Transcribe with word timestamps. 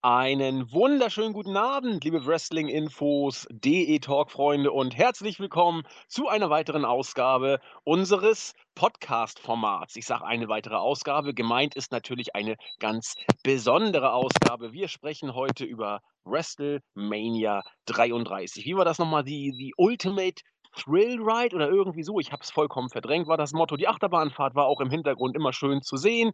Einen 0.00 0.72
wunderschönen 0.72 1.32
guten 1.32 1.56
Abend, 1.56 2.04
liebe 2.04 2.24
Wrestling-Infos, 2.24 3.48
DE-Talk-Freunde 3.50 4.70
und 4.70 4.96
herzlich 4.96 5.40
willkommen 5.40 5.82
zu 6.06 6.28
einer 6.28 6.50
weiteren 6.50 6.84
Ausgabe 6.84 7.58
unseres 7.82 8.54
Podcast-Formats. 8.76 9.96
Ich 9.96 10.06
sage 10.06 10.24
eine 10.24 10.46
weitere 10.48 10.76
Ausgabe, 10.76 11.34
gemeint 11.34 11.74
ist 11.74 11.90
natürlich 11.90 12.36
eine 12.36 12.54
ganz 12.78 13.16
besondere 13.42 14.12
Ausgabe. 14.12 14.72
Wir 14.72 14.86
sprechen 14.86 15.34
heute 15.34 15.64
über 15.64 16.00
WrestleMania 16.24 17.64
33. 17.86 18.66
Wie 18.66 18.76
war 18.76 18.84
das 18.84 19.00
nochmal? 19.00 19.24
Die, 19.24 19.50
die 19.50 19.74
Ultimate 19.76 20.40
Thrill 20.76 21.20
Ride 21.20 21.56
oder 21.56 21.68
irgendwie 21.68 22.04
so? 22.04 22.20
Ich 22.20 22.30
habe 22.30 22.44
es 22.44 22.52
vollkommen 22.52 22.88
verdrängt, 22.88 23.26
war 23.26 23.36
das 23.36 23.52
Motto. 23.52 23.76
Die 23.76 23.88
Achterbahnfahrt 23.88 24.54
war 24.54 24.66
auch 24.66 24.80
im 24.80 24.90
Hintergrund 24.90 25.34
immer 25.34 25.52
schön 25.52 25.82
zu 25.82 25.96
sehen. 25.96 26.30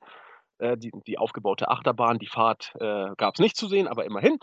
Äh, 0.58 0.76
die, 0.76 0.92
die 1.06 1.18
aufgebaute 1.18 1.68
Achterbahn, 1.68 2.18
die 2.18 2.26
Fahrt 2.26 2.72
äh, 2.80 3.10
gab 3.16 3.34
es 3.34 3.40
nicht 3.40 3.56
zu 3.56 3.68
sehen, 3.68 3.88
aber 3.88 4.04
immerhin. 4.04 4.38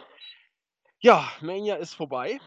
Ja, 1.00 1.30
Mania 1.42 1.76
ist 1.76 1.94
vorbei. 1.94 2.40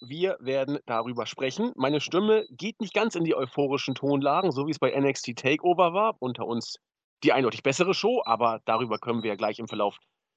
Wir 0.00 0.36
werden 0.40 0.78
darüber 0.86 1.26
sprechen. 1.26 1.72
Meine 1.74 2.00
Stimme 2.00 2.46
geht 2.50 2.80
nicht 2.80 2.94
ganz 2.94 3.14
in 3.14 3.24
die 3.24 3.34
euphorischen 3.34 3.94
Tonlagen, 3.94 4.52
so 4.52 4.66
wie 4.66 4.70
es 4.70 4.78
bei 4.78 4.96
NXT 4.96 5.36
Takeover 5.36 5.92
war. 5.92 6.16
Unter 6.20 6.46
uns 6.46 6.76
die 7.24 7.32
eindeutig 7.32 7.62
bessere 7.62 7.94
Show, 7.94 8.22
aber 8.24 8.60
darüber 8.64 8.98
können 8.98 9.22
wir 9.22 9.36
gleich 9.36 9.58
im 9.58 9.66
Verlauf 9.66 9.96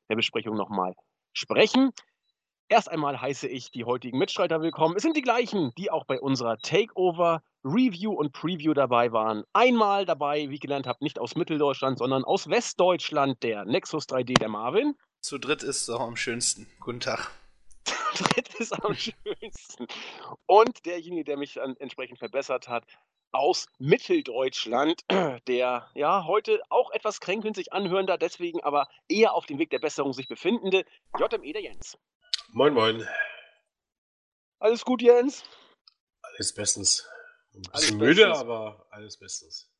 der 0.10 0.16
Besprechung 0.16 0.56
nochmal 0.56 0.96
sprechen. 1.34 1.92
Erst 2.72 2.90
einmal 2.90 3.20
heiße 3.20 3.50
ich 3.50 3.70
die 3.72 3.84
heutigen 3.84 4.18
Mitstreiter 4.18 4.62
willkommen. 4.62 4.96
Es 4.96 5.04
sind 5.04 5.18
die 5.18 5.22
gleichen, 5.22 5.74
die 5.78 5.92
auch 5.92 6.06
bei 6.06 6.22
unserer 6.22 6.58
Takeover 6.58 7.44
Review 7.66 8.14
und 8.14 8.32
Preview 8.32 8.74
dabei 8.74 9.12
waren. 9.12 9.44
Einmal 9.52 10.06
dabei, 10.06 10.50
wie 10.50 10.54
ich 10.54 10.62
gelernt 10.62 10.88
habe, 10.88 11.04
nicht 11.04 11.20
aus 11.20 11.36
Mitteldeutschland, 11.36 11.98
sondern 11.98 12.24
aus 12.24 12.50
Westdeutschland, 12.50 13.44
der 13.44 13.66
Nexus 13.66 14.06
3D, 14.08 14.40
der 14.40 14.48
Marvin. 14.48 14.96
Zu 15.20 15.38
dritt 15.38 15.64
ist 15.64 15.82
es 15.82 15.90
auch 15.90 16.00
am 16.00 16.16
schönsten. 16.16 16.66
Guten 16.80 17.02
Tag. 17.02 17.30
Zu 18.14 18.24
dritt 18.24 18.56
ist 18.56 18.72
am 18.72 18.96
schönsten. 18.96 19.88
Und 20.46 20.86
derjenige, 20.86 21.26
der 21.26 21.36
mich 21.36 21.56
dann 21.56 21.76
entsprechend 21.76 22.20
verbessert 22.20 22.70
hat, 22.70 22.86
aus 23.34 23.68
Mitteldeutschland, 23.80 25.02
der 25.50 25.90
ja 25.94 26.24
heute 26.26 26.62
auch 26.70 26.92
etwas 26.92 27.20
kränkelnd 27.20 27.58
sich 27.58 27.74
anhörender, 27.74 28.18
deswegen 28.18 28.64
aber 28.64 28.88
eher 29.10 29.34
auf 29.34 29.46
dem 29.46 29.60
Weg 29.60 29.72
der 29.72 29.80
Besserung 29.80 30.14
sich 30.14 30.30
befindende 30.30 30.86
JME 31.20 31.52
der 31.52 31.64
Jens. 31.64 31.98
Moin, 32.54 32.74
moin. 32.74 33.08
Alles 34.60 34.84
gut, 34.84 35.02
Jens? 35.02 35.46
Alles 36.22 36.54
bestens. 36.54 37.08
Ein 37.56 37.62
bisschen 37.72 37.98
müde, 37.98 38.36
aber 38.36 38.86
alles 38.90 39.18
bestens. 39.18 39.72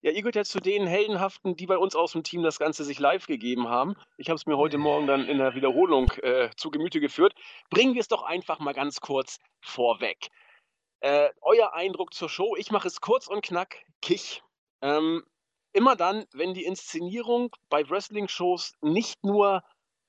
Ja, 0.00 0.12
ihr 0.12 0.22
gehört 0.22 0.36
ja 0.36 0.44
zu 0.44 0.60
den 0.60 0.86
Heldenhaften, 0.86 1.56
die 1.56 1.66
bei 1.66 1.76
uns 1.76 1.94
aus 1.94 2.12
dem 2.12 2.22
Team 2.22 2.42
das 2.42 2.58
Ganze 2.58 2.84
sich 2.84 2.98
live 2.98 3.26
gegeben 3.26 3.68
haben. 3.68 3.96
Ich 4.16 4.30
habe 4.30 4.36
es 4.36 4.46
mir 4.46 4.56
heute 4.56 4.78
Morgen 4.78 5.06
dann 5.06 5.28
in 5.28 5.36
der 5.36 5.54
Wiederholung 5.54 6.10
äh, 6.22 6.48
zu 6.56 6.70
Gemüte 6.70 7.00
geführt. 7.00 7.34
Bringen 7.68 7.92
wir 7.92 8.00
es 8.00 8.08
doch 8.08 8.22
einfach 8.22 8.60
mal 8.60 8.72
ganz 8.72 9.00
kurz 9.02 9.38
vorweg. 9.60 10.28
Äh, 11.00 11.28
euer 11.42 11.74
Eindruck 11.74 12.14
zur 12.14 12.30
Show, 12.30 12.56
ich 12.56 12.70
mache 12.70 12.88
es 12.88 13.02
kurz 13.02 13.26
und 13.26 13.44
knack, 13.44 13.84
Kich. 14.00 14.42
Ähm, 14.80 15.22
immer 15.74 15.96
dann, 15.96 16.24
wenn 16.32 16.54
die 16.54 16.64
Inszenierung 16.64 17.54
bei 17.68 17.86
Wrestling-Shows 17.86 18.72
nicht 18.80 19.22
nur 19.22 19.62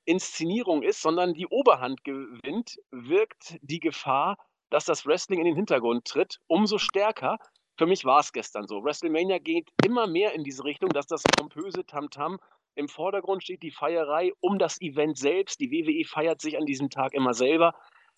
Inszenierung 0.08 0.84
ist, 0.84 1.02
sondern 1.02 1.34
die 1.34 1.48
Oberhand 1.48 2.04
gewinnt, 2.04 2.78
wirkt 2.92 3.58
die 3.62 3.80
Gefahr, 3.80 4.38
dass 4.70 4.86
das 4.86 5.06
Wrestling 5.06 5.40
in 5.40 5.46
den 5.46 5.56
Hintergrund 5.56 6.06
tritt, 6.06 6.40
umso 6.48 6.78
stärker. 6.78 7.38
Für 7.78 7.86
mich 7.86 8.06
war 8.06 8.20
es 8.20 8.32
gestern 8.32 8.68
so. 8.68 8.84
WrestleMania 8.84 9.40
geht 9.40 9.70
immer 9.86 10.08
mehr 10.08 10.34
in 10.34 10.44
diese 10.44 10.64
Richtung, 10.64 10.90
dass 10.90 11.08
das 11.08 11.24
pompöse 11.24 11.86
Tamtam 11.86 12.40
im 12.76 12.88
Vordergrund 12.88 13.44
steht, 13.44 13.64
die 13.64 13.72
Feierei 13.72 14.32
um 14.40 14.58
das 14.60 14.80
Event 14.82 15.18
selbst. 15.18 15.60
Die 15.60 15.72
WWE 15.72 16.06
feiert 16.08 16.42
sich 16.42 16.58
an 16.58 16.66
diesem 16.66 16.90
Tag 16.90 17.14
immer 17.14 17.34
selber. 17.34 17.74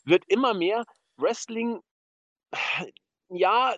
Wird 0.06 0.24
immer 0.28 0.54
mehr 0.54 0.86
Wrestling, 1.18 1.80
ja, 3.30 3.76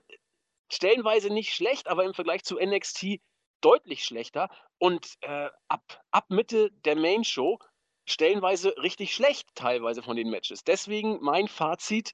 stellenweise 0.69 1.31
nicht 1.31 1.53
schlecht, 1.53 1.87
aber 1.87 2.03
im 2.03 2.13
Vergleich 2.13 2.43
zu 2.43 2.57
NXT 2.59 3.21
deutlich 3.61 4.03
schlechter. 4.03 4.49
Und 4.79 5.15
äh, 5.21 5.49
ab, 5.67 6.03
ab 6.11 6.25
Mitte 6.29 6.71
der 6.85 6.95
Main 6.95 7.23
Show 7.23 7.59
stellenweise 8.05 8.75
richtig 8.77 9.13
schlecht, 9.13 9.47
teilweise 9.55 10.03
von 10.03 10.15
den 10.15 10.29
Matches. 10.29 10.63
Deswegen 10.63 11.19
mein 11.21 11.47
Fazit: 11.47 12.13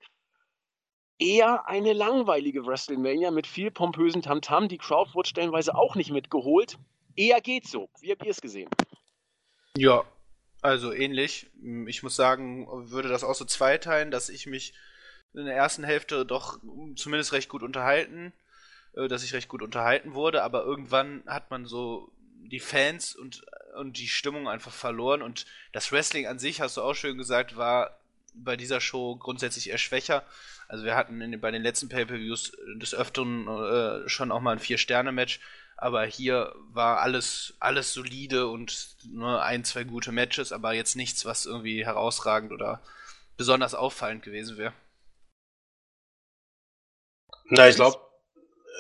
eher 1.19 1.67
eine 1.67 1.93
langweilige 1.93 2.65
WrestleMania 2.65 3.31
mit 3.31 3.47
viel 3.47 3.71
pompösen 3.71 4.21
Tamtam. 4.21 4.67
Die 4.67 4.77
Crowd 4.77 5.13
wurde 5.13 5.29
stellenweise 5.29 5.75
auch 5.75 5.95
nicht 5.95 6.11
mitgeholt. 6.11 6.77
Eher 7.15 7.41
geht 7.41 7.67
so. 7.67 7.89
Wie 7.99 8.11
habt 8.11 8.23
ihr 8.23 8.31
es 8.31 8.41
gesehen? 8.41 8.69
Ja, 9.75 10.03
also 10.61 10.91
ähnlich. 10.93 11.49
Ich 11.87 12.03
muss 12.03 12.15
sagen, 12.15 12.67
würde 12.91 13.09
das 13.09 13.23
auch 13.23 13.35
so 13.35 13.45
zweiteilen, 13.45 14.11
dass 14.11 14.29
ich 14.29 14.45
mich 14.45 14.73
in 15.33 15.45
der 15.45 15.55
ersten 15.55 15.83
Hälfte 15.83 16.25
doch 16.25 16.59
zumindest 16.95 17.33
recht 17.33 17.49
gut 17.49 17.63
unterhalten, 17.63 18.33
äh, 18.93 19.07
dass 19.07 19.23
ich 19.23 19.33
recht 19.33 19.49
gut 19.49 19.61
unterhalten 19.61 20.13
wurde, 20.13 20.43
aber 20.43 20.63
irgendwann 20.63 21.23
hat 21.27 21.51
man 21.51 21.65
so 21.65 22.11
die 22.43 22.59
Fans 22.59 23.15
und 23.15 23.43
und 23.77 23.97
die 23.97 24.07
Stimmung 24.07 24.49
einfach 24.49 24.73
verloren. 24.73 25.21
Und 25.21 25.45
das 25.71 25.91
Wrestling 25.91 26.27
an 26.27 26.39
sich, 26.39 26.59
hast 26.59 26.77
du 26.77 26.81
auch 26.81 26.95
schön 26.95 27.17
gesagt, 27.17 27.55
war 27.55 27.97
bei 28.33 28.57
dieser 28.57 28.81
Show 28.81 29.15
grundsätzlich 29.15 29.69
eher 29.69 29.77
schwächer. 29.77 30.23
Also 30.67 30.83
wir 30.83 30.95
hatten 30.95 31.19
den, 31.19 31.39
bei 31.39 31.51
den 31.51 31.63
letzten 31.63 31.89
Pay-per-Views 31.89 32.57
des 32.75 32.93
Öfteren 32.93 33.47
äh, 33.47 34.09
schon 34.09 34.31
auch 34.31 34.41
mal 34.41 34.51
ein 34.51 34.59
Vier-Sterne-Match, 34.59 35.39
aber 35.77 36.05
hier 36.05 36.53
war 36.69 36.99
alles, 36.99 37.53
alles 37.59 37.93
solide 37.93 38.47
und 38.47 38.95
nur 39.05 39.43
ein, 39.43 39.63
zwei 39.63 39.83
gute 39.85 40.11
Matches, 40.11 40.51
aber 40.51 40.73
jetzt 40.73 40.95
nichts, 40.95 41.25
was 41.25 41.45
irgendwie 41.45 41.85
herausragend 41.85 42.51
oder 42.51 42.81
besonders 43.37 43.75
auffallend 43.75 44.23
gewesen 44.23 44.57
wäre. 44.57 44.73
Na, 47.45 47.69
ich 47.69 47.75
glaube, 47.75 47.99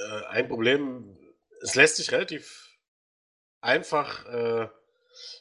äh, 0.09 0.25
ein 0.25 0.47
Problem, 0.47 1.17
es 1.61 1.75
lässt 1.75 1.95
sich 1.95 2.11
relativ 2.11 2.66
einfach 3.67 4.25
äh, 4.25 4.69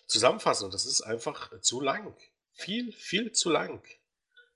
zusammenfassen. 0.06 0.70
Das 0.70 0.84
ist 0.84 1.00
einfach 1.00 1.58
zu 1.60 1.80
lang. 1.80 2.14
Viel, 2.52 2.92
viel 2.92 3.32
zu 3.32 3.50
lang. 3.50 3.82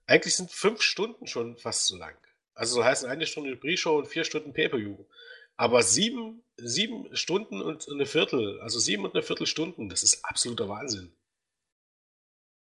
Eigentlich 0.06 0.34
sind 0.34 0.50
fünf 0.50 0.82
Stunden 0.82 1.26
schon 1.26 1.56
fast 1.56 1.86
zu 1.86 1.97
lang. 1.97 2.16
Also 2.54 2.75
so 2.76 2.84
heißen 2.84 3.08
eine 3.08 3.26
Stunde 3.26 3.56
Pre-Show 3.56 3.97
und 3.97 4.08
vier 4.08 4.25
Stunden 4.25 4.53
Pay-Per-View. 4.53 5.04
Aber 5.56 5.82
sieben, 5.82 6.42
sieben 6.56 7.14
Stunden 7.16 7.62
und 7.62 7.88
eine 7.88 8.06
Viertel, 8.06 8.60
also 8.60 8.78
sieben 8.78 9.04
und 9.04 9.14
eine 9.14 9.22
Viertel 9.22 9.47
Stunden, 9.47 9.88
das 9.88 10.02
ist 10.02 10.25
absoluter 10.25 10.69
Wahnsinn. 10.69 11.12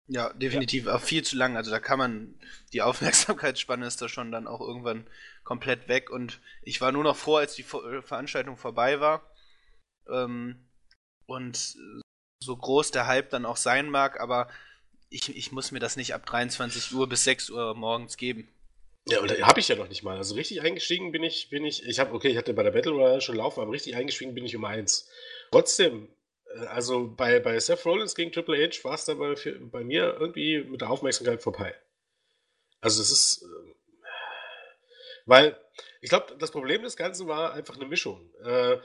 Ja, 0.07 0.33
definitiv 0.33 0.85
ja. 0.85 0.95
auch 0.95 1.01
viel 1.01 1.23
zu 1.23 1.37
lang. 1.37 1.55
Also 1.55 1.71
da 1.71 1.79
kann 1.79 1.99
man, 1.99 2.39
die 2.73 2.81
Aufmerksamkeitsspanne 2.81 3.85
ist 3.85 4.01
da 4.01 4.09
schon 4.09 4.31
dann 4.31 4.47
auch 4.47 4.61
irgendwann 4.61 5.07
komplett 5.43 5.87
weg. 5.87 6.09
Und 6.09 6.41
ich 6.63 6.81
war 6.81 6.91
nur 6.91 7.03
noch 7.03 7.15
froh, 7.15 7.37
als 7.37 7.55
die 7.55 7.63
Veranstaltung 7.63 8.57
vorbei 8.57 8.99
war. 8.99 9.29
Ähm, 10.09 10.66
und 11.27 11.75
so 12.39 12.55
groß 12.55 12.91
der 12.91 13.07
Hype 13.07 13.29
dann 13.29 13.45
auch 13.45 13.57
sein 13.57 13.89
mag, 13.89 14.19
aber 14.19 14.49
ich, 15.09 15.35
ich 15.35 15.51
muss 15.51 15.71
mir 15.71 15.79
das 15.79 15.95
nicht 15.95 16.13
ab 16.13 16.25
23 16.25 16.93
Uhr 16.93 17.07
bis 17.07 17.23
6 17.23 17.49
Uhr 17.49 17.75
morgens 17.75 18.17
geben. 18.17 18.49
Ja, 19.09 19.21
und 19.21 19.31
habe 19.41 19.59
ich 19.59 19.69
ja 19.69 19.75
noch 19.75 19.87
nicht 19.87 20.03
mal. 20.03 20.17
Also 20.17 20.35
richtig 20.35 20.61
eingestiegen 20.61 21.11
bin 21.11 21.23
ich, 21.23 21.49
bin 21.49 21.63
ich, 21.63 21.85
ich 21.85 21.99
habe, 21.99 22.13
okay, 22.13 22.27
ich 22.27 22.37
hatte 22.37 22.53
bei 22.53 22.63
der 22.63 22.71
Battle 22.71 22.91
Royale 22.91 23.21
schon 23.21 23.37
laufen, 23.37 23.61
aber 23.61 23.71
richtig 23.71 23.95
eingestiegen 23.95 24.33
bin 24.33 24.45
ich 24.45 24.55
um 24.55 24.65
eins. 24.65 25.09
Trotzdem, 25.51 26.09
äh, 26.53 26.65
also 26.65 27.07
bei, 27.07 27.39
bei 27.39 27.57
Seth 27.59 27.85
Rollins 27.85 28.15
gegen 28.15 28.33
Triple 28.33 28.57
H 28.57 28.83
war 28.83 28.95
es 28.95 29.05
dann 29.05 29.17
bei, 29.17 29.35
bei 29.71 29.83
mir 29.83 30.17
irgendwie 30.19 30.59
mit 30.63 30.81
der 30.81 30.89
Aufmerksamkeit 30.89 31.41
vorbei. 31.41 31.73
Also 32.81 33.01
es 33.01 33.11
ist, 33.11 33.43
äh, 33.43 33.73
weil 35.25 35.57
ich 36.01 36.09
glaube, 36.09 36.35
das 36.37 36.51
Problem 36.51 36.83
des 36.83 36.97
Ganzen 36.97 37.27
war 37.27 37.53
einfach 37.53 37.75
eine 37.75 37.85
Mischung. 37.85 38.29
Äh, 38.43 38.77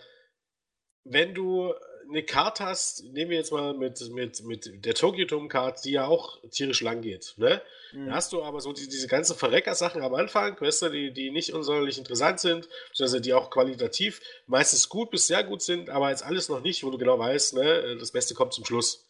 wenn 1.04 1.34
du 1.34 1.74
eine 2.08 2.22
Karte 2.22 2.64
hast, 2.64 3.04
nehmen 3.04 3.30
wir 3.30 3.38
jetzt 3.38 3.52
mal 3.52 3.74
mit, 3.74 4.00
mit, 4.12 4.44
mit 4.44 4.84
der 4.84 4.94
Tokyo 4.94 5.24
Dome 5.24 5.48
Card, 5.48 5.84
die 5.84 5.92
ja 5.92 6.06
auch 6.06 6.38
tierisch 6.50 6.80
lang 6.80 7.00
geht, 7.00 7.34
ne? 7.36 7.62
Mhm. 7.92 8.06
Da 8.06 8.14
hast 8.14 8.32
du 8.32 8.42
aber 8.42 8.60
so 8.60 8.72
die, 8.72 8.88
diese 8.88 9.08
ganzen 9.08 9.36
Verrecker-Sachen 9.36 10.02
am 10.02 10.14
Anfang, 10.14 10.56
du, 10.56 10.90
die, 10.90 11.12
die 11.12 11.30
nicht 11.30 11.52
unsonderlich 11.52 11.98
interessant 11.98 12.40
sind, 12.40 12.68
sondern 12.92 13.22
die 13.22 13.34
auch 13.34 13.50
qualitativ 13.50 14.20
meistens 14.46 14.88
gut 14.88 15.10
bis 15.10 15.26
sehr 15.26 15.44
gut 15.44 15.62
sind, 15.62 15.90
aber 15.90 16.10
jetzt 16.10 16.24
alles 16.24 16.48
noch 16.48 16.62
nicht, 16.62 16.84
wo 16.84 16.90
du 16.90 16.98
genau 16.98 17.18
weißt, 17.18 17.54
ne, 17.54 17.96
das 17.98 18.12
Beste 18.12 18.34
kommt 18.34 18.52
zum 18.54 18.64
Schluss. 18.64 19.08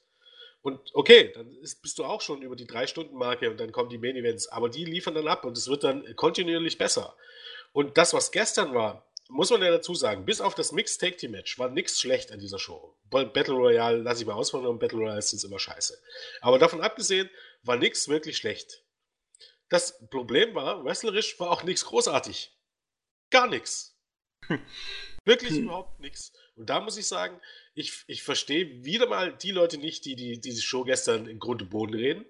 Und 0.63 0.79
okay, 0.95 1.33
dann 1.35 1.57
ist, 1.57 1.83
bist 1.83 1.99
du 1.99 2.05
auch 2.05 2.21
schon 2.21 2.43
über 2.43 2.55
die 2.55 2.67
Drei-Stunden-Marke 2.67 3.51
und 3.51 3.59
dann 3.59 3.73
kommen 3.73 3.91
die 3.91 3.99
Main-Events, 3.99 4.49
aber 4.49 4.69
die 4.69 4.85
liefern 4.85 5.15
dann 5.15 5.29
ab 5.29 5.45
und 5.45 5.57
es 5.57 5.69
wird 5.69 5.83
dann 5.85 6.17
kontinuierlich 6.17 6.79
besser. 6.79 7.17
Und 7.73 7.99
das, 7.99 8.15
was 8.15 8.31
gestern 8.31 8.75
war, 8.75 9.05
muss 9.33 9.51
man 9.51 9.63
ja 9.63 9.71
dazu 9.71 9.95
sagen, 9.95 10.27
bis 10.27 10.41
auf 10.41 10.55
das 10.55 10.73
Mixed 10.73 11.01
Take 11.01 11.17
Team 11.17 11.33
Match 11.33 11.59
war 11.59 11.71
nichts 11.71 12.01
schlecht 12.01 12.31
an 12.33 12.39
dieser 12.39 12.59
Show. 12.59 12.97
Battle 13.11 13.55
Royale 13.55 13.99
lasse 13.99 14.23
ich 14.23 14.27
mal 14.27 14.35
auswandern, 14.35 14.79
Battle 14.79 14.99
Royale 14.99 15.23
sind 15.23 15.43
immer 15.45 15.59
scheiße. 15.59 15.99
Aber 16.41 16.59
davon 16.59 16.83
abgesehen 16.83 17.31
war 17.63 17.77
nichts 17.77 18.09
wirklich 18.09 18.37
schlecht. 18.37 18.85
Das 19.69 19.99
Problem 20.11 20.55
war, 20.55 20.85
wrestlerisch 20.85 21.41
war 21.41 21.51
auch 21.51 21.63
nichts 21.63 21.87
großartig. 21.87 22.55
Gar 23.31 23.49
nichts. 23.49 23.99
Wirklich 25.25 25.53
hm. 25.53 25.65
überhaupt 25.65 26.01
nichts. 26.01 26.33
Und 26.57 26.69
da 26.69 26.81
muss 26.81 26.99
ich 26.99 27.07
sagen, 27.07 27.41
ich, 27.75 28.05
ich 28.07 28.23
verstehe 28.23 28.85
wieder 28.85 29.07
mal 29.07 29.35
die 29.35 29.53
Leute 29.53 29.79
nicht, 29.79 30.05
die, 30.05 30.15
die 30.15 30.41
diese 30.41 30.61
Show 30.61 30.85
gestern 30.85 31.27
in 31.27 31.39
Grund 31.39 31.63
und 31.63 31.71
Boden 31.71 31.95
reden. 31.95 32.27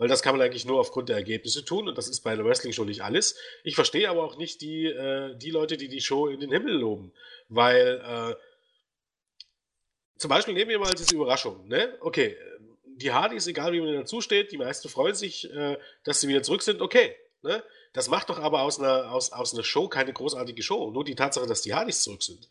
Weil 0.00 0.08
das 0.08 0.22
kann 0.22 0.34
man 0.34 0.40
eigentlich 0.40 0.64
nur 0.64 0.80
aufgrund 0.80 1.10
der 1.10 1.16
Ergebnisse 1.16 1.62
tun 1.62 1.86
und 1.86 1.98
das 1.98 2.08
ist 2.08 2.22
bei 2.22 2.30
einer 2.30 2.42
Wrestling-Show 2.42 2.84
nicht 2.84 3.02
alles. 3.02 3.36
Ich 3.64 3.74
verstehe 3.74 4.08
aber 4.08 4.24
auch 4.24 4.38
nicht 4.38 4.62
die, 4.62 4.86
äh, 4.86 5.36
die 5.36 5.50
Leute, 5.50 5.76
die 5.76 5.88
die 5.88 6.00
Show 6.00 6.28
in 6.28 6.40
den 6.40 6.50
Himmel 6.50 6.72
loben. 6.72 7.12
Weil, 7.50 8.00
äh, 8.02 8.34
zum 10.16 10.30
Beispiel 10.30 10.54
nehmen 10.54 10.70
wir 10.70 10.78
mal 10.78 10.94
diese 10.94 11.14
Überraschung. 11.14 11.68
Ne? 11.68 11.98
Okay, 12.00 12.34
die 12.86 13.12
Hardys, 13.12 13.46
egal 13.46 13.74
wie 13.74 13.82
man 13.82 13.92
dazu 13.92 14.22
steht, 14.22 14.52
die 14.52 14.56
meisten 14.56 14.88
freuen 14.88 15.14
sich, 15.14 15.52
äh, 15.52 15.76
dass 16.04 16.22
sie 16.22 16.28
wieder 16.28 16.42
zurück 16.42 16.62
sind. 16.62 16.80
Okay, 16.80 17.14
ne? 17.42 17.62
das 17.92 18.08
macht 18.08 18.30
doch 18.30 18.38
aber 18.38 18.62
aus 18.62 18.78
einer, 18.78 19.12
aus, 19.12 19.32
aus 19.32 19.52
einer 19.52 19.64
Show 19.64 19.88
keine 19.88 20.14
großartige 20.14 20.62
Show. 20.62 20.90
Nur 20.90 21.04
die 21.04 21.14
Tatsache, 21.14 21.46
dass 21.46 21.60
die 21.60 21.74
Hardys 21.74 22.02
zurück 22.04 22.22
sind. 22.22 22.48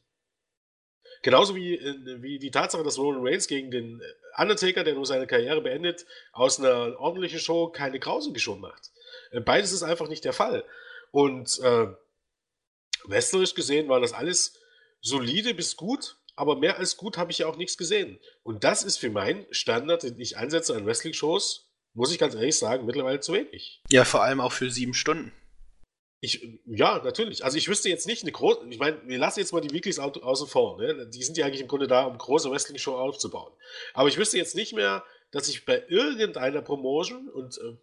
Genauso 1.21 1.55
wie, 1.55 1.75
äh, 1.75 2.21
wie 2.21 2.39
die 2.39 2.51
Tatsache, 2.51 2.83
dass 2.83 2.97
Roman 2.97 3.25
Reigns 3.25 3.47
gegen 3.47 3.71
den 3.71 4.01
Undertaker, 4.37 4.83
der 4.83 4.93
nur 4.93 5.05
seine 5.05 5.27
Karriere 5.27 5.61
beendet, 5.61 6.05
aus 6.31 6.59
einer 6.59 6.99
ordentlichen 6.99 7.39
Show 7.39 7.67
keine 7.67 7.99
grausige 7.99 8.39
Show 8.39 8.55
macht. 8.55 8.91
Äh, 9.31 9.41
beides 9.41 9.71
ist 9.71 9.83
einfach 9.83 10.07
nicht 10.07 10.25
der 10.25 10.33
Fall. 10.33 10.63
Und 11.11 11.59
äh, 11.59 11.87
wrestlerisch 13.05 13.55
gesehen 13.55 13.89
war 13.89 13.99
das 13.99 14.13
alles 14.13 14.59
solide 15.01 15.53
bis 15.53 15.75
gut, 15.75 16.17
aber 16.35 16.55
mehr 16.55 16.77
als 16.77 16.97
gut 16.97 17.17
habe 17.17 17.31
ich 17.31 17.39
ja 17.39 17.47
auch 17.47 17.57
nichts 17.57 17.77
gesehen. 17.77 18.19
Und 18.43 18.63
das 18.63 18.83
ist 18.83 18.97
für 18.97 19.09
meinen 19.09 19.45
Standard, 19.51 20.03
den 20.03 20.19
ich 20.19 20.37
einsetze 20.37 20.75
an 20.75 20.85
Wrestling-Shows, 20.85 21.69
muss 21.93 22.11
ich 22.11 22.19
ganz 22.19 22.35
ehrlich 22.35 22.57
sagen, 22.57 22.85
mittlerweile 22.85 23.19
zu 23.19 23.33
wenig. 23.33 23.81
Ja, 23.89 24.05
vor 24.05 24.23
allem 24.23 24.39
auch 24.39 24.53
für 24.53 24.69
sieben 24.69 24.93
Stunden. 24.93 25.33
Ich, 26.21 26.59
ja, 26.65 27.01
natürlich. 27.01 27.45
Also 27.45 27.57
ich 27.57 27.69
wüsste 27.69 27.87
jetzt 27.87 28.05
nicht 28.05 28.23
eine 28.23 28.31
große, 28.31 28.61
ich 28.69 28.79
meine, 28.79 29.01
wir 29.05 29.17
lassen 29.17 29.39
jetzt 29.39 29.53
mal 29.53 29.61
die 29.61 29.71
Weeklies 29.73 29.99
außen 29.99 30.47
vor. 30.47 30.77
Ne? 30.77 31.07
Die 31.07 31.23
sind 31.23 31.37
ja 31.37 31.45
eigentlich 31.45 31.61
im 31.61 31.67
Grunde 31.67 31.87
da, 31.87 32.03
um 32.03 32.17
große 32.17 32.51
Wrestling-Show 32.51 32.95
aufzubauen. 32.95 33.53
Aber 33.93 34.09
ich 34.09 34.17
wüsste 34.17 34.37
jetzt 34.37 34.55
nicht 34.55 34.73
mehr, 34.73 35.03
dass 35.31 35.47
ich 35.47 35.65
bei 35.65 35.83
irgendeiner 35.87 36.61
Promotion 36.61 37.29
und 37.29 37.57
äh, 37.57 37.77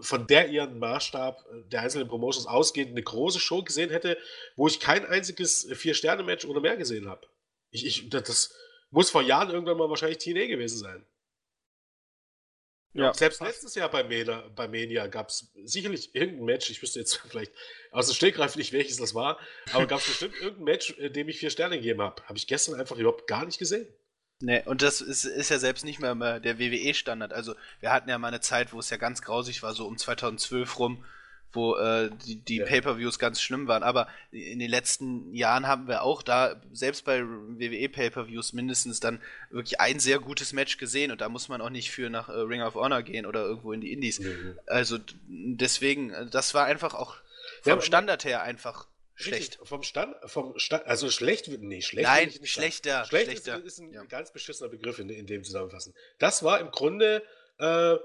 von 0.00 0.26
der 0.26 0.48
ihren 0.48 0.78
Maßstab 0.78 1.44
äh, 1.48 1.68
der 1.68 1.82
einzelnen 1.82 2.08
Promotions 2.08 2.46
ausgehend 2.46 2.90
eine 2.90 3.02
große 3.02 3.38
Show 3.38 3.62
gesehen 3.62 3.90
hätte, 3.90 4.18
wo 4.56 4.66
ich 4.66 4.80
kein 4.80 5.06
einziges 5.06 5.68
Vier-Sterne-Match 5.72 6.44
oder 6.46 6.60
mehr 6.60 6.76
gesehen 6.76 7.08
habe. 7.08 7.28
Ich, 7.70 7.86
ich, 7.86 8.08
das 8.10 8.52
muss 8.90 9.10
vor 9.10 9.22
Jahren 9.22 9.50
irgendwann 9.50 9.76
mal 9.76 9.90
wahrscheinlich 9.90 10.18
TNA 10.18 10.46
gewesen 10.46 10.78
sein. 10.78 11.06
Ja, 12.96 13.12
Selbst 13.12 13.40
letztes 13.42 13.74
Jahr 13.74 13.90
bei, 13.90 14.04
Mena, 14.04 14.48
bei 14.54 14.68
Mania 14.68 15.06
gab 15.06 15.28
es 15.28 15.52
sicherlich 15.64 16.14
irgendein 16.14 16.46
Match, 16.46 16.70
ich 16.70 16.80
wüsste 16.80 16.98
jetzt 16.98 17.16
vielleicht 17.28 17.52
aus 17.90 18.06
dem 18.06 18.14
Stegreif 18.14 18.56
nicht, 18.56 18.72
welches 18.72 18.96
das 18.96 19.14
war, 19.14 19.38
aber 19.72 19.86
gab 19.86 20.00
es 20.00 20.06
bestimmt 20.06 20.34
irgendein 20.36 20.64
Match, 20.64 20.98
äh, 20.98 21.10
dem 21.10 21.28
ich 21.28 21.38
vier 21.38 21.50
Sterne 21.50 21.76
gegeben 21.76 22.00
habe. 22.00 22.22
Habe 22.24 22.38
ich 22.38 22.46
gestern 22.46 22.78
einfach 22.78 22.96
überhaupt 22.96 23.26
gar 23.26 23.44
nicht 23.44 23.58
gesehen. 23.58 23.86
Nee, 24.40 24.62
und 24.66 24.82
das 24.82 25.00
ist, 25.00 25.24
ist 25.24 25.50
ja 25.50 25.58
selbst 25.58 25.84
nicht 25.84 25.98
mehr 25.98 26.40
der 26.40 26.58
WWE-Standard. 26.58 27.32
Also, 27.32 27.54
wir 27.80 27.90
hatten 27.90 28.10
ja 28.10 28.18
mal 28.18 28.28
eine 28.28 28.40
Zeit, 28.40 28.72
wo 28.74 28.78
es 28.78 28.90
ja 28.90 28.98
ganz 28.98 29.22
grausig 29.22 29.62
war, 29.62 29.72
so 29.72 29.86
um 29.86 29.96
2012 29.96 30.78
rum, 30.78 31.04
wo 31.56 31.76
äh, 31.76 32.10
die, 32.24 32.36
die 32.36 32.56
ja. 32.58 32.66
Pay-per-Views 32.66 33.18
ganz 33.18 33.40
schlimm 33.40 33.66
waren. 33.66 33.82
Aber 33.82 34.06
in 34.30 34.58
den 34.58 34.70
letzten 34.70 35.34
Jahren 35.34 35.66
haben 35.66 35.88
wir 35.88 36.02
auch 36.02 36.22
da, 36.22 36.60
selbst 36.72 37.04
bei 37.04 37.22
WWE 37.22 37.88
Pay-per-Views, 37.88 38.52
mindestens 38.52 39.00
dann 39.00 39.20
wirklich 39.50 39.80
ein 39.80 39.98
sehr 39.98 40.20
gutes 40.20 40.52
Match 40.52 40.76
gesehen. 40.76 41.10
Und 41.10 41.20
da 41.20 41.28
muss 41.28 41.48
man 41.48 41.60
auch 41.60 41.70
nicht 41.70 41.90
für 41.90 42.10
nach 42.10 42.28
äh, 42.28 42.32
Ring 42.32 42.62
of 42.62 42.74
Honor 42.74 43.02
gehen 43.02 43.26
oder 43.26 43.44
irgendwo 43.44 43.72
in 43.72 43.80
die 43.80 43.92
Indies. 43.92 44.20
Mhm. 44.20 44.58
Also 44.66 44.98
deswegen, 45.26 46.10
äh, 46.10 46.26
das 46.26 46.54
war 46.54 46.66
einfach 46.66 46.94
auch 46.94 47.16
vom 47.62 47.72
ja, 47.72 47.80
Standard 47.80 48.24
her 48.24 48.42
einfach 48.42 48.86
schlecht. 49.16 49.58
Vom 49.62 49.82
Stand, 49.82 50.14
vom 50.26 50.58
Stand, 50.58 50.86
also 50.86 51.10
schlecht 51.10 51.50
wird 51.50 51.62
nee, 51.62 51.80
schlecht. 51.80 52.06
Nein, 52.06 52.30
schlechter. 52.44 53.04
Schlecht 53.06 53.26
schlechter. 53.26 53.58
Ist, 53.58 53.64
ist 53.64 53.78
ein 53.80 53.92
ja. 53.92 54.04
ganz 54.04 54.32
beschissener 54.32 54.68
Begriff 54.68 54.98
in, 54.98 55.08
in 55.08 55.26
dem 55.26 55.42
Zusammenfassen. 55.42 55.94
Das 56.18 56.42
war 56.42 56.60
im 56.60 56.70
Grunde 56.70 57.22
äh, 57.58 57.96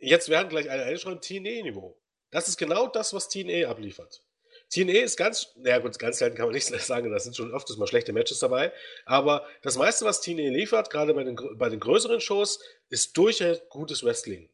Jetzt 0.00 0.28
werden 0.28 0.48
gleich 0.48 0.70
alle 0.70 0.84
einschreiben, 0.84 1.20
TNE-Niveau. 1.20 2.00
Das 2.30 2.48
ist 2.48 2.56
genau 2.56 2.86
das, 2.86 3.12
was 3.12 3.28
TNE 3.28 3.66
abliefert. 3.68 4.22
TNE 4.70 5.00
ist 5.00 5.16
ganz, 5.16 5.52
naja 5.56 5.78
gut, 5.78 5.98
ganz 5.98 6.18
selten 6.18 6.36
kann 6.36 6.46
man 6.46 6.54
nicht 6.54 6.66
sagen, 6.84 7.10
da 7.10 7.18
sind 7.18 7.36
schon 7.36 7.52
öfters 7.52 7.76
mal 7.76 7.86
schlechte 7.86 8.12
Matches 8.12 8.38
dabei, 8.38 8.72
aber 9.04 9.46
das 9.62 9.76
meiste, 9.76 10.04
was 10.04 10.20
TNE 10.20 10.48
liefert, 10.50 10.90
gerade 10.90 11.12
bei 11.12 11.24
den, 11.24 11.36
bei 11.56 11.68
den 11.68 11.80
größeren 11.80 12.20
Shows, 12.20 12.60
ist 12.88 13.16
durchaus 13.16 13.60
gutes 13.68 14.04
Wrestling. 14.04 14.48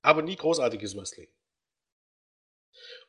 Aber 0.00 0.22
nie 0.22 0.36
großartiges 0.36 0.96
Wrestling. 0.96 1.28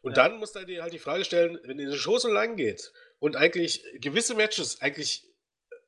Und 0.02 0.18
ja. 0.18 0.24
dann 0.24 0.40
muss 0.40 0.54
du 0.54 0.66
dir 0.66 0.82
halt 0.82 0.94
die 0.94 1.00
Frage 1.00 1.24
stellen, 1.24 1.60
wenn 1.64 1.80
eine 1.80 1.96
Show 1.96 2.18
so 2.18 2.30
lang 2.30 2.56
geht 2.56 2.92
und 3.20 3.36
eigentlich 3.36 3.84
gewisse 3.96 4.34
Matches 4.34 4.82
eigentlich 4.82 5.28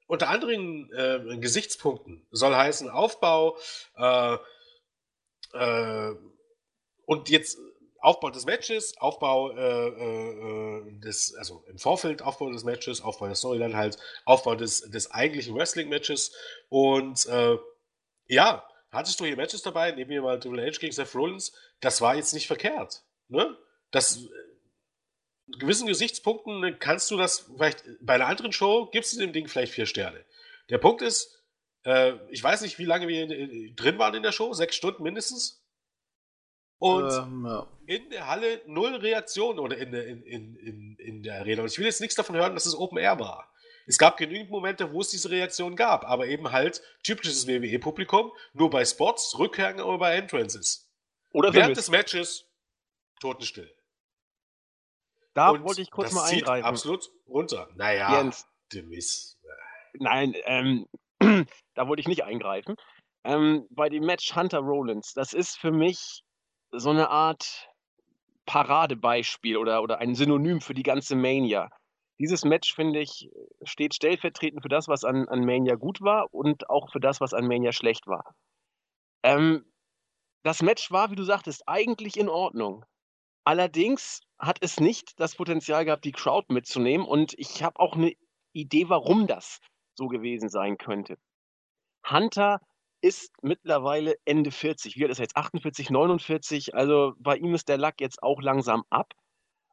unter 0.05 0.29
anderen 0.29 0.91
äh, 0.93 1.37
Gesichtspunkten 1.37 2.27
soll 2.31 2.53
heißen 2.53 2.89
Aufbau, 2.89 3.57
äh, 3.95 4.37
äh, 5.53 6.11
und 7.05 7.29
jetzt 7.29 7.57
Aufbau 8.01 8.31
des 8.31 8.45
Matches, 8.45 8.97
Aufbau 8.97 9.51
äh, 9.51 9.87
äh, 9.87 10.99
des, 10.99 11.35
also 11.35 11.63
im 11.67 11.77
Vorfeld 11.77 12.23
Aufbau 12.23 12.51
des 12.51 12.63
Matches, 12.63 13.01
Aufbau 13.01 13.27
der 13.27 13.35
Storyline 13.35 13.77
halt, 13.77 13.97
Aufbau 14.25 14.55
des, 14.55 14.89
des 14.89 15.11
eigentlichen 15.11 15.55
Wrestling-Matches. 15.55 16.35
Und 16.69 17.27
äh, 17.27 17.57
ja, 18.27 18.67
hattest 18.91 19.19
du 19.19 19.25
hier 19.25 19.37
Matches 19.37 19.61
dabei, 19.61 19.91
nehmen 19.91 20.09
wir 20.09 20.21
mal 20.23 20.39
Triple 20.39 20.65
H 20.65 20.79
gegen 20.79 20.91
Seth 20.91 21.13
Rollins, 21.13 21.53
das 21.79 22.01
war 22.01 22.15
jetzt 22.15 22.33
nicht 22.33 22.47
verkehrt. 22.47 23.03
Ne? 23.27 23.55
Das 23.91 24.17
in 25.47 25.59
gewissen 25.59 25.87
Gesichtspunkten 25.87 26.79
kannst 26.79 27.11
du 27.11 27.17
das 27.17 27.51
vielleicht 27.55 27.83
bei 27.99 28.13
einer 28.15 28.27
anderen 28.27 28.53
Show 28.53 28.89
gibst 28.91 29.13
du 29.13 29.19
dem 29.19 29.33
Ding 29.33 29.47
vielleicht 29.47 29.73
vier 29.73 29.85
Sterne. 29.85 30.25
Der 30.69 30.77
Punkt 30.77 31.01
ist, 31.01 31.40
äh, 31.83 32.13
ich 32.29 32.43
weiß 32.43 32.61
nicht, 32.61 32.79
wie 32.79 32.85
lange 32.85 33.07
wir 33.07 33.23
in, 33.23 33.75
drin 33.75 33.97
waren 33.99 34.15
in 34.15 34.23
der 34.23 34.31
Show, 34.31 34.53
sechs 34.53 34.75
Stunden 34.75 35.03
mindestens. 35.03 35.63
Und 36.77 37.11
ähm, 37.11 37.45
ja. 37.45 37.67
in 37.85 38.09
der 38.09 38.27
Halle 38.27 38.61
null 38.65 38.95
Reaktion 38.95 39.59
oder 39.59 39.77
in, 39.77 39.93
in, 39.93 40.55
in, 40.55 40.95
in, 40.97 41.23
der 41.23 41.35
Arena. 41.39 41.61
Und 41.61 41.71
ich 41.71 41.77
will 41.77 41.85
jetzt 41.85 42.01
nichts 42.01 42.15
davon 42.15 42.35
hören, 42.35 42.55
dass 42.55 42.65
es 42.65 42.75
Open 42.75 42.97
Air 42.97 43.19
war. 43.19 43.51
Es 43.85 43.97
gab 43.97 44.17
genügend 44.17 44.49
Momente, 44.49 44.91
wo 44.91 45.01
es 45.01 45.09
diese 45.09 45.29
Reaktion 45.29 45.75
gab, 45.75 46.05
aber 46.05 46.27
eben 46.27 46.51
halt 46.51 46.81
typisches 47.03 47.47
WWE-Publikum, 47.47 48.31
nur 48.53 48.69
bei 48.69 48.83
Spots, 48.85 49.37
Rückgängen 49.37 49.81
oder 49.81 49.99
bei 49.99 50.15
Entrances. 50.15 50.91
Oder 51.33 51.53
Während 51.53 51.77
des 51.77 51.89
Matches 51.89 52.45
totenstill. 53.19 53.71
Da 55.33 55.49
Und 55.49 55.63
wollte 55.63 55.81
ich 55.81 55.91
kurz 55.91 56.09
das 56.09 56.15
mal 56.15 56.29
eingreifen. 56.29 56.65
Absolut 56.65 57.09
runter. 57.27 57.69
Naja, 57.75 58.17
Jens. 58.17 58.47
Demis. 58.73 59.39
Nein, 59.93 60.33
ähm, 60.45 60.87
da 61.75 61.87
wollte 61.87 62.01
ich 62.01 62.07
nicht 62.07 62.23
eingreifen. 62.23 62.75
Ähm, 63.23 63.67
bei 63.69 63.89
dem 63.89 64.05
Match 64.05 64.35
Hunter 64.35 64.59
Rollins, 64.59 65.13
das 65.13 65.33
ist 65.33 65.57
für 65.57 65.71
mich 65.71 66.23
so 66.71 66.89
eine 66.89 67.09
Art 67.09 67.69
Paradebeispiel 68.45 69.57
oder, 69.57 69.83
oder 69.83 69.99
ein 69.99 70.15
Synonym 70.15 70.61
für 70.61 70.73
die 70.73 70.83
ganze 70.83 71.15
Mania. 71.15 71.69
Dieses 72.19 72.43
Match, 72.43 72.73
finde 72.73 72.99
ich, 72.99 73.29
steht 73.63 73.95
stellvertretend 73.95 74.61
für 74.61 74.69
das, 74.69 74.87
was 74.87 75.03
an, 75.03 75.27
an 75.27 75.45
Mania 75.45 75.75
gut 75.75 76.01
war 76.01 76.33
und 76.33 76.69
auch 76.69 76.91
für 76.91 76.99
das, 76.99 77.21
was 77.21 77.33
an 77.33 77.47
Mania 77.47 77.71
schlecht 77.71 78.07
war. 78.07 78.35
Ähm, 79.23 79.65
das 80.43 80.61
Match 80.61 80.91
war, 80.91 81.11
wie 81.11 81.15
du 81.15 81.23
sagtest, 81.23 81.63
eigentlich 81.67 82.17
in 82.17 82.29
Ordnung. 82.29 82.85
Allerdings 83.43 84.21
hat 84.39 84.57
es 84.61 84.79
nicht 84.79 85.19
das 85.19 85.35
Potenzial 85.35 85.85
gehabt, 85.85 86.05
die 86.05 86.11
Crowd 86.11 86.53
mitzunehmen. 86.53 87.05
Und 87.05 87.33
ich 87.37 87.63
habe 87.63 87.79
auch 87.79 87.95
eine 87.95 88.13
Idee, 88.53 88.89
warum 88.89 89.27
das 89.27 89.59
so 89.95 90.07
gewesen 90.07 90.49
sein 90.49 90.77
könnte. 90.77 91.17
Hunter 92.09 92.59
ist 93.01 93.33
mittlerweile 93.41 94.15
Ende 94.25 94.51
40. 94.51 94.95
Wie 94.95 95.03
alt 95.03 95.11
ist 95.11 95.19
er 95.19 95.23
jetzt? 95.23 95.37
48, 95.37 95.89
49. 95.89 96.75
Also 96.75 97.13
bei 97.19 97.37
ihm 97.37 97.53
ist 97.53 97.67
der 97.67 97.77
Lack 97.77 97.99
jetzt 97.99 98.21
auch 98.21 98.41
langsam 98.41 98.83
ab. 98.89 99.13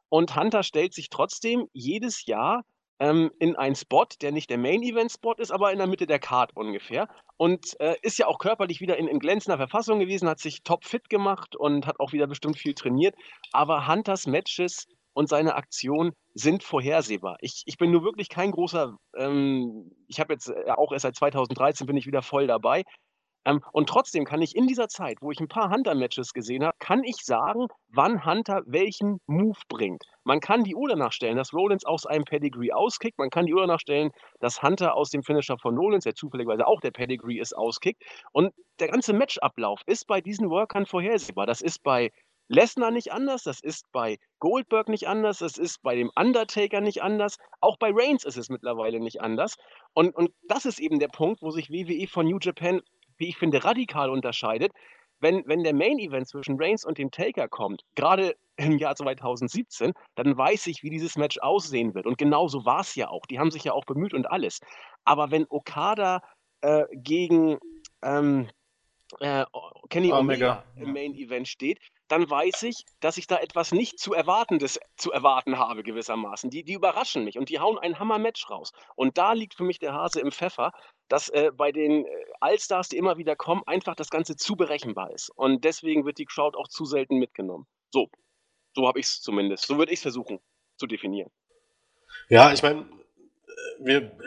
Und 0.09 0.35
Hunter 0.35 0.63
stellt 0.63 0.93
sich 0.93 1.09
trotzdem 1.09 1.67
jedes 1.71 2.25
Jahr 2.25 2.63
ähm, 2.99 3.31
in 3.39 3.55
einen 3.55 3.75
Spot, 3.75 4.07
der 4.21 4.31
nicht 4.31 4.49
der 4.49 4.57
Main-Event-Spot 4.57 5.35
ist, 5.35 5.51
aber 5.51 5.71
in 5.71 5.77
der 5.77 5.87
Mitte 5.87 6.07
der 6.07 6.19
Card 6.19 6.55
ungefähr. 6.55 7.07
Und 7.37 7.79
äh, 7.79 7.95
ist 8.01 8.17
ja 8.17 8.27
auch 8.27 8.39
körperlich 8.39 8.81
wieder 8.81 8.97
in, 8.97 9.07
in 9.07 9.19
glänzender 9.19 9.57
Verfassung 9.57 9.99
gewesen, 9.99 10.27
hat 10.27 10.39
sich 10.39 10.63
top 10.63 10.83
fit 10.83 11.09
gemacht 11.09 11.55
und 11.55 11.85
hat 11.85 11.99
auch 11.99 12.11
wieder 12.11 12.27
bestimmt 12.27 12.57
viel 12.57 12.73
trainiert. 12.73 13.15
Aber 13.53 13.87
Hunters 13.87 14.27
Matches 14.27 14.87
und 15.19 15.27
seine 15.27 15.55
Aktionen 15.55 16.13
sind 16.33 16.63
vorhersehbar. 16.63 17.35
Ich, 17.41 17.63
ich 17.65 17.77
bin 17.77 17.91
nur 17.91 18.05
wirklich 18.05 18.29
kein 18.29 18.51
großer, 18.51 18.95
ähm, 19.17 19.91
ich 20.07 20.21
habe 20.21 20.31
jetzt 20.31 20.47
äh, 20.47 20.71
auch 20.71 20.93
erst 20.93 21.03
seit 21.03 21.17
2013 21.17 21.85
bin 21.85 21.97
ich 21.97 22.07
wieder 22.07 22.21
voll 22.21 22.47
dabei. 22.47 22.83
Ähm, 23.43 23.61
und 23.73 23.89
trotzdem 23.89 24.23
kann 24.23 24.41
ich 24.41 24.55
in 24.55 24.65
dieser 24.65 24.87
Zeit, 24.87 25.17
wo 25.19 25.29
ich 25.29 25.41
ein 25.41 25.49
paar 25.49 25.71
Hunter-Matches 25.71 26.31
gesehen 26.31 26.63
habe, 26.63 26.77
kann 26.79 27.03
ich 27.03 27.17
sagen, 27.17 27.67
wann 27.89 28.23
Hunter 28.23 28.61
welchen 28.65 29.19
Move 29.27 29.59
bringt. 29.67 30.05
Man 30.23 30.39
kann 30.39 30.63
die 30.63 30.73
Uhr 30.73 30.87
danach 30.87 31.11
stellen, 31.11 31.35
dass 31.35 31.53
Rollins 31.53 31.83
aus 31.83 32.05
einem 32.05 32.23
Pedigree 32.23 32.71
auskickt. 32.71 33.17
Man 33.17 33.29
kann 33.29 33.45
die 33.45 33.53
Uhr 33.53 33.61
danach 33.61 33.81
stellen, 33.81 34.11
dass 34.39 34.63
Hunter 34.63 34.95
aus 34.95 35.09
dem 35.09 35.23
Finisher 35.23 35.57
von 35.57 35.77
Rollins, 35.77 36.05
der 36.05 36.15
zufälligerweise 36.15 36.65
auch 36.65 36.79
der 36.79 36.91
Pedigree 36.91 37.39
ist, 37.39 37.51
auskickt. 37.57 38.01
Und 38.31 38.53
der 38.79 38.87
ganze 38.87 39.11
Matchablauf 39.11 39.81
ist 39.85 40.07
bei 40.07 40.21
diesen 40.21 40.49
Workern 40.49 40.85
vorhersehbar. 40.85 41.45
Das 41.45 41.59
ist 41.59 41.83
bei 41.83 42.11
Lesnar 42.49 42.89
nicht 42.91 43.13
anders, 43.13 43.43
das 43.43 43.61
ist 43.61 43.89
bei 43.91 44.17
Goldberg 44.39 44.89
nicht 44.89 45.07
anders, 45.07 45.37
das 45.37 45.57
ist 45.57 45.81
bei 45.83 45.95
dem 45.95 46.11
Undertaker 46.15 46.81
nicht 46.81 47.01
anders, 47.03 47.37
auch 47.61 47.77
bei 47.77 47.91
Reigns 47.93 48.25
ist 48.25 48.37
es 48.37 48.49
mittlerweile 48.49 48.99
nicht 48.99 49.21
anders. 49.21 49.55
Und, 49.93 50.15
und 50.15 50.31
das 50.47 50.65
ist 50.65 50.79
eben 50.79 50.99
der 50.99 51.07
Punkt, 51.09 51.41
wo 51.41 51.51
sich 51.51 51.69
WWE 51.69 52.07
von 52.07 52.27
New 52.27 52.39
Japan, 52.41 52.81
wie 53.17 53.29
ich 53.29 53.37
finde, 53.37 53.63
radikal 53.63 54.09
unterscheidet. 54.09 54.73
Wenn, 55.19 55.43
wenn 55.47 55.63
der 55.63 55.75
Main 55.75 55.99
Event 55.99 56.27
zwischen 56.27 56.59
Reigns 56.59 56.85
und 56.85 56.97
dem 56.97 57.11
Taker 57.11 57.47
kommt, 57.47 57.83
gerade 57.95 58.35
im 58.55 58.77
Jahr 58.77 58.95
2017, 58.95 59.93
dann 60.15 60.37
weiß 60.37 60.67
ich, 60.67 60.81
wie 60.81 60.89
dieses 60.89 61.17
Match 61.17 61.37
aussehen 61.39 61.93
wird. 61.93 62.07
Und 62.07 62.17
genauso 62.17 62.65
war 62.65 62.81
es 62.81 62.95
ja 62.95 63.09
auch. 63.09 63.25
Die 63.27 63.37
haben 63.37 63.51
sich 63.51 63.65
ja 63.65 63.73
auch 63.73 63.85
bemüht 63.85 64.13
und 64.13 64.25
alles. 64.25 64.59
Aber 65.03 65.29
wenn 65.29 65.45
Okada 65.49 66.21
äh, 66.61 66.85
gegen 66.93 67.59
ähm, 68.01 68.49
äh, 69.19 69.45
Kenny 69.89 70.11
Omega, 70.11 70.19
Omega 70.19 70.63
im 70.77 70.93
Main 70.93 71.13
Event 71.15 71.47
steht, 71.47 71.79
dann 72.09 72.29
weiß 72.29 72.63
ich, 72.63 72.85
dass 72.99 73.17
ich 73.17 73.27
da 73.27 73.37
etwas 73.37 73.71
nicht 73.71 73.99
zu 73.99 74.13
Erwartendes 74.13 74.79
zu 74.97 75.11
erwarten 75.11 75.57
habe, 75.57 75.83
gewissermaßen. 75.83 76.49
Die, 76.49 76.63
die 76.63 76.73
überraschen 76.73 77.23
mich 77.23 77.37
und 77.37 77.49
die 77.49 77.59
hauen 77.59 77.77
ein 77.77 77.99
Hammer-Match 77.99 78.49
raus. 78.49 78.73
Und 78.95 79.17
da 79.17 79.33
liegt 79.33 79.53
für 79.53 79.63
mich 79.63 79.79
der 79.79 79.93
Hase 79.93 80.19
im 80.19 80.31
Pfeffer, 80.31 80.73
dass 81.07 81.29
äh, 81.29 81.51
bei 81.55 81.71
den 81.71 82.05
äh, 82.05 82.09
Allstars, 82.39 82.89
die 82.89 82.97
immer 82.97 83.17
wieder 83.17 83.35
kommen, 83.35 83.61
einfach 83.65 83.95
das 83.95 84.09
Ganze 84.09 84.35
zu 84.35 84.55
berechenbar 84.55 85.11
ist. 85.11 85.29
Und 85.29 85.63
deswegen 85.63 86.05
wird 86.05 86.17
die 86.17 86.25
Crowd 86.25 86.57
auch 86.57 86.67
zu 86.67 86.85
selten 86.85 87.17
mitgenommen. 87.17 87.67
So, 87.91 88.09
so 88.73 88.87
habe 88.87 88.99
ich 88.99 89.05
es 89.05 89.21
zumindest. 89.21 89.67
So 89.67 89.77
würde 89.77 89.91
ich 89.91 89.99
es 89.99 90.03
versuchen 90.03 90.39
zu 90.77 90.87
definieren. 90.87 91.29
Ja, 92.27 92.51
ich 92.51 92.63
meine, 92.63 92.81
äh, 92.81 92.85
wir 93.79 94.17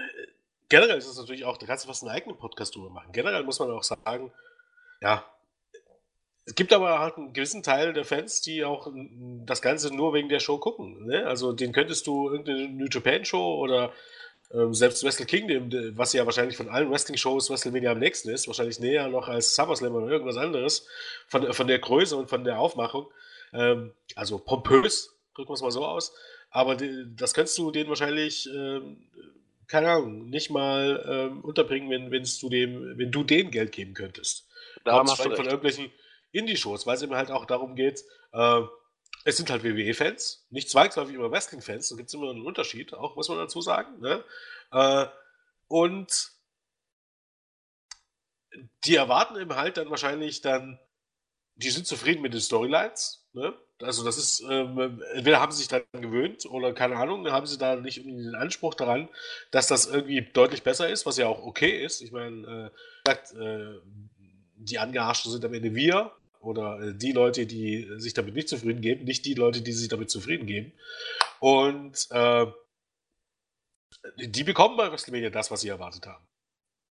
generell 0.68 0.98
ist 0.98 1.08
es 1.08 1.18
natürlich 1.18 1.44
auch, 1.44 1.58
da 1.58 1.66
kannst 1.66 1.84
du 1.84 1.88
fast 1.88 2.02
einen 2.02 2.12
eigenen 2.12 2.38
Podcast 2.38 2.76
drüber 2.76 2.90
machen. 2.90 3.12
Generell 3.12 3.42
muss 3.42 3.58
man 3.58 3.70
auch 3.72 3.82
sagen, 3.82 4.32
ja, 5.00 5.24
es 6.44 6.54
gibt 6.54 6.72
aber 6.72 6.98
halt 6.98 7.16
einen 7.16 7.32
gewissen 7.32 7.62
Teil 7.62 7.92
der 7.92 8.04
Fans, 8.04 8.40
die 8.40 8.64
auch 8.64 8.90
das 9.46 9.62
Ganze 9.62 9.94
nur 9.94 10.12
wegen 10.12 10.28
der 10.28 10.40
Show 10.40 10.58
gucken. 10.58 11.06
Ne? 11.06 11.24
Also 11.26 11.52
den 11.52 11.72
könntest 11.72 12.06
du 12.06 12.28
irgendeine 12.30 12.68
New 12.68 12.88
Japan 12.90 13.24
Show 13.24 13.56
oder 13.60 13.92
ähm, 14.52 14.74
selbst 14.74 15.04
Wrestle 15.04 15.26
Kingdom, 15.26 15.70
was 15.96 16.12
ja 16.12 16.26
wahrscheinlich 16.26 16.56
von 16.56 16.68
allen 16.68 16.90
Wrestling-Shows 16.90 17.48
WrestleMania 17.48 17.92
am 17.92 18.00
nächsten 18.00 18.28
ist, 18.28 18.48
wahrscheinlich 18.48 18.80
näher 18.80 19.08
noch 19.08 19.28
als 19.28 19.54
SummerSlam 19.54 19.94
oder 19.94 20.08
irgendwas 20.08 20.36
anderes, 20.36 20.86
von, 21.28 21.52
von 21.52 21.66
der 21.68 21.78
Größe 21.78 22.16
und 22.16 22.28
von 22.28 22.44
der 22.44 22.58
Aufmachung. 22.58 23.06
Ähm, 23.52 23.92
also 24.16 24.38
pompös, 24.38 25.16
drücken 25.34 25.50
wir 25.50 25.54
es 25.54 25.62
mal 25.62 25.70
so 25.70 25.86
aus. 25.86 26.12
Aber 26.50 26.74
die, 26.74 27.06
das 27.16 27.34
könntest 27.34 27.56
du 27.56 27.70
denen 27.70 27.88
wahrscheinlich, 27.88 28.48
ähm, 28.52 28.98
keine 29.68 29.90
Ahnung, 29.90 30.28
nicht 30.28 30.50
mal 30.50 31.02
ähm, 31.08 31.40
unterbringen, 31.42 32.10
wenn, 32.10 32.24
du 32.24 32.48
dem, 32.50 32.98
wenn 32.98 33.12
du 33.12 33.22
denen 33.22 33.50
Geld 33.50 33.72
geben 33.72 33.94
könntest. 33.94 34.48
Da 34.84 35.02
machst 35.02 35.24
du 35.24 35.34
von 35.34 35.46
irgendwelchen 35.46 35.90
Indie-Shows, 36.32 36.86
weil 36.86 36.96
es 36.96 37.02
eben 37.02 37.14
halt 37.14 37.30
auch 37.30 37.44
darum 37.44 37.76
geht, 37.76 38.04
äh, 38.32 38.62
es 39.24 39.36
sind 39.36 39.50
halt 39.50 39.62
WWE-Fans, 39.62 40.46
nicht 40.50 40.70
zwangsläufig 40.70 41.14
immer 41.14 41.30
Wrestling-Fans, 41.30 41.88
da 41.88 41.96
gibt 41.96 42.08
es 42.08 42.14
immer 42.14 42.30
einen 42.30 42.44
Unterschied, 42.44 42.92
auch 42.94 43.14
muss 43.16 43.28
man 43.28 43.38
dazu 43.38 43.60
sagen. 43.60 44.00
Ne? 44.00 44.24
Äh, 44.72 45.06
und 45.68 46.32
die 48.84 48.96
erwarten 48.96 49.36
eben 49.40 49.54
halt 49.54 49.76
dann 49.76 49.90
wahrscheinlich 49.90 50.40
dann, 50.40 50.78
die 51.54 51.70
sind 51.70 51.86
zufrieden 51.86 52.22
mit 52.22 52.34
den 52.34 52.40
Storylines. 52.40 53.28
Ne? 53.32 53.54
Also 53.80 54.04
das 54.04 54.18
ist, 54.18 54.44
ähm, 54.48 55.02
entweder 55.14 55.40
haben 55.40 55.52
sie 55.52 55.58
sich 55.58 55.68
daran 55.68 55.86
gewöhnt 55.92 56.46
oder 56.46 56.72
keine 56.72 56.96
Ahnung, 56.96 57.30
haben 57.30 57.46
sie 57.46 57.58
da 57.58 57.76
nicht 57.76 57.98
irgendwie 57.98 58.24
den 58.24 58.34
Anspruch 58.34 58.74
daran, 58.74 59.08
dass 59.50 59.66
das 59.66 59.86
irgendwie 59.86 60.22
deutlich 60.22 60.62
besser 60.62 60.88
ist, 60.88 61.06
was 61.06 61.16
ja 61.16 61.26
auch 61.26 61.42
okay 61.42 61.84
ist. 61.84 62.00
Ich 62.00 62.12
meine, 62.12 62.72
äh, 63.06 63.10
äh, 63.10 63.80
die 64.56 64.78
Angearschten 64.78 65.32
sind 65.32 65.44
am 65.44 65.54
Ende 65.54 65.74
wir 65.74 66.12
oder 66.42 66.80
äh, 66.80 66.94
die 66.94 67.12
Leute, 67.12 67.46
die 67.46 67.88
sich 67.98 68.14
damit 68.14 68.34
nicht 68.34 68.48
zufrieden 68.48 68.80
geben, 68.80 69.04
nicht 69.04 69.24
die 69.24 69.34
Leute, 69.34 69.62
die 69.62 69.72
sich 69.72 69.88
damit 69.88 70.10
zufrieden 70.10 70.46
geben. 70.46 70.72
Und 71.40 72.08
äh, 72.10 72.46
die 74.16 74.44
bekommen 74.44 74.76
bei 74.76 74.90
WrestleMania 74.90 75.30
das, 75.30 75.50
was 75.50 75.60
sie 75.60 75.68
erwartet 75.68 76.06
haben. 76.06 76.26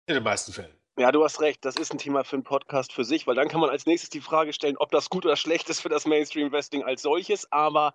In 0.07 0.15
den 0.15 0.25
meisten 0.25 0.53
Fällen. 0.53 0.77
Ja, 0.99 1.13
du 1.13 1.23
hast 1.25 1.41
recht, 1.41 1.65
das 1.65 1.77
ist 1.77 1.93
ein 1.93 1.99
Thema 1.99 2.25
für 2.25 2.37
einen 2.37 2.43
Podcast 2.43 2.93
für 2.93 3.05
sich, 3.05 3.27
weil 3.27 3.35
dann 3.35 3.49
kann 3.49 3.61
man 3.61 3.69
als 3.69 3.85
nächstes 3.85 4.09
die 4.09 4.23
Frage 4.23 4.53
stellen, 4.53 4.79
ob 4.79 4.91
das 4.91 5.11
gut 5.11 5.27
oder 5.27 5.37
schlecht 5.37 5.69
ist 5.69 5.81
für 5.81 5.91
das 5.91 6.07
Mainstream-Wrestling 6.07 6.85
als 6.85 7.03
solches, 7.03 7.51
aber 7.53 7.93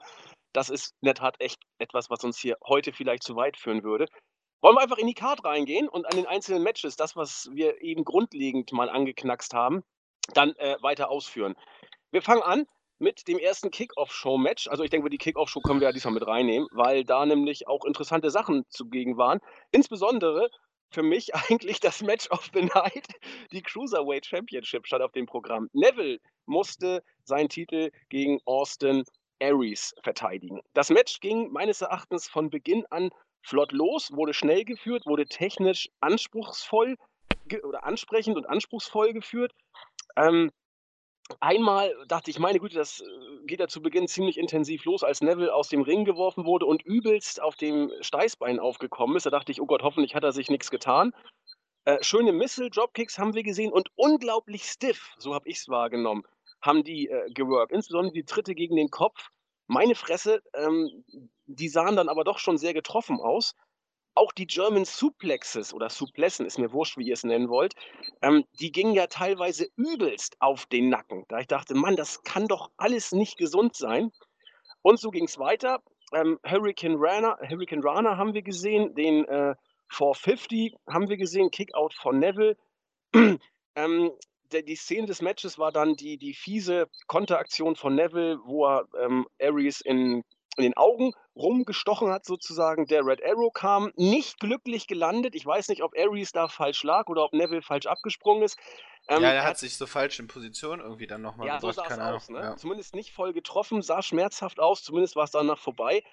das 0.54 0.70
ist 0.70 0.94
in 1.02 1.08
der 1.08 1.16
Tat 1.16 1.36
echt 1.40 1.60
etwas, 1.80 2.12
was 2.12 2.24
uns 2.24 2.38
hier 2.38 2.58
heute 2.64 2.94
vielleicht 2.94 3.24
zu 3.24 3.36
weit 3.36 3.58
führen 3.58 3.84
würde. 3.84 4.06
Wollen 4.62 4.76
wir 4.76 4.82
einfach 4.82 5.00
in 5.00 5.08
die 5.08 5.16
Card 5.16 5.44
reingehen 5.44 5.90
und 5.90 6.06
an 6.06 6.16
den 6.16 6.28
einzelnen 6.28 6.62
Matches, 6.62 6.96
das, 6.96 7.16
was 7.16 7.50
wir 7.52 7.82
eben 7.82 8.04
grundlegend 8.04 8.72
mal 8.72 8.90
angeknackst 8.90 9.56
haben, 9.56 9.84
dann 10.34 10.56
äh, 10.56 10.78
weiter 10.82 11.10
ausführen. 11.10 11.56
Wir 12.12 12.22
fangen 12.22 12.44
an 12.44 12.66
mit 13.00 13.28
dem 13.28 13.40
ersten 13.40 13.72
Kick-Off-Show-Match. 13.72 14.68
Also 14.68 14.84
ich 14.84 14.90
denke, 14.92 15.10
die 15.10 15.18
Kick-Off-Show 15.18 15.62
können 15.62 15.80
wir 15.80 15.88
ja 15.88 15.92
diesmal 15.92 16.14
mit 16.14 16.28
reinnehmen, 16.28 16.68
weil 16.72 17.04
da 17.04 17.26
nämlich 17.26 17.68
auch 17.68 17.84
interessante 17.86 18.30
Sachen 18.30 18.64
zugegen 18.70 19.18
waren. 19.18 19.40
Insbesondere 19.72 20.50
für 20.92 21.04
mich 21.04 21.34
eigentlich 21.50 21.80
das 21.80 22.02
Match 22.02 22.30
of 22.30 22.50
the 22.54 22.62
Night. 22.62 23.08
Die 23.52 23.62
Cruiserweight 23.62 24.26
Championship 24.26 24.86
stand 24.86 25.02
auf 25.02 25.12
dem 25.12 25.26
Programm. 25.26 25.70
Neville 25.74 26.20
musste 26.46 27.04
seinen 27.24 27.50
Titel 27.50 27.92
gegen 28.10 28.40
Austin 28.46 29.04
Aries 29.42 29.96
verteidigen. 30.04 30.62
Das 30.74 30.90
Match 30.90 31.20
ging 31.20 31.52
meines 31.52 31.82
Erachtens 31.82 32.28
von 32.28 32.50
Beginn 32.50 32.86
an 32.92 33.10
flott 33.42 33.72
los, 33.72 34.12
wurde 34.12 34.34
schnell 34.34 34.64
geführt, 34.64 35.06
wurde 35.08 35.26
technisch 35.26 35.90
anspruchsvoll 36.00 36.96
oder 37.64 37.84
ansprechend 37.84 38.38
und 38.38 38.46
anspruchsvoll 38.46 39.14
geführt. 39.14 39.54
Ähm, 40.16 40.52
einmal 41.40 41.94
dachte 42.08 42.32
ich, 42.32 42.40
meine 42.40 42.60
Güte, 42.60 42.76
das 42.76 43.02
äh, 43.02 43.46
geht 43.46 43.60
ja 43.60 43.68
zu 43.68 43.82
Beginn 43.82 44.08
ziemlich 44.08 44.38
intensiv 44.38 44.86
los, 44.86 45.04
als 45.04 45.22
Neville 45.22 45.54
aus 45.54 45.70
dem 45.70 45.82
Ring 45.82 46.06
geworfen 46.06 46.46
wurde 46.46 46.66
und 46.66 46.84
übelst 46.84 47.42
auf 47.42 47.56
dem 47.56 47.92
Steißbein 48.02 48.60
aufgekommen 48.60 49.16
ist. 49.16 49.26
Da 49.26 49.30
dachte 49.30 49.52
ich, 49.52 49.62
oh 49.62 49.66
Gott, 49.66 49.84
hoffentlich 49.84 50.16
hat 50.16 50.24
er 50.24 50.32
sich 50.32 50.50
nichts 50.50 50.72
getan. 50.72 51.14
Äh, 51.86 52.04
schöne 52.04 52.32
Missile-Dropkicks 52.32 53.18
haben 53.18 53.34
wir 53.34 53.44
gesehen 53.44 53.72
und 53.72 53.90
unglaublich 53.96 54.64
stiff, 54.66 55.16
so 55.18 55.34
habe 55.34 55.50
ich 55.50 55.58
es 55.58 55.68
wahrgenommen, 55.68 56.24
haben 56.62 56.84
die 56.84 57.08
äh, 57.08 57.32
geworkt. 57.32 57.72
Insbesondere 57.72 58.14
die 58.14 58.26
Tritte 58.26 58.54
gegen 58.54 58.76
den 58.76 58.90
Kopf. 58.90 59.30
Meine 59.68 59.96
Fresse, 59.96 60.44
ähm, 60.54 61.04
die 61.46 61.70
sahen 61.70 61.96
dann 61.96 62.10
aber 62.10 62.24
doch 62.24 62.38
schon 62.40 62.58
sehr 62.58 62.74
getroffen 62.74 63.20
aus 63.20 63.56
auch 64.14 64.32
die 64.32 64.48
German 64.48 64.86
Suplexes 64.86 65.74
oder 65.74 65.90
Suplessen, 65.90 66.46
ist 66.46 66.60
mir 66.60 66.72
wurscht, 66.72 66.98
wie 66.98 67.08
ihr 67.08 67.14
es 67.14 67.24
nennen 67.24 67.50
wollt, 67.50 67.76
ähm, 68.22 68.44
die 68.60 68.72
gingen 68.72 68.94
ja 68.94 69.08
teilweise 69.08 69.68
übelst 69.76 70.36
auf 70.40 70.66
den 70.66 70.90
Nacken. 70.90 71.26
Da 71.28 71.40
ich 71.40 71.48
dachte, 71.48 71.76
Mann, 71.76 71.96
das 71.96 72.24
kann 72.24 72.48
doch 72.48 72.72
alles 72.78 73.12
nicht 73.12 73.38
gesund 73.38 73.76
sein. 73.76 74.12
Und 74.82 75.00
so 75.00 75.12
ging 75.12 75.26
es 75.26 75.38
weiter. 75.38 75.82
Ähm, 76.14 76.40
Hurricane, 76.46 76.96
Rana, 76.98 77.38
Hurricane 77.48 77.84
Rana 77.84 78.18
haben 78.18 78.34
wir 78.34 78.42
gesehen, 78.42 78.94
den 78.96 79.26
äh, 79.26 79.56
450 79.90 80.76
haben 80.88 81.10
wir 81.10 81.18
gesehen, 81.18 81.52
Kickout 81.52 81.94
von 81.94 82.20
Neville. 82.20 82.58
ähm, 83.76 84.12
der, 84.52 84.64
die 84.64 84.76
Szene 84.76 85.08
des 85.08 85.22
Matches 85.22 85.58
war 85.58 85.72
dann 85.72 85.96
die, 85.96 86.18
die 86.18 86.34
fiese 86.34 86.90
Konteraktion 87.08 87.76
von 87.76 87.96
Neville, 87.96 88.40
wo 88.44 88.66
er 88.66 88.88
ähm, 89.00 89.28
Aries 89.40 89.82
in 89.82 90.24
in 90.58 90.64
den 90.64 90.76
Augen 90.76 91.14
rumgestochen 91.36 92.12
hat, 92.12 92.26
sozusagen. 92.26 92.86
Der 92.86 93.06
Red 93.06 93.24
Arrow 93.24 93.52
kam, 93.54 93.92
nicht 93.96 94.40
glücklich 94.40 94.88
gelandet. 94.88 95.36
Ich 95.36 95.46
weiß 95.46 95.70
nicht, 95.70 95.82
ob 95.82 95.94
Ares 95.98 96.32
da 96.32 96.48
falsch 96.48 96.84
lag 96.84 97.08
oder 97.08 97.24
ob 97.24 97.34
Neville 97.34 97.62
falsch 97.62 97.86
abgesprungen 97.86 98.44
ist. 98.44 98.58
Ähm, 99.08 99.24
ja, 99.24 99.30
er 99.30 99.44
hat, 99.44 99.58
sich 99.58 99.78
so 99.78 99.88
falsch 99.88 100.20
in 100.20 100.28
Position 100.28 100.80
irgendwie 100.80 101.08
dann 101.08 101.22
nochmal 101.22 101.48
ja, 101.48 101.58
gebracht. 101.58 101.76
So 101.76 101.82
es 101.84 102.00
aus, 102.00 102.30
ne? 102.30 102.40
ja. 102.40 102.56
Zumindest 102.58 102.96
nicht 102.96 103.12
voll 103.12 103.34
getroffen, 103.34 103.82
sah 103.82 104.02
schmerzhaft 104.02 104.60
aus, 104.60 104.84
zumindest 104.84 105.16
war 105.16 105.24
es 105.24 105.32
danach 105.32 105.58
vorbei. 105.58 106.04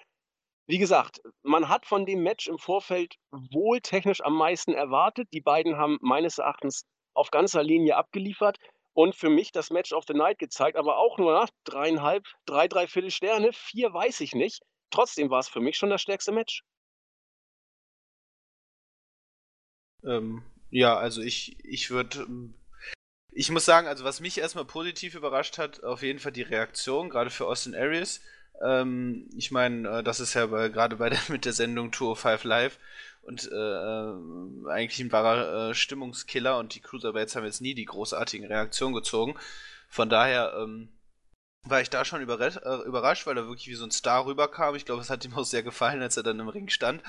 Wie 0.67 0.77
gesagt, 0.77 1.21
man 1.41 1.67
hat 1.67 1.85
von 1.85 2.05
dem 2.05 2.21
Match 2.21 2.47
im 2.47 2.59
Vorfeld 2.59 3.15
wohl 3.31 3.81
technisch 3.81 4.21
am 4.21 4.35
meisten 4.35 4.73
erwartet. 4.73 5.27
Die 5.33 5.41
beiden 5.41 5.77
haben 5.77 5.97
meines 6.01 6.37
Erachtens 6.37 6.85
auf 7.15 7.31
ganzer 7.31 7.63
Linie 7.63 7.97
abgeliefert 7.97 8.57
und 8.99 9.15
für 9.15 9.29
mich 9.29 9.53
das 9.53 9.69
Match 9.69 9.93
of 9.93 10.03
the 10.09 10.13
Night 10.13 10.39
gezeigt, 10.39 10.75
aber 10.75 10.97
auch 10.97 11.17
nur 11.17 11.31
nach 11.31 11.49
dreieinhalb, 11.63 12.25
drei, 12.45 12.67
dreiviertel 12.67 13.11
Sterne, 13.11 13.53
vier 13.53 13.93
weiß 13.93 14.19
ich 14.19 14.33
nicht. 14.33 14.61
Trotzdem 14.89 15.29
war 15.29 15.39
es 15.39 15.47
für 15.47 15.61
mich 15.61 15.77
schon 15.77 15.89
das 15.89 16.01
stärkste 16.01 16.33
Match. 16.33 16.65
Ähm, 20.03 20.43
ja, 20.69 20.97
also 20.97 21.21
ich, 21.21 21.63
ich 21.63 21.91
würde. 21.91 22.23
Ähm, 22.23 22.55
ich 23.31 23.49
muss 23.51 23.63
sagen, 23.63 23.87
also 23.87 24.03
was 24.03 24.19
mich 24.19 24.37
erstmal 24.37 24.65
positiv 24.65 25.15
überrascht 25.15 25.57
hat, 25.57 25.81
auf 25.81 26.01
jeden 26.01 26.19
Fall 26.19 26.33
die 26.33 26.41
Reaktion, 26.41 27.09
gerade 27.09 27.29
für 27.29 27.47
Austin 27.47 27.75
Aries. 27.75 28.21
Ähm, 28.61 29.29
ich 29.37 29.49
meine, 29.51 29.99
äh, 29.99 30.03
das 30.03 30.19
ist 30.19 30.33
ja 30.33 30.45
gerade 30.45 30.97
bei 30.97 31.09
der, 31.09 31.19
mit 31.29 31.45
der 31.45 31.53
Sendung 31.53 31.93
205 31.93 32.43
Live 32.43 32.79
und 33.29 33.49
äh, 33.51 33.55
äh, 33.55 34.71
eigentlich 34.71 34.99
ein 34.99 35.11
wahrer 35.11 35.69
äh, 35.69 35.73
Stimmungskiller 35.75 36.57
und 36.57 36.73
die 36.73 36.79
Cruiserweights 36.79 37.35
haben 37.35 37.45
jetzt 37.45 37.61
nie 37.61 37.75
die 37.75 37.85
großartigen 37.85 38.47
Reaktionen 38.47 38.95
gezogen. 38.95 39.37
Von 39.87 40.09
daher 40.09 40.55
ähm, 40.57 40.89
war 41.61 41.79
ich 41.79 41.91
da 41.91 42.03
schon 42.05 42.21
äh, 42.21 42.23
überrascht, 42.23 43.27
weil 43.27 43.37
er 43.37 43.45
wirklich 43.45 43.67
wie 43.67 43.75
so 43.75 43.85
ein 43.85 43.91
Star 43.91 44.25
rüberkam. 44.25 44.75
Ich 44.75 44.85
glaube, 44.85 45.03
es 45.03 45.11
hat 45.11 45.23
ihm 45.25 45.35
auch 45.35 45.45
sehr 45.45 45.61
gefallen, 45.61 46.01
als 46.01 46.17
er 46.17 46.23
dann 46.23 46.39
im 46.39 46.49
Ring 46.49 46.69
stand. 46.69 47.03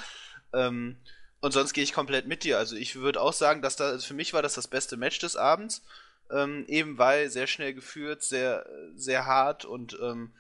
Ähm, 0.53 0.99
und 1.41 1.53
sonst 1.53 1.73
gehe 1.73 1.85
ich 1.85 1.95
komplett 1.95 2.27
mit 2.27 2.45
dir. 2.45 2.59
Also 2.59 2.77
ich 2.77 2.97
würde 2.97 3.23
auch 3.23 3.33
sagen, 3.33 3.63
dass 3.63 3.77
da, 3.77 3.85
also 3.85 4.07
für 4.07 4.15
mich 4.15 4.35
war 4.35 4.43
das 4.43 4.53
das 4.55 4.69
beste 4.69 4.99
Match 4.99 5.21
des 5.21 5.37
Abends. 5.37 5.83
ähm, 6.31 6.65
eben 6.69 6.99
weil 6.99 7.31
sehr 7.31 7.47
schnell 7.47 7.75
geführt, 7.75 8.23
sehr, 8.23 8.67
sehr 8.95 9.25
hart 9.27 9.65
und 9.65 9.99
ähm, 10.03 10.33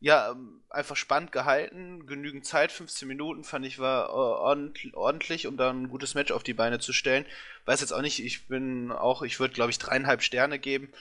ja, 0.00 0.30
ähm, 0.30 0.62
einfach 0.68 0.96
spannend 0.96 1.32
gehalten. 1.32 2.06
Genügend 2.06 2.44
Zeit, 2.44 2.72
15 2.72 3.08
Minuten 3.08 3.44
fand 3.44 3.64
ich 3.64 3.78
war 3.78 4.08
äh, 4.08 4.92
ordentlich, 4.94 5.46
um 5.46 5.56
da 5.56 5.70
ein 5.70 5.88
gutes 5.88 6.14
Match 6.14 6.32
auf 6.32 6.42
die 6.42 6.54
Beine 6.54 6.78
zu 6.78 6.92
stellen. 6.92 7.24
Weiß 7.64 7.80
jetzt 7.80 7.92
auch 7.92 8.02
nicht, 8.02 8.22
ich 8.22 8.48
bin 8.48 8.92
auch, 8.92 9.22
ich 9.22 9.40
würde 9.40 9.54
glaube 9.54 9.70
ich 9.70 9.78
dreieinhalb 9.78 10.22
Sterne 10.22 10.58
geben, 10.58 10.92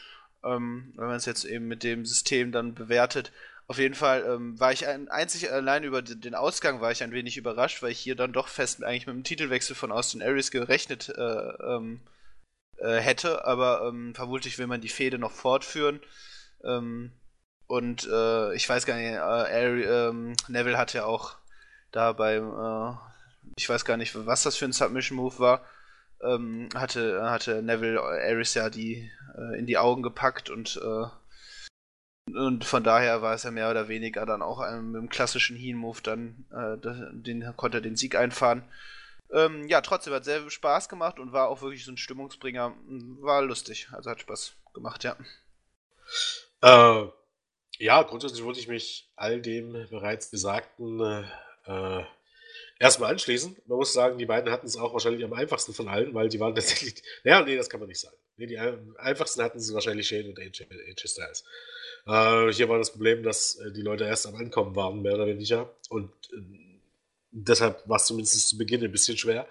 ähm, 0.44 0.94
wenn 0.96 1.08
man 1.08 1.18
es 1.18 1.26
jetzt 1.26 1.44
eben 1.44 1.68
mit 1.68 1.84
dem 1.84 2.06
System 2.06 2.52
dann 2.52 2.74
bewertet. 2.74 3.32
Auf 3.68 3.80
jeden 3.80 3.96
Fall 3.96 4.24
ähm, 4.28 4.60
war 4.60 4.72
ich 4.72 4.88
ein, 4.88 5.10
einzig 5.10 5.52
allein 5.52 5.84
über 5.84 6.02
den 6.02 6.36
Ausgang 6.36 6.82
war 6.82 6.92
ich 6.92 7.04
ein 7.04 7.12
wenig 7.12 7.36
überrascht, 7.36 7.82
weil 7.82 7.92
ich 7.92 8.00
hier 8.00 8.16
dann 8.16 8.32
doch 8.32 8.48
fest 8.48 8.84
eigentlich 8.84 9.08
mit 9.08 9.16
dem 9.16 9.24
Titelwechsel 9.24 9.76
von 9.76 9.92
Austin 9.92 10.22
Aries 10.22 10.52
gerechnet 10.52 11.10
äh, 11.10 11.22
ähm, 11.22 12.00
äh, 12.78 12.98
hätte, 12.98 13.44
aber 13.46 13.88
ähm, 13.90 14.14
vermutlich 14.14 14.58
will 14.60 14.68
man 14.68 14.82
die 14.82 14.90
Fehde 14.90 15.18
noch 15.18 15.32
fortführen. 15.32 16.00
Ähm, 16.64 17.12
und 17.68 18.08
äh, 18.12 18.54
ich 18.56 18.68
weiß 18.68 18.86
gar 18.86 18.96
nicht, 18.96 19.14
äh, 19.14 19.18
Ari, 19.18 19.84
ähm, 19.84 20.36
Neville 20.48 20.78
hat 20.78 20.94
ja 20.94 21.06
auch 21.06 21.36
da 21.92 22.14
beim, 22.14 22.52
äh, 22.52 22.96
ich 23.58 23.70
weiß 23.70 23.86
gar 23.86 23.98
nicht, 23.98 24.16
was 24.26 24.44
das 24.44 24.56
für 24.56 24.66
ein 24.66 24.74
Submission-Move 24.74 25.40
war, 25.40 25.62
ähm, 26.22 26.70
hatte, 26.76 27.30
hatte 27.30 27.62
Neville 27.62 28.02
Aris 28.02 28.54
ja 28.54 28.70
die 28.70 29.12
äh, 29.38 29.60
in 29.60 29.66
die 29.66 29.78
Augen 29.78 30.04
gepackt 30.04 30.50
und 30.50 30.80
äh, 30.84 31.06
und 32.34 32.66
von 32.66 32.84
daher 32.84 33.22
war 33.22 33.36
es 33.36 33.44
ja 33.44 33.52
mehr 33.52 33.70
oder 33.70 33.88
weniger 33.88 34.26
dann 34.26 34.42
auch 34.42 34.60
einem, 34.60 34.92
mit 34.92 35.02
dem 35.02 35.10
klassischen 35.10 35.56
Heal-Move 35.56 36.02
dann, 36.02 36.46
äh, 36.52 36.78
den 37.14 37.56
konnte 37.56 37.78
er 37.78 37.82
den 37.82 37.96
Sieg 37.96 38.16
einfahren. 38.16 38.64
Ähm, 39.32 39.68
ja, 39.68 39.82
trotzdem 39.82 40.14
hat 40.14 40.26
sehr 40.26 40.50
Spaß 40.50 40.90
gemacht 40.90 41.20
und 41.20 41.34
war 41.34 41.50
auch 41.50 41.62
wirklich 41.62 41.86
so 41.86 41.92
ein 41.92 41.98
Stimmungsbringer. 41.98 42.74
War 43.22 43.42
lustig, 43.44 43.90
also 43.92 44.10
hat 44.10 44.22
Spaß 44.22 44.54
gemacht, 44.74 45.04
ja. 45.04 45.16
Äh, 46.62 47.10
ja, 47.80 48.02
grundsätzlich 48.04 48.44
würde 48.44 48.60
ich 48.60 48.68
mich 48.68 49.10
all 49.16 49.42
dem 49.42 49.88
bereits 49.90 50.32
Gesagten 50.32 51.00
äh, 51.66 52.04
erstmal 52.80 53.12
anschließen. 53.12 53.56
Man 53.66 53.78
muss 53.78 53.94
sagen, 53.94 54.18
die 54.18 54.26
beiden 54.26 54.52
hatten 54.52 54.68
es 54.68 54.78
auch 54.78 54.94
wahrscheinlich 54.94 55.24
am 55.24 55.34
einfachsten 55.34 55.74
von 55.74 55.88
allen, 55.88 56.14
weil 56.14 56.30
die 56.30 56.40
waren 56.40 56.56
tatsächlich. 56.56 57.02
Naja, 57.24 57.42
nee, 57.42 57.56
das 57.56 57.70
kann 57.70 57.80
man 57.80 57.90
nicht 57.90 58.00
sagen. 58.00 58.16
Nee, 58.38 58.48
die 58.48 58.58
einfachsten 58.58 59.42
hatten 59.42 59.60
sie 59.60 59.74
wahrscheinlich 59.74 60.08
Shane 60.08 60.28
und 60.28 60.40
AJ, 60.40 60.64
AJ 60.64 61.08
Styles. 61.08 61.44
Äh, 62.06 62.52
hier 62.52 62.70
war 62.70 62.78
das 62.78 62.92
Problem, 62.92 63.24
dass 63.24 63.56
äh, 63.56 63.72
die 63.72 63.82
Leute 63.82 64.06
erst 64.06 64.28
am 64.28 64.36
Ankommen 64.36 64.76
waren, 64.76 65.02
mehr 65.02 65.16
oder 65.16 65.28
weniger. 65.28 65.74
Und 65.90 66.12
äh, 66.34 66.42
deshalb 67.32 67.88
war 67.88 67.98
es 67.98 68.06
zumindest 68.06 68.50
zu 68.50 68.58
Beginn 68.58 68.84
ein 68.84 68.92
bisschen 68.92 69.18
schwer. 69.18 69.48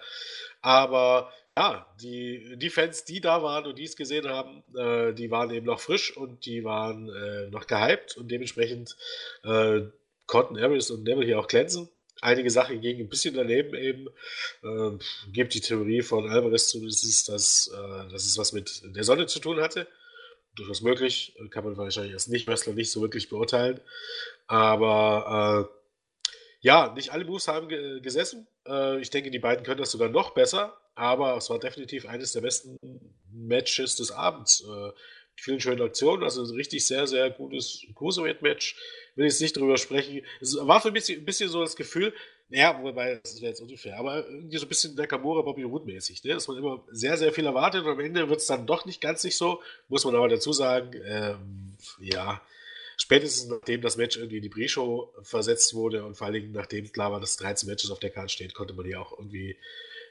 Aber 0.61 1.31
ja, 1.57 1.87
die, 2.01 2.57
die 2.57 2.69
Fans, 2.69 3.05
die 3.05 3.21
da 3.21 3.41
waren 3.41 3.65
und 3.65 3.77
die 3.77 3.85
es 3.85 3.95
gesehen 3.95 4.27
haben, 4.27 4.63
äh, 4.75 5.13
die 5.13 5.31
waren 5.31 5.51
eben 5.51 5.65
noch 5.65 5.79
frisch 5.79 6.15
und 6.15 6.45
die 6.45 6.65
waren 6.65 7.09
äh, 7.09 7.47
noch 7.49 7.65
gehypt 7.65 8.17
und 8.17 8.29
dementsprechend 8.29 8.97
äh, 9.43 9.81
konnten 10.27 10.57
Aries 10.57 10.91
und 10.91 11.03
Neville 11.03 11.25
hier 11.25 11.39
auch 11.39 11.47
glänzen. 11.47 11.89
Einige 12.21 12.49
Sachen 12.49 12.81
gingen 12.81 13.01
ein 13.01 13.09
bisschen 13.09 13.35
daneben 13.35 13.73
eben. 13.75 14.07
Äh, 14.63 14.97
gibt 15.31 15.53
die 15.53 15.61
Theorie 15.61 16.01
von 16.01 16.29
Alvarez 16.29 16.67
zumindest, 16.69 17.29
dass, 17.29 17.71
äh, 17.73 18.11
dass 18.11 18.25
es 18.25 18.37
was 18.37 18.51
mit 18.51 18.81
der 18.83 19.03
Sonne 19.03 19.27
zu 19.27 19.39
tun 19.39 19.61
hatte. 19.61 19.87
Durchaus 20.55 20.81
möglich, 20.81 21.35
kann 21.51 21.65
man 21.65 21.77
wahrscheinlich 21.77 22.13
als 22.13 22.27
Nicht-Wrestler 22.27 22.73
nicht 22.73 22.91
so 22.91 23.01
wirklich 23.01 23.29
beurteilen. 23.29 23.79
Aber 24.47 25.69
äh, 25.69 25.97
ja, 26.61 26.93
nicht 26.93 27.11
alle 27.11 27.25
Moves 27.25 27.47
haben 27.47 27.69
ge 27.69 27.99
gesessen. 28.01 28.47
Äh, 28.67 28.99
ich 28.99 29.09
denke, 29.09 29.31
die 29.31 29.39
beiden 29.39 29.65
können 29.65 29.79
das 29.79 29.91
sogar 29.91 30.09
noch 30.09 30.33
besser 30.33 30.77
aber 30.95 31.37
es 31.37 31.49
war 31.49 31.59
definitiv 31.59 32.05
eines 32.07 32.31
der 32.31 32.41
besten 32.41 32.77
Matches 33.31 33.95
des 33.97 34.11
Abends. 34.11 34.61
Äh, 34.61 34.91
vielen 35.35 35.59
schönen 35.59 35.81
Aktionen, 35.81 36.23
also 36.23 36.43
ein 36.43 36.55
richtig 36.55 36.85
sehr, 36.87 37.07
sehr 37.07 37.29
gutes 37.29 37.85
Cruiserweight-Match. 37.95 38.75
Will 39.15 39.25
jetzt 39.25 39.41
nicht 39.41 39.57
drüber 39.57 39.77
sprechen. 39.77 40.21
Es 40.39 40.55
war 40.55 40.81
für 40.81 40.91
mich 40.91 41.09
ein 41.09 41.25
bisschen 41.25 41.49
so 41.49 41.61
das 41.61 41.75
Gefühl, 41.75 42.13
ja, 42.49 42.81
wobei, 42.81 43.19
das 43.23 43.41
wäre 43.41 43.49
jetzt 43.49 43.61
unfair, 43.61 43.97
aber 43.97 44.27
irgendwie 44.27 44.57
so 44.57 44.65
ein 44.65 44.69
bisschen 44.69 44.95
Nakamura 44.95 45.41
Bobby 45.41 45.63
Roode 45.63 45.85
mäßig, 45.85 46.23
ne? 46.23 46.33
dass 46.33 46.47
man 46.47 46.57
immer 46.57 46.83
sehr, 46.91 47.17
sehr 47.17 47.33
viel 47.33 47.45
erwartet 47.45 47.83
und 47.83 47.91
am 47.91 47.99
Ende 47.99 48.29
wird 48.29 48.39
es 48.39 48.45
dann 48.45 48.67
doch 48.67 48.85
nicht 48.85 49.01
ganz 49.01 49.23
nicht 49.23 49.35
so, 49.35 49.61
muss 49.87 50.05
man 50.05 50.15
aber 50.15 50.29
dazu 50.29 50.53
sagen, 50.53 50.91
ähm, 51.05 51.75
ja, 51.99 52.39
spätestens 52.97 53.49
nachdem 53.49 53.81
das 53.81 53.97
Match 53.97 54.17
irgendwie 54.17 54.37
in 54.37 54.43
die 54.43 54.49
Pre-Show 54.49 55.11
versetzt 55.23 55.73
wurde 55.73 56.05
und 56.05 56.15
vor 56.15 56.27
allen 56.27 56.35
Dingen 56.35 56.51
nachdem 56.51 56.91
klar 56.91 57.11
war, 57.11 57.19
dass 57.19 57.37
13 57.37 57.67
Matches 57.67 57.89
auf 57.89 57.99
der 57.99 58.11
Karte 58.11 58.29
stehen, 58.29 58.53
konnte 58.53 58.75
man 58.75 58.85
hier 58.85 59.01
auch 59.01 59.17
irgendwie 59.17 59.57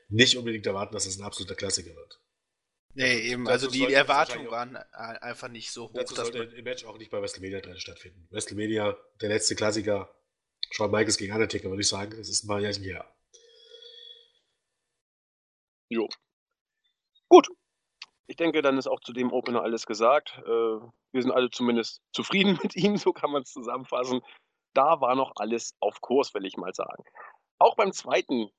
nicht 0.09 0.37
unbedingt 0.37 0.67
erwarten, 0.67 0.95
dass 0.95 1.07
es 1.07 1.19
ein 1.19 1.25
absoluter 1.25 1.55
Klassiker 1.55 1.95
wird. 1.95 2.21
Nee, 2.97 3.05
also, 3.05 3.25
eben, 3.25 3.49
also 3.49 3.71
die 3.71 3.93
Erwartungen 3.93 4.51
waren 4.51 4.77
einfach 4.77 5.49
nicht 5.49 5.73
so 5.73 5.88
hoch. 5.88 5.95
Dazu 5.95 6.14
sollte 6.14 6.45
im 6.45 6.64
Match 6.64 6.85
auch 6.85 6.97
nicht 6.97 7.11
bei 7.11 7.21
WrestleMania 7.21 7.61
drin 7.61 7.79
stattfinden. 7.79 8.29
WrestleMania, 8.31 8.97
der 9.21 9.29
letzte 9.31 9.57
Klassiker, 9.57 10.14
Shawn 10.71 10.93
Michaels 10.93 11.17
gegen 11.17 11.33
Undertaker, 11.33 11.69
würde 11.71 11.83
ich 11.83 11.88
sagen, 11.88 12.17
das 12.17 12.29
ist 12.29 12.45
ein 12.45 12.49
paar 12.49 12.61
Jahre 12.61 12.79
her. 12.81 13.14
Jo. 15.88 16.09
Gut. 17.29 17.49
Ich 18.27 18.37
denke, 18.37 18.62
dann 18.62 18.79
ist 18.79 18.87
auch 18.87 19.01
zu 19.01 19.12
dem 19.12 19.33
Opener 19.33 19.62
alles 19.62 19.87
gesagt. 19.87 20.38
Äh, 20.38 20.49
wir 20.49 21.23
sind 21.23 21.33
alle 21.33 21.51
zumindest 21.51 22.01
zufrieden 22.12 22.59
mit 22.62 22.77
ihm, 22.77 22.97
so 22.97 23.12
kann 23.12 23.31
man 23.31 23.43
es 23.43 23.53
zusammenfassen. 23.53 24.23
Da 24.73 25.01
war 25.01 25.14
noch 25.14 25.33
alles 25.37 25.75
auf 25.81 26.01
Kurs, 26.01 26.33
will 26.35 26.47
ich 26.47 26.57
mal 26.57 26.75
sagen. 26.75 27.05
Auch 27.59 27.77
beim 27.77 27.93
zweiten 27.93 28.51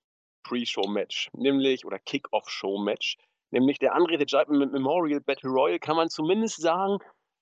Pre-Show-Match, 0.45 1.29
nämlich, 1.33 1.85
oder 1.85 1.99
Kick-Off-Show-Match, 1.99 3.17
nämlich 3.51 3.79
der 3.79 3.95
Andre 3.95 4.17
the 4.17 4.25
Giant 4.25 4.49
Memorial 4.49 5.19
Battle 5.19 5.49
Royal, 5.49 5.79
kann 5.79 5.95
man 5.95 6.09
zumindest 6.09 6.61
sagen, 6.61 6.99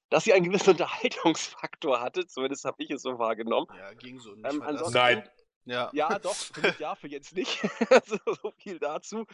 dass 0.10 0.24
sie 0.24 0.34
einen 0.34 0.46
gewissen 0.46 0.70
Unterhaltungsfaktor 0.72 2.02
hatte. 2.02 2.26
Zumindest 2.28 2.66
habe 2.66 2.82
ich 2.82 2.92
es 2.92 3.02
so 3.02 3.20
wahrgenommen. 3.20 3.68
Ja, 3.78 3.94
ging 3.94 4.20
so 4.20 4.34
nicht. 4.34 4.46
Ähm, 4.46 4.64
Nein. 4.92 5.28
Ja. 5.66 5.90
ja, 5.94 6.20
doch, 6.20 6.36
für 6.36 6.76
ja, 6.78 6.94
für 6.96 7.08
jetzt 7.08 7.36
nicht. 7.36 7.64
also, 7.90 8.18
so 8.26 8.52
viel 8.58 8.80
dazu. 8.80 9.26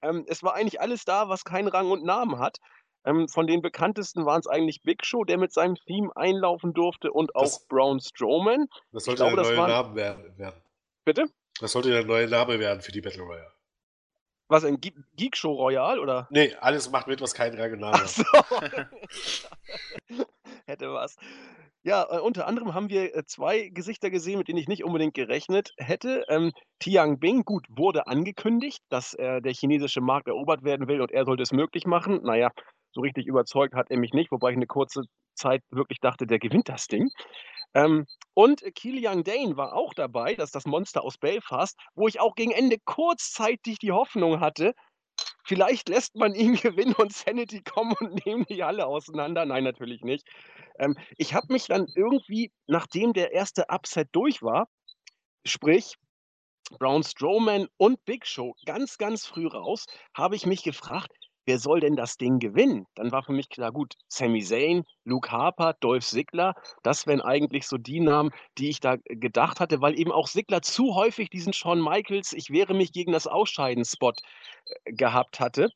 Ähm, 0.00 0.24
es 0.26 0.42
war 0.42 0.54
eigentlich 0.54 0.80
alles 0.80 1.04
da, 1.04 1.28
was 1.28 1.44
keinen 1.44 1.68
Rang 1.68 1.90
und 1.90 2.02
Namen 2.02 2.38
hat. 2.38 2.58
Ähm, 3.04 3.28
von 3.28 3.46
den 3.46 3.60
bekanntesten 3.62 4.24
waren 4.24 4.40
es 4.40 4.46
eigentlich 4.46 4.82
Big 4.82 5.04
Show, 5.04 5.24
der 5.24 5.38
mit 5.38 5.52
seinem 5.52 5.76
Theme 5.76 6.10
einlaufen 6.16 6.72
durfte, 6.72 7.12
und 7.12 7.36
auch 7.36 7.42
das, 7.42 7.66
Braun 7.66 8.00
Strowman. 8.00 8.68
Das 8.92 9.04
sollte 9.04 9.22
ich 9.22 9.28
glaube, 9.28 9.42
der 9.42 9.50
neue 9.52 9.58
waren... 9.58 9.70
Name 9.70 9.94
werden. 9.94 10.62
Bitte? 11.04 11.26
Das 11.60 11.72
sollte 11.72 11.90
der 11.90 12.04
neue 12.04 12.28
Name 12.28 12.58
werden 12.58 12.82
für 12.82 12.92
die 12.92 13.00
Battle 13.00 13.22
Royale. 13.22 13.52
Was, 14.48 14.64
ein 14.64 14.80
Ge 14.80 14.92
Geek 15.16 15.36
Show 15.36 15.54
Royal, 15.54 15.98
oder? 15.98 16.28
Nee, 16.30 16.54
alles 16.60 16.90
macht 16.90 17.08
mit, 17.08 17.20
was 17.20 17.34
kein 17.34 17.54
Regional 17.54 17.94
hat. 17.94 18.08
So. 18.08 18.24
Hätte 20.66 20.92
was. 20.92 21.16
Ja, 21.82 22.06
äh, 22.10 22.18
unter 22.18 22.46
anderem 22.46 22.74
haben 22.74 22.88
wir 22.88 23.14
äh, 23.14 23.24
zwei 23.24 23.68
Gesichter 23.68 24.10
gesehen, 24.10 24.38
mit 24.38 24.48
denen 24.48 24.58
ich 24.58 24.68
nicht 24.68 24.84
unbedingt 24.84 25.14
gerechnet 25.14 25.72
hätte. 25.78 26.24
Ähm, 26.28 26.52
Tiang 26.80 27.18
Bing, 27.18 27.44
gut, 27.44 27.66
wurde 27.68 28.06
angekündigt, 28.08 28.82
dass 28.88 29.14
äh, 29.14 29.40
der 29.40 29.52
chinesische 29.52 30.00
Markt 30.00 30.28
erobert 30.28 30.64
werden 30.64 30.88
will 30.88 31.00
und 31.00 31.12
er 31.12 31.24
sollte 31.24 31.44
es 31.44 31.52
möglich 31.52 31.86
machen. 31.86 32.20
Naja, 32.22 32.50
so 32.92 33.02
richtig 33.02 33.26
überzeugt 33.26 33.74
hat 33.74 33.90
er 33.90 33.98
mich 33.98 34.12
nicht, 34.12 34.32
wobei 34.32 34.50
ich 34.50 34.56
eine 34.56 34.66
kurze 34.66 35.02
Zeit 35.34 35.62
wirklich 35.70 36.00
dachte, 36.00 36.26
der 36.26 36.38
gewinnt 36.38 36.68
das 36.68 36.88
Ding. 36.88 37.10
Ähm, 37.76 38.06
und 38.32 38.62
Kilian 38.74 39.22
Dane 39.22 39.58
war 39.58 39.74
auch 39.74 39.92
dabei, 39.92 40.34
das 40.34 40.46
ist 40.46 40.54
das 40.54 40.64
Monster 40.64 41.04
aus 41.04 41.18
Belfast, 41.18 41.78
wo 41.94 42.08
ich 42.08 42.20
auch 42.20 42.34
gegen 42.34 42.50
Ende 42.52 42.78
kurzzeitig 42.82 43.78
die 43.78 43.92
Hoffnung 43.92 44.40
hatte, 44.40 44.74
vielleicht 45.44 45.90
lässt 45.90 46.16
man 46.16 46.34
ihn 46.34 46.54
gewinnen 46.56 46.94
und 46.94 47.12
Sanity 47.12 47.62
kommen 47.62 47.94
und 48.00 48.24
nehmen 48.24 48.46
die 48.48 48.62
alle 48.62 48.86
auseinander. 48.86 49.44
Nein, 49.44 49.64
natürlich 49.64 50.00
nicht. 50.02 50.26
Ähm, 50.78 50.96
ich 51.18 51.34
habe 51.34 51.52
mich 51.52 51.66
dann 51.66 51.86
irgendwie, 51.94 52.50
nachdem 52.66 53.12
der 53.12 53.32
erste 53.32 53.68
Upset 53.68 54.08
durch 54.12 54.42
war, 54.42 54.68
sprich 55.44 55.96
Braun 56.78 57.04
Strowman 57.04 57.68
und 57.76 58.02
Big 58.06 58.26
Show 58.26 58.54
ganz, 58.64 58.96
ganz 58.96 59.26
früh 59.26 59.46
raus, 59.46 59.84
habe 60.14 60.34
ich 60.34 60.46
mich 60.46 60.62
gefragt, 60.62 61.12
wer 61.46 61.58
soll 61.58 61.80
denn 61.80 61.96
das 61.96 62.16
Ding 62.16 62.38
gewinnen? 62.38 62.86
Dann 62.94 63.12
war 63.12 63.22
für 63.22 63.32
mich 63.32 63.48
klar, 63.48 63.72
gut, 63.72 63.94
Sami 64.08 64.42
Zayn, 64.42 64.84
Luke 65.04 65.30
Harper, 65.30 65.74
Dolph 65.80 66.04
Ziggler, 66.04 66.54
das 66.82 67.06
wären 67.06 67.20
eigentlich 67.20 67.66
so 67.66 67.78
die 67.78 68.00
Namen, 68.00 68.30
die 68.58 68.68
ich 68.68 68.80
da 68.80 68.96
gedacht 69.04 69.60
hatte, 69.60 69.80
weil 69.80 69.98
eben 69.98 70.12
auch 70.12 70.28
Ziggler 70.28 70.62
zu 70.62 70.94
häufig 70.94 71.30
diesen 71.30 71.52
Shawn 71.52 71.80
Michaels, 71.80 72.32
ich 72.32 72.50
wehre 72.50 72.74
mich 72.74 72.92
gegen 72.92 73.12
das 73.12 73.26
Ausscheiden-Spot 73.26 74.12
äh, 74.84 74.92
gehabt 74.92 75.40
hatte. 75.40 75.70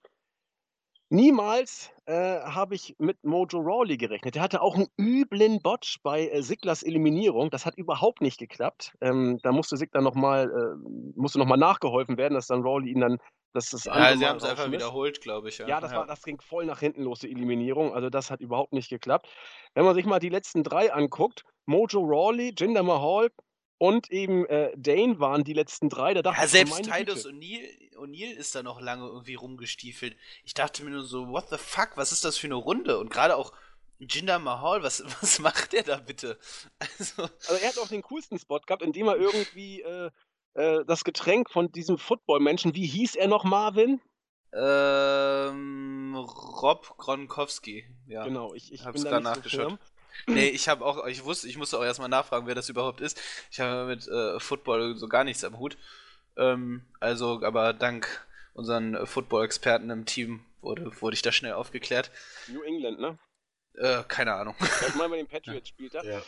Niemals 1.13 1.91
äh, 2.07 2.41
habe 2.41 2.77
ich 2.77 2.95
mit 2.99 3.25
Mojo 3.25 3.59
Rawley 3.59 3.97
gerechnet. 3.97 4.37
Der 4.37 4.43
hatte 4.43 4.63
auch 4.63 4.77
einen 4.77 4.87
üblen 4.97 5.61
Botch 5.61 5.99
bei 6.05 6.29
äh, 6.29 6.41
Siglers 6.41 6.85
Eliminierung. 6.85 7.51
Das 7.51 7.67
hat 7.67 7.77
überhaupt 7.77 8.21
nicht 8.21 8.39
geklappt. 8.39 8.95
Ähm, 9.01 9.41
da 9.43 9.51
musste 9.51 9.77
Sigler 9.77 10.03
nochmal 10.03 10.49
äh, 10.49 11.19
musste 11.19 11.41
noch 11.41 11.57
nachgeholfen 11.57 12.17
werden, 12.17 12.35
dass 12.35 12.47
dann 12.47 12.63
Rawley 12.63 12.93
ihn 12.93 13.01
dann 13.01 13.19
das 13.53 13.73
ist 13.73 13.87
ja, 13.87 14.17
sie 14.17 14.27
haben 14.27 14.37
es 14.37 14.45
einfach 14.45 14.71
wiederholt, 14.71 15.21
glaube 15.21 15.49
ich. 15.49 15.59
Ja, 15.59 15.67
ja, 15.67 15.81
das. 15.81 15.93
War, 15.93 16.07
das 16.07 16.23
ging 16.23 16.41
voll 16.41 16.67
nach 16.67 16.81
hinten 16.81 17.03
los, 17.03 17.21
die 17.21 17.31
Eliminierung. 17.31 17.95
Also 17.95 18.11
das 18.11 18.31
hat 18.31 18.41
überhaupt 18.41 18.73
nicht 18.73 18.89
geklappt. 18.89 19.29
Wenn 19.75 19.85
man 19.85 19.95
sich 19.95 20.05
mal 20.07 20.21
die 20.21 20.29
letzten 20.29 20.63
drei 20.63 20.93
anguckt, 20.93 21.45
Mojo 21.67 22.01
Rawley, 22.01 22.55
Jinder 22.57 22.83
Mahal, 22.83 23.31
und 23.79 24.11
eben 24.11 24.45
äh, 24.47 24.73
Dane 24.77 25.19
waren 25.21 25.43
die 25.43 25.55
letzten 25.55 25.89
drei. 25.89 26.13
Da 26.13 26.21
dachte 26.21 26.39
Ja, 26.39 26.45
ich, 26.45 26.51
selbst 26.51 26.83
Titus 26.85 27.27
O'Neill 27.27 28.31
ist 28.33 28.55
da 28.55 28.63
noch 28.63 28.79
lange 28.81 29.07
irgendwie 29.07 29.37
rumgestiefelt. 29.37 30.17
Ich 30.45 30.53
dachte 30.53 30.85
mir 30.85 30.91
nur 30.91 31.03
so, 31.03 31.29
what 31.29 31.49
the 31.49 31.57
fuck, 31.57 31.93
was 31.97 32.13
ist 32.13 32.25
das 32.25 32.37
für 32.37 32.47
eine 32.47 32.57
Runde? 32.57 32.99
Und 32.99 33.11
gerade 33.11 33.37
auch 33.37 33.53
Jinder 33.99 34.39
Mahal, 34.39 34.83
was, 34.83 35.03
was 35.23 35.39
macht 35.39 35.73
der 35.73 35.83
da 35.83 35.97
bitte? 35.97 36.39
Also, 36.79 37.23
Also 37.23 37.55
er 37.55 37.69
hat 37.69 37.79
auch 37.79 37.89
den 37.89 38.03
coolsten 38.03 38.39
Spot 38.39 38.61
gehabt, 38.61 38.83
indem 38.83 39.09
er 39.09 39.17
irgendwie 39.17 39.81
äh, 39.81 40.11
äh, 40.55 40.85
das 40.87 41.05
Getränk 41.05 41.51
von 41.51 41.71
diesem 41.73 41.99
Football-Menschen, 41.99 42.75
wie 42.75 42.87
hieß 42.87 43.17
er 43.17 43.29
noch, 43.29 43.45
Marvin? 43.45 44.01
ähm, 44.53 46.15
Rob 46.17 46.97
Gronkowski, 46.99 47.85
ja. 48.07 48.25
Genau, 48.25 48.55
ich, 48.55 48.73
ich 48.73 48.85
Hab's 48.85 49.03
so 49.03 49.21
nachgeschaut. 49.21 49.61
firm. 49.61 49.79
Nee, 50.27 50.49
ich 50.49 50.69
habe 50.69 50.85
auch, 50.85 51.07
ich 51.07 51.25
wusste, 51.25 51.49
ich 51.49 51.57
musste 51.57 51.79
auch 51.79 51.85
erstmal 51.85 52.09
nachfragen, 52.09 52.47
wer 52.47 52.55
das 52.55 52.69
überhaupt 52.69 53.01
ist. 53.01 53.21
Ich 53.51 53.61
habe 53.61 53.87
mit 53.87 54.07
äh, 54.09 54.41
Football 54.41 54.97
so 54.97 55.09
gar 55.09 55.25
nichts 55.25 55.45
am 55.45 55.59
Hut. 55.59 55.79
Ähm, 56.37 56.85
also, 56.99 57.43
aber 57.43 57.73
dank 57.73 58.27
unseren 58.53 59.07
Football-Experten 59.07 59.89
im 59.91 60.05
Team 60.05 60.45
wurde, 60.61 60.91
wurde 61.01 61.15
ich 61.15 61.23
da 61.23 61.33
schnell 61.33 61.53
aufgeklärt. 61.53 62.11
New 62.49 62.63
England, 62.63 63.01
ne? 63.01 63.19
Äh, 63.75 64.03
keine 64.09 64.35
Ahnung. 64.35 64.55
Ich 64.61 64.95
meine, 64.97 65.11
bei 65.11 65.17
den 65.17 65.27
Patriots 65.29 65.69
spielt 65.69 65.95
er. 65.95 66.05
Ja. 66.05 66.23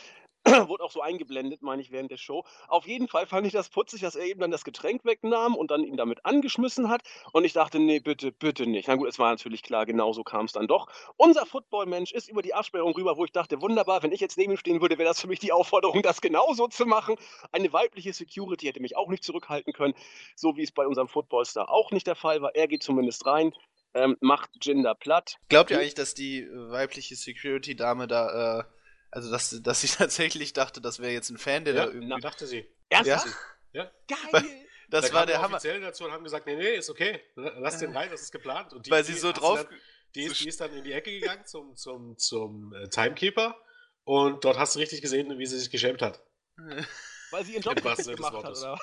Wurde 0.68 0.82
auch 0.82 0.90
so 0.90 1.00
eingeblendet, 1.00 1.62
meine 1.62 1.82
ich, 1.82 1.92
während 1.92 2.10
der 2.10 2.16
Show. 2.16 2.44
Auf 2.66 2.86
jeden 2.86 3.06
Fall 3.06 3.26
fand 3.26 3.46
ich 3.46 3.52
das 3.52 3.68
putzig, 3.68 4.00
dass 4.00 4.16
er 4.16 4.24
eben 4.24 4.40
dann 4.40 4.50
das 4.50 4.64
Getränk 4.64 5.04
wegnahm 5.04 5.54
und 5.54 5.70
dann 5.70 5.84
ihn 5.84 5.96
damit 5.96 6.24
angeschmissen 6.24 6.88
hat. 6.88 7.02
Und 7.32 7.44
ich 7.44 7.52
dachte, 7.52 7.78
nee, 7.78 8.00
bitte, 8.00 8.32
bitte 8.32 8.66
nicht. 8.66 8.88
Na 8.88 8.96
gut, 8.96 9.08
es 9.08 9.18
war 9.18 9.30
natürlich 9.30 9.62
klar, 9.62 9.86
genau 9.86 10.12
so 10.12 10.24
kam 10.24 10.46
es 10.46 10.52
dann 10.52 10.66
doch. 10.66 10.88
Unser 11.16 11.46
Football-Mensch 11.46 12.12
ist 12.12 12.28
über 12.28 12.42
die 12.42 12.54
Absperrung 12.54 12.92
rüber, 12.94 13.16
wo 13.16 13.24
ich 13.24 13.32
dachte, 13.32 13.60
wunderbar, 13.62 14.02
wenn 14.02 14.12
ich 14.12 14.20
jetzt 14.20 14.36
neben 14.36 14.52
ihm 14.52 14.58
stehen 14.58 14.80
würde, 14.80 14.98
wäre 14.98 15.08
das 15.08 15.20
für 15.20 15.28
mich 15.28 15.38
die 15.38 15.52
Aufforderung, 15.52 16.02
das 16.02 16.20
genauso 16.20 16.66
zu 16.66 16.86
machen. 16.86 17.16
Eine 17.52 17.72
weibliche 17.72 18.12
Security 18.12 18.66
hätte 18.66 18.80
mich 18.80 18.96
auch 18.96 19.08
nicht 19.08 19.22
zurückhalten 19.22 19.72
können, 19.72 19.94
so 20.34 20.56
wie 20.56 20.62
es 20.62 20.72
bei 20.72 20.86
unserem 20.86 21.08
Footballstar 21.08 21.70
auch 21.70 21.92
nicht 21.92 22.06
der 22.06 22.16
Fall 22.16 22.42
war. 22.42 22.54
Er 22.56 22.66
geht 22.66 22.82
zumindest 22.82 23.26
rein, 23.26 23.52
ähm, 23.94 24.16
macht 24.20 24.50
Jinder 24.64 24.94
platt. 24.94 25.36
Glaubt 25.48 25.70
ihr 25.70 25.78
eigentlich, 25.78 25.94
dass 25.94 26.14
die 26.14 26.48
weibliche 26.50 27.14
Security-Dame 27.14 28.06
da, 28.08 28.60
äh, 28.60 28.64
also 29.12 29.30
dass, 29.30 29.62
dass 29.62 29.80
sie 29.82 29.86
tatsächlich 29.96 30.52
dachte, 30.52 30.80
das 30.80 30.98
wäre 30.98 31.12
jetzt 31.12 31.30
ein 31.30 31.38
Fan, 31.38 31.64
der 31.64 31.74
Ja, 31.74 31.86
da 31.86 31.92
irgendwie. 31.92 32.16
Wie 32.16 32.20
dachte 32.20 32.46
sie? 32.48 32.68
Ernsthaft? 32.88 33.28
Ja. 33.72 33.90
Geil! 34.08 34.44
Das 34.90 35.08
da 35.08 35.14
war 35.14 35.26
der 35.26 35.40
Hammer. 35.40 35.54
Offiziellen 35.56 35.80
dazu 35.80 36.04
und 36.04 36.12
haben 36.12 36.24
gesagt, 36.24 36.44
nee, 36.46 36.56
nee, 36.56 36.74
ist 36.74 36.90
okay. 36.90 37.22
Lass 37.36 37.78
den 37.78 37.96
rein, 37.96 38.10
das 38.10 38.20
ist 38.22 38.32
geplant. 38.32 38.74
Und 38.74 38.84
die, 38.84 38.90
Weil 38.90 39.04
sie 39.04 39.14
so 39.14 39.32
drauf- 39.32 39.64
Dann, 39.64 39.78
die, 40.14 40.24
ist, 40.24 40.40
die 40.40 40.48
ist 40.48 40.60
dann 40.60 40.76
in 40.76 40.84
die 40.84 40.92
Ecke 40.92 41.10
gegangen 41.10 41.46
zum, 41.46 41.74
zum, 41.76 42.18
zum 42.18 42.74
äh, 42.74 42.88
Timekeeper 42.88 43.56
und 44.04 44.44
dort 44.44 44.58
hast 44.58 44.74
du 44.74 44.80
richtig 44.80 45.00
gesehen, 45.00 45.38
wie 45.38 45.46
sie 45.46 45.58
sich 45.58 45.70
geschämt 45.70 46.02
hat. 46.02 46.22
Weil 47.30 47.44
sie 47.46 47.52
ihren 47.54 47.62
Job 47.62 47.76
gemacht 47.76 48.44
hat, 48.44 48.58
oder? 48.58 48.78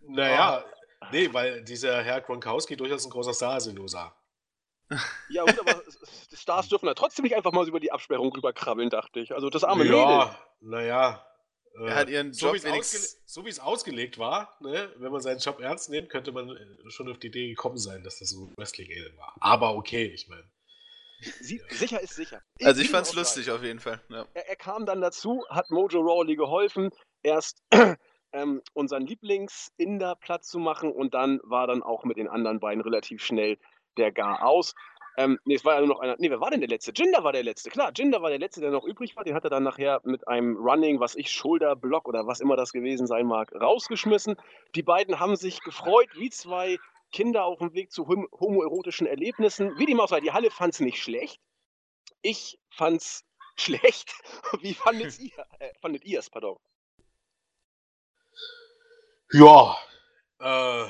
Naja, 0.00 0.64
nee, 1.12 1.32
weil 1.32 1.62
dieser 1.64 2.02
Herr 2.02 2.20
Gronkowski 2.20 2.76
durchaus 2.76 3.04
ein 3.06 3.10
großer 3.10 3.32
Star 3.32 3.56
ist 3.56 3.66
in 3.66 3.74
den 3.76 3.82
USA. 3.82 4.14
Ja, 5.28 5.44
gut, 5.44 5.58
aber 5.60 5.82
Stars 6.32 6.68
dürfen 6.68 6.86
da 6.86 6.94
trotzdem 6.94 7.24
nicht 7.24 7.36
einfach 7.36 7.52
mal 7.52 7.66
über 7.68 7.80
die 7.80 7.92
Absperrung 7.92 8.32
rüberkrabbeln, 8.32 8.90
dachte 8.90 9.20
ich. 9.20 9.34
Also 9.34 9.50
das 9.50 9.64
arme 9.64 9.84
Mädel. 9.84 9.98
ja, 9.98 10.38
naja. 10.60 11.26
äh, 11.78 11.86
Er 11.88 11.94
hat 11.94 12.08
ihren 12.08 12.32
so 12.32 12.46
Job 12.46 12.54
wie 12.64 12.78
es 12.78 13.22
so 13.26 13.44
wie 13.44 13.50
es 13.50 13.60
ausgelegt 13.60 14.18
war, 14.18 14.56
ne, 14.60 14.90
wenn 14.96 15.12
man 15.12 15.20
seinen 15.20 15.38
Job 15.38 15.60
ernst 15.60 15.90
nimmt, 15.90 16.08
könnte 16.08 16.32
man 16.32 16.48
äh, 16.50 16.90
schon 16.90 17.10
auf 17.10 17.18
die 17.18 17.26
Idee 17.26 17.48
gekommen 17.50 17.76
sein, 17.78 18.02
dass 18.02 18.18
das 18.18 18.30
so 18.30 18.50
Wrestling-Alien 18.56 19.16
war. 19.18 19.34
Aber 19.40 19.74
okay, 19.74 20.06
ich 20.06 20.28
meine. 20.28 20.44
Sie, 21.40 21.60
sicher 21.70 22.00
ist 22.00 22.14
sicher. 22.14 22.40
Also 22.62 22.80
ich 22.80 22.90
fand's 22.90 23.12
lustig 23.12 23.50
auf 23.50 23.62
jeden 23.62 23.80
Fall. 23.80 24.00
Ja. 24.08 24.24
Er, 24.34 24.48
er 24.50 24.56
kam 24.56 24.86
dann 24.86 25.00
dazu, 25.00 25.44
hat 25.50 25.68
Mojo 25.70 26.00
Rawley 26.00 26.36
geholfen, 26.36 26.90
erst 27.22 27.60
ähm, 28.32 28.62
unseren 28.72 29.04
Lieblings-Inder 29.04 30.14
platt 30.16 30.44
zu 30.44 30.58
machen 30.60 30.92
und 30.92 31.14
dann 31.14 31.40
war 31.42 31.66
dann 31.66 31.82
auch 31.82 32.04
mit 32.04 32.16
den 32.18 32.28
anderen 32.28 32.60
beiden 32.60 32.82
relativ 32.82 33.22
schnell 33.24 33.58
der 33.98 34.12
Gar 34.12 34.44
aus. 34.44 34.74
Ähm, 35.18 35.40
nee, 35.44 35.56
es 35.56 35.64
war 35.64 35.74
ja 35.74 35.80
nur 35.80 35.88
noch 35.88 35.98
einer. 35.98 36.14
Nee, 36.18 36.30
wer 36.30 36.40
war 36.40 36.50
denn 36.50 36.60
der 36.60 36.68
letzte? 36.68 36.92
Jinder 36.94 37.24
war 37.24 37.32
der 37.32 37.42
letzte. 37.42 37.70
Klar, 37.70 37.90
Jinder 37.92 38.22
war 38.22 38.30
der 38.30 38.38
letzte, 38.38 38.60
der 38.60 38.70
noch 38.70 38.84
übrig 38.84 39.16
war. 39.16 39.24
Den 39.24 39.34
hat 39.34 39.42
er 39.42 39.50
dann 39.50 39.64
nachher 39.64 40.00
mit 40.04 40.28
einem 40.28 40.56
Running, 40.56 41.00
was 41.00 41.16
ich, 41.16 41.32
Schulterblock 41.32 42.06
oder 42.06 42.28
was 42.28 42.38
immer 42.38 42.54
das 42.56 42.72
gewesen 42.72 43.08
sein 43.08 43.26
mag, 43.26 43.52
rausgeschmissen. 43.52 44.36
Die 44.76 44.82
beiden 44.84 45.18
haben 45.18 45.34
sich 45.34 45.60
gefreut, 45.60 46.08
wie 46.14 46.30
zwei 46.30 46.78
Kinder 47.10 47.44
auf 47.44 47.58
dem 47.58 47.72
Weg 47.72 47.90
zu 47.90 48.06
hom 48.06 48.28
homoerotischen 48.38 49.08
Erlebnissen. 49.08 49.76
Wie 49.76 49.86
dem 49.86 49.98
auch 49.98 50.08
sei, 50.08 50.20
die 50.20 50.30
Halle 50.30 50.52
fand 50.52 50.74
es 50.74 50.80
nicht 50.80 51.02
schlecht. 51.02 51.40
Ich 52.22 52.60
fand's 52.70 53.24
schlecht. 53.56 54.14
Wie 54.60 54.74
fandet 54.74 55.18
ihr? 55.18 55.44
Äh, 55.58 55.72
fandet 55.80 56.04
ihr 56.04 56.20
es, 56.20 56.30
pardon? 56.30 56.58
Ja. 59.32 59.76
Äh, 60.38 60.86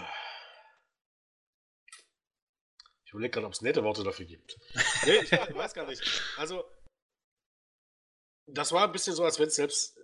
ich 3.06 3.07
überlege 3.18 3.32
gerade, 3.32 3.46
ob 3.46 3.52
es 3.52 3.62
nette 3.62 3.84
Worte 3.84 4.04
dafür 4.04 4.26
gibt. 4.26 4.56
Nee, 5.04 5.16
ich 5.22 5.32
weiß- 5.32 5.74
gar 5.74 5.86
nicht. 5.86 6.02
Also, 6.36 6.64
das 8.46 8.72
war 8.72 8.84
ein 8.84 8.92
bisschen 8.92 9.14
so, 9.14 9.24
als 9.24 9.38
wenn 9.38 9.48
es 9.48 9.56
selbst 9.56 9.96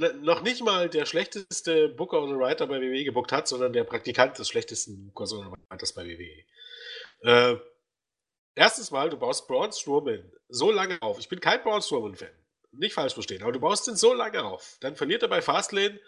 äh, 0.00 0.12
noch 0.14 0.42
nicht 0.42 0.62
mal 0.62 0.88
der 0.88 1.06
schlechteste 1.06 1.88
Booker 1.88 2.22
oder 2.22 2.38
Writer 2.38 2.66
bei 2.66 2.80
WWE 2.80 3.04
gebuckt 3.04 3.32
hat, 3.32 3.48
sondern 3.48 3.72
der 3.72 3.84
Praktikant 3.84 4.38
des 4.38 4.48
schlechtesten 4.48 5.06
Bookers 5.06 5.32
oder 5.32 5.52
Writers 5.70 5.92
bei 5.94 6.04
WWE. 6.06 6.44
Äh, 7.22 7.56
erstens 8.54 8.90
mal, 8.90 9.08
du 9.10 9.16
baust 9.16 9.46
Braun 9.48 9.72
Strowman 9.72 10.30
so 10.48 10.70
lange 10.70 11.00
auf. 11.02 11.18
Ich 11.18 11.28
bin 11.28 11.40
kein 11.40 11.62
Braun 11.62 11.82
Strowman-Fan. 11.82 12.32
Nicht 12.72 12.94
falsch 12.94 13.14
verstehen, 13.14 13.42
aber 13.42 13.52
du 13.52 13.60
baust 13.60 13.86
ihn 13.88 13.96
so 13.96 14.14
lange 14.14 14.42
auf. 14.44 14.76
Dann 14.80 14.96
verliert 14.96 15.22
er 15.22 15.28
bei 15.28 15.42
Fastlane, 15.42 16.00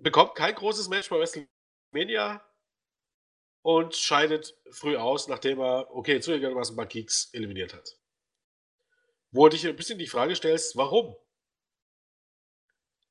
bekommt 0.00 0.34
kein 0.34 0.54
großes 0.54 0.88
Match 0.88 1.08
bei 1.08 1.16
WrestleMania 1.18 2.44
und 3.64 3.96
scheidet 3.96 4.54
früh 4.72 4.94
aus, 4.96 5.26
nachdem 5.26 5.58
er, 5.58 5.88
okay, 5.90 6.20
zugegebenermaßen 6.20 6.74
ein 6.74 6.76
paar 6.76 6.84
Geeks 6.86 7.30
eliminiert 7.32 7.72
hat. 7.72 7.96
Wo 9.30 9.48
du 9.48 9.56
dich 9.56 9.66
ein 9.66 9.74
bisschen 9.74 9.98
die 9.98 10.06
Frage 10.06 10.36
stellst, 10.36 10.76
warum? 10.76 11.16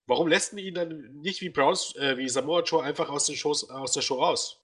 Warum 0.06 0.28
lässt 0.28 0.54
man 0.54 0.64
ihn 0.64 0.76
dann 0.76 1.12
nicht 1.22 1.42
wie 1.42 1.50
Browns, 1.50 1.96
äh, 1.96 2.18
wie 2.18 2.30
Samoa 2.30 2.62
Joe 2.62 2.84
einfach 2.84 3.10
aus, 3.10 3.26
den 3.26 3.36
Shows, 3.36 3.68
aus 3.70 3.94
der 3.94 4.02
Show 4.02 4.22
raus? 4.22 4.62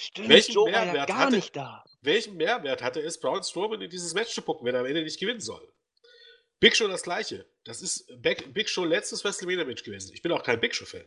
Stimmt, 0.00 0.28
Welchen 0.28 0.52
Joe 0.54 0.66
war 0.72 0.72
ja 0.72 0.84
Mehrwert 0.92 1.08
gar 1.08 1.18
hatte- 1.18 1.36
nicht 1.36 1.56
da. 1.56 1.84
Welchen 2.00 2.36
Mehrwert 2.36 2.80
hatte 2.80 3.00
es, 3.00 3.18
Braun 3.18 3.42
Strowman 3.42 3.82
in 3.82 3.90
dieses 3.90 4.14
Match 4.14 4.32
zu 4.32 4.42
pucken, 4.42 4.64
wenn 4.64 4.74
er 4.76 4.82
am 4.82 4.86
Ende 4.86 5.02
nicht 5.02 5.18
gewinnen 5.18 5.40
soll? 5.40 5.72
Big 6.60 6.76
Show 6.76 6.86
das 6.86 7.02
gleiche. 7.02 7.46
Das 7.64 7.82
ist 7.82 8.06
Big 8.22 8.68
Show 8.68 8.84
letztes 8.84 9.24
WrestleMania-Match 9.24 9.82
gewesen. 9.82 10.12
Ich 10.14 10.22
bin 10.22 10.30
auch 10.30 10.44
kein 10.44 10.60
Big 10.60 10.72
Show-Fan. 10.74 11.04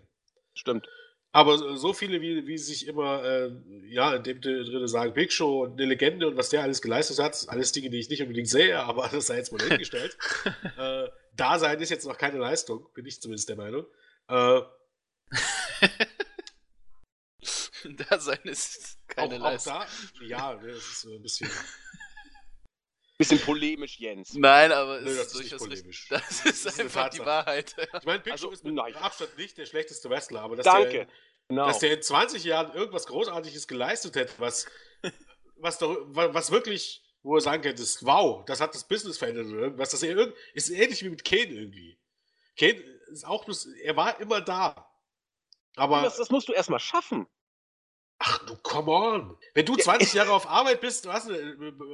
Stimmt. 0.56 0.90
Aber 1.34 1.78
so- 1.78 1.94
viele, 1.94 2.22
wie, 2.22 2.48
wie 2.48 2.58
sich 2.58 2.88
immer, 2.88 3.24
äh, 3.24 3.52
ja, 3.90 4.16
in 4.16 4.24
dem 4.24 4.42
drin 4.42 4.88
sagen, 4.88 5.14
Big 5.14 5.32
Show 5.32 5.64
und 5.64 5.74
eine 5.74 5.86
Legende 5.86 6.28
und 6.28 6.38
was 6.38 6.50
der 6.50 6.64
alles 6.64 6.82
geleistet 6.82 7.20
hat, 7.20 7.46
alles 7.50 7.72
Dinge, 7.72 7.90
die 7.90 8.00
ich 8.00 8.10
nicht 8.10 8.22
unbedingt 8.22 8.50
sehe, 8.50 8.80
aber 8.80 9.08
das 9.12 9.28
sei 9.28 9.38
jetzt 9.38 9.52
mal 9.52 9.62
hingestellt. 9.62 10.18
äh, 10.78 11.08
Dasein 11.36 11.80
ist 11.80 11.90
jetzt 11.90 12.08
noch 12.08 12.18
keine 12.18 12.40
Leistung, 12.40 12.88
bin 12.94 13.06
ich 13.06 13.22
zumindest 13.22 13.50
der 13.50 13.58
Meinung. 13.58 13.86
Äh, 14.28 14.62
da 17.84 18.20
sein 18.20 18.40
ist 18.44 18.98
keine 19.08 19.36
auch, 19.36 19.40
auch 19.40 19.44
Leistung. 19.52 19.74
da, 19.74 20.26
ja, 20.26 20.54
ne, 20.56 20.68
das 20.70 20.78
ist 20.78 21.02
so 21.02 21.14
ein 21.14 21.22
bisschen. 21.22 21.50
Bisschen 23.18 23.40
polemisch, 23.40 24.00
Jens. 24.00 24.34
Nein, 24.36 24.72
aber 24.72 25.00
es 25.00 25.06
Nö, 25.06 25.16
das 25.18 25.28
ist 25.28 25.34
nicht 25.40 25.52
durchaus 25.52 25.68
polemisch. 25.68 26.12
richtig. 26.12 26.28
Das 26.28 26.46
ist 26.46 26.66
Das 26.66 26.74
ist 26.74 26.80
einfach 26.80 27.10
die. 27.10 27.20
Wahrheit. 27.20 27.76
Ich 28.00 28.06
meine, 28.06 28.20
Big 28.20 28.34
Also, 28.34 28.48
Show 28.48 28.54
ist 28.54 28.64
mit 28.64 28.76
nein. 28.76 28.96
Abstand 28.96 29.38
nicht 29.38 29.58
der 29.58 29.66
schlechteste 29.66 30.10
Wrestler, 30.10 30.42
aber 30.42 30.56
dass 30.56 30.66
Danke. 30.66 30.90
der, 30.90 31.08
Genau. 31.50 31.68
dass 31.68 31.80
der 31.80 31.94
in 31.94 32.02
20 32.02 32.44
Jahren 32.44 32.74
irgendwas 32.76 33.08
Großartiges 33.08 33.68
geleistet 33.68 34.16
hätte, 34.18 34.34
was, 34.38 34.68
was, 35.56 35.80
doch, 35.80 35.96
wa- 36.10 36.34
was 36.34 36.52
wirklich, 36.52 37.04
wo 37.24 37.36
er 37.36 37.42
sagen 37.42 37.64
könnte, 37.64 37.82
wow, 38.02 38.44
das 38.46 38.60
hat 38.62 38.76
das 38.76 38.88
Business 38.88 39.18
verändert 39.18 39.48
oder 39.48 39.62
irgendwas. 39.62 39.90
Das 39.92 40.04
ist 40.04 40.70
ähnlich 40.70 41.04
wie 41.04 41.10
mit 41.10 41.24
Kane 41.24 41.46
irgendwie. 41.48 41.98
Kane 42.60 42.80
ist 43.12 43.26
auch 43.26 43.46
bloß, 43.46 43.68
er 43.82 43.96
war 43.96 44.20
immer 44.20 44.42
da. 44.42 44.92
Aber, 45.76 46.02
das, 46.02 46.18
das 46.18 46.30
musst 46.30 46.50
du 46.50 46.54
erstmal 46.54 46.80
schaffen. 46.80 47.28
Ach 48.20 48.40
du, 48.46 48.56
come 48.58 48.92
on. 48.92 49.38
Wenn 49.54 49.66
du 49.66 49.76
Ja, 49.76 49.84
20 49.84 50.14
Jahre 50.14 50.32
auf 50.34 50.48
Arbeit 50.50 50.82
bist, 50.82 51.06
was, 51.08 51.28
äh, 51.30 51.36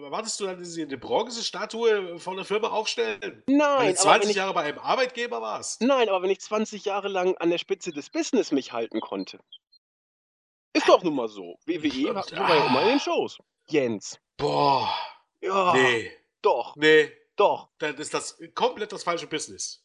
erwartest 0.04 0.40
du 0.40 0.46
dann, 0.46 0.60
dass 0.60 0.72
sie 0.74 0.84
eine 0.84 0.98
Bronzestatue 0.98 2.20
von 2.20 2.36
der 2.38 2.46
Firma 2.46 2.70
aufstellen? 2.70 3.20
Weil 3.22 3.44
Nein, 3.48 3.58
du 3.58 3.74
aber 3.76 3.84
wenn 3.86 3.96
20 3.96 4.30
ich, 4.32 4.36
Jahre 4.38 4.54
bei 4.54 4.64
einem 4.64 4.80
Arbeitgeber 4.80 5.42
warst? 5.42 5.82
nein, 5.82 6.10
aber 6.10 6.22
wenn 6.24 6.30
ich 6.30 6.40
20 6.42 6.86
Jahre 6.86 7.08
lang 7.08 7.36
an 7.38 7.50
der 7.50 7.58
Spitze 7.58 7.92
des 7.92 8.10
Business 8.10 8.52
mich 8.52 8.72
halten 8.74 9.02
konnte. 9.02 9.40
Ist 10.74 10.90
doch 10.90 11.04
nun 11.04 11.16
mal 11.16 11.28
so. 11.28 11.58
WWE 11.66 12.16
war, 12.16 12.28
ja 12.32 12.66
immer 12.68 12.82
in 12.84 12.88
den 12.90 13.00
Shows. 13.00 13.38
Jens. 13.68 14.20
Boah, 14.38 14.90
Ja, 15.42 15.74
nee, 15.74 16.12
doch, 16.42 16.76
nee. 16.76 17.12
doch. 17.36 17.70
dann 17.78 17.96
ist 17.98 18.14
das 18.14 18.38
komplett 18.56 18.92
das 18.92 19.04
falsche 19.04 19.28
Business. 19.28 19.84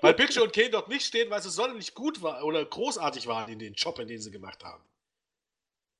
Weil 0.00 0.14
Big 0.14 0.32
Show 0.32 0.42
und 0.42 0.52
Kane 0.52 0.70
dort 0.70 0.88
nicht 0.88 1.04
stehen, 1.06 1.30
weil 1.30 1.40
sie 1.42 1.50
sonderlich 1.50 1.94
gut 1.94 2.22
war 2.22 2.42
oder 2.44 2.64
großartig 2.64 3.26
waren 3.26 3.50
in 3.50 3.58
den 3.58 3.74
Job, 3.74 3.98
in 3.98 4.08
den 4.08 4.20
sie 4.20 4.30
gemacht 4.30 4.62
haben. 4.64 4.82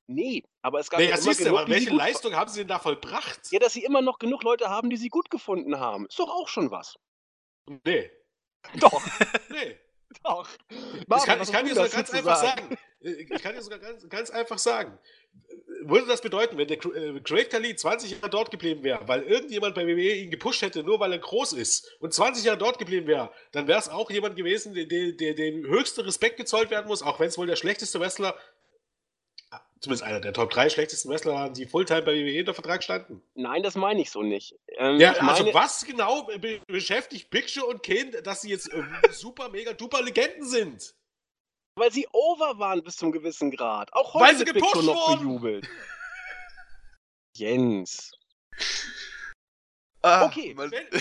Nee, 0.06 0.42
aber 0.62 0.80
es 0.80 0.90
gab 0.90 1.00
Nee, 1.00 1.08
ja 1.08 1.16
immer 1.16 1.34
genug, 1.34 1.58
aber 1.58 1.68
welche 1.68 1.90
Leistung 1.90 2.34
haben 2.34 2.50
sie 2.50 2.60
denn 2.60 2.68
da 2.68 2.78
vollbracht? 2.78 3.40
Ja, 3.50 3.58
dass 3.58 3.72
sie 3.72 3.84
immer 3.84 4.02
noch 4.02 4.18
genug 4.18 4.42
Leute 4.42 4.68
haben, 4.68 4.90
die 4.90 4.96
sie 4.96 5.08
gut 5.08 5.30
gefunden 5.30 5.78
haben. 5.80 6.06
Ist 6.06 6.18
doch 6.18 6.28
auch 6.28 6.48
schon 6.48 6.70
was. 6.70 6.96
Nee, 7.84 8.10
Doch. 8.78 9.02
nee. 9.50 9.78
doch. 10.22 10.48
Ich 10.68 11.08
Marvin, 11.08 11.26
kann, 11.26 11.40
was 11.40 11.48
ich 11.48 11.54
kann 11.54 11.64
dir 11.64 11.74
sogar 11.74 11.88
ganz 11.88 12.10
einfach 12.10 12.36
sagen. 12.36 12.78
äh, 13.00 13.10
Ich 13.12 13.42
kann 13.42 13.54
dir 13.54 13.62
sogar 13.62 13.78
ganz, 13.78 14.08
ganz 14.08 14.30
einfach 14.30 14.58
sagen. 14.58 14.98
Würde 15.82 16.06
das 16.06 16.20
bedeuten, 16.20 16.56
wenn 16.58 16.68
der 16.68 16.78
äh, 16.84 17.20
Great 17.20 17.50
Khali 17.50 17.74
20 17.74 18.12
Jahre 18.12 18.30
dort 18.30 18.50
geblieben 18.50 18.84
wäre, 18.84 19.08
weil 19.08 19.22
irgendjemand 19.22 19.74
bei 19.74 19.86
WWE 19.86 20.14
ihn 20.14 20.30
gepusht 20.30 20.62
hätte, 20.62 20.82
nur 20.84 21.00
weil 21.00 21.12
er 21.12 21.18
groß 21.18 21.54
ist 21.54 21.90
und 22.00 22.14
20 22.14 22.44
Jahre 22.44 22.58
dort 22.58 22.78
geblieben 22.78 23.06
wäre, 23.06 23.30
dann 23.52 23.66
wäre 23.66 23.78
es 23.78 23.88
auch 23.88 24.10
jemand 24.10 24.36
gewesen, 24.36 24.74
der, 24.74 24.86
dem 25.34 25.66
höchste 25.66 26.06
Respekt 26.06 26.36
gezollt 26.36 26.70
werden 26.70 26.86
muss, 26.86 27.02
auch 27.02 27.18
wenn 27.20 27.28
es 27.28 27.36
wohl 27.38 27.46
der 27.46 27.56
schlechteste 27.56 27.98
Wrestler, 28.00 28.36
ah, 28.36 28.40
zumindest 29.80 30.02
einer 30.04 30.20
der 30.20 30.32
Top 30.32 30.50
3 30.50 30.70
schlechtesten 30.70 31.10
Wrestler 31.10 31.32
waren, 31.34 31.54
die 31.54 31.66
Fulltime 31.66 32.02
bei 32.02 32.12
WWE 32.14 32.40
unter 32.40 32.54
Vertrag 32.54 32.82
standen. 32.82 33.22
Nein, 33.34 33.62
das 33.62 33.74
meine 33.74 34.00
ich 34.00 34.10
so 34.10 34.22
nicht. 34.22 34.54
Ähm, 34.68 34.98
Ja, 34.98 35.12
also 35.12 35.42
meine, 35.42 35.54
was 35.54 35.84
genau 35.84 36.24
be 36.24 36.60
beschäftigt 36.66 37.30
Big 37.30 37.50
Show 37.50 37.66
und 37.66 37.82
Kane, 37.82 38.22
dass 38.22 38.42
sie 38.42 38.50
jetzt 38.50 38.72
äh, 38.72 38.82
super, 39.12 39.48
mega, 39.50 39.72
duper 39.72 40.02
Legenden 40.02 40.46
sind? 40.46 40.94
weil 41.76 41.90
sie 41.92 42.06
over 42.12 42.60
waren 42.60 42.84
bis 42.84 42.96
zum 42.96 43.10
gewissen 43.10 43.50
Grad. 43.50 43.92
Auch 43.94 44.14
Weil 44.14 44.28
heute 44.28 44.38
sie 44.38 44.46
wird 44.46 44.54
Big 44.54 44.64
Show 44.64 44.70
gepusht 44.80 44.86
noch 44.86 45.08
wurden. 45.08 45.18
bejubelt. 45.26 45.68
Jens. 47.36 48.12
Ah, 50.02 50.26
Okay, 50.26 50.54
Wenn, 50.56 50.70
wenn 50.70 50.86
du 50.90 50.98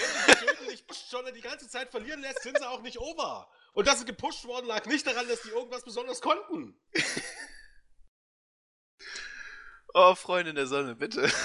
die 0.65 0.71
nicht 0.71 0.87
pusht, 0.87 1.09
sondern 1.09 1.33
die 1.35 1.41
ganze 1.41 1.67
Zeit 1.69 1.91
verlieren 1.91 2.21
lässt, 2.21 2.41
sind 2.41 2.57
sie 2.57 2.67
auch 2.67 2.81
nicht 2.81 2.97
over. 2.97 3.47
Und 3.73 3.87
dass 3.87 3.99
sie 3.99 4.05
gepusht 4.05 4.45
worden 4.45 4.65
lag 4.65 4.85
nicht 4.87 5.05
daran, 5.05 5.27
dass 5.27 5.43
die 5.43 5.49
irgendwas 5.49 5.83
besonders 5.83 6.21
konnten. 6.21 6.75
Oh, 9.93 10.15
Freundin 10.15 10.55
der 10.55 10.67
Sonne, 10.67 10.95
bitte. 10.95 11.29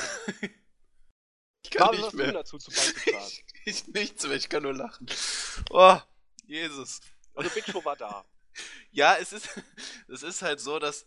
Ich 1.64 1.70
kann 1.76 1.88
was 1.90 1.98
nicht 1.98 2.14
mehr. 2.14 2.32
dazu 2.32 2.56
zu? 2.56 2.70
Ich, 3.26 3.44
ich 3.64 3.86
nichts 3.88 4.26
mehr, 4.26 4.36
ich 4.36 4.48
kann 4.48 4.62
nur 4.62 4.72
lachen. 4.72 5.06
Oh, 5.70 5.98
Jesus. 6.46 7.00
Also 7.34 7.50
Big 7.50 7.66
Show 7.66 7.84
war 7.84 7.96
da. 7.96 8.24
Ja, 8.90 9.16
es 9.16 9.32
ist, 9.32 9.50
es 10.08 10.22
ist 10.22 10.40
halt 10.40 10.60
so, 10.60 10.78
dass 10.78 11.04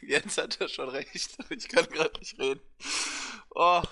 Jens 0.00 0.36
hat 0.36 0.58
ja 0.58 0.68
schon 0.68 0.88
recht. 0.88 1.36
Ich 1.50 1.68
kann 1.68 1.86
gerade 1.86 2.18
nicht 2.18 2.38
reden. 2.38 2.60
Oh. 3.50 3.82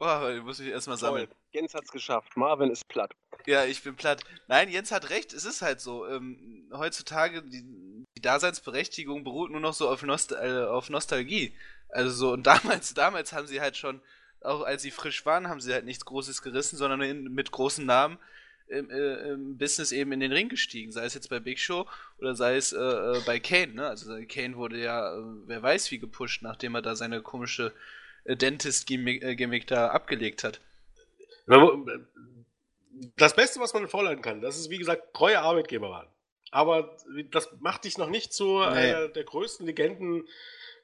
Oh, 0.00 0.28
ich 0.28 0.42
muss 0.42 0.58
mich 0.58 0.68
erstmal 0.68 0.96
sammeln. 0.96 1.28
Toll. 1.28 1.36
Jens 1.52 1.74
hat's 1.74 1.92
geschafft. 1.92 2.36
Marvin 2.36 2.70
ist 2.70 2.88
platt. 2.88 3.14
Ja, 3.46 3.64
ich 3.64 3.82
bin 3.82 3.94
platt. 3.94 4.24
Nein, 4.48 4.68
Jens 4.68 4.90
hat 4.90 5.10
recht, 5.10 5.32
es 5.32 5.44
ist 5.44 5.62
halt 5.62 5.80
so. 5.80 6.06
Ähm, 6.08 6.68
heutzutage, 6.72 7.42
die, 7.42 7.62
die 8.16 8.22
Daseinsberechtigung 8.22 9.24
beruht 9.24 9.50
nur 9.50 9.60
noch 9.60 9.74
so 9.74 9.88
auf, 9.88 10.02
Nost 10.02 10.32
äh, 10.32 10.64
auf 10.64 10.90
Nostalgie. 10.90 11.54
Also 11.88 12.10
so, 12.10 12.32
und 12.32 12.46
damals, 12.46 12.94
damals 12.94 13.32
haben 13.32 13.46
sie 13.46 13.60
halt 13.60 13.76
schon, 13.76 14.00
auch 14.40 14.62
als 14.62 14.82
sie 14.82 14.90
frisch 14.90 15.24
waren, 15.24 15.48
haben 15.48 15.60
sie 15.60 15.72
halt 15.72 15.84
nichts 15.84 16.04
Großes 16.04 16.42
gerissen, 16.42 16.76
sondern 16.76 17.00
in, 17.02 17.32
mit 17.32 17.50
großen 17.50 17.86
Namen 17.86 18.18
im, 18.68 18.90
äh, 18.90 19.30
im 19.30 19.58
Business 19.58 19.92
eben 19.92 20.12
in 20.12 20.20
den 20.20 20.32
Ring 20.32 20.48
gestiegen. 20.48 20.92
Sei 20.92 21.04
es 21.04 21.14
jetzt 21.14 21.28
bei 21.28 21.40
Big 21.40 21.58
Show 21.58 21.86
oder 22.18 22.34
sei 22.34 22.56
es 22.56 22.72
äh, 22.72 22.78
äh, 22.78 23.20
bei 23.26 23.38
Kane, 23.38 23.74
ne? 23.74 23.86
Also 23.86 24.14
Kane 24.28 24.56
wurde 24.56 24.78
ja, 24.78 25.16
äh, 25.16 25.22
wer 25.46 25.62
weiß 25.62 25.90
wie 25.90 25.98
gepusht, 25.98 26.42
nachdem 26.42 26.74
er 26.74 26.82
da 26.82 26.96
seine 26.96 27.22
komische 27.22 27.72
äh, 28.24 28.36
Dentist-Gimmick 28.36 29.36
Gimmick 29.36 29.66
da 29.66 29.88
abgelegt 29.88 30.42
hat. 30.44 30.60
Das 33.16 33.34
Beste, 33.34 33.60
was 33.60 33.74
man 33.74 33.88
vorleiten 33.88 34.22
kann, 34.22 34.40
das 34.40 34.58
ist, 34.58 34.70
wie 34.70 34.78
gesagt, 34.78 35.14
treue 35.14 35.40
Arbeitgeber 35.40 35.90
waren. 35.90 36.06
Aber 36.52 36.96
das 37.32 37.48
macht 37.60 37.84
dich 37.84 37.98
noch 37.98 38.08
nicht 38.08 38.32
zu 38.32 38.60
Nee. 38.60 38.64
einer 38.66 39.08
der 39.08 39.24
größten 39.24 39.66
Legenden, 39.66 40.28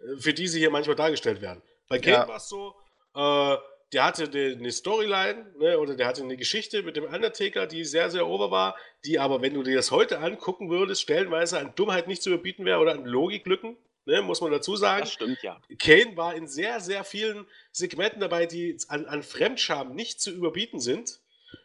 äh, 0.01 0.17
für 0.21 0.35
die 0.35 0.49
sie 0.49 0.59
hier 0.59 0.71
manchmal 0.71 0.97
dargestellt 0.97 1.41
werden. 1.41 1.63
Bei 1.89 1.99
Kane 2.01 2.17
Ja. 2.17 2.29
war 2.29 2.37
es 2.39 2.49
so, 2.49 2.75
äh, 3.15 3.57
der 3.93 4.05
hatte 4.05 4.25
eine 4.25 4.71
Storyline, 4.73 5.55
ne, 5.59 5.79
oder 5.79 5.95
der 5.95 6.07
hatte 6.07 6.23
eine 6.23 6.37
Geschichte 6.37 6.83
mit 6.83 6.97
dem 6.97 7.05
Undertaker, 7.05 7.67
die 7.67 7.85
sehr, 7.85 8.11
sehr 8.11 8.27
over 8.27 8.51
war, 8.51 8.77
die 9.05 9.19
aber, 9.19 9.41
wenn 9.41 9.55
du 9.55 9.63
dir 9.63 9.77
das 9.77 9.91
heute 9.91 10.19
angucken 10.19 10.69
würdest, 10.69 11.01
stellenweise 11.03 11.59
an 11.59 11.73
Dummheit 11.75 12.07
nicht 12.09 12.23
zu 12.23 12.31
überbieten 12.31 12.65
wäre 12.67 12.81
oder 12.81 12.93
an 12.93 13.07
Logiklücken, 13.07 13.79
ne, 14.05 14.21
muss 14.23 14.41
man 14.43 14.51
dazu 14.53 14.77
sagen. 14.77 15.01
Das 15.03 15.13
stimmt 15.13 15.43
ja. 15.43 15.61
Kane 15.79 16.17
war 16.17 16.35
in 16.35 16.49
sehr, 16.49 16.81
sehr 16.81 17.03
vielen 17.05 17.47
Segmenten 17.73 18.21
dabei, 18.21 18.45
die 18.47 18.77
an, 18.89 19.07
an 19.07 19.23
Fremdscham 19.23 19.95
nicht 19.95 20.21
zu 20.21 20.31
überbieten 20.33 20.81
sind. 20.81 21.21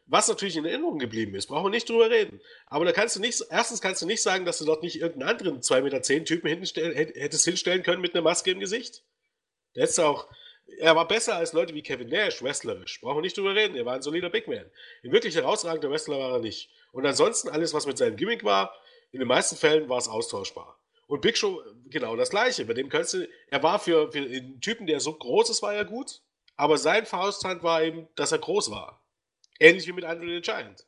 Was 0.06 0.28
natürlich 0.28 0.58
in 0.58 0.66
Erinnerung 0.66 1.00
geblieben 1.00 1.34
ist, 1.36 1.48
brauchen 1.48 1.66
wir 1.66 1.70
nicht 1.70 1.90
drüber 1.90 2.10
reden. 2.10 2.42
Aber 2.68 2.84
da 2.86 2.92
kannst 2.92 3.16
du 3.16 3.22
nicht, 3.22 3.42
erstens 3.50 3.82
kannst 3.82 4.02
du 4.02 4.06
nicht 4.06 4.22
sagen, 4.22 4.46
dass 4.46 4.58
du 4.58 4.66
dort 4.66 4.84
nicht 4.84 5.00
irgendeinen 5.00 5.30
anderen 5.30 5.62
2,10 5.62 5.82
Meter 5.82 6.02
Typen 6.02 6.50
hättest 6.50 7.46
hinstellen 7.46 7.84
können 7.84 8.02
mit 8.02 8.14
einer 8.14 8.22
Maske 8.22 8.52
im 8.52 8.60
Gesicht. 8.60 9.04
Der 9.76 9.84
hättest 9.84 10.02
auch, 10.02 10.28
er 10.80 10.96
war 10.96 11.08
besser 11.08 11.36
als 11.36 11.54
Leute 11.54 11.74
wie 11.74 11.82
Kevin 11.82 12.10
Nash, 12.10 12.44
wrestlerisch. 12.44 13.00
Brauchen 13.02 13.18
wir 13.18 13.22
nicht 13.22 13.38
drüber 13.38 13.56
reden. 13.56 13.76
Er 13.76 13.86
war 13.86 13.96
ein 13.96 14.02
solider 14.02 14.30
Big 14.30 14.48
Man. 14.48 14.66
Ein 15.04 15.12
wirklich 15.12 15.36
herausragender 15.36 15.90
Wrestler 15.90 16.20
war 16.20 16.34
er 16.34 16.40
nicht. 16.40 16.70
Und 16.92 17.06
ansonsten 17.06 17.50
alles, 17.50 17.74
was 17.74 17.86
mit 17.86 17.98
seinem 17.98 18.18
Gimmick 18.18 18.44
war, 18.44 18.76
in 19.12 19.20
den 19.20 19.28
meisten 19.28 19.56
Fällen 19.56 19.90
war 19.90 19.98
es 19.98 20.08
austauschbar. 20.08 20.78
Und 21.08 21.22
Big 21.22 21.38
Show, 21.38 21.62
genau 21.90 22.16
das 22.16 22.30
Gleiche. 22.30 22.66
Bei 22.66 22.74
dem 22.74 22.90
kannst 22.90 23.14
du, 23.14 23.28
er 23.50 23.64
war 23.64 23.80
für, 23.80 24.12
für 24.12 24.20
einen 24.20 24.60
Typen, 24.62 24.88
der 24.88 25.00
so 25.00 25.14
groß 25.14 25.50
ist, 25.50 25.62
war 25.62 25.74
er 25.74 25.86
gut. 25.86 26.22
Aber 26.56 26.78
sein 26.78 27.06
Fausthand 27.06 27.64
war 27.64 27.84
eben, 27.84 28.08
dass 28.16 28.32
er 28.32 28.40
groß 28.40 28.72
war. 28.72 29.03
Ähnlich 29.60 29.88
wie 29.88 29.94
mit 29.94 30.06
Andrew 30.06 30.28
the 30.28 30.42
Giant. 30.42 30.86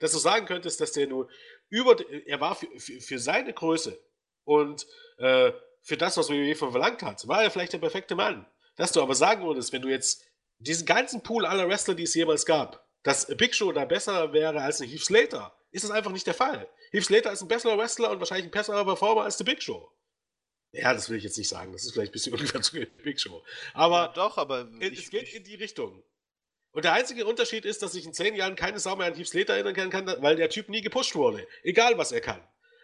Dass 0.00 0.12
du 0.12 0.18
sagen 0.18 0.46
könntest, 0.46 0.80
dass 0.80 0.92
der 0.92 1.06
nur 1.06 1.28
über, 1.68 1.96
er 2.26 2.40
war 2.40 2.54
für, 2.54 2.68
für, 2.78 3.00
für 3.00 3.18
seine 3.18 3.52
Größe 3.52 3.98
und 4.44 4.86
äh, 5.18 5.52
für 5.82 5.96
das, 5.96 6.16
was 6.16 6.28
WWE 6.28 6.54
von 6.54 6.70
verlangt 6.70 7.02
hat, 7.02 7.26
war 7.28 7.42
er 7.42 7.50
vielleicht 7.50 7.72
der 7.72 7.78
perfekte 7.78 8.14
Mann. 8.14 8.46
Dass 8.76 8.92
du 8.92 9.00
aber 9.00 9.14
sagen 9.14 9.46
würdest, 9.46 9.72
wenn 9.72 9.82
du 9.82 9.88
jetzt 9.88 10.24
diesen 10.58 10.86
ganzen 10.86 11.22
Pool 11.22 11.46
aller 11.46 11.68
Wrestler, 11.68 11.94
die 11.94 12.02
es 12.02 12.14
jemals 12.14 12.44
gab, 12.44 12.86
dass 13.02 13.26
Big 13.36 13.54
Show 13.54 13.72
da 13.72 13.84
besser 13.84 14.32
wäre 14.32 14.60
als 14.60 14.80
ein 14.80 14.88
Heath 14.88 15.04
Slater, 15.04 15.56
ist 15.70 15.84
das 15.84 15.90
einfach 15.90 16.10
nicht 16.10 16.26
der 16.26 16.34
Fall. 16.34 16.68
Heath 16.90 17.04
Slater 17.04 17.32
ist 17.32 17.42
ein 17.42 17.48
besserer 17.48 17.78
Wrestler 17.78 18.10
und 18.10 18.18
wahrscheinlich 18.18 18.46
ein 18.46 18.50
besserer 18.50 18.84
Performer 18.84 19.22
als 19.22 19.36
der 19.36 19.44
Big 19.44 19.62
Show. 19.62 19.90
Ja, 20.72 20.92
das 20.92 21.08
will 21.08 21.16
ich 21.16 21.24
jetzt 21.24 21.38
nicht 21.38 21.48
sagen. 21.48 21.72
Das 21.72 21.84
ist 21.84 21.92
vielleicht 21.92 22.10
ein 22.10 22.12
bisschen 22.12 22.32
ungefähr 22.34 22.60
zu 22.62 22.76
Big 23.02 23.20
Show. 23.20 23.44
Aber 23.74 24.06
ja, 24.06 24.12
doch, 24.12 24.38
aber 24.38 24.68
es 24.80 24.90
ich, 24.90 25.10
geht 25.10 25.22
ich, 25.24 25.36
in 25.36 25.44
die 25.44 25.54
Richtung. 25.54 26.02
Und 26.76 26.84
der 26.84 26.92
einzige 26.92 27.24
Unterschied 27.24 27.64
ist, 27.64 27.82
dass 27.82 27.92
sich 27.92 28.04
in 28.04 28.12
zehn 28.12 28.34
Jahren 28.34 28.54
keine 28.54 28.78
Sau 28.78 28.96
mehr 28.96 29.06
an 29.06 29.14
Heath 29.14 29.28
Slater 29.28 29.54
erinnern 29.54 29.88
kann, 29.90 30.06
weil 30.20 30.36
der 30.36 30.50
Typ 30.50 30.68
nie 30.68 30.82
gepusht 30.82 31.14
wurde. 31.14 31.46
Egal, 31.62 31.96
was 31.96 32.12
er 32.12 32.20
kann. 32.20 32.40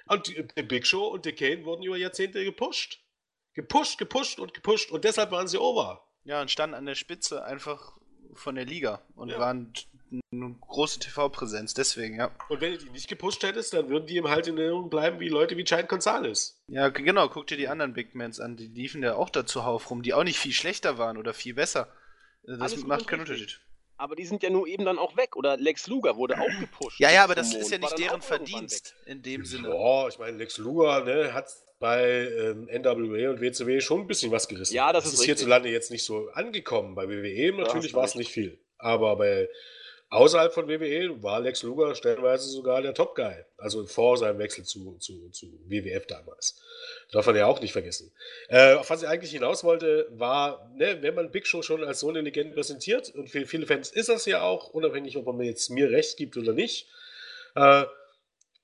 Und 0.06 0.28
die, 0.28 0.42
Big 0.62 0.86
Show 0.86 1.06
und 1.08 1.26
der 1.26 1.34
Kane 1.34 1.64
wurden 1.66 1.82
über 1.82 1.98
Jahrzehnte 1.98 2.42
gepusht. 2.42 3.00
Gepusht, 3.52 3.98
gepusht 3.98 4.38
und 4.40 4.54
gepusht. 4.54 4.90
Und 4.90 5.04
deshalb 5.04 5.30
waren 5.30 5.46
sie 5.46 5.58
over. 5.58 6.06
ja, 6.24 6.40
und 6.40 6.50
standen 6.50 6.74
an 6.74 6.86
der 6.86 6.94
Spitze 6.94 7.44
einfach 7.44 7.98
von 8.32 8.54
der 8.54 8.64
Liga 8.64 9.02
und 9.14 9.28
Ja. 9.28 9.38
waren 9.38 9.74
eine 10.32 10.56
große 10.60 11.00
TV-Präsenz, 11.00 11.74
deswegen, 11.74 12.16
ja. 12.16 12.30
Und 12.48 12.60
wenn 12.62 12.72
du 12.72 12.78
die 12.78 12.88
nicht 12.90 13.08
gepusht 13.08 13.42
hättest, 13.42 13.74
dann 13.74 13.90
würden 13.90 14.06
die 14.06 14.16
ihm 14.16 14.28
halt 14.28 14.46
in 14.46 14.56
Erinnerung 14.56 14.88
bleiben 14.88 15.20
wie 15.20 15.28
Leute 15.28 15.56
wie 15.58 15.64
Giant 15.64 15.88
Gonzalez. 15.90 16.62
Ja, 16.68 16.88
genau, 16.88 17.28
guck 17.28 17.46
dir 17.46 17.58
die 17.58 17.68
anderen 17.68 17.92
Big 17.92 18.14
Mans 18.14 18.40
an, 18.40 18.56
die 18.56 18.68
liefen 18.68 19.02
ja 19.02 19.16
auch 19.16 19.28
da 19.28 19.44
zuhauf 19.44 19.90
rum, 19.90 20.02
die 20.02 20.14
auch 20.14 20.24
nicht 20.24 20.38
viel 20.38 20.52
schlechter 20.52 20.96
waren 20.96 21.18
oder 21.18 21.34
viel 21.34 21.52
besser. 21.54 21.92
Äh, 22.44 22.52
Das 22.58 22.72
Alles 22.72 22.84
macht 22.86 23.06
keinen. 23.06 23.20
Unterschied. 23.20 23.60
Aber 24.02 24.16
die 24.16 24.24
sind 24.24 24.42
ja 24.42 24.50
nur 24.50 24.66
eben 24.66 24.84
dann 24.84 24.98
auch 24.98 25.16
weg. 25.16 25.36
Oder 25.36 25.56
Lex 25.56 25.86
Luger 25.86 26.16
wurde 26.16 26.34
auch 26.36 26.58
gepusht. 26.58 26.98
Ja, 26.98 27.12
ja, 27.12 27.22
aber 27.22 27.36
das 27.36 27.54
ist 27.54 27.70
ja 27.70 27.78
nicht 27.78 27.96
deren 27.96 28.20
Verdienst 28.20 28.96
in 29.06 29.22
dem 29.22 29.44
Sinne. 29.44 29.68
Ja, 29.68 30.08
ich 30.08 30.18
meine, 30.18 30.38
Lex 30.38 30.58
Luger 30.58 31.04
ne, 31.04 31.32
hat 31.32 31.46
bei 31.78 32.02
ähm, 32.02 32.64
NWA 32.64 33.30
und 33.30 33.40
WCW 33.40 33.80
schon 33.80 34.00
ein 34.00 34.06
bisschen 34.08 34.32
was 34.32 34.48
gerissen. 34.48 34.74
Ja, 34.74 34.92
das 34.92 35.04
das 35.04 35.12
ist 35.12 35.20
ist 35.20 35.26
hierzulande 35.26 35.68
jetzt 35.68 35.92
nicht 35.92 36.02
so 36.02 36.28
angekommen. 36.30 36.96
Bei 36.96 37.08
WWE 37.08 37.52
natürlich 37.52 37.94
war 37.94 38.02
es 38.02 38.16
nicht 38.16 38.32
viel. 38.32 38.58
Aber 38.76 39.14
bei 39.14 39.48
außerhalb 40.12 40.52
von 40.52 40.68
WWE 40.68 41.22
war 41.22 41.40
Lex 41.40 41.62
Luger 41.62 41.94
stellenweise 41.94 42.48
sogar 42.48 42.82
der 42.82 42.92
Top-Guy. 42.92 43.44
Also 43.56 43.86
vor 43.86 44.18
seinem 44.18 44.38
Wechsel 44.38 44.64
zu, 44.64 44.98
zu, 44.98 45.30
zu 45.30 45.46
WWF 45.68 46.06
damals. 46.06 46.62
Darf 47.10 47.26
man 47.26 47.36
ja 47.36 47.46
auch 47.46 47.60
nicht 47.60 47.72
vergessen. 47.72 48.12
Äh, 48.48 48.74
auf 48.74 48.90
was 48.90 49.02
ich 49.02 49.08
eigentlich 49.08 49.32
hinaus 49.32 49.64
wollte, 49.64 50.06
war, 50.10 50.70
ne, 50.74 50.98
wenn 51.00 51.14
man 51.14 51.30
Big 51.30 51.46
Show 51.46 51.62
schon 51.62 51.82
als 51.82 52.00
so 52.00 52.10
eine 52.10 52.20
Legende 52.20 52.54
präsentiert, 52.54 53.10
und 53.14 53.30
für 53.30 53.46
viele 53.46 53.66
Fans 53.66 53.90
ist 53.90 54.10
das 54.10 54.26
ja 54.26 54.42
auch, 54.42 54.68
unabhängig, 54.68 55.16
ob 55.16 55.26
man 55.26 55.40
jetzt 55.40 55.70
mir 55.70 55.90
recht 55.90 56.18
gibt 56.18 56.36
oder 56.36 56.52
nicht, 56.52 56.88
äh, 57.54 57.84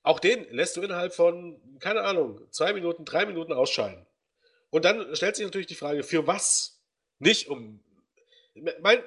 auch 0.03 0.21
den 0.21 0.47
lässt 0.51 0.77
du 0.77 0.83
innerhalb 0.83 1.15
von, 1.15 1.61
keine 1.81 2.03
Ahnung, 2.03 2.41
zwei 2.51 2.73
Minuten, 2.73 3.05
drei 3.05 3.25
Minuten 3.27 3.53
ausscheiden. 3.53 4.07
Und 4.71 4.85
dann 4.85 5.17
stellt 5.17 5.37
sich 5.37 5.45
natürlich 5.45 5.67
die 5.67 5.75
Frage, 5.75 6.03
für 6.03 6.27
was? 6.27 6.83
Nicht 7.19 7.49
um. 7.49 7.81
Mein, 8.81 9.03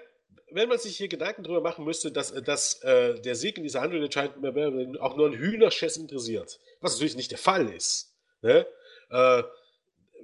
wenn 0.54 0.70
man 0.70 0.80
sich 0.80 0.98
hier 0.98 1.08
Gedanken 1.08 1.44
darüber 1.44 1.62
machen 1.62 1.86
müsste, 1.86 2.12
dass, 2.12 2.34
dass 2.44 2.82
äh, 2.84 3.20
der 3.22 3.36
Sieg 3.36 3.58
in 3.58 3.64
dieser 3.64 3.82
Handel 3.82 4.04
entscheidend 4.04 5.00
auch 5.00 5.16
nur 5.16 5.28
ein 5.28 5.38
Hühnerschiss 5.38 5.98
interessiert, 5.98 6.60
was 6.80 6.94
natürlich 6.94 7.16
nicht 7.16 7.32
der 7.32 7.38
Fall 7.38 7.70
ist, 7.70 8.14
ne? 8.42 8.66
äh, 9.10 9.44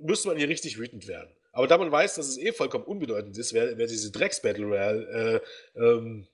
müsste 0.01 0.27
man 0.27 0.37
hier 0.37 0.49
richtig 0.49 0.77
wütend 0.77 1.07
werden. 1.07 1.33
Aber 1.51 1.67
da 1.67 1.77
man 1.77 1.91
weiß, 1.91 2.15
dass 2.15 2.27
es 2.27 2.37
eh 2.37 2.51
vollkommen 2.51 2.83
unbedeutend 2.85 3.37
ist, 3.37 3.53
wer, 3.53 3.77
wer 3.77 3.87
diese 3.87 4.11
Drecks-Battle 4.11 4.65
Royale 4.65 5.41
äh, 5.75 5.79
ähm, 5.79 6.27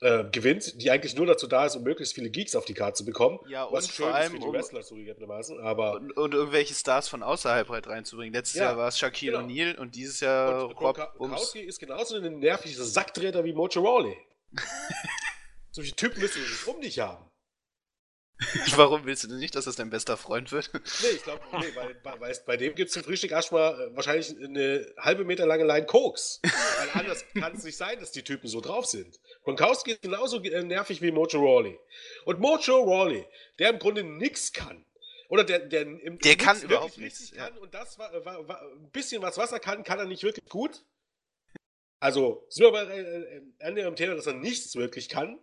äh, 0.00 0.24
gewinnt, 0.30 0.80
die 0.80 0.90
eigentlich 0.90 1.16
nur 1.16 1.26
dazu 1.26 1.46
da 1.46 1.66
ist, 1.66 1.74
um 1.76 1.82
möglichst 1.82 2.14
viele 2.14 2.30
Geeks 2.30 2.54
auf 2.54 2.64
die 2.64 2.74
Karte 2.74 2.94
zu 2.98 3.04
bekommen. 3.04 3.40
Ja, 3.48 3.64
und 3.64 3.72
was 3.74 3.86
vor 3.88 3.94
schön 3.94 4.08
ist 4.08 4.14
allem 4.14 4.32
für 4.32 4.38
die 4.38 4.44
um- 4.46 4.52
Wrestler 4.54 4.82
zugegebenermaßen, 4.82 5.60
aber 5.60 5.94
Und, 5.94 6.16
und 6.16 6.34
irgendwelche 6.34 6.74
Stars 6.74 7.08
von 7.08 7.22
außerhalb 7.22 7.68
halt 7.68 7.88
reinzubringen. 7.88 8.32
Letztes 8.32 8.58
Ja, 8.58 8.64
Jahr 8.66 8.76
war 8.76 8.88
es 8.88 8.98
Shaquille 8.98 9.32
genau. 9.32 9.44
O'Neal 9.44 9.76
und 9.76 9.94
dieses 9.96 10.20
Jahr 10.20 10.66
und 10.66 10.72
Rob 10.80 10.96
Gronkowski 11.16 11.60
ist 11.60 11.80
genauso 11.80 12.16
ein 12.16 12.38
nerviger 12.38 12.84
Sacktreter 12.84 13.44
wie 13.44 13.52
Mojo 13.52 13.80
Rawley. 13.82 14.16
Solche 15.70 15.94
Typen 15.94 16.20
müssen 16.20 16.42
wir 16.42 16.48
nicht 16.48 16.66
um 16.66 16.80
dich 16.80 16.98
haben. 17.00 17.24
Warum 18.76 19.04
willst 19.04 19.24
du 19.24 19.28
denn 19.28 19.38
nicht, 19.38 19.54
dass 19.54 19.64
das 19.64 19.76
dein 19.76 19.90
bester 19.90 20.16
Freund 20.16 20.52
wird? 20.52 20.70
Nee, 20.72 21.08
ich 21.16 21.22
glaube, 21.22 21.42
nee, 21.58 21.66
weil, 21.74 22.20
weil, 22.20 22.36
bei 22.46 22.56
dem 22.56 22.74
gibt 22.74 22.88
es 22.88 22.94
zum 22.94 23.02
Frühstück 23.02 23.32
erstmal 23.32 23.74
äh, 23.80 23.96
wahrscheinlich 23.96 24.36
eine 24.38 24.86
halbe 24.96 25.24
Meter 25.24 25.44
lange 25.44 25.64
Line 25.64 25.86
Koks. 25.86 26.40
Weil 26.42 27.00
anders 27.00 27.24
kann 27.34 27.56
es 27.56 27.64
nicht 27.64 27.76
sein, 27.76 27.98
dass 27.98 28.12
die 28.12 28.22
Typen 28.22 28.48
so 28.48 28.60
drauf 28.60 28.86
sind. 28.86 29.18
Gronkowski 29.42 29.92
ist 29.92 30.02
genauso 30.02 30.40
äh, 30.42 30.62
nervig 30.62 31.02
wie 31.02 31.10
Mojo 31.10 31.40
Rawley. 31.40 31.78
Und 32.26 32.38
Mojo 32.38 32.82
Rawley, 32.82 33.26
der 33.58 33.70
im 33.70 33.78
Grunde 33.80 34.04
nichts 34.04 34.52
kann, 34.52 34.84
oder 35.28 35.44
der, 35.44 35.58
der, 35.58 35.82
im, 35.82 36.18
der 36.18 36.36
kann 36.36 36.60
überhaupt 36.62 36.96
nichts. 36.96 37.32
Kann, 37.32 37.54
ja. 37.54 37.60
Und 37.60 37.74
das 37.74 37.98
war, 37.98 38.24
war, 38.24 38.48
war, 38.48 38.62
ein 38.62 38.90
bisschen 38.90 39.20
was 39.20 39.36
Wasser 39.36 39.58
kann, 39.58 39.82
kann 39.82 39.98
er 39.98 40.06
nicht 40.06 40.22
wirklich 40.22 40.48
gut. 40.48 40.84
Also 42.00 42.46
sind 42.48 42.64
wir 42.64 42.72
bei 42.72 42.84
äh, 42.84 43.42
Ende 43.58 43.84
am 43.84 43.96
Thema, 43.96 44.14
dass 44.14 44.26
er 44.26 44.34
nichts 44.34 44.76
wirklich 44.76 45.08
kann 45.08 45.38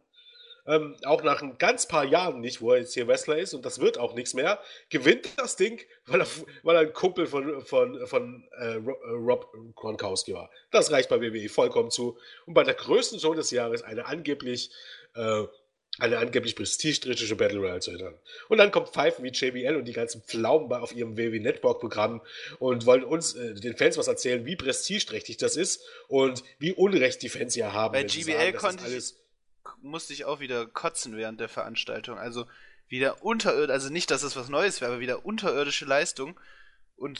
ähm, 0.67 0.95
auch 1.05 1.23
nach 1.23 1.41
ein 1.41 1.57
ganz 1.57 1.87
paar 1.87 2.05
Jahren 2.05 2.41
nicht, 2.41 2.61
wo 2.61 2.71
er 2.71 2.79
jetzt 2.79 2.93
hier 2.93 3.07
Wrestler 3.07 3.37
ist, 3.37 3.53
und 3.53 3.65
das 3.65 3.79
wird 3.79 3.97
auch 3.97 4.13
nichts 4.13 4.33
mehr, 4.33 4.59
gewinnt 4.89 5.29
das 5.37 5.55
Ding, 5.55 5.81
weil 6.05 6.21
er, 6.21 6.27
weil 6.63 6.75
er 6.75 6.81
ein 6.81 6.93
Kumpel 6.93 7.27
von, 7.27 7.61
von, 7.61 8.07
von 8.07 8.47
äh, 8.59 8.75
äh 8.75 8.81
Rob 9.11 9.51
Gronkowski 9.75 10.33
war. 10.33 10.49
Das 10.71 10.91
reicht 10.91 11.09
bei 11.09 11.21
WWE 11.21 11.49
vollkommen 11.49 11.91
zu. 11.91 12.17
Und 12.45 12.53
bei 12.53 12.63
der 12.63 12.73
größten 12.73 13.19
Show 13.19 13.33
des 13.33 13.51
Jahres 13.51 13.83
eine 13.83 14.05
angeblich 14.05 14.71
äh, 15.15 15.45
eine 15.99 16.17
angeblich 16.17 16.55
prestigeträchtige 16.55 17.35
Battle 17.35 17.59
Royale 17.59 17.79
zu 17.79 17.91
erinnern. 17.91 18.15
Und 18.49 18.57
dann 18.57 18.71
kommt 18.71 18.89
Pfeifen 18.89 19.23
wie 19.23 19.29
JBL 19.29 19.77
und 19.77 19.85
die 19.85 19.93
ganzen 19.93 20.21
Pflaumen 20.23 20.71
auf 20.73 20.93
ihrem 20.93 21.17
WWE 21.17 21.39
Network 21.39 21.79
Programm 21.79 22.21
und 22.59 22.85
wollen 22.85 23.03
uns, 23.03 23.35
äh, 23.35 23.53
den 23.53 23.77
Fans 23.77 23.97
was 23.97 24.07
erzählen, 24.07 24.45
wie 24.45 24.55
prestigeträchtig 24.55 25.37
das 25.37 25.55
ist 25.55 25.85
und 26.07 26.43
wie 26.59 26.73
unrecht 26.73 27.21
die 27.21 27.29
Fans 27.29 27.55
ja 27.55 27.71
haben. 27.71 27.93
Bei 27.93 28.03
GBL 28.03 28.33
sagen, 28.33 28.57
konnte 28.57 28.83
ich, 28.93 29.13
musste 29.85 30.13
ich 30.13 30.25
auch 30.25 30.39
wieder 30.39 30.65
kotzen 30.65 31.15
während 31.15 31.39
der 31.39 31.49
Veranstaltung. 31.49 32.17
Also 32.17 32.45
wieder 32.87 33.23
unterirdisch, 33.23 33.73
also 33.73 33.89
nicht, 33.89 34.11
dass 34.11 34.23
es 34.23 34.35
was 34.35 34.49
Neues 34.49 34.81
wäre, 34.81 34.91
aber 34.91 34.99
wieder 34.99 35.25
unterirdische 35.25 35.85
Leistung 35.85 36.39
und 36.97 37.19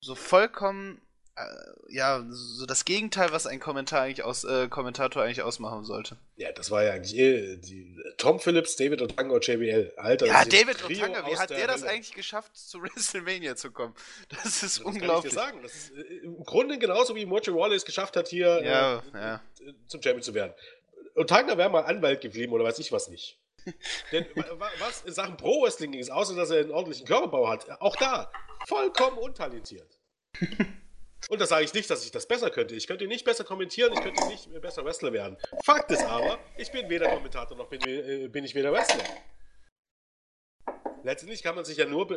so, 0.00 0.14
vollkommen, 0.14 1.00
äh, 1.36 1.42
ja, 1.88 2.24
so 2.30 2.64
das 2.64 2.84
Gegenteil, 2.84 3.32
was 3.32 3.46
ein 3.46 3.60
Kommentar 3.60 4.02
eigentlich 4.02 4.24
aus, 4.24 4.44
äh, 4.44 4.68
Kommentator 4.68 5.22
eigentlich 5.22 5.42
ausmachen 5.42 5.84
sollte. 5.84 6.16
Ja, 6.36 6.52
das 6.52 6.70
war 6.70 6.84
ja 6.84 6.92
eigentlich 6.92 7.16
eh 7.18 7.56
die, 7.56 7.98
Tom 8.16 8.40
Phillips, 8.40 8.76
David 8.76 9.02
und 9.02 9.14
JBL. 9.18 9.92
Alter, 9.96 10.26
ja, 10.26 10.44
David 10.44 10.84
Otanga, 10.84 11.26
wie 11.26 11.36
hat 11.36 11.50
der, 11.50 11.58
der 11.58 11.66
das 11.66 11.82
eigentlich 11.82 12.14
geschafft, 12.14 12.56
zu 12.56 12.82
WrestleMania 12.82 13.56
zu 13.56 13.70
kommen? 13.70 13.94
Das 14.28 14.44
ist 14.44 14.62
das 14.62 14.78
unglaublich. 14.78 15.34
Kann 15.34 15.54
ich 15.54 15.60
dir 15.60 15.60
sagen. 15.60 15.62
Das 15.62 15.74
ist 15.74 15.90
äh, 15.92 16.24
im 16.24 16.44
Grunde 16.44 16.78
genauso 16.78 17.14
wie 17.14 17.26
Mojo 17.26 17.54
Wallace 17.54 17.84
geschafft 17.84 18.16
hat, 18.16 18.28
hier 18.28 18.62
ja, 18.64 19.02
äh, 19.12 19.18
ja. 19.18 19.40
zum 19.86 20.02
Champion 20.02 20.22
zu 20.22 20.34
werden. 20.34 20.54
Und 21.14 21.28
Tagner 21.28 21.58
wäre 21.58 21.70
mal 21.70 21.82
Anwalt 21.82 22.20
geblieben 22.20 22.52
oder 22.52 22.64
weiß 22.64 22.78
ich 22.78 22.92
was 22.92 23.08
nicht. 23.08 23.38
Denn 24.12 24.26
was 24.78 25.02
in 25.02 25.12
Sachen 25.12 25.36
Pro-Wrestling 25.36 25.92
ist, 25.92 26.10
außer 26.10 26.34
dass 26.34 26.50
er 26.50 26.60
einen 26.60 26.70
ordentlichen 26.70 27.06
Körperbau 27.06 27.48
hat, 27.48 27.68
auch 27.80 27.96
da 27.96 28.30
vollkommen 28.66 29.18
untalentiert. 29.18 30.00
Und 31.28 31.40
das 31.40 31.50
sage 31.50 31.64
ich 31.64 31.74
nicht, 31.74 31.90
dass 31.90 32.04
ich 32.04 32.10
das 32.10 32.26
besser 32.26 32.50
könnte. 32.50 32.74
Ich 32.74 32.86
könnte 32.86 33.06
nicht 33.06 33.24
besser 33.24 33.44
kommentieren, 33.44 33.92
ich 33.92 34.00
könnte 34.00 34.26
nicht 34.28 34.60
besser 34.62 34.84
Wrestler 34.84 35.12
werden. 35.12 35.36
Fakt 35.64 35.90
ist 35.90 36.02
aber, 36.02 36.38
ich 36.56 36.72
bin 36.72 36.88
weder 36.88 37.08
Kommentator 37.08 37.56
noch 37.56 37.68
bin, 37.68 37.80
äh, 37.82 38.28
bin 38.28 38.44
ich 38.44 38.54
weder 38.54 38.72
Wrestler. 38.72 39.04
Letztendlich 41.02 41.42
kann 41.42 41.54
man 41.54 41.64
sich 41.64 41.78
ja 41.78 41.86
nur 41.86 42.08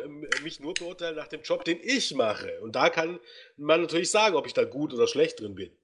mich 0.42 0.60
nur 0.60 0.74
beurteilen 0.74 1.16
nach 1.16 1.28
dem 1.28 1.42
Job, 1.42 1.64
den 1.64 1.78
ich 1.82 2.14
mache. 2.14 2.60
Und 2.60 2.76
da 2.76 2.90
kann 2.90 3.18
man 3.56 3.82
natürlich 3.82 4.10
sagen, 4.10 4.36
ob 4.36 4.46
ich 4.46 4.52
da 4.52 4.64
gut 4.64 4.92
oder 4.92 5.06
schlecht 5.06 5.40
drin 5.40 5.54
bin. 5.54 5.76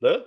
Ne? 0.00 0.26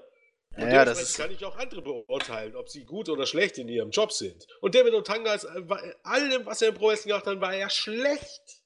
Und 0.56 0.72
ja, 0.72 0.86
das 0.86 1.02
ist 1.02 1.18
kann 1.18 1.32
ich 1.32 1.44
auch 1.46 1.58
andere 1.58 1.82
beurteilen, 1.82 2.56
ob 2.56 2.70
sie 2.70 2.86
gut 2.86 3.10
oder 3.10 3.26
schlecht 3.26 3.58
in 3.58 3.68
ihrem 3.68 3.90
Job 3.90 4.12
sind. 4.12 4.46
Und 4.62 4.76
David 4.76 4.94
Otanga, 4.94 5.34
ist, 5.34 5.46
äh, 5.46 5.96
allem, 6.04 6.46
was 6.46 6.62
er 6.62 6.70
im 6.70 6.76
Pro 6.76 6.90
Wrestling 6.90 7.10
gemacht 7.10 7.26
hat, 7.26 7.42
war 7.42 7.54
er 7.54 7.70
schlecht. 7.70 8.62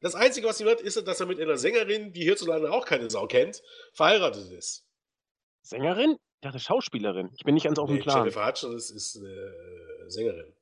Das 0.00 0.14
Einzige, 0.14 0.46
was 0.46 0.60
ihm 0.60 0.66
wird, 0.66 0.80
ist, 0.80 1.04
dass 1.06 1.18
er 1.18 1.26
mit 1.26 1.40
einer 1.40 1.56
Sängerin, 1.56 2.12
die 2.12 2.22
hierzulande 2.22 2.70
auch 2.70 2.84
keine 2.84 3.10
Sau 3.10 3.26
kennt, 3.26 3.62
verheiratet 3.92 4.50
ist. 4.52 4.86
Sängerin? 5.62 6.12
Ich 6.12 6.42
dachte 6.42 6.60
Schauspielerin. 6.60 7.30
Ich 7.34 7.42
bin 7.42 7.54
nicht 7.54 7.64
ganz 7.64 7.80
auf 7.80 7.88
dem 7.88 7.96
nee, 7.96 8.02
Plan. 8.02 8.18
Jennifer 8.18 8.46
Hudson 8.46 8.76
ist, 8.76 8.90
ist 8.90 9.16
eine 9.16 9.28
äh, 9.28 10.08
Sängerin. 10.08 10.54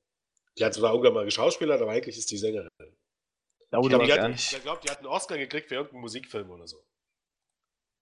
Die 0.59 0.65
hat 0.65 0.73
zwar 0.73 0.93
irgendwann 0.93 1.13
mal 1.13 1.25
geschauspielert, 1.27 1.83
aber 1.83 1.93
eigentlich 1.93 2.17
ist 2.17 2.31
die 2.31 2.39
Sängerin. 2.39 2.71
Ja, 2.79 3.81
ich 3.81 3.89
glaube, 3.89 4.07
die, 4.07 4.13
hat, 4.13 4.35
ich 4.35 4.63
glaube, 4.63 4.81
die 4.83 4.91
hat 4.91 4.99
einen 4.99 5.09
Oscar 5.09 5.37
gekriegt 5.37 5.69
für 5.69 5.75
irgendeinen 5.75 6.01
Musikfilm 6.01 6.51
oder 6.51 6.67
so. 6.67 6.83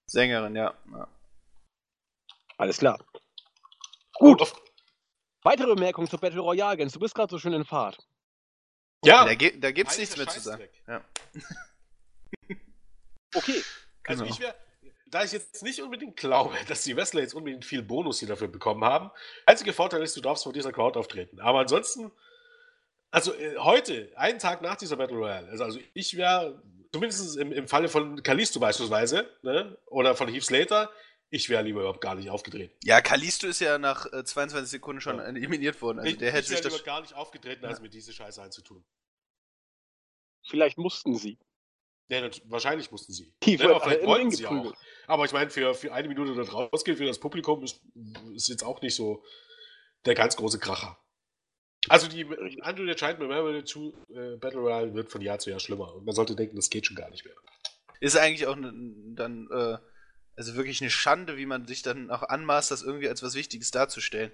Sängerin, 0.06 0.54
ja. 0.54 0.74
ja. 0.92 1.08
Alles 2.56 2.78
klar. 2.78 2.98
Gut. 4.14 4.40
Auf. 4.40 4.54
Weitere 5.42 5.74
Bemerkungen 5.74 6.08
zur 6.08 6.20
Battle 6.20 6.40
Royale, 6.40 6.76
Gens. 6.76 6.92
Du 6.92 7.00
bist 7.00 7.14
gerade 7.14 7.30
so 7.30 7.38
schön 7.38 7.52
in 7.52 7.64
Fahrt. 7.64 7.98
Ja. 9.04 9.24
Da, 9.24 9.34
da 9.34 9.70
gibt's 9.70 9.98
nichts 9.98 10.16
mehr 10.16 10.26
zu 10.26 10.40
sagen. 10.40 10.68
Ja. 10.86 11.04
okay. 13.34 13.62
Also 14.06 14.24
genau. 14.24 14.34
ich 14.34 14.40
wäre, 14.40 14.54
da 15.06 15.22
ich 15.22 15.32
jetzt 15.32 15.62
nicht 15.62 15.80
unbedingt 15.80 16.16
glaube, 16.16 16.56
dass 16.68 16.82
die 16.82 16.96
Wrestler 16.96 17.20
jetzt 17.20 17.34
unbedingt 17.34 17.64
viel 17.64 17.82
Bonus 17.82 18.18
hier 18.18 18.28
dafür 18.28 18.48
bekommen 18.48 18.84
haben, 18.84 19.10
einziger 19.46 19.72
Vorteil 19.72 20.02
ist, 20.02 20.16
du 20.16 20.20
darfst 20.20 20.44
vor 20.44 20.52
dieser 20.52 20.72
Crowd 20.72 20.98
auftreten. 20.98 21.40
Aber 21.40 21.60
ansonsten, 21.60 22.10
also 23.10 23.32
äh, 23.34 23.56
heute, 23.58 24.12
einen 24.16 24.38
Tag 24.38 24.62
nach 24.62 24.76
dieser 24.76 24.96
Battle 24.96 25.16
Royale, 25.16 25.48
also, 25.48 25.64
also 25.64 25.78
ich 25.92 26.16
wäre, 26.16 26.62
zumindest 26.92 27.36
im, 27.36 27.52
im 27.52 27.68
Falle 27.68 27.88
von 27.88 28.22
Kalisto 28.22 28.58
beispielsweise, 28.60 29.28
ne, 29.42 29.76
oder 29.86 30.14
von 30.14 30.28
Heath 30.28 30.44
Slater, 30.44 30.90
ich 31.34 31.48
wäre 31.48 31.64
lieber 31.64 31.80
überhaupt 31.80 32.00
gar 32.00 32.14
nicht 32.14 32.30
aufgetreten. 32.30 32.72
Ja, 32.84 33.00
Kalisto 33.00 33.48
ist 33.48 33.60
ja 33.60 33.76
nach 33.76 34.06
äh, 34.12 34.24
22 34.24 34.70
Sekunden 34.70 35.00
schon 35.00 35.18
ja. 35.18 35.24
eliminiert 35.24 35.82
worden. 35.82 35.98
Also 35.98 36.12
ich, 36.12 36.18
der 36.18 36.30
hätte 36.30 36.54
ich 36.54 36.62
wäre 36.62 36.68
lieber 36.68 36.84
gar 36.84 37.00
nicht 37.00 37.14
aufgetreten, 37.14 37.64
als 37.64 37.78
ja. 37.78 37.82
mit 37.82 37.92
diese 37.92 38.12
Scheiße 38.12 38.40
einzutun. 38.40 38.84
Vielleicht 40.46 40.78
mussten 40.78 41.16
sie. 41.16 41.38
Ja, 42.08 42.30
wahrscheinlich 42.44 42.90
mussten 42.92 43.12
sie. 43.12 43.34
Tief, 43.40 43.60
ja, 43.60 43.80
vielleicht 43.80 44.04
wollten 44.04 44.30
sie 44.30 44.46
auch. 44.46 44.72
Aber 45.08 45.24
ich 45.24 45.32
meine, 45.32 45.50
für, 45.50 45.74
für 45.74 45.92
eine 45.92 46.06
Minute 46.06 46.34
dort 46.34 46.52
rausgehen, 46.52 46.96
für 46.96 47.06
das 47.06 47.18
Publikum 47.18 47.64
ist, 47.64 47.80
ist 48.34 48.48
jetzt 48.48 48.62
auch 48.62 48.80
nicht 48.80 48.94
so 48.94 49.24
der 50.04 50.14
ganz 50.14 50.36
große 50.36 50.60
Kracher. 50.60 50.98
Also 51.88 52.06
die 52.06 52.24
Andrew 52.60 52.86
the 52.86 52.94
Giant 52.94 53.18
Memorial 53.18 53.64
2 53.64 53.80
äh, 53.80 54.36
Battle 54.36 54.60
Royale 54.60 54.94
wird 54.94 55.10
von 55.10 55.20
Jahr 55.20 55.38
zu 55.40 55.50
Jahr 55.50 55.60
schlimmer. 55.60 55.94
Und 55.94 56.04
man 56.04 56.14
sollte 56.14 56.36
denken, 56.36 56.54
das 56.56 56.70
geht 56.70 56.86
schon 56.86 56.96
gar 56.96 57.10
nicht 57.10 57.24
mehr. 57.24 57.34
Ist 58.00 58.16
eigentlich 58.16 58.46
auch 58.46 58.56
dann 58.56 59.48
äh, 59.50 59.78
also 60.36 60.54
wirklich 60.54 60.80
eine 60.80 60.90
Schande, 60.90 61.36
wie 61.36 61.46
man 61.46 61.66
sich 61.66 61.82
dann 61.82 62.10
auch 62.10 62.22
anmaßt, 62.22 62.70
das 62.70 62.82
irgendwie 62.82 63.08
als 63.08 63.22
was 63.22 63.34
Wichtiges 63.34 63.70
darzustellen. 63.70 64.32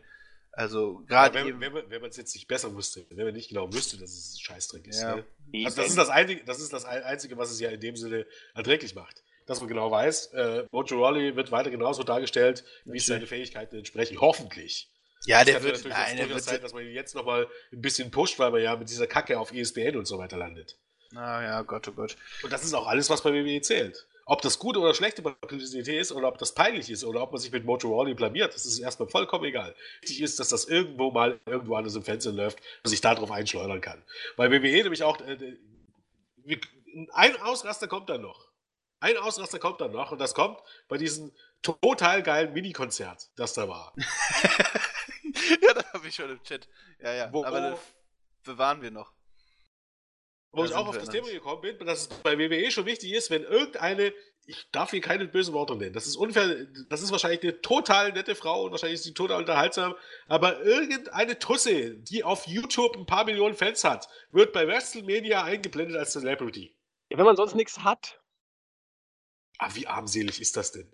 Also 0.53 1.03
gerade. 1.07 1.39
Ja, 1.39 1.45
wenn, 1.45 1.61
wenn, 1.61 1.91
wenn 1.91 2.01
man 2.01 2.11
es 2.11 2.17
jetzt 2.17 2.35
nicht 2.35 2.49
besser 2.49 2.75
wüsste, 2.75 3.07
wenn 3.11 3.25
man 3.25 3.35
nicht 3.35 3.51
genau 3.51 3.73
wüsste, 3.73 3.97
dass 3.99 4.11
es 4.11 4.35
ein 4.35 4.41
Scheißdreck 4.41 4.87
ist. 4.87 5.01
Ja. 5.01 5.17
Ne? 5.17 5.25
Also 5.65 5.77
das 5.77 5.91
ist 5.91 5.99
das, 5.99 6.09
Einzige, 6.09 6.45
das 6.45 6.61
ist 6.61 6.73
das 6.73 6.85
Einzige, 6.85 7.37
was 7.39 7.51
es 7.51 7.61
ja 7.61 7.71
in 7.71 7.81
dem 7.81 7.97
Sinne 7.97 8.27
erträglich 8.55 8.95
macht. 8.95 9.23
Dass 9.47 9.61
man 9.61 9.69
genau 9.69 9.91
weiß, 9.91 10.27
äh, 10.27 10.65
Mojo 10.71 11.05
Rawley 11.05 11.35
wird 11.35 11.51
weiter 11.51 11.71
genauso 11.71 12.03
dargestellt, 12.03 12.65
wie 12.85 12.99
es 12.99 13.07
seine 13.07 13.27
Fähigkeiten 13.27 13.77
entsprechen. 13.77 14.21
Hoffentlich. 14.21 14.89
Ja, 15.27 15.45
der 15.45 15.63
wird, 15.63 15.85
nein, 15.87 16.17
der 16.17 16.29
wird 16.29 16.43
sein, 16.43 16.63
dass 16.63 16.73
man 16.73 16.85
ihn 16.85 16.95
jetzt 16.95 17.15
nochmal 17.15 17.47
ein 17.73 17.81
bisschen 17.81 18.11
pusht, 18.11 18.39
weil 18.39 18.51
man 18.51 18.63
ja 18.63 18.77
mit 18.77 18.89
dieser 18.89 19.07
Kacke 19.07 19.39
auf 19.39 19.53
ESPN 19.53 19.97
und 19.97 20.07
so 20.07 20.19
weiter 20.19 20.37
landet. 20.37 20.77
Ah 21.15 21.43
ja, 21.43 21.63
Gott, 21.63 21.89
oh 21.89 21.93
Gott. 21.93 22.17
Und 22.43 22.53
das 22.53 22.65
ist 22.65 22.73
auch 22.75 22.87
alles, 22.87 23.11
was 23.11 23.23
bei 23.23 23.33
WWE 23.33 23.61
zählt. 23.61 24.07
Ob 24.31 24.43
das 24.43 24.61
gute 24.61 24.79
oder 24.79 24.95
schlechte 24.95 25.23
Publicität 25.23 26.01
ist 26.01 26.13
oder 26.13 26.29
ob 26.29 26.39
das 26.39 26.55
peinlich 26.55 26.89
ist 26.89 27.03
oder 27.03 27.21
ob 27.21 27.33
man 27.33 27.41
sich 27.41 27.51
mit 27.51 27.65
Mojo 27.65 27.89
Rawley 27.89 28.15
blamiert, 28.15 28.55
das 28.55 28.65
ist 28.65 28.79
erstmal 28.79 29.09
vollkommen 29.09 29.45
egal. 29.45 29.75
Wichtig 30.03 30.21
ist, 30.23 30.39
dass 30.39 30.51
das 30.51 30.67
irgendwo 30.67 31.11
mal 31.11 31.41
irgendwo 31.47 31.75
anders 31.75 31.97
im 31.97 32.05
Fernsehen 32.05 32.37
läuft 32.37 32.61
und 32.85 32.91
sich 32.91 33.01
darauf 33.01 33.33
einschleudern 33.33 33.81
kann. 33.81 34.01
Weil 34.37 34.53
WWE 34.53 34.85
nämlich 34.85 35.03
auch, 35.03 35.21
äh, 35.23 35.57
ein 37.13 37.41
Ausraster 37.41 37.89
kommt 37.89 38.09
dann 38.09 38.21
noch. 38.21 38.47
Ein 39.01 39.17
Ausraster 39.17 39.59
kommt 39.59 39.81
dann 39.81 39.91
noch 39.91 40.13
und 40.13 40.21
das 40.21 40.33
kommt 40.33 40.61
bei 40.87 40.97
diesem 40.97 41.33
total 41.61 42.23
geilen 42.23 42.53
Mini-Konzert, 42.53 43.31
das 43.35 43.55
da 43.55 43.67
war. 43.67 43.93
ja, 45.61 45.75
da 45.75 45.93
habe 45.93 46.07
ich 46.07 46.15
schon 46.15 46.31
im 46.31 46.41
Chat. 46.45 46.69
Ja, 47.03 47.13
ja. 47.15 47.33
Wo, 47.33 47.45
Aber 47.45 47.61
das 47.61 47.81
bewahren 48.45 48.81
wir 48.81 48.93
noch. 48.93 49.13
Wo 50.53 50.65
ich 50.65 50.75
auch 50.75 50.89
auf 50.89 50.99
das 50.99 51.09
Thema 51.09 51.29
gekommen 51.29 51.61
bin, 51.61 51.79
dass 51.87 52.03
es 52.03 52.09
bei 52.09 52.37
WWE 52.37 52.71
schon 52.73 52.85
wichtig 52.85 53.13
ist, 53.13 53.31
wenn 53.31 53.45
irgendeine, 53.45 54.13
ich 54.47 54.69
darf 54.73 54.91
hier 54.91 55.01
keine 55.01 55.29
bösen 55.29 55.55
Worte 55.55 55.77
nennen, 55.77 55.93
das 55.93 56.09
ist 56.09 56.17
unfair, 56.17 56.67
das 56.89 57.03
ist 57.03 57.13
wahrscheinlich 57.13 57.43
eine 57.43 57.61
total 57.61 58.13
nette 58.13 58.35
Frau 58.35 58.65
und 58.65 58.73
wahrscheinlich 58.73 58.99
ist 58.99 59.05
sie 59.05 59.15
total 59.15 59.39
unterhaltsam, 59.39 59.95
aber 60.27 60.61
irgendeine 60.63 61.39
Tusse, 61.39 61.95
die 61.95 62.25
auf 62.25 62.49
YouTube 62.49 62.97
ein 62.97 63.07
paar 63.07 63.25
Millionen 63.25 63.55
Fans 63.55 63.85
hat, 63.85 64.09
wird 64.33 64.53
bei 64.53 64.67
WrestleMania 64.67 65.45
eingeblendet 65.45 65.97
als 65.97 66.13
Celebrity. 66.13 66.77
Ja, 67.11 67.19
wenn 67.19 67.27
man 67.27 67.37
sonst 67.37 67.55
nichts 67.55 67.85
hat. 67.85 68.21
Ah, 69.59 69.71
wie 69.75 69.87
armselig 69.87 70.41
ist 70.41 70.57
das 70.57 70.73
denn? 70.73 70.93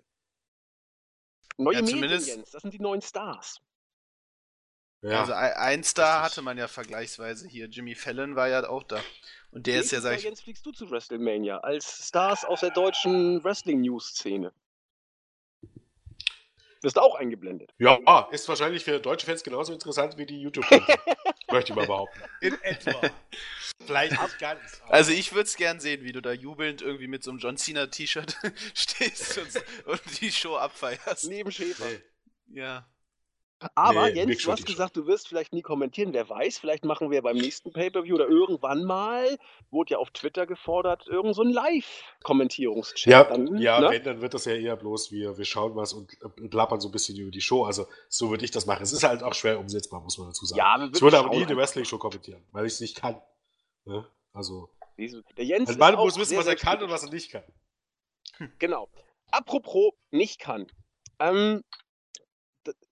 Neue 1.57 1.77
ja, 1.77 1.81
Medien, 1.81 2.09
Jens, 2.09 2.51
das 2.51 2.61
sind 2.61 2.73
die 2.73 2.79
neuen 2.79 3.01
Stars. 3.01 3.61
Ja. 5.07 5.21
Also 5.21 5.33
ein 5.33 5.83
Star 5.83 6.21
hatte 6.21 6.41
man 6.41 6.57
ja 6.57 6.67
vergleichsweise 6.67 7.47
hier. 7.47 7.67
Jimmy 7.67 7.95
Fallon 7.95 8.35
war 8.35 8.49
ja 8.49 8.67
auch 8.67 8.83
da. 8.83 8.99
Und 9.51 9.67
der 9.67 9.79
ist 9.79 9.91
ja, 9.91 10.01
sag 10.01 10.17
ich. 10.17 10.23
Jetzt 10.23 10.43
fliegst 10.43 10.65
du 10.65 10.71
zu 10.71 10.89
WrestleMania 10.91 11.59
als 11.59 12.07
Stars 12.07 12.43
aus 12.43 12.59
der 12.59 12.71
deutschen 12.71 13.43
Wrestling-News-Szene. 13.43 14.51
Wirst 16.81 16.99
auch 16.99 17.15
eingeblendet. 17.15 17.73
Ja, 17.79 18.27
ist 18.31 18.47
wahrscheinlich 18.47 18.83
für 18.83 18.99
deutsche 18.99 19.25
Fans 19.25 19.43
genauso 19.43 19.73
interessant 19.73 20.17
wie 20.17 20.25
die 20.25 20.41
YouTube-Fans. 20.41 20.83
Möchte 21.51 21.71
ich 21.71 21.75
mal 21.75 21.87
behaupten. 21.87 22.19
In 22.41 22.61
etwa. 22.61 23.01
Vielleicht 23.85 24.21
nicht 24.21 24.39
ganz. 24.39 24.81
Also 24.87 25.11
ich 25.11 25.31
würde 25.31 25.43
es 25.43 25.55
gern 25.55 25.79
sehen, 25.79 26.03
wie 26.03 26.11
du 26.11 26.21
da 26.21 26.33
jubelnd 26.33 26.81
irgendwie 26.81 27.07
mit 27.07 27.23
so 27.23 27.31
einem 27.31 27.39
John 27.39 27.57
Cena 27.57 27.87
T-Shirt 27.87 28.37
stehst 28.73 29.37
und, 29.37 29.63
und, 29.85 30.21
die 30.21 30.31
Show 30.31 30.57
abfeierst. 30.57 31.29
Neben 31.29 31.51
Schäfer. 31.51 31.85
Nee. 31.85 32.59
Ja. 32.59 32.87
Aber 33.73 34.09
Nee, 34.09 34.15
Jens, 34.15 34.43
du 34.43 34.51
hast 34.51 34.65
gesagt, 34.65 34.95
du 34.97 35.07
wirst 35.07 35.27
vielleicht 35.27 35.51
nie 35.51 35.63
kommentieren. 35.63 36.13
Wer 36.13 36.29
weiß, 36.29 36.59
vielleicht 36.59 36.85
machen 36.85 37.09
wir 37.09 37.21
beim 37.23 37.37
nächsten 37.37 37.71
Pay-Per-View 37.71 38.15
oder 38.15 38.27
irgendwann 38.27 38.83
mal, 38.83 39.37
wurde 39.71 39.93
ja 39.93 39.97
auf 39.97 40.11
Twitter 40.11 40.45
gefordert, 40.45 41.07
irgend 41.07 41.35
so 41.35 41.41
ein 41.41 41.49
Live-Kommentierungschat. 41.49 43.11
Ja, 43.11 43.23
dann, 43.23 43.57
ja 43.57 43.79
ne? 43.79 43.89
wenn, 43.89 44.03
dann 44.03 44.21
wird 44.21 44.35
das 44.35 44.45
ja 44.45 44.53
eher 44.53 44.75
bloß, 44.75 45.11
wir, 45.11 45.37
wir 45.37 45.45
schauen 45.45 45.75
was 45.75 45.93
und 45.93 46.13
äh, 46.21 46.47
plappern 46.47 46.79
so 46.79 46.89
ein 46.89 46.91
bisschen 46.91 47.17
über 47.17 47.31
die 47.31 47.41
Show. 47.41 47.65
Also 47.65 47.87
so 48.09 48.29
würde 48.29 48.45
ich 48.45 48.51
das 48.51 48.67
machen. 48.67 48.83
Es 48.83 48.93
ist 48.93 49.03
halt 49.03 49.23
auch 49.23 49.33
schwer 49.33 49.59
umsetzbar, 49.59 50.01
muss 50.01 50.17
man 50.19 50.27
dazu 50.27 50.45
sagen. 50.45 50.59
Ja, 50.59 50.89
ich 50.93 51.01
würde 51.01 51.17
aber 51.17 51.29
nie 51.29 51.37
eine 51.37 51.45
einfach. 51.45 51.57
Wrestling-Show 51.57 51.97
kommentieren, 51.97 52.43
weil 52.51 52.65
ich 52.67 52.73
es 52.73 52.79
nicht 52.79 52.95
kann. 52.95 53.19
Ne? 53.85 54.05
Also, 54.33 54.69
Der 54.99 55.45
Jens 55.45 55.69
ein 55.69 55.79
Mann 55.79 55.95
auch 55.95 56.05
muss 56.05 56.19
wissen, 56.19 56.37
was 56.37 56.45
er 56.45 56.55
kann 56.55 56.83
und 56.83 56.91
was 56.91 57.03
er 57.03 57.09
nicht 57.09 57.31
kann. 57.31 57.43
Genau. 58.59 58.87
Apropos 59.31 59.93
nicht 60.11 60.39
kann. 60.39 60.67
Ähm, 61.19 61.63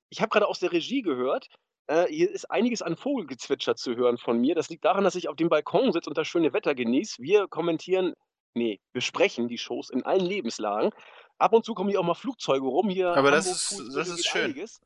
ich 0.10 0.22
habe 0.22 0.30
gerade 0.30 0.47
aus 0.47 0.60
der 0.60 0.72
Regie 0.72 1.01
gehört, 1.01 1.47
äh, 1.88 2.06
hier 2.08 2.32
ist 2.32 2.49
einiges 2.51 2.82
an 2.82 2.95
Vogelgezwitscher 2.95 3.76
zu 3.76 3.95
hören 3.95 4.18
von 4.18 4.39
mir. 4.39 4.56
Das 4.56 4.70
liegt 4.70 4.86
daran, 4.86 5.03
dass 5.03 5.16
ich 5.16 5.28
auf 5.30 5.36
dem 5.36 5.49
Balkon 5.49 5.91
sitze 5.91 6.10
und 6.10 6.18
das 6.18 6.28
schöne 6.28 6.53
Wetter 6.53 6.74
genieße. 6.76 7.22
Wir 7.22 7.47
kommentieren, 7.47 8.14
nee, 8.56 8.80
besprechen 8.93 9.47
die 9.47 9.58
Shows 9.58 9.89
in 9.89 10.03
allen 10.03 10.26
Lebenslagen. 10.26 10.91
Ab 11.38 11.53
und 11.53 11.66
zu 11.66 11.74
kommen 11.74 11.89
hier 11.89 11.99
auch 11.99 12.03
mal 12.06 12.14
Flugzeuge 12.16 12.66
rum. 12.66 12.89
Hier 12.89 13.10
Aber 13.16 13.30
das 13.30 13.45
ist- 13.45 13.95
das 13.95 14.08
ist 14.10 14.26
schön. 14.28 14.45
Einiges. 14.45 14.80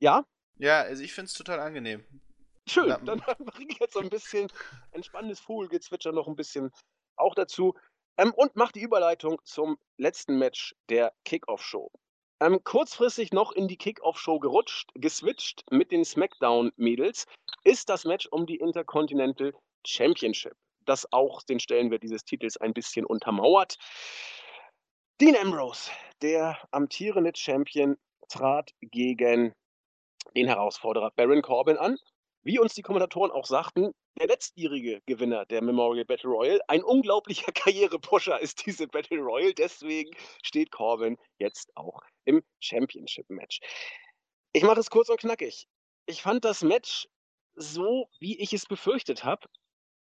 Ja, 0.00 0.24
Ja, 0.58 0.80
also 0.82 1.02
ich 1.02 1.12
finde 1.12 1.26
es 1.26 1.34
total 1.34 1.60
angenehm. 1.60 2.04
schön. 2.68 2.88
Na, 2.88 2.96
Dann 2.98 3.20
bringe 3.38 3.70
ich 3.72 3.78
jetzt 3.78 3.92
so 3.94 4.00
ein 4.00 4.08
bisschen 4.08 4.48
entspannendes 4.92 5.40
Vogelgezwitscher 5.40 6.12
noch 6.12 6.26
ein 6.26 6.36
bisschen 6.36 6.70
auch 7.16 7.34
dazu. 7.34 7.74
Ähm, 8.16 8.32
und 8.34 8.54
mache 8.56 8.72
die 8.72 8.80
Überleitung 8.80 9.40
zum 9.44 9.76
letzten 9.98 10.38
Match 10.38 10.74
der 10.88 11.12
Kickoff-Show. 11.24 11.90
Ähm, 12.40 12.62
kurzfristig 12.64 13.32
noch 13.32 13.52
in 13.52 13.68
die 13.68 13.76
Kickoff-Show 13.76 14.40
gerutscht, 14.40 14.90
geswitcht 14.94 15.64
mit 15.70 15.92
den 15.92 16.04
SmackDown-Mädels, 16.04 17.26
ist 17.62 17.88
das 17.88 18.04
Match 18.04 18.26
um 18.26 18.46
die 18.46 18.56
Intercontinental 18.56 19.54
Championship, 19.86 20.54
das 20.84 21.10
auch 21.12 21.42
den 21.42 21.60
Stellenwert 21.60 22.02
dieses 22.02 22.24
Titels 22.24 22.56
ein 22.56 22.72
bisschen 22.72 23.06
untermauert. 23.06 23.78
Dean 25.20 25.36
Ambrose, 25.36 25.90
der 26.22 26.58
amtierende 26.72 27.32
Champion, 27.34 27.96
trat 28.28 28.72
gegen 28.80 29.54
den 30.34 30.48
Herausforderer 30.48 31.12
Baron 31.14 31.42
Corbin 31.42 31.76
an. 31.76 31.96
Wie 32.42 32.58
uns 32.58 32.74
die 32.74 32.82
Kommentatoren 32.82 33.30
auch 33.30 33.46
sagten, 33.46 33.92
der 34.18 34.28
letztjährige 34.28 35.02
Gewinner 35.06 35.44
der 35.46 35.62
Memorial 35.62 36.04
Battle 36.04 36.30
Royal. 36.30 36.60
Ein 36.68 36.84
unglaublicher 36.84 37.52
Karrierepusher 37.54 38.40
ist 38.40 38.64
diese 38.66 38.86
Battle 38.86 39.18
Royal. 39.18 39.52
Deswegen 39.54 40.10
steht 40.42 40.70
Corbin 40.70 41.18
jetzt 41.38 41.76
auch 41.76 42.00
im 42.24 42.42
Championship-Match. 42.60 43.60
Ich 44.52 44.62
mache 44.62 44.80
es 44.80 44.90
kurz 44.90 45.08
und 45.08 45.20
knackig. 45.20 45.66
Ich 46.06 46.22
fand 46.22 46.44
das 46.44 46.62
Match 46.62 47.08
so, 47.56 48.08
wie 48.20 48.38
ich 48.38 48.52
es 48.52 48.66
befürchtet 48.66 49.24
habe, 49.24 49.48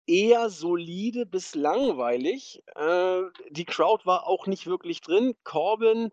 eher 0.08 0.50
solide 0.50 1.26
bis 1.26 1.56
langweilig. 1.56 2.62
Äh, 2.76 3.22
die 3.50 3.66
Crowd 3.66 4.06
war 4.06 4.28
auch 4.28 4.46
nicht 4.48 4.68
wirklich 4.68 5.02
drin. 5.02 5.36
Corbin, 5.44 6.12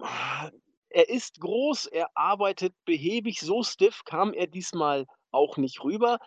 ah, 0.00 0.50
er 0.90 1.08
ist 1.08 1.40
groß, 1.40 1.86
er 1.86 2.16
arbeitet 2.16 2.74
behäbig. 2.84 3.40
So 3.40 3.62
stiff 3.62 4.04
kam 4.04 4.32
er 4.32 4.46
diesmal 4.46 5.06
auch 5.30 5.56
nicht 5.56 5.82
rüber. 5.82 6.18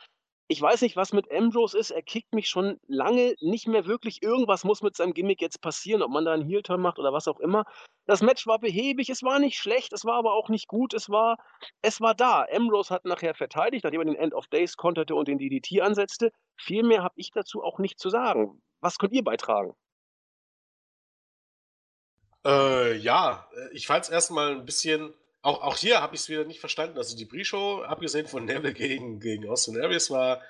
Ich 0.49 0.61
weiß 0.61 0.81
nicht, 0.81 0.95
was 0.95 1.11
mit 1.11 1.29
Ambrose 1.29 1.77
ist. 1.77 1.91
Er 1.91 2.01
kickt 2.01 2.33
mich 2.33 2.47
schon 2.47 2.79
lange 2.87 3.35
nicht 3.41 3.67
mehr 3.67 3.85
wirklich. 3.85 4.23
Irgendwas 4.23 4.63
muss 4.63 4.81
mit 4.81 4.95
seinem 4.95 5.13
Gimmick 5.13 5.41
jetzt 5.41 5.61
passieren, 5.61 6.01
ob 6.01 6.09
man 6.09 6.23
da 6.23 6.33
einen 6.33 6.47
Heel-Turn 6.47 6.79
macht 6.81 6.99
oder 6.99 7.11
was 7.11 7.27
auch 7.27 7.41
immer. 7.41 7.65
Das 8.05 8.21
Match 8.21 8.47
war 8.47 8.57
behäbig, 8.57 9.09
es 9.09 9.23
war 9.23 9.39
nicht 9.39 9.57
schlecht, 9.57 9.91
es 9.91 10.05
war 10.05 10.15
aber 10.15 10.33
auch 10.33 10.47
nicht 10.47 10.69
gut, 10.69 10.93
es 10.93 11.09
war, 11.09 11.37
es 11.81 11.99
war 11.99 12.15
da. 12.15 12.45
Ambrose 12.49 12.93
hat 12.93 13.03
nachher 13.03 13.35
verteidigt, 13.35 13.83
nachdem 13.83 13.99
er 13.99 14.05
den 14.05 14.15
End 14.15 14.33
of 14.33 14.47
Days 14.47 14.77
konterte 14.77 15.15
und 15.15 15.27
den 15.27 15.37
DDT 15.37 15.81
ansetzte. 15.81 16.31
Viel 16.55 16.83
mehr 16.83 17.03
habe 17.03 17.15
ich 17.17 17.31
dazu 17.31 17.61
auch 17.61 17.79
nicht 17.79 17.99
zu 17.99 18.09
sagen. 18.09 18.61
Was 18.79 18.97
könnt 18.97 19.11
ihr 19.11 19.25
beitragen? 19.25 19.75
Äh, 22.45 22.95
ja, 22.95 23.49
äh, 23.53 23.75
ich 23.75 23.87
fand 23.87 24.05
es 24.05 24.09
erstmal 24.09 24.51
ein 24.53 24.65
bisschen. 24.65 25.13
Auch, 25.47 25.61
auch 25.61 25.77
hier 25.77 26.01
habe 26.01 26.13
ich 26.13 26.19
es 26.19 26.27
wieder 26.27 26.43
nicht 26.43 26.59
verstanden. 26.59 26.97
Also 26.97 27.15
die 27.15 27.23
Pre-Show, 27.23 27.83
abgesehen 27.83 28.27
von 28.27 28.43
Neville 28.43 28.73
gegen, 28.73 29.21
gegen 29.21 29.47
Austin 29.47 29.81
Aries, 29.81 30.11
war 30.11 30.41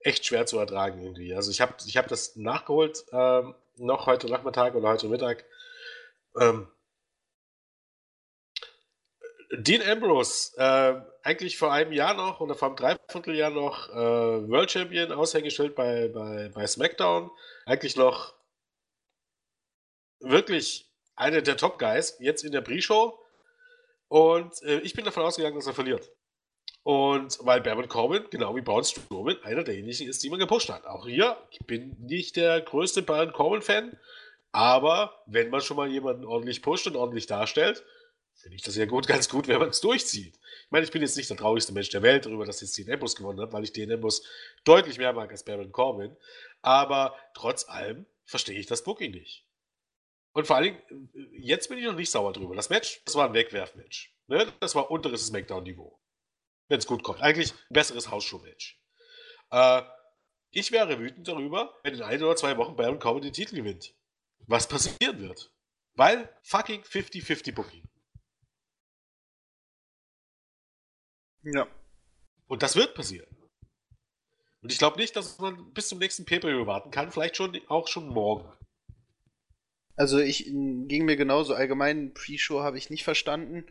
echt 0.00 0.24
schwer 0.24 0.46
zu 0.46 0.58
ertragen 0.58 1.02
irgendwie. 1.02 1.34
Also 1.34 1.50
ich 1.50 1.60
habe 1.60 1.74
ich 1.84 1.98
hab 1.98 2.08
das 2.08 2.34
nachgeholt, 2.34 3.04
ähm, 3.12 3.54
noch 3.76 4.06
heute 4.06 4.26
Nachmittag 4.26 4.74
oder 4.74 4.88
heute 4.88 5.08
Mittag. 5.08 5.44
Ähm, 6.40 6.66
Dean 9.52 9.82
Ambrose, 9.82 10.56
äh, 10.56 10.94
eigentlich 11.22 11.58
vor 11.58 11.70
einem 11.70 11.92
Jahr 11.92 12.14
noch 12.14 12.40
oder 12.40 12.54
vor 12.54 12.68
einem 12.68 12.76
Dreivierteljahr 12.76 13.50
noch 13.50 13.90
äh, 13.90 14.48
World 14.48 14.70
Champion, 14.70 15.12
Aushängeschild 15.12 15.74
bei, 15.74 16.08
bei, 16.08 16.50
bei 16.54 16.66
SmackDown. 16.66 17.30
Eigentlich 17.66 17.96
noch 17.96 18.32
wirklich 20.20 20.90
einer 21.16 21.42
der 21.42 21.58
Top 21.58 21.78
Guys, 21.78 22.16
jetzt 22.18 22.44
in 22.44 22.52
der 22.52 22.62
Pre-Show. 22.62 23.18
Und 24.08 24.62
äh, 24.62 24.80
ich 24.80 24.94
bin 24.94 25.04
davon 25.04 25.22
ausgegangen, 25.22 25.56
dass 25.56 25.66
er 25.66 25.74
verliert. 25.74 26.10
Und 26.82 27.38
weil 27.42 27.60
Baron 27.60 27.88
Corbin, 27.88 28.24
genau 28.30 28.56
wie 28.56 28.62
Braun 28.62 28.84
Strowman, 28.84 29.36
einer 29.42 29.62
derjenigen 29.62 30.08
ist, 30.08 30.22
die 30.22 30.30
man 30.30 30.38
gepusht 30.38 30.70
hat. 30.70 30.86
Auch 30.86 31.06
hier, 31.06 31.36
ich 31.50 31.58
bin 31.66 31.96
nicht 32.00 32.36
der 32.36 32.60
größte 32.62 33.02
Baron 33.02 33.32
Corbin-Fan, 33.32 33.98
aber 34.52 35.22
wenn 35.26 35.50
man 35.50 35.60
schon 35.60 35.76
mal 35.76 35.90
jemanden 35.90 36.24
ordentlich 36.24 36.62
pusht 36.62 36.86
und 36.86 36.96
ordentlich 36.96 37.26
darstellt, 37.26 37.84
finde 38.34 38.56
ich 38.56 38.62
das 38.62 38.76
ja 38.76 38.86
gut, 38.86 39.06
ganz 39.08 39.28
gut, 39.28 39.48
wenn 39.48 39.58
man 39.58 39.68
es 39.68 39.80
durchzieht. 39.80 40.36
Ich 40.36 40.70
meine, 40.70 40.84
ich 40.84 40.90
bin 40.90 41.02
jetzt 41.02 41.16
nicht 41.16 41.28
der 41.28 41.36
traurigste 41.36 41.72
Mensch 41.72 41.90
der 41.90 42.02
Welt 42.02 42.24
darüber, 42.24 42.46
dass 42.46 42.60
jetzt 42.60 42.76
Dean 42.78 42.90
Ambrose 42.90 43.16
gewonnen 43.16 43.40
hat, 43.40 43.52
weil 43.52 43.64
ich 43.64 43.72
Dean 43.72 43.92
Ambrose 43.92 44.22
deutlich 44.64 44.98
mehr 44.98 45.12
mag 45.12 45.30
als 45.30 45.44
Baron 45.44 45.72
Corbin. 45.72 46.16
Aber 46.62 47.14
trotz 47.34 47.68
allem 47.68 48.06
verstehe 48.24 48.58
ich 48.58 48.66
das 48.66 48.84
Booking 48.84 49.10
nicht. 49.10 49.47
Und 50.38 50.46
vor 50.46 50.54
allen 50.54 50.66
Dingen, 50.66 51.10
jetzt 51.32 51.68
bin 51.68 51.78
ich 51.78 51.84
noch 51.84 51.96
nicht 51.96 52.12
sauer 52.12 52.32
drüber. 52.32 52.54
Das 52.54 52.70
Match, 52.70 53.02
das 53.04 53.16
war 53.16 53.26
ein 53.26 53.34
Wegwerfmatch. 53.34 54.14
Ne? 54.28 54.46
Das 54.60 54.76
war 54.76 54.88
unteres 54.88 55.26
Smackdown-Niveau. 55.26 56.00
Wenn 56.68 56.78
es 56.78 56.86
gut 56.86 57.02
kommt. 57.02 57.20
Eigentlich 57.20 57.52
ein 57.52 57.74
besseres 57.74 58.08
Hausshow-Match. 58.08 58.80
Äh, 59.50 59.82
ich 60.52 60.70
wäre 60.70 61.00
wütend 61.00 61.26
darüber, 61.26 61.76
wenn 61.82 61.94
in 61.94 62.02
ein 62.02 62.22
oder 62.22 62.36
zwei 62.36 62.56
Wochen 62.56 62.76
Baron 62.76 63.00
Corbin 63.00 63.24
den 63.24 63.32
Titel 63.32 63.56
gewinnt. 63.56 63.96
Was 64.46 64.68
passieren 64.68 65.18
wird. 65.18 65.52
Weil 65.94 66.32
fucking 66.44 66.82
50-50 66.82 67.52
Booking. 67.52 67.88
Ja. 71.42 71.66
Und 72.46 72.62
das 72.62 72.76
wird 72.76 72.94
passieren. 72.94 73.26
Und 74.62 74.70
ich 74.70 74.78
glaube 74.78 74.98
nicht, 74.98 75.16
dass 75.16 75.40
man 75.40 75.72
bis 75.72 75.88
zum 75.88 75.98
nächsten 75.98 76.24
Pay-Per-View 76.24 76.64
warten 76.64 76.92
kann. 76.92 77.10
Vielleicht 77.10 77.36
schon 77.36 77.60
auch 77.66 77.88
schon 77.88 78.06
morgen. 78.06 78.56
Also 79.98 80.20
ich 80.20 80.44
ging 80.44 81.04
mir 81.06 81.16
genauso 81.16 81.54
allgemein, 81.54 82.14
Pre-Show 82.14 82.60
habe 82.60 82.78
ich 82.78 82.88
nicht 82.88 83.02
verstanden, 83.02 83.64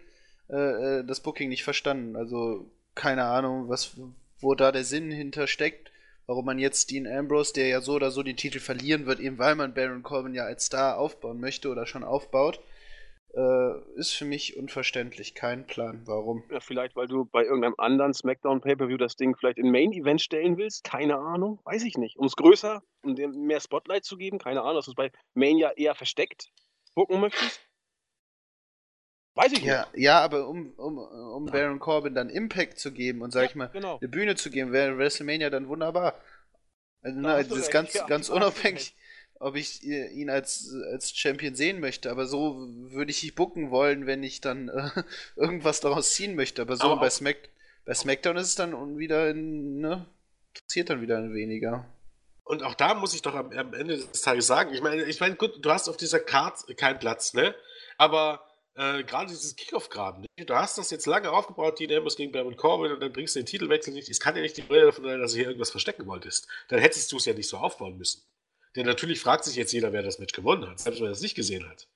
äh, 0.49 0.99
äh, 0.99 1.05
das 1.05 1.21
Booking 1.21 1.47
nicht 1.47 1.63
verstanden. 1.63 2.17
Also 2.17 2.69
keine 2.95 3.23
Ahnung, 3.23 3.69
was 3.69 3.95
wo 4.41 4.53
da 4.53 4.73
der 4.73 4.83
Sinn 4.83 5.09
hinter 5.09 5.47
steckt, 5.47 5.89
warum 6.25 6.45
man 6.45 6.59
jetzt 6.59 6.91
Dean 6.91 7.07
Ambrose, 7.07 7.53
der 7.53 7.67
ja 7.67 7.79
so 7.79 7.93
oder 7.93 8.11
so 8.11 8.23
den 8.23 8.35
Titel 8.35 8.59
verlieren 8.59 9.05
wird, 9.05 9.21
eben 9.21 9.37
weil 9.37 9.55
man 9.55 9.73
Baron 9.73 10.03
Corbin 10.03 10.33
ja 10.33 10.43
als 10.43 10.65
Star 10.65 10.97
aufbauen 10.97 11.39
möchte 11.39 11.69
oder 11.69 11.87
schon 11.87 12.03
aufbaut, 12.03 12.59
äh, 13.33 13.99
ist 13.99 14.13
für 14.13 14.25
mich 14.25 14.57
unverständlich. 14.57 15.35
Kein 15.35 15.67
Plan, 15.67 16.01
warum. 16.05 16.43
Ja, 16.49 16.59
vielleicht, 16.59 16.95
weil 16.95 17.07
du 17.07 17.25
bei 17.25 17.43
irgendeinem 17.43 17.75
anderen 17.77 18.13
SmackDown 18.13 18.61
Pay-Per-View 18.61 18.97
das 18.97 19.15
Ding 19.15 19.35
vielleicht 19.35 19.57
in 19.57 19.71
Main 19.71 19.91
Event 19.93 20.21
stellen 20.21 20.57
willst. 20.57 20.83
Keine 20.83 21.17
Ahnung. 21.17 21.59
Weiß 21.65 21.83
ich 21.83 21.97
nicht. 21.97 22.17
Um 22.17 22.25
es 22.25 22.35
größer, 22.35 22.81
um 23.03 23.15
dem 23.15 23.31
mehr 23.45 23.59
Spotlight 23.59 24.05
zu 24.05 24.17
geben. 24.17 24.39
Keine 24.39 24.61
Ahnung, 24.61 24.75
dass 24.75 24.85
du 24.85 24.91
es 24.91 24.95
bei 24.95 25.11
Main 25.33 25.57
ja 25.57 25.71
eher 25.71 25.95
versteckt 25.95 26.51
gucken 26.97 27.19
möchtest. 27.21 27.61
Weiß 29.35 29.51
ich 29.51 29.61
Ja, 29.61 29.85
ja, 29.93 30.19
aber 30.19 30.47
um, 30.47 30.73
um, 30.77 30.97
um 30.97 31.45
Baron 31.45 31.77
Corbin 31.77 32.15
dann 32.15 32.27
Impact 32.29 32.79
zu 32.79 32.91
geben 32.91 33.21
und 33.21 33.31
sag 33.31 33.41
nicht. 33.41 33.51
ich 33.51 33.55
mal, 33.55 33.67
Genau. 33.67 33.99
eine 33.99 34.09
Bühne 34.09 34.35
zu 34.35 34.49
geben, 34.49 34.71
wäre 34.71 34.97
WrestleMania 34.97 35.51
dann 35.51 35.67
wunderbar. 35.67 36.19
Also, 37.03 37.21
Da 37.21 37.43
du 37.43 37.49
das 37.49 37.57
ist 37.59 37.71
ganz, 37.71 37.93
ja, 37.93 38.07
ganz 38.07 38.29
unabhängig, 38.29 38.95
ob 39.39 39.55
ich 39.55 39.83
äh, 39.83 40.07
ihn 40.07 40.29
als, 40.29 40.73
als 40.91 41.15
Champion 41.15 41.55
sehen 41.55 41.79
möchte. 41.79 42.11
Aber 42.11 42.25
so 42.25 42.67
würde 42.69 43.11
ich 43.11 43.23
ihn 43.23 43.35
bucken 43.35 43.71
wollen, 43.71 44.05
wenn 44.05 44.23
ich 44.23 44.41
dann 44.41 44.69
äh, 44.69 44.89
irgendwas 45.35 45.79
daraus 45.79 46.13
ziehen 46.13 46.35
möchte. 46.35 46.61
Aber 46.61 46.75
so 46.75 46.85
Aber 46.85 47.01
bei, 47.01 47.09
Smack, 47.09 47.37
bei 47.85 47.93
SmackDown 47.93 48.37
ist 48.37 48.47
es 48.47 48.55
dann 48.55 48.97
wieder, 48.97 49.33
ne, 49.33 50.05
interessiert 50.53 50.89
dann 50.89 51.01
wieder 51.01 51.33
weniger. 51.33 51.85
Und 52.43 52.63
auch 52.63 52.75
da 52.75 52.93
muss 52.93 53.13
ich 53.13 53.21
doch 53.21 53.35
am, 53.35 53.51
am 53.51 53.73
Ende 53.73 53.97
des 53.97 54.21
Tages 54.21 54.47
sagen, 54.47 54.73
ich 54.73 54.81
meine, 54.81 55.03
ich 55.03 55.19
meine, 55.19 55.35
gut, 55.35 55.63
du 55.63 55.69
hast 55.69 55.89
auf 55.89 55.97
dieser 55.97 56.19
Card 56.19 56.77
keinen 56.77 56.97
Platz, 56.97 57.33
ne? 57.33 57.53
Aber 57.97 58.41
äh, 58.77 59.03
gerade 59.03 59.27
dieses 59.27 59.55
Kickoff-Graben. 59.55 60.25
Du 60.37 60.53
hast 60.53 60.77
das 60.77 60.91
jetzt 60.91 61.07
lange 61.07 61.31
aufgebaut, 61.31 61.79
die 61.79 61.93
Ambrose 61.93 62.15
gegen 62.15 62.31
Baron 62.31 62.55
Corbin 62.55 62.91
und 62.91 63.01
dann 63.01 63.11
bringst 63.11 63.35
du 63.35 63.39
den 63.39 63.47
Titelwechsel 63.47 63.91
nicht. 63.91 64.07
Es 64.07 64.19
kann 64.19 64.35
ja 64.35 64.41
nicht 64.41 64.55
die 64.55 64.61
Brille 64.61 64.85
davon 64.85 65.03
sein, 65.03 65.19
dass 65.19 65.31
du 65.31 65.37
hier 65.37 65.47
irgendwas 65.47 65.71
verstecken 65.71 66.05
wolltest. 66.05 66.47
Dann 66.69 66.79
hättest 66.79 67.11
du 67.11 67.17
es 67.17 67.25
ja 67.25 67.33
nicht 67.33 67.49
so 67.49 67.57
aufbauen 67.57 67.97
müssen. 67.97 68.21
Denn 68.77 68.85
natürlich 68.85 69.19
fragt 69.19 69.43
sich 69.43 69.55
jetzt 69.55 69.73
jeder, 69.73 69.91
wer 69.91 70.03
das 70.03 70.19
Match 70.19 70.33
gewonnen 70.33 70.69
hat, 70.69 70.79
selbst 70.79 70.99
wenn 70.99 71.07
er 71.07 71.11
es 71.11 71.21
nicht 71.21 71.35
gesehen 71.35 71.67
hat. 71.67 71.87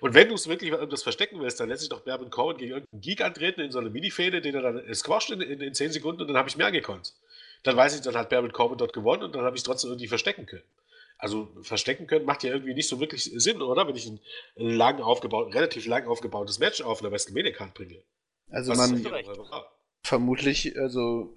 Und 0.00 0.14
wenn 0.14 0.28
du 0.28 0.34
es 0.34 0.48
wirklich 0.48 0.70
irgendwas 0.70 1.02
verstecken 1.02 1.40
willst, 1.40 1.58
dann 1.60 1.68
lässt 1.68 1.80
sich 1.80 1.88
doch 1.88 2.00
Baron 2.00 2.30
Corbin 2.30 2.58
gegen 2.58 2.72
irgendeinen 2.72 3.00
Geek 3.00 3.22
antreten 3.22 3.62
in 3.62 3.72
so 3.72 3.78
eine 3.78 3.90
Mini-Fäde, 3.90 4.40
den 4.40 4.54
er 4.54 4.62
dann 4.62 4.94
squasht 4.94 5.30
in, 5.30 5.40
in, 5.40 5.60
in 5.60 5.74
10 5.74 5.92
Sekunden 5.92 6.20
und 6.22 6.28
dann 6.28 6.36
habe 6.36 6.48
ich 6.48 6.56
mehr 6.56 6.70
gekonnt. 6.70 7.14
Dann 7.62 7.76
weiß 7.76 7.94
ich, 7.94 8.02
dann 8.02 8.16
hat 8.16 8.28
Baron 8.28 8.52
Corbin 8.52 8.78
dort 8.78 8.92
gewonnen 8.92 9.22
und 9.22 9.34
dann 9.34 9.44
habe 9.44 9.56
ich 9.56 9.60
es 9.60 9.64
trotzdem 9.64 9.90
irgendwie 9.90 10.08
verstecken 10.08 10.46
können. 10.46 10.62
Also 11.18 11.48
verstecken 11.62 12.06
können 12.06 12.26
macht 12.26 12.42
ja 12.42 12.52
irgendwie 12.52 12.74
nicht 12.74 12.88
so 12.88 13.00
wirklich 13.00 13.24
Sinn, 13.24 13.62
oder? 13.62 13.88
Wenn 13.88 13.96
ich 13.96 14.06
ein 14.06 14.20
lang 14.56 15.00
aufgebaut, 15.00 15.54
relativ 15.54 15.86
lang 15.86 16.06
aufgebautes 16.06 16.58
Match 16.58 16.82
auf 16.82 17.00
einer 17.00 17.10
WrestleMania-Card 17.10 17.72
bringe. 17.72 18.02
Also 18.50 18.72
Was 18.72 18.90
man 18.90 19.02
vermutlich, 20.02 20.78
also, 20.78 21.34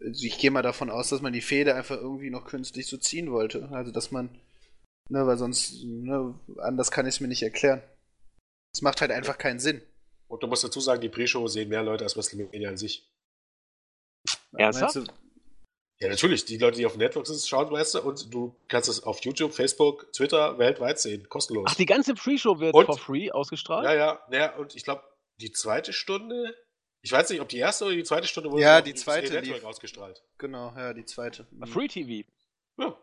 also 0.00 0.24
ich 0.24 0.38
gehe 0.38 0.50
mal 0.50 0.62
davon 0.62 0.90
aus, 0.90 1.08
dass 1.08 1.22
man 1.22 1.32
die 1.32 1.40
Fehde 1.40 1.74
einfach 1.74 1.96
irgendwie 1.96 2.30
noch 2.30 2.44
künstlich 2.46 2.86
so 2.86 2.96
ziehen 2.96 3.30
wollte. 3.30 3.68
Also 3.70 3.92
dass 3.92 4.10
man, 4.10 4.30
ne, 5.08 5.26
weil 5.26 5.38
sonst, 5.38 5.84
ne, 5.84 6.38
anders 6.58 6.90
kann 6.90 7.06
ich 7.06 7.16
es 7.16 7.20
mir 7.20 7.28
nicht 7.28 7.42
erklären. 7.42 7.82
Es 8.74 8.82
macht 8.82 9.00
halt 9.00 9.10
einfach 9.10 9.38
keinen 9.38 9.58
Sinn. 9.58 9.82
Und 10.28 10.42
du 10.42 10.46
musst 10.48 10.64
dazu 10.64 10.80
sagen, 10.80 11.00
die 11.00 11.08
Pre-Show 11.08 11.46
sehen 11.46 11.68
mehr 11.68 11.82
Leute 11.82 12.04
als 12.04 12.16
WrestleMania 12.16 12.68
an 12.68 12.76
sich. 12.76 13.08
Ernsthaft? 14.56 15.12
Ja, 15.98 16.08
natürlich. 16.08 16.44
Die 16.44 16.58
Leute, 16.58 16.76
die 16.76 16.86
auf 16.86 16.96
Networks 16.96 17.30
sind, 17.30 17.40
schauen, 17.46 17.70
weißt 17.70 17.94
du, 17.94 18.02
und 18.02 18.34
du 18.34 18.54
kannst 18.68 18.88
es 18.88 19.02
auf 19.02 19.24
YouTube, 19.24 19.54
Facebook, 19.54 20.12
Twitter 20.12 20.58
weltweit 20.58 20.98
sehen, 20.98 21.28
kostenlos. 21.28 21.64
Ach, 21.68 21.74
die 21.74 21.86
ganze 21.86 22.14
Pre-Show 22.14 22.60
wird 22.60 22.74
und, 22.74 22.86
for 22.86 22.98
free 22.98 23.30
ausgestrahlt? 23.30 23.86
Ja, 23.86 23.94
ja, 23.94 24.20
ja, 24.30 24.56
und 24.56 24.74
ich 24.74 24.84
glaube, 24.84 25.04
die 25.40 25.52
zweite 25.52 25.92
Stunde, 25.92 26.54
ich 27.02 27.12
weiß 27.12 27.30
nicht, 27.30 27.40
ob 27.40 27.48
die 27.48 27.58
erste 27.58 27.84
oder 27.84 27.94
die 27.94 28.04
zweite 28.04 28.26
Stunde 28.26 28.50
wurde 28.50 28.62
ja, 28.62 28.80
die 28.80 28.94
zweite 28.94 29.32
Network 29.32 29.64
ausgestrahlt. 29.64 30.22
Genau, 30.38 30.72
ja, 30.76 30.92
die 30.92 31.04
zweite. 31.04 31.46
Mhm. 31.50 31.66
Free 31.66 31.88
TV. 31.88 32.28
Ja. 32.78 32.96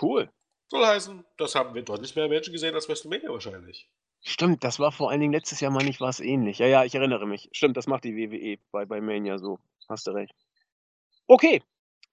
Cool. 0.00 0.30
Soll 0.68 0.84
heißen, 0.84 1.24
das 1.38 1.54
haben 1.54 1.74
wir 1.74 1.82
deutlich 1.82 2.14
mehr 2.14 2.28
Menschen 2.28 2.52
gesehen 2.52 2.74
als 2.74 2.88
WrestleMania 2.88 3.30
wahrscheinlich. 3.30 3.88
Stimmt, 4.20 4.64
das 4.64 4.78
war 4.78 4.92
vor 4.92 5.10
allen 5.10 5.20
Dingen 5.20 5.32
letztes 5.32 5.60
Jahr 5.60 5.70
mal 5.70 5.84
nicht 5.84 6.00
was 6.00 6.20
ähnlich. 6.20 6.58
Ja, 6.58 6.66
ja, 6.66 6.84
ich 6.84 6.94
erinnere 6.94 7.26
mich. 7.26 7.48
Stimmt, 7.52 7.76
das 7.76 7.86
macht 7.86 8.04
die 8.04 8.16
WWE 8.16 8.58
bei, 8.70 8.84
bei 8.84 9.00
Mania 9.00 9.38
so. 9.38 9.58
Hast 9.88 10.06
du 10.06 10.10
recht. 10.10 10.34
Okay, 11.26 11.62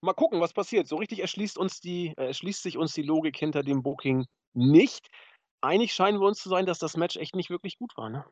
mal 0.02 0.14
gucken, 0.14 0.40
was 0.40 0.54
passiert. 0.54 0.88
So 0.88 0.96
richtig 0.96 1.20
erschließt, 1.20 1.58
uns 1.58 1.82
die, 1.82 2.14
äh, 2.18 2.28
erschließt 2.28 2.64
sich 2.64 2.78
uns 2.78 2.94
die 2.94 3.02
Logik 3.02 3.36
hinter 3.38 3.64
dem 3.64 3.84
Booking 3.84 4.26
nicht. 4.54 5.10
Einig 5.62 5.94
scheinen 5.94 6.20
wir 6.20 6.28
uns 6.28 6.40
zu 6.40 6.48
sein, 6.48 6.66
dass 6.66 6.80
das 6.80 6.96
Match 6.96 7.18
echt 7.18 7.36
nicht 7.36 7.50
wirklich 7.50 7.78
gut 7.78 7.98
war. 7.98 8.10
Ne? 8.10 8.26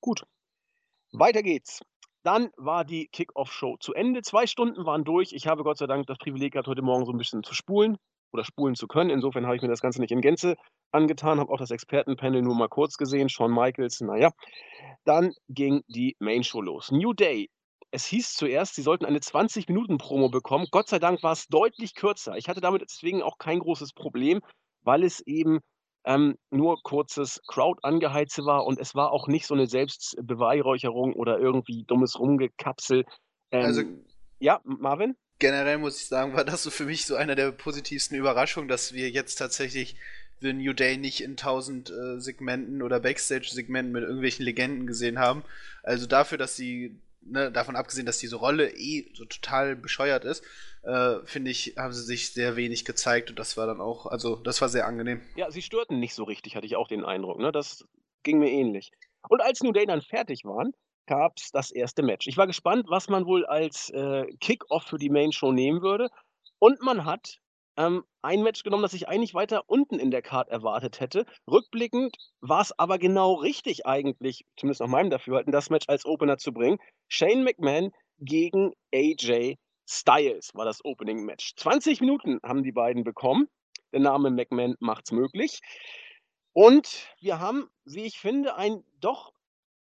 Gut. 0.00 0.26
Weiter 1.18 1.42
geht's. 1.42 1.80
Dann 2.22 2.50
war 2.56 2.84
die 2.84 3.08
Kick-Off-Show 3.08 3.78
zu 3.78 3.94
Ende. 3.94 4.22
Zwei 4.22 4.46
Stunden 4.46 4.84
waren 4.84 5.04
durch. 5.04 5.32
Ich 5.32 5.46
habe 5.46 5.62
Gott 5.62 5.78
sei 5.78 5.86
Dank 5.86 6.06
das 6.06 6.18
Privileg 6.18 6.52
gehabt, 6.52 6.68
heute 6.68 6.82
Morgen 6.82 7.06
so 7.06 7.12
ein 7.12 7.18
bisschen 7.18 7.42
zu 7.42 7.54
spulen 7.54 7.96
oder 8.32 8.44
spulen 8.44 8.74
zu 8.74 8.86
können. 8.86 9.10
Insofern 9.10 9.46
habe 9.46 9.56
ich 9.56 9.62
mir 9.62 9.68
das 9.68 9.80
Ganze 9.80 10.00
nicht 10.00 10.10
in 10.10 10.20
Gänze 10.20 10.56
angetan, 10.92 11.40
habe 11.40 11.50
auch 11.52 11.58
das 11.58 11.70
Expertenpanel 11.70 12.42
nur 12.42 12.54
mal 12.54 12.68
kurz 12.68 12.96
gesehen. 12.96 13.28
Shawn 13.28 13.52
Michaels, 13.52 14.00
naja. 14.00 14.30
Dann 15.04 15.32
ging 15.48 15.82
die 15.88 16.16
Main 16.18 16.44
Show 16.44 16.60
los. 16.60 16.90
New 16.90 17.14
Day 17.14 17.48
es 17.92 18.04
hieß 18.06 18.34
zuerst, 18.34 18.74
sie 18.74 18.82
sollten 18.82 19.06
eine 19.06 19.20
20-Minuten-Promo 19.20 20.28
bekommen. 20.28 20.66
Gott 20.70 20.88
sei 20.88 20.98
Dank 20.98 21.22
war 21.22 21.32
es 21.32 21.46
deutlich 21.46 21.94
kürzer. 21.94 22.36
Ich 22.36 22.48
hatte 22.48 22.60
damit 22.60 22.82
deswegen 22.82 23.22
auch 23.22 23.38
kein 23.38 23.60
großes 23.60 23.94
Problem, 23.94 24.40
weil 24.82 25.02
es 25.02 25.20
eben 25.20 25.60
ähm, 26.06 26.38
nur 26.50 26.82
kurzes 26.82 27.42
Crowd-Angeheize 27.48 28.44
war 28.46 28.64
und 28.64 28.78
es 28.78 28.94
war 28.94 29.10
auch 29.10 29.26
nicht 29.26 29.46
so 29.46 29.54
eine 29.54 29.66
Selbstbeweihräucherung 29.66 31.12
oder 31.14 31.38
irgendwie 31.38 31.84
dummes 31.84 32.18
Rumgekapsel. 32.18 33.04
Ähm, 33.50 33.64
also, 33.64 33.82
ja, 34.38 34.60
Marvin? 34.64 35.16
Generell 35.38 35.78
muss 35.78 36.00
ich 36.00 36.06
sagen, 36.06 36.32
war 36.34 36.44
das 36.44 36.62
so 36.62 36.70
für 36.70 36.84
mich 36.84 37.04
so 37.04 37.16
einer 37.16 37.34
der 37.34 37.50
positivsten 37.50 38.16
Überraschungen, 38.16 38.68
dass 38.68 38.94
wir 38.94 39.10
jetzt 39.10 39.36
tatsächlich 39.36 39.96
The 40.40 40.52
New 40.52 40.72
Day 40.72 40.96
nicht 40.96 41.22
in 41.22 41.36
tausend 41.36 41.90
äh, 41.90 42.20
Segmenten 42.20 42.82
oder 42.82 43.00
Backstage-Segmenten 43.00 43.92
mit 43.92 44.02
irgendwelchen 44.02 44.44
Legenden 44.44 44.86
gesehen 44.86 45.18
haben. 45.18 45.42
Also 45.82 46.06
dafür, 46.06 46.38
dass 46.38 46.56
sie 46.56 47.00
ne, 47.28 47.52
davon 47.52 47.76
abgesehen, 47.76 48.06
dass 48.06 48.18
diese 48.18 48.36
Rolle 48.36 48.70
eh 48.70 49.10
so 49.14 49.24
total 49.24 49.76
bescheuert 49.76 50.24
ist, 50.24 50.44
äh, 50.82 51.16
finde 51.24 51.50
ich, 51.50 51.74
haben 51.76 51.92
sie 51.92 52.02
sich 52.02 52.32
sehr 52.32 52.56
wenig 52.56 52.84
gezeigt 52.84 53.30
und 53.30 53.38
das 53.38 53.56
war 53.56 53.66
dann 53.66 53.80
auch, 53.80 54.06
also 54.06 54.36
das 54.36 54.60
war 54.60 54.68
sehr 54.68 54.86
angenehm. 54.86 55.20
Ja, 55.36 55.50
sie 55.50 55.62
störten 55.62 55.98
nicht 55.98 56.14
so 56.14 56.24
richtig, 56.24 56.56
hatte 56.56 56.66
ich 56.66 56.76
auch 56.76 56.88
den 56.88 57.04
Eindruck. 57.04 57.38
Ne? 57.38 57.52
Das 57.52 57.84
ging 58.22 58.38
mir 58.38 58.50
ähnlich. 58.50 58.92
Und 59.28 59.40
als 59.40 59.62
New 59.62 59.72
Day 59.72 59.86
dann 59.86 60.02
fertig 60.02 60.44
waren, 60.44 60.72
gab 61.06 61.36
es 61.36 61.50
das 61.50 61.70
erste 61.70 62.02
Match. 62.02 62.26
Ich 62.26 62.36
war 62.36 62.46
gespannt, 62.46 62.86
was 62.88 63.08
man 63.08 63.26
wohl 63.26 63.46
als 63.46 63.90
äh, 63.90 64.26
Kick-Off 64.40 64.84
für 64.84 64.98
die 64.98 65.10
Main 65.10 65.32
Show 65.32 65.52
nehmen 65.52 65.82
würde. 65.82 66.08
Und 66.58 66.82
man 66.82 67.04
hat 67.04 67.38
ähm, 67.76 68.04
ein 68.22 68.42
Match 68.42 68.62
genommen, 68.62 68.82
das 68.82 68.94
ich 68.94 69.08
eigentlich 69.08 69.34
weiter 69.34 69.64
unten 69.66 69.98
in 69.98 70.10
der 70.10 70.22
Card 70.22 70.48
erwartet 70.48 71.00
hätte. 71.00 71.26
Rückblickend 71.50 72.16
war 72.40 72.60
es 72.60 72.76
aber 72.78 72.98
genau 72.98 73.34
richtig 73.34 73.86
eigentlich, 73.86 74.44
zumindest 74.56 74.80
nach 74.80 74.88
meinem 74.88 75.10
Dafürhalten, 75.10 75.52
das 75.52 75.70
Match 75.70 75.88
als 75.88 76.04
Opener 76.04 76.38
zu 76.38 76.52
bringen. 76.52 76.78
Shane 77.08 77.44
McMahon 77.44 77.92
gegen 78.18 78.72
AJ 78.94 79.56
Styles 79.88 80.50
war 80.54 80.64
das 80.64 80.84
Opening 80.84 81.24
Match. 81.24 81.54
20 81.56 82.00
Minuten 82.00 82.40
haben 82.42 82.62
die 82.62 82.72
beiden 82.72 83.04
bekommen. 83.04 83.48
Der 83.92 84.00
Name 84.00 84.30
McMahon 84.30 84.76
macht's 84.80 85.12
möglich. 85.12 85.60
Und 86.52 87.08
wir 87.20 87.38
haben, 87.38 87.68
wie 87.84 88.04
ich 88.04 88.18
finde, 88.18 88.56
ein 88.56 88.82
doch 89.00 89.32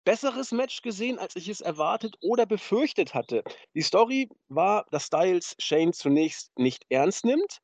besseres 0.04 0.52
Match 0.52 0.82
gesehen, 0.82 1.20
als 1.20 1.36
ich 1.36 1.50
es 1.50 1.62
erwartet 1.62 2.16
oder 2.22 2.46
befürchtet 2.46 3.14
hatte. 3.14 3.44
Die 3.74 3.82
Story 3.82 4.30
war, 4.48 4.86
dass 4.92 5.06
Styles 5.06 5.56
Shane 5.60 5.94
zunächst 5.94 6.58
nicht 6.58 6.86
ernst 6.90 7.26
nimmt, 7.26 7.60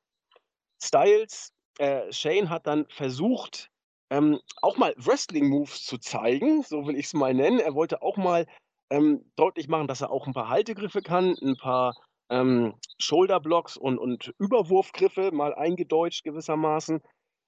Styles, 0.82 1.52
äh, 1.80 2.12
Shane 2.12 2.50
hat 2.50 2.68
dann 2.68 2.86
versucht, 2.90 3.70
ähm, 4.10 4.40
auch 4.62 4.78
mal 4.78 4.94
Wrestling-Moves 4.98 5.86
zu 5.86 5.98
zeigen, 5.98 6.64
so 6.64 6.86
will 6.86 6.96
ich 6.96 7.08
es 7.08 7.14
mal 7.14 7.34
nennen. 7.34 7.60
Er 7.60 7.74
wollte 7.74 8.02
auch 8.02 8.18
mal 8.18 8.46
ähm, 8.90 9.32
deutlich 9.36 9.68
machen, 9.68 9.88
dass 9.88 10.02
er 10.02 10.12
auch 10.12 10.28
ein 10.28 10.34
paar 10.34 10.50
Haltegriffe 10.50 11.02
kann, 11.02 11.36
ein 11.42 11.58
paar 11.58 11.96
ähm, 12.30 12.76
Shoulderblocks 13.00 13.78
und, 13.78 13.98
und 13.98 14.34
Überwurfgriffe, 14.40 15.32
mal 15.32 15.54
eingedeutscht 15.56 16.24
gewissermaßen. 16.24 17.02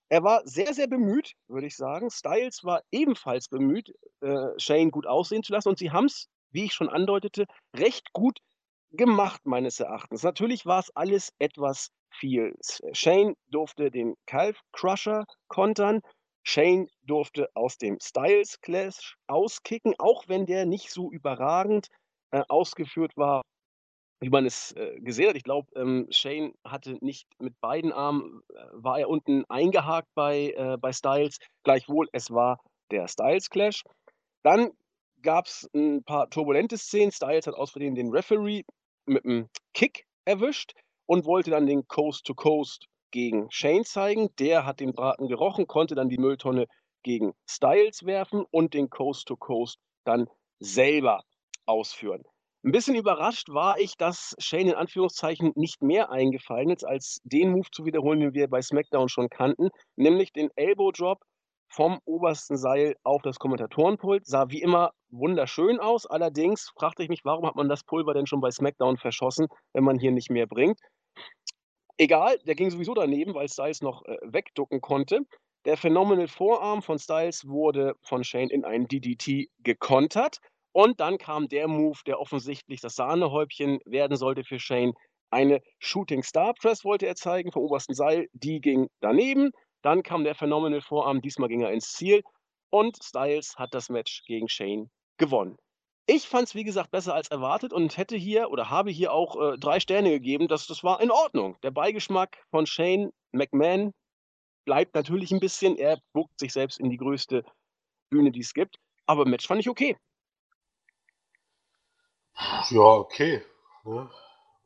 Er 0.10 0.24
war 0.24 0.42
sehr, 0.46 0.74
sehr 0.74 0.88
bemüht, 0.88 1.34
würde 1.48 1.68
ich 1.68 1.76
sagen. 1.76 2.10
Styles 2.10 2.64
war 2.64 2.82
ebenfalls 2.92 3.50
bemüht, 3.50 3.94
äh, 4.22 4.58
Shane 4.58 4.92
gut 4.92 5.06
aussehen 5.06 5.44
zu 5.44 5.52
lassen. 5.52 5.70
Und 5.70 5.78
sie 5.80 5.92
haben 5.92 6.06
es, 6.06 6.28
wie 6.52 6.66
ich 6.66 6.74
schon 6.74 6.90
andeutete, 6.90 7.46
recht 7.76 8.14
gut 8.14 8.40
gemacht, 8.92 9.42
meines 9.46 9.80
Erachtens. 9.80 10.24
Natürlich 10.24 10.66
war 10.66 10.80
es 10.80 10.96
alles 10.96 11.34
etwas 11.40 11.90
viel. 12.12 12.56
Shane 12.94 13.36
durfte 13.50 13.92
den 13.92 14.16
Calf 14.26 14.60
Crusher 14.72 15.26
kontern. 15.48 16.02
Shane 16.44 16.88
durfte 17.04 17.50
aus 17.56 17.78
dem 17.78 17.98
Styles 18.02 18.60
Clash 18.62 19.18
auskicken, 19.28 19.96
auch 19.98 20.28
wenn 20.28 20.46
der 20.46 20.66
nicht 20.66 20.92
so 20.92 21.12
überragend 21.12 21.88
äh, 22.32 22.42
ausgeführt 22.48 23.12
war, 23.18 23.42
wie 24.20 24.30
man 24.30 24.46
es 24.46 24.72
äh, 24.74 25.00
gesehen 25.00 25.30
hat. 25.30 25.36
Ich 25.36 25.44
glaube, 25.44 25.68
ähm, 25.76 26.08
Shane 26.10 26.54
hatte 26.66 26.98
nicht 27.02 27.28
mit 27.40 27.60
beiden 27.60 27.92
Armen, 27.92 28.42
äh, 28.50 28.56
war 28.72 29.00
er 29.00 29.10
unten 29.10 29.44
eingehakt 29.50 30.08
bei, 30.16 30.54
äh, 30.56 30.78
bei 30.80 30.94
Styles. 30.94 31.38
Gleichwohl, 31.64 32.08
es 32.14 32.32
war 32.32 32.60
der 32.92 33.08
Styles 33.08 33.50
Clash. 33.50 33.84
Dann 34.44 34.72
gab 35.22 35.48
es 35.48 35.70
ein 35.74 36.04
paar 36.04 36.30
turbulente 36.30 36.78
Szenen. 36.78 37.12
Styles 37.12 37.48
hat 37.48 37.56
Versehen 37.56 37.96
den 37.96 38.10
Referee 38.10 38.64
mit 39.06 39.26
einem 39.26 39.50
Kick 39.74 40.06
erwischt 40.26 40.74
und 41.08 41.26
wollte 41.26 41.50
dann 41.50 41.66
den 41.66 41.88
Coast 41.88 42.26
to 42.26 42.36
Coast 42.36 42.86
gegen 43.12 43.50
Shane 43.50 43.86
zeigen. 43.86 44.30
Der 44.38 44.66
hat 44.66 44.80
den 44.80 44.94
Braten 44.94 45.28
gerochen, 45.28 45.66
konnte 45.66 45.96
dann 45.96 46.10
die 46.10 46.20
Mülltonne 46.20 46.68
gegen 47.04 47.34
Styles 47.50 48.06
werfen 48.06 48.46
und 48.52 48.74
den 48.74 48.90
Coast 48.90 49.28
to 49.28 49.36
Coast 49.36 49.80
dann 50.04 50.28
selber 50.60 51.24
ausführen. 51.66 52.24
Ein 52.64 52.72
bisschen 52.72 52.96
überrascht 52.96 53.50
war 53.50 53.80
ich, 53.80 53.96
dass 53.98 54.36
Shane 54.40 54.70
in 54.70 54.76
Anführungszeichen 54.76 55.54
nicht 55.56 55.82
mehr 55.82 56.12
eingefallen 56.12 56.70
ist, 56.70 56.84
als 56.84 57.22
den 57.24 57.52
Move 57.52 57.68
zu 57.72 57.86
wiederholen, 57.86 58.20
den 58.20 58.34
wir 58.34 58.50
bei 58.50 58.62
SmackDown 58.62 59.10
schon 59.10 59.30
kannten, 59.30 59.70
nämlich 59.96 60.34
den 60.34 60.50
Elbow 60.56 60.92
Drop 60.92 61.20
vom 61.70 62.00
obersten 62.06 62.58
Seil 62.58 62.96
auf 63.04 63.22
das 63.22 63.40
Kommentatorenpult. 63.40 64.26
Sah 64.26 64.50
wie 64.50 64.62
immer 64.62 64.92
wunderschön 65.10 65.80
aus. 65.80 66.06
Allerdings 66.06 66.72
fragte 66.76 67.04
ich 67.04 67.10
mich, 67.10 67.24
warum 67.24 67.46
hat 67.46 67.56
man 67.56 67.70
das 67.70 67.84
Pulver 67.84 68.14
denn 68.14 68.26
schon 68.26 68.42
bei 68.42 68.52
SmackDown 68.52 68.98
verschossen, 68.98 69.48
wenn 69.74 69.84
man 69.84 70.00
hier 70.00 70.12
nicht 70.12 70.32
mehr 70.32 70.48
bringt. 70.48 70.80
Egal, 71.98 72.38
der 72.46 72.56
ging 72.56 72.70
sowieso 72.70 72.94
daneben, 72.94 73.34
weil 73.34 73.50
Styles 73.50 73.82
noch 73.82 74.06
äh, 74.06 74.18
wegducken 74.22 74.82
konnte. 74.82 75.22
Der 75.66 75.78
Phenomenal 75.78 76.28
Vorarm 76.28 76.82
von 76.82 77.00
Styles 77.00 77.48
wurde 77.48 77.96
von 78.02 78.24
Shane 78.24 78.50
in 78.50 78.66
einen 78.66 78.88
DDT 78.88 79.50
gekontert. 79.60 80.40
Und 80.72 81.00
dann 81.00 81.18
kam 81.18 81.48
der 81.48 81.68
Move, 81.68 81.98
der 82.06 82.20
offensichtlich 82.20 82.82
das 82.82 82.96
Sahnehäubchen 82.96 83.80
werden 83.86 84.16
sollte 84.16 84.44
für 84.44 84.60
Shane. 84.60 84.94
Eine 85.32 85.62
Shooting 85.80 86.24
Star 86.24 86.54
Press 86.54 86.86
wollte 86.86 87.08
er 87.08 87.16
zeigen 87.16 87.52
vom 87.52 87.64
obersten 87.64 87.96
Seil. 87.96 88.28
Die 88.34 88.62
ging 88.62 88.88
daneben. 89.02 89.52
Dann 89.82 90.04
kam 90.04 90.24
der 90.24 90.36
Phenomenal 90.36 90.82
Vorarm. 90.82 91.22
Diesmal 91.22 91.50
ging 91.50 91.62
er 91.62 91.72
ins 91.72 91.94
Ziel. 91.94 92.22
und 92.70 92.98
Styles 93.02 93.56
hat 93.58 93.74
das 93.74 93.90
Match 93.90 94.24
gegen 94.26 94.50
Shane 94.50 94.90
gewonnen. 95.18 95.58
Ich 96.10 96.30
fand 96.30 96.48
es, 96.48 96.56
wie 96.56 96.64
gesagt, 96.64 96.90
besser 96.92 97.14
als 97.14 97.28
erwartet 97.28 97.74
und 97.74 97.98
hätte 97.98 98.16
hier 98.16 98.50
oder 98.50 98.70
habe 98.70 98.90
hier 98.90 99.12
auch 99.12 99.36
äh, 99.36 99.58
drei 99.58 99.82
Sterne 99.82 100.10
gegeben. 100.10 100.48
Das, 100.48 100.66
das 100.66 100.82
war 100.82 101.02
in 101.02 101.12
Ordnung. 101.12 101.58
Der 101.64 101.72
Beigeschmack 101.72 102.38
von 102.50 102.66
Shane 102.66 103.12
McMahon 103.34 103.94
bleibt 104.64 104.96
natürlich 104.96 105.32
ein 105.32 105.42
bisschen. 105.42 105.78
Er 105.78 106.00
buckt 106.14 106.40
sich 106.40 106.54
selbst 106.54 106.80
in 106.80 106.90
die 106.90 106.96
größte 106.96 107.44
Bühne, 108.10 108.32
die 108.32 108.40
es 108.40 108.54
gibt. 108.54 108.78
Aber 109.06 109.26
Match 109.26 109.48
fand 109.48 109.60
ich 109.60 109.70
okay. 109.70 109.98
Ja, 112.70 112.80
okay. 112.80 113.44
Ja. 113.84 114.10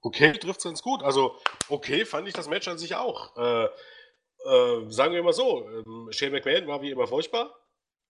Okay 0.02 0.34
trifft 0.34 0.60
es 0.60 0.66
ganz 0.66 0.84
gut. 0.84 1.02
Also, 1.02 1.38
okay 1.70 2.06
fand 2.06 2.28
ich 2.28 2.36
das 2.36 2.50
Match 2.50 2.68
an 2.68 2.78
sich 2.78 2.96
auch. 2.96 3.36
Äh, 3.36 3.66
äh, 3.66 4.92
sagen 4.92 5.14
wir 5.14 5.24
mal 5.24 5.34
so, 5.34 5.68
ähm, 5.68 6.10
Shane 6.12 6.34
McMahon 6.34 6.68
war 6.68 6.84
wie 6.84 6.92
immer 6.92 7.08
furchtbar. 7.08 7.56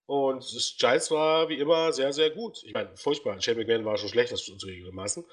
Und 0.06 0.44
Giles 0.78 1.10
war 1.10 1.48
wie 1.48 1.58
immer 1.58 1.92
sehr, 1.92 2.12
sehr 2.12 2.30
gut. 2.30 2.62
Ich 2.64 2.74
meine, 2.74 2.96
furchtbar. 2.96 3.40
Shane 3.40 3.58
McMahon 3.58 3.84
war 3.84 3.96
schon 3.96 4.08
schlecht, 4.08 4.32
das 4.32 4.44
zugegebenermaßen. 4.44 5.24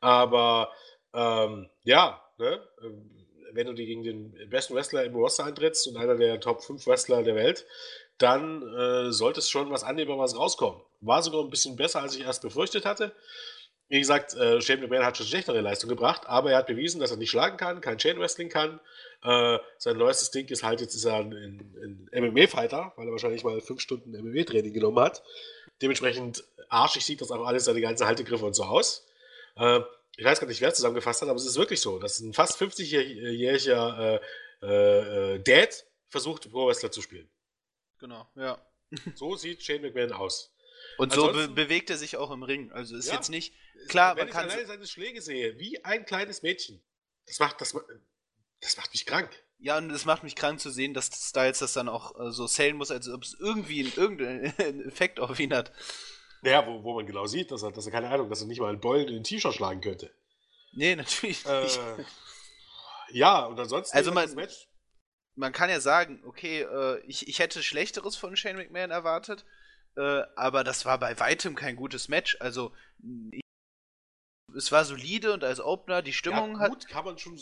Aber 0.00 0.70
ähm, 1.14 1.68
ja, 1.84 2.22
ne? 2.38 2.60
Ähm, 2.82 3.26
wenn 3.52 3.66
du 3.66 3.74
gegen 3.74 4.02
den 4.02 4.50
besten 4.50 4.74
Wrestler 4.74 5.04
im 5.04 5.14
Roster 5.14 5.44
antrittst 5.44 5.88
und 5.88 5.96
einer 5.96 6.16
der 6.16 6.38
Top 6.38 6.62
5 6.62 6.86
Wrestler 6.86 7.22
der 7.22 7.34
Welt, 7.34 7.66
dann 8.18 8.62
äh, 8.74 9.12
sollte 9.12 9.40
es 9.40 9.48
schon 9.48 9.70
was 9.70 9.84
Annehmbares 9.84 10.36
rauskommen. 10.36 10.82
War 11.00 11.22
sogar 11.22 11.42
ein 11.42 11.50
bisschen 11.50 11.76
besser, 11.76 12.02
als 12.02 12.16
ich 12.16 12.22
erst 12.22 12.42
befürchtet 12.42 12.84
hatte. 12.84 13.12
Wie 13.88 14.00
gesagt, 14.00 14.34
äh, 14.34 14.60
Shane 14.60 14.80
McMahon 14.80 15.04
hat 15.04 15.16
schon 15.16 15.26
schlechtere 15.26 15.62
Leistung 15.62 15.88
gebracht, 15.88 16.22
aber 16.26 16.52
er 16.52 16.58
hat 16.58 16.66
bewiesen, 16.66 17.00
dass 17.00 17.10
er 17.10 17.16
nicht 17.16 17.30
schlagen 17.30 17.56
kann, 17.56 17.80
kein 17.80 17.96
Chain 17.96 18.18
Wrestling 18.18 18.50
kann. 18.50 18.80
Äh, 19.22 19.58
sein 19.78 19.96
neuestes 19.96 20.30
Ding 20.30 20.46
ist 20.48 20.62
halt, 20.62 20.82
jetzt 20.82 20.94
ist 20.94 21.06
er 21.06 21.16
ein, 21.16 22.08
ein, 22.12 22.32
MMA-Fighter, 22.32 22.92
weil 22.96 23.06
er 23.06 23.12
wahrscheinlich 23.12 23.44
mal 23.44 23.60
fünf 23.62 23.80
Stunden 23.80 24.10
MMA-Training 24.10 24.74
genommen 24.74 25.00
hat. 25.00 25.22
Dementsprechend 25.80 26.44
arschig 26.68 27.04
sieht 27.04 27.22
das 27.22 27.30
auch 27.30 27.46
alles, 27.46 27.64
seine 27.64 27.80
ganzen 27.80 28.06
Haltegriffe 28.06 28.44
und 28.44 28.54
so 28.54 28.64
aus. 28.64 29.06
Äh, 29.56 29.80
ich 30.18 30.24
weiß 30.24 30.38
gar 30.40 30.48
nicht, 30.48 30.60
wer 30.60 30.68
es 30.68 30.74
zusammengefasst 30.74 31.22
hat, 31.22 31.28
aber 31.28 31.36
es 31.36 31.46
ist 31.46 31.56
wirklich 31.56 31.80
so. 31.80 31.98
dass 31.98 32.20
ein 32.20 32.34
fast 32.34 32.60
50-jähriger 32.60 34.20
äh, 34.62 35.34
äh, 35.34 35.38
Dad 35.40 35.86
versucht, 36.08 36.50
Pro-Wrestler 36.50 36.90
zu 36.90 37.00
spielen. 37.00 37.28
Genau, 37.98 38.26
ja. 38.34 38.60
so 39.14 39.36
sieht 39.36 39.62
Shane 39.62 39.82
McMahon 39.82 40.12
aus. 40.12 40.52
Und 40.96 41.12
so 41.12 41.32
be 41.32 41.48
bewegt 41.48 41.90
er 41.90 41.98
sich 41.98 42.16
auch 42.16 42.30
im 42.30 42.42
Ring. 42.42 42.72
Also 42.72 42.96
ist 42.96 43.08
ja, 43.08 43.14
jetzt 43.14 43.28
nicht. 43.28 43.54
Klar, 43.88 44.16
wenn 44.16 44.24
man 44.24 44.32
kann. 44.32 44.46
Ich 44.46 44.52
alleine 44.52 44.68
seine 44.68 44.86
Schläge 44.86 45.22
sehe, 45.22 45.58
wie 45.58 45.84
ein 45.84 46.04
kleines 46.04 46.42
Mädchen. 46.42 46.82
Das 47.26 47.38
macht, 47.38 47.60
das, 47.60 47.76
das 48.60 48.76
macht 48.76 48.92
mich 48.92 49.06
krank. 49.06 49.30
Ja, 49.58 49.76
und 49.76 49.90
es 49.90 50.04
macht 50.04 50.22
mich 50.22 50.36
krank 50.36 50.60
zu 50.60 50.70
sehen, 50.70 50.94
dass 50.94 51.06
Styles 51.06 51.58
das 51.58 51.72
dann 51.72 51.88
auch 51.88 52.18
äh, 52.18 52.30
so 52.30 52.46
sellen 52.46 52.76
muss, 52.76 52.90
als 52.90 53.08
ob 53.08 53.22
es 53.22 53.36
irgendwie 53.38 53.80
einen, 53.80 53.92
irgendeinen 53.94 54.44
Effekt 54.88 55.20
auf 55.20 55.38
ihn 55.38 55.52
hat. 55.52 55.72
Naja, 56.42 56.64
wo, 56.66 56.82
wo 56.84 56.94
man 56.94 57.06
genau 57.06 57.26
sieht, 57.26 57.50
dass 57.50 57.62
er, 57.62 57.72
dass 57.72 57.86
er, 57.86 57.92
keine 57.92 58.08
Ahnung, 58.08 58.30
dass 58.30 58.40
er 58.40 58.46
nicht 58.46 58.60
mal 58.60 58.68
einen 58.68 58.80
Beulen 58.80 59.08
in 59.08 59.14
den 59.14 59.24
T-Shirt 59.24 59.54
schlagen 59.54 59.80
könnte. 59.80 60.12
Nee, 60.72 60.94
natürlich 60.96 61.44
äh, 61.44 61.62
nicht. 61.62 61.80
Ja, 63.10 63.46
und 63.46 63.58
ansonsten 63.58 63.96
also 63.96 64.12
man, 64.12 64.30
man 65.34 65.52
kann 65.52 65.70
ja 65.70 65.80
sagen, 65.80 66.22
okay, 66.24 66.62
äh, 66.62 67.00
ich, 67.06 67.26
ich 67.26 67.38
hätte 67.38 67.62
Schlechteres 67.62 68.16
von 68.16 68.36
Shane 68.36 68.56
McMahon 68.56 68.90
erwartet, 68.90 69.44
äh, 69.96 70.22
aber 70.36 70.64
das 70.64 70.84
war 70.84 70.98
bei 70.98 71.18
weitem 71.18 71.54
kein 71.54 71.76
gutes 71.76 72.08
Match. 72.08 72.36
Also 72.40 72.72
es 74.56 74.72
war 74.72 74.84
solide 74.84 75.32
und 75.32 75.44
als 75.44 75.60
Opener 75.60 76.02
die 76.02 76.12
Stimmung 76.12 76.60
ja, 76.60 76.68
gut, 76.68 76.84
hat. 76.84 76.88
kann 76.88 77.04
man 77.04 77.18
schon 77.18 77.38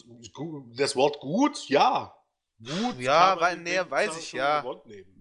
das 0.76 0.96
Wort 0.96 1.20
gut, 1.20 1.68
ja. 1.68 2.14
Gut, 2.58 2.98
ja, 2.98 3.38
weil, 3.38 3.58
nee, 3.58 3.78
weiß 3.78 4.18
ich 4.18 4.32
ja. 4.32 4.64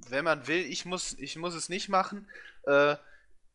Wenn 0.07 0.23
man 0.23 0.47
will, 0.47 0.65
ich 0.65 0.85
muss, 0.85 1.13
ich 1.19 1.35
muss 1.35 1.53
es 1.53 1.67
nicht 1.67 1.89
machen. 1.89 2.29
Äh, 2.63 2.95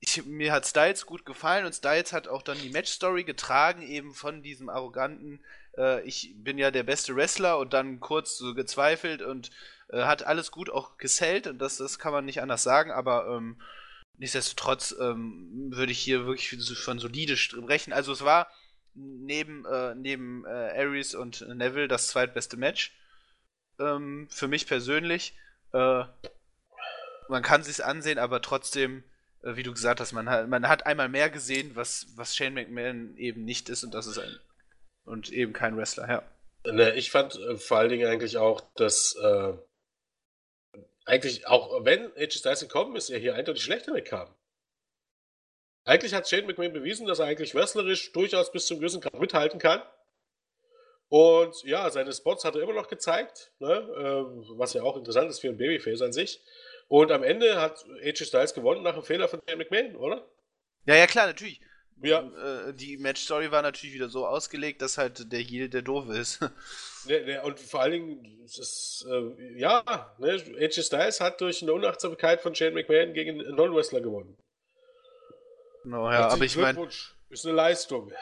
ich, 0.01 0.25
mir 0.27 0.53
hat 0.53 0.67
Styles 0.67 1.07
gut 1.07 1.25
gefallen 1.25 1.67
und 1.67 1.75
Styles 1.75 2.13
hat 2.13 2.29
auch 2.29 2.43
dann 2.43 2.59
die 2.59 2.71
Match-Story 2.71 3.25
getragen, 3.25 3.83
eben 3.83 4.15
von 4.15 4.43
diesem 4.43 4.69
arroganten, 4.69 5.43
äh, 5.77 6.03
ich 6.03 6.35
bin 6.37 6.59
ja 6.59 6.71
der 6.71 6.83
beste 6.83 7.15
Wrestler 7.17 7.59
und 7.59 7.73
dann 7.73 8.01
kurz 8.01 8.39
so 8.39 8.55
gezweifelt 8.55 9.23
und 9.23 9.51
äh, 9.93 10.03
hat 10.03 10.25
alles 10.25 10.51
gut 10.51 10.71
auch 10.71 10.99
gesellt 10.99 11.47
und 11.47 11.59
das, 11.59 11.77
das 11.77 11.99
kann 11.99 12.13
man 12.13 12.25
nicht 12.25 12.43
anders 12.43 12.63
sagen, 12.63 12.91
aber 12.91 13.27
ähm, 13.29 13.61
nichtsdestotrotz 14.17 14.95
ähm, 15.01 15.71
würde 15.73 15.93
ich 15.93 15.99
hier 15.99 16.27
wirklich 16.27 16.57
von 16.79 16.99
solide 16.99 17.37
sprechen. 17.37 17.93
Also 17.93 18.13
es 18.13 18.25
war 18.25 18.49
neben, 18.95 19.65
äh, 19.67 19.95
neben 19.95 20.45
äh, 20.45 20.49
Aries 20.79 21.15
und 21.15 21.47
Neville 21.49 21.89
das 21.89 22.09
zweitbeste 22.09 22.57
Match. 22.57 22.95
Ähm, 23.79 24.29
für 24.31 24.49
mich 24.49 24.67
persönlich. 24.67 25.35
Äh, 25.73 26.05
man 27.29 27.43
kann 27.43 27.63
sich 27.63 27.85
ansehen, 27.85 28.19
aber 28.19 28.43
trotzdem, 28.43 29.05
äh, 29.43 29.57
wie 29.57 29.63
du 29.63 29.73
gesagt 29.73 30.01
hast, 30.01 30.13
man 30.13 30.29
hat, 30.29 30.49
man 30.49 30.69
hat 30.69 30.87
einmal 30.87 31.09
mehr 31.09 31.31
gesehen, 31.31 31.77
was, 31.77 32.09
was 32.17 32.37
Shane 32.37 32.55
McMahon 32.55 33.17
eben 33.17 33.45
nicht 33.45 33.69
ist 33.69 33.85
und 33.85 33.95
das 33.95 34.07
ist 34.07 34.19
ein 34.19 34.39
und 35.05 35.31
eben 35.31 35.53
kein 35.53 35.77
Wrestler, 35.77 36.09
ja. 36.09 36.23
Ne, 36.73 36.95
ich 36.95 37.11
fand 37.11 37.37
äh, 37.37 37.57
vor 37.57 37.79
allen 37.79 37.91
Dingen 37.91 38.07
eigentlich 38.07 38.37
auch, 38.37 38.61
dass 38.77 39.17
äh, 39.23 39.53
eigentlich, 41.11 41.47
auch 41.47 41.85
wenn 41.85 42.17
AJ 42.17 42.39
Styles 42.39 42.61
gekommen 42.61 42.97
ist, 42.97 43.11
er 43.11 43.19
hier 43.19 43.35
eindeutig 43.35 43.63
schlechter 43.63 43.93
wegkam. 43.93 44.33
Eigentlich 45.85 46.15
hat 46.15 46.29
Shane 46.29 46.47
McMahon 46.47 46.73
bewiesen, 46.73 47.07
dass 47.07 47.19
er 47.19 47.27
eigentlich 47.27 47.55
wrestlerisch 47.55 48.13
durchaus 48.13 48.53
bis 48.53 48.67
zum 48.67 48.79
gewissen 48.79 49.01
Grad 49.01 49.19
mithalten 49.19 49.59
kann. 49.59 49.83
Und 51.09 51.65
ja, 51.65 51.91
seine 51.91 52.13
Spots 52.13 52.45
hat 52.45 52.55
er 52.55 52.63
immer 52.63 52.75
noch 52.75 52.87
gezeigt, 52.87 53.51
ne? 53.59 53.73
äh, 53.73 54.57
was 54.57 54.75
ja 54.75 54.83
auch 54.83 54.97
interessant 54.97 55.29
ist 55.31 55.41
für 55.41 55.49
ein 55.49 55.57
Babyface 55.57 56.03
an 56.03 56.13
sich. 56.13 56.41
Und 56.87 57.11
am 57.11 57.25
Ende 57.25 57.61
hat 57.61 57.85
AJ 58.03 58.27
Styles 58.27 58.55
gewonnen 58.55 58.83
nach 58.85 58.95
einem 58.95 59.03
Fehler 59.03 59.27
von 59.27 59.41
Shane 59.49 59.59
McMahon, 59.59 59.97
oder? 59.97 60.29
Ja, 60.87 60.95
ja, 60.95 61.07
klar, 61.07 61.27
natürlich. 61.27 61.61
Ja. 62.03 62.21
Äh, 62.21 62.75
die 62.75 62.97
Match-Story 62.97 63.51
war 63.51 63.63
natürlich 63.63 63.95
wieder 63.95 64.09
so 64.09 64.27
ausgelegt, 64.27 64.81
dass 64.83 64.99
halt 64.99 65.33
der 65.33 65.41
Heal 65.41 65.69
der 65.69 65.83
doof 65.83 66.09
ist. 66.09 66.41
Ne, 67.07 67.25
ne, 67.25 67.43
und 67.43 67.59
vor 67.59 67.81
allen 67.81 67.93
Dingen, 67.93 68.43
ist, 68.45 69.07
äh, 69.09 69.59
ja, 69.59 70.15
ne, 70.19 70.33
AJ 70.59 70.83
Styles 70.83 71.23
hat 71.23 71.41
durch 71.41 71.63
eine 71.63 71.73
Unachtsamkeit 71.73 72.43
von 72.43 72.55
Shane 72.55 72.75
McMahon 72.75 73.15
gegen 73.15 73.41
einen 73.41 73.55
Non-Wrestler 73.55 74.03
gewonnen. 74.03 74.37
Genau, 75.83 76.11
ja, 76.11 76.29
aber 76.29 76.45
ich 76.45 76.57
meine. 76.57 76.87
Ist 77.31 77.47
eine 77.47 77.55
Leistung. 77.55 78.13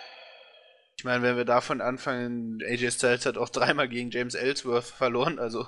Ich 0.97 1.05
meine, 1.05 1.25
wenn 1.25 1.37
wir 1.37 1.45
davon 1.45 1.81
anfangen, 1.81 2.63
AJ 2.65 2.93
Styles 2.93 3.27
hat 3.27 3.37
auch 3.37 3.49
dreimal 3.49 3.89
gegen 3.89 4.11
James 4.11 4.37
Ellsworth 4.37 4.85
verloren, 4.85 5.41
also. 5.41 5.67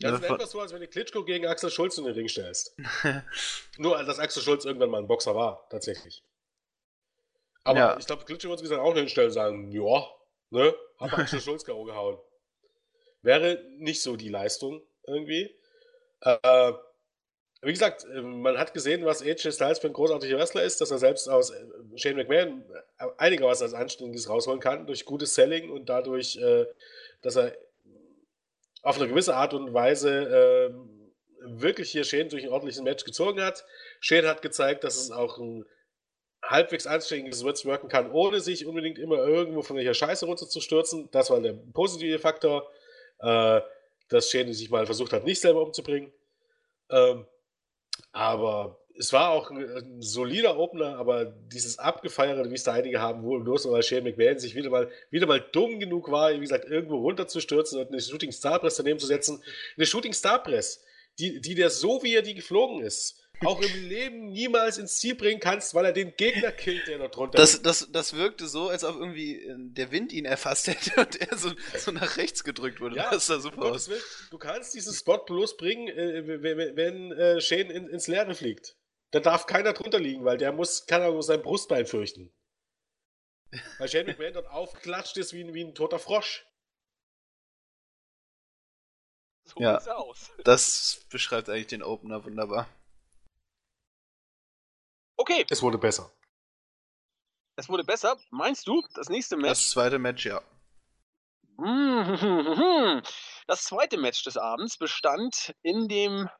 Das 0.00 0.18
ist 0.18 0.24
etwas 0.24 0.50
so, 0.50 0.60
als 0.60 0.72
wenn 0.72 0.80
du 0.80 0.88
Klitschko 0.88 1.24
gegen 1.24 1.46
Axel 1.46 1.70
Schulz 1.70 1.98
in 1.98 2.04
den 2.04 2.14
Ring 2.14 2.28
stellst. 2.28 2.74
Nur, 3.76 4.02
dass 4.02 4.18
Axel 4.18 4.42
Schulz 4.42 4.64
irgendwann 4.64 4.88
mal 4.88 4.98
ein 4.98 5.06
Boxer 5.06 5.34
war, 5.34 5.66
tatsächlich. 5.68 6.22
Aber 7.64 7.78
ja. 7.78 7.96
ich 7.98 8.06
glaube, 8.06 8.24
Klitschko 8.24 8.50
wird 8.50 8.70
dann 8.70 8.80
auch 8.80 8.94
hinstellen 8.94 9.28
und 9.28 9.34
sagen, 9.34 9.72
ja, 9.72 10.06
ne, 10.50 10.74
hat 10.98 11.12
Axel 11.12 11.40
Schulz 11.40 11.64
K.O. 11.64 11.84
gehauen. 11.84 12.18
Wäre 13.22 13.62
nicht 13.76 14.02
so 14.02 14.16
die 14.16 14.28
Leistung 14.28 14.82
irgendwie. 15.06 15.54
Äh, 16.22 16.72
wie 17.62 17.72
gesagt, 17.72 18.06
man 18.14 18.56
hat 18.56 18.72
gesehen, 18.72 19.04
was 19.04 19.22
AJ 19.22 19.52
Styles 19.52 19.80
für 19.80 19.88
ein 19.88 19.92
großartiger 19.92 20.38
Wrestler 20.38 20.62
ist, 20.62 20.80
dass 20.80 20.90
er 20.90 20.98
selbst 20.98 21.28
aus 21.28 21.50
äh, 21.50 21.64
Shane 21.96 22.16
McMahon 22.16 22.64
einigermaßen 23.18 23.64
als 23.64 23.74
Anständiges 23.74 24.28
rausholen 24.30 24.60
kann, 24.60 24.86
durch 24.86 25.04
gutes 25.04 25.34
Selling 25.34 25.70
und 25.70 25.90
dadurch, 25.90 26.36
äh, 26.36 26.66
dass 27.20 27.36
er 27.36 27.54
auf 28.82 28.96
eine 28.96 29.08
gewisse 29.08 29.36
Art 29.36 29.52
und 29.52 29.74
Weise 29.74 30.70
ähm, 30.70 31.12
wirklich 31.42 31.90
hier 31.90 32.04
Shane 32.04 32.30
durch 32.30 32.44
ein 32.44 32.50
ordentliches 32.50 32.82
Match 32.82 33.04
gezogen 33.04 33.42
hat. 33.42 33.66
Shane 34.00 34.26
hat 34.26 34.40
gezeigt, 34.40 34.84
dass 34.84 34.96
es 34.96 35.10
auch 35.10 35.38
ein 35.38 35.66
halbwegs 36.50 36.86
anständiges 36.86 37.44
Match 37.44 37.64
wirken 37.64 37.88
kann, 37.88 38.10
ohne 38.10 38.40
sich 38.40 38.66
unbedingt 38.66 38.98
immer 38.98 39.18
irgendwo 39.18 39.62
von 39.62 39.76
welcher 39.76 39.94
Scheiße 39.94 40.26
runterzustürzen. 40.26 41.08
Das 41.12 41.30
war 41.30 41.40
der 41.40 41.54
positive 41.72 42.18
Faktor, 42.18 42.68
äh, 43.20 43.60
dass 44.08 44.30
Shane 44.30 44.52
sich 44.52 44.70
mal 44.70 44.84
versucht 44.84 45.12
hat, 45.12 45.24
nicht 45.24 45.40
selber 45.40 45.62
umzubringen. 45.62 46.12
Ähm, 46.90 47.26
aber 48.12 48.80
es 48.98 49.12
war 49.12 49.30
auch 49.30 49.50
ein, 49.50 49.58
ein, 49.58 50.02
solider 50.02 50.58
Opener, 50.58 50.96
aber 50.96 51.24
dieses 51.24 51.78
Abgefeierte, 51.78 52.50
wie 52.50 52.54
es 52.54 52.64
da 52.64 52.72
einige 52.72 53.00
haben, 53.00 53.22
wo 53.22 53.38
bloß 53.38 53.70
weil 53.70 53.84
Shane 53.84 54.04
McMahon 54.04 54.38
sich 54.38 54.56
wieder 54.56 54.70
mal, 54.70 54.90
wieder 55.10 55.26
mal 55.26 55.40
dumm 55.40 55.78
genug 55.78 56.10
war, 56.10 56.32
wie 56.32 56.40
gesagt, 56.40 56.64
irgendwo 56.64 56.96
runterzustürzen 56.96 57.80
und 57.80 57.88
eine 57.88 58.00
Shooting 58.00 58.32
Star 58.32 58.58
Press 58.58 58.76
daneben 58.76 58.98
zu 58.98 59.06
setzen. 59.06 59.42
Eine 59.76 59.86
Shooting 59.86 60.12
Star 60.12 60.42
Press, 60.42 60.82
die, 61.20 61.40
die 61.40 61.54
der 61.54 61.70
so 61.70 62.02
wie 62.02 62.14
er 62.14 62.22
die 62.22 62.34
geflogen 62.34 62.82
ist, 62.82 63.19
auch 63.44 63.60
im 63.60 63.88
Leben 63.88 64.30
niemals 64.30 64.78
ins 64.78 64.96
Ziel 64.96 65.14
bringen 65.14 65.40
kannst, 65.40 65.74
weil 65.74 65.84
er 65.84 65.92
den 65.92 66.14
Gegner 66.16 66.52
killt, 66.52 66.86
der 66.86 66.98
dort 66.98 67.16
drunter 67.16 67.38
das, 67.38 67.62
das, 67.62 67.88
das 67.90 68.14
wirkte 68.14 68.46
so, 68.46 68.68
als 68.68 68.84
ob 68.84 68.96
irgendwie 68.96 69.36
äh, 69.36 69.54
der 69.58 69.90
Wind 69.90 70.12
ihn 70.12 70.24
erfasst 70.24 70.68
hätte 70.68 71.00
und 71.00 71.20
er 71.20 71.36
so, 71.36 71.52
so 71.78 71.90
nach 71.90 72.16
rechts 72.16 72.44
gedrückt 72.44 72.80
wurde. 72.80 72.96
Ja, 72.96 73.10
das 73.10 73.26
sah 73.26 73.40
super 73.40 73.66
aus. 73.66 73.88
Will, 73.88 74.00
du 74.30 74.38
kannst 74.38 74.74
diesen 74.74 74.92
Spot 74.92 75.18
bloß 75.18 75.56
bringen, 75.56 75.88
äh, 75.88 76.42
wenn, 76.42 76.76
wenn 76.76 77.12
äh, 77.12 77.40
Shane 77.40 77.70
in, 77.70 77.88
ins 77.88 78.06
Leere 78.06 78.34
fliegt. 78.34 78.76
Da 79.10 79.20
darf 79.20 79.46
keiner 79.46 79.72
drunter 79.72 79.98
liegen, 79.98 80.24
weil 80.24 80.38
der 80.38 80.52
muss, 80.52 80.86
kann 80.86 81.02
er 81.02 81.10
nur 81.10 81.22
sein 81.22 81.42
Brustbein 81.42 81.86
fürchten. 81.86 82.32
Weil 83.78 83.88
Shane 83.88 84.06
McMahon 84.06 84.34
dort 84.34 84.48
aufgeklatscht 84.48 85.16
ist 85.16 85.32
wie, 85.32 85.52
wie 85.52 85.64
ein 85.64 85.74
toter 85.74 85.98
Frosch. 85.98 86.46
So 89.44 89.60
ja, 89.60 89.78
aus. 89.78 90.30
Das 90.44 91.04
beschreibt 91.10 91.48
eigentlich 91.48 91.66
den 91.66 91.82
Opener 91.82 92.24
wunderbar. 92.24 92.68
Okay. 95.20 95.44
Es 95.50 95.60
wurde 95.60 95.76
besser. 95.76 96.10
Es 97.56 97.68
wurde 97.68 97.84
besser. 97.84 98.16
Meinst 98.30 98.66
du, 98.66 98.82
das 98.94 99.10
nächste 99.10 99.36
Match? 99.36 99.50
Das 99.50 99.70
zweite 99.70 99.98
Match, 99.98 100.24
ja. 100.24 100.40
Das 103.46 103.64
zweite 103.64 103.98
Match 103.98 104.24
des 104.24 104.38
Abends 104.38 104.78
bestand 104.78 105.54
in 105.60 105.88
dem 105.88 106.30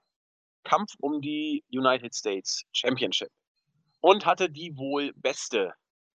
Kampf 0.65 0.93
um 0.99 1.21
die 1.21 1.63
United 1.71 2.15
States 2.15 2.63
Championship 2.73 3.29
und 4.01 4.25
hatte 4.25 4.49
die 4.49 4.75
wohl 4.79 5.13
beste 5.15 5.75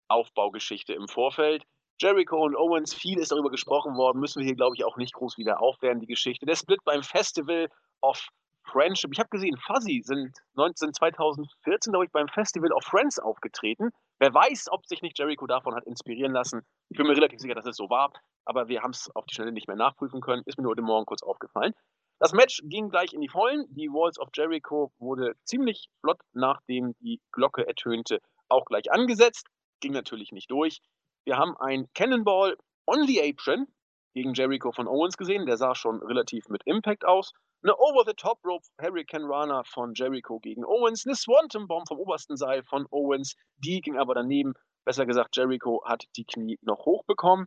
Aufbaugeschichte 0.07 0.93
im 0.95 1.09
Vorfeld. 1.09 1.65
Jericho 2.01 2.45
und 2.45 2.55
Owens, 2.55 2.95
viel 2.95 3.19
ist 3.19 3.33
darüber 3.33 3.51
gesprochen 3.51 3.97
worden, 3.97 4.21
müssen 4.21 4.39
wir 4.39 4.47
hier, 4.47 4.55
glaube 4.55 4.77
ich, 4.77 4.85
auch 4.85 4.97
nicht 4.97 5.15
groß 5.15 5.37
wieder 5.37 5.61
aufwärmen, 5.61 6.01
die 6.01 6.07
Geschichte. 6.07 6.47
Der 6.47 6.55
Split 6.55 6.85
beim 6.85 7.03
Festival 7.03 7.69
of 8.03 8.25
Friendship. 8.65 9.11
Ich 9.13 9.19
habe 9.19 9.29
gesehen, 9.29 9.57
Fuzzy 9.57 10.03
sind 10.05 10.37
19, 10.55 10.95
2014, 10.95 11.93
glaube 11.93 12.07
ich, 12.07 12.13
beim 12.13 12.29
Festival 12.29 12.73
of 12.73 12.85
Friends 12.85 13.19
aufgetreten. 13.19 13.91
Wer 14.19 14.33
weiß, 14.33 14.69
ob 14.71 14.87
sich 14.87 15.03
nicht 15.03 15.19
Jericho 15.19 15.47
davon 15.47 15.75
hat 15.75 15.85
inspirieren 15.85 16.33
lassen. 16.33 16.63
Ich 16.89 16.97
bin 16.97 17.07
mir 17.07 17.17
relativ 17.17 17.41
sicher, 17.41 17.55
dass 17.55 17.67
es 17.67 17.77
so 17.77 17.91
war, 17.91 18.13
aber 18.45 18.69
wir 18.69 18.83
haben 18.83 18.93
es 18.93 19.11
auf 19.15 19.27
die 19.27 19.35
Schnelle 19.35 19.53
nicht 19.53 19.69
mehr 19.69 19.77
nachprüfen 19.77 20.21
können. 20.21 20.43
Ist 20.47 20.59
mir 20.59 20.63
nur 20.63 20.73
heute 20.73 20.83
Morgen 20.83 21.07
kurz 21.07 21.23
aufgefallen. 21.23 21.75
Das 22.19 22.33
Match 22.33 22.63
ging 22.65 22.89
gleich 22.89 23.13
in 23.13 23.21
die 23.21 23.29
Vollen. 23.29 23.67
Die 23.75 23.89
Walls 23.89 24.19
of 24.21 24.29
Jericho 24.33 24.93
wurde 24.99 25.35
ziemlich 25.45 25.89
flott, 26.01 26.21
nachdem 26.33 26.95
die 27.01 27.21
Glocke 27.33 27.67
ertönte, 27.67 28.21
auch 28.49 28.65
gleich 28.67 28.93
angesetzt. 28.93 29.49
Ging 29.81 29.93
natürlich 29.93 30.31
nicht 30.31 30.51
durch. 30.51 30.81
Wir 31.25 31.37
haben 31.37 31.57
ein 31.57 31.89
Cannonball 31.95 32.57
on 32.87 33.07
the 33.09 33.21
Apron 33.21 33.67
gegen 34.15 34.35
Jericho 34.35 34.71
von 34.71 34.87
Owens 34.87 35.17
gesehen. 35.17 35.47
Der 35.47 35.57
sah 35.57 35.75
schon 35.75 36.01
relativ 36.01 36.49
mit 36.49 36.63
Impact 36.65 37.05
aus. 37.05 37.33
Eine 37.65 37.77
Over-the-Top-Rope 37.79 38.67
Hurricane 38.81 39.25
Runner 39.25 39.63
von 39.65 39.95
Jericho 39.95 40.41
gegen 40.41 40.65
Owens. 40.65 41.07
Eine 41.07 41.15
Swanton 41.15 41.69
Bomb 41.69 41.87
vom 41.87 42.01
obersten 42.01 42.37
Seil 42.37 42.65
von 42.65 42.87
Owens. 42.91 43.37
Die 43.59 43.81
ging 43.81 43.99
aber 43.99 44.15
daneben. 44.15 44.55
Besser 44.85 45.07
gesagt, 45.07 45.37
Jericho 45.37 45.81
hat 45.85 46.05
die 46.17 46.25
Knie 46.25 46.59
noch 46.63 46.85
hochbekommen. 46.87 47.47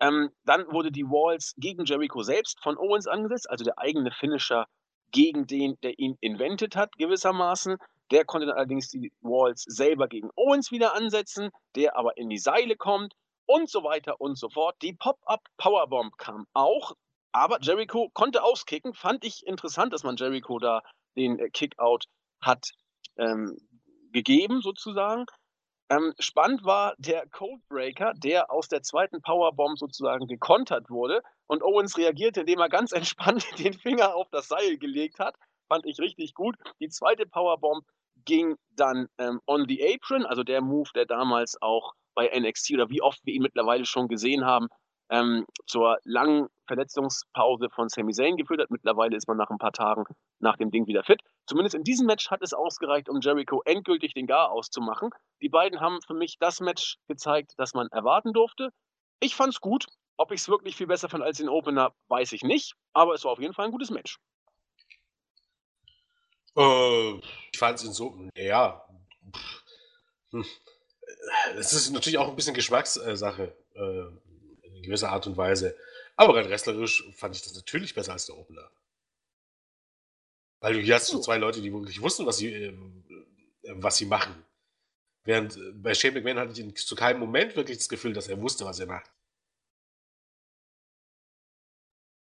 Ähm, 0.00 0.30
dann 0.44 0.66
wurde 0.72 0.90
die 0.90 1.04
Walls 1.04 1.54
gegen 1.58 1.84
Jericho 1.84 2.22
selbst 2.22 2.62
von 2.62 2.78
Owens 2.78 3.06
angesetzt, 3.06 3.50
also 3.50 3.64
der 3.64 3.78
eigene 3.78 4.10
Finisher 4.12 4.66
gegen 5.10 5.46
den, 5.46 5.78
der 5.82 5.98
ihn 5.98 6.16
invented 6.22 6.74
hat, 6.74 6.92
gewissermaßen. 6.96 7.76
Der 8.10 8.24
konnte 8.24 8.46
dann 8.46 8.56
allerdings 8.56 8.88
die 8.88 9.12
Walls 9.20 9.62
selber 9.62 10.08
gegen 10.08 10.30
Owens 10.36 10.70
wieder 10.70 10.94
ansetzen, 10.94 11.50
der 11.74 11.96
aber 11.96 12.16
in 12.16 12.30
die 12.30 12.38
Seile 12.38 12.76
kommt 12.76 13.14
und 13.44 13.68
so 13.68 13.84
weiter 13.84 14.20
und 14.22 14.38
so 14.38 14.48
fort. 14.48 14.76
Die 14.80 14.94
Pop-Up 14.94 15.42
Powerbomb 15.58 16.16
kam 16.16 16.46
auch, 16.54 16.92
aber 17.36 17.58
Jericho 17.60 18.10
konnte 18.14 18.42
auskicken. 18.42 18.94
Fand 18.94 19.24
ich 19.24 19.46
interessant, 19.46 19.92
dass 19.92 20.04
man 20.04 20.16
Jericho 20.16 20.58
da 20.58 20.82
den 21.16 21.38
äh, 21.38 21.50
Kickout 21.50 22.04
hat 22.40 22.70
ähm, 23.16 23.56
gegeben, 24.12 24.60
sozusagen. 24.62 25.26
Ähm, 25.88 26.14
spannend 26.18 26.64
war 26.64 26.94
der 26.98 27.28
Codebreaker, 27.28 28.12
der 28.14 28.50
aus 28.50 28.68
der 28.68 28.82
zweiten 28.82 29.22
Powerbomb 29.22 29.78
sozusagen 29.78 30.26
gekontert 30.26 30.90
wurde. 30.90 31.22
Und 31.46 31.62
Owens 31.62 31.96
reagierte, 31.96 32.40
indem 32.40 32.60
er 32.60 32.68
ganz 32.68 32.92
entspannt 32.92 33.46
den 33.58 33.74
Finger 33.74 34.14
auf 34.14 34.28
das 34.30 34.48
Seil 34.48 34.78
gelegt 34.78 35.18
hat. 35.18 35.36
Fand 35.68 35.84
ich 35.86 35.98
richtig 35.98 36.34
gut. 36.34 36.56
Die 36.80 36.88
zweite 36.88 37.26
Powerbomb 37.26 37.84
ging 38.24 38.56
dann 38.70 39.08
ähm, 39.18 39.40
on 39.46 39.66
the 39.68 39.94
apron, 39.94 40.24
also 40.24 40.42
der 40.42 40.62
Move, 40.62 40.90
der 40.94 41.06
damals 41.06 41.60
auch 41.60 41.92
bei 42.14 42.30
NXT 42.34 42.72
oder 42.72 42.88
wie 42.88 43.02
oft 43.02 43.20
wir 43.24 43.34
ihn 43.34 43.42
mittlerweile 43.42 43.84
schon 43.84 44.08
gesehen 44.08 44.44
haben, 44.44 44.68
ähm, 45.10 45.44
zur 45.66 45.98
langen 46.04 46.48
Verletzungspause 46.66 47.68
von 47.70 47.88
Sami 47.88 48.12
Zayn 48.12 48.36
geführt 48.36 48.60
hat. 48.60 48.70
Mittlerweile 48.70 49.16
ist 49.16 49.28
man 49.28 49.36
nach 49.36 49.50
ein 49.50 49.58
paar 49.58 49.72
Tagen 49.72 50.04
nach 50.40 50.56
dem 50.56 50.70
Ding 50.70 50.86
wieder 50.86 51.04
fit. 51.04 51.20
Zumindest 51.46 51.74
in 51.74 51.84
diesem 51.84 52.06
Match 52.06 52.30
hat 52.30 52.42
es 52.42 52.52
ausgereicht, 52.52 53.08
um 53.08 53.20
Jericho 53.20 53.62
endgültig 53.64 54.14
den 54.14 54.26
Gar 54.26 54.50
auszumachen. 54.50 55.10
Die 55.40 55.48
beiden 55.48 55.80
haben 55.80 56.00
für 56.06 56.14
mich 56.14 56.36
das 56.38 56.60
Match 56.60 56.96
gezeigt, 57.08 57.52
das 57.56 57.74
man 57.74 57.88
erwarten 57.88 58.32
durfte. 58.32 58.70
Ich 59.20 59.34
fand's 59.34 59.60
gut. 59.60 59.86
Ob 60.18 60.32
ich 60.32 60.40
es 60.40 60.48
wirklich 60.48 60.76
viel 60.76 60.86
besser 60.86 61.10
fand 61.10 61.22
als 61.22 61.38
den 61.38 61.48
Opener, 61.48 61.92
weiß 62.08 62.32
ich 62.32 62.42
nicht. 62.42 62.74
Aber 62.94 63.14
es 63.14 63.24
war 63.24 63.32
auf 63.32 63.40
jeden 63.40 63.52
Fall 63.52 63.66
ein 63.66 63.70
gutes 63.70 63.90
Match. 63.90 64.18
Äh, 66.56 67.14
ich 67.52 67.58
fand 67.58 67.78
es 67.78 67.84
in 67.84 67.92
so, 67.92 68.18
ja. 68.34 68.82
Hm. 70.30 70.44
Es 71.56 71.72
ist 71.72 71.90
natürlich 71.90 72.18
auch 72.18 72.28
ein 72.28 72.36
bisschen 72.36 72.54
Geschmackssache. 72.54 73.54
Äh, 73.74 74.04
gewisser 74.86 75.10
Art 75.10 75.26
und 75.26 75.36
Weise. 75.36 75.76
Aber 76.16 76.34
rein 76.34 76.48
wrestlerisch 76.48 77.08
fand 77.12 77.36
ich 77.36 77.42
das 77.42 77.54
natürlich 77.54 77.94
besser 77.94 78.12
als 78.12 78.26
der 78.26 78.36
Opener. 78.36 78.70
Weil 80.60 80.74
du 80.74 80.80
hier 80.80 80.94
hast 80.94 81.08
so 81.08 81.20
zwei 81.20 81.36
Leute, 81.36 81.60
die 81.60 81.72
wirklich 81.72 82.00
wussten, 82.00 82.24
was 82.26 82.38
sie, 82.38 82.52
äh, 82.52 82.74
was 83.74 83.98
sie 83.98 84.06
machen. 84.06 84.44
Während 85.24 85.56
äh, 85.56 85.72
bei 85.72 85.94
Shane 85.94 86.14
McMahon 86.14 86.38
hatte 86.38 86.60
ich 86.60 86.86
zu 86.86 86.94
keinem 86.94 87.20
Moment 87.20 87.54
wirklich 87.56 87.76
das 87.76 87.88
Gefühl, 87.88 88.14
dass 88.14 88.28
er 88.28 88.40
wusste, 88.40 88.64
was 88.64 88.80
er 88.80 88.86
macht. 88.86 89.10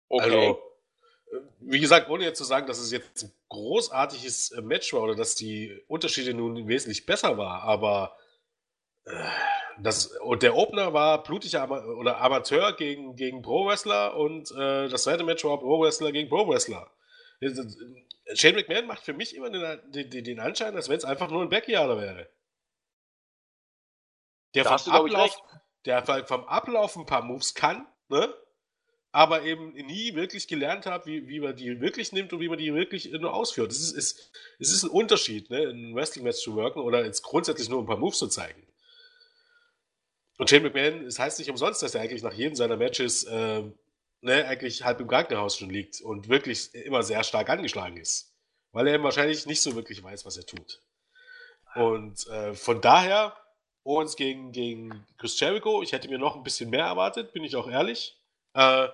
Okay. 0.10 0.24
Also, 0.24 0.62
äh, 1.32 1.41
wie 1.60 1.80
gesagt, 1.80 2.10
ohne 2.10 2.24
jetzt 2.24 2.38
zu 2.39 2.44
sagen, 2.44 2.66
dass 2.66 2.80
es 2.80 2.91
jetzt 2.91 3.24
ein 3.24 3.32
großartiges 3.50 4.52
äh, 4.52 4.62
Match 4.62 4.91
war 4.94 5.04
oder 5.04 5.16
dass 5.16 5.36
die 5.36 5.80
Unterschiede 5.88 6.34
nun 6.34 6.68
wesentlich 6.68 7.06
besser 7.06 7.38
war, 7.38 7.62
aber 7.64 8.18
das, 9.80 10.08
und 10.22 10.43
der 10.43 10.56
Opener 10.56 10.93
war 10.93 11.24
blutiger 11.24 11.64
Ama 11.64 11.84
oder 11.84 12.22
Amateur 12.22 12.74
gegen, 12.74 13.16
gegen 13.16 13.41
Pro-Wrestler 13.41 14.16
und 14.16 14.51
äh, 14.51 14.88
das 14.88 15.04
zweite 15.04 15.24
Match 15.24 15.43
war 15.43 15.60
Pro-Wrestler 15.60 16.12
gegen 16.12 16.30
Pro-Wrestler. 16.30 16.89
Shane 18.34 18.56
McMahon 18.56 18.88
macht 18.88 19.04
für 19.04 19.14
mich 19.14 19.36
immer 19.36 19.49
den, 19.49 20.10
den, 20.10 20.24
den 20.24 20.39
Anschein, 20.39 20.76
als 20.76 20.88
wenn 20.88 20.97
es 20.97 21.06
einfach 21.06 21.30
nur 21.30 21.41
ein 21.41 21.49
Backyarder 21.49 21.99
wäre. 21.99 22.30
Der 24.54 24.66
vom, 24.66 24.93
Ablauf, 24.93 25.41
der 25.86 26.06
vom 26.26 26.45
Ablauf 26.45 26.95
ein 26.95 27.06
paar 27.06 27.24
Moves 27.24 27.54
kann, 27.54 27.88
ne? 28.08 28.34
aber 29.12 29.43
eben 29.43 29.74
nie 29.74 30.16
wirklich 30.16 30.47
gelernt 30.47 30.86
hat, 30.86 31.06
wie, 31.06 31.28
wie 31.28 31.39
man 31.39 31.56
die 31.56 31.82
wirklich 31.82 32.14
nimmt 32.14 32.34
und 32.34 32.39
wie 32.39 32.49
man 32.49 32.58
die 32.58 32.74
wirklich 32.74 33.12
nur 33.12 33.34
ausführt. 33.34 33.72
Es 33.72 33.82
ist, 33.82 33.91
ist, 33.91 34.32
es 34.60 34.72
ist 34.72 34.84
ein 34.84 34.89
Unterschied, 34.89 35.49
ne? 35.49 35.64
in 35.64 35.70
einem 35.70 35.95
Wrestling-Match 35.95 36.39
zu 36.39 36.56
worken 36.56 36.80
oder 36.80 37.04
jetzt 37.04 37.24
grundsätzlich 37.24 37.68
nur 37.68 37.82
ein 37.82 37.86
paar 37.86 37.97
Moves 37.97 38.20
zu 38.20 38.28
zeigen. 38.28 38.66
Und 40.38 40.49
Shane 40.49 40.63
McMahon, 40.63 41.05
es 41.05 41.19
heißt 41.19 41.39
nicht 41.39 41.49
umsonst, 41.49 41.84
dass 41.84 41.95
er 41.95 42.01
eigentlich 42.01 42.23
nach 42.23 42.34
jedem 42.34 42.55
seiner 42.55 42.77
Matches 42.77 43.23
äh, 43.25 43.63
ne, 44.21 44.45
eigentlich 44.47 44.84
halb 44.84 44.99
im 44.99 45.07
Krankenhaus 45.07 45.57
schon 45.57 45.69
liegt 45.69 46.01
und 46.01 46.29
wirklich 46.29 46.73
immer 46.73 47.03
sehr 47.03 47.23
stark 47.23 47.49
angeschlagen 47.49 47.97
ist. 47.97 48.34
Weil 48.71 48.88
er 48.88 48.95
eben 48.95 49.03
wahrscheinlich 49.03 49.45
nicht 49.45 49.61
so 49.61 49.75
wirklich 49.75 50.01
weiß, 50.03 50.25
was 50.25 50.38
er 50.38 50.45
tut. 50.45 50.81
Und 51.75 52.27
äh, 52.27 52.53
von 52.53 52.81
daher, 52.81 53.36
Owens 53.84 54.15
gegen, 54.15 54.51
gegen 54.51 55.05
Chris 55.17 55.39
Jericho, 55.39 55.84
ich 55.84 55.91
hätte 55.91 56.07
mir 56.07 56.17
noch 56.17 56.36
ein 56.36 56.43
bisschen 56.43 56.69
mehr 56.69 56.86
erwartet, 56.86 57.34
bin 57.34 57.43
ich 57.43 57.55
auch 57.55 57.69
ehrlich. 57.69 58.17
Äh, 58.53 58.88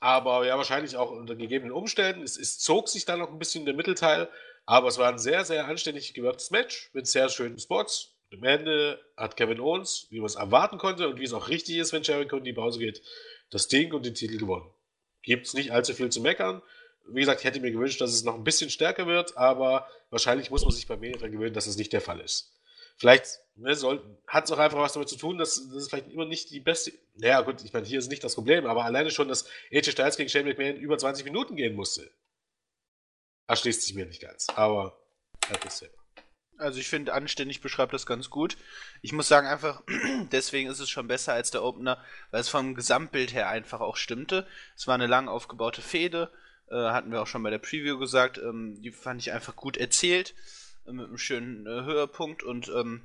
aber 0.00 0.46
ja, 0.46 0.56
wahrscheinlich 0.56 0.96
auch 0.96 1.10
unter 1.10 1.36
gegebenen 1.36 1.72
Umständen. 1.72 2.22
Es, 2.22 2.36
es 2.36 2.58
zog 2.58 2.88
sich 2.88 3.04
dann 3.04 3.18
noch 3.20 3.30
ein 3.30 3.38
bisschen 3.38 3.64
der 3.64 3.74
Mittelteil, 3.74 4.28
aber 4.66 4.88
es 4.88 4.98
war 4.98 5.08
ein 5.08 5.18
sehr, 5.18 5.44
sehr 5.44 5.66
anständig 5.66 6.12
gewirktes 6.12 6.50
Match 6.50 6.90
mit 6.92 7.06
sehr 7.06 7.28
schönen 7.28 7.58
Spots. 7.58 8.15
Am 8.32 8.42
Ende 8.42 9.00
hat 9.16 9.36
Kevin 9.36 9.60
Owens, 9.60 10.06
wie 10.10 10.18
man 10.18 10.26
es 10.26 10.34
erwarten 10.34 10.78
konnte 10.78 11.08
und 11.08 11.20
wie 11.20 11.24
es 11.24 11.32
auch 11.32 11.48
richtig 11.48 11.76
ist, 11.76 11.92
wenn 11.92 12.02
Jericho 12.02 12.36
in 12.36 12.44
die 12.44 12.52
Pause 12.52 12.78
geht, 12.78 13.02
das 13.50 13.68
Ding 13.68 13.92
und 13.92 14.04
den 14.04 14.14
Titel 14.14 14.38
gewonnen. 14.38 14.68
Gibt 15.22 15.46
es 15.46 15.54
nicht 15.54 15.72
allzu 15.72 15.94
viel 15.94 16.10
zu 16.10 16.20
meckern. 16.20 16.62
Wie 17.08 17.20
gesagt, 17.20 17.40
ich 17.40 17.46
hätte 17.46 17.60
mir 17.60 17.70
gewünscht, 17.70 18.00
dass 18.00 18.12
es 18.12 18.24
noch 18.24 18.34
ein 18.34 18.44
bisschen 18.44 18.70
stärker 18.70 19.06
wird, 19.06 19.36
aber 19.36 19.88
wahrscheinlich 20.10 20.50
muss 20.50 20.62
man 20.62 20.72
sich 20.72 20.88
bei 20.88 20.96
mir 20.96 21.12
daran 21.12 21.30
gewöhnen, 21.30 21.54
dass 21.54 21.68
es 21.68 21.76
nicht 21.76 21.92
der 21.92 22.00
Fall 22.00 22.20
ist. 22.20 22.52
Vielleicht 22.96 23.26
ne, 23.54 23.70
hat 24.26 24.44
es 24.44 24.52
auch 24.52 24.58
einfach 24.58 24.78
was 24.78 24.94
damit 24.94 25.08
zu 25.08 25.16
tun, 25.16 25.38
dass, 25.38 25.58
es 25.58 25.88
vielleicht 25.88 26.10
immer 26.10 26.24
nicht 26.24 26.50
die 26.50 26.60
beste. 26.60 26.92
Naja, 27.14 27.42
gut, 27.42 27.62
ich 27.62 27.72
meine, 27.72 27.86
hier 27.86 27.98
ist 27.98 28.08
nicht 28.08 28.24
das 28.24 28.34
Problem, 28.34 28.66
aber 28.66 28.84
alleine 28.84 29.10
schon, 29.10 29.28
dass 29.28 29.46
AJ 29.72 29.92
Styles 29.92 30.16
gegen 30.16 30.28
Shane 30.28 30.46
McMahon 30.46 30.76
über 30.76 30.98
20 30.98 31.24
Minuten 31.24 31.56
gehen 31.56 31.74
musste. 31.74 32.10
Erschließt 33.46 33.82
sich 33.82 33.94
mir 33.94 34.06
nicht 34.06 34.22
ganz, 34.22 34.48
aber 34.54 34.98
halt 35.48 35.64
ist 35.64 35.78
selber. 35.78 35.95
Also 36.58 36.80
ich 36.80 36.88
finde, 36.88 37.12
anständig 37.12 37.60
beschreibt 37.60 37.92
das 37.92 38.06
ganz 38.06 38.30
gut. 38.30 38.56
Ich 39.02 39.12
muss 39.12 39.28
sagen, 39.28 39.46
einfach, 39.46 39.82
deswegen 40.32 40.70
ist 40.70 40.80
es 40.80 40.88
schon 40.88 41.08
besser 41.08 41.34
als 41.34 41.50
der 41.50 41.62
Opener, 41.62 42.02
weil 42.30 42.40
es 42.40 42.48
vom 42.48 42.74
Gesamtbild 42.74 43.34
her 43.34 43.48
einfach 43.48 43.80
auch 43.80 43.96
stimmte. 43.96 44.46
Es 44.74 44.86
war 44.86 44.94
eine 44.94 45.06
lang 45.06 45.28
aufgebaute 45.28 45.82
Fehde, 45.82 46.30
äh, 46.70 46.74
hatten 46.74 47.12
wir 47.12 47.20
auch 47.20 47.26
schon 47.26 47.42
bei 47.42 47.50
der 47.50 47.58
Preview 47.58 47.98
gesagt. 47.98 48.38
Ähm, 48.38 48.80
die 48.80 48.90
fand 48.90 49.20
ich 49.20 49.32
einfach 49.32 49.54
gut 49.56 49.76
erzählt, 49.76 50.34
äh, 50.86 50.92
mit 50.92 51.06
einem 51.06 51.18
schönen 51.18 51.66
äh, 51.66 51.84
Höhepunkt 51.84 52.42
und 52.42 52.68
ähm, 52.68 53.02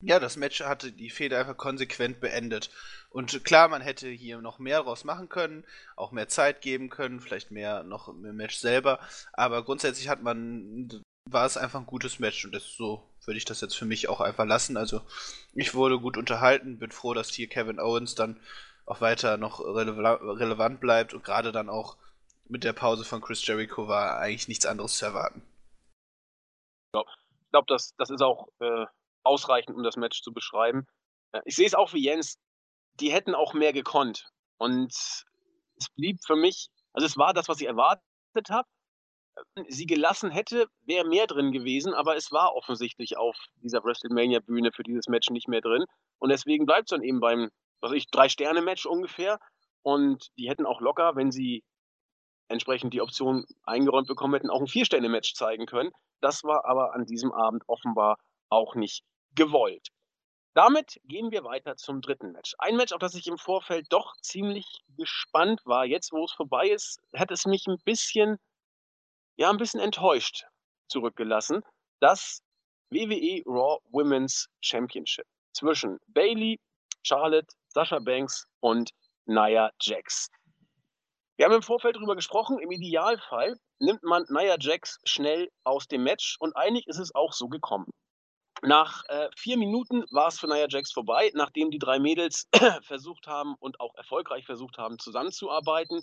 ja, 0.00 0.20
das 0.20 0.36
Match 0.36 0.60
hatte 0.60 0.92
die 0.92 1.08
Fehde 1.08 1.38
einfach 1.38 1.56
konsequent 1.56 2.20
beendet. 2.20 2.70
Und 3.08 3.44
klar, 3.44 3.68
man 3.68 3.80
hätte 3.80 4.08
hier 4.08 4.42
noch 4.42 4.58
mehr 4.58 4.82
draus 4.82 5.04
machen 5.04 5.30
können, 5.30 5.64
auch 5.96 6.12
mehr 6.12 6.28
Zeit 6.28 6.60
geben 6.60 6.90
können, 6.90 7.20
vielleicht 7.20 7.50
mehr 7.50 7.82
noch 7.82 8.08
im 8.08 8.36
Match 8.36 8.56
selber. 8.56 9.00
Aber 9.32 9.64
grundsätzlich 9.64 10.08
hat 10.08 10.22
man 10.22 11.02
war 11.26 11.44
es 11.44 11.56
einfach 11.56 11.80
ein 11.80 11.86
gutes 11.86 12.18
Match 12.18 12.44
und 12.44 12.54
das, 12.54 12.76
so 12.76 13.02
würde 13.24 13.38
ich 13.38 13.44
das 13.44 13.60
jetzt 13.60 13.76
für 13.76 13.84
mich 13.84 14.08
auch 14.08 14.20
einfach 14.20 14.46
lassen. 14.46 14.76
Also 14.76 15.00
ich 15.54 15.74
wurde 15.74 15.98
gut 15.98 16.16
unterhalten, 16.16 16.78
bin 16.78 16.92
froh, 16.92 17.14
dass 17.14 17.30
hier 17.30 17.48
Kevin 17.48 17.80
Owens 17.80 18.14
dann 18.14 18.40
auch 18.86 19.00
weiter 19.00 19.36
noch 19.36 19.58
rele 19.60 19.96
relevant 20.40 20.80
bleibt 20.80 21.12
und 21.12 21.24
gerade 21.24 21.50
dann 21.50 21.68
auch 21.68 21.96
mit 22.48 22.62
der 22.62 22.72
Pause 22.72 23.04
von 23.04 23.20
Chris 23.20 23.44
Jericho 23.44 23.88
war 23.88 24.18
eigentlich 24.18 24.46
nichts 24.46 24.66
anderes 24.66 24.96
zu 24.96 25.06
erwarten. 25.06 25.42
Ja. 26.94 27.02
glaube, 27.50 27.66
das, 27.66 27.94
das 27.98 28.10
ist 28.10 28.22
auch 28.22 28.46
äh, 28.60 28.86
ausreichend, 29.24 29.76
um 29.76 29.82
das 29.82 29.96
Match 29.96 30.22
zu 30.22 30.32
beschreiben. 30.32 30.86
Ich 31.44 31.56
sehe 31.56 31.66
es 31.66 31.74
auch 31.74 31.92
wie 31.92 32.02
Jens. 32.02 32.38
Die 33.00 33.12
hätten 33.12 33.34
auch 33.34 33.52
mehr 33.52 33.72
gekonnt. 33.72 34.30
Und 34.58 34.92
es 35.76 35.88
blieb 35.96 36.18
für 36.24 36.36
mich, 36.36 36.68
also 36.92 37.04
es 37.04 37.18
war 37.18 37.34
das, 37.34 37.48
was 37.48 37.60
ich 37.60 37.66
erwartet 37.66 38.00
habe. 38.48 38.68
Sie 39.68 39.86
gelassen 39.86 40.30
hätte, 40.30 40.66
wäre 40.84 41.06
mehr 41.06 41.26
drin 41.26 41.52
gewesen, 41.52 41.94
aber 41.94 42.16
es 42.16 42.32
war 42.32 42.54
offensichtlich 42.54 43.16
auf 43.16 43.36
dieser 43.62 43.84
WrestleMania-Bühne 43.84 44.72
für 44.72 44.82
dieses 44.82 45.08
Match 45.08 45.30
nicht 45.30 45.48
mehr 45.48 45.60
drin. 45.60 45.84
Und 46.18 46.30
deswegen 46.30 46.66
bleibt 46.66 46.90
es 46.90 46.96
dann 46.96 47.02
eben 47.02 47.20
beim, 47.20 47.50
was 47.80 47.92
ich, 47.92 48.10
Drei-Sterne-Match 48.10 48.86
ungefähr. 48.86 49.38
Und 49.82 50.28
die 50.38 50.48
hätten 50.48 50.66
auch 50.66 50.80
locker, 50.80 51.16
wenn 51.16 51.30
sie 51.30 51.64
entsprechend 52.48 52.94
die 52.94 53.02
Option 53.02 53.44
eingeräumt 53.64 54.08
bekommen 54.08 54.34
hätten, 54.34 54.50
auch 54.50 54.60
ein 54.60 54.66
Vier-Sterne-Match 54.66 55.34
zeigen 55.34 55.66
können. 55.66 55.90
Das 56.20 56.44
war 56.44 56.64
aber 56.64 56.94
an 56.94 57.04
diesem 57.04 57.32
Abend 57.32 57.62
offenbar 57.66 58.18
auch 58.48 58.74
nicht 58.74 59.04
gewollt. 59.34 59.88
Damit 60.54 60.98
gehen 61.04 61.30
wir 61.30 61.44
weiter 61.44 61.76
zum 61.76 62.00
dritten 62.00 62.32
Match. 62.32 62.54
Ein 62.58 62.76
Match, 62.76 62.92
auf 62.92 62.98
das 62.98 63.14
ich 63.14 63.26
im 63.26 63.36
Vorfeld 63.36 63.86
doch 63.90 64.16
ziemlich 64.22 64.80
gespannt 64.96 65.60
war. 65.66 65.84
Jetzt, 65.84 66.12
wo 66.12 66.24
es 66.24 66.32
vorbei 66.32 66.68
ist, 66.68 66.98
hat 67.14 67.30
es 67.30 67.44
mich 67.44 67.66
ein 67.66 67.76
bisschen, 67.84 68.38
ja, 69.36 69.50
ein 69.50 69.58
bisschen 69.58 69.80
enttäuscht 69.80 70.46
zurückgelassen. 70.88 71.62
Das 72.00 72.42
WWE 72.90 73.42
Raw 73.46 73.78
Women's 73.90 74.48
Championship 74.60 75.26
zwischen 75.52 75.98
Bailey, 76.08 76.58
Charlotte, 77.02 77.54
Sasha 77.68 77.98
Banks 77.98 78.46
und 78.60 78.90
Nia 79.26 79.70
Jax. 79.80 80.28
Wir 81.36 81.46
haben 81.46 81.54
im 81.54 81.62
Vorfeld 81.62 81.96
darüber 81.96 82.16
gesprochen, 82.16 82.58
im 82.58 82.70
Idealfall 82.70 83.58
nimmt 83.78 84.02
man 84.02 84.24
Nia 84.28 84.56
Jax 84.58 84.98
schnell 85.04 85.50
aus 85.64 85.86
dem 85.86 86.02
Match 86.02 86.36
und 86.38 86.56
eigentlich 86.56 86.86
ist 86.86 86.98
es 86.98 87.14
auch 87.14 87.32
so 87.32 87.48
gekommen. 87.48 87.90
Nach 88.62 89.02
äh, 89.08 89.28
vier 89.36 89.58
Minuten 89.58 90.04
war 90.10 90.28
es 90.28 90.38
für 90.38 90.46
Nia 90.46 90.66
Jax 90.68 90.92
vorbei, 90.92 91.30
nachdem 91.34 91.70
die 91.70 91.78
drei 91.78 91.98
Mädels 91.98 92.48
versucht 92.82 93.26
haben 93.26 93.54
und 93.58 93.80
auch 93.80 93.94
erfolgreich 93.96 94.46
versucht 94.46 94.78
haben, 94.78 94.98
zusammenzuarbeiten 94.98 96.02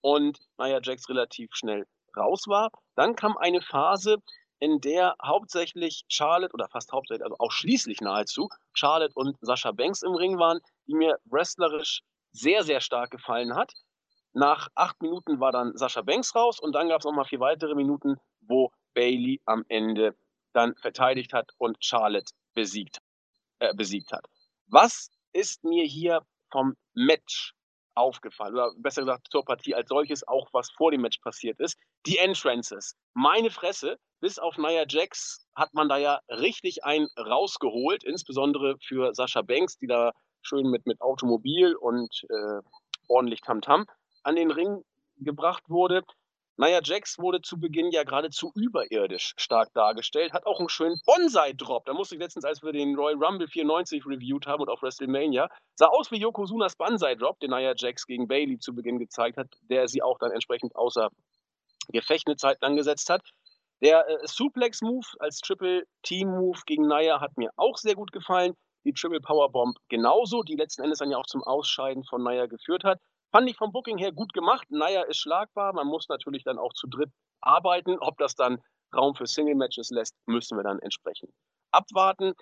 und 0.00 0.40
Nia 0.58 0.80
Jax 0.82 1.08
relativ 1.08 1.50
schnell 1.52 1.86
raus 2.16 2.44
war. 2.46 2.70
Dann 2.94 3.16
kam 3.16 3.36
eine 3.36 3.62
Phase, 3.62 4.18
in 4.62 4.80
der 4.80 5.16
hauptsächlich 5.20 6.04
Charlotte 6.06 6.54
oder 6.54 6.68
fast 6.68 6.92
hauptsächlich, 6.92 7.24
also 7.24 7.34
auch 7.40 7.50
schließlich 7.50 8.00
nahezu, 8.00 8.48
Charlotte 8.72 9.12
und 9.16 9.36
Sascha 9.40 9.72
Banks 9.72 10.02
im 10.02 10.14
Ring 10.14 10.38
waren, 10.38 10.60
die 10.86 10.94
mir 10.94 11.18
wrestlerisch 11.24 12.02
sehr, 12.30 12.62
sehr 12.62 12.80
stark 12.80 13.10
gefallen 13.10 13.56
hat. 13.56 13.72
Nach 14.32 14.68
acht 14.76 15.02
Minuten 15.02 15.40
war 15.40 15.50
dann 15.50 15.76
Sascha 15.76 16.02
Banks 16.02 16.36
raus 16.36 16.60
und 16.60 16.76
dann 16.76 16.88
gab 16.88 17.00
es 17.00 17.04
nochmal 17.04 17.24
vier 17.24 17.40
weitere 17.40 17.74
Minuten, 17.74 18.18
wo 18.40 18.70
Bailey 18.94 19.40
am 19.46 19.64
Ende 19.68 20.14
dann 20.52 20.76
verteidigt 20.76 21.32
hat 21.32 21.50
und 21.58 21.76
Charlotte 21.80 22.32
besiegt, 22.54 22.98
äh, 23.58 23.74
besiegt 23.74 24.12
hat. 24.12 24.26
Was 24.68 25.10
ist 25.32 25.64
mir 25.64 25.84
hier 25.84 26.24
vom 26.52 26.76
Match 26.94 27.52
aufgefallen? 27.94 28.54
Oder 28.54 28.72
besser 28.76 29.02
gesagt 29.02 29.28
zur 29.30 29.44
Partie 29.44 29.74
als 29.74 29.88
solches, 29.88 30.26
auch 30.26 30.48
was 30.52 30.70
vor 30.70 30.90
dem 30.90 31.02
Match 31.02 31.18
passiert 31.18 31.60
ist. 31.60 31.78
Die 32.06 32.18
Entrances. 32.18 32.96
Meine 33.14 33.50
Fresse, 33.50 33.98
bis 34.20 34.38
auf 34.38 34.56
Nia 34.56 34.84
Jax 34.88 35.46
hat 35.54 35.74
man 35.74 35.88
da 35.88 35.96
ja 35.98 36.20
richtig 36.28 36.84
einen 36.84 37.08
rausgeholt, 37.18 38.04
insbesondere 38.04 38.76
für 38.80 39.14
Sascha 39.14 39.42
Banks, 39.42 39.76
die 39.78 39.86
da 39.86 40.12
schön 40.42 40.70
mit, 40.70 40.86
mit 40.86 41.00
Automobil 41.00 41.74
und 41.74 42.24
äh, 42.28 42.60
ordentlich 43.08 43.40
Tamtam 43.40 43.82
-Tam 43.82 43.86
an 44.22 44.36
den 44.36 44.50
Ring 44.50 44.84
gebracht 45.18 45.64
wurde. 45.68 46.02
Nia 46.56 46.80
Jax 46.82 47.18
wurde 47.18 47.40
zu 47.40 47.58
Beginn 47.58 47.90
ja 47.90 48.04
geradezu 48.04 48.52
überirdisch 48.54 49.32
stark 49.38 49.72
dargestellt, 49.72 50.34
hat 50.34 50.44
auch 50.44 50.58
einen 50.58 50.68
schönen 50.68 51.00
Bonsai-Drop. 51.06 51.86
Da 51.86 51.94
musste 51.94 52.14
ich 52.14 52.20
letztens, 52.20 52.44
als 52.44 52.62
wir 52.62 52.72
den 52.72 52.94
Royal 52.94 53.22
Rumble 53.22 53.48
94 53.48 54.04
reviewed 54.04 54.46
haben 54.46 54.62
und 54.62 54.68
auf 54.68 54.82
WrestleMania, 54.82 55.48
sah 55.74 55.86
aus 55.86 56.10
wie 56.10 56.18
Yokozunas 56.18 56.76
Bonsai-Drop, 56.76 57.40
den 57.40 57.50
Nia 57.50 57.72
Jax 57.74 58.06
gegen 58.06 58.28
Bailey 58.28 58.58
zu 58.58 58.74
Beginn 58.74 58.98
gezeigt 58.98 59.38
hat, 59.38 59.48
der 59.62 59.88
sie 59.88 60.02
auch 60.02 60.18
dann 60.18 60.30
entsprechend 60.30 60.76
außer 60.76 61.08
Gefecht 61.88 62.26
eine 62.26 62.36
Zeit 62.36 62.60
lang 62.60 62.76
gesetzt 62.76 63.08
hat. 63.08 63.22
Der 63.80 64.06
äh, 64.08 64.18
Suplex-Move 64.26 65.06
als 65.18 65.40
Triple-Team-Move 65.40 66.60
gegen 66.66 66.86
Nia 66.86 67.20
hat 67.20 67.36
mir 67.38 67.50
auch 67.56 67.78
sehr 67.78 67.94
gut 67.94 68.12
gefallen. 68.12 68.54
Die 68.84 68.92
Triple 68.92 69.20
Powerbomb 69.20 69.78
genauso, 69.88 70.42
die 70.42 70.56
letzten 70.56 70.82
Endes 70.82 70.98
dann 70.98 71.10
ja 71.10 71.16
auch 71.16 71.26
zum 71.26 71.42
Ausscheiden 71.42 72.04
von 72.04 72.22
Nia 72.22 72.46
geführt 72.46 72.84
hat. 72.84 73.00
Fand 73.32 73.48
ich 73.48 73.56
vom 73.56 73.72
Booking 73.72 73.98
her 73.98 74.12
gut 74.12 74.32
gemacht. 74.34 74.70
Naya 74.70 75.02
ist 75.02 75.16
schlagbar. 75.16 75.72
Man 75.72 75.86
muss 75.86 76.08
natürlich 76.08 76.44
dann 76.44 76.58
auch 76.58 76.74
zu 76.74 76.86
dritt 76.86 77.10
arbeiten. 77.40 77.98
Ob 77.98 78.18
das 78.18 78.34
dann 78.34 78.62
Raum 78.94 79.14
für 79.14 79.26
Single-Matches 79.26 79.90
lässt, 79.90 80.14
müssen 80.26 80.58
wir 80.58 80.64
dann 80.64 80.78
entsprechend 80.80 81.32
abwarten. 81.70 82.34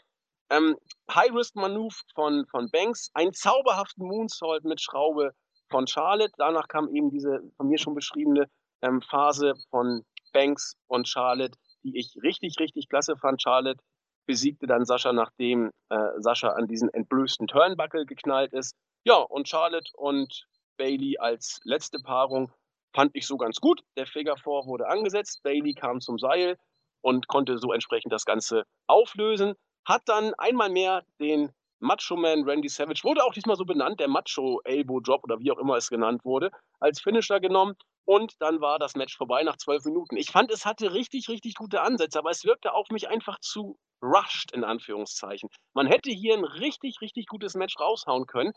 Ähm, 0.50 0.76
High-Risk-Manöver 1.14 1.94
von, 2.14 2.44
von 2.46 2.70
Banks, 2.70 3.10
einen 3.14 3.32
zauberhaften 3.32 4.04
Moonsault 4.04 4.64
mit 4.64 4.80
Schraube 4.80 5.30
von 5.70 5.86
Charlotte. 5.86 6.32
Danach 6.38 6.66
kam 6.66 6.92
eben 6.92 7.10
diese 7.10 7.40
von 7.56 7.68
mir 7.68 7.78
schon 7.78 7.94
beschriebene 7.94 8.50
ähm, 8.82 9.00
Phase 9.00 9.54
von 9.70 10.04
Banks 10.32 10.74
und 10.88 11.08
Charlotte, 11.08 11.56
die 11.84 11.96
ich 11.96 12.16
richtig, 12.22 12.58
richtig 12.58 12.88
klasse 12.88 13.16
fand. 13.16 13.40
Charlotte 13.40 13.80
besiegte 14.26 14.66
dann 14.66 14.84
Sascha, 14.84 15.12
nachdem 15.12 15.70
äh, 15.88 16.08
Sascha 16.18 16.50
an 16.50 16.66
diesen 16.66 16.92
entblößten 16.92 17.46
Turnbuckle 17.46 18.06
geknallt 18.06 18.52
ist. 18.52 18.74
Ja, 19.04 19.16
und 19.16 19.48
Charlotte 19.48 19.90
und 19.94 20.46
Bailey 20.80 21.18
als 21.18 21.60
letzte 21.64 21.98
Paarung 21.98 22.50
fand 22.94 23.10
ich 23.12 23.26
so 23.26 23.36
ganz 23.36 23.60
gut. 23.60 23.82
Der 23.98 24.06
Figure 24.06 24.38
4 24.38 24.64
wurde 24.64 24.88
angesetzt, 24.88 25.42
Bailey 25.42 25.74
kam 25.74 26.00
zum 26.00 26.18
Seil 26.18 26.56
und 27.02 27.28
konnte 27.28 27.58
so 27.58 27.72
entsprechend 27.72 28.14
das 28.14 28.24
Ganze 28.24 28.64
auflösen. 28.86 29.54
Hat 29.84 30.00
dann 30.06 30.32
einmal 30.38 30.70
mehr 30.70 31.04
den 31.20 31.52
Macho 31.80 32.16
Man 32.16 32.44
Randy 32.44 32.70
Savage, 32.70 33.04
wurde 33.04 33.24
auch 33.24 33.34
diesmal 33.34 33.56
so 33.56 33.66
benannt, 33.66 34.00
der 34.00 34.08
Macho 34.08 34.62
Elbow 34.64 35.00
Drop 35.00 35.22
oder 35.24 35.38
wie 35.38 35.52
auch 35.52 35.58
immer 35.58 35.76
es 35.76 35.90
genannt 35.90 36.24
wurde, 36.24 36.50
als 36.78 37.02
Finisher 37.02 37.40
genommen. 37.40 37.74
Und 38.06 38.32
dann 38.40 38.62
war 38.62 38.78
das 38.78 38.96
Match 38.96 39.18
vorbei 39.18 39.42
nach 39.42 39.58
zwölf 39.58 39.84
Minuten. 39.84 40.16
Ich 40.16 40.30
fand, 40.30 40.50
es 40.50 40.64
hatte 40.64 40.94
richtig, 40.94 41.28
richtig 41.28 41.56
gute 41.56 41.82
Ansätze, 41.82 42.18
aber 42.18 42.30
es 42.30 42.44
wirkte 42.44 42.72
auf 42.72 42.88
mich 42.88 43.08
einfach 43.08 43.38
zu 43.40 43.78
rushed, 44.02 44.52
in 44.52 44.64
Anführungszeichen. 44.64 45.50
Man 45.74 45.86
hätte 45.86 46.10
hier 46.10 46.34
ein 46.34 46.44
richtig, 46.44 47.02
richtig 47.02 47.26
gutes 47.26 47.54
Match 47.54 47.78
raushauen 47.78 48.26
können 48.26 48.54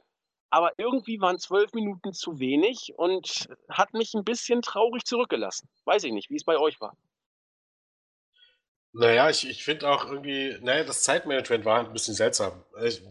aber 0.53 0.71
irgendwie 0.77 1.19
waren 1.19 1.39
zwölf 1.39 1.73
Minuten 1.73 2.13
zu 2.13 2.39
wenig 2.39 2.93
und 2.95 3.49
hat 3.69 3.95
mich 3.95 4.13
ein 4.13 4.23
bisschen 4.23 4.61
traurig 4.61 5.03
zurückgelassen. 5.03 5.67
Weiß 5.85 6.03
ich 6.03 6.11
nicht, 6.11 6.29
wie 6.29 6.35
es 6.35 6.43
bei 6.43 6.59
euch 6.59 6.79
war. 6.79 6.95
Naja, 8.91 9.31
ich, 9.31 9.49
ich 9.49 9.63
finde 9.63 9.89
auch 9.89 10.05
irgendwie, 10.05 10.55
naja, 10.61 10.83
das 10.83 11.01
Zeitmanagement 11.01 11.65
war 11.65 11.79
ein 11.79 11.91
bisschen 11.91 12.13
seltsam. 12.13 12.63
Ich, 12.83 13.01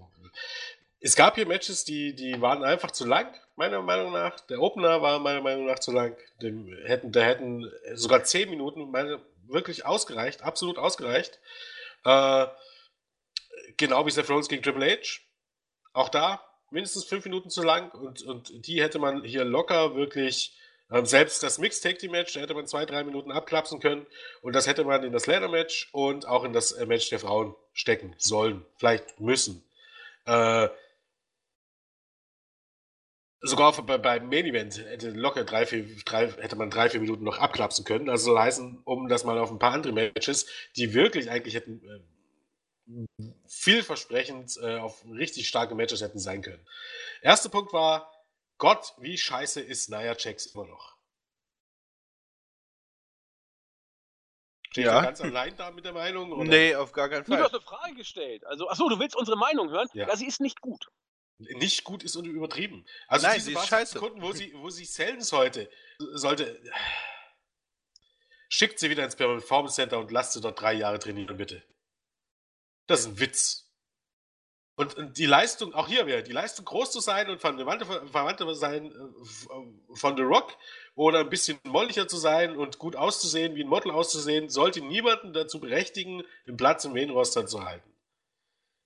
es 1.01 1.16
gab 1.16 1.34
hier 1.34 1.49
Matches, 1.49 1.84
die, 1.84 2.14
die 2.14 2.40
waren 2.40 2.62
einfach 2.62 2.93
zu 2.93 3.05
lang, 3.05 3.34
meiner 3.57 3.82
Meinung 3.82 4.12
nach. 4.12 4.38
Der 4.43 4.61
Opener 4.61 5.03
war 5.03 5.18
meiner 5.18 5.40
Meinung 5.40 5.66
nach 5.66 5.80
zu 5.80 5.90
lang. 5.90 6.16
Dem 6.40 6.72
hätten, 6.84 7.11
da 7.11 7.22
hätten 7.22 7.68
sogar 7.95 8.22
zehn 8.22 8.51
Minuten 8.51 8.88
meine, 8.93 9.20
wirklich 9.49 9.84
ausgereicht, 9.84 10.43
absolut 10.43 10.78
ausgereicht. 10.78 11.40
Äh, 12.05 12.47
genau 13.76 14.07
wie 14.07 14.12
Seth 14.12 14.30
Rollins 14.30 14.49
gegen 14.49 14.62
Triple 14.62 14.93
H. 14.93 15.22
Auch 15.93 16.09
da 16.09 16.40
mindestens 16.73 17.05
fünf 17.05 17.25
Minuten 17.25 17.51
zu 17.51 17.62
lang 17.62 17.91
und, 17.93 18.23
und 18.23 18.66
die 18.66 18.83
hätte 18.83 18.99
man 18.99 19.25
hier 19.25 19.45
locker 19.45 19.95
wirklich, 19.95 20.57
ähm, 20.91 21.07
selbst 21.07 21.43
das 21.43 21.59
Mixed 21.59 21.83
Take 21.83 21.99
Team 21.99 22.12
Match, 22.12 22.35
da 22.35 22.41
hätte 22.41 22.55
man 22.55 22.66
zwei, 22.66 22.85
drei 22.87 23.05
Minuten 23.05 23.33
abklapsen 23.33 23.81
können 23.81 24.07
und 24.41 24.55
das 24.55 24.66
hätte 24.66 24.85
man 24.85 25.05
in 25.05 25.12
das 25.12 25.27
Ladder 25.27 25.49
Match 25.49 25.89
und 25.93 26.27
auch 26.27 26.45
in 26.45 26.53
das 26.53 26.73
äh, 26.73 26.87
Match 26.87 27.09
der 27.11 27.18
Frauen 27.20 27.55
stecken 27.73 28.14
sollen, 28.18 28.64
vielleicht 28.77 29.20
müssen. 29.20 29.64
Äh, 30.27 30.68
sogar 33.43 33.73
bei, 33.85 33.99
beim 33.99 34.29
Main 34.29 34.47
Event 34.47 34.79
hätte 34.79 35.11
locker 35.11 35.45
drei, 35.45 35.66
vier, 35.66 35.85
drei, 36.05 36.29
hätte 36.31 36.57
man 36.57 36.70
drei, 36.70 36.89
vier 36.89 37.01
Minuten 37.01 37.25
noch 37.25 37.39
abklapsen 37.39 37.85
können. 37.85 38.09
Also 38.09 38.27
soll 38.27 38.39
heißen, 38.39 38.81
um 38.85 39.09
das 39.09 39.25
mal 39.25 39.39
auf 39.39 39.51
ein 39.51 39.59
paar 39.59 39.73
andere 39.73 39.93
Matches, 39.93 40.47
die 40.77 40.95
wirklich 40.95 41.31
eigentlich 41.31 41.55
hätten 41.55 41.83
äh, 41.85 42.01
vielversprechend 43.47 44.59
äh, 44.62 44.78
auf 44.78 45.05
richtig 45.05 45.49
starke 45.49 45.74
Matches 45.74 46.03
hätten 46.03 46.18
sein 46.18 46.43
können. 46.43 46.64
Erster 47.20 47.49
Punkt 47.49 47.72
war, 47.72 48.12
Gott, 48.59 48.95
wie 48.99 49.16
scheiße 49.16 49.61
ist 49.61 49.91
Nia 49.91 50.16
Jax 50.16 50.47
immer 50.47 50.66
noch? 50.66 50.97
Steht 54.70 54.87
ja. 54.87 55.03
ganz 55.03 55.20
allein 55.20 55.55
da 55.57 55.70
mit 55.70 55.85
der 55.85 55.93
Meinung? 55.93 56.33
Oder? 56.33 56.45
Nee, 56.45 56.74
auf 56.74 56.93
gar 56.93 57.11
keinen 57.11 57.24
Fall. 57.24 57.37
Du 57.37 57.45
hast 57.45 57.53
eine 57.53 57.61
Frage 57.61 57.95
gestellt. 57.95 58.47
Also, 58.47 58.68
achso, 58.68 58.89
du 58.89 58.99
willst 58.99 59.14
unsere 59.14 59.37
Meinung 59.37 59.68
hören? 59.68 59.89
Ja. 59.93 60.09
ja, 60.09 60.16
sie 60.16 60.26
ist 60.26 60.41
nicht 60.41 60.62
gut. 60.62 60.91
Nicht 61.39 61.85
gut 61.85 62.03
ist 62.03 62.14
übertrieben. 62.14 62.87
Also 63.07 63.26
Nein, 63.26 63.35
diese 63.35 63.47
sie 63.47 63.53
ist 63.55 63.66
scheiße. 63.66 63.93
Sekunden, 63.95 64.22
wo 64.22 64.33
sie, 64.33 64.55
wo 64.55 64.70
sie 64.70 64.85
selten 64.85 65.22
heute 65.33 65.68
sollte, 65.99 66.59
schickt 68.49 68.78
sie 68.78 68.89
wieder 68.89 69.05
ins 69.05 69.16
Performance 69.16 69.74
Center 69.74 69.99
und 69.99 70.11
lasst 70.11 70.33
sie 70.33 70.41
dort 70.41 70.61
drei 70.61 70.72
Jahre 70.72 70.99
trainieren, 70.99 71.37
bitte. 71.37 71.62
Das 72.87 73.01
ist 73.01 73.07
ein 73.07 73.20
Witz. 73.20 73.62
Und, 74.74 74.97
und 74.97 75.18
die 75.18 75.26
Leistung, 75.26 75.74
auch 75.74 75.87
hier 75.87 76.07
wäre, 76.07 76.22
die 76.22 76.33
Leistung 76.33 76.64
groß 76.64 76.91
zu 76.91 77.01
sein 77.01 77.28
und 77.28 77.41
Verwandte, 77.41 77.85
Verwandte 77.85 78.55
sein 78.55 78.87
äh, 78.87 79.95
von 79.95 80.16
The 80.16 80.22
Rock 80.22 80.57
oder 80.95 81.20
ein 81.20 81.28
bisschen 81.28 81.59
molliger 81.64 82.09
zu 82.09 82.16
sein 82.16 82.57
und 82.57 82.78
gut 82.78 82.97
auszusehen, 82.97 83.55
wie 83.55 83.64
ein 83.64 83.68
Model 83.68 83.91
auszusehen, 83.91 84.49
sollte 84.49 84.80
niemanden 84.80 85.35
dazu 85.35 85.61
berechtigen, 85.61 86.24
den 86.47 86.57
Platz 86.57 86.85
im 86.87 86.95
Main-Roster 86.95 87.47
zu 87.47 87.64
halten. 87.64 87.93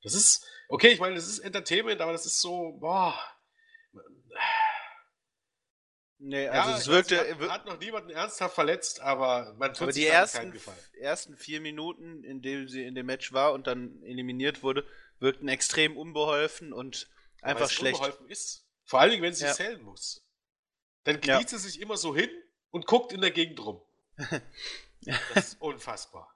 Das 0.02 0.14
ist, 0.14 0.46
okay, 0.68 0.88
ich 0.88 1.00
meine, 1.00 1.14
das 1.14 1.28
ist 1.28 1.38
Entertainment, 1.38 2.00
aber 2.00 2.12
das 2.12 2.26
ist 2.26 2.40
so, 2.40 2.72
boah. 2.80 3.18
Nee, 6.28 6.48
also 6.48 6.70
ja, 6.70 6.76
es 6.76 6.88
wirkte. 6.88 7.38
Hat, 7.38 7.50
hat, 7.50 7.66
noch 7.66 7.78
niemanden 7.78 8.10
ernsthaft 8.10 8.56
verletzt, 8.56 9.00
aber 9.00 9.54
man 9.58 9.72
tut 9.74 9.82
aber 9.82 9.92
sich 9.92 10.02
die 10.04 10.10
ersten, 10.10 10.52
ersten 10.98 11.36
vier 11.36 11.60
Minuten, 11.60 12.24
in 12.24 12.42
denen 12.42 12.66
sie 12.66 12.84
in 12.84 12.96
dem 12.96 13.06
Match 13.06 13.32
war 13.32 13.52
und 13.52 13.68
dann 13.68 14.02
eliminiert 14.02 14.64
wurde, 14.64 14.84
wirkten 15.20 15.46
extrem 15.46 15.96
unbeholfen 15.96 16.72
und 16.72 17.08
einfach 17.42 17.62
aber 17.62 17.70
schlecht. 17.70 18.00
Unbeholfen 18.00 18.28
ist. 18.28 18.66
Vor 18.82 18.98
allen 18.98 19.12
Dingen, 19.12 19.22
wenn 19.22 19.34
sie 19.34 19.44
ja. 19.44 19.52
zählen 19.52 19.80
muss. 19.80 20.26
Dann 21.04 21.20
kniet 21.20 21.42
ja. 21.42 21.46
sie 21.46 21.58
sich 21.58 21.80
immer 21.80 21.96
so 21.96 22.16
hin 22.16 22.30
und 22.70 22.86
guckt 22.86 23.12
in 23.12 23.20
der 23.20 23.30
Gegend 23.30 23.64
rum. 23.64 23.80
das 25.32 25.46
ist 25.46 25.60
unfassbar. 25.60 26.35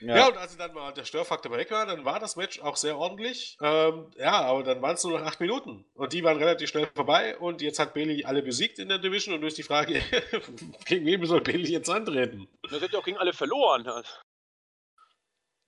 Ja. 0.00 0.16
ja, 0.16 0.28
und 0.28 0.36
als 0.36 0.56
dann 0.56 0.72
mal 0.74 0.92
der 0.92 1.04
Störfaktor 1.04 1.50
weg 1.52 1.70
war, 1.70 1.84
dann 1.86 2.04
war 2.04 2.20
das 2.20 2.36
Match 2.36 2.60
auch 2.60 2.76
sehr 2.76 2.96
ordentlich. 2.96 3.56
Ähm, 3.60 4.10
ja, 4.16 4.42
aber 4.42 4.62
dann 4.62 4.80
waren 4.80 4.94
es 4.94 5.02
nur 5.02 5.18
noch 5.18 5.26
acht 5.26 5.40
Minuten. 5.40 5.84
Und 5.94 6.12
die 6.12 6.22
waren 6.22 6.36
relativ 6.38 6.70
schnell 6.70 6.88
vorbei. 6.94 7.36
Und 7.38 7.62
jetzt 7.62 7.80
hat 7.80 7.94
Bailey 7.94 8.24
alle 8.24 8.42
besiegt 8.42 8.78
in 8.78 8.88
der 8.88 8.98
Division. 8.98 9.34
Und 9.34 9.40
durch 9.40 9.54
die 9.54 9.64
Frage, 9.64 10.00
gegen 10.84 11.04
wen 11.04 11.26
soll 11.26 11.40
Bailey 11.40 11.72
jetzt 11.72 11.90
antreten? 11.90 12.48
Das 12.70 12.80
hat 12.80 12.92
ja 12.92 12.98
auch 12.98 13.04
gegen 13.04 13.18
alle 13.18 13.32
verloren. 13.32 13.84
Ja, 13.84 14.02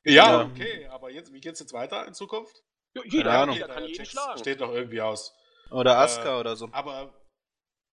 ja, 0.04 0.44
okay. 0.44 0.86
Aber 0.86 1.10
jetzt, 1.10 1.32
wie 1.32 1.40
geht's 1.40 1.60
jetzt 1.60 1.72
weiter 1.72 2.06
in 2.06 2.14
Zukunft? 2.14 2.62
Ja, 2.94 3.02
jeder, 3.04 3.32
ja, 3.32 3.50
jeder 3.50 3.68
kann 3.68 3.84
jeden 3.84 4.06
schlagen. 4.06 4.38
Steht 4.38 4.60
noch 4.60 4.72
irgendwie 4.72 5.00
aus. 5.00 5.34
Oder 5.70 5.98
Asuka 5.98 6.36
äh, 6.36 6.40
oder 6.40 6.56
so. 6.56 6.68
Aber, 6.72 7.14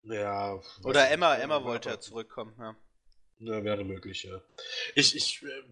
ja. 0.03 0.59
Oder 0.83 1.09
Emma, 1.11 1.35
Emma 1.35 1.63
wollte 1.63 1.89
ja 1.89 1.99
zurückkommen, 1.99 2.55
ja. 2.59 2.75
Ja, 3.39 3.63
wäre 3.63 3.83
möglich, 3.83 4.23
ja. 4.23 4.41
Ich, 4.95 5.15
ich, 5.15 5.43
äh, 5.43 5.63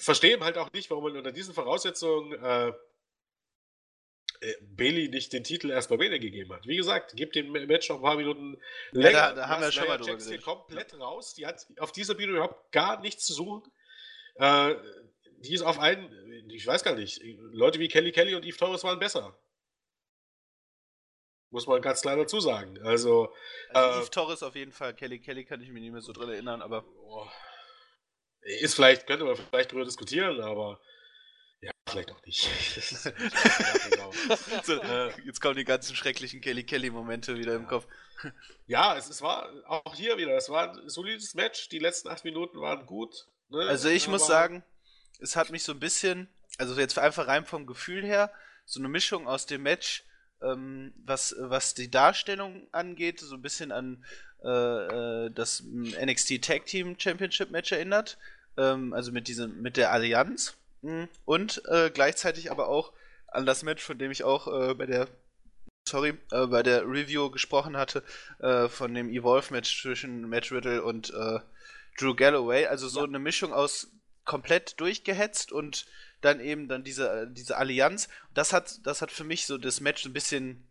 verstehe 0.00 0.38
halt 0.40 0.58
auch 0.58 0.72
nicht, 0.72 0.90
warum 0.90 1.04
man 1.04 1.16
unter 1.16 1.32
diesen 1.32 1.54
Voraussetzungen 1.54 2.32
äh, 2.32 2.72
äh, 4.40 4.54
Bailey 4.62 5.08
nicht 5.08 5.32
den 5.32 5.44
Titel 5.44 5.70
erst 5.70 5.90
bei 5.90 5.96
Mania 5.96 6.18
gegeben 6.18 6.52
hat. 6.52 6.66
Wie 6.66 6.76
gesagt, 6.76 7.14
gibt 7.14 7.34
dem 7.34 7.52
Match 7.52 7.88
noch 7.90 7.96
ein 7.96 8.02
paar 8.02 8.16
Minuten 8.16 8.58
länger. 8.90 9.18
Ja, 9.18 9.28
da, 9.30 9.34
da 9.34 9.48
haben 9.48 9.62
wir 9.62 9.72
schon 9.72 9.86
mal 9.86 9.98
drüber 9.98 10.14
gesehen. 10.14 10.40
komplett 10.40 10.98
raus. 10.98 11.34
Die 11.34 11.46
hat 11.46 11.66
auf 11.78 11.92
dieser 11.92 12.14
Bühne 12.14 12.32
überhaupt 12.32 12.72
gar 12.72 13.00
nichts 13.00 13.26
zu 13.26 13.34
suchen. 13.34 13.70
Äh, 14.36 14.74
die 15.40 15.54
ist 15.54 15.62
auf 15.62 15.78
einen, 15.78 16.48
ich 16.50 16.66
weiß 16.66 16.84
gar 16.84 16.94
nicht, 16.94 17.20
Leute 17.52 17.78
wie 17.78 17.88
Kelly 17.88 18.12
Kelly 18.12 18.34
und 18.34 18.44
Eve 18.44 18.56
Torres 18.56 18.84
waren 18.84 18.98
besser. 18.98 19.38
Muss 21.50 21.66
man 21.66 21.82
ganz 21.82 22.00
klar 22.02 22.16
dazu 22.16 22.40
sagen. 22.40 22.78
Also, 22.82 23.34
also 23.70 23.98
äh, 23.98 24.02
Eve 24.02 24.10
Torres 24.10 24.42
auf 24.42 24.54
jeden 24.54 24.72
Fall. 24.72 24.94
Kelly 24.94 25.18
Kelly 25.18 25.44
kann 25.44 25.60
ich 25.60 25.70
mich 25.70 25.82
nicht 25.82 25.92
mehr 25.92 26.00
so 26.00 26.12
drin 26.12 26.30
erinnern, 26.30 26.62
aber. 26.62 26.84
Oh. 27.04 27.26
Ist 28.42 28.74
vielleicht, 28.74 29.06
könnte 29.06 29.24
man 29.24 29.36
vielleicht 29.36 29.70
darüber 29.70 29.84
diskutieren, 29.84 30.40
aber 30.40 30.80
ja, 31.60 31.70
vielleicht 31.86 32.10
auch 32.10 32.24
nicht. 32.24 32.48
so, 34.64 34.80
äh, 34.80 35.12
jetzt 35.24 35.40
kommen 35.40 35.56
die 35.56 35.64
ganzen 35.64 35.94
schrecklichen 35.94 36.40
Kelly 36.40 36.64
Kelly-Momente 36.64 37.36
wieder 37.36 37.54
im 37.54 37.66
Kopf. 37.66 37.86
Ja, 38.66 38.96
es, 38.96 39.10
es 39.10 39.20
war 39.20 39.50
auch 39.66 39.94
hier 39.94 40.16
wieder, 40.16 40.36
es 40.36 40.48
war 40.48 40.72
ein 40.72 40.88
solides 40.88 41.34
Match. 41.34 41.68
Die 41.68 41.78
letzten 41.78 42.08
acht 42.08 42.24
Minuten 42.24 42.60
waren 42.60 42.86
gut. 42.86 43.26
Ne? 43.50 43.66
Also 43.68 43.88
ich 43.88 44.04
aber 44.04 44.12
muss 44.12 44.26
sagen, 44.26 44.64
es 45.18 45.36
hat 45.36 45.50
mich 45.50 45.62
so 45.62 45.72
ein 45.72 45.80
bisschen, 45.80 46.28
also 46.58 46.78
jetzt 46.78 46.98
einfach 46.98 47.26
rein 47.26 47.44
vom 47.44 47.66
Gefühl 47.66 48.04
her, 48.04 48.32
so 48.64 48.80
eine 48.80 48.88
Mischung 48.88 49.28
aus 49.28 49.46
dem 49.46 49.62
Match, 49.62 50.04
ähm, 50.42 50.94
was, 51.04 51.34
was 51.38 51.74
die 51.74 51.90
Darstellung 51.90 52.68
angeht, 52.72 53.20
so 53.20 53.34
ein 53.34 53.42
bisschen 53.42 53.72
an 53.72 54.04
äh, 54.44 55.26
äh, 55.26 55.30
das 55.30 55.62
NXT 55.64 56.42
Tag 56.42 56.66
Team 56.66 56.96
Championship 56.98 57.50
Match 57.50 57.72
erinnert. 57.72 58.18
Ähm, 58.56 58.92
also 58.92 59.12
mit 59.12 59.28
diesem, 59.28 59.60
mit 59.62 59.76
der 59.76 59.92
Allianz. 59.92 60.54
Mhm. 60.82 61.08
Und 61.24 61.62
äh, 61.66 61.90
gleichzeitig 61.92 62.50
aber 62.50 62.68
auch 62.68 62.92
an 63.28 63.46
das 63.46 63.62
Match, 63.62 63.82
von 63.82 63.98
dem 63.98 64.10
ich 64.10 64.24
auch 64.24 64.70
äh, 64.70 64.74
bei 64.74 64.86
der 64.86 65.08
sorry, 65.88 66.14
äh, 66.30 66.46
bei 66.46 66.62
der 66.62 66.82
Review 66.82 67.30
gesprochen 67.30 67.76
hatte, 67.76 68.02
äh, 68.38 68.68
von 68.68 68.94
dem 68.94 69.10
Evolve-Match 69.10 69.82
zwischen 69.82 70.28
Matt 70.28 70.52
Riddle 70.52 70.82
und 70.82 71.12
Drew 71.98 72.14
Galloway. 72.14 72.66
Also 72.66 72.88
so 72.88 73.00
ja. 73.00 73.06
eine 73.06 73.18
Mischung 73.18 73.52
aus 73.52 73.88
komplett 74.24 74.78
durchgehetzt 74.80 75.52
und 75.52 75.86
dann 76.20 76.40
eben 76.40 76.68
dann 76.68 76.84
diese, 76.84 77.28
diese 77.30 77.56
Allianz. 77.56 78.08
Das 78.34 78.52
hat, 78.52 78.86
das 78.86 79.02
hat 79.02 79.10
für 79.10 79.24
mich 79.24 79.46
so 79.46 79.58
das 79.58 79.80
Match 79.80 80.04
ein 80.04 80.12
bisschen 80.12 80.62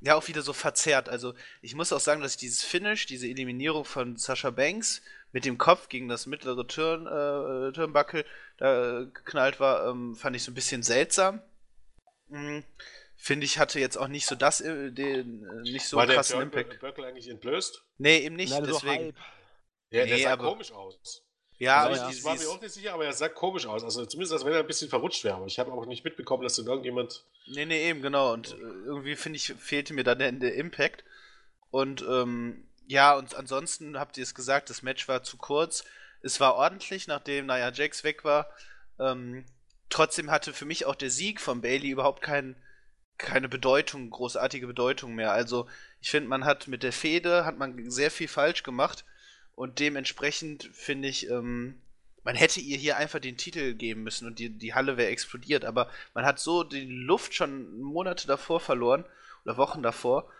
ja 0.00 0.14
auch 0.14 0.28
wieder 0.28 0.42
so 0.42 0.52
verzerrt. 0.52 1.08
Also 1.08 1.34
ich 1.60 1.74
muss 1.74 1.92
auch 1.92 2.00
sagen, 2.00 2.20
dass 2.20 2.32
ich 2.32 2.38
dieses 2.38 2.62
Finish, 2.62 3.06
diese 3.06 3.28
Eliminierung 3.28 3.84
von 3.84 4.16
Sasha 4.16 4.50
Banks 4.50 5.02
mit 5.32 5.44
dem 5.44 5.58
Kopf 5.58 5.88
gegen 5.88 6.08
das 6.08 6.26
mittlere 6.26 6.66
Turn, 6.66 7.06
äh, 7.06 7.72
Turnbuckle 7.72 8.24
da 8.56 9.00
äh, 9.00 9.06
geknallt 9.06 9.60
war, 9.60 9.88
ähm, 9.88 10.14
fand 10.16 10.36
ich 10.36 10.42
so 10.42 10.50
ein 10.50 10.54
bisschen 10.54 10.82
seltsam. 10.82 11.42
Mhm. 12.28 12.64
Finde 13.16 13.46
ich, 13.46 13.58
hatte 13.58 13.80
jetzt 13.80 13.96
auch 13.96 14.08
nicht 14.08 14.26
so 14.26 14.36
das, 14.36 14.60
äh, 14.60 14.92
den, 14.92 15.44
äh, 15.44 15.70
nicht 15.70 15.86
so 15.86 15.96
war 15.96 16.06
krassen 16.06 16.36
der 16.36 16.42
Impact. 16.44 16.82
War 16.82 16.96
eigentlich 17.04 17.28
entblößt? 17.28 17.84
Nee, 17.98 18.18
eben 18.18 18.36
nicht, 18.36 18.52
Nein, 18.52 18.64
deswegen. 18.64 19.12
So 19.12 19.96
ja, 19.96 20.04
der 20.04 20.16
nee, 20.16 20.22
sah 20.22 20.36
komisch 20.36 20.70
aus. 20.70 21.24
Ja, 21.58 21.82
also 21.82 22.02
aber 22.02 22.10
ich, 22.12 22.18
ich 22.18 22.24
war 22.24 22.36
mir 22.36 22.48
auch 22.48 22.60
nicht 22.60 22.72
sicher, 22.72 22.94
aber 22.94 23.04
er 23.04 23.12
sah 23.12 23.28
komisch 23.28 23.66
aus. 23.66 23.82
Also 23.82 24.06
zumindest, 24.06 24.32
als 24.32 24.44
wenn 24.44 24.52
er 24.52 24.60
ein 24.60 24.66
bisschen 24.66 24.88
verrutscht 24.88 25.24
wäre. 25.24 25.36
Aber 25.36 25.46
ich 25.46 25.58
habe 25.58 25.72
auch 25.72 25.86
nicht 25.86 26.04
mitbekommen, 26.04 26.44
dass 26.44 26.56
dann 26.56 26.66
irgendjemand. 26.66 27.24
Nee, 27.46 27.64
nee, 27.64 27.88
eben, 27.88 28.00
genau. 28.00 28.32
Und 28.32 28.52
äh, 28.52 28.56
irgendwie, 28.56 29.16
finde 29.16 29.38
ich, 29.38 29.54
fehlte 29.58 29.92
mir 29.92 30.04
dann 30.04 30.18
der, 30.20 30.30
der 30.30 30.54
Impact. 30.54 31.04
Und 31.70 32.02
ähm, 32.08 32.68
ja, 32.86 33.16
und 33.16 33.34
ansonsten 33.34 33.98
habt 33.98 34.16
ihr 34.16 34.22
es 34.22 34.36
gesagt, 34.36 34.70
das 34.70 34.82
Match 34.82 35.08
war 35.08 35.24
zu 35.24 35.36
kurz. 35.36 35.84
Es 36.22 36.38
war 36.38 36.54
ordentlich, 36.54 37.08
nachdem 37.08 37.46
Nia 37.46 37.72
Jax 37.72 38.04
weg 38.04 38.24
war. 38.24 38.48
Ähm, 39.00 39.44
trotzdem 39.90 40.30
hatte 40.30 40.52
für 40.52 40.64
mich 40.64 40.86
auch 40.86 40.94
der 40.94 41.10
Sieg 41.10 41.40
von 41.40 41.60
Bailey 41.60 41.90
überhaupt 41.90 42.22
kein, 42.22 42.54
keine 43.18 43.48
Bedeutung, 43.48 44.10
großartige 44.10 44.68
Bedeutung 44.68 45.16
mehr. 45.16 45.32
Also 45.32 45.68
ich 46.00 46.10
finde, 46.10 46.28
man 46.28 46.44
hat 46.44 46.68
mit 46.68 46.84
der 46.84 46.92
Fehde 46.92 47.44
hat 47.44 47.58
man 47.58 47.90
sehr 47.90 48.12
viel 48.12 48.28
falsch 48.28 48.62
gemacht 48.62 49.04
und 49.58 49.80
dementsprechend 49.80 50.70
finde 50.72 51.08
ich, 51.08 51.28
ähm, 51.28 51.82
man 52.22 52.36
hätte 52.36 52.60
ihr 52.60 52.76
hier 52.76 52.96
einfach 52.96 53.18
den 53.18 53.36
Titel 53.36 53.74
geben 53.74 54.04
müssen 54.04 54.28
und 54.28 54.38
die, 54.38 54.50
die 54.50 54.72
Halle 54.72 54.96
wäre 54.96 55.10
explodiert. 55.10 55.64
Aber 55.64 55.90
man 56.14 56.24
hat 56.24 56.38
so 56.38 56.62
die 56.62 56.84
Luft 56.84 57.34
schon 57.34 57.80
Monate 57.80 58.28
davor 58.28 58.60
verloren 58.60 59.04
oder 59.44 59.56
Wochen 59.56 59.82
davor, 59.82 60.30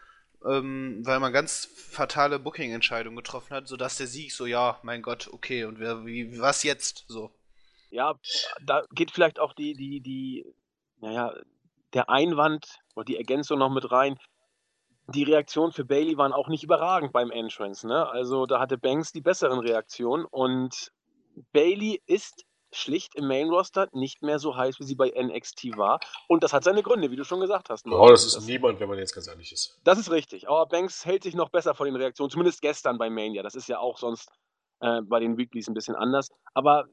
ähm, 0.47 1.05
weil 1.05 1.19
man 1.19 1.33
ganz 1.33 1.69
fatale 1.91 2.39
Booking-Entscheidungen 2.39 3.16
getroffen 3.16 3.57
hat, 3.57 3.66
sodass 3.66 3.97
der 3.97 4.07
Sieg 4.07 4.31
so, 4.31 4.47
ja, 4.47 4.79
mein 4.85 5.03
Gott, 5.03 5.29
okay, 5.33 5.64
und 5.64 5.81
wer, 5.81 6.07
wie, 6.07 6.39
was 6.39 6.62
jetzt? 6.62 7.05
So. 7.09 7.33
Ja, 7.91 8.21
da 8.62 8.85
geht 8.93 9.11
vielleicht 9.11 9.41
auch 9.41 9.53
die, 9.53 9.75
die, 9.75 10.01
die, 10.01 10.47
naja, 11.01 11.35
der 11.93 12.09
Einwand 12.09 12.79
oder 12.95 13.07
die 13.07 13.16
Ergänzung 13.16 13.59
noch 13.59 13.75
mit 13.75 13.91
rein 13.91 14.16
die 15.09 15.24
Reaktionen 15.24 15.72
für 15.72 15.84
Bailey 15.84 16.18
waren 16.18 16.32
auch 16.32 16.48
nicht 16.48 16.62
überragend 16.62 17.12
beim 17.12 17.30
Entrance. 17.30 17.86
Ne? 17.86 18.09
Also 18.09 18.46
da 18.46 18.61
hatte 18.61 18.78
Banks 18.78 19.12
die 19.12 19.22
besseren 19.22 19.59
Reaktionen 19.59 20.24
und 20.26 20.92
Bailey 21.52 22.02
ist 22.06 22.44
schlicht 22.72 23.14
im 23.14 23.26
Main 23.26 23.48
Roster 23.48 23.88
nicht 23.92 24.22
mehr 24.22 24.38
so 24.38 24.54
heiß, 24.54 24.78
wie 24.78 24.84
sie 24.84 24.94
bei 24.94 25.09
NXT 25.09 25.76
war. 25.78 26.00
Und 26.26 26.42
das 26.42 26.52
hat 26.52 26.64
seine 26.64 26.82
Gründe, 26.82 27.11
wie 27.11 27.16
du 27.16 27.24
schon 27.24 27.40
gesagt 27.40 27.70
hast. 27.70 27.86
Oh, 27.86 28.09
das 28.09 28.26
ist 28.26 28.36
das, 28.36 28.44
niemand, 28.44 28.80
wenn 28.80 28.88
man 28.88 28.98
jetzt 28.98 29.14
ganz 29.14 29.26
ehrlich 29.28 29.52
ist. 29.52 29.80
Das 29.84 29.98
ist 29.98 30.11
richtig. 30.11 30.48
Aber 30.48 30.66
Banks 30.66 31.06
hält 31.06 31.22
sich 31.22 31.34
noch 31.34 31.48
besser 31.48 31.74
vor 31.74 31.86
den 31.86 31.96
Reaktionen, 31.96 32.30
zumindest 32.30 32.61
gestern 32.61 32.98
bei 32.98 33.09
Mania. 33.09 33.42
Das 33.42 33.54
ist 33.54 33.68
ja 33.68 33.78
auch 33.78 33.96
sonst 33.96 34.30
äh, 34.80 35.00
bei 35.00 35.20
den 35.20 35.38
Weeklies 35.38 35.68
ein 35.68 35.74
bisschen 35.74 35.96
anders. 35.96 36.28
Aber 36.52 36.86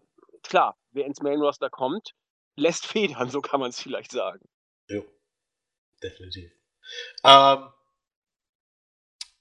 klar, 0.44 0.78
wer 0.92 1.06
ins 1.06 1.22
Main 1.22 1.42
Roster 1.42 1.70
kommt, 1.70 2.12
lässt 2.56 2.86
federn, 2.86 3.30
so 3.30 3.42
kann 3.42 3.60
man 3.60 3.70
es 3.70 3.82
vielleicht 3.82 4.12
sagen. 4.12 4.48
Jo, 4.88 5.04
definitiv. 6.02 6.52
Ähm, 7.26 7.68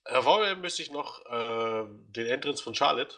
Hervorheben 0.04 0.60
müsste 0.60 0.82
ich 0.82 0.90
noch 0.90 1.24
äh, 1.26 1.84
den 2.08 2.26
Entrance 2.26 2.62
von 2.62 2.74
Charlotte. 2.74 3.16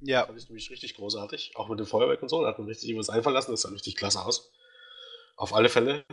Ja. 0.00 0.26
Fand 0.26 0.38
ich 0.38 0.48
nämlich 0.48 0.70
richtig 0.70 0.94
großartig. 0.94 1.52
Auch 1.54 1.68
mit 1.68 1.78
dem 1.78 1.86
Feuerwerk 1.86 2.22
und 2.22 2.28
so. 2.28 2.42
Da 2.42 2.48
hat 2.48 2.58
man 2.58 2.68
richtig 2.68 2.96
was 2.96 3.08
einfallen 3.08 3.34
lassen. 3.34 3.52
Das 3.52 3.62
sah 3.62 3.70
richtig 3.70 3.96
klasse 3.96 4.24
aus. 4.24 4.52
Auf 5.36 5.54
alle 5.54 5.68
Fälle. 5.68 6.04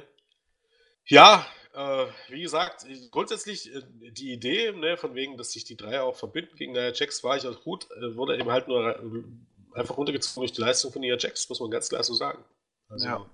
Ja, 1.06 1.46
äh, 1.74 2.06
wie 2.30 2.42
gesagt, 2.42 2.86
grundsätzlich 3.12 3.74
äh, 3.74 3.82
die 4.12 4.32
Idee, 4.32 4.72
ne, 4.72 4.98
von 4.98 5.16
wegen, 5.16 5.38
dass 5.38 5.52
sich 5.52 5.66
die 5.66 5.76
drei 5.76 6.02
auch 6.02 6.16
verbinden 6.16 6.56
gegen 6.56 6.74
Nia 6.74 6.94
Jax, 6.94 7.24
war 7.24 7.36
ich 7.36 7.48
auch 7.48 7.62
gut. 7.64 7.88
Äh, 7.92 8.16
wurde 8.16 8.38
eben 8.38 8.52
halt 8.52 8.68
nur 8.68 8.96
äh, 8.96 9.78
einfach 9.78 9.98
runtergezogen 9.98 10.42
durch 10.42 10.54
die 10.54 10.62
Leistung 10.62 10.92
von 10.92 11.02
Nia 11.02 11.18
Jax, 11.18 11.50
muss 11.50 11.60
man 11.60 11.72
ganz 11.72 11.90
klar 11.90 12.04
so 12.04 12.14
sagen. 12.14 12.44
Also, 12.90 13.08
ja. 13.08 13.30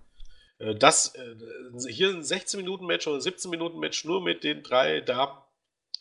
Äh, 0.59 0.75
das, 0.75 1.15
äh, 1.15 1.35
hier 1.89 2.09
ein 2.09 2.23
16-Minuten-Match 2.23 3.07
oder 3.07 3.19
17-Minuten-Match 3.19 4.05
nur 4.05 4.21
mit 4.21 4.43
den 4.43 4.63
drei 4.63 5.01
Damen 5.01 5.37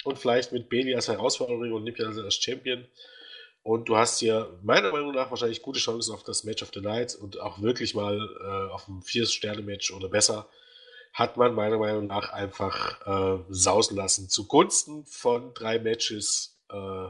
und 0.05 0.19
vielleicht 0.19 0.53
mit 0.53 0.69
Bailey 0.69 0.95
als 0.95 1.09
Herausforderin 1.09 1.73
und 1.73 1.85
Nippia 1.85 2.07
als 2.07 2.35
Champion. 2.37 2.87
Und 3.63 3.89
du 3.89 3.97
hast 3.97 4.19
hier 4.19 4.59
meiner 4.63 4.93
Meinung 4.93 5.13
nach 5.15 5.31
wahrscheinlich 5.31 5.63
gute 5.63 5.81
Chancen 5.81 6.13
auf 6.13 6.23
das 6.23 6.45
Match 6.45 6.63
of 6.63 6.71
the 6.75 6.81
Night 6.81 7.15
und 7.15 7.41
auch 7.41 7.63
wirklich 7.63 7.95
mal 7.95 8.19
äh, 8.19 8.73
auf 8.73 8.87
ein 8.89 9.01
Vier-Sterne-Match 9.03 9.91
oder 9.93 10.09
besser. 10.09 10.49
hat 11.15 11.37
man 11.37 11.55
meiner 11.55 11.79
Meinung 11.79 12.07
nach 12.09 12.33
einfach 12.33 13.01
äh, 13.07 13.45
sausen 13.49 13.97
lassen. 13.97 14.29
Zugunsten 14.29 15.07
von 15.07 15.55
drei 15.55 15.79
Matches, 15.79 16.61
äh, 16.71 17.09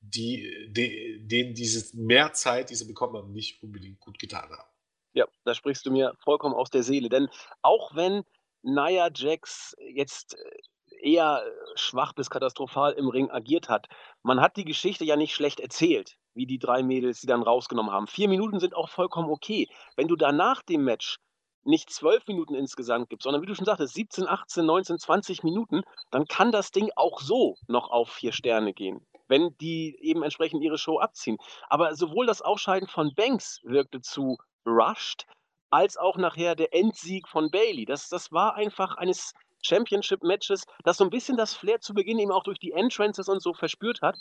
die, 0.00 0.68
die, 0.70 1.26
denen 1.26 1.54
diese 1.54 1.96
mehr 1.96 2.32
Zeit, 2.34 2.70
die 2.70 2.74
sie 2.74 2.84
bekommen 2.84 3.16
haben, 3.16 3.32
nicht 3.32 3.62
unbedingt 3.62 4.00
gut 4.00 4.18
getan 4.18 4.50
haben. 4.50 4.68
Ja, 5.14 5.26
da 5.44 5.54
sprichst 5.54 5.84
du 5.86 5.90
mir 5.90 6.14
vollkommen 6.22 6.54
aus 6.54 6.70
der 6.70 6.82
Seele. 6.82 7.08
Denn 7.08 7.28
auch 7.62 7.96
wenn 7.96 8.22
Nia 8.62 9.10
Jax 9.12 9.74
jetzt 9.80 10.34
äh, 10.34 10.60
eher 11.02 11.44
schwach 11.74 12.12
bis 12.12 12.30
katastrophal 12.30 12.92
im 12.92 13.08
Ring 13.08 13.30
agiert 13.30 13.68
hat, 13.68 13.88
man 14.22 14.40
hat 14.40 14.56
die 14.56 14.64
Geschichte 14.64 15.04
ja 15.04 15.16
nicht 15.16 15.34
schlecht 15.34 15.60
erzählt, 15.60 16.16
wie 16.34 16.46
die 16.46 16.58
drei 16.58 16.82
Mädels, 16.82 17.20
die 17.20 17.26
dann 17.26 17.42
rausgenommen 17.42 17.92
haben. 17.92 18.06
Vier 18.06 18.28
Minuten 18.28 18.60
sind 18.60 18.74
auch 18.74 18.88
vollkommen 18.88 19.30
okay. 19.30 19.68
Wenn 19.96 20.08
du 20.08 20.16
da 20.16 20.32
nach 20.32 20.62
dem 20.62 20.84
Match 20.84 21.18
nicht 21.64 21.90
zwölf 21.90 22.26
Minuten 22.26 22.54
insgesamt 22.54 23.10
gibst, 23.10 23.24
sondern 23.24 23.42
wie 23.42 23.46
du 23.46 23.54
schon 23.54 23.66
sagtest, 23.66 23.94
17, 23.94 24.26
18, 24.26 24.64
19, 24.64 24.98
20 24.98 25.42
Minuten, 25.42 25.82
dann 26.10 26.26
kann 26.26 26.50
das 26.50 26.70
Ding 26.70 26.90
auch 26.96 27.20
so 27.20 27.56
noch 27.66 27.90
auf 27.90 28.10
vier 28.10 28.32
Sterne 28.32 28.72
gehen, 28.72 29.06
wenn 29.28 29.56
die 29.58 29.96
eben 30.00 30.22
entsprechend 30.22 30.62
ihre 30.62 30.78
Show 30.78 30.98
abziehen. 30.98 31.36
Aber 31.68 31.94
sowohl 31.94 32.26
das 32.26 32.42
Ausscheiden 32.42 32.88
von 32.88 33.14
Banks 33.14 33.60
wirkte 33.64 34.00
zu 34.00 34.38
rushed, 34.66 35.26
als 35.70 35.96
auch 35.96 36.16
nachher 36.16 36.54
der 36.54 36.74
Endsieg 36.74 37.28
von 37.28 37.50
Bailey. 37.50 37.84
Das, 37.84 38.08
das 38.08 38.32
war 38.32 38.54
einfach 38.54 38.96
eines 38.96 39.34
Championship-Matches, 39.62 40.64
das 40.84 40.96
so 40.96 41.04
ein 41.04 41.10
bisschen 41.10 41.36
das 41.36 41.54
Flair 41.54 41.80
zu 41.80 41.94
Beginn 41.94 42.18
eben 42.18 42.32
auch 42.32 42.44
durch 42.44 42.58
die 42.58 42.72
Entrances 42.72 43.28
und 43.28 43.42
so 43.42 43.54
verspürt 43.54 44.02
hat, 44.02 44.16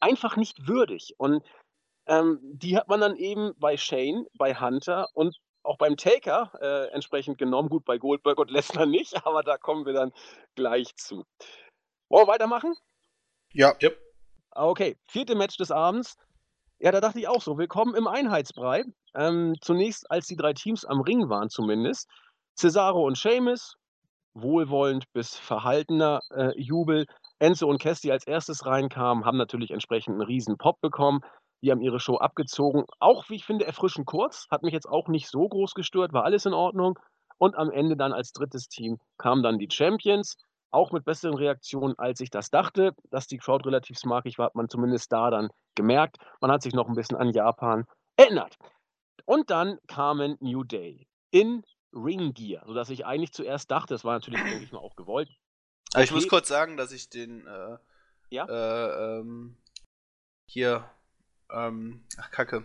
einfach 0.00 0.36
nicht 0.36 0.66
würdig. 0.66 1.14
Und 1.18 1.44
ähm, 2.06 2.38
die 2.42 2.76
hat 2.76 2.88
man 2.88 3.00
dann 3.00 3.16
eben 3.16 3.52
bei 3.58 3.76
Shane, 3.76 4.26
bei 4.34 4.54
Hunter 4.54 5.08
und 5.14 5.36
auch 5.62 5.78
beim 5.78 5.96
Taker 5.96 6.52
äh, 6.60 6.92
entsprechend 6.92 7.38
genommen. 7.38 7.68
Gut, 7.68 7.84
bei 7.84 7.98
Goldberg 7.98 8.38
und 8.38 8.50
Lesnar 8.50 8.86
nicht, 8.86 9.14
aber 9.26 9.42
da 9.42 9.56
kommen 9.56 9.86
wir 9.86 9.92
dann 9.92 10.12
gleich 10.54 10.94
zu. 10.96 11.24
Wollen 12.08 12.26
wir 12.26 12.32
weitermachen? 12.32 12.74
Ja. 13.52 13.74
Yep. 13.80 13.98
Ah, 14.50 14.66
okay, 14.66 14.96
vierte 15.06 15.34
Match 15.34 15.56
des 15.56 15.70
Abends. 15.70 16.16
Ja, 16.78 16.90
da 16.90 17.00
dachte 17.00 17.20
ich 17.20 17.28
auch 17.28 17.40
so, 17.40 17.58
willkommen 17.58 17.94
im 17.94 18.08
Einheitsbrei. 18.08 18.84
Ähm, 19.14 19.54
zunächst, 19.60 20.10
als 20.10 20.26
die 20.26 20.36
drei 20.36 20.52
Teams 20.52 20.84
am 20.84 21.00
Ring 21.00 21.28
waren 21.28 21.48
zumindest, 21.48 22.08
Cesaro 22.56 23.06
und 23.06 23.16
Sheamus, 23.16 23.76
wohlwollend 24.34 25.12
bis 25.12 25.36
verhaltener 25.36 26.20
äh, 26.30 26.52
Jubel. 26.60 27.06
Enzo 27.38 27.68
und 27.68 27.82
die 27.82 28.12
als 28.12 28.26
erstes 28.26 28.66
reinkamen, 28.66 29.24
haben 29.24 29.36
natürlich 29.36 29.72
entsprechend 29.72 30.14
einen 30.14 30.22
riesen 30.22 30.58
Pop 30.58 30.80
bekommen. 30.80 31.20
Die 31.62 31.70
haben 31.70 31.80
ihre 31.80 32.00
Show 32.00 32.16
abgezogen. 32.16 32.84
Auch, 32.98 33.28
wie 33.28 33.36
ich 33.36 33.44
finde, 33.44 33.66
erfrischend 33.66 34.06
kurz. 34.06 34.46
Hat 34.50 34.62
mich 34.62 34.72
jetzt 34.72 34.88
auch 34.88 35.08
nicht 35.08 35.28
so 35.28 35.48
groß 35.48 35.74
gestört, 35.74 36.12
war 36.12 36.24
alles 36.24 36.46
in 36.46 36.54
Ordnung. 36.54 36.98
Und 37.38 37.56
am 37.56 37.70
Ende 37.70 37.96
dann 37.96 38.12
als 38.12 38.32
drittes 38.32 38.68
Team 38.68 38.98
kamen 39.18 39.42
dann 39.42 39.58
die 39.58 39.68
Champions. 39.70 40.36
Auch 40.70 40.92
mit 40.92 41.04
besseren 41.04 41.36
Reaktionen, 41.36 41.98
als 41.98 42.20
ich 42.20 42.30
das 42.30 42.50
dachte. 42.50 42.92
Dass 43.10 43.26
die 43.26 43.38
Crowd 43.38 43.66
relativ 43.66 43.98
smarkig 43.98 44.38
war, 44.38 44.46
hat 44.46 44.54
man 44.54 44.68
zumindest 44.68 45.12
da 45.12 45.30
dann 45.30 45.50
gemerkt. 45.74 46.18
Man 46.40 46.50
hat 46.50 46.62
sich 46.62 46.74
noch 46.74 46.88
ein 46.88 46.94
bisschen 46.94 47.18
an 47.18 47.30
Japan 47.30 47.84
erinnert. 48.16 48.56
Und 49.24 49.50
dann 49.50 49.78
kamen 49.86 50.36
New 50.40 50.64
Day 50.64 51.06
in 51.30 51.62
Ring 51.92 52.34
Gear, 52.34 52.64
sodass 52.66 52.90
ich 52.90 53.06
eigentlich 53.06 53.32
zuerst 53.32 53.70
dachte, 53.70 53.94
das 53.94 54.04
war 54.04 54.14
natürlich, 54.14 54.40
denke 54.42 54.64
ich 54.64 54.72
mal, 54.72 54.78
auch 54.78 54.96
gewollt. 54.96 55.28
Okay. 55.94 56.04
Ich 56.04 56.10
muss 56.10 56.28
kurz 56.28 56.48
sagen, 56.48 56.76
dass 56.76 56.92
ich 56.92 57.10
den 57.10 57.46
äh, 57.46 57.76
ja? 58.30 58.46
äh, 58.46 59.18
ähm, 59.18 59.56
hier 60.46 60.88
ähm, 61.50 62.04
ach 62.18 62.30
Kacke. 62.30 62.64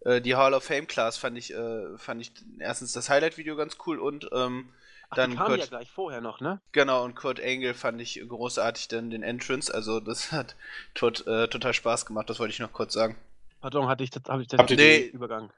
Äh, 0.00 0.20
die 0.20 0.34
Hall 0.34 0.54
of 0.54 0.64
Fame 0.64 0.86
Class 0.86 1.16
fand 1.16 1.38
ich, 1.38 1.52
äh, 1.54 1.96
fand 1.96 2.20
ich 2.20 2.32
erstens 2.58 2.92
das 2.92 3.08
Highlight-Video 3.08 3.56
ganz 3.56 3.76
cool 3.86 3.98
und 3.98 4.28
ähm, 4.32 4.72
ach, 5.10 5.16
dann. 5.16 5.30
Die 5.30 5.36
kam 5.36 5.46
Kurt, 5.46 5.60
ja 5.60 5.66
gleich 5.66 5.90
vorher 5.90 6.20
noch, 6.20 6.40
ne? 6.40 6.60
Genau, 6.72 7.04
und 7.04 7.14
Kurt 7.14 7.40
Angle 7.40 7.74
fand 7.74 8.00
ich 8.00 8.22
großartig 8.26 8.88
dann 8.88 9.10
den 9.10 9.22
Entrance. 9.22 9.72
Also 9.72 10.00
das 10.00 10.32
hat 10.32 10.56
tot, 10.94 11.26
äh, 11.26 11.48
total 11.48 11.74
Spaß 11.74 12.06
gemacht, 12.06 12.28
das 12.28 12.38
wollte 12.38 12.52
ich 12.52 12.60
noch 12.60 12.72
kurz 12.72 12.92
sagen. 12.92 13.16
Pardon, 13.60 13.88
hatte 13.88 14.02
ich, 14.02 14.10
hab 14.10 14.40
ich 14.40 14.48
das 14.48 14.68
nee. 14.70 15.06
Übergang. 15.06 15.52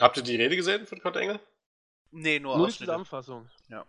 Habt 0.00 0.16
ihr 0.16 0.22
die 0.22 0.36
Rede 0.36 0.56
gesehen 0.56 0.86
von 0.86 1.00
Kurt 1.00 1.16
Angle? 1.16 1.40
Nee, 2.12 2.40
nur, 2.40 2.56
nur 2.56 2.68
die 2.68 2.74
Zusammenfassung. 2.74 3.48
Ja. 3.68 3.86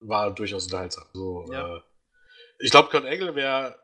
War 0.00 0.34
durchaus 0.34 0.64
unterhaltsam. 0.64 1.06
So, 1.12 1.46
ja. 1.52 1.76
äh, 1.76 1.82
ich 2.58 2.70
glaube, 2.70 2.88
Kurt 2.88 3.04
Angle 3.04 3.34
wäre. 3.34 3.80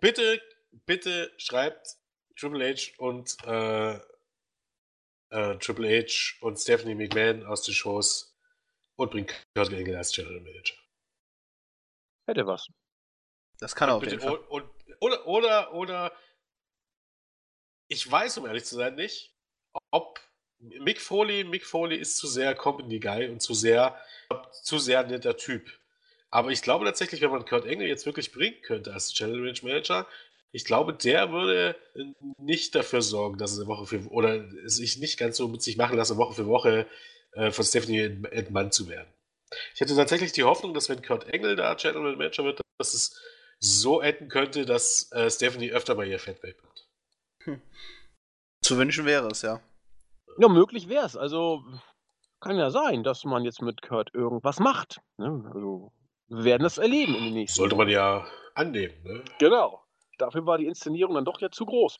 Bitte 0.00 0.40
bitte 0.86 1.32
schreibt 1.38 1.96
Triple 2.36 2.74
H 2.74 2.92
und 2.98 3.36
äh, 3.44 3.94
äh, 5.30 5.58
Triple 5.58 5.88
H 5.88 6.36
und 6.40 6.58
Stephanie 6.58 6.94
McMahon 6.94 7.44
aus 7.46 7.62
den 7.62 7.74
Shows 7.74 8.36
und 8.96 9.10
bringt 9.10 9.30
Kurt 9.54 9.72
Angle 9.72 9.96
als 9.96 10.12
General 10.12 10.40
Manager. 10.40 10.76
Hätte 12.26 12.46
was. 12.46 12.68
Das 13.58 13.74
kann 13.74 13.88
er 13.88 13.96
auf 13.96 14.04
jeden 14.04 14.20
Fall. 14.20 14.36
Und, 14.36 14.68
oder, 15.00 15.26
oder, 15.26 15.74
oder 15.74 16.12
ich 17.88 18.10
weiß, 18.10 18.38
um 18.38 18.46
ehrlich 18.46 18.64
zu 18.64 18.76
sein, 18.76 18.94
nicht, 18.94 19.36
ob 19.90 20.20
Mick 20.80 21.00
Foley, 21.00 21.44
Mick 21.44 21.64
Foley 21.64 21.96
ist 21.96 22.16
zu 22.16 22.26
sehr 22.26 22.54
Company 22.54 22.98
Guy 22.98 23.28
und 23.28 23.40
zu 23.40 23.54
sehr, 23.54 23.96
zu 24.62 24.78
sehr 24.78 25.04
netter 25.04 25.36
Typ. 25.36 25.70
Aber 26.30 26.50
ich 26.50 26.62
glaube 26.62 26.84
tatsächlich, 26.84 27.20
wenn 27.20 27.30
man 27.30 27.44
Kurt 27.44 27.66
Angle 27.66 27.86
jetzt 27.86 28.06
wirklich 28.06 28.32
bringen 28.32 28.60
könnte 28.62 28.92
als 28.92 29.14
General 29.14 29.54
Manager, 29.62 30.06
ich 30.50 30.64
glaube, 30.64 30.92
der 30.94 31.32
würde 31.32 31.76
nicht 32.38 32.74
dafür 32.74 33.02
sorgen, 33.02 33.38
dass 33.38 33.52
es 33.52 33.66
Woche 33.66 33.86
für 33.86 34.06
oder 34.08 34.44
sich 34.68 34.98
nicht 34.98 35.18
ganz 35.18 35.36
so 35.36 35.48
mit 35.48 35.62
sich 35.62 35.76
machen 35.76 35.96
lassen, 35.96 36.16
Woche 36.16 36.34
für 36.34 36.46
Woche 36.46 36.86
äh, 37.32 37.50
von 37.50 37.64
Stephanie 37.64 38.22
entmannt 38.30 38.72
zu 38.72 38.88
werden. 38.88 39.08
Ich 39.74 39.80
hätte 39.80 39.94
tatsächlich 39.96 40.32
die 40.32 40.44
Hoffnung, 40.44 40.74
dass 40.74 40.88
wenn 40.88 41.02
Kurt 41.02 41.28
Engel 41.28 41.56
da 41.56 41.74
General 41.74 42.16
Manager 42.16 42.44
wird, 42.44 42.60
dass 42.78 42.94
es 42.94 43.20
so 43.58 44.00
enden 44.00 44.28
könnte, 44.28 44.66
dass 44.66 45.10
äh, 45.12 45.30
Stephanie 45.30 45.72
öfter 45.72 45.94
mal 45.94 46.06
ihr 46.06 46.18
Fett 46.18 46.42
wegbringt. 46.42 46.86
Hm. 47.44 47.62
Zu 48.62 48.78
wünschen 48.78 49.06
wäre 49.06 49.28
es, 49.28 49.42
ja. 49.42 49.60
Ja, 50.38 50.48
möglich 50.48 50.88
wäre 50.88 51.06
es. 51.06 51.16
Also 51.16 51.62
kann 52.40 52.58
ja 52.58 52.70
sein, 52.70 53.02
dass 53.02 53.24
man 53.24 53.44
jetzt 53.44 53.62
mit 53.62 53.80
Kurt 53.82 54.14
irgendwas 54.14 54.60
macht. 54.60 55.00
Ne? 55.16 55.50
Also, 55.54 55.92
wir 56.28 56.44
werden 56.44 56.62
das 56.62 56.78
erleben 56.78 57.14
in 57.14 57.24
den 57.24 57.34
nächsten 57.34 57.58
Sollte 57.58 57.76
man 57.76 57.88
ja 57.88 58.26
annehmen, 58.54 58.94
ne? 59.02 59.24
Genau. 59.38 59.82
Dafür 60.18 60.46
war 60.46 60.58
die 60.58 60.66
Inszenierung 60.66 61.14
dann 61.14 61.24
doch 61.24 61.40
ja 61.40 61.50
zu 61.50 61.66
groß. 61.66 61.98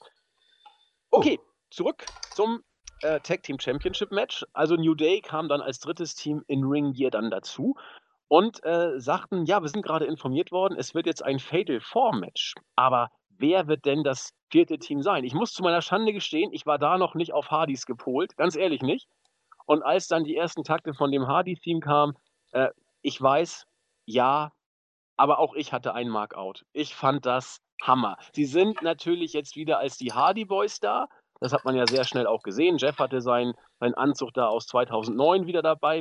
Okay, 1.11 1.41
zurück 1.71 2.05
zum 2.33 2.63
äh, 3.03 3.21
Tag 3.21 3.43
Team 3.43 3.59
Championship 3.59 4.13
Match. 4.13 4.45
Also 4.53 4.77
New 4.77 4.95
Day 4.95 5.21
kam 5.21 5.49
dann 5.49 5.61
als 5.61 5.81
drittes 5.81 6.15
Team 6.15 6.45
in 6.47 6.65
Ring 6.65 6.93
Gear 6.93 7.11
dann 7.11 7.31
dazu 7.31 7.75
und 8.29 8.65
äh, 8.65 8.99
sagten, 8.99 9.47
ja, 9.47 9.63
wir 9.63 9.69
sind 9.69 9.83
gerade 9.83 10.07
informiert 10.07 10.53
worden, 10.53 10.77
es 10.79 10.95
wird 10.95 11.07
jetzt 11.07 11.25
ein 11.25 11.39
Fatal 11.39 11.81
Four 11.81 12.17
Match. 12.17 12.55
Aber 12.77 13.11
wer 13.39 13.67
wird 13.67 13.85
denn 13.85 14.05
das 14.05 14.33
vierte 14.51 14.79
Team 14.79 15.03
sein? 15.03 15.25
Ich 15.25 15.35
muss 15.35 15.53
zu 15.53 15.63
meiner 15.63 15.83
Schande 15.83 16.13
gestehen, 16.13 16.53
ich 16.53 16.67
war 16.67 16.79
da 16.79 16.99
noch 16.99 17.15
nicht 17.15 17.33
auf 17.33 17.51
Hardys 17.51 17.87
gepolt, 17.87 18.37
ganz 18.37 18.57
ehrlich 18.57 18.83
nicht. 18.83 19.09
Und 19.67 19.83
als 19.83 20.09
dann 20.09 20.25
die 20.25 20.37
ersten 20.37 20.63
Takte 20.63 20.95
von 20.95 21.11
dem 21.11 21.27
Hardy-Theme 21.27 21.81
kamen, 21.81 22.15
äh, 22.53 22.71
ich 23.03 23.21
weiß, 23.21 23.67
ja, 24.07 24.53
aber 25.17 25.39
auch 25.39 25.55
ich 25.55 25.73
hatte 25.73 25.95
einen 25.95 26.11
Markout. 26.11 26.65
Ich 26.73 26.95
fand 26.95 27.25
das 27.25 27.61
Hammer. 27.83 28.17
Sie 28.33 28.45
sind 28.45 28.83
natürlich 28.83 29.33
jetzt 29.33 29.57
wieder 29.57 29.79
als 29.79 29.97
die 29.97 30.13
Hardy 30.13 30.45
Boys 30.45 30.81
da. 30.81 31.07
Das 31.41 31.53
hat 31.53 31.65
man 31.65 31.75
ja 31.75 31.87
sehr 31.87 32.05
schnell 32.05 32.27
auch 32.27 32.43
gesehen. 32.43 32.79
Jeff 32.79 32.99
hatte 32.99 33.21
seinen, 33.21 33.55
seinen 33.81 33.95
Anzug 33.95 34.33
da 34.35 34.49
aus 34.49 34.67
2009 34.67 35.47
wieder 35.47 35.63
dabei. 35.63 36.01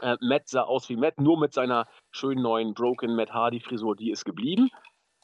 Äh, 0.00 0.16
Matt 0.20 0.48
sah 0.48 0.62
aus 0.62 0.88
wie 0.88 0.96
Matt, 0.96 1.20
nur 1.20 1.38
mit 1.38 1.52
seiner 1.52 1.86
schönen 2.10 2.42
neuen 2.42 2.74
Broken 2.74 3.16
Matt 3.16 3.32
Hardy 3.32 3.60
Frisur, 3.60 3.96
die 3.96 4.10
ist 4.10 4.24
geblieben. 4.24 4.70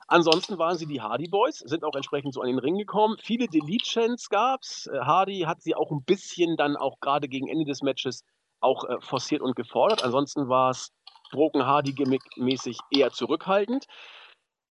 Ansonsten 0.08 0.58
waren 0.58 0.78
sie 0.78 0.86
die 0.86 1.00
Hardy 1.00 1.28
Boys, 1.28 1.58
sind 1.58 1.84
auch 1.84 1.94
entsprechend 1.94 2.32
so 2.32 2.40
an 2.40 2.48
den 2.48 2.58
Ring 2.58 2.78
gekommen. 2.78 3.16
Viele 3.22 3.48
Delete-Chants 3.48 4.28
gab 4.28 4.62
es. 4.62 4.86
Äh, 4.86 5.00
Hardy 5.00 5.40
hat 5.40 5.62
sie 5.62 5.74
auch 5.74 5.90
ein 5.90 6.04
bisschen 6.04 6.56
dann 6.56 6.76
auch 6.76 7.00
gerade 7.00 7.28
gegen 7.28 7.48
Ende 7.48 7.64
des 7.64 7.82
Matches 7.82 8.24
auch 8.60 8.84
äh, 8.84 9.00
forciert 9.00 9.42
und 9.42 9.56
gefordert. 9.56 10.04
Ansonsten 10.04 10.48
war 10.48 10.70
es 10.70 10.92
Broken 11.32 11.66
Hardy 11.66 11.92
Gimmick 11.92 12.22
mäßig 12.36 12.78
eher 12.90 13.10
zurückhaltend. 13.10 13.86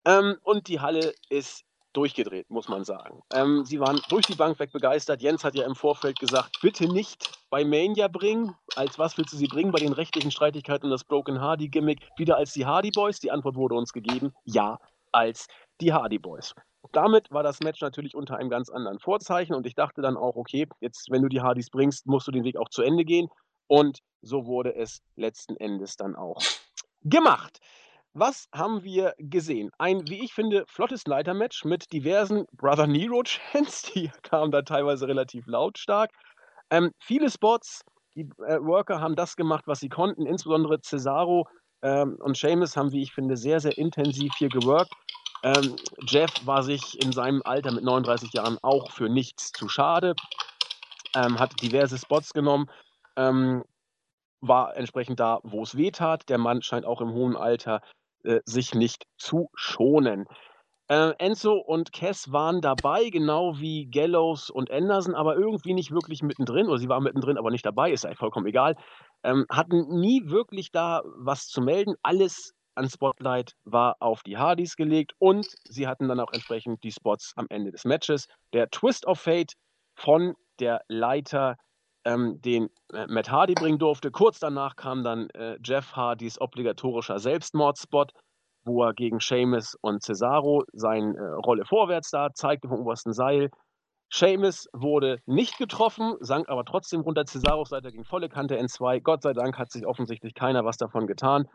Ähm, 0.06 0.38
und 0.44 0.68
die 0.68 0.80
Halle 0.80 1.14
ist 1.30 1.64
durchgedreht, 1.94 2.50
muss 2.50 2.68
man 2.68 2.84
sagen. 2.84 3.22
Ähm, 3.34 3.66
sie 3.66 3.80
waren 3.80 4.02
durch 4.10 4.26
die 4.26 4.36
Bank 4.36 4.60
weg 4.60 4.72
begeistert. 4.72 5.22
Jens 5.22 5.44
hat 5.44 5.56
ja 5.56 5.66
im 5.66 5.76
Vorfeld 5.76 6.20
gesagt, 6.20 6.60
bitte 6.62 6.92
nicht 6.92 7.32
bei 7.50 7.64
Mania 7.64 8.08
bringen. 8.08 8.56
Als 8.76 8.98
was 9.00 9.18
willst 9.18 9.34
du 9.34 9.38
sie 9.38 9.48
bringen 9.48 9.72
bei 9.72 9.80
den 9.80 9.94
rechtlichen 9.94 10.32
Streitigkeiten 10.32 10.86
um 10.86 10.92
das 10.92 11.04
Broken 11.04 11.40
Hardy 11.40 11.70
Gimmick? 11.70 12.00
Wieder 12.18 12.38
als 12.38 12.54
die 12.54 12.66
Hardy 12.66 12.92
Boys? 12.92 13.20
Die 13.20 13.32
Antwort 13.32 13.56
wurde 13.56 13.76
uns 13.76 13.94
gegeben, 13.94 14.34
ja, 14.44 14.80
als 15.14 15.48
die 15.82 15.94
Hardy 15.94 16.20
Boys. 16.20 16.54
Damit 16.92 17.32
war 17.32 17.44
das 17.44 17.62
Match 17.62 17.82
natürlich 17.82 18.16
unter 18.16 18.38
einem 18.38 18.50
ganz 18.50 18.70
anderen 18.70 19.00
Vorzeichen 19.00 19.56
und 19.56 19.66
ich 19.66 19.76
dachte 19.76 20.02
dann 20.02 20.18
auch, 20.18 20.36
okay, 20.36 20.68
jetzt, 20.82 21.10
wenn 21.10 21.22
du 21.22 21.30
die 21.30 21.42
Hardys 21.42 21.70
bringst, 21.70 22.06
musst 22.06 22.28
du 22.28 22.32
den 22.32 22.44
Weg 22.44 22.58
auch 22.58 22.70
zu 22.70 22.82
Ende 22.82 23.06
gehen. 23.06 23.30
Und 23.68 24.00
so 24.22 24.46
wurde 24.46 24.76
es 24.76 25.02
letzten 25.16 25.56
Endes 25.58 25.96
dann 25.96 26.16
auch 26.16 26.38
gemacht. 27.04 27.60
Was 28.14 28.48
haben 28.54 28.84
wir 28.84 29.16
gesehen? 29.18 29.72
Ein, 29.80 30.08
wie 30.08 30.24
ich 30.24 30.34
finde, 30.34 30.66
flottes 30.68 31.08
Leitermatch 31.08 31.66
mit 31.66 31.92
diversen 31.92 32.46
Brother 32.52 32.86
Nero-Chants, 32.86 33.82
die 33.94 34.12
kamen 34.22 34.52
da 34.52 34.62
teilweise 34.62 35.08
relativ 35.08 35.48
lautstark. 35.48 36.12
Ähm, 36.70 36.92
viele 37.00 37.30
Spots, 37.32 37.82
Die 38.16 38.30
äh, 38.46 38.60
Worker 38.60 39.02
haben 39.02 39.16
das 39.16 39.36
gemacht, 39.36 39.64
was 39.66 39.80
sie 39.80 39.90
konnten. 39.90 40.28
Insbesondere 40.28 40.80
Cesaro 40.82 41.48
ähm, 41.84 42.18
und 42.20 42.38
Seamus 42.38 42.76
haben, 42.76 42.92
wie 42.92 43.04
ich 43.04 43.14
finde, 43.14 43.38
sehr, 43.38 43.60
sehr 43.60 43.78
intensiv 43.78 44.34
hier 44.38 44.50
geworkt. 44.50 44.92
Ähm, 45.44 45.76
Jeff 46.08 46.32
war 46.46 46.64
sich 46.64 47.02
in 47.04 47.12
seinem 47.12 47.42
Alter 47.44 47.74
mit 47.74 47.84
39 47.84 48.32
Jahren 48.34 48.58
auch 48.62 48.92
für 48.92 49.10
nichts 49.10 49.52
zu 49.52 49.68
schade, 49.68 50.16
ähm, 51.16 51.38
hat 51.38 51.62
diverse 51.62 51.98
Spots 51.98 52.34
genommen, 52.34 52.70
ähm, 53.18 53.64
war 54.40 54.76
entsprechend 54.78 55.20
da, 55.20 55.40
wo 55.44 55.64
es 55.64 55.76
weh 55.78 55.92
tat. 55.92 56.30
Der 56.30 56.38
Mann 56.38 56.62
scheint 56.62 56.86
auch 56.86 57.02
im 57.02 57.12
hohen 57.12 57.36
Alter 57.36 57.82
äh, 58.24 58.40
sich 58.46 58.74
nicht 58.74 59.06
zu 59.18 59.50
schonen. 59.54 60.26
Äh, 60.88 61.12
Enzo 61.18 61.54
und 61.54 61.92
Cass 61.92 62.32
waren 62.32 62.62
dabei, 62.62 63.10
genau 63.10 63.58
wie 63.60 63.86
Gallows 63.86 64.50
und 64.50 64.72
Anderson, 64.72 65.16
aber 65.16 65.36
irgendwie 65.36 65.74
nicht 65.74 65.92
wirklich 65.92 66.24
mittendrin, 66.24 66.68
oder 66.68 66.78
sie 66.78 66.90
waren 66.90 67.04
mittendrin, 67.04 67.38
aber 67.38 67.52
nicht 67.52 67.66
dabei, 67.66 67.92
ist 67.92 68.06
eigentlich 68.06 68.20
vollkommen 68.20 68.48
egal. 68.48 68.76
Ähm, 69.24 69.46
hatten 69.50 70.00
nie 70.00 70.22
wirklich 70.26 70.72
da 70.72 71.02
was 71.16 71.48
zu 71.48 71.62
melden. 71.62 71.96
Alles 72.04 72.54
an 72.76 72.90
Spotlight 72.90 73.56
war 73.64 73.96
auf 74.00 74.24
die 74.24 74.38
Hardys 74.38 74.76
gelegt 74.76 75.14
und 75.20 75.48
sie 75.64 75.88
hatten 75.88 76.08
dann 76.08 76.20
auch 76.20 76.34
entsprechend 76.34 76.84
die 76.84 76.92
Spots 76.92 77.34
am 77.36 77.48
Ende 77.50 77.72
des 77.72 77.86
Matches. 77.86 78.28
Der 78.52 78.70
Twist 78.70 79.06
of 79.06 79.20
Fate 79.20 79.54
von 79.96 80.36
der 80.60 80.82
Leiter, 80.88 81.58
ähm, 82.06 82.42
den 82.42 82.70
äh, 82.94 83.08
Matt 83.08 83.30
Hardy 83.32 83.54
bringen 83.54 83.80
durfte. 83.80 84.12
Kurz 84.12 84.40
danach 84.40 84.76
kam 84.76 85.04
dann 85.04 85.30
äh, 85.32 85.58
Jeff 85.64 85.94
Hardys 85.96 86.40
obligatorischer 86.40 87.20
Selbstmordspot, 87.20 88.12
wo 88.66 88.84
er 88.84 88.94
gegen 88.94 89.20
Seamus 89.20 89.76
und 89.82 90.04
Cesaro 90.04 90.64
seine 90.74 91.16
äh, 91.16 91.34
Rolle 91.46 91.66
vorwärts 91.66 92.10
da 92.12 92.34
zeigte 92.34 92.68
vom 92.68 92.82
obersten 92.82 93.14
Seil. 93.14 93.50
Seamus 94.14 94.70
wurde 94.74 95.22
nicht 95.26 95.58
getroffen, 95.58 96.18
sank 96.20 96.48
aber 96.48 96.66
trotzdem 96.66 97.02
runter. 97.02 97.26
Cesaros 97.26 97.70
Seite 97.70 97.92
ging 97.92 98.04
volle 98.04 98.30
Kante 98.30 98.60
N2. 98.60 99.02
Gott 99.02 99.24
sei 99.24 99.34
Dank 99.34 99.58
hat 99.58 99.72
sich 99.72 99.88
offensichtlich 99.88 100.36
keiner 100.36 100.64
was 100.64 100.78
davon 100.78 101.08
getan. 101.08 101.50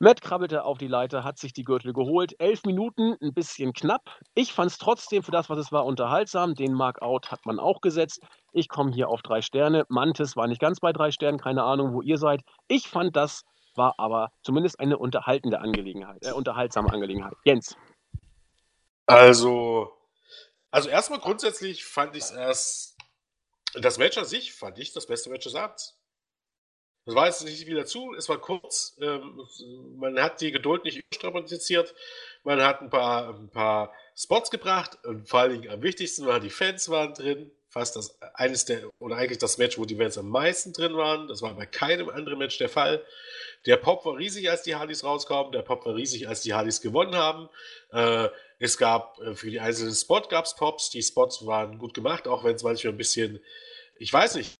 Matt 0.00 0.22
krabbelte 0.22 0.64
auf 0.64 0.78
die 0.78 0.88
Leiter, 0.88 1.24
hat 1.24 1.38
sich 1.38 1.52
die 1.52 1.62
Gürtel 1.62 1.92
geholt. 1.92 2.34
Elf 2.40 2.64
Minuten, 2.64 3.16
ein 3.20 3.34
bisschen 3.34 3.74
knapp. 3.74 4.00
Ich 4.34 4.54
fand 4.54 4.70
es 4.70 4.78
trotzdem 4.78 5.22
für 5.22 5.30
das, 5.30 5.50
was 5.50 5.58
es 5.58 5.72
war, 5.72 5.84
unterhaltsam. 5.84 6.54
Den 6.54 6.72
Markout 6.72 7.30
hat 7.30 7.44
man 7.44 7.58
auch 7.58 7.82
gesetzt. 7.82 8.22
Ich 8.52 8.70
komme 8.70 8.90
hier 8.90 9.10
auf 9.10 9.20
drei 9.20 9.42
Sterne. 9.42 9.84
Mantis 9.90 10.36
war 10.36 10.46
nicht 10.46 10.62
ganz 10.62 10.80
bei 10.80 10.94
drei 10.94 11.10
Sternen, 11.10 11.38
keine 11.38 11.64
Ahnung, 11.64 11.92
wo 11.92 12.00
ihr 12.00 12.16
seid. 12.16 12.40
Ich 12.66 12.88
fand, 12.88 13.14
das 13.14 13.42
war 13.76 13.94
aber 13.98 14.30
zumindest 14.42 14.80
eine 14.80 14.96
unterhaltende 14.96 15.60
Angelegenheit, 15.60 16.24
äh, 16.24 16.32
unterhaltsame 16.32 16.90
Angelegenheit. 16.90 17.34
Jens. 17.44 17.76
Also, 19.06 19.92
also 20.74 20.88
erstmal 20.88 21.20
grundsätzlich 21.20 21.84
fand 21.84 22.16
ich 22.16 22.24
es 22.24 22.30
erst, 22.32 22.96
das 23.74 23.96
Match 23.96 24.18
an 24.18 24.24
sich 24.24 24.52
fand 24.52 24.76
ich 24.80 24.92
das 24.92 25.06
beste 25.06 25.30
Match 25.30 25.44
des 25.44 25.54
Abends. 25.54 25.96
Das 27.04 27.14
war 27.14 27.26
jetzt 27.26 27.44
nicht 27.44 27.68
wieder 27.68 27.86
zu, 27.86 28.12
es 28.14 28.28
war 28.28 28.38
kurz, 28.38 28.96
ähm, 29.00 29.46
man 29.98 30.20
hat 30.20 30.40
die 30.40 30.50
Geduld 30.50 30.82
nicht 30.82 30.98
überstrapaziert, 30.98 31.94
man 32.42 32.60
hat 32.60 32.80
ein 32.80 32.90
paar, 32.90 33.28
ein 33.36 33.50
paar 33.50 33.92
Spots 34.16 34.50
gebracht 34.50 34.98
und 35.04 35.28
vor 35.28 35.40
allen 35.40 35.60
Dingen 35.60 35.70
am 35.72 35.80
wichtigsten 35.82 36.26
waren 36.26 36.42
die 36.42 36.50
Fans 36.50 36.88
waren 36.88 37.14
drin, 37.14 37.52
fast 37.68 37.94
das 37.94 38.20
eines 38.34 38.64
der, 38.64 38.90
oder 38.98 39.14
eigentlich 39.14 39.38
das 39.38 39.58
Match, 39.58 39.78
wo 39.78 39.84
die 39.84 39.94
Fans 39.94 40.18
am 40.18 40.28
meisten 40.28 40.72
drin 40.72 40.96
waren, 40.96 41.28
das 41.28 41.40
war 41.40 41.54
bei 41.54 41.66
keinem 41.66 42.08
anderen 42.08 42.38
Match 42.40 42.58
der 42.58 42.68
Fall. 42.68 43.04
Der 43.66 43.76
Pop 43.76 44.04
war 44.04 44.16
riesig, 44.16 44.50
als 44.50 44.62
die 44.62 44.74
Hardys 44.74 45.04
rauskamen, 45.04 45.52
der 45.52 45.62
Pop 45.62 45.86
war 45.86 45.94
riesig, 45.94 46.26
als 46.26 46.42
die 46.42 46.52
Hardys 46.52 46.80
gewonnen 46.80 47.14
haben. 47.14 47.48
Äh, 47.92 48.28
es 48.64 48.78
gab 48.78 49.20
äh, 49.20 49.34
für 49.34 49.50
die 49.50 49.60
einzelnen 49.60 49.94
Spots 49.94 50.28
gab's 50.28 50.56
Pops, 50.56 50.90
die 50.90 51.02
Spots 51.02 51.46
waren 51.46 51.78
gut 51.78 51.94
gemacht, 51.94 52.26
auch 52.26 52.44
wenn 52.44 52.54
es 52.54 52.62
manchmal 52.62 52.94
ein 52.94 52.98
bisschen, 52.98 53.40
ich 53.96 54.12
weiß 54.12 54.36
nicht, 54.36 54.54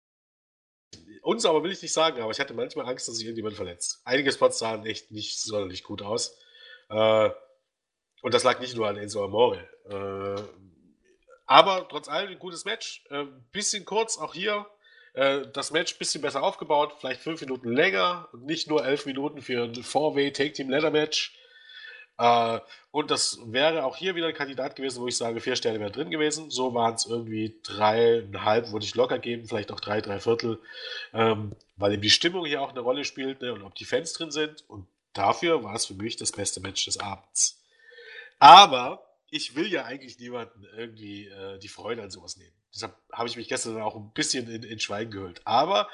uns 1.22 1.46
aber 1.46 1.62
will 1.62 1.72
ich 1.72 1.80
nicht 1.80 1.92
sagen, 1.92 2.20
aber 2.20 2.30
ich 2.30 2.38
hatte 2.38 2.52
manchmal 2.52 2.86
Angst, 2.86 3.08
dass 3.08 3.16
sich 3.16 3.24
irgendjemand 3.24 3.56
verletzt. 3.56 4.02
Einige 4.04 4.30
Spots 4.30 4.58
sahen 4.58 4.84
echt 4.84 5.10
nicht 5.10 5.40
sonderlich 5.40 5.82
gut 5.82 6.02
aus. 6.02 6.38
Äh, 6.90 7.30
und 8.20 8.34
das 8.34 8.44
lag 8.44 8.60
nicht 8.60 8.76
nur 8.76 8.88
an 8.88 8.98
Enzo 8.98 9.24
Amore. 9.24 9.66
Äh, 9.88 10.42
aber 11.46 11.88
trotz 11.88 12.08
allem 12.08 12.30
ein 12.30 12.38
gutes 12.38 12.64
Match. 12.64 13.04
Bisschen 13.52 13.84
kurz, 13.84 14.16
auch 14.16 14.32
hier. 14.32 14.66
Das 15.12 15.72
Match 15.72 15.94
ein 15.94 15.98
bisschen 15.98 16.22
besser 16.22 16.42
aufgebaut, 16.42 16.94
vielleicht 16.98 17.20
fünf 17.20 17.42
Minuten 17.42 17.70
länger 17.70 18.30
nicht 18.32 18.66
nur 18.66 18.82
elf 18.82 19.04
Minuten 19.04 19.42
für 19.42 19.64
ein 19.64 19.74
Four-Way 19.74 20.32
Take-Team 20.32 20.70
Ladder 20.70 20.90
Match. 20.90 21.36
Äh, 22.18 22.60
und 22.90 23.10
das 23.10 23.38
wäre 23.46 23.84
auch 23.84 23.96
hier 23.96 24.14
wieder 24.14 24.28
ein 24.28 24.34
Kandidat 24.34 24.76
gewesen, 24.76 25.02
wo 25.02 25.08
ich 25.08 25.16
sage, 25.16 25.40
vier 25.40 25.56
Sterne 25.56 25.80
wäre 25.80 25.90
drin 25.90 26.10
gewesen. 26.10 26.50
So 26.50 26.74
waren 26.74 26.94
es 26.94 27.06
irgendwie 27.06 27.58
dreieinhalb, 27.62 28.72
würde 28.72 28.84
ich 28.84 28.94
locker 28.94 29.18
geben, 29.18 29.46
vielleicht 29.46 29.72
auch 29.72 29.80
drei, 29.80 30.00
drei 30.00 30.20
Viertel, 30.20 30.60
ähm, 31.12 31.52
weil 31.76 31.92
eben 31.92 32.02
die 32.02 32.10
Stimmung 32.10 32.46
hier 32.46 32.62
auch 32.62 32.70
eine 32.70 32.80
Rolle 32.80 33.04
spielt 33.04 33.40
ne, 33.40 33.52
und 33.52 33.62
ob 33.62 33.74
die 33.74 33.84
Fans 33.84 34.12
drin 34.12 34.30
sind. 34.30 34.64
Und 34.68 34.86
dafür 35.12 35.64
war 35.64 35.74
es 35.74 35.86
für 35.86 35.94
mich 35.94 36.16
das 36.16 36.32
beste 36.32 36.60
Match 36.60 36.84
des 36.84 36.98
Abends. 36.98 37.60
Aber 38.38 39.04
ich 39.30 39.56
will 39.56 39.66
ja 39.66 39.84
eigentlich 39.84 40.18
niemanden 40.18 40.64
irgendwie 40.76 41.26
äh, 41.26 41.58
die 41.58 41.68
Freude 41.68 42.02
an 42.02 42.10
sowas 42.10 42.36
nehmen. 42.36 42.54
Deshalb 42.72 42.94
habe 43.12 43.28
ich 43.28 43.36
mich 43.36 43.48
gestern 43.48 43.80
auch 43.80 43.96
ein 43.96 44.10
bisschen 44.12 44.48
in, 44.48 44.62
in 44.62 44.78
Schweigen 44.78 45.10
gehüllt. 45.10 45.40
Aber 45.44 45.88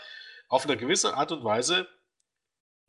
auf 0.48 0.66
eine 0.66 0.76
gewisse 0.76 1.14
Art 1.14 1.32
und 1.32 1.44
Weise 1.44 1.86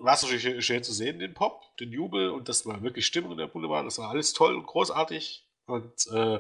war 0.04 0.16
es 0.16 0.24
natürlich 0.24 0.66
schön 0.66 0.84
zu 0.84 0.94
sehen, 0.94 1.20
den 1.20 1.34
Pop, 1.34 1.78
den 1.78 1.92
Jubel 1.92 2.32
und 2.32 2.50
das 2.50 2.66
war 2.66 2.82
wirklich 2.82 3.06
Stimmung 3.06 3.34
in 3.34 3.38
der 3.38 3.48
Boulevard. 3.48 3.86
Das 3.86 4.00
war 4.00 4.10
alles 4.10 4.34
toll 4.34 4.56
und 4.56 4.66
großartig. 4.66 5.46
Und 5.66 6.08
äh, 6.08 6.40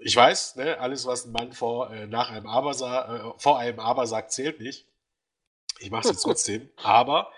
ich 0.00 0.14
weiß, 0.14 0.56
ne, 0.56 0.78
alles, 0.78 1.06
was 1.06 1.24
ein 1.24 1.32
Mann 1.32 1.52
vor, 1.52 1.90
äh, 1.90 2.06
nach 2.06 2.30
einem 2.30 2.46
Aber 2.46 2.70
äh, 2.70 3.40
vor 3.40 3.58
einem 3.58 3.80
Aber 3.80 4.06
sagt, 4.06 4.32
zählt 4.32 4.60
nicht. 4.60 4.86
Ich 5.78 5.90
mache 5.90 6.02
es 6.02 6.10
jetzt 6.10 6.22
trotzdem. 6.22 6.70
Aber 6.76 7.32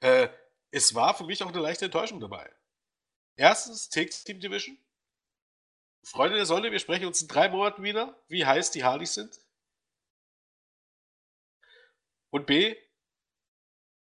äh, 0.00 0.28
es 0.70 0.94
war 0.94 1.14
für 1.14 1.24
mich 1.24 1.42
auch 1.42 1.48
eine 1.48 1.60
leichte 1.60 1.86
Enttäuschung 1.86 2.20
dabei. 2.20 2.50
Erstens, 3.36 3.88
Take 3.88 4.10
Team 4.10 4.40
Division. 4.40 4.76
Freunde 6.04 6.36
der 6.36 6.46
Sonne, 6.46 6.72
wir 6.72 6.78
sprechen 6.80 7.06
uns 7.06 7.22
in 7.22 7.28
drei 7.28 7.48
Monaten 7.48 7.82
wieder, 7.82 8.18
wie 8.28 8.44
heiß 8.44 8.72
die 8.72 8.84
Hardys 8.84 9.14
sind. 9.14 9.38
Und 12.30 12.46
B, 12.46 12.76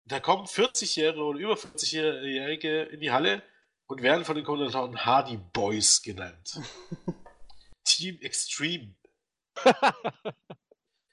da 0.09 0.21
kommen 0.21 0.47
40-Jährige 0.47 1.23
oder 1.23 1.39
über 1.39 1.55
40-Jährige 1.55 2.83
in 2.85 3.01
die 3.01 3.11
Halle 3.11 3.43
und 3.87 4.03
werden 4.03 4.25
von 4.25 4.37
den 4.37 4.45
Kommentatoren 4.45 5.05
Hardy 5.05 5.39
Boys 5.53 6.03
genannt. 6.03 6.61
Team 7.85 8.19
Extreme. 8.21 8.95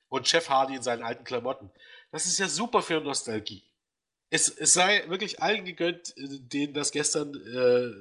und 0.09 0.27
Chef 0.27 0.49
Hardy 0.49 0.75
in 0.75 0.83
seinen 0.83 1.03
alten 1.03 1.23
Klamotten. 1.23 1.71
Das 2.11 2.25
ist 2.25 2.39
ja 2.39 2.47
super 2.47 2.81
für 2.81 3.01
Nostalgie. 3.01 3.63
Es, 4.29 4.49
es 4.49 4.73
sei 4.73 5.07
wirklich 5.07 5.41
allen 5.41 5.65
gegönnt, 5.65 6.13
denen 6.17 6.73
das 6.73 6.91
gestern 6.91 7.33
äh, 7.35 7.91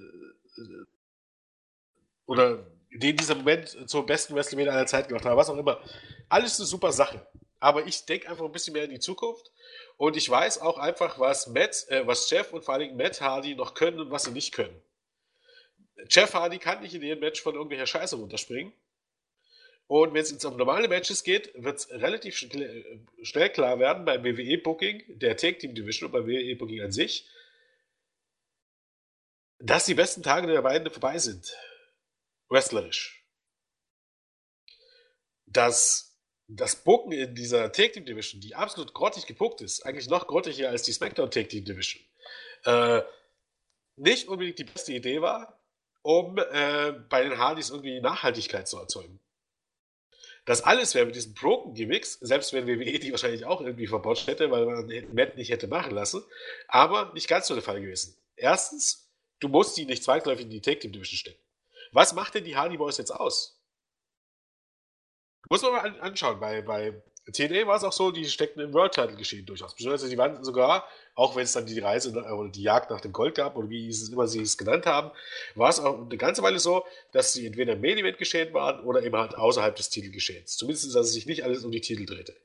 oder 2.27 2.67
denen 2.91 3.17
dieser 3.17 3.35
Moment 3.35 3.89
zum 3.89 4.07
besten 4.07 4.35
WrestleMania 4.35 4.73
aller 4.73 4.87
Zeit 4.87 5.09
gemacht 5.09 5.25
hat, 5.25 5.37
was 5.37 5.51
auch 5.51 5.57
immer. 5.57 5.83
Alles 6.29 6.59
eine 6.59 6.67
super 6.67 6.93
Sache. 6.93 7.27
Aber 7.59 7.87
ich 7.87 8.05
denke 8.05 8.29
einfach 8.29 8.45
ein 8.45 8.53
bisschen 8.53 8.73
mehr 8.75 8.85
in 8.85 8.91
die 8.91 9.01
Zukunft 9.01 9.51
und 9.97 10.17
ich 10.17 10.29
weiß 10.29 10.61
auch 10.61 10.79
einfach, 10.79 11.19
was 11.19 11.47
Matt, 11.47 11.87
äh, 11.89 12.07
was 12.07 12.29
Jeff 12.31 12.53
und 12.53 12.65
vor 12.65 12.79
Dingen 12.79 12.97
Matt 12.97 13.21
Hardy 13.21 13.55
noch 13.55 13.75
können 13.75 14.01
und 14.01 14.11
was 14.11 14.25
sie 14.25 14.33
nicht 14.33 14.53
können. 14.53 14.83
Jeff 16.09 16.35
Hardy 16.35 16.59
kann 16.59 16.83
nicht 16.83 16.95
in 16.95 17.03
jedem 17.03 17.21
Match 17.21 17.41
von 17.41 17.55
irgendwelcher 17.55 17.87
Scheiße 17.87 18.17
runterspringen. 18.17 18.73
Und 19.87 20.15
wenn 20.15 20.23
es 20.23 20.31
jetzt 20.31 20.45
um 20.45 20.57
normale 20.57 20.89
Matches 20.89 21.25
geht, 21.25 21.53
wird 21.55 21.79
es 21.79 21.91
relativ 21.91 22.37
schnell, 22.37 22.63
äh, 22.63 23.25
schnell 23.25 23.51
klar 23.51 23.79
werden 23.79 24.05
beim 24.05 24.25
WWE-Booking, 24.25 25.19
der 25.19 25.37
Take 25.37 25.59
Team 25.59 25.75
Division 25.75 26.07
und 26.07 26.13
beim 26.13 26.27
WWE-Booking 26.27 26.81
an 26.81 26.93
sich, 26.93 27.29
dass 29.59 29.87
die 29.87 29.95
besten 29.95 30.23
Tage 30.23 30.47
der 30.47 30.63
beiden 30.63 30.91
vorbei 30.91 31.19
sind. 31.19 31.55
Wrestlerisch. 32.49 33.25
Dass 35.47 36.14
das 36.57 36.77
Booken 36.77 37.13
in 37.13 37.35
dieser 37.35 37.73
Take 37.73 37.93
Team 37.93 38.05
Division, 38.05 38.41
die 38.41 38.55
absolut 38.55 38.95
grottig 38.95 39.27
gepuckt 39.27 39.61
ist, 39.61 39.85
eigentlich 39.85 40.09
noch 40.09 40.27
grottiger 40.27 40.71
als 40.71 40.83
die 40.83 40.93
SmackDown 40.93 41.31
Take 41.31 41.49
Team 41.49 41.65
Division, 41.65 42.03
äh, 42.65 43.03
nicht 43.97 44.29
unbedingt 44.29 44.59
die 44.59 44.65
beste 44.65 44.93
Idee 44.93 45.21
war, 45.21 45.61
um 46.03 46.39
äh, 46.39 46.93
bei 47.09 47.23
den 47.23 47.39
Hardys 47.39 47.71
irgendwie 47.71 48.01
Nachhaltigkeit 48.01 48.69
zu 48.69 48.79
erzeugen. 48.79 49.21
Das 50.45 50.63
alles 50.63 50.95
wäre 50.95 51.07
mit 51.07 51.15
diesen 51.15 51.33
Broken 51.33 51.73
Gimmicks, 51.73 52.19
selbst 52.21 52.53
wenn 52.53 52.67
WWE 52.67 52.99
die 52.99 53.11
wahrscheinlich 53.11 53.47
auch 53.47 53.63
irgendwie 53.63 53.87
verbotscht 53.87 54.27
hätte, 54.27 54.51
weil 54.51 54.67
man 54.67 55.15
Matt 55.15 55.37
nicht 55.37 55.51
hätte 55.51 55.69
machen 55.69 55.95
lassen, 55.95 56.23
aber 56.69 57.13
nicht 57.15 57.29
ganz 57.29 57.47
so 57.47 57.55
der 57.55 57.63
Fall 57.63 57.81
gewesen. 57.81 58.15
Erstens, 58.37 59.11
du 59.41 59.49
musst 59.49 59.77
die 59.77 59.87
nicht 59.87 60.05
zwangsläufig 60.05 60.45
in 60.45 60.51
die 60.51 60.61
Take 60.61 60.81
Team 60.81 60.93
Division 60.93 61.17
stecken. 61.17 61.41
Was 61.93 62.13
macht 62.13 62.35
denn 62.35 62.45
die 62.45 62.57
Hardy 62.57 62.77
Boys 62.77 62.99
jetzt 62.99 63.13
aus? 63.13 63.64
Muss 65.49 65.63
man 65.63 65.73
mal 65.73 66.01
anschauen. 66.01 66.41
Bei, 66.41 66.63
bei 66.63 66.95
TNA 67.33 67.67
war 67.67 67.77
es 67.77 67.85
auch 67.85 67.93
so, 67.93 68.11
die 68.11 68.27
steckten 68.27 68.63
im 68.63 68.73
World 68.75 68.93
Title 68.93 69.17
Geschehen 69.17 69.47
durchaus. 69.47 69.75
Beziehungsweise 69.75 70.11
die 70.11 70.19
waren 70.19 70.45
sogar, 70.45 70.87
auch 71.15 71.37
wenn 71.37 71.45
es 71.45 71.53
dann 71.53 71.65
die 71.65 71.79
Reise 71.79 72.11
oder 72.11 72.49
die 72.49 72.63
Jagd 72.63 72.91
nach 72.91 73.01
dem 73.01 73.13
Gold 73.13 73.35
gab, 73.35 73.57
oder 73.57 73.71
wie 73.71 73.89
es 73.89 74.09
immer 74.11 74.27
sie 74.27 74.43
es 74.43 74.59
genannt 74.59 74.85
haben, 74.85 75.11
war 75.55 75.71
es 75.71 75.81
auch 75.81 76.03
eine 76.03 76.17
ganze 76.17 76.43
Weile 76.43 76.59
so, 76.59 76.85
dass 77.13 77.33
sie 77.33 77.47
entweder 77.47 77.75
im 77.75 77.81
Main 77.81 77.97
Event 77.97 78.19
geschehen 78.19 78.53
waren 78.53 78.85
oder 78.85 79.03
eben 79.03 79.17
halt 79.17 79.37
außerhalb 79.37 79.75
des 79.75 79.89
Titelgeschehens. 79.89 80.57
Zumindest, 80.57 80.95
dass 80.95 81.07
es 81.07 81.13
sich 81.15 81.27
nicht 81.27 81.45
alles 81.45 81.65
um 81.65 81.73
die 81.73 81.81
Titel 81.81 82.05
drehte. 82.05 82.37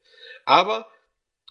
Aber 0.45 0.87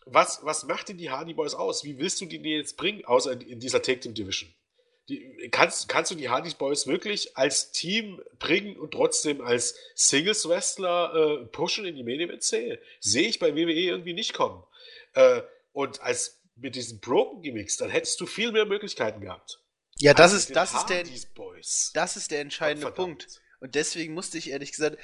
was, 0.07 0.41
was 0.43 0.65
macht 0.65 0.89
denn 0.89 0.97
die 0.97 1.11
Hardy 1.11 1.35
Boys 1.35 1.55
aus? 1.55 1.85
Wie 1.85 1.99
willst 1.99 2.21
du 2.23 2.27
die 2.27 2.39
jetzt 2.39 2.79
bringen, 2.79 3.05
außer 3.05 3.33
in 3.33 3.61
dieser 3.61 3.83
Take 3.83 4.01
Team 4.01 4.15
Division? 4.15 4.51
Die, 5.09 5.49
kannst, 5.51 5.89
kannst 5.89 6.11
du 6.11 6.15
die 6.15 6.29
Hardy 6.29 6.53
Boys 6.59 6.87
wirklich 6.87 7.37
als 7.37 7.73
Team 7.73 8.21
bringen 8.39 8.77
und 8.77 8.91
trotzdem 8.91 9.41
als 9.41 9.75
Singles-Wrestler 9.95 11.15
äh, 11.15 11.47
pushen 11.47 11.87
in 11.87 11.97
die 11.97 12.03
Main 12.03 12.39
Sehe 12.41 12.79
ich 13.01 13.39
bei 13.39 13.55
WWE 13.55 13.73
irgendwie 13.73 14.13
nicht 14.13 14.35
kommen. 14.35 14.63
Äh, 15.15 15.43
und 15.73 16.03
als 16.03 16.41
mit 16.57 16.75
diesen 16.75 17.01
Broken 17.01 17.43
Gimmicks, 17.43 17.77
dann 17.77 17.91
hättest 17.91 18.21
du 18.21 18.27
viel 18.27 18.53
mehr 18.53 18.67
Möglichkeiten 18.67 19.21
gehabt. 19.21 19.61
Ja, 19.97 20.15
das 20.15 20.33
ist, 20.33 20.55
das 20.55 20.75
ist 20.75 20.87
der, 20.87 21.05
Boys. 21.35 21.91
das 21.95 22.17
ist 22.17 22.31
der 22.31 22.41
entscheidende 22.41 22.91
Punkt. 22.93 23.41
Und 23.61 23.75
deswegen 23.75 24.15
musste 24.15 24.39
ich 24.39 24.51
ehrlich 24.51 24.71
gesagt, 24.73 24.99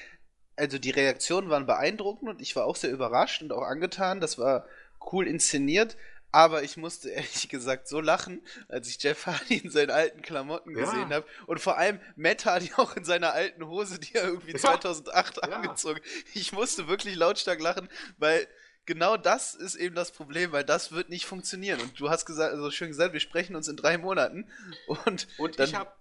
also 0.56 0.78
die 0.78 0.90
Reaktionen 0.90 1.50
waren 1.50 1.66
beeindruckend 1.66 2.28
und 2.30 2.40
ich 2.40 2.54
war 2.54 2.66
auch 2.66 2.76
sehr 2.76 2.90
überrascht 2.90 3.42
und 3.42 3.52
auch 3.52 3.62
angetan. 3.62 4.20
Das 4.20 4.38
war 4.38 4.66
cool 5.12 5.26
inszeniert. 5.26 5.96
Aber 6.34 6.64
ich 6.64 6.76
musste 6.76 7.10
ehrlich 7.10 7.48
gesagt 7.48 7.86
so 7.86 8.00
lachen, 8.00 8.44
als 8.68 8.88
ich 8.88 9.00
Jeff 9.00 9.24
Hardy 9.26 9.58
in 9.58 9.70
seinen 9.70 9.92
alten 9.92 10.20
Klamotten 10.20 10.76
ja. 10.76 10.84
gesehen 10.84 11.14
habe. 11.14 11.24
Und 11.46 11.60
vor 11.60 11.78
allem 11.78 12.00
Matt 12.16 12.44
Hardy 12.44 12.72
auch 12.76 12.96
in 12.96 13.04
seiner 13.04 13.34
alten 13.34 13.64
Hose, 13.68 14.00
die 14.00 14.16
er 14.16 14.24
irgendwie 14.24 14.52
2008 14.52 15.36
ja. 15.36 15.42
angezogen 15.42 16.00
Ich 16.34 16.50
musste 16.50 16.88
wirklich 16.88 17.14
lautstark 17.14 17.60
lachen, 17.60 17.88
weil 18.18 18.48
genau 18.84 19.16
das 19.16 19.54
ist 19.54 19.76
eben 19.76 19.94
das 19.94 20.10
Problem, 20.10 20.50
weil 20.50 20.64
das 20.64 20.90
wird 20.90 21.08
nicht 21.08 21.24
funktionieren. 21.24 21.80
Und 21.80 22.00
du 22.00 22.10
hast 22.10 22.26
gesagt, 22.26 22.52
also 22.52 22.68
schön 22.72 22.88
gesagt, 22.88 23.12
wir 23.12 23.20
sprechen 23.20 23.54
uns 23.54 23.68
in 23.68 23.76
drei 23.76 23.96
Monaten. 23.96 24.50
Und, 24.88 25.28
und 25.38 25.60
dann, 25.60 25.68
ich 25.68 25.76
habe 25.76 25.92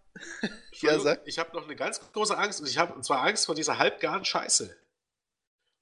ja, 0.82 1.18
ich 1.26 1.38
habe 1.38 1.56
noch 1.56 1.66
eine 1.66 1.76
ganz 1.76 2.02
große 2.12 2.36
Angst 2.36 2.60
und 2.60 2.68
ich 2.68 2.80
habe 2.80 2.92
und 2.96 3.06
zwar 3.06 3.22
Angst 3.22 3.46
vor 3.46 3.54
dieser 3.54 3.78
halbgaren 3.78 4.26
Scheiße. 4.26 4.76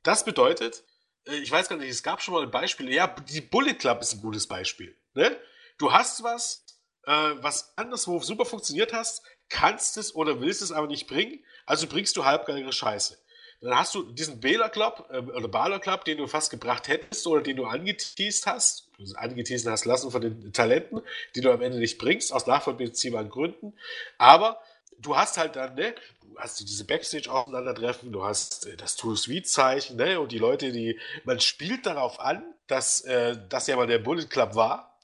Das 0.04 0.26
bedeutet, 0.26 0.84
ich 1.26 1.52
weiß 1.52 1.70
gar 1.70 1.78
nicht, 1.78 1.90
es 1.90 2.04
gab 2.04 2.22
schon 2.22 2.34
mal 2.34 2.44
ein 2.44 2.52
Beispiel. 2.52 2.92
Ja, 2.92 3.08
die 3.08 3.42
Bullet 3.42 3.76
Club 3.76 4.02
ist 4.02 4.14
ein 4.14 4.22
gutes 4.22 4.48
Beispiel. 4.48 4.96
Ne? 5.14 5.38
Du 5.78 5.92
hast 5.92 6.24
was, 6.24 6.66
äh, 7.06 7.12
was 7.12 7.78
anderswo 7.78 8.20
super 8.20 8.46
funktioniert 8.46 8.94
hast, 8.94 9.24
kannst 9.50 9.98
es 9.98 10.16
oder 10.16 10.42
willst 10.42 10.62
es 10.62 10.72
aber 10.72 10.88
nicht 10.88 11.08
bringen, 11.08 11.44
also 11.66 11.88
bringst 11.88 12.16
du 12.18 12.26
halbgare 12.26 12.72
Scheiße. 12.72 13.18
Dann 13.62 13.78
hast 13.78 13.94
du 13.94 14.02
diesen 14.02 14.40
Bela 14.40 14.70
Club 14.70 15.08
äh, 15.12 15.20
oder 15.20 15.48
Baler 15.48 15.80
Club, 15.80 16.04
den 16.06 16.18
du 16.18 16.26
fast 16.26 16.50
gebracht 16.50 16.88
hättest 16.88 17.28
oder 17.28 17.44
den 17.44 17.58
du 17.58 17.66
angeteased 17.66 18.48
hast, 18.48 18.90
also 18.98 19.16
angeteased 19.16 19.68
hast 19.68 19.86
lassen 19.86 20.10
von 20.10 20.22
den 20.22 20.52
Talenten, 20.52 21.02
die 21.36 21.42
du 21.42 21.52
am 21.52 21.62
Ende 21.62 21.78
nicht 21.78 22.00
bringst, 22.00 22.34
aus 22.34 22.48
nachvollziehbaren 22.48 23.30
Gründen. 23.30 23.74
Aber 24.18 24.60
du 24.98 25.16
hast 25.16 25.38
halt 25.38 25.56
dann, 25.56 25.76
ne, 25.76 25.94
du 26.34 26.40
hast 26.40 26.60
diese 26.60 26.86
Backstage-Aufeinandertreffen, 26.86 28.12
du 28.12 28.24
hast 28.24 28.66
äh, 28.68 28.78
das 28.78 28.96
Too 28.96 29.16
Sweet-Zeichen, 29.16 29.98
ne, 29.98 30.20
und 30.20 30.32
die 30.32 30.38
Leute, 30.38 30.72
die, 30.72 31.00
man 31.24 31.40
spielt 31.40 31.86
darauf 31.86 32.20
an, 32.20 32.44
dass 32.68 33.02
äh, 33.02 33.38
das 33.50 33.68
ja 33.68 33.76
mal 33.76 33.88
der 33.88 34.00
Bullet 34.00 34.28
Club 34.28 34.56
war. 34.56 35.00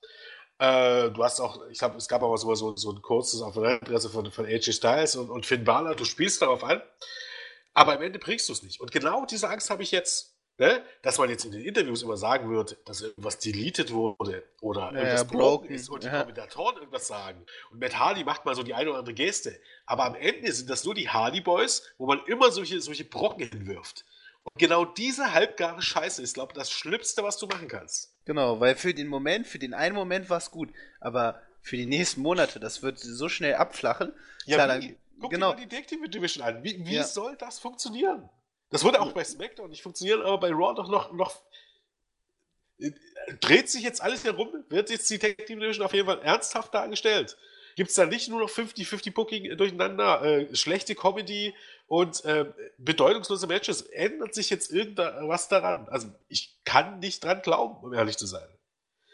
Äh, 0.59 1.11
du 1.11 1.23
hast 1.23 1.39
auch, 1.39 1.67
ich 1.69 1.79
glaube, 1.79 1.97
es 1.97 2.07
gab 2.07 2.23
aber 2.23 2.37
so, 2.37 2.75
so, 2.75 2.91
ein 2.91 3.01
kurzes 3.01 3.41
Aufeinanderdresse 3.41 4.09
von, 4.09 4.31
von 4.31 4.45
AJ 4.45 4.73
Styles 4.73 5.15
und, 5.15 5.29
und 5.29 5.45
Finn 5.45 5.63
Balor, 5.63 5.95
du 5.95 6.05
spielst 6.05 6.41
darauf 6.41 6.63
an, 6.63 6.81
aber 7.73 7.93
am 7.93 8.01
Ende 8.01 8.19
bringst 8.19 8.49
du 8.49 8.53
es 8.53 8.63
nicht. 8.63 8.79
Und 8.79 8.91
genau 8.91 9.25
diese 9.25 9.49
Angst 9.49 9.69
habe 9.69 9.83
ich 9.83 9.91
jetzt, 9.91 10.36
ne? 10.57 10.83
dass 11.01 11.17
man 11.17 11.29
jetzt 11.29 11.45
in 11.45 11.51
den 11.51 11.63
Interviews 11.63 12.03
immer 12.03 12.17
sagen 12.17 12.49
wird, 12.49 12.77
dass 12.85 13.01
irgendwas 13.01 13.39
deleted 13.39 13.91
wurde 13.91 14.43
oder 14.61 14.91
ja, 14.91 14.99
irgendwas 14.99 15.27
broken 15.27 15.69
ist 15.69 15.89
und 15.89 16.03
die 16.03 16.07
ja. 16.07 16.21
Kommentatoren 16.21 16.77
irgendwas 16.77 17.07
sagen. 17.07 17.45
Und 17.71 17.79
Matt 17.79 17.97
Hardy 17.97 18.23
macht 18.23 18.45
mal 18.45 18.55
so 18.55 18.63
die 18.63 18.73
eine 18.73 18.89
oder 18.89 18.99
andere 18.99 19.15
Geste. 19.15 19.59
Aber 19.85 20.05
am 20.05 20.15
Ende 20.15 20.51
sind 20.51 20.69
das 20.69 20.83
nur 20.83 20.95
die 20.95 21.09
Hardy 21.09 21.41
Boys, 21.41 21.83
wo 21.97 22.05
man 22.05 22.19
immer 22.25 22.51
solche, 22.51 22.81
solche 22.81 23.05
Brocken 23.05 23.49
hinwirft. 23.49 24.05
Und 24.43 24.57
genau 24.57 24.85
diese 24.85 25.33
halbgare 25.33 25.81
Scheiße 25.81 26.21
ist, 26.21 26.35
glaube 26.35 26.53
ich, 26.53 26.57
das 26.57 26.71
Schlimmste, 26.71 27.23
was 27.23 27.37
du 27.37 27.47
machen 27.47 27.67
kannst. 27.67 28.13
Genau, 28.25 28.59
weil 28.59 28.75
für 28.75 28.93
den 28.93 29.07
Moment, 29.07 29.47
für 29.47 29.59
den 29.59 29.73
einen 29.73 29.95
Moment 29.95 30.29
war 30.29 30.37
es 30.37 30.51
gut, 30.51 30.69
aber 30.99 31.41
für 31.61 31.75
die 31.75 31.85
nächsten 31.85 32.21
Monate, 32.21 32.59
das 32.59 32.81
wird 32.81 32.97
so 32.99 33.27
schnell 33.27 33.55
abflachen. 33.55 34.13
Ja, 34.45 34.55
Klar, 34.55 34.67
dann, 34.67 34.95
Guck 35.19 35.31
genau. 35.31 35.51
dir 35.51 35.57
mal 35.57 35.61
die 35.63 35.67
Detective 35.67 36.09
Division 36.09 36.45
an. 36.45 36.63
Wie, 36.63 36.85
wie 36.85 36.95
ja. 36.95 37.03
soll 37.03 37.35
das 37.37 37.59
funktionieren? 37.59 38.29
Das 38.69 38.83
würde 38.83 39.01
auch 39.01 39.13
bei 39.13 39.23
SmackDown 39.23 39.69
nicht 39.69 39.81
funktionieren, 39.81 40.21
aber 40.21 40.39
bei 40.39 40.51
Raw 40.51 40.75
doch 40.75 40.89
noch, 40.89 41.13
noch 41.13 41.41
äh, 42.79 42.91
dreht 43.39 43.69
sich 43.69 43.83
jetzt 43.83 44.01
alles 44.01 44.23
herum? 44.23 44.65
Wird 44.69 44.89
jetzt 44.89 45.09
die 45.09 45.17
Detective 45.19 45.59
Division 45.59 45.85
auf 45.85 45.93
jeden 45.93 46.05
Fall 46.05 46.21
ernsthaft 46.21 46.73
dargestellt? 46.73 47.37
Gibt 47.75 47.89
es 47.89 47.95
da 47.95 48.05
nicht 48.05 48.27
nur 48.27 48.39
noch 48.39 48.49
50-50 48.49 49.13
Booking 49.13 49.55
durcheinander, 49.55 50.21
äh, 50.23 50.55
schlechte 50.55 50.95
Comedy 50.95 51.53
und 51.85 52.25
äh, 52.25 52.51
bedeutungslose 52.77 53.47
Matches? 53.47 53.83
Ändert 53.83 54.33
sich 54.33 54.49
jetzt 54.49 54.71
irgendwas 54.71 55.47
daran? 55.47 55.87
Also 55.87 56.07
ich 56.27 56.57
kann 56.65 56.99
nicht 56.99 57.23
dran 57.23 57.41
glauben, 57.43 57.83
um 57.83 57.93
ehrlich 57.93 58.17
zu 58.17 58.25
sein. 58.25 58.47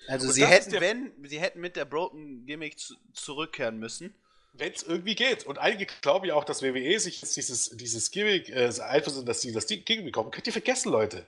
Also 0.07 0.27
und 0.27 0.33
sie 0.33 0.45
hätten, 0.45 0.71
wenn, 0.79 1.11
sie 1.23 1.39
hätten 1.39 1.59
mit 1.59 1.75
der 1.75 1.85
Broken 1.85 2.45
Gimmick 2.45 2.79
zu 2.79 2.95
zurückkehren 3.13 3.77
müssen 3.77 4.15
wenn 4.53 4.71
es 4.71 4.83
irgendwie 4.83 5.15
geht. 5.15 5.45
Und 5.45 5.57
einige 5.57 5.87
glauben 6.01 6.25
ja 6.25 6.35
auch, 6.35 6.45
dass 6.45 6.61
WWE 6.61 6.99
sich 6.99 7.19
dieses, 7.21 7.69
dieses 7.71 8.11
Gimmick 8.11 8.49
äh, 8.49 8.71
einversuchen, 8.81 9.25
dass 9.25 9.41
sie 9.41 9.51
das 9.51 9.67
Gimmick 9.67 10.05
bekommen. 10.05 10.31
Könnt 10.31 10.47
ihr 10.47 10.53
vergessen, 10.53 10.91
Leute. 10.91 11.27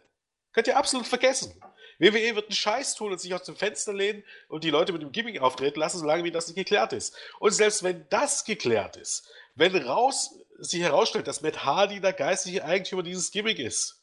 Könnt 0.53 0.67
ihr 0.67 0.77
absolut 0.77 1.07
vergessen. 1.07 1.59
WWE 1.97 2.35
wird 2.35 2.47
einen 2.47 2.55
Scheiß 2.55 2.95
tun 2.95 3.11
und 3.11 3.19
sich 3.19 3.33
aus 3.33 3.43
dem 3.43 3.55
Fenster 3.55 3.93
lehnen 3.93 4.23
und 4.47 4.63
die 4.63 4.69
Leute 4.69 4.93
mit 4.93 5.01
dem 5.01 5.11
Gimmick 5.11 5.41
auftreten 5.41 5.79
lassen, 5.79 5.99
solange 5.99 6.23
wie 6.23 6.31
das 6.31 6.47
nicht 6.47 6.55
geklärt 6.55 6.93
ist. 6.93 7.15
Und 7.39 7.51
selbst 7.51 7.83
wenn 7.83 8.05
das 8.09 8.43
geklärt 8.43 8.97
ist, 8.97 9.27
wenn 9.55 9.75
raus 9.75 10.37
sich 10.57 10.81
herausstellt, 10.81 11.27
dass 11.27 11.41
Matt 11.41 11.65
Hardy 11.65 11.99
der 11.99 12.13
geistige 12.13 12.63
Eigentümer 12.63 13.03
dieses 13.03 13.31
Gimmick 13.31 13.59
ist, 13.59 14.01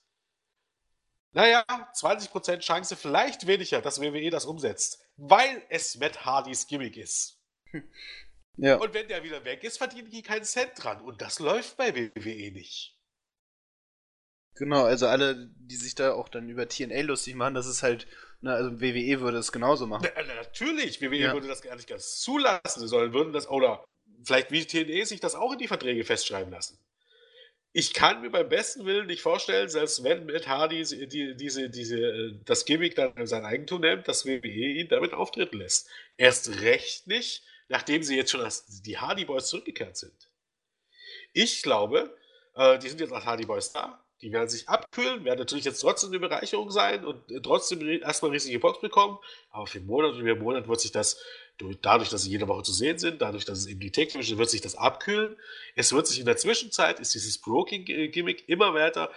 naja, 1.35 1.65
20% 1.94 2.59
Chance, 2.59 2.97
vielleicht 2.97 3.47
weniger, 3.47 3.81
dass 3.81 4.01
WWE 4.01 4.28
das 4.31 4.44
umsetzt, 4.44 5.03
weil 5.16 5.62
es 5.70 5.97
Matt 5.97 6.24
Hardys 6.24 6.66
Gimmick 6.66 6.97
ist. 6.97 7.39
Ja. 8.57 8.77
Und 8.77 8.95
wenn 8.95 9.09
der 9.09 9.24
wieder 9.24 9.45
weg 9.45 9.65
ist, 9.65 9.79
verdienen 9.79 10.11
die 10.11 10.23
keinen 10.23 10.45
Cent 10.45 10.73
dran. 10.77 11.01
Und 11.01 11.23
das 11.23 11.39
läuft 11.39 11.77
bei 11.77 11.95
WWE 11.95 12.53
nicht. 12.53 12.97
Genau, 14.55 14.85
also 14.85 15.07
alle, 15.07 15.51
die 15.57 15.77
sich 15.77 15.95
da 15.95 16.12
auch 16.12 16.29
dann 16.29 16.49
über 16.49 16.69
TNA 16.69 17.01
lustig 17.03 17.35
machen, 17.35 17.55
das 17.55 17.66
ist 17.66 17.83
halt, 17.83 18.07
na, 18.43 18.55
also 18.55 18.81
WWE 18.81 19.20
würde 19.20 19.39
es 19.39 19.51
genauso 19.51 19.87
machen. 19.87 20.07
Na, 20.15 20.35
natürlich, 20.35 21.01
WWE 21.01 21.16
ja. 21.16 21.33
würde 21.33 21.49
das 21.49 21.62
gar 21.62 21.74
nicht 21.74 21.89
ganz 21.89 22.20
zulassen, 22.20 22.87
sondern 22.87 23.15
würden 23.15 23.33
das, 23.33 23.49
oder 23.49 23.83
vielleicht 24.24 24.51
wie 24.51 24.66
TNA 24.66 25.07
sich 25.07 25.20
das 25.20 25.35
auch 25.35 25.53
in 25.53 25.59
die 25.59 25.69
Verträge 25.69 26.05
festschreiben 26.05 26.53
lassen. 26.53 26.79
Ich 27.74 27.95
kann 27.95 28.20
mir 28.20 28.29
beim 28.29 28.51
besten 28.51 28.85
Willen 28.85 29.07
nicht 29.07 29.23
vorstellen, 29.23 29.70
selbst 29.70 30.05
wenn 30.05 30.27
Matt 30.27 30.47
Hardy 30.47 30.85
die, 31.09 31.35
diese, 31.35 31.70
diese, 31.70 32.39
das 32.45 32.66
Gimmick 32.66 32.95
dann 32.95 33.16
in 33.16 33.27
sein 33.27 33.47
Eigentum 33.47 33.81
nimmt, 33.81 34.07
dass 34.07 34.27
WWE 34.27 34.47
ihn 34.49 34.89
damit 34.89 35.15
auftreten 35.15 35.57
lässt. 35.57 35.89
Erst 36.19 36.61
recht 36.61 37.07
nicht, 37.07 37.43
nachdem 37.73 38.03
sie 38.03 38.16
jetzt 38.16 38.31
schon 38.31 38.43
als 38.43 38.82
die 38.82 38.99
Hardy 38.99 39.24
Boys 39.24 39.49
zurückgekehrt 39.49 39.97
sind. 39.97 40.12
Ich 41.32 41.62
glaube, 41.62 42.15
äh, 42.55 42.78
die 42.78 42.89
sind 42.89 43.01
jetzt 43.01 43.15
als 43.15 43.24
Hardy 43.24 43.47
Boys 43.47 43.73
da. 43.73 43.99
Die 44.20 44.31
werden 44.31 44.49
sich 44.51 44.69
abkühlen, 44.69 45.24
werden 45.24 45.39
natürlich 45.39 45.65
jetzt 45.65 45.81
trotzdem 45.81 46.11
eine 46.11 46.20
Bereicherung 46.20 46.70
sein 46.70 47.05
und 47.05 47.31
äh, 47.32 47.40
trotzdem 47.40 47.81
erstmal 47.89 48.31
riesige 48.31 48.59
Box 48.59 48.81
bekommen. 48.81 49.19
Aber 49.51 49.66
für 49.66 49.81
Monat 49.81 50.12
und 50.12 50.23
für 50.23 50.36
Monat 50.36 50.69
wird 50.69 50.81
sich 50.82 50.93
das, 50.93 51.19
dadurch, 51.81 52.11
dass 52.11 52.24
sie 52.24 52.31
jede 52.31 52.47
Woche 52.47 52.62
zu 52.62 52.74
sehen 52.74 52.99
sind, 52.99 53.23
dadurch, 53.23 53.47
dass 53.47 53.61
es 53.61 53.66
eben 53.66 53.81
die 53.81 53.90
technische, 53.90 54.36
wird 54.36 54.51
sich 54.51 54.61
das 54.61 54.77
abkühlen. 54.77 55.35
Es 55.74 55.94
wird 55.94 56.07
sich 56.07 56.20
in 56.20 56.27
der 56.27 56.36
Zwischenzeit, 56.36 57.01
ist 57.01 57.15
dieses 57.15 57.39
Broking-Gimmick 57.39 58.51
immer 58.51 58.74
weiter 58.74 59.11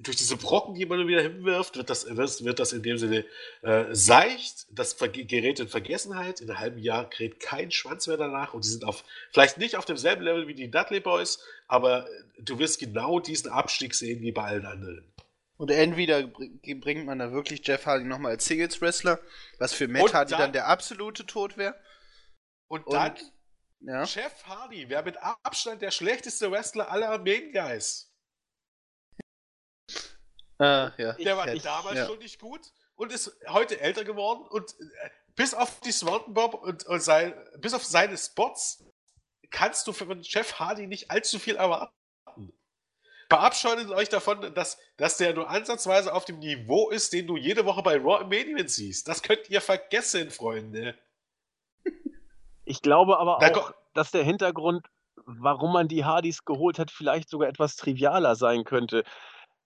durch 0.00 0.16
diese 0.16 0.36
Brocken, 0.36 0.74
die 0.74 0.86
man 0.86 1.06
wieder 1.06 1.22
hinwirft, 1.22 1.76
wird 1.76 1.90
das, 1.90 2.06
wird 2.06 2.58
das 2.58 2.72
in 2.72 2.82
dem 2.82 2.98
Sinne 2.98 3.24
äh, 3.62 3.86
seicht, 3.90 4.66
das 4.70 4.96
gerät 4.98 5.60
in 5.60 5.68
Vergessenheit. 5.68 6.40
In 6.40 6.48
einem 6.50 6.60
halben 6.60 6.78
Jahr 6.78 7.08
kräht 7.08 7.40
kein 7.40 7.70
Schwanz 7.70 8.06
mehr 8.06 8.16
danach 8.16 8.54
und 8.54 8.64
die 8.64 8.68
sind 8.68 8.84
auf, 8.84 9.04
vielleicht 9.32 9.58
nicht 9.58 9.76
auf 9.76 9.84
demselben 9.84 10.22
Level 10.22 10.48
wie 10.48 10.54
die 10.54 10.70
Dudley 10.70 11.00
Boys, 11.00 11.40
aber 11.66 12.06
du 12.38 12.58
wirst 12.58 12.78
genau 12.80 13.20
diesen 13.20 13.50
Abstieg 13.50 13.94
sehen 13.94 14.20
wie 14.22 14.32
bei 14.32 14.42
allen 14.42 14.66
anderen. 14.66 15.12
Und 15.56 15.70
entweder 15.72 16.22
bringt 16.22 17.04
man 17.04 17.18
da 17.18 17.32
wirklich 17.32 17.66
Jeff 17.66 17.84
Hardy 17.84 18.04
nochmal 18.04 18.32
als 18.32 18.44
Singles-Wrestler, 18.44 19.18
was 19.58 19.72
für 19.72 19.88
Matt 19.88 20.14
Hardy 20.14 20.30
dann, 20.30 20.40
dann, 20.40 20.52
der 20.52 20.68
absolute 20.68 21.26
Tod 21.26 21.56
wäre. 21.56 21.74
Und, 22.68 22.86
und 22.86 22.94
dann 22.94 23.16
ja. 23.80 24.04
Jeff 24.04 24.44
Hardy 24.44 24.88
wäre 24.88 25.02
mit 25.04 25.16
Abstand 25.18 25.82
der 25.82 25.90
schlechteste 25.90 26.50
Wrestler 26.50 26.90
aller 26.90 27.18
Main 27.18 27.52
Guys. 27.52 28.12
Ah, 30.58 30.92
ja. 30.96 31.12
Der 31.12 31.36
war 31.36 31.48
ich, 31.52 31.62
damals 31.62 31.96
ja. 31.96 32.06
schon 32.06 32.18
nicht 32.18 32.40
gut 32.40 32.60
und 32.96 33.12
ist 33.12 33.36
heute 33.48 33.80
älter 33.80 34.04
geworden 34.04 34.46
und 34.48 34.74
äh, 34.80 35.10
bis 35.36 35.54
auf 35.54 35.80
die 35.80 35.92
Swanton 35.92 36.34
Bob 36.34 36.54
und, 36.54 36.84
und 36.86 37.00
sein, 37.00 37.32
bis 37.58 37.74
auf 37.74 37.84
seine 37.84 38.18
Spots 38.18 38.84
kannst 39.50 39.86
du 39.86 39.92
von 39.92 40.20
Jeff 40.22 40.58
Hardy 40.58 40.86
nicht 40.86 41.10
allzu 41.10 41.38
viel 41.38 41.56
erwarten. 41.56 41.92
Verabscheutet 43.28 43.90
euch 43.90 44.08
davon, 44.08 44.54
dass, 44.54 44.78
dass 44.96 45.18
der 45.18 45.34
nur 45.34 45.50
ansatzweise 45.50 46.14
auf 46.14 46.24
dem 46.24 46.38
Niveau 46.38 46.88
ist, 46.88 47.12
den 47.12 47.26
du 47.26 47.36
jede 47.36 47.66
Woche 47.66 47.82
bei 47.82 47.98
Raw 47.98 48.22
im 48.22 48.30
Main 48.30 48.48
Event 48.48 48.70
siehst. 48.70 49.06
Das 49.06 49.22
könnt 49.22 49.50
ihr 49.50 49.60
vergessen, 49.60 50.30
Freunde. 50.30 50.94
Ich 52.64 52.80
glaube 52.80 53.18
aber 53.18 53.38
auch, 53.38 53.72
dass 53.92 54.10
der 54.10 54.24
Hintergrund, 54.24 54.86
warum 55.24 55.72
man 55.74 55.88
die 55.88 56.06
Hardys 56.06 56.44
geholt 56.44 56.78
hat, 56.78 56.90
vielleicht 56.90 57.28
sogar 57.28 57.48
etwas 57.48 57.76
trivialer 57.76 58.34
sein 58.34 58.64
könnte. 58.64 59.04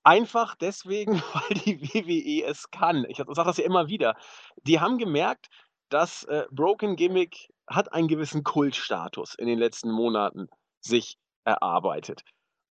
Einfach 0.04 0.56
deswegen, 0.56 1.14
weil 1.34 1.58
die 1.58 1.80
WWE 1.80 2.44
es 2.48 2.70
kann. 2.70 3.04
Ich 3.08 3.18
sage 3.18 3.32
das 3.34 3.56
ja 3.56 3.64
immer 3.64 3.88
wieder. 3.88 4.16
Die 4.62 4.80
haben 4.80 4.98
gemerkt, 4.98 5.48
das, 5.90 6.24
äh, 6.24 6.46
Broken 6.50 6.96
Gimmick 6.96 7.48
hat 7.68 7.92
einen 7.92 8.08
gewissen 8.08 8.42
Kultstatus 8.44 9.34
in 9.34 9.46
den 9.46 9.58
letzten 9.58 9.90
Monaten 9.90 10.48
sich 10.80 11.18
erarbeitet. 11.44 12.22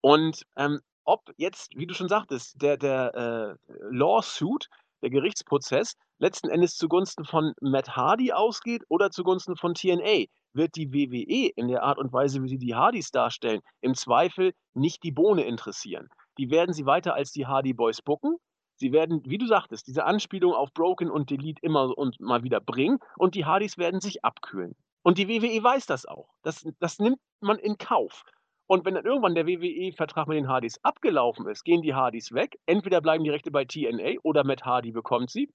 Und, 0.03 0.43
ähm, 0.57 0.81
ob 1.05 1.31
jetzt, 1.37 1.77
wie 1.77 1.87
du 1.87 1.95
schon 1.95 2.09
sagtest, 2.09 2.61
der 2.61 2.77
der, 2.77 3.15
äh, 3.15 3.75
Lawsuit, 3.91 4.69
der 5.03 5.11
Gerichtsprozess 5.11 5.95
letzten 6.19 6.49
Endes 6.49 6.77
zugunsten 6.77 7.25
von 7.25 7.55
Matt 7.61 7.97
Hardy 7.97 8.33
ausgeht 8.33 8.83
oder 8.89 9.11
zugunsten 9.11 9.57
von 9.57 9.75
TNA, 9.75 10.25
wird 10.53 10.75
die 10.77 10.93
WWE 10.93 11.53
in 11.55 11.69
der 11.69 11.83
Art 11.83 11.99
und 11.99 12.13
Weise, 12.13 12.43
wie 12.43 12.49
sie 12.49 12.59
die 12.59 12.75
Hardys 12.75 13.11
darstellen, 13.11 13.61
im 13.81 13.95
Zweifel 13.95 14.53
nicht 14.75 15.03
die 15.03 15.13
Bohne 15.13 15.45
interessieren. 15.45 16.09
Die 16.39 16.51
werden 16.51 16.73
sie 16.73 16.87
weiter 16.87 17.15
als 17.15 17.33
die 17.33 17.47
Hardy 17.47 17.73
Boys 17.73 18.03
booken. 18.03 18.37
Sie 18.77 18.93
werden, 18.93 19.23
wie 19.25 19.39
du 19.39 19.47
sagtest, 19.47 19.87
diese 19.87 20.05
Anspielung 20.05 20.53
auf 20.53 20.73
Broken 20.73 21.11
und 21.11 21.31
Delete 21.31 21.63
immer 21.63 21.97
und 21.97 22.21
mal 22.21 22.43
wieder 22.43 22.61
bringen 22.61 22.99
und 23.17 23.35
die 23.35 23.47
Hardys 23.47 23.79
werden 23.79 24.01
sich 24.01 24.25
abkühlen. 24.25 24.77
Und 25.03 25.19
die 25.19 25.29
WWE 25.29 25.63
weiß 25.63 25.87
das 25.87 26.05
auch. 26.05 26.35
Das 26.43 26.67
das 26.79 26.99
nimmt 26.99 27.19
man 27.41 27.59
in 27.59 27.79
Kauf. 27.79 28.25
Und 28.67 28.85
wenn 28.85 28.95
dann 28.95 29.07
irgendwann 29.07 29.37
der 29.37 29.47
WWE-Vertrag 29.47 30.27
mit 30.27 30.37
den 30.37 30.49
Hardys 30.49 30.79
abgelaufen 30.83 31.47
ist, 31.47 31.65
gehen 31.65 31.83
die 31.83 31.95
Hardys 31.95 32.33
weg. 32.33 32.59
Entweder 32.67 33.01
bleiben 33.01 33.23
die 33.23 33.31
Rechte 33.31 33.53
bei 33.53 33.65
TNA 33.65 34.21
oder 34.25 34.45
Matt 34.45 34.65
Hardy 34.65 34.91
bekommt 34.91 35.31
sie. 35.31 35.49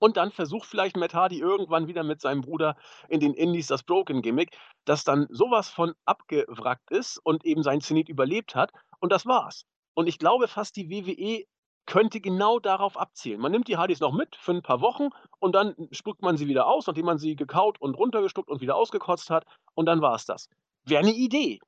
Und 0.00 0.16
dann 0.16 0.32
versucht 0.32 0.66
vielleicht 0.68 0.96
Matt 0.96 1.14
Hardy 1.14 1.38
irgendwann 1.40 1.86
wieder 1.86 2.02
mit 2.02 2.20
seinem 2.20 2.40
Bruder 2.40 2.76
in 3.08 3.20
den 3.20 3.34
Indies 3.34 3.68
das 3.68 3.82
Broken-Gimmick, 3.82 4.56
das 4.84 5.04
dann 5.04 5.26
sowas 5.30 5.70
von 5.70 5.94
abgewrackt 6.04 6.90
ist 6.90 7.18
und 7.18 7.44
eben 7.44 7.62
sein 7.62 7.80
Zenit 7.80 8.08
überlebt 8.08 8.54
hat. 8.54 8.72
Und 9.00 9.12
das 9.12 9.26
war's. 9.26 9.64
Und 9.98 10.06
ich 10.06 10.20
glaube 10.20 10.46
fast, 10.46 10.76
die 10.76 10.90
WWE 10.90 11.44
könnte 11.84 12.20
genau 12.20 12.60
darauf 12.60 12.96
abzielen. 12.96 13.40
Man 13.40 13.50
nimmt 13.50 13.66
die 13.66 13.78
Hardys 13.78 13.98
noch 13.98 14.12
mit 14.12 14.36
für 14.36 14.52
ein 14.52 14.62
paar 14.62 14.80
Wochen 14.80 15.08
und 15.40 15.56
dann 15.56 15.74
spuckt 15.90 16.22
man 16.22 16.36
sie 16.36 16.46
wieder 16.46 16.68
aus, 16.68 16.86
nachdem 16.86 17.06
man 17.06 17.18
sie 17.18 17.34
gekaut 17.34 17.80
und 17.80 17.96
runtergestuckt 17.96 18.48
und 18.48 18.60
wieder 18.60 18.76
ausgekotzt 18.76 19.28
hat. 19.28 19.44
Und 19.74 19.86
dann 19.86 20.00
war 20.00 20.14
es 20.14 20.24
das. 20.24 20.50
Wäre 20.84 21.00
eine 21.00 21.10
Idee. 21.10 21.58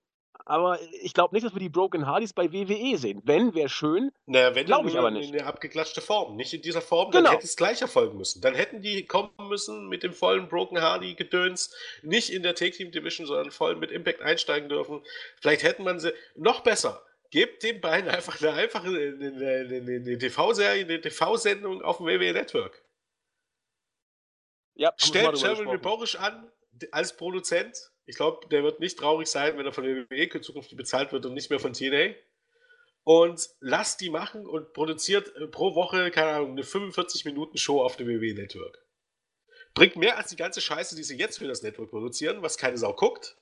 Aber 0.45 0.79
ich 1.03 1.13
glaube 1.13 1.35
nicht, 1.35 1.45
dass 1.45 1.55
wir 1.55 1.59
die 1.59 1.69
Broken 1.69 2.07
Hardys 2.07 2.33
bei 2.33 2.53
WWE 2.53 2.97
sehen. 2.99 3.21
Wenn, 3.25 3.53
wäre 3.53 3.69
schön. 3.69 4.13
Naja, 4.27 4.55
wenn, 4.55 4.65
glaube 4.65 4.89
ich 4.89 4.97
aber 4.97 5.11
nicht. 5.11 5.31
In 5.31 5.33
der 5.33 5.49
abgeklatschte 5.49 6.01
Form. 6.01 6.37
Nicht 6.37 6.55
in 6.55 6.63
dieser 6.63 6.83
Form, 6.83 7.11
dann 7.11 7.25
genau. 7.25 7.35
hätte 7.35 7.47
es 7.47 7.57
gleich 7.57 7.83
erfolgen 7.83 8.17
müssen. 8.17 8.41
Dann 8.41 8.55
hätten 8.55 8.81
die 8.81 9.07
kommen 9.07 9.33
müssen 9.49 9.89
mit 9.89 10.05
dem 10.05 10.13
vollen 10.13 10.49
Broken 10.49 10.81
Hardy-Gedöns. 10.81 11.75
Nicht 12.03 12.31
in 12.31 12.45
der 12.45 12.55
Take 12.55 12.77
Team 12.77 12.93
Division, 12.93 13.27
sondern 13.27 13.51
voll 13.51 13.75
mit 13.75 13.91
Impact 13.91 14.23
einsteigen 14.23 14.69
dürfen. 14.69 15.03
Vielleicht 15.41 15.65
hätte 15.65 15.83
man 15.83 15.99
sie 15.99 16.13
noch 16.37 16.61
besser 16.61 17.03
gebt 17.31 17.63
den 17.63 17.81
beiden 17.81 18.11
einfach 18.11 18.41
eine 18.41 18.53
einfache 18.53 18.89
eine, 18.89 20.19
TV-Serie, 20.19 20.85
eine 20.85 21.01
TV-Sendung 21.01 21.83
auf 21.83 21.99
dem 21.99 22.07
WWE 22.07 22.33
Network. 22.33 22.85
Ja, 24.75 24.93
Stellt 24.97 25.37
Jeremy 25.37 25.79
Borisch 25.79 26.17
an 26.17 26.51
als 26.91 27.17
Produzent. 27.17 27.77
Ich 28.07 28.17
glaube, 28.17 28.47
der 28.49 28.63
wird 28.63 28.81
nicht 28.81 28.99
traurig 28.99 29.29
sein, 29.29 29.57
wenn 29.57 29.67
er 29.67 29.73
von 29.73 29.85
der 29.85 30.09
WWE 30.11 30.41
zukünftig 30.41 30.77
bezahlt 30.77 31.13
wird 31.13 31.27
und 31.27 31.35
nicht 31.35 31.51
mehr 31.51 31.61
von 31.61 31.73
TNA. 31.73 32.15
Und 33.05 33.49
lasst 33.61 34.01
die 34.01 34.11
machen 34.11 34.47
und 34.47 34.73
produziert 34.73 35.35
äh, 35.37 35.47
pro 35.47 35.75
Woche, 35.75 36.11
keine 36.11 36.33
Ahnung, 36.33 36.51
eine 36.53 36.63
45-Minuten-Show 36.63 37.83
auf 37.83 37.97
dem 37.97 38.09
WWE 38.09 38.35
Network. 38.35 38.79
Bringt 39.75 39.97
mehr 39.97 40.19
als 40.19 40.31
die 40.31 40.37
ganze 40.37 40.61
Scheiße, 40.61 40.97
die 40.97 41.03
sie 41.03 41.17
jetzt 41.17 41.39
für 41.39 41.47
das 41.47 41.63
Network 41.63 41.91
produzieren, 41.91 42.43
was 42.43 42.59
keine 42.59 42.77
Sau 42.77 42.93
guckt. 42.93 43.37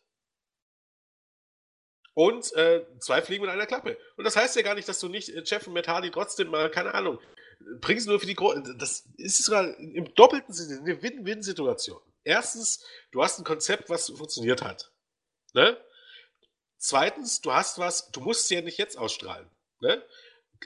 Und 2.19 2.53
äh, 2.55 2.85
zwei 2.99 3.23
Fliegen 3.23 3.45
mit 3.45 3.53
einer 3.53 3.67
Klappe. 3.67 3.97
Und 4.17 4.25
das 4.25 4.35
heißt 4.35 4.57
ja 4.57 4.63
gar 4.63 4.75
nicht, 4.75 4.89
dass 4.89 4.99
du 4.99 5.07
nicht 5.07 5.29
äh, 5.29 5.45
Jeff 5.47 5.69
und 5.69 5.73
Matt 5.73 5.87
Hardy 5.87 6.11
trotzdem 6.11 6.49
mal, 6.49 6.69
keine 6.69 6.93
Ahnung, 6.93 7.21
bringst 7.81 8.09
nur 8.09 8.19
für 8.19 8.27
die 8.27 8.35
Gro 8.35 8.59
Das 8.77 9.05
ist 9.19 9.45
sogar 9.45 9.79
im 9.79 10.13
doppelten 10.17 10.53
Sinne 10.53 10.81
eine 10.81 11.01
Win-Win-Situation. 11.01 12.01
Erstens, 12.25 12.85
du 13.13 13.23
hast 13.23 13.39
ein 13.39 13.45
Konzept, 13.45 13.89
was 13.89 14.09
funktioniert 14.09 14.63
hat. 14.63 14.91
Ne? 15.55 15.77
Zweitens, 16.77 17.41
du 17.41 17.53
hast 17.53 17.79
was, 17.79 18.11
du 18.11 18.19
musst 18.19 18.47
es 18.47 18.51
ja 18.51 18.63
nicht 18.63 18.79
jetzt 18.79 18.99
ausstrahlen. 18.99 19.49
Ne? 19.79 20.03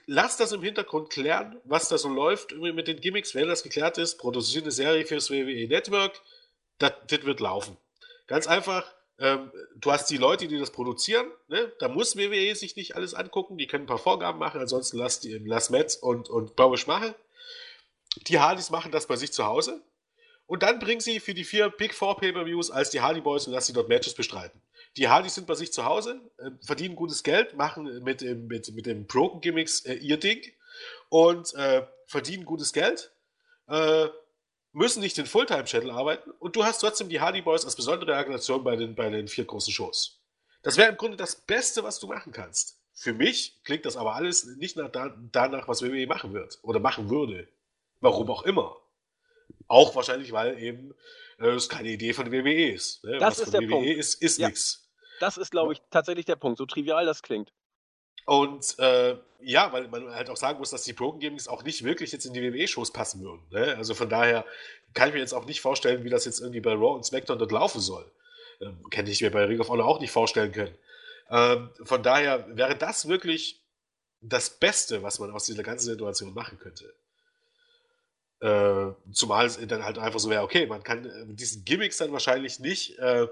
Lass 0.06 0.38
das 0.38 0.52
im 0.52 0.62
Hintergrund 0.62 1.10
klären, 1.10 1.60
was 1.64 1.90
da 1.90 1.98
so 1.98 2.08
läuft 2.08 2.52
mit 2.52 2.88
den 2.88 2.98
Gimmicks. 2.98 3.34
Wenn 3.34 3.48
das 3.48 3.62
geklärt 3.62 3.98
ist, 3.98 4.16
produziere 4.16 4.64
eine 4.64 4.72
Serie 4.72 5.04
fürs 5.04 5.30
WWE 5.30 5.68
Network. 5.68 6.18
Das 6.78 6.94
wird 7.10 7.40
laufen. 7.40 7.76
Ganz 8.26 8.46
einfach, 8.46 8.90
ähm, 9.22 9.52
du 9.76 9.92
hast 9.92 10.10
die 10.10 10.16
Leute, 10.16 10.48
die 10.48 10.58
das 10.58 10.72
produzieren, 10.72 11.30
ne? 11.46 11.72
da 11.78 11.86
muss 11.86 12.16
WWE 12.16 12.54
sich 12.56 12.74
nicht 12.74 12.96
alles 12.96 13.14
angucken, 13.14 13.56
die 13.56 13.68
können 13.68 13.84
ein 13.84 13.86
paar 13.86 13.98
Vorgaben 13.98 14.40
machen, 14.40 14.60
ansonsten 14.60 14.98
lass, 14.98 15.20
die, 15.20 15.38
lass 15.38 15.70
Metz 15.70 15.94
und, 15.94 16.28
und 16.28 16.56
Bowish 16.56 16.88
machen. 16.88 17.14
Die 18.26 18.40
Hardys 18.40 18.70
machen 18.70 18.90
das 18.90 19.06
bei 19.06 19.14
sich 19.14 19.32
zu 19.32 19.46
Hause 19.46 19.80
und 20.46 20.64
dann 20.64 20.80
bringen 20.80 21.00
sie 21.00 21.20
für 21.20 21.34
die 21.34 21.44
vier 21.44 21.70
Big 21.70 21.94
Four 21.94 22.16
Pay-Per-Views 22.16 22.72
als 22.72 22.90
die 22.90 23.00
Hardy 23.00 23.20
Boys 23.20 23.46
und 23.46 23.52
lass 23.52 23.66
sie 23.66 23.72
dort 23.72 23.88
Matches 23.88 24.14
bestreiten. 24.14 24.60
Die 24.96 25.06
Hardys 25.08 25.36
sind 25.36 25.46
bei 25.46 25.54
sich 25.54 25.72
zu 25.72 25.84
Hause, 25.84 26.20
äh, 26.38 26.50
verdienen 26.60 26.96
gutes 26.96 27.22
Geld, 27.22 27.54
machen 27.54 28.02
mit, 28.02 28.22
mit, 28.22 28.74
mit 28.74 28.86
dem 28.86 29.06
Broken 29.06 29.40
Gimmicks 29.40 29.84
äh, 29.84 29.94
ihr 29.94 30.16
Ding 30.16 30.42
und 31.10 31.54
äh, 31.54 31.86
verdienen 32.06 32.44
gutes 32.44 32.72
Geld. 32.72 33.12
Müssen 34.72 35.00
nicht 35.00 35.18
den 35.18 35.26
Fulltime-Channel 35.26 35.90
arbeiten 35.90 36.30
und 36.38 36.56
du 36.56 36.64
hast 36.64 36.78
trotzdem 36.78 37.08
die 37.08 37.20
Hardy 37.20 37.42
Boys 37.42 37.64
als 37.64 37.76
besondere 37.76 38.14
Organisation 38.14 38.64
bei 38.64 38.76
den, 38.76 38.94
bei 38.94 39.10
den 39.10 39.28
vier 39.28 39.44
großen 39.44 39.72
Shows. 39.72 40.20
Das 40.62 40.76
wäre 40.76 40.88
im 40.88 40.96
Grunde 40.96 41.16
das 41.16 41.36
Beste, 41.36 41.82
was 41.82 42.00
du 42.00 42.06
machen 42.06 42.32
kannst. 42.32 42.78
Für 42.94 43.12
mich 43.12 43.60
klingt 43.64 43.84
das 43.84 43.96
aber 43.96 44.14
alles 44.14 44.44
nicht 44.44 44.76
nach, 44.76 44.90
danach, 45.32 45.68
was 45.68 45.82
WWE 45.82 46.06
machen 46.06 46.32
wird 46.32 46.58
oder 46.62 46.80
machen 46.80 47.10
würde. 47.10 47.48
Warum 48.00 48.30
auch 48.30 48.44
immer. 48.44 48.76
Auch 49.68 49.94
wahrscheinlich, 49.94 50.32
weil 50.32 50.58
eben 50.58 50.94
äh, 51.38 51.48
es 51.48 51.68
keine 51.68 51.90
Idee 51.90 52.12
von 52.12 52.30
WWE 52.30 52.72
ist. 52.72 53.04
Ne? 53.04 53.18
Das 53.18 53.38
was 53.38 53.46
ist 53.46 53.54
der 53.54 53.60
WWE 53.62 53.68
Punkt. 53.68 53.88
ist, 53.88 54.22
ist 54.22 54.38
ja. 54.38 54.48
nichts. 54.48 54.90
Das 55.20 55.36
ist, 55.36 55.50
glaube 55.50 55.72
ich, 55.72 55.82
tatsächlich 55.90 56.26
der 56.26 56.36
Punkt, 56.36 56.58
so 56.58 56.66
trivial 56.66 57.06
das 57.06 57.22
klingt. 57.22 57.52
Und 58.24 58.78
äh, 58.78 59.16
ja, 59.40 59.72
weil 59.72 59.88
man 59.88 60.14
halt 60.14 60.30
auch 60.30 60.36
sagen 60.36 60.58
muss, 60.58 60.70
dass 60.70 60.84
die 60.84 60.92
Broken 60.92 61.20
Games 61.20 61.48
auch 61.48 61.64
nicht 61.64 61.82
wirklich 61.84 62.12
jetzt 62.12 62.24
in 62.24 62.32
die 62.32 62.42
WWE-Shows 62.42 62.92
passen 62.92 63.22
würden. 63.22 63.42
Ne? 63.50 63.76
Also 63.76 63.94
von 63.94 64.08
daher 64.08 64.44
kann 64.94 65.08
ich 65.08 65.14
mir 65.14 65.20
jetzt 65.20 65.32
auch 65.32 65.46
nicht 65.46 65.60
vorstellen, 65.60 66.04
wie 66.04 66.10
das 66.10 66.24
jetzt 66.24 66.40
irgendwie 66.40 66.60
bei 66.60 66.72
Raw 66.72 66.94
und 66.94 67.04
SmackDown 67.04 67.38
dort 67.38 67.52
laufen 67.52 67.80
soll. 67.80 68.10
Ähm, 68.60 68.78
Hätte 68.92 69.10
ich 69.10 69.20
mir 69.20 69.30
bei 69.30 69.44
Ring 69.44 69.60
of 69.60 69.68
Honor 69.68 69.86
auch 69.86 70.00
nicht 70.00 70.12
vorstellen 70.12 70.52
können. 70.52 70.76
Ähm, 71.30 71.70
von 71.82 72.02
daher 72.02 72.46
wäre 72.56 72.76
das 72.76 73.08
wirklich 73.08 73.60
das 74.20 74.50
Beste, 74.50 75.02
was 75.02 75.18
man 75.18 75.30
aus 75.32 75.46
dieser 75.46 75.62
ganzen 75.62 75.86
Situation 75.86 76.32
machen 76.34 76.58
könnte. 76.58 76.94
Äh, 78.40 78.92
zumal 79.12 79.46
es 79.46 79.58
dann 79.66 79.84
halt 79.84 79.98
einfach 79.98 80.20
so 80.20 80.30
wäre, 80.30 80.42
okay, 80.42 80.66
man 80.66 80.82
kann 80.82 81.02
mit 81.26 81.40
diesen 81.40 81.64
Gimmicks 81.64 81.96
dann 81.96 82.12
wahrscheinlich 82.12 82.58
nicht 82.60 82.98
äh, 82.98 83.26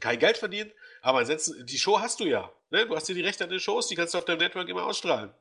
kein 0.00 0.18
Geld 0.18 0.36
verdienen, 0.36 0.70
aber 1.02 1.18
ansonsten, 1.18 1.64
die 1.66 1.78
Show 1.78 1.98
hast 1.98 2.20
du 2.20 2.24
ja. 2.24 2.52
Ne? 2.70 2.86
Du 2.86 2.94
hast 2.94 3.08
ja 3.08 3.14
die 3.14 3.22
Rechte 3.22 3.44
an 3.44 3.50
den 3.50 3.60
Shows, 3.60 3.88
die 3.88 3.94
kannst 3.94 4.14
du 4.14 4.18
auf 4.18 4.24
deinem 4.24 4.38
Network 4.38 4.68
immer 4.68 4.84
ausstrahlen. 4.84 5.32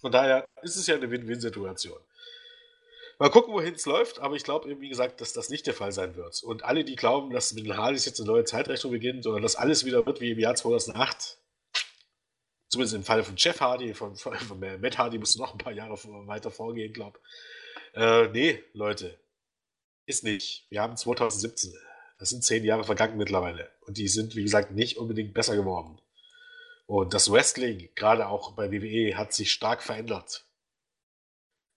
Von 0.00 0.12
daher 0.12 0.44
ist 0.62 0.76
es 0.76 0.86
ja 0.86 0.96
eine 0.96 1.10
Win-Win-Situation. 1.10 1.98
Mal 3.18 3.30
gucken, 3.30 3.54
wohin 3.54 3.74
es 3.74 3.86
läuft, 3.86 4.18
aber 4.18 4.34
ich 4.34 4.42
glaube, 4.42 4.80
wie 4.80 4.88
gesagt, 4.88 5.20
dass 5.20 5.32
das 5.32 5.48
nicht 5.48 5.66
der 5.66 5.74
Fall 5.74 5.92
sein 5.92 6.16
wird. 6.16 6.42
Und 6.42 6.64
alle, 6.64 6.82
die 6.82 6.96
glauben, 6.96 7.30
dass 7.30 7.52
mit 7.52 7.64
den 7.64 7.76
Hardys 7.76 8.04
jetzt 8.04 8.18
eine 8.18 8.28
neue 8.28 8.44
Zeitrechnung 8.44 8.92
beginnt 8.92 9.26
oder 9.26 9.40
dass 9.40 9.54
alles 9.54 9.84
wieder 9.84 10.04
wird 10.04 10.20
wie 10.20 10.32
im 10.32 10.38
Jahr 10.40 10.56
2008, 10.56 11.38
zumindest 12.68 12.94
im 12.96 13.04
Falle 13.04 13.22
von 13.22 13.36
Jeff 13.36 13.60
Hardy, 13.60 13.94
von, 13.94 14.16
von, 14.16 14.34
von 14.34 14.58
Matt 14.58 14.98
Hardy 14.98 15.18
musst 15.18 15.36
du 15.36 15.40
noch 15.40 15.52
ein 15.52 15.58
paar 15.58 15.72
Jahre 15.72 15.96
weiter 16.26 16.50
vorgehen, 16.50 16.92
glaube 16.92 17.20
ich. 17.20 18.00
Äh, 18.00 18.28
nee, 18.28 18.64
Leute, 18.72 19.18
ist 20.06 20.24
nicht. 20.24 20.66
Wir 20.70 20.82
haben 20.82 20.96
2017. 20.96 21.74
Das 22.22 22.30
sind 22.30 22.44
zehn 22.44 22.62
Jahre 22.62 22.84
vergangen 22.84 23.16
mittlerweile. 23.16 23.68
Und 23.80 23.98
die 23.98 24.06
sind, 24.06 24.36
wie 24.36 24.44
gesagt, 24.44 24.70
nicht 24.70 24.96
unbedingt 24.96 25.34
besser 25.34 25.56
geworden. 25.56 26.00
Und 26.86 27.14
das 27.14 27.32
Wrestling, 27.32 27.88
gerade 27.96 28.28
auch 28.28 28.52
bei 28.52 28.70
WWE, 28.70 29.16
hat 29.16 29.32
sich 29.32 29.50
stark 29.50 29.82
verändert. 29.82 30.44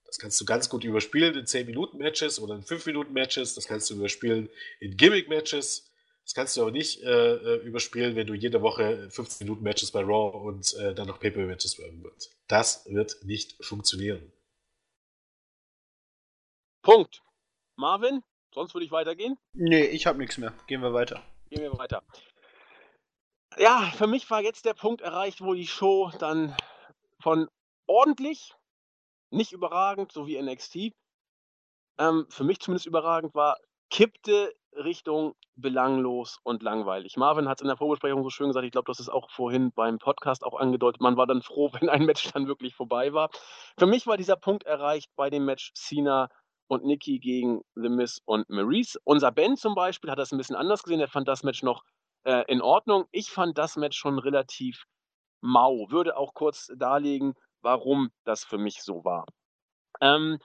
Das 0.06 0.20
kannst 0.20 0.40
du 0.40 0.46
ganz 0.46 0.70
gut 0.70 0.84
überspielen 0.84 1.34
in 1.34 1.46
10-Minuten-Matches 1.46 2.40
oder 2.40 2.54
in 2.54 2.62
5-Minuten-Matches. 2.62 3.56
Das 3.56 3.66
kannst 3.66 3.90
du 3.90 3.96
überspielen 3.96 4.48
in 4.80 4.96
Gimmick-Matches. 4.96 5.92
Das 6.26 6.36
kannst 6.36 6.56
du 6.58 6.62
aber 6.62 6.70
nicht 6.70 7.02
äh, 7.02 7.08
äh 7.38 7.66
überspielen, 7.66 8.16
wenn 8.16 8.28
du 8.28 8.36
jede 8.36 8.62
Woche 8.62 9.10
15-Minuten-Matches 9.12 9.90
bei 9.90 10.02
Raw 10.02 10.38
und 10.38 10.76
äh, 10.76 10.94
dann 10.94 11.08
noch 11.08 11.20
Pay-Per-Matches 11.20 11.80
werden 11.80 12.04
wird. 12.04 12.30
Das 12.48 12.86
wird 12.86 13.18
nicht 13.24 13.56
funktionieren. 13.66 14.32
Punkt. 16.84 17.24
Marvin, 17.78 18.22
Sonst 18.56 18.74
würde 18.74 18.86
ich 18.86 18.92
weitergehen. 18.94 19.38
Nee, 19.52 19.84
ich 19.84 20.08
habe 20.08 20.18
nichts 20.18 20.38
mehr. 20.38 20.54
Gehen 20.68 20.82
wir 20.82 20.94
weiter. 20.94 21.22
Gehen 21.50 21.62
wir 21.62 21.78
weiter. 21.78 22.02
Ja, 23.58 23.92
für 23.98 24.08
mich 24.08 24.30
war 24.32 24.42
jetzt 24.42 24.64
der 24.64 24.74
Punkt 24.74 25.02
erreicht, 25.02 25.42
wo 25.42 25.54
die 25.54 25.68
Show 25.68 26.10
dann 26.20 26.56
von 27.20 27.50
ordentlich, 27.86 28.54
nicht 29.30 29.52
überragend, 29.52 30.14
so 30.14 30.26
wie 30.26 30.42
NXT, 30.42 30.94
ähm, 31.98 32.28
für 32.30 32.46
mich 32.46 32.62
zumindest 32.62 32.86
überragend 32.86 33.36
war, 33.36 33.58
kippte 33.90 34.54
Richtung 34.72 35.36
belanglos 35.58 36.40
und 36.44 36.64
langweilig. 36.64 37.18
Marvin 37.18 37.50
hat 37.50 37.58
es 37.58 37.62
in 37.62 37.68
der 37.68 37.78
Vorbesprechung 37.78 38.24
so 38.24 38.30
schön 38.30 38.48
gesagt, 38.48 38.66
ich 38.66 38.72
glaube, 38.72 38.88
das 38.88 39.02
ist 39.02 39.10
auch 39.10 39.30
vorhin 39.32 39.74
beim 39.74 40.00
Podcast 40.00 40.46
auch 40.46 40.58
angedeutet, 40.58 41.02
man 41.02 41.18
war 41.18 41.28
dann 41.28 41.42
froh, 41.42 41.72
wenn 41.80 41.90
ein 41.90 42.06
Match 42.06 42.32
dann 42.32 42.48
wirklich 42.48 42.74
vorbei 42.74 43.12
war. 43.12 43.30
Für 43.78 43.86
mich 43.86 44.08
war 44.08 44.16
dieser 44.16 44.38
Punkt 44.38 44.64
erreicht 44.64 45.12
bei 45.18 45.30
dem 45.30 45.44
Match 45.44 45.74
Cena 45.74 46.30
und 46.68 46.84
Nikki 46.84 47.20
gegen 47.20 47.62
The 47.76 47.90
Miz 47.90 48.22
und 48.26 48.50
Maurice. 48.50 49.00
Unser 49.04 49.32
Ben 49.32 49.58
zum 49.58 49.76
Beispiel 49.76 50.12
hat 50.12 50.20
das 50.20 50.32
ein 50.32 50.38
bisschen 50.38 50.56
anders 50.56 50.84
gesehen, 50.84 51.00
er 51.00 51.08
fand 51.08 51.28
das 51.28 51.44
Match 51.44 51.64
noch 51.64 51.84
äh, 52.24 52.44
in 52.48 52.62
Ordnung. 52.62 53.06
Ich 53.12 53.30
fand 53.30 53.58
das 53.58 53.76
Match 53.76 53.98
schon 53.98 54.20
relativ 54.20 54.86
mau, 55.42 55.90
würde 55.90 56.18
auch 56.18 56.34
kurz 56.34 56.72
darlegen, 56.76 57.34
warum 57.62 58.12
das 58.24 58.44
für 58.44 58.58
mich 58.58 58.82
so 58.82 59.06
war. 59.06 59.26
Ähm, 60.02 60.40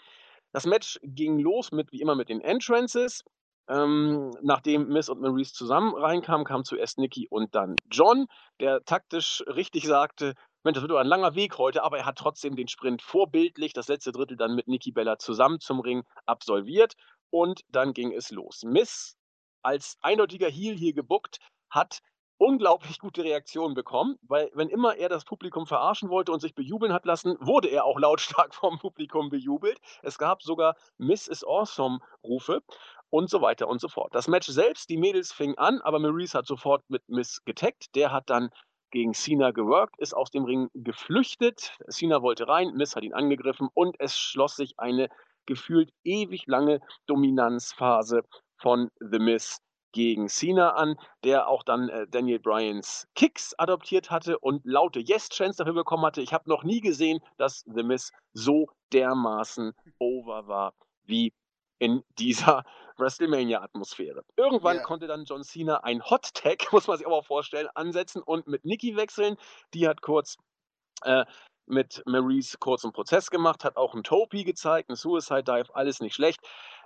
das 0.52 0.66
Match 0.66 0.98
ging 1.02 1.38
los 1.38 1.72
mit, 1.72 1.92
wie 1.92 2.00
immer, 2.00 2.14
mit 2.14 2.28
den 2.28 2.40
Entrances. 2.40 3.24
Ähm, 3.68 4.32
nachdem 4.42 4.88
Miss 4.88 5.08
und 5.08 5.20
Maurice 5.20 5.52
zusammen 5.54 5.94
reinkamen, 5.94 6.44
kam 6.44 6.64
zuerst 6.64 6.98
Nikki 6.98 7.28
und 7.28 7.54
dann 7.54 7.76
John, 7.90 8.26
der 8.58 8.84
taktisch 8.84 9.44
richtig 9.46 9.86
sagte, 9.86 10.34
Mensch, 10.62 10.74
das 10.74 10.82
wird 10.86 10.92
ein 10.98 11.06
langer 11.06 11.34
Weg 11.34 11.56
heute, 11.56 11.82
aber 11.82 11.98
er 11.98 12.04
hat 12.04 12.18
trotzdem 12.18 12.54
den 12.54 12.68
Sprint 12.68 13.00
vorbildlich, 13.00 13.72
das 13.72 13.88
letzte 13.88 14.12
Drittel 14.12 14.36
dann 14.36 14.54
mit 14.54 14.68
Nikki 14.68 14.92
Bella 14.92 15.18
zusammen 15.18 15.58
zum 15.58 15.80
Ring 15.80 16.04
absolviert 16.26 16.96
und 17.30 17.62
dann 17.68 17.94
ging 17.94 18.12
es 18.12 18.30
los. 18.30 18.62
Miss 18.64 19.16
als 19.62 19.96
eindeutiger 20.02 20.48
Heel 20.48 20.76
hier 20.76 20.92
gebuckt, 20.92 21.38
hat 21.70 22.00
unglaublich 22.36 22.98
gute 22.98 23.22
Reaktionen 23.22 23.74
bekommen, 23.74 24.18
weil 24.22 24.50
wenn 24.54 24.68
immer 24.68 24.96
er 24.96 25.08
das 25.08 25.24
Publikum 25.24 25.66
verarschen 25.66 26.08
wollte 26.08 26.32
und 26.32 26.40
sich 26.40 26.54
bejubeln 26.54 26.92
hat 26.92 27.04
lassen, 27.04 27.36
wurde 27.40 27.68
er 27.68 27.84
auch 27.84 27.98
lautstark 28.00 28.54
vom 28.54 28.78
Publikum 28.78 29.30
bejubelt. 29.30 29.78
Es 30.02 30.18
gab 30.18 30.42
sogar 30.42 30.74
Miss 30.98 31.28
is 31.28 31.44
Awesome 31.44 32.00
Rufe 32.24 32.62
und 33.10 33.28
so 33.28 33.42
weiter 33.42 33.68
und 33.68 33.80
so 33.80 33.88
fort. 33.88 34.14
Das 34.14 34.28
Match 34.28 34.48
selbst, 34.48 34.88
die 34.88 34.96
Mädels 34.96 35.32
fingen 35.32 35.58
an, 35.58 35.80
aber 35.82 35.98
Maurice 35.98 36.36
hat 36.36 36.46
sofort 36.46 36.82
mit 36.88 37.06
Miss 37.08 37.44
getaggt. 37.44 37.94
Der 37.94 38.12
hat 38.12 38.30
dann 38.30 38.50
gegen 38.90 39.14
Cena 39.14 39.50
geworkt, 39.50 39.98
ist 39.98 40.14
aus 40.14 40.30
dem 40.30 40.44
Ring 40.44 40.68
geflüchtet. 40.74 41.76
Cena 41.88 42.22
wollte 42.22 42.48
rein, 42.48 42.72
Miss 42.74 42.96
hat 42.96 43.04
ihn 43.04 43.14
angegriffen 43.14 43.68
und 43.74 43.96
es 43.98 44.18
schloss 44.18 44.56
sich 44.56 44.74
eine 44.78 45.08
gefühlt 45.46 45.90
ewig 46.04 46.46
lange 46.46 46.80
Dominanzphase 47.06 48.22
von 48.56 48.90
The 49.00 49.18
Miss 49.18 49.58
gegen 49.92 50.28
Cena 50.28 50.74
an, 50.74 50.96
der 51.24 51.48
auch 51.48 51.62
dann 51.64 51.88
äh, 51.88 52.06
Daniel 52.08 52.38
Bryans 52.38 53.08
Kicks 53.14 53.54
adoptiert 53.58 54.10
hatte 54.10 54.38
und 54.38 54.62
laute 54.64 55.00
Yes-Chants 55.00 55.56
dafür 55.56 55.74
bekommen 55.74 56.04
hatte. 56.04 56.22
Ich 56.22 56.32
habe 56.32 56.48
noch 56.48 56.62
nie 56.62 56.80
gesehen, 56.80 57.20
dass 57.38 57.64
The 57.66 57.82
Miz 57.82 58.12
so 58.32 58.68
dermaßen 58.92 59.72
over 59.98 60.46
war 60.46 60.74
wie 61.04 61.32
in 61.80 62.04
dieser 62.18 62.62
WrestleMania-Atmosphäre. 62.98 64.22
Irgendwann 64.36 64.76
yeah. 64.76 64.84
konnte 64.84 65.08
dann 65.08 65.24
John 65.24 65.42
Cena 65.42 65.78
ein 65.78 66.04
Hot 66.04 66.32
Tag, 66.34 66.58
muss 66.72 66.86
man 66.86 66.98
sich 66.98 67.06
aber 67.06 67.16
auch 67.16 67.26
vorstellen, 67.26 67.68
ansetzen 67.74 68.22
und 68.22 68.46
mit 68.46 68.64
Nikki 68.64 68.94
wechseln. 68.94 69.36
Die 69.74 69.88
hat 69.88 70.02
kurz 70.02 70.36
äh, 71.02 71.24
mit 71.66 72.02
Maurice 72.06 72.58
kurzen 72.58 72.92
Prozess 72.92 73.30
gemacht, 73.30 73.64
hat 73.64 73.76
auch 73.76 73.94
einen 73.94 74.04
Topi 74.04 74.44
gezeigt, 74.44 74.90
einen 74.90 74.96
Suicide 74.96 75.44
Dive, 75.44 75.74
alles 75.74 76.00
nicht 76.00 76.14
schlecht. 76.14 76.40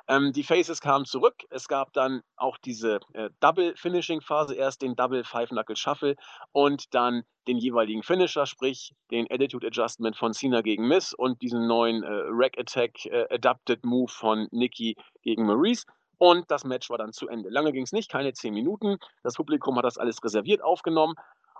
Ähm, 0.07 0.33
die 0.33 0.43
Faces 0.43 0.81
kamen 0.81 1.07
zurück. 1.07 1.35
Es 1.51 1.67
gab 1.67 1.93
dann 1.93 2.23
auch 2.37 2.59
diese 2.59 3.01
äh, 3.15 3.31
Double-Finishing-Phase, 3.41 4.55
erst 4.55 4.83
den 4.83 4.97
Double 4.97 5.25
Five-Knuckle-Shuffle 5.25 6.17
und 6.53 6.95
dann 6.95 7.23
den 7.47 7.57
jeweiligen 7.59 8.03
Finisher, 8.03 8.47
sprich 8.47 8.95
den 9.11 9.27
Attitude 9.31 9.67
Adjustment 9.67 10.17
von 10.17 10.33
Cena 10.33 10.61
gegen 10.61 10.89
Miss 10.89 11.15
und 11.15 11.41
diesen 11.41 11.67
neuen 11.67 12.03
äh, 12.03 12.09
Rack 12.29 12.59
Attack 12.59 13.07
äh, 13.07 13.27
Adapted 13.31 13.85
Move 13.85 14.11
von 14.11 14.49
Nikki 14.51 14.97
gegen 15.23 15.47
Maurice. 15.47 15.85
Und 16.19 16.51
das 16.51 16.65
Match 16.65 16.91
war 16.91 16.99
dann 16.99 17.13
zu 17.13 17.29
Ende. 17.29 17.49
Lange 17.49 17.73
ging 17.73 17.85
es 17.85 17.93
nicht, 17.93 18.11
keine 18.11 18.33
zehn 18.33 18.55
Minuten. 18.55 18.99
Das 19.23 19.35
Publikum 19.35 19.77
hat 19.77 19.85
das 19.85 19.99
alles 19.99 20.23
reserviert 20.23 20.63
aufgenommen. 20.63 21.15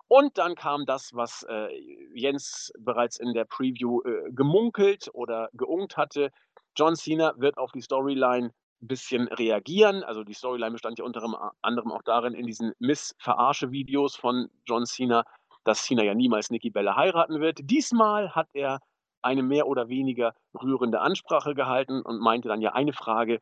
Und 0.09 0.39
dann 0.39 0.55
kam 0.55 0.85
das, 0.85 1.11
was 1.15 1.45
äh, 1.49 1.69
Jens 2.15 2.73
bereits 2.79 3.19
in 3.19 3.33
der 3.33 3.47
Preview 3.47 4.03
äh, 4.03 4.31
gemunkelt 4.33 5.11
oder 5.13 5.49
geungt 5.55 5.97
hatte. 5.97 6.31
John 6.77 6.97
Cena 6.97 7.35
wird 7.37 7.59
auf 7.59 7.73
die 7.73 7.81
Storyline 7.81 8.53
ein 8.83 8.87
bisschen 8.87 9.29
reagieren. 9.29 10.03
Also 10.03 10.25
die 10.25 10.35
Storyline 10.35 10.73
bestand 10.73 10.99
ja 10.99 11.05
unter 11.05 11.53
anderem 11.63 11.93
auch 11.93 12.03
darin, 12.03 12.35
in 12.35 12.47
diesen 12.47 12.73
Miss-Verarsche-Videos 12.79 14.17
von 14.17 14.49
John 14.67 14.87
Cena, 14.87 15.25
dass 15.65 15.85
Cena 15.85 16.03
ja 16.03 16.15
niemals 16.15 16.51
Nikki 16.51 16.71
Bella 16.71 16.97
heiraten 16.97 17.41
wird. 17.41 17.61
Diesmal 17.63 18.35
hat 18.35 18.49
er 18.53 18.81
eine 19.23 19.43
mehr 19.43 19.67
oder 19.67 19.89
weniger 19.89 20.35
rührende 20.61 21.01
Ansprache 21.01 21.55
gehalten 21.55 22.03
und 22.03 22.21
meinte 22.21 22.49
dann 22.49 22.61
ja 22.61 22.73
eine 22.73 22.93
Frage, 22.93 23.41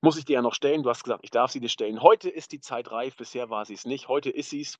muss 0.00 0.16
ich 0.16 0.24
dir 0.24 0.34
ja 0.34 0.42
noch 0.42 0.54
stellen. 0.54 0.82
Du 0.82 0.90
hast 0.90 1.02
gesagt, 1.02 1.24
ich 1.24 1.30
darf 1.30 1.50
sie 1.50 1.60
dir 1.60 1.68
stellen. 1.68 2.02
Heute 2.02 2.30
ist 2.30 2.52
die 2.52 2.60
Zeit 2.60 2.92
reif, 2.92 3.16
bisher 3.16 3.50
war 3.50 3.64
sie 3.64 3.74
es 3.74 3.86
nicht. 3.86 4.08
Heute 4.08 4.30
ist 4.30 4.50
sie 4.50 4.60
es 4.60 4.78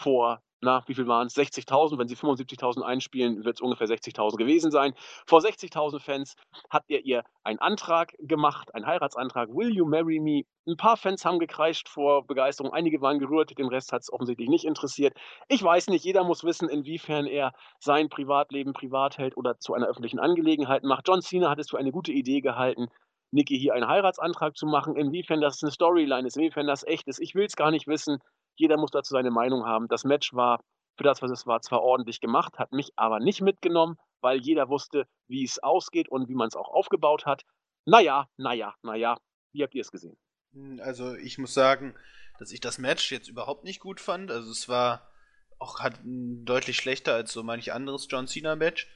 vor, 0.00 0.42
na, 0.62 0.82
wie 0.86 0.94
viel 0.94 1.06
waren 1.06 1.26
es? 1.26 1.36
60.000. 1.36 1.98
Wenn 1.98 2.08
sie 2.08 2.16
75.000 2.16 2.82
einspielen, 2.82 3.44
wird 3.44 3.56
es 3.56 3.60
ungefähr 3.62 3.86
60.000 3.86 4.36
gewesen 4.36 4.70
sein. 4.70 4.92
Vor 5.26 5.40
60.000 5.40 6.00
Fans 6.00 6.34
hat 6.68 6.84
er 6.88 7.00
ihr 7.04 7.24
einen 7.44 7.58
Antrag 7.60 8.14
gemacht, 8.18 8.74
einen 8.74 8.86
Heiratsantrag. 8.86 9.48
Will 9.48 9.74
you 9.74 9.86
marry 9.86 10.20
me? 10.20 10.42
Ein 10.66 10.76
paar 10.76 10.98
Fans 10.98 11.24
haben 11.24 11.38
gekreischt 11.38 11.88
vor 11.88 12.26
Begeisterung. 12.26 12.72
Einige 12.74 13.00
waren 13.00 13.18
gerührt, 13.18 13.56
den 13.56 13.68
Rest 13.68 13.92
hat 13.92 14.02
es 14.02 14.12
offensichtlich 14.12 14.50
nicht 14.50 14.66
interessiert. 14.66 15.14
Ich 15.48 15.62
weiß 15.62 15.88
nicht, 15.88 16.04
jeder 16.04 16.24
muss 16.24 16.44
wissen, 16.44 16.68
inwiefern 16.68 17.26
er 17.26 17.52
sein 17.78 18.10
Privatleben 18.10 18.74
privat 18.74 19.16
hält 19.16 19.36
oder 19.38 19.58
zu 19.58 19.72
einer 19.72 19.86
öffentlichen 19.86 20.20
Angelegenheit 20.20 20.84
macht. 20.84 21.08
John 21.08 21.22
Cena 21.22 21.48
hat 21.48 21.58
es 21.58 21.70
für 21.70 21.78
eine 21.78 21.90
gute 21.90 22.12
Idee 22.12 22.42
gehalten, 22.42 22.88
Niki 23.32 23.58
hier 23.58 23.74
einen 23.74 23.88
Heiratsantrag 23.88 24.56
zu 24.56 24.66
machen. 24.66 24.96
Inwiefern 24.96 25.40
das 25.40 25.62
eine 25.62 25.72
Storyline 25.72 26.26
ist, 26.26 26.36
inwiefern 26.36 26.66
das 26.66 26.84
echt 26.84 27.08
ist, 27.08 27.20
ich 27.20 27.34
will 27.34 27.46
es 27.46 27.56
gar 27.56 27.70
nicht 27.70 27.86
wissen. 27.86 28.18
Jeder 28.56 28.76
muss 28.76 28.90
dazu 28.90 29.14
seine 29.14 29.30
Meinung 29.30 29.66
haben. 29.66 29.88
Das 29.88 30.04
Match 30.04 30.34
war 30.34 30.60
für 30.96 31.04
das, 31.04 31.22
was 31.22 31.30
es 31.30 31.46
war, 31.46 31.62
zwar 31.62 31.82
ordentlich 31.82 32.20
gemacht, 32.20 32.58
hat 32.58 32.72
mich 32.72 32.92
aber 32.96 33.20
nicht 33.20 33.40
mitgenommen, 33.40 33.96
weil 34.20 34.38
jeder 34.40 34.68
wusste, 34.68 35.06
wie 35.28 35.44
es 35.44 35.58
ausgeht 35.58 36.08
und 36.08 36.28
wie 36.28 36.34
man 36.34 36.48
es 36.48 36.56
auch 36.56 36.68
aufgebaut 36.68 37.26
hat. 37.26 37.44
Naja, 37.86 38.28
naja, 38.36 38.74
naja. 38.82 39.18
Wie 39.52 39.62
habt 39.62 39.74
ihr 39.74 39.80
es 39.80 39.90
gesehen? 39.90 40.16
Hm, 40.52 40.80
also 40.82 41.14
ich 41.14 41.38
muss 41.38 41.54
sagen, 41.54 41.94
dass 42.38 42.52
ich 42.52 42.60
das 42.60 42.78
Match 42.78 43.10
jetzt 43.10 43.28
überhaupt 43.28 43.64
nicht 43.64 43.80
gut 43.80 44.00
fand. 44.00 44.30
Also 44.30 44.50
es 44.50 44.68
war 44.68 45.10
auch 45.58 45.80
hat 45.80 46.00
deutlich 46.04 46.76
schlechter 46.76 47.14
als 47.14 47.32
so 47.32 47.42
manch 47.42 47.72
anderes 47.72 48.06
John 48.10 48.26
Cena 48.26 48.56
Match. 48.56 48.88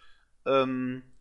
Ähm, 0.47 1.14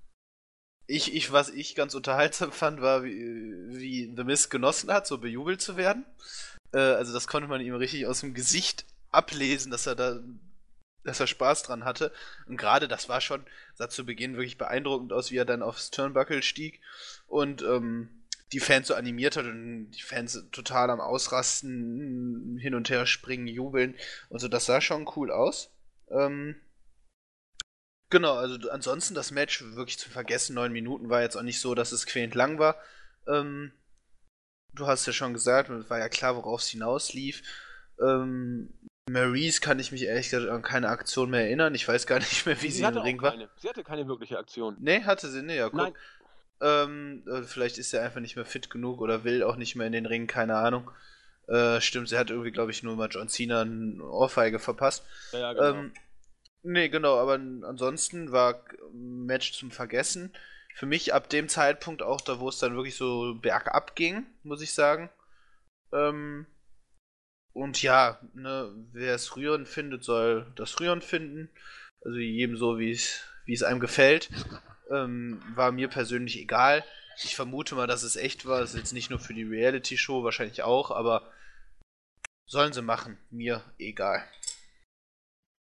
ich, 0.88 1.14
ich, 1.14 1.32
was 1.32 1.50
ich 1.50 1.76
ganz 1.76 1.96
unterhaltsam 1.96 2.52
fand, 2.52 2.82
war, 2.82 3.04
wie, 3.04 3.54
wie 3.70 4.14
The 4.16 4.24
Miz 4.24 4.50
genossen 4.50 4.92
hat, 4.92 5.08
so 5.08 5.18
bejubelt 5.18 5.62
zu 5.62 5.78
werden. 5.78 6.06
Äh, 6.74 6.80
also 6.80 7.14
das 7.14 7.28
konnte 7.28 7.48
man 7.48 7.62
ihm 7.62 7.76
richtig 7.76 8.06
aus 8.06 8.20
dem 8.20 8.34
Gesicht 8.34 8.86
ablesen, 9.12 9.72
dass 9.72 9.88
er 9.88 9.96
da, 9.96 10.20
dass 11.04 11.20
er 11.20 11.28
Spaß 11.28 11.64
dran 11.64 11.86
hatte. 11.86 12.12
Und 12.48 12.58
gerade 12.58 12.88
das 12.88 13.08
war 13.08 13.22
schon, 13.22 13.46
sah 13.76 13.90
zu 13.90 14.06
Beginn 14.06 14.36
wirklich 14.36 14.58
beeindruckend 14.58 15.14
aus, 15.14 15.32
wie 15.32 15.38
er 15.38 15.46
dann 15.46 15.62
aufs 15.62 15.92
Turnbuckle 15.92 16.44
stieg 16.44 16.82
und 17.28 17.62
ähm, 17.62 18.10
die 18.52 18.60
Fans 18.60 18.88
so 18.88 18.94
animiert 18.94 19.36
hat 19.36 19.46
und 19.46 19.92
die 19.92 20.02
Fans 20.02 20.46
total 20.52 20.90
am 20.90 21.02
Ausrasten, 21.02 22.58
hin 22.60 22.76
und 22.76 22.90
her 22.90 23.06
springen, 23.06 23.48
jubeln 23.48 23.96
und 24.30 24.40
so. 24.40 24.48
Das 24.48 24.66
sah 24.66 24.80
schon 24.80 25.10
cool 25.16 25.32
aus. 25.32 25.72
Ähm, 26.12 26.56
genau, 28.14 28.36
also 28.36 28.70
ansonsten 28.70 29.16
das 29.16 29.32
Match 29.32 29.62
wirklich 29.76 29.98
zu 29.98 30.10
vergessen. 30.10 30.54
Neun 30.54 30.72
Minuten 30.72 31.10
war 31.10 31.22
jetzt 31.22 31.36
auch 31.36 31.42
nicht 31.42 31.60
so, 31.60 31.76
dass 31.76 31.92
es 31.92 32.06
quälend 32.06 32.36
lang 32.36 32.60
war. 32.60 32.78
Ähm, 33.28 33.74
du 34.74 34.88
hast 34.88 35.06
ja 35.06 35.12
schon 35.12 35.34
gesagt, 35.34 35.70
es 35.70 35.90
war 35.90 36.00
ja 36.00 36.08
klar, 36.08 36.36
worauf 36.38 36.62
es 36.62 36.70
hinauslief. 36.70 37.42
Ähm, 38.00 38.72
Maurice 39.10 39.60
kann 39.60 39.80
ich 39.80 39.92
mich 39.92 40.04
ehrlich 40.04 40.30
gesagt 40.30 40.48
an 40.48 40.62
keine 40.62 40.90
Aktion 40.90 41.32
mehr 41.32 41.42
erinnern. 41.42 41.76
Ich 41.76 41.88
weiß 41.88 42.06
gar 42.08 42.20
nicht 42.20 42.46
mehr, 42.46 42.62
wie 42.62 42.70
sie, 42.70 42.78
sie 42.78 42.86
im 42.86 42.98
Ring 42.98 43.22
war. 43.22 43.34
Sie 43.58 43.68
hatte 43.68 43.84
keine 43.84 44.08
wirkliche 44.08 44.38
Aktion. 44.38 44.78
Nee, 44.80 45.04
hatte 45.04 45.28
sie, 45.28 45.42
nee, 45.42 45.58
ja, 45.58 45.70
guck. 45.70 45.78
Nein. 45.78 45.94
Ähm, 46.62 47.24
äh, 47.28 47.42
vielleicht 47.42 47.78
ist 47.80 47.90
sie 47.90 48.00
einfach 48.00 48.22
nicht 48.22 48.36
mehr 48.38 48.46
fit 48.46 48.70
genug 48.70 49.02
oder 49.02 49.26
will 49.26 49.44
auch 49.44 49.58
nicht 49.58 49.76
mehr 49.76 49.88
in 49.88 49.92
den 49.92 50.06
Ring, 50.06 50.28
keine 50.28 50.56
Ahnung. 50.56 50.90
Äh, 51.48 51.82
stimmt, 51.82 52.08
sie 52.08 52.18
hat 52.18 52.30
irgendwie, 52.30 52.52
glaube 52.52 52.72
ich, 52.72 52.84
nur 52.84 52.96
mal 52.96 53.10
John 53.12 53.28
Cena 53.28 53.62
eine 53.62 54.02
Ohrfeige 54.02 54.60
verpasst. 54.60 55.04
Ja, 55.34 55.40
ja 55.40 55.54
genau. 55.54 55.80
Ähm, 55.80 55.94
nee, 56.64 56.90
genau, 56.90 57.20
aber 57.20 57.34
ansonsten 57.34 58.32
war 58.32 58.66
Match 58.92 59.54
zum 59.54 59.72
Vergessen 59.72 60.34
für 60.74 60.86
mich 60.86 61.14
ab 61.14 61.30
dem 61.30 61.50
Zeitpunkt 61.50 62.02
auch 62.02 62.22
da, 62.22 62.40
wo 62.40 62.50
es 62.50 62.58
dann 62.58 62.76
wirklich 62.76 62.96
so 62.96 63.36
bergab 63.36 63.96
ging, 63.96 64.26
muss 64.44 64.62
ich 64.62 64.74
sagen. 64.74 65.10
Ähm, 65.92 66.48
und 67.54 67.82
ja, 67.84 68.20
ne, 68.34 68.74
wer 68.92 69.14
es 69.14 69.36
rührend 69.36 69.68
findet, 69.68 70.04
soll 70.04 70.52
das 70.56 70.80
rührend 70.80 71.04
finden. 71.04 71.50
Also 72.04 72.18
jedem 72.18 72.58
so, 72.58 72.80
wie 72.80 72.92
es 72.92 73.64
einem 73.64 73.80
gefällt. 73.80 74.30
Ähm, 74.92 75.42
war 75.56 75.72
mir 75.72 75.88
persönlich 75.88 76.38
egal. 76.38 76.84
Ich 77.24 77.36
vermute 77.36 77.76
mal, 77.76 77.88
dass 77.88 78.02
es 78.02 78.16
echt 78.16 78.46
war. 78.46 78.60
Das 78.60 78.72
ist 78.72 78.80
jetzt 78.80 78.94
nicht 78.94 79.12
nur 79.12 79.20
für 79.20 79.36
die 79.36 79.44
Reality-Show, 79.44 80.24
wahrscheinlich 80.24 80.64
auch, 80.64 80.90
aber 80.90 81.32
sollen 82.48 82.74
sie 82.74 82.82
machen. 82.82 83.18
Mir 83.30 83.64
egal. 83.78 84.28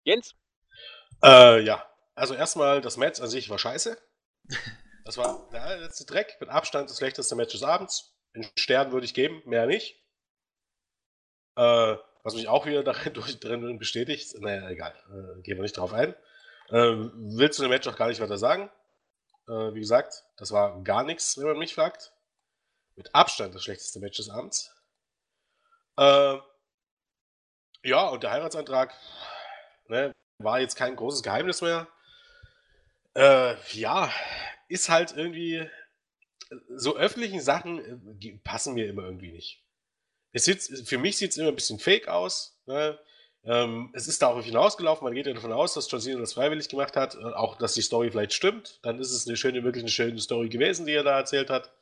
Jens? 0.04 0.39
Äh, 1.22 1.60
ja. 1.60 1.86
Also 2.14 2.34
erstmal, 2.34 2.80
das 2.80 2.96
Match 2.96 3.20
an 3.20 3.28
sich 3.28 3.48
war 3.50 3.58
scheiße. 3.58 3.96
Das 5.04 5.16
war 5.16 5.48
der 5.52 5.78
letzte 5.78 6.04
Dreck, 6.04 6.36
mit 6.40 6.50
Abstand 6.50 6.90
das 6.90 6.98
schlechteste 6.98 7.34
Match 7.34 7.52
des 7.52 7.62
Abends. 7.62 8.14
Den 8.34 8.46
Stern 8.56 8.92
würde 8.92 9.06
ich 9.06 9.14
geben, 9.14 9.42
mehr 9.44 9.66
nicht. 9.66 9.96
Äh, 11.56 11.96
was 12.22 12.34
mich 12.34 12.48
auch 12.48 12.66
wieder 12.66 12.82
darin, 12.84 13.14
durch, 13.14 13.40
drin 13.40 13.78
bestätigt. 13.78 14.34
Naja, 14.38 14.68
egal. 14.68 14.94
Äh, 15.08 15.42
gehen 15.42 15.56
wir 15.56 15.62
nicht 15.62 15.76
drauf 15.76 15.92
ein. 15.92 16.14
Ähm, 16.70 17.12
will 17.36 17.50
zu 17.50 17.62
dem 17.62 17.70
Match 17.70 17.88
auch 17.88 17.96
gar 17.96 18.08
nicht 18.08 18.20
weiter 18.20 18.38
sagen. 18.38 18.70
Äh, 19.48 19.74
wie 19.74 19.80
gesagt, 19.80 20.24
das 20.36 20.52
war 20.52 20.82
gar 20.84 21.02
nichts, 21.02 21.38
wenn 21.38 21.46
man 21.46 21.58
mich 21.58 21.74
fragt. 21.74 22.12
Mit 22.96 23.14
Abstand 23.14 23.54
das 23.54 23.64
schlechteste 23.64 23.98
Match 23.98 24.18
des 24.18 24.30
Abends. 24.30 24.74
Äh, 25.96 26.36
ja, 27.82 28.08
und 28.08 28.22
der 28.22 28.30
Heiratsantrag 28.30 28.94
ne, 29.88 30.14
war 30.42 30.60
jetzt 30.60 30.76
kein 30.76 30.96
großes 30.96 31.22
Geheimnis 31.22 31.62
mehr. 31.62 31.88
Äh, 33.14 33.54
ja, 33.72 34.12
ist 34.68 34.88
halt 34.88 35.16
irgendwie. 35.16 35.66
So 36.68 36.96
öffentlichen 36.96 37.40
Sachen 37.40 38.20
äh, 38.20 38.38
passen 38.42 38.74
mir 38.74 38.88
immer 38.88 39.04
irgendwie 39.04 39.30
nicht. 39.30 39.62
Es 40.32 40.44
sieht, 40.44 40.88
für 40.88 40.98
mich 40.98 41.16
sieht 41.16 41.30
es 41.30 41.36
immer 41.36 41.48
ein 41.48 41.54
bisschen 41.54 41.78
fake 41.78 42.08
aus. 42.08 42.60
Ne? 42.66 42.98
Ähm, 43.44 43.90
es 43.94 44.08
ist 44.08 44.20
darauf 44.22 44.44
hinausgelaufen, 44.44 45.04
man 45.04 45.14
geht 45.14 45.26
ja 45.26 45.32
davon 45.32 45.52
aus, 45.52 45.74
dass 45.74 45.90
John 45.90 46.00
Cena 46.00 46.20
das 46.20 46.34
freiwillig 46.34 46.68
gemacht 46.68 46.96
hat, 46.96 47.14
äh, 47.14 47.18
auch 47.18 47.56
dass 47.56 47.74
die 47.74 47.82
Story 47.82 48.10
vielleicht 48.10 48.32
stimmt. 48.32 48.80
Dann 48.82 48.98
ist 48.98 49.12
es 49.12 49.26
eine 49.26 49.36
schöne, 49.36 49.64
wirklich 49.64 49.82
eine 49.82 49.90
schöne 49.90 50.18
Story 50.20 50.48
gewesen, 50.48 50.86
die 50.86 50.92
er 50.92 51.04
da 51.04 51.16
erzählt 51.16 51.50
hat. 51.50 51.72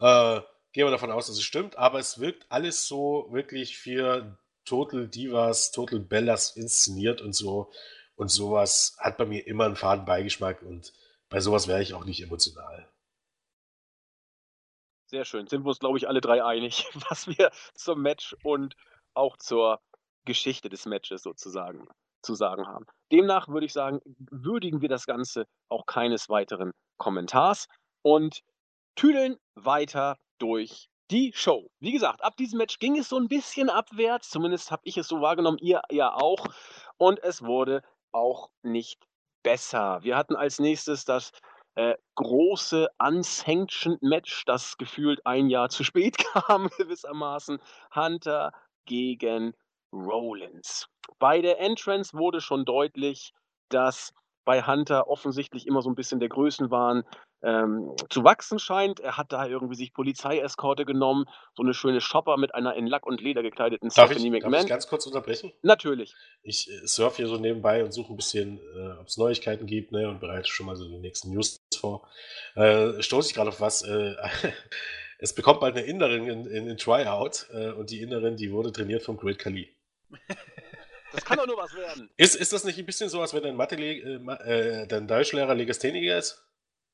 Äh, 0.00 0.40
gehen 0.72 0.86
wir 0.86 0.90
davon 0.90 1.10
aus, 1.10 1.26
dass 1.26 1.36
es 1.36 1.44
stimmt, 1.44 1.78
aber 1.78 1.98
es 1.98 2.18
wirkt 2.18 2.46
alles 2.48 2.86
so 2.86 3.28
wirklich 3.30 3.78
für 3.78 4.38
Total 4.64 5.08
Divas, 5.08 5.72
Total 5.72 6.00
Bellas 6.00 6.56
inszeniert 6.56 7.20
und 7.20 7.34
so. 7.34 7.70
Und 8.14 8.30
sowas 8.30 8.96
hat 8.98 9.16
bei 9.16 9.24
mir 9.24 9.46
immer 9.46 9.64
einen 9.64 9.76
faden 9.76 10.04
Beigeschmack 10.04 10.62
und 10.62 10.92
bei 11.28 11.40
sowas 11.40 11.66
wäre 11.66 11.82
ich 11.82 11.94
auch 11.94 12.04
nicht 12.04 12.22
emotional. 12.22 12.88
Sehr 15.06 15.24
schön. 15.24 15.46
Sind 15.46 15.64
wir 15.64 15.68
uns, 15.68 15.78
glaube 15.78 15.98
ich, 15.98 16.08
alle 16.08 16.20
drei 16.20 16.44
einig, 16.44 16.88
was 17.08 17.26
wir 17.26 17.50
zum 17.74 18.02
Match 18.02 18.36
und 18.42 18.76
auch 19.14 19.36
zur 19.36 19.80
Geschichte 20.24 20.68
des 20.68 20.86
Matches 20.86 21.22
sozusagen 21.22 21.86
zu 22.22 22.34
sagen 22.34 22.66
haben. 22.66 22.86
Demnach 23.10 23.48
würde 23.48 23.66
ich 23.66 23.72
sagen, 23.72 24.00
würdigen 24.30 24.80
wir 24.80 24.88
das 24.88 25.06
Ganze 25.06 25.46
auch 25.68 25.86
keines 25.86 26.28
weiteren 26.28 26.72
Kommentars 26.96 27.66
und 28.02 28.42
tüdeln 28.94 29.36
weiter 29.54 30.18
durch 30.38 30.88
die 31.12 31.32
Show. 31.34 31.70
Wie 31.78 31.92
gesagt, 31.92 32.24
ab 32.24 32.36
diesem 32.38 32.58
Match 32.58 32.78
ging 32.78 32.96
es 32.96 33.10
so 33.10 33.18
ein 33.18 33.28
bisschen 33.28 33.68
abwärts, 33.68 34.30
zumindest 34.30 34.70
habe 34.70 34.82
ich 34.84 34.96
es 34.96 35.08
so 35.08 35.20
wahrgenommen, 35.20 35.58
ihr 35.58 35.82
ja 35.90 36.14
auch. 36.14 36.46
Und 36.96 37.22
es 37.22 37.42
wurde 37.42 37.82
auch 38.12 38.48
nicht 38.62 39.06
besser. 39.42 40.02
Wir 40.02 40.16
hatten 40.16 40.36
als 40.36 40.58
nächstes 40.58 41.04
das 41.04 41.32
äh, 41.74 41.96
große 42.14 42.88
Unsanctioned 42.98 44.02
Match, 44.02 44.44
das 44.46 44.78
gefühlt 44.78 45.24
ein 45.26 45.50
Jahr 45.50 45.68
zu 45.68 45.84
spät 45.84 46.16
kam, 46.32 46.68
gewissermaßen. 46.78 47.60
Hunter 47.94 48.52
gegen 48.86 49.52
Rollins. 49.92 50.88
Bei 51.18 51.42
der 51.42 51.60
Entrance 51.60 52.16
wurde 52.16 52.40
schon 52.40 52.64
deutlich, 52.64 53.34
dass 53.68 54.14
bei 54.44 54.62
Hunter 54.62 55.08
offensichtlich 55.08 55.66
immer 55.66 55.82
so 55.82 55.90
ein 55.90 55.94
bisschen 55.94 56.20
der 56.20 56.28
Größenwahn 56.28 57.04
ähm, 57.42 57.94
zu 58.08 58.24
wachsen 58.24 58.58
scheint. 58.58 59.00
Er 59.00 59.16
hat 59.16 59.32
da 59.32 59.46
irgendwie 59.46 59.74
sich 59.74 59.92
Polizeieskorte 59.92 60.84
genommen, 60.84 61.26
so 61.54 61.62
eine 61.62 61.74
schöne 61.74 62.00
Shopper 62.00 62.36
mit 62.36 62.54
einer 62.54 62.74
in 62.74 62.86
Lack 62.86 63.06
und 63.06 63.20
Leder 63.20 63.42
gekleideten 63.42 63.88
darf 63.88 64.06
Stephanie 64.06 64.26
ich, 64.26 64.32
McMahon. 64.32 64.52
Darf 64.52 64.62
ich 64.62 64.68
ganz 64.68 64.86
kurz 64.86 65.06
unterbrechen? 65.06 65.52
Natürlich. 65.62 66.14
Ich 66.42 66.70
äh, 66.70 66.86
surfe 66.86 67.18
hier 67.18 67.28
so 67.28 67.36
nebenbei 67.36 67.84
und 67.84 67.92
suche 67.92 68.12
ein 68.12 68.16
bisschen, 68.16 68.58
äh, 68.58 69.00
ob 69.00 69.06
es 69.06 69.16
Neuigkeiten 69.16 69.66
gibt 69.66 69.92
ne, 69.92 70.08
und 70.08 70.20
bereite 70.20 70.48
schon 70.48 70.66
mal 70.66 70.76
so 70.76 70.88
die 70.88 70.98
nächsten 70.98 71.32
News 71.32 71.60
vor. 71.78 72.08
Äh, 72.54 73.02
stoße 73.02 73.28
ich 73.28 73.34
gerade 73.34 73.48
auf 73.50 73.60
was. 73.60 73.82
Äh, 73.82 74.14
es 75.18 75.34
bekommt 75.34 75.60
bald 75.60 75.76
eine 75.76 75.86
Innerin 75.86 76.28
in, 76.28 76.46
in, 76.46 76.66
in 76.68 76.76
Tryout 76.76 77.46
äh, 77.52 77.70
und 77.70 77.90
die 77.90 78.00
Innerin, 78.00 78.36
die 78.36 78.52
wurde 78.52 78.72
trainiert 78.72 79.02
vom 79.02 79.16
Great 79.16 79.38
Khali. 79.38 79.74
Das 81.12 81.24
kann 81.24 81.36
doch 81.38 81.46
nur 81.46 81.56
was 81.56 81.74
werden. 81.74 82.10
Ist, 82.16 82.36
ist 82.36 82.52
das 82.52 82.64
nicht 82.64 82.78
ein 82.78 82.86
bisschen 82.86 83.08
so, 83.08 83.20
als 83.20 83.34
wenn 83.34 83.42
dein, 83.42 83.56
Mathe 83.56 83.76
äh, 83.76 84.82
äh, 84.82 84.86
dein 84.86 85.06
Deutschlehrer 85.06 85.54
Legastheniker 85.54 86.18
ist? 86.18 86.42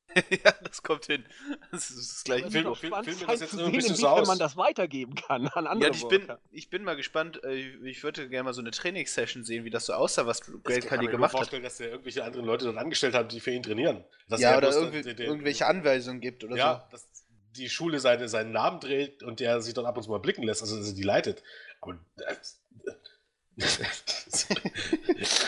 ja, 0.30 0.52
das 0.62 0.82
kommt 0.82 1.06
hin. 1.06 1.24
Das 1.70 1.90
ist 1.90 1.98
das 1.98 2.24
gleiche. 2.24 2.50
Film, 2.50 2.74
Film, 2.74 2.94
Film 3.04 3.16
das 3.26 3.40
jetzt 3.40 3.58
ein 3.58 3.72
bisschen 3.72 3.94
so 3.94 4.08
aus. 4.08 4.26
man 4.26 4.38
das 4.38 4.56
weitergeben 4.56 5.14
kann 5.14 5.48
an 5.48 5.66
andere 5.66 5.90
ja, 5.90 5.96
ich 5.96 6.08
bin, 6.08 6.26
ich 6.50 6.70
bin 6.70 6.82
mal 6.82 6.96
gespannt. 6.96 7.42
Äh, 7.44 7.56
ich 7.84 8.02
würde 8.02 8.28
gerne 8.28 8.44
mal 8.44 8.54
so 8.54 8.62
eine 8.62 8.70
Trainingssession 8.70 9.44
sehen, 9.44 9.64
wie 9.64 9.70
das 9.70 9.86
so 9.86 9.92
aussah, 9.92 10.26
was 10.26 10.40
Great 10.40 10.86
Khali 10.86 10.86
gemacht 10.86 10.88
hat. 10.88 10.98
Ich 10.98 11.10
kann 11.10 11.20
mir 11.20 11.28
vorstellen, 11.28 11.62
dass 11.62 11.80
er 11.80 11.90
irgendwelche 11.90 12.24
anderen 12.24 12.46
Leute 12.46 12.64
dort 12.64 12.78
angestellt 12.78 13.14
hat, 13.14 13.32
die 13.32 13.40
für 13.40 13.50
ihn 13.50 13.62
trainieren. 13.62 14.04
Dass 14.28 14.40
ja, 14.40 14.56
oder 14.56 14.72
irgendwie, 14.72 15.02
den, 15.02 15.16
den, 15.16 15.26
irgendwelche 15.26 15.66
Anweisungen 15.66 16.20
gibt 16.20 16.42
oder 16.42 16.56
ja, 16.56 16.86
so. 16.86 16.92
dass 16.92 17.08
die 17.56 17.68
Schule 17.68 18.00
seine, 18.00 18.28
seinen 18.28 18.52
Namen 18.52 18.80
dreht 18.80 19.22
und 19.22 19.40
der 19.40 19.60
sich 19.60 19.74
dort 19.74 19.86
ab 19.86 19.96
und 19.96 20.04
zu 20.04 20.10
mal 20.10 20.20
blicken 20.20 20.42
lässt, 20.42 20.62
also 20.62 20.76
dass 20.78 20.88
er 20.88 20.94
die 20.94 21.02
leitet. 21.02 21.42
Aber 21.80 21.98
äh, 22.18 22.34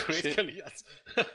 Great 0.05 0.35
Khali 0.35 0.61
als 0.61 0.85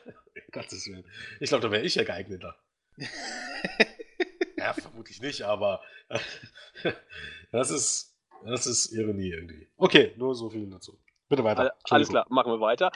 Gottes 0.52 0.86
Willen. 0.86 1.04
Ich 1.40 1.48
glaube, 1.48 1.62
da 1.62 1.70
wäre 1.70 1.82
ich 1.84 1.94
ja 1.94 2.04
geeigneter. 2.04 2.56
ja, 4.56 4.72
vermutlich 4.74 5.20
nicht, 5.20 5.42
aber 5.42 5.80
das 7.52 7.70
ist, 7.70 8.16
das 8.44 8.66
ist 8.66 8.92
Ironie 8.92 9.30
irgendwie. 9.30 9.68
Okay, 9.76 10.14
nur 10.16 10.34
so 10.34 10.50
viel 10.50 10.68
dazu. 10.68 10.98
Bitte 11.28 11.42
weiter. 11.42 11.74
Alles 11.90 12.08
klar, 12.08 12.26
machen 12.28 12.52
wir 12.52 12.60
weiter. 12.60 12.92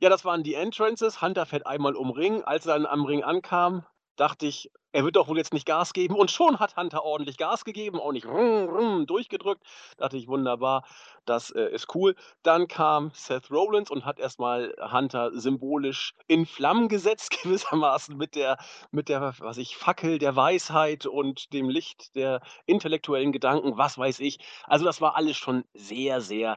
Ja, 0.00 0.08
das 0.08 0.24
waren 0.24 0.42
die 0.42 0.54
Entrances. 0.54 1.22
Hunter 1.22 1.46
fährt 1.46 1.66
einmal 1.66 1.94
um 1.94 2.10
Ring. 2.10 2.42
Als 2.42 2.66
er 2.66 2.74
dann 2.74 2.86
am 2.86 3.04
Ring 3.04 3.22
ankam, 3.22 3.86
dachte 4.16 4.46
ich, 4.46 4.72
er 4.98 5.04
wird 5.04 5.14
doch 5.14 5.28
wohl 5.28 5.38
jetzt 5.38 5.52
nicht 5.52 5.64
Gas 5.64 5.92
geben. 5.92 6.16
Und 6.16 6.32
schon 6.32 6.58
hat 6.58 6.76
Hunter 6.76 7.04
ordentlich 7.04 7.36
Gas 7.36 7.64
gegeben, 7.64 8.00
auch 8.00 8.10
nicht 8.10 8.26
rum, 8.26 8.68
rum, 8.68 9.06
durchgedrückt. 9.06 9.62
Dachte 9.96 10.16
ich, 10.16 10.26
wunderbar, 10.26 10.84
das 11.24 11.52
äh, 11.52 11.70
ist 11.72 11.94
cool. 11.94 12.16
Dann 12.42 12.66
kam 12.66 13.12
Seth 13.14 13.48
Rollins 13.52 13.92
und 13.92 14.04
hat 14.04 14.18
erstmal 14.18 14.74
Hunter 14.90 15.30
symbolisch 15.38 16.14
in 16.26 16.46
Flammen 16.46 16.88
gesetzt, 16.88 17.30
gewissermaßen 17.44 18.16
mit 18.16 18.34
der, 18.34 18.58
mit 18.90 19.08
der, 19.08 19.34
was 19.38 19.58
ich, 19.58 19.76
Fackel 19.76 20.18
der 20.18 20.34
Weisheit 20.34 21.06
und 21.06 21.52
dem 21.52 21.68
Licht 21.68 22.16
der 22.16 22.40
intellektuellen 22.66 23.30
Gedanken, 23.30 23.78
was 23.78 23.98
weiß 23.98 24.18
ich. 24.18 24.40
Also 24.64 24.84
das 24.84 25.00
war 25.00 25.14
alles 25.14 25.36
schon 25.36 25.62
sehr, 25.74 26.20
sehr 26.20 26.56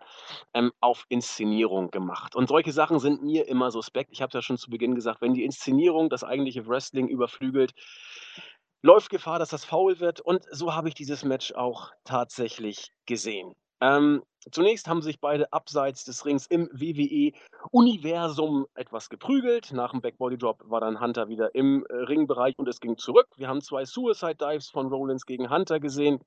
ähm, 0.55 0.71
auf 0.79 1.05
Inszenierung 1.09 1.91
gemacht. 1.91 2.35
Und 2.35 2.47
solche 2.47 2.71
Sachen 2.71 2.97
sind 2.97 3.21
mir 3.21 3.47
immer 3.47 3.69
suspekt. 3.69 4.09
Ich 4.13 4.23
habe 4.23 4.29
es 4.29 4.33
ja 4.33 4.41
schon 4.41 4.57
zu 4.57 4.71
Beginn 4.71 4.95
gesagt, 4.95 5.21
wenn 5.21 5.35
die 5.35 5.43
Inszenierung 5.43 6.09
das 6.09 6.23
eigentliche 6.23 6.65
Wrestling 6.65 7.07
überflügelt, 7.07 7.75
läuft 8.81 9.09
Gefahr, 9.09 9.39
dass 9.39 9.49
das 9.49 9.65
faul 9.65 9.99
wird. 9.99 10.21
Und 10.21 10.45
so 10.51 10.73
habe 10.73 10.87
ich 10.87 10.95
dieses 10.95 11.23
Match 11.23 11.53
auch 11.53 11.91
tatsächlich 12.03 12.91
gesehen. 13.05 13.53
Ähm, 13.81 14.23
zunächst 14.51 14.87
haben 14.87 15.01
sich 15.01 15.19
beide 15.19 15.51
abseits 15.51 16.05
des 16.05 16.25
Rings 16.25 16.45
im 16.45 16.69
WWE-Universum 16.71 18.67
etwas 18.75 19.09
geprügelt. 19.09 19.71
Nach 19.73 19.91
dem 19.91 20.01
Backbody 20.01 20.37
Drop 20.37 20.61
war 20.65 20.81
dann 20.81 20.99
Hunter 21.01 21.29
wieder 21.29 21.55
im 21.55 21.85
äh, 21.89 21.95
Ringbereich 21.95 22.53
und 22.57 22.67
es 22.67 22.79
ging 22.79 22.97
zurück. 22.97 23.27
Wir 23.37 23.47
haben 23.47 23.61
zwei 23.61 23.85
Suicide 23.85 24.35
Dives 24.35 24.69
von 24.69 24.87
Rollins 24.87 25.25
gegen 25.25 25.49
Hunter 25.49 25.79
gesehen. 25.79 26.19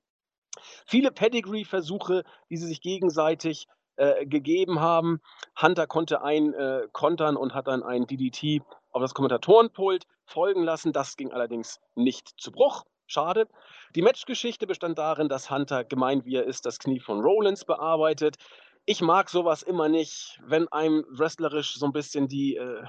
Viele 0.85 1.11
Pedigree-Versuche, 1.11 2.23
die 2.49 2.57
sie 2.57 2.67
sich 2.67 2.81
gegenseitig 2.81 3.67
äh, 3.97 4.25
gegeben 4.25 4.81
haben. 4.81 5.21
Hunter 5.61 5.87
konnte 5.87 6.21
ein 6.21 6.53
äh, 6.53 6.87
kontern 6.91 7.37
und 7.37 7.53
hat 7.53 7.67
dann 7.67 7.83
ein 7.83 8.05
DDT 8.05 8.61
auf 8.91 9.01
das 9.01 9.13
Kommentatorenpult 9.13 10.05
folgen 10.25 10.63
lassen. 10.63 10.93
Das 10.93 11.17
ging 11.17 11.31
allerdings 11.31 11.79
nicht 11.95 12.29
zu 12.37 12.51
Bruch. 12.51 12.83
Schade. 13.07 13.47
Die 13.95 14.01
Matchgeschichte 14.01 14.65
bestand 14.65 14.97
darin, 14.97 15.29
dass 15.29 15.51
Hunter, 15.51 15.83
gemeint 15.83 16.25
wie 16.25 16.35
er 16.35 16.45
ist, 16.45 16.65
das 16.65 16.79
Knie 16.79 16.99
von 16.99 17.21
Rollins 17.21 17.63
bearbeitet. 17.63 18.37
Ich 18.87 19.01
mag 19.01 19.29
sowas 19.31 19.63
immer 19.63 19.89
nicht, 19.89 20.39
wenn 20.45 20.67
einem 20.67 21.05
wrestlerisch 21.09 21.73
so 21.73 21.87
ein 21.87 21.91
bisschen 21.91 22.27
die 22.27 22.55
äh, 22.55 22.83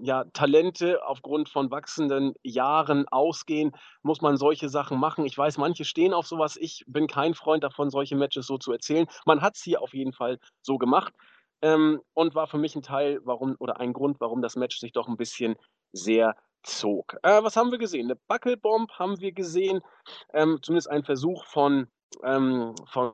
ja, 0.00 0.24
Talente 0.32 1.06
aufgrund 1.06 1.50
von 1.50 1.70
wachsenden 1.70 2.34
Jahren 2.42 3.06
ausgehen, 3.08 3.72
muss 4.02 4.22
man 4.22 4.38
solche 4.38 4.70
Sachen 4.70 4.98
machen. 4.98 5.26
Ich 5.26 5.36
weiß, 5.36 5.58
manche 5.58 5.84
stehen 5.84 6.14
auf 6.14 6.26
sowas. 6.26 6.56
Ich 6.56 6.84
bin 6.86 7.06
kein 7.06 7.34
Freund 7.34 7.64
davon, 7.64 7.90
solche 7.90 8.16
Matches 8.16 8.46
so 8.46 8.56
zu 8.56 8.72
erzählen. 8.72 9.06
Man 9.26 9.42
hat 9.42 9.56
es 9.56 9.62
hier 9.62 9.82
auf 9.82 9.92
jeden 9.92 10.14
Fall 10.14 10.38
so 10.62 10.78
gemacht 10.78 11.12
ähm, 11.60 12.00
und 12.14 12.34
war 12.34 12.46
für 12.46 12.58
mich 12.58 12.74
ein 12.74 12.82
Teil, 12.82 13.20
warum 13.24 13.56
oder 13.58 13.78
ein 13.78 13.92
Grund, 13.92 14.20
warum 14.20 14.40
das 14.40 14.56
Match 14.56 14.78
sich 14.78 14.92
doch 14.92 15.06
ein 15.06 15.18
bisschen 15.18 15.56
sehr 15.92 16.34
zog. 16.62 17.16
Äh, 17.22 17.42
was 17.42 17.56
haben 17.56 17.70
wir 17.70 17.78
gesehen? 17.78 18.06
Eine 18.06 18.16
Buckelbomb 18.28 18.92
haben 18.98 19.20
wir 19.20 19.32
gesehen, 19.32 19.80
ähm, 20.32 20.58
zumindest 20.62 20.90
ein 20.90 21.04
Versuch 21.04 21.44
von, 21.46 21.88
ähm, 22.24 22.74
von 22.86 23.12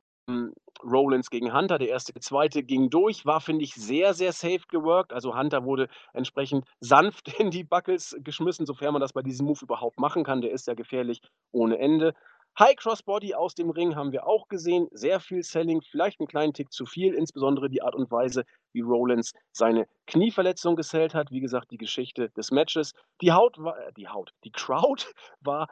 Rollins 0.84 1.30
gegen 1.30 1.52
Hunter. 1.54 1.78
Der 1.78 1.88
erste, 1.88 2.12
der 2.12 2.22
zweite 2.22 2.62
ging 2.62 2.90
durch, 2.90 3.26
war, 3.26 3.40
finde 3.40 3.64
ich, 3.64 3.74
sehr, 3.74 4.14
sehr 4.14 4.32
safe 4.32 4.62
geworkt. 4.68 5.12
Also 5.12 5.36
Hunter 5.36 5.64
wurde 5.64 5.88
entsprechend 6.12 6.66
sanft 6.80 7.28
in 7.40 7.50
die 7.50 7.64
Buckles 7.64 8.16
geschmissen, 8.20 8.66
sofern 8.66 8.92
man 8.92 9.00
das 9.00 9.12
bei 9.12 9.22
diesem 9.22 9.46
Move 9.46 9.60
überhaupt 9.62 9.98
machen 9.98 10.24
kann. 10.24 10.40
Der 10.40 10.52
ist 10.52 10.66
ja 10.66 10.74
gefährlich 10.74 11.20
ohne 11.52 11.78
Ende. 11.78 12.14
High 12.58 12.74
Crossbody 12.74 13.34
aus 13.34 13.54
dem 13.54 13.70
Ring 13.70 13.94
haben 13.94 14.10
wir 14.10 14.26
auch 14.26 14.48
gesehen. 14.48 14.88
Sehr 14.90 15.20
viel 15.20 15.44
Selling, 15.44 15.80
vielleicht 15.80 16.18
einen 16.18 16.26
kleinen 16.26 16.52
Tick 16.52 16.72
zu 16.72 16.86
viel, 16.86 17.14
insbesondere 17.14 17.70
die 17.70 17.82
Art 17.82 17.94
und 17.94 18.10
Weise, 18.10 18.44
wie 18.72 18.80
Rollins 18.80 19.32
seine 19.52 19.86
Knieverletzung 20.08 20.74
gesellt 20.74 21.14
hat. 21.14 21.30
Wie 21.30 21.38
gesagt, 21.38 21.70
die 21.70 21.78
Geschichte 21.78 22.30
des 22.30 22.50
Matches. 22.50 22.94
Die 23.20 23.30
Haut 23.30 23.58
war, 23.58 23.78
äh, 23.78 23.92
die 23.92 24.08
Haut, 24.08 24.32
die 24.42 24.50
Crowd 24.50 25.06
war 25.40 25.68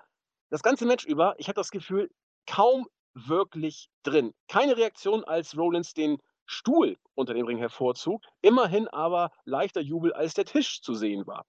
das 0.49 0.63
ganze 0.63 0.87
Match 0.87 1.05
über, 1.05 1.35
ich 1.39 1.49
hatte 1.49 1.59
das 1.59 1.73
Gefühl, 1.73 2.09
kaum 2.47 2.87
wirklich 3.15 3.89
drin. 4.05 4.33
Keine 4.47 4.77
Reaktion, 4.77 5.25
als 5.25 5.59
Rollins 5.59 5.93
den 5.93 6.19
Stuhl 6.45 6.97
unter 7.17 7.35
dem 7.35 7.47
Ring 7.47 7.59
hervorzog. 7.59 8.23
Immerhin 8.43 8.87
aber 8.87 9.33
leichter 9.45 9.81
Jubel, 9.81 10.13
als 10.13 10.35
der 10.35 10.45
Tisch 10.45 10.81
zu 10.83 10.95
sehen 10.95 11.27
war. 11.27 11.45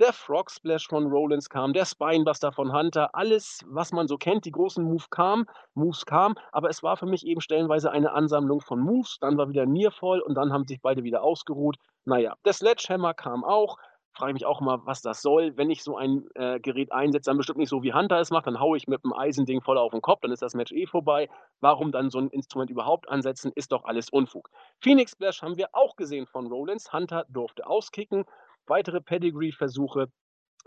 Der 0.00 0.12
Frog 0.12 0.48
Splash 0.48 0.86
von 0.86 1.08
Rollins 1.08 1.50
kam, 1.50 1.72
der 1.72 1.84
Spinebuster 1.84 2.52
von 2.52 2.72
Hunter, 2.72 3.16
alles, 3.16 3.64
was 3.66 3.90
man 3.90 4.06
so 4.06 4.16
kennt, 4.16 4.44
die 4.44 4.52
großen 4.52 4.84
Move 4.84 5.06
kam, 5.10 5.44
Moves 5.74 6.06
kamen, 6.06 6.36
aber 6.52 6.68
es 6.68 6.84
war 6.84 6.96
für 6.96 7.06
mich 7.06 7.26
eben 7.26 7.40
stellenweise 7.40 7.90
eine 7.90 8.12
Ansammlung 8.12 8.60
von 8.60 8.78
Moves, 8.78 9.18
dann 9.20 9.36
war 9.36 9.48
wieder 9.48 9.66
Nearfall 9.66 10.20
und 10.20 10.36
dann 10.36 10.52
haben 10.52 10.68
sich 10.68 10.80
beide 10.80 11.02
wieder 11.02 11.24
ausgeruht. 11.24 11.78
Naja, 12.04 12.36
der 12.44 12.52
Sledgehammer 12.52 13.12
kam 13.12 13.42
auch, 13.42 13.76
frage 14.12 14.34
mich 14.34 14.46
auch 14.46 14.60
mal, 14.60 14.78
was 14.84 15.02
das 15.02 15.20
soll. 15.20 15.56
Wenn 15.56 15.68
ich 15.68 15.82
so 15.82 15.96
ein 15.96 16.28
äh, 16.36 16.60
Gerät 16.60 16.92
einsetze, 16.92 17.30
dann 17.30 17.36
bestimmt 17.36 17.58
nicht 17.58 17.68
so, 17.68 17.82
wie 17.82 17.92
Hunter 17.92 18.20
es 18.20 18.30
macht, 18.30 18.46
dann 18.46 18.60
haue 18.60 18.76
ich 18.76 18.86
mit 18.86 19.02
dem 19.02 19.12
Eisending 19.12 19.62
voll 19.62 19.78
auf 19.78 19.90
den 19.90 20.00
Kopf, 20.00 20.20
dann 20.20 20.30
ist 20.30 20.42
das 20.42 20.54
Match 20.54 20.70
eh 20.70 20.86
vorbei. 20.86 21.28
Warum 21.60 21.90
dann 21.90 22.10
so 22.10 22.18
ein 22.18 22.28
Instrument 22.28 22.70
überhaupt 22.70 23.08
ansetzen, 23.08 23.50
ist 23.56 23.72
doch 23.72 23.84
alles 23.84 24.10
Unfug. 24.10 24.48
Phoenix 24.80 25.10
Splash 25.12 25.42
haben 25.42 25.56
wir 25.56 25.70
auch 25.72 25.96
gesehen 25.96 26.26
von 26.26 26.46
Rollins. 26.46 26.92
Hunter 26.92 27.26
durfte 27.28 27.66
auskicken 27.66 28.24
weitere 28.68 29.00
Pedigree-Versuche. 29.00 30.08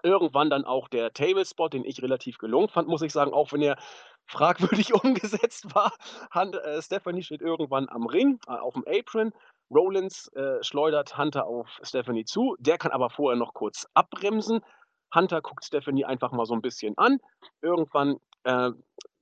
Irgendwann 0.03 0.49
dann 0.49 0.65
auch 0.65 0.87
der 0.87 1.13
Tablespot, 1.13 1.73
den 1.73 1.85
ich 1.85 2.01
relativ 2.01 2.37
gelungen 2.37 2.69
fand, 2.69 2.87
muss 2.87 3.01
ich 3.01 3.11
sagen, 3.11 3.33
auch 3.33 3.51
wenn 3.51 3.61
er 3.61 3.77
fragwürdig 4.25 4.93
umgesetzt 5.03 5.75
war. 5.75 5.91
Hand, 6.31 6.55
äh, 6.55 6.81
Stephanie 6.81 7.23
steht 7.23 7.41
irgendwann 7.41 7.89
am 7.89 8.07
Ring, 8.07 8.39
äh, 8.47 8.51
auf 8.51 8.73
dem 8.73 8.85
Apron. 8.87 9.31
Rollins 9.69 10.27
äh, 10.33 10.61
schleudert 10.63 11.17
Hunter 11.17 11.45
auf 11.45 11.79
Stephanie 11.81 12.25
zu. 12.25 12.55
Der 12.59 12.77
kann 12.77 12.91
aber 12.91 13.09
vorher 13.09 13.37
noch 13.37 13.53
kurz 13.53 13.87
abbremsen. 13.93 14.61
Hunter 15.13 15.41
guckt 15.41 15.63
Stephanie 15.65 16.05
einfach 16.05 16.31
mal 16.31 16.45
so 16.45 16.53
ein 16.53 16.61
bisschen 16.61 16.97
an. 16.97 17.19
Irgendwann 17.61 18.17
äh, 18.43 18.71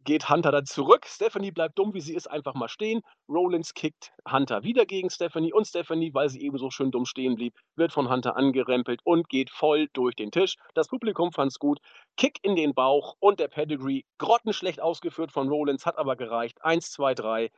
geht 0.04 0.30
Hunter 0.30 0.52
dann 0.52 0.66
zurück. 0.66 1.06
Stephanie 1.06 1.52
bleibt 1.52 1.78
dumm, 1.78 1.94
wie 1.94 2.02
sie 2.02 2.16
ist, 2.16 2.28
einfach 2.28 2.54
mal 2.54 2.70
stehen. 2.70 3.02
Rollins 3.28 3.74
kickt 3.74 4.12
Hunter 4.30 4.64
wieder 4.64 4.86
gegen 4.86 5.10
Stephanie 5.10 5.54
und 5.54 5.68
Stephanie, 5.68 6.14
weil 6.14 6.30
sie 6.30 6.42
eben 6.42 6.58
so 6.58 6.70
schön 6.70 6.92
dumm 6.92 7.06
stehen 7.06 7.36
blieb, 7.36 7.56
wird 7.76 7.92
von 7.92 8.10
Hunter 8.10 8.36
angerempelt 8.36 9.02
und 9.04 9.30
geht 9.30 9.50
voll 9.50 9.88
durch 9.94 10.16
den 10.16 10.32
Tisch. 10.32 10.56
Das 10.74 10.88
Publikum 10.88 11.32
fand's 11.32 11.60
gut. 11.60 11.80
Kick 12.18 12.40
in 12.42 12.56
den 12.56 12.74
Bauch 12.74 13.16
und 13.20 13.40
der 13.40 13.48
Pedigree, 13.48 14.04
grottenschlecht 14.18 14.82
ausgeführt 14.82 15.32
von 15.32 15.50
Rollins, 15.50 15.86
hat 15.86 15.98
aber 15.98 16.16
gereicht. 16.16 16.64
Eins, 16.64 16.92
zwei, 16.92 17.14
drei. 17.14 17.52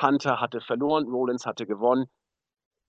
Hunter 0.00 0.40
hatte 0.40 0.60
verloren, 0.60 1.08
Rollins 1.08 1.46
hatte 1.46 1.66
gewonnen. 1.66 2.06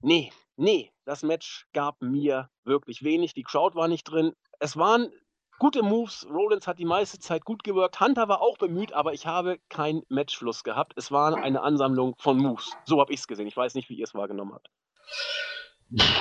Nee, 0.02 0.32
nee, 0.56 0.92
das 1.06 1.24
Match 1.24 1.66
gab 1.74 2.02
mir 2.02 2.50
wirklich 2.64 3.04
wenig. 3.04 3.34
Die 3.34 3.44
Crowd 3.44 3.76
war 3.76 3.88
nicht 3.88 4.04
drin. 4.04 4.34
Es 4.60 4.78
waren 4.78 5.12
gute 5.60 5.84
Moves. 5.84 6.26
Rollins 6.30 6.68
hat 6.68 6.80
die 6.80 6.86
meiste 6.86 7.20
Zeit 7.20 7.46
gut 7.46 7.64
gewirkt. 7.64 8.00
Hunter 8.00 8.28
war 8.28 8.42
auch 8.42 8.58
bemüht, 8.58 8.94
aber 8.94 9.14
ich 9.14 9.26
habe 9.26 9.60
keinen 9.70 10.04
Matchfluss 10.10 10.64
gehabt. 10.64 10.94
Es 10.96 11.12
war 11.12 11.36
eine 11.36 11.62
Ansammlung 11.62 12.16
von 12.18 12.38
Moves. 12.38 12.72
So 12.86 13.00
habe 13.00 13.14
ich 13.14 13.20
es 13.20 13.28
gesehen. 13.28 13.48
Ich 13.48 13.58
weiß 13.58 13.76
nicht, 13.76 13.90
wie 13.90 13.96
ihr 13.96 14.06
es 14.06 14.14
wahrgenommen 14.14 14.54
habt. 14.54 14.70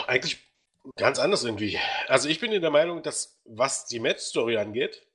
Eigentlich 0.07 0.39
ganz 0.97 1.19
anders 1.19 1.45
irgendwie. 1.45 1.79
Also 2.09 2.29
ich 2.29 2.41
bin 2.41 2.53
in 2.53 2.61
der 2.61 2.71
Meinung, 2.71 3.03
dass 3.03 3.41
was 3.45 3.87
die 3.87 4.01
Match-Story 4.01 4.57
angeht, 4.59 5.07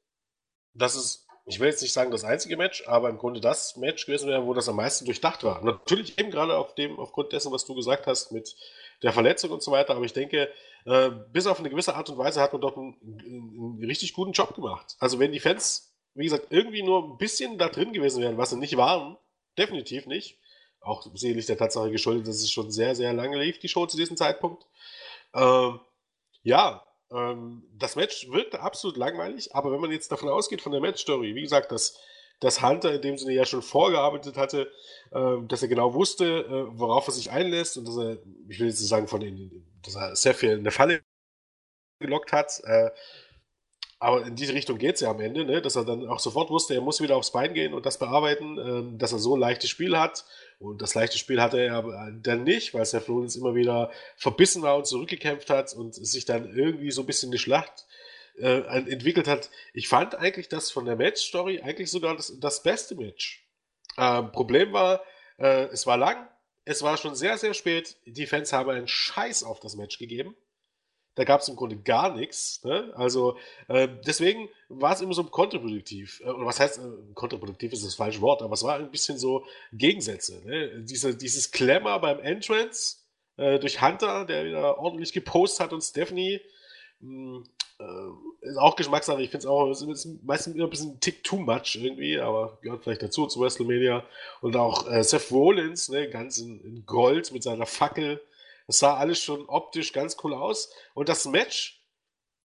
das 0.73 0.95
ist, 0.95 1.27
ich 1.45 1.59
will 1.59 1.69
jetzt 1.69 1.81
nicht 1.81 1.93
sagen 1.93 2.11
das 2.11 2.23
einzige 2.23 2.57
Match, 2.57 2.87
aber 2.87 3.09
im 3.09 3.17
Grunde 3.17 3.39
das 3.41 3.75
Match 3.77 4.05
gewesen 4.05 4.29
wäre, 4.29 4.45
wo 4.45 4.53
das 4.53 4.69
am 4.69 4.75
meisten 4.75 5.05
durchdacht 5.05 5.43
war. 5.43 5.63
Natürlich 5.63 6.17
eben 6.17 6.31
gerade 6.31 6.57
auf 6.57 6.75
dem, 6.75 6.99
aufgrund 6.99 7.31
dessen, 7.31 7.51
was 7.51 7.65
du 7.65 7.75
gesagt 7.75 8.07
hast 8.07 8.31
mit 8.31 8.55
der 9.03 9.13
Verletzung 9.13 9.51
und 9.51 9.63
so 9.63 9.71
weiter, 9.71 9.95
aber 9.95 10.05
ich 10.05 10.13
denke, 10.13 10.51
äh, 10.85 11.09
bis 11.31 11.47
auf 11.47 11.59
eine 11.59 11.69
gewisse 11.69 11.95
Art 11.95 12.09
und 12.09 12.17
Weise 12.17 12.41
hat 12.41 12.53
man 12.53 12.61
dort 12.61 12.77
einen, 12.77 12.95
einen, 13.01 13.83
richtig 13.85 14.13
guten 14.13 14.31
Job 14.31 14.55
gemacht. 14.55 14.95
Also 14.99 15.19
wenn 15.19 15.31
die 15.31 15.39
Fans, 15.39 15.95
wie 16.13 16.25
gesagt, 16.25 16.47
irgendwie 16.49 16.83
nur 16.83 17.03
ein 17.03 17.17
bisschen 17.17 17.57
da 17.57 17.69
drin 17.69 17.93
gewesen 17.93 18.21
wären, 18.21 18.37
was 18.37 18.49
sie 18.49 18.57
nicht 18.57 18.77
waren, 18.77 19.17
definitiv 19.57 20.05
nicht, 20.05 20.37
auch 20.81 21.05
sicherlich 21.13 21.45
der 21.45 21.57
Tatsache 21.57 21.91
geschuldet, 21.91 22.27
dass 22.27 22.37
es 22.37 22.51
schon 22.51 22.71
sehr, 22.71 22.95
sehr 22.95 23.13
lange 23.13 23.41
lief, 23.41 23.59
die 23.59 23.69
Show 23.69 23.85
zu 23.85 23.97
diesem 23.97 24.17
Zeitpunkt. 24.17 24.65
Ähm, 25.33 25.79
ja, 26.43 26.85
ähm, 27.11 27.63
das 27.73 27.95
Match 27.95 28.29
wirkte 28.31 28.61
absolut 28.61 28.97
langweilig, 28.97 29.53
aber 29.55 29.71
wenn 29.71 29.81
man 29.81 29.91
jetzt 29.91 30.11
davon 30.11 30.29
ausgeht, 30.29 30.61
von 30.61 30.71
der 30.71 30.81
Match-Story, 30.81 31.35
wie 31.35 31.41
gesagt, 31.41 31.71
dass, 31.71 31.99
dass 32.39 32.61
Hunter 32.61 32.93
in 32.93 33.01
dem 33.01 33.17
Sinne 33.17 33.33
ja 33.33 33.45
schon 33.45 33.61
vorgearbeitet 33.61 34.37
hatte, 34.37 34.71
äh, 35.11 35.37
dass 35.47 35.61
er 35.61 35.67
genau 35.67 35.93
wusste, 35.93 36.25
äh, 36.25 36.79
worauf 36.79 37.07
er 37.07 37.13
sich 37.13 37.31
einlässt 37.31 37.77
und 37.77 37.87
dass 37.87 37.97
er, 37.97 38.17
ich 38.47 38.59
will 38.59 38.67
jetzt 38.67 38.79
sagen, 38.79 39.07
von 39.07 39.19
den, 39.19 39.65
dass 39.83 39.95
er 39.95 40.15
sehr 40.15 40.33
viel 40.33 40.51
in 40.51 40.59
eine 40.59 40.71
Falle 40.71 41.01
gelockt 41.99 42.31
hat. 42.31 42.61
Äh, 42.63 42.91
aber 44.01 44.25
in 44.25 44.35
diese 44.37 44.53
Richtung 44.53 44.77
geht 44.77 44.95
es 44.95 45.01
ja 45.01 45.11
am 45.11 45.19
Ende, 45.19 45.43
ne? 45.43 45.61
dass 45.61 45.75
er 45.75 45.83
dann 45.83 46.07
auch 46.07 46.19
sofort 46.19 46.49
wusste, 46.49 46.73
er 46.73 46.79
muss 46.79 47.01
wieder 47.01 47.17
aufs 47.17 47.33
Bein 47.33 47.53
gehen 47.53 47.73
und 47.73 47.85
das 47.85 47.99
bearbeiten, 47.99 48.57
ähm, 48.57 48.97
dass 48.97 49.11
er 49.11 49.19
so 49.19 49.35
ein 49.35 49.41
leichtes 49.41 49.69
Spiel 49.69 49.97
hat. 49.97 50.23
Und 50.57 50.81
das 50.81 50.95
leichte 50.95 51.17
Spiel 51.17 51.41
hatte 51.41 51.59
er 51.59 52.11
dann 52.21 52.43
nicht, 52.45 52.73
weil 52.73 52.85
Seth 52.85 53.09
Rollins 53.09 53.35
immer 53.35 53.55
wieder 53.55 53.91
verbissen 54.15 54.61
war 54.61 54.77
und 54.77 54.87
zurückgekämpft 54.87 55.49
hat 55.49 55.73
und 55.73 55.95
sich 55.95 56.23
dann 56.23 56.53
irgendwie 56.53 56.91
so 56.91 57.01
ein 57.01 57.05
bisschen 57.05 57.29
eine 57.29 57.39
Schlacht 57.39 57.85
äh, 58.39 58.61
entwickelt 58.89 59.27
hat. 59.27 59.49
Ich 59.73 59.87
fand 59.87 60.15
eigentlich 60.15 60.49
das 60.49 60.71
von 60.71 60.85
der 60.85 60.95
Match-Story 60.95 61.61
eigentlich 61.61 61.91
sogar 61.91 62.15
das, 62.15 62.39
das 62.39 62.63
beste 62.63 62.95
Match. 62.95 63.45
Ähm, 63.97 64.31
Problem 64.31 64.73
war, 64.73 65.01
äh, 65.37 65.65
es 65.65 65.85
war 65.85 65.97
lang, 65.97 66.27
es 66.65 66.83
war 66.83 66.97
schon 66.97 67.15
sehr, 67.15 67.37
sehr 67.37 67.53
spät. 67.53 67.97
Die 68.05 68.25
Fans 68.25 68.53
haben 68.53 68.69
einen 68.69 68.87
Scheiß 68.87 69.43
auf 69.43 69.59
das 69.59 69.75
Match 69.75 69.97
gegeben. 69.97 70.35
Da 71.15 71.25
gab 71.25 71.41
es 71.41 71.49
im 71.49 71.55
Grunde 71.55 71.75
gar 71.75 72.15
nichts. 72.15 72.63
Ne? 72.63 72.93
Also 72.95 73.37
äh, 73.67 73.89
deswegen 74.05 74.47
war 74.69 74.93
es 74.93 75.01
immer 75.01 75.13
so 75.13 75.23
kontraproduktiv. 75.25 76.21
Äh, 76.21 76.29
oder 76.29 76.45
was 76.45 76.59
heißt, 76.59 76.77
äh, 76.77 77.13
kontraproduktiv 77.13 77.73
ist 77.73 77.85
das 77.85 77.95
falsche 77.95 78.21
Wort, 78.21 78.41
aber 78.41 78.53
es 78.53 78.63
war 78.63 78.75
ein 78.75 78.91
bisschen 78.91 79.17
so 79.17 79.45
Gegensätze. 79.73 80.41
Ne? 80.45 80.83
Diese, 80.83 81.15
dieses 81.17 81.51
Klemmer 81.51 81.99
beim 81.99 82.19
Entrance 82.19 82.97
äh, 83.35 83.59
durch 83.59 83.81
Hunter, 83.81 84.25
der 84.25 84.45
wieder 84.45 84.77
ordentlich 84.77 85.11
gepostet 85.11 85.65
hat 85.65 85.73
und 85.73 85.81
Stephanie. 85.81 86.39
Mh, 86.99 87.37
hm, 87.37 87.43
äh, 87.79 87.83
ist 88.41 88.57
auch 88.57 88.75
Geschmackssache. 88.75 89.21
Ich 89.21 89.29
finde 89.29 89.45
es 89.45 89.45
auch 89.45 89.69
ist, 89.69 89.81
ist 89.81 90.23
meistens 90.23 90.55
immer 90.55 90.65
ein 90.65 90.69
bisschen 90.69 90.91
ein 90.91 90.99
Tick 90.99 91.23
too 91.23 91.37
much 91.37 91.75
irgendwie, 91.75 92.19
aber 92.19 92.57
gehört 92.61 92.83
vielleicht 92.83 93.03
dazu 93.03 93.27
zu 93.27 93.39
WrestleMania. 93.39 94.05
Und 94.41 94.55
auch 94.55 94.89
äh, 94.89 95.03
Seth 95.03 95.31
Rollins, 95.31 95.89
ne, 95.89 96.09
ganz 96.09 96.37
in, 96.37 96.59
in, 96.61 96.85
Gold 96.85 97.31
mit 97.31 97.43
seiner 97.43 97.65
Fackel. 97.65 98.21
Das 98.67 98.79
sah 98.79 98.97
alles 98.97 99.21
schon 99.21 99.45
optisch 99.47 99.93
ganz 99.93 100.17
cool 100.23 100.33
aus. 100.33 100.71
Und 100.93 101.09
das 101.09 101.25
Match, 101.25 101.83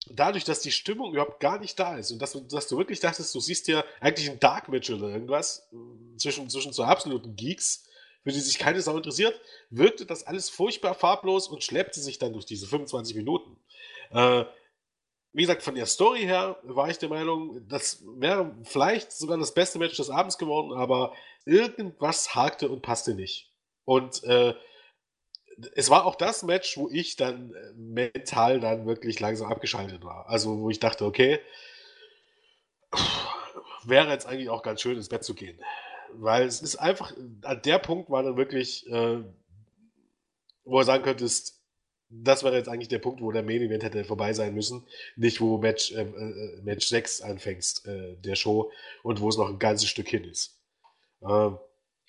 dadurch, 0.09 0.43
dass 0.43 0.59
die 0.59 0.71
Stimmung 0.71 1.13
überhaupt 1.13 1.39
gar 1.39 1.59
nicht 1.59 1.79
da 1.79 1.97
ist 1.97 2.11
und 2.11 2.21
dass, 2.21 2.37
dass 2.49 2.67
du 2.67 2.77
wirklich 2.77 2.99
dachtest, 2.99 3.33
du 3.33 3.39
siehst 3.39 3.67
ja 3.67 3.83
eigentlich 3.99 4.29
ein 4.29 4.39
Dark 4.39 4.69
Match 4.69 4.89
oder 4.89 5.09
irgendwas 5.09 5.69
äh, 5.71 6.17
zwischen, 6.17 6.49
zwischen 6.49 6.73
so 6.73 6.83
absoluten 6.83 7.35
Geeks, 7.35 7.85
für 8.23 8.31
die 8.31 8.39
sich 8.39 8.57
keine 8.57 8.81
Sau 8.81 8.97
interessiert, 8.97 9.39
wirkte 9.69 10.05
das 10.05 10.25
alles 10.25 10.49
furchtbar 10.49 10.95
farblos 10.95 11.47
und 11.47 11.63
schleppte 11.63 11.99
sich 11.99 12.17
dann 12.17 12.33
durch 12.33 12.45
diese 12.45 12.65
25 12.65 13.15
Minuten. 13.15 13.55
Äh, 14.09 14.45
wie 15.35 15.41
gesagt, 15.41 15.63
von 15.63 15.75
der 15.75 15.85
Story 15.85 16.21
her 16.21 16.57
war 16.63 16.89
ich 16.89 16.97
der 16.97 17.09
Meinung, 17.09 17.67
das 17.67 18.01
wäre 18.05 18.55
vielleicht 18.63 19.11
sogar 19.11 19.37
das 19.37 19.53
beste 19.53 19.79
Match 19.79 19.97
des 19.97 20.09
Abends 20.09 20.37
geworden, 20.37 20.71
aber 20.71 21.13
irgendwas 21.43 22.35
hakte 22.35 22.69
und 22.69 22.81
passte 22.81 23.15
nicht. 23.15 23.51
Und 23.83 24.23
äh, 24.23 24.55
es 25.73 25.89
war 25.89 26.05
auch 26.05 26.15
das 26.15 26.43
Match, 26.43 26.77
wo 26.77 26.87
ich 26.89 27.17
dann 27.17 27.53
äh, 27.53 27.73
mental 27.73 28.61
dann 28.61 28.85
wirklich 28.85 29.19
langsam 29.19 29.51
abgeschaltet 29.51 30.05
war. 30.05 30.29
Also 30.29 30.61
wo 30.61 30.69
ich 30.69 30.79
dachte, 30.79 31.03
okay, 31.03 31.41
wäre 33.83 34.09
jetzt 34.11 34.27
eigentlich 34.27 34.49
auch 34.49 34.63
ganz 34.63 34.79
schön 34.79 34.95
ins 34.95 35.09
Bett 35.09 35.25
zu 35.25 35.33
gehen. 35.33 35.59
Weil 36.13 36.45
es 36.45 36.61
ist 36.61 36.77
einfach, 36.77 37.11
an 37.41 37.61
der 37.61 37.79
Punkt 37.79 38.09
war 38.09 38.23
dann 38.23 38.37
wirklich, 38.37 38.87
äh, 38.89 39.21
wo 40.63 40.79
er 40.79 40.85
sagen 40.85 41.03
könntest, 41.03 41.54
das 42.09 42.43
wäre 42.43 42.55
jetzt 42.55 42.69
eigentlich 42.69 42.87
der 42.87 42.99
Punkt, 42.99 43.21
wo 43.21 43.31
der 43.31 43.43
Main 43.43 43.61
Event 43.61 43.83
hätte 43.83 44.03
vorbei 44.03 44.33
sein 44.33 44.53
müssen. 44.53 44.85
Nicht, 45.15 45.41
wo 45.41 45.57
Match, 45.57 45.91
äh, 45.91 46.01
äh, 46.01 46.61
Match 46.61 46.87
6 46.87 47.21
anfängst 47.21 47.87
äh, 47.87 48.15
der 48.17 48.35
Show 48.35 48.71
und 49.03 49.21
wo 49.21 49.29
es 49.29 49.37
noch 49.37 49.49
ein 49.49 49.59
ganzes 49.59 49.89
Stück 49.89 50.07
hin 50.07 50.23
ist. 50.23 50.59
Ähm, 51.21 51.57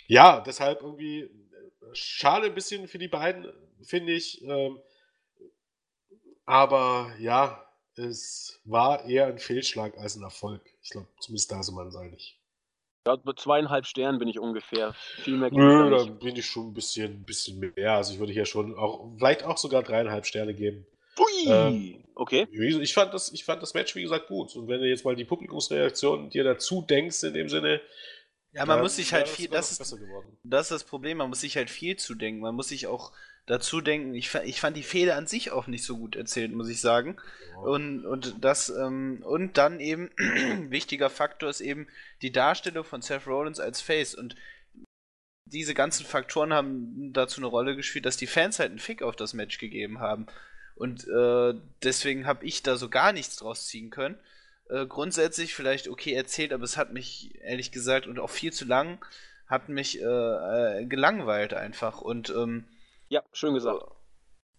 ja, 0.07 0.41
deshalb 0.41 0.83
irgendwie 0.83 1.21
äh, 1.21 1.31
schade 1.93 2.47
ein 2.47 2.55
bisschen 2.55 2.89
für 2.89 2.99
die 2.99 3.09
beiden, 3.09 3.51
finde 3.83 4.13
ich. 4.13 4.43
Ähm, 4.43 4.79
aber 6.45 7.13
ja, 7.19 7.67
es 7.97 8.61
war 8.65 9.05
eher 9.07 9.27
ein 9.27 9.39
Fehlschlag 9.39 9.97
als 9.99 10.17
ein 10.17 10.23
Erfolg. 10.23 10.63
Ich 10.83 10.91
glaube, 10.91 11.09
zumindest 11.21 11.51
da 11.51 11.63
sind 11.63 11.75
wir 11.75 11.83
uns 11.83 11.97
einig. 11.97 12.36
Ja, 13.07 13.17
mit 13.25 13.39
zweieinhalb 13.39 13.87
Sternen 13.87 14.19
bin 14.19 14.29
ich 14.29 14.39
ungefähr. 14.39 14.95
Viel 15.23 15.37
mehr 15.37 15.51
Nö, 15.53 15.91
da 15.91 16.05
bin 16.05 16.35
ich 16.35 16.47
schon 16.47 16.69
ein 16.69 16.75
bisschen, 16.75 17.23
bisschen 17.25 17.61
mehr. 17.61 17.93
Also 17.93 18.13
ich 18.13 18.19
würde 18.19 18.33
hier 18.33 18.47
schon 18.47 18.77
auch, 18.77 19.13
vielleicht 19.17 19.45
auch 19.45 19.57
sogar 19.57 19.83
dreieinhalb 19.83 20.27
Sterne 20.27 20.55
geben. 20.55 20.87
Ui, 21.19 21.51
ähm, 21.51 22.05
okay. 22.15 22.47
Ich 22.51 22.93
fand, 22.93 23.15
das, 23.15 23.33
ich 23.33 23.45
fand 23.45 23.63
das 23.63 23.75
Match, 23.75 23.95
wie 23.95 24.03
gesagt, 24.03 24.27
gut. 24.27 24.55
Und 24.57 24.69
wenn 24.69 24.81
du 24.81 24.89
jetzt 24.89 25.05
mal 25.05 25.17
die 25.17 25.25
Publikumsreaktion 25.25 26.31
dir 26.31 26.45
dazu 26.45 26.83
denkst, 26.83 27.23
in 27.23 27.35
dem 27.35 27.49
Sinne. 27.49 27.81
Ja, 28.53 28.67
man 28.67 28.81
muss 28.81 28.97
sich 28.97 29.13
halt 29.13 29.29
viel, 29.29 29.49
das 29.49 29.71
ist, 29.71 29.81
das 30.43 30.63
ist 30.63 30.71
das 30.71 30.85
Problem, 30.85 31.19
man 31.19 31.29
muss 31.29 31.41
sich 31.41 31.57
halt 31.57 31.71
viel 31.71 31.97
zudenken. 31.97 32.41
Man 32.41 32.55
muss 32.55 32.69
sich 32.69 32.87
auch 32.87 33.13
dazu 33.47 33.81
denken, 33.81 34.15
ich, 34.15 34.35
ich 34.35 34.61
fand 34.61 34.77
die 34.77 34.83
Fehde 34.83 35.15
an 35.15 35.27
sich 35.27 35.53
auch 35.53 35.69
nicht 35.69 35.85
so 35.85 35.97
gut 35.97 36.17
erzählt, 36.17 36.53
muss 36.53 36.69
ich 36.69 36.81
sagen. 36.81 37.17
Oh. 37.57 37.75
Und, 37.75 38.05
und 38.05 38.45
das, 38.45 38.69
ähm, 38.69 39.23
und 39.25 39.57
dann 39.57 39.81
eben, 39.81 40.11
wichtiger 40.71 41.11
Faktor 41.11 41.49
ist 41.49 41.61
eben 41.61 41.87
die 42.23 42.33
Darstellung 42.33 42.85
von 42.85 43.03
Seth 43.03 43.27
Rollins 43.27 43.61
als 43.61 43.81
Face. 43.81 44.15
Und 44.15 44.35
diese 45.45 45.75
ganzen 45.75 46.05
Faktoren 46.05 46.53
haben 46.53 47.13
dazu 47.13 47.41
eine 47.41 47.47
Rolle 47.47 47.77
gespielt, 47.77 48.05
dass 48.05 48.17
die 48.17 48.27
Fans 48.27 48.59
halt 48.59 48.71
einen 48.71 48.81
Fick 48.81 49.03
auf 49.03 49.15
das 49.15 49.33
Match 49.33 49.59
gegeben 49.59 50.01
haben. 50.01 50.27
Und 50.75 51.07
äh, 51.09 51.55
deswegen 51.83 52.27
habe 52.27 52.45
ich 52.45 52.63
da 52.63 52.77
so 52.77 52.91
gar 52.91 53.13
nichts 53.13 53.37
draus 53.37 53.67
ziehen 53.67 53.91
können. 53.91 54.19
Äh, 54.69 54.87
grundsätzlich 54.87 55.55
vielleicht 55.55 55.87
okay 55.89 56.13
erzählt, 56.13 56.53
aber 56.53 56.65
es 56.65 56.77
hat 56.77 56.93
mich 56.93 57.39
ehrlich 57.41 57.71
gesagt 57.71 58.09
und 58.09 58.19
auch 58.19 58.31
viel 58.31 58.53
zu 58.53 58.65
lang 58.65 58.99
hat 59.47 59.69
mich 59.69 60.01
äh, 60.01 60.05
äh 60.05 60.85
gelangweilt 60.87 61.55
einfach. 61.55 62.01
Und 62.01 62.31
ähm, 62.31 62.65
ja, 63.09 63.23
schön 63.33 63.55
gesagt. 63.55 63.83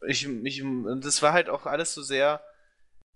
Ich, 0.07 0.27
ich, 0.27 0.63
das 1.01 1.21
war 1.21 1.33
halt 1.33 1.49
auch 1.49 1.65
alles 1.65 1.93
so 1.93 2.01
sehr 2.01 2.41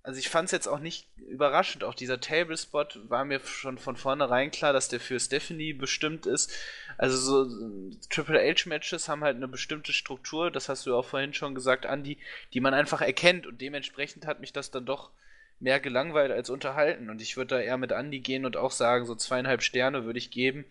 also 0.04 0.20
ich 0.20 0.30
fand 0.30 0.48
es 0.48 0.52
jetzt 0.52 0.68
auch 0.68 0.80
nicht 0.80 1.08
überraschend. 1.18 1.84
Auch 1.84 1.94
dieser 1.94 2.20
Table-Spot 2.20 2.88
war 3.08 3.24
mir 3.24 3.40
schon 3.40 3.78
von 3.78 3.96
vornherein 3.96 4.50
klar, 4.50 4.74
dass 4.74 4.88
der 4.88 5.00
für 5.00 5.20
Stephanie 5.20 5.74
bestimmt 5.74 6.26
ist. 6.26 6.52
Also 6.98 7.18
so 7.18 7.98
Triple 8.10 8.40
H-Matches 8.40 9.08
haben 9.08 9.24
halt 9.24 9.36
eine 9.36 9.48
bestimmte 9.48 9.94
Struktur, 9.94 10.50
das 10.50 10.70
hast 10.70 10.88
du 10.88 10.96
auch 10.96 11.06
vorhin 11.06 11.34
schon 11.34 11.54
gesagt, 11.54 11.86
Andy, 11.86 12.18
die 12.54 12.62
man 12.62 12.74
einfach 12.74 13.02
erkennt 13.02 13.46
und 13.46 13.62
dementsprechend 13.62 14.26
hat 14.26 14.40
mich 14.40 14.54
das 14.54 14.72
dann 14.72 14.86
doch 14.86 15.12
mehr 15.60 15.80
gelangweilt 15.80 16.32
als 16.32 16.50
unterhalten. 16.50 17.12
Und 17.12 17.22
ich 17.22 17.38
würde 17.38 17.56
da 17.56 17.62
eher 17.62 17.78
mit 17.78 17.92
Andy 17.92 18.22
gehen 18.22 18.46
und 18.46 18.58
auch 18.58 18.72
sagen, 18.72 19.06
so 19.06 19.14
zweieinhalb 19.14 19.62
Sterne 19.62 20.06
würde 20.06 20.18
ich 20.18 20.32
geben. 20.32 20.66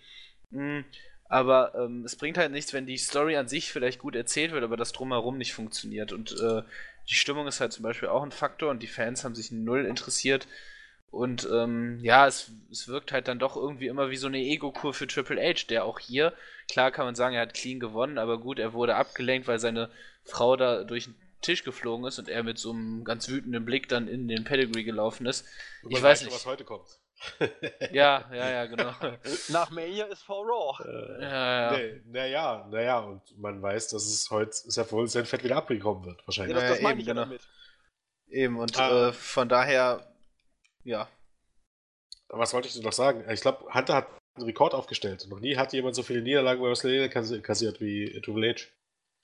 Mhm. 0.51 0.85
Aber 1.31 1.77
ähm, 1.77 2.05
es 2.05 2.17
bringt 2.17 2.37
halt 2.37 2.51
nichts, 2.51 2.73
wenn 2.73 2.87
die 2.87 2.99
Story 2.99 3.37
an 3.37 3.47
sich 3.47 3.71
vielleicht 3.71 4.01
gut 4.01 4.17
erzählt 4.17 4.51
wird, 4.51 4.65
aber 4.65 4.77
das 4.77 4.91
drumherum 4.91 5.39
nicht 5.39 5.55
funktioniert. 5.55 6.13
Und 6.13 6.33
äh, 6.33 6.63
die 7.09 7.15
Stimmung 7.15 7.47
ist 7.47 7.61
halt 7.61 7.73
zum 7.73 7.85
Beispiel 7.85 8.09
auch 8.09 8.25
ein 8.25 8.33
Faktor 8.33 8.69
und 8.69 8.83
die 8.83 8.89
Fans 8.89 9.23
haben 9.23 9.37
sich 9.37 9.53
null 9.53 9.87
interessiert. 9.87 10.49
Und 11.13 11.49
ähm, 11.53 12.01
ja, 12.03 12.27
es, 12.27 12.51
es 12.73 12.89
wirkt 12.89 13.13
halt 13.13 13.29
dann 13.29 13.39
doch 13.39 13.55
irgendwie 13.55 13.87
immer 13.87 14.11
wie 14.11 14.17
so 14.17 14.27
eine 14.27 14.39
Ego-Kur 14.39 14.93
für 14.93 15.07
Triple 15.07 15.41
H, 15.41 15.67
der 15.69 15.85
auch 15.85 16.01
hier, 16.01 16.33
klar 16.69 16.91
kann 16.91 17.05
man 17.05 17.15
sagen, 17.15 17.37
er 17.37 17.43
hat 17.43 17.55
clean 17.55 17.79
gewonnen, 17.79 18.19
aber 18.19 18.41
gut, 18.41 18.59
er 18.59 18.73
wurde 18.73 18.97
abgelenkt, 18.97 19.47
weil 19.47 19.61
seine 19.61 19.89
Frau 20.25 20.57
da 20.57 20.83
durch 20.83 21.05
den 21.05 21.15
Tisch 21.43 21.63
geflogen 21.63 22.07
ist 22.07 22.19
und 22.19 22.29
er 22.29 22.43
mit 22.43 22.59
so 22.59 22.73
einem 22.73 23.05
ganz 23.05 23.29
wütenden 23.29 23.65
Blick 23.65 23.89
dann 23.89 24.09
in 24.09 24.27
den 24.27 24.43
Pedigree 24.43 24.83
gelaufen 24.83 25.27
ist. 25.27 25.47
Ich 25.89 26.03
weiß 26.03 26.23
nicht. 26.23 26.35
was 26.35 26.47
heute 26.47 26.65
kommt. 26.65 27.00
Ja, 27.93 28.25
ja, 28.33 28.51
ja, 28.51 28.67
genau. 28.67 28.93
Nach 29.49 29.71
Mania 29.71 30.07
ist 30.07 30.23
for 30.23 30.45
Raw. 30.47 30.83
Äh, 30.85 31.23
ja, 31.23 31.63
ja. 31.63 31.79
Nee, 31.79 32.01
naja, 32.07 32.69
naja, 32.71 32.99
und 33.01 33.39
man 33.39 33.61
weiß, 33.61 33.89
dass 33.89 34.07
es 34.07 34.31
heute 34.31 34.53
sehr 34.53 34.91
wohl 34.91 35.07
sein 35.09 35.27
Fett 35.27 35.45
wieder 35.45 35.57
abgekommen 35.57 36.05
wird, 36.05 36.27
wahrscheinlich. 36.27 36.57
Ja, 36.57 36.63
das, 36.63 36.73
das 36.73 36.83
meine 36.83 37.01
ich 37.01 37.07
genau. 37.07 37.25
damit. 37.25 37.43
Eben, 38.29 38.59
und 38.59 38.79
ah. 38.79 39.09
äh, 39.09 39.13
von 39.13 39.49
daher, 39.49 40.07
ja. 40.85 41.09
Was 42.29 42.55
wollte 42.55 42.69
ich 42.69 42.81
noch 42.81 42.93
sagen? 42.93 43.25
Ich 43.31 43.41
glaube, 43.41 43.73
Hunter 43.75 43.95
hat 43.95 44.09
einen 44.37 44.47
Rekord 44.47 44.73
aufgestellt. 44.75 45.27
Noch 45.29 45.41
nie 45.41 45.57
hat 45.57 45.73
jemand 45.73 45.97
so 45.97 46.03
viele 46.03 46.23
Niederlagen 46.23 46.63
bei 46.63 46.69
WrestleMania 46.69 47.09
kassiert 47.09 47.81
wie 47.81 48.21
Triple 48.21 48.55
H. 48.55 48.67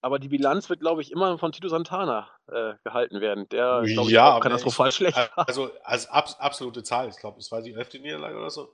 Aber 0.06 0.20
die 0.20 0.28
Bilanz 0.28 0.70
wird, 0.70 0.78
glaube 0.78 1.02
ich, 1.02 1.10
immer 1.10 1.36
von 1.36 1.50
Tito 1.50 1.66
Santana 1.66 2.30
äh, 2.46 2.74
gehalten 2.84 3.20
werden. 3.20 3.48
Der, 3.48 3.82
glaube 3.82 4.08
ja, 4.12 4.28
ich, 4.28 4.34
auch 4.36 4.40
katastrophal 4.40 4.90
ich, 4.90 4.94
schlecht 4.94 5.18
Also 5.34 5.72
als 5.82 6.08
ab, 6.08 6.28
absolute 6.38 6.84
Zahl. 6.84 7.08
Ich 7.08 7.16
glaube, 7.16 7.40
es 7.40 7.50
war 7.50 7.60
die 7.60 7.74
elfte 7.74 7.98
Niederlage 7.98 8.38
oder 8.38 8.50
so. 8.50 8.72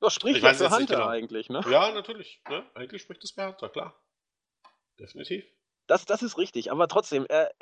Das 0.00 0.14
spricht 0.14 0.42
ja 0.42 0.54
für 0.54 0.70
Hunter 0.70 0.94
genau. 0.94 1.08
eigentlich, 1.08 1.50
ne? 1.50 1.60
Ja, 1.70 1.92
natürlich. 1.92 2.40
Ne? 2.48 2.64
Eigentlich 2.72 3.02
spricht 3.02 3.24
es 3.24 3.32
für 3.32 3.46
Hunter, 3.46 3.68
klar. 3.68 3.94
Definitiv. 4.98 5.44
Das, 5.86 6.06
das 6.06 6.22
ist 6.22 6.38
richtig, 6.38 6.72
aber 6.72 6.88
trotzdem, 6.88 7.26
er, 7.28 7.52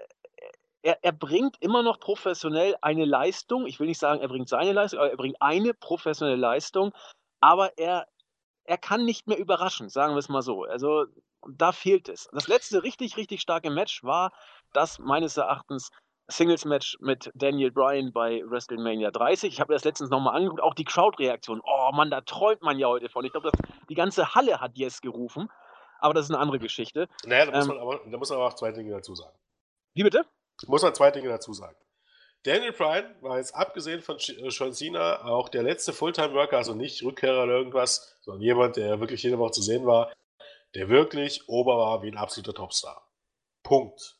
er, 0.82 1.02
er 1.02 1.12
bringt 1.12 1.56
immer 1.58 1.82
noch 1.82 1.98
professionell 1.98 2.76
eine 2.82 3.04
Leistung. 3.04 3.66
Ich 3.66 3.80
will 3.80 3.88
nicht 3.88 3.98
sagen, 3.98 4.20
er 4.20 4.28
bringt 4.28 4.48
seine 4.48 4.72
Leistung, 4.72 5.00
aber 5.00 5.10
er 5.10 5.16
bringt 5.16 5.42
eine 5.42 5.74
professionelle 5.74 6.36
Leistung, 6.36 6.94
aber 7.40 7.76
er, 7.78 8.06
er 8.62 8.78
kann 8.78 9.04
nicht 9.04 9.26
mehr 9.26 9.38
überraschen, 9.38 9.88
sagen 9.88 10.14
wir 10.14 10.20
es 10.20 10.28
mal 10.28 10.42
so. 10.42 10.62
Also 10.62 11.06
da 11.48 11.72
fehlt 11.72 12.08
es. 12.08 12.28
Das 12.32 12.48
letzte 12.48 12.82
richtig, 12.82 13.16
richtig 13.16 13.40
starke 13.40 13.70
Match 13.70 14.02
war 14.02 14.32
das 14.72 14.98
meines 14.98 15.36
Erachtens 15.36 15.90
Singles-Match 16.28 16.98
mit 17.00 17.30
Daniel 17.34 17.70
Bryan 17.70 18.12
bei 18.12 18.42
WrestleMania 18.46 19.10
30. 19.10 19.52
Ich 19.52 19.60
habe 19.60 19.74
das 19.74 19.84
letztens 19.84 20.10
nochmal 20.10 20.36
angeguckt, 20.36 20.62
auch 20.62 20.74
die 20.74 20.84
Crowd-Reaktion. 20.84 21.60
Oh 21.64 21.90
Mann, 21.92 22.10
da 22.10 22.22
träumt 22.22 22.62
man 22.62 22.78
ja 22.78 22.88
heute 22.88 23.08
von. 23.08 23.24
Ich 23.24 23.32
glaube, 23.32 23.50
die 23.88 23.94
ganze 23.94 24.34
Halle 24.34 24.60
hat 24.60 24.76
Yes 24.76 25.00
gerufen. 25.00 25.50
Aber 25.98 26.14
das 26.14 26.26
ist 26.26 26.30
eine 26.30 26.40
andere 26.40 26.58
Geschichte. 26.58 27.08
Naja, 27.24 27.46
da 27.46 27.52
muss, 27.52 27.66
ähm, 27.66 27.68
man 27.68 27.78
aber, 27.78 28.00
da 28.10 28.18
muss 28.18 28.30
man 28.30 28.38
aber 28.38 28.48
auch 28.48 28.54
zwei 28.54 28.72
Dinge 28.72 28.90
dazu 28.90 29.14
sagen. 29.14 29.36
Wie 29.94 30.02
bitte? 30.02 30.24
Muss 30.66 30.82
man 30.82 30.94
zwei 30.94 31.10
Dinge 31.10 31.28
dazu 31.28 31.52
sagen. 31.52 31.76
Daniel 32.42 32.72
Bryan 32.72 33.14
war 33.22 33.38
jetzt 33.38 33.54
abgesehen 33.54 34.02
von 34.02 34.18
John 34.18 34.72
Cena 34.74 35.24
auch 35.24 35.48
der 35.48 35.62
letzte 35.62 35.94
Fulltime-Worker, 35.94 36.58
also 36.58 36.74
nicht 36.74 37.02
Rückkehrer 37.02 37.44
oder 37.44 37.54
irgendwas, 37.54 38.18
sondern 38.20 38.42
jemand, 38.42 38.76
der 38.76 39.00
wirklich 39.00 39.22
jede 39.22 39.38
Woche 39.38 39.52
zu 39.52 39.62
sehen 39.62 39.86
war, 39.86 40.12
der 40.74 40.88
wirklich 40.88 41.48
ober 41.48 41.76
war 41.78 42.02
wie 42.02 42.08
ein 42.08 42.16
absoluter 42.16 42.54
Topstar. 42.54 43.10
Punkt. 43.62 44.18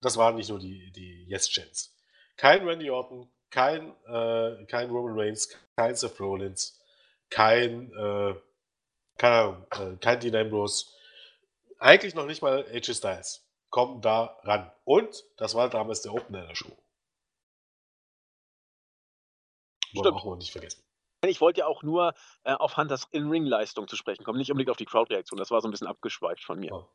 Das 0.00 0.16
waren 0.16 0.36
nicht 0.36 0.50
nur 0.50 0.58
die, 0.58 0.92
die 0.92 1.26
Yes-Chants. 1.28 1.96
Kein 2.36 2.66
Randy 2.66 2.90
Orton, 2.90 3.32
kein, 3.50 3.90
äh, 4.06 4.64
kein 4.66 4.90
Roman 4.90 5.18
Reigns, 5.18 5.48
kein 5.76 5.94
Seth 5.96 6.20
Rollins, 6.20 6.80
kein, 7.30 7.90
äh, 7.92 8.34
keine 9.16 9.34
Ahnung, 9.34 9.66
äh, 9.72 9.96
kein 9.96 10.20
Dean 10.20 10.36
Ambrose, 10.36 10.86
eigentlich 11.78 12.14
noch 12.14 12.26
nicht 12.26 12.42
mal 12.42 12.64
AJ 12.72 12.94
Styles 12.94 13.48
kommen 13.70 14.00
da 14.00 14.38
ran. 14.42 14.70
Und 14.84 15.24
das 15.36 15.54
war 15.54 15.68
damals 15.68 16.02
der 16.02 16.14
Opener 16.14 16.46
der 16.46 16.54
Show. 16.54 16.76
Wollen 19.94 20.14
wir 20.14 20.24
auch 20.24 20.36
nicht 20.36 20.52
vergessen. 20.52 20.82
Ich 21.26 21.40
wollte 21.40 21.60
ja 21.60 21.66
auch 21.66 21.82
nur 21.82 22.14
äh, 22.44 22.52
auf 22.52 22.76
Hunters 22.76 23.08
In-Ring-Leistung 23.10 23.88
zu 23.88 23.96
sprechen 23.96 24.24
kommen, 24.24 24.38
nicht 24.38 24.50
unbedingt 24.50 24.70
auf 24.70 24.76
die 24.76 24.84
Crowd-Reaktion. 24.84 25.38
Das 25.38 25.50
war 25.50 25.60
so 25.60 25.68
ein 25.68 25.72
bisschen 25.72 25.88
abgeschweift 25.88 26.44
von 26.44 26.60
mir. 26.60 26.72
Oh. 26.72 26.88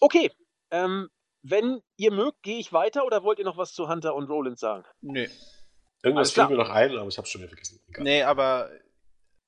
Okay, 0.00 0.32
ähm, 0.70 1.10
wenn 1.42 1.82
ihr 1.96 2.12
mögt, 2.12 2.42
gehe 2.42 2.58
ich 2.58 2.72
weiter 2.72 3.04
oder 3.04 3.22
wollt 3.22 3.38
ihr 3.38 3.44
noch 3.44 3.56
was 3.58 3.74
zu 3.74 3.88
Hunter 3.88 4.14
und 4.14 4.28
Roland 4.28 4.58
sagen? 4.58 4.84
Nö. 5.00 5.26
Irgendwas 6.02 6.32
fiel 6.32 6.48
mir 6.48 6.56
noch 6.56 6.70
ein, 6.70 6.96
aber 6.96 7.08
ich 7.08 7.18
habe 7.18 7.26
schon 7.26 7.42
wieder 7.42 7.50
vergessen. 7.50 7.80
Egal. 7.88 8.04
Nee, 8.04 8.22
aber 8.22 8.70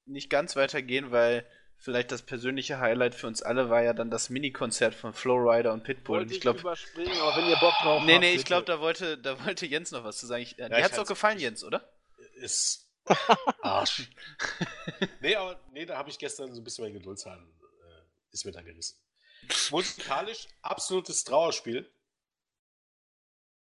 nicht 0.05 0.29
ganz 0.29 0.55
weitergehen, 0.55 1.11
weil 1.11 1.47
vielleicht 1.79 2.13
das 2.13 2.23
persönliche 2.23 2.79
Highlight 2.79 3.15
für 3.15 3.27
uns 3.27 3.43
alle 3.43 3.71
war 3.71 3.83
ja 3.83 3.95
dann 3.95 4.11
das 4.11 4.29
Mini-Konzert 4.29 4.95
von 4.95 5.15
Flowrider 5.15 5.73
und 5.73 5.83
Pitbull. 5.83 6.21
Wollte 6.21 6.35
ich 6.35 6.41
glaube, 6.41 6.61
überspringen, 6.61 7.19
aber 7.21 7.37
wenn 7.37 7.49
ihr 7.49 7.57
Bock 7.57 7.75
drauf 7.83 8.03
Nee, 8.05 8.13
habt, 8.13 8.21
nee, 8.21 8.35
ich 8.35 8.45
glaube, 8.45 8.67
da 8.67 8.81
wollte, 8.81 9.17
da 9.17 9.45
wollte 9.47 9.67
Jens 9.67 9.91
noch 9.93 10.05
was 10.05 10.19
zu 10.19 10.27
sagen. 10.27 10.43
Ich, 10.43 10.57
ja, 10.59 10.69
dir 10.69 10.85
hat's 10.85 10.99
auch 10.99 11.07
gefallen, 11.07 11.39
Jens, 11.39 11.65
oder? 11.65 11.91
Ist 12.35 12.92
Arsch. 13.63 14.09
nee, 15.21 15.35
aber 15.35 15.61
nee, 15.73 15.87
da 15.87 15.99
habe 15.99 16.11
ich 16.11 16.19
gestern 16.19 16.53
so 16.55 16.61
ein 16.61 16.65
bisschen 16.65 16.85
mein 16.85 16.93
Geduldshahn 16.93 17.41
äh, 17.41 18.33
ist 18.33 18.45
mir 18.45 18.53
dann 18.53 18.65
gerissen. 18.65 18.99
Musikalisch 19.71 20.47
absolutes 20.63 21.25
Trauerspiel. 21.25 21.91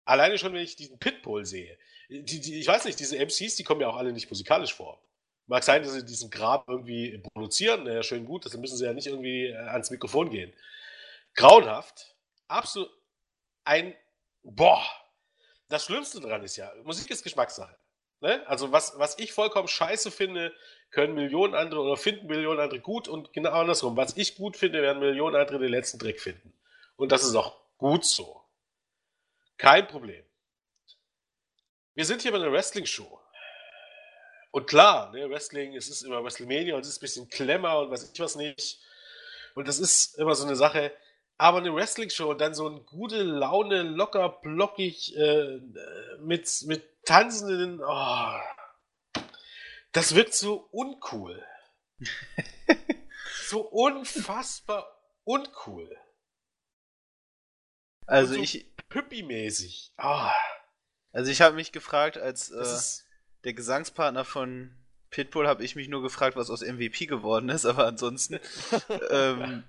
Alleine 0.04 0.36
schon, 0.36 0.52
wenn 0.52 0.62
ich 0.62 0.76
diesen 0.76 0.98
Pitbull 0.98 1.46
sehe. 1.46 1.78
Die, 2.09 2.40
die, 2.40 2.60
ich 2.60 2.66
weiß 2.66 2.84
nicht, 2.84 2.98
diese 2.98 3.16
MCs, 3.16 3.56
die 3.56 3.64
kommen 3.64 3.80
ja 3.80 3.88
auch 3.88 3.96
alle 3.96 4.12
nicht 4.12 4.28
musikalisch 4.28 4.74
vor. 4.74 5.02
Mag 5.46 5.64
sein, 5.64 5.82
dass 5.82 5.92
sie 5.92 6.04
diesen 6.04 6.30
Grab 6.30 6.68
irgendwie 6.68 7.18
produzieren, 7.32 7.86
ja, 7.86 8.02
schön 8.02 8.24
gut, 8.24 8.44
deshalb 8.44 8.60
müssen 8.60 8.76
sie 8.76 8.84
ja 8.84 8.92
nicht 8.92 9.06
irgendwie 9.06 9.46
äh, 9.46 9.56
ans 9.56 9.90
Mikrofon 9.90 10.30
gehen. 10.30 10.52
Grauenhaft. 11.34 12.16
Absolut 12.48 12.90
ein. 13.64 13.94
Boah. 14.42 14.84
Das 15.68 15.84
Schlimmste 15.86 16.20
daran 16.20 16.42
ist 16.42 16.56
ja, 16.56 16.70
Musik 16.84 17.10
ist 17.10 17.22
Geschmackssache. 17.22 17.78
Ne? 18.22 18.46
Also 18.46 18.70
was, 18.70 18.98
was 18.98 19.18
ich 19.18 19.32
vollkommen 19.32 19.66
scheiße 19.66 20.12
finde, 20.12 20.54
können 20.92 21.14
Millionen 21.14 21.54
andere 21.54 21.80
oder 21.80 21.96
finden 21.96 22.28
Millionen 22.28 22.60
andere 22.60 22.80
gut 22.80 23.08
und 23.08 23.32
genau 23.32 23.50
andersrum. 23.50 23.96
Was 23.96 24.16
ich 24.16 24.36
gut 24.36 24.56
finde, 24.56 24.80
werden 24.80 25.00
Millionen 25.00 25.34
andere 25.34 25.58
den 25.58 25.70
letzten 25.70 25.98
Dreck 25.98 26.20
finden. 26.20 26.52
Und 26.94 27.10
das 27.10 27.24
ist 27.24 27.34
auch 27.34 27.60
gut 27.78 28.04
so. 28.04 28.42
Kein 29.58 29.88
Problem. 29.88 30.24
Wir 31.94 32.04
sind 32.04 32.22
hier 32.22 32.30
bei 32.30 32.38
einer 32.38 32.52
Wrestling-Show. 32.52 33.18
Und 34.52 34.66
klar, 34.68 35.10
ne, 35.10 35.28
Wrestling, 35.28 35.74
es 35.74 35.88
ist 35.88 36.02
immer 36.02 36.22
WrestleMania 36.22 36.76
und 36.76 36.82
es 36.82 36.88
ist 36.88 36.98
ein 36.98 37.00
bisschen 37.00 37.28
Klemmer 37.28 37.80
und 37.80 37.90
weiß 37.90 38.12
ich 38.12 38.20
was 38.20 38.36
nicht. 38.36 38.78
Und 39.56 39.66
das 39.66 39.80
ist 39.80 40.16
immer 40.16 40.36
so 40.36 40.46
eine 40.46 40.56
Sache. 40.56 40.92
Aber 41.38 41.58
eine 41.58 41.74
Wrestling-Show 41.74 42.30
und 42.30 42.40
dann 42.40 42.54
so 42.54 42.68
ein 42.68 42.86
gute 42.86 43.24
Laune, 43.24 43.82
locker, 43.82 44.28
blockig, 44.28 45.16
äh, 45.16 45.58
mit, 46.20 46.48
mit 46.66 46.91
tanzenden. 47.04 47.80
Oh, 47.82 48.40
das 49.92 50.14
wirkt 50.14 50.34
so 50.34 50.68
uncool. 50.70 51.44
so 53.46 53.60
unfassbar 53.62 54.86
uncool. 55.24 55.96
Also 58.06 58.34
so 58.34 58.40
ich. 58.40 58.66
Püppi-mäßig. 58.88 59.92
Oh. 59.96 60.30
Also 61.12 61.30
ich 61.30 61.40
habe 61.40 61.56
mich 61.56 61.72
gefragt, 61.72 62.18
als 62.18 62.50
äh, 62.50 63.02
der 63.44 63.54
Gesangspartner 63.54 64.24
von 64.24 64.76
Pitbull 65.12 65.47
habe 65.47 65.62
ich 65.62 65.76
mich 65.76 65.86
nur 65.89 66.02
gefragt, 66.02 66.36
was 66.36 66.51
aus 66.51 66.62
MVP 66.62 67.06
geworden 67.06 67.48
ist, 67.51 67.66
aber 67.66 67.86
ansonsten 67.86 68.40
ähm, 69.10 69.62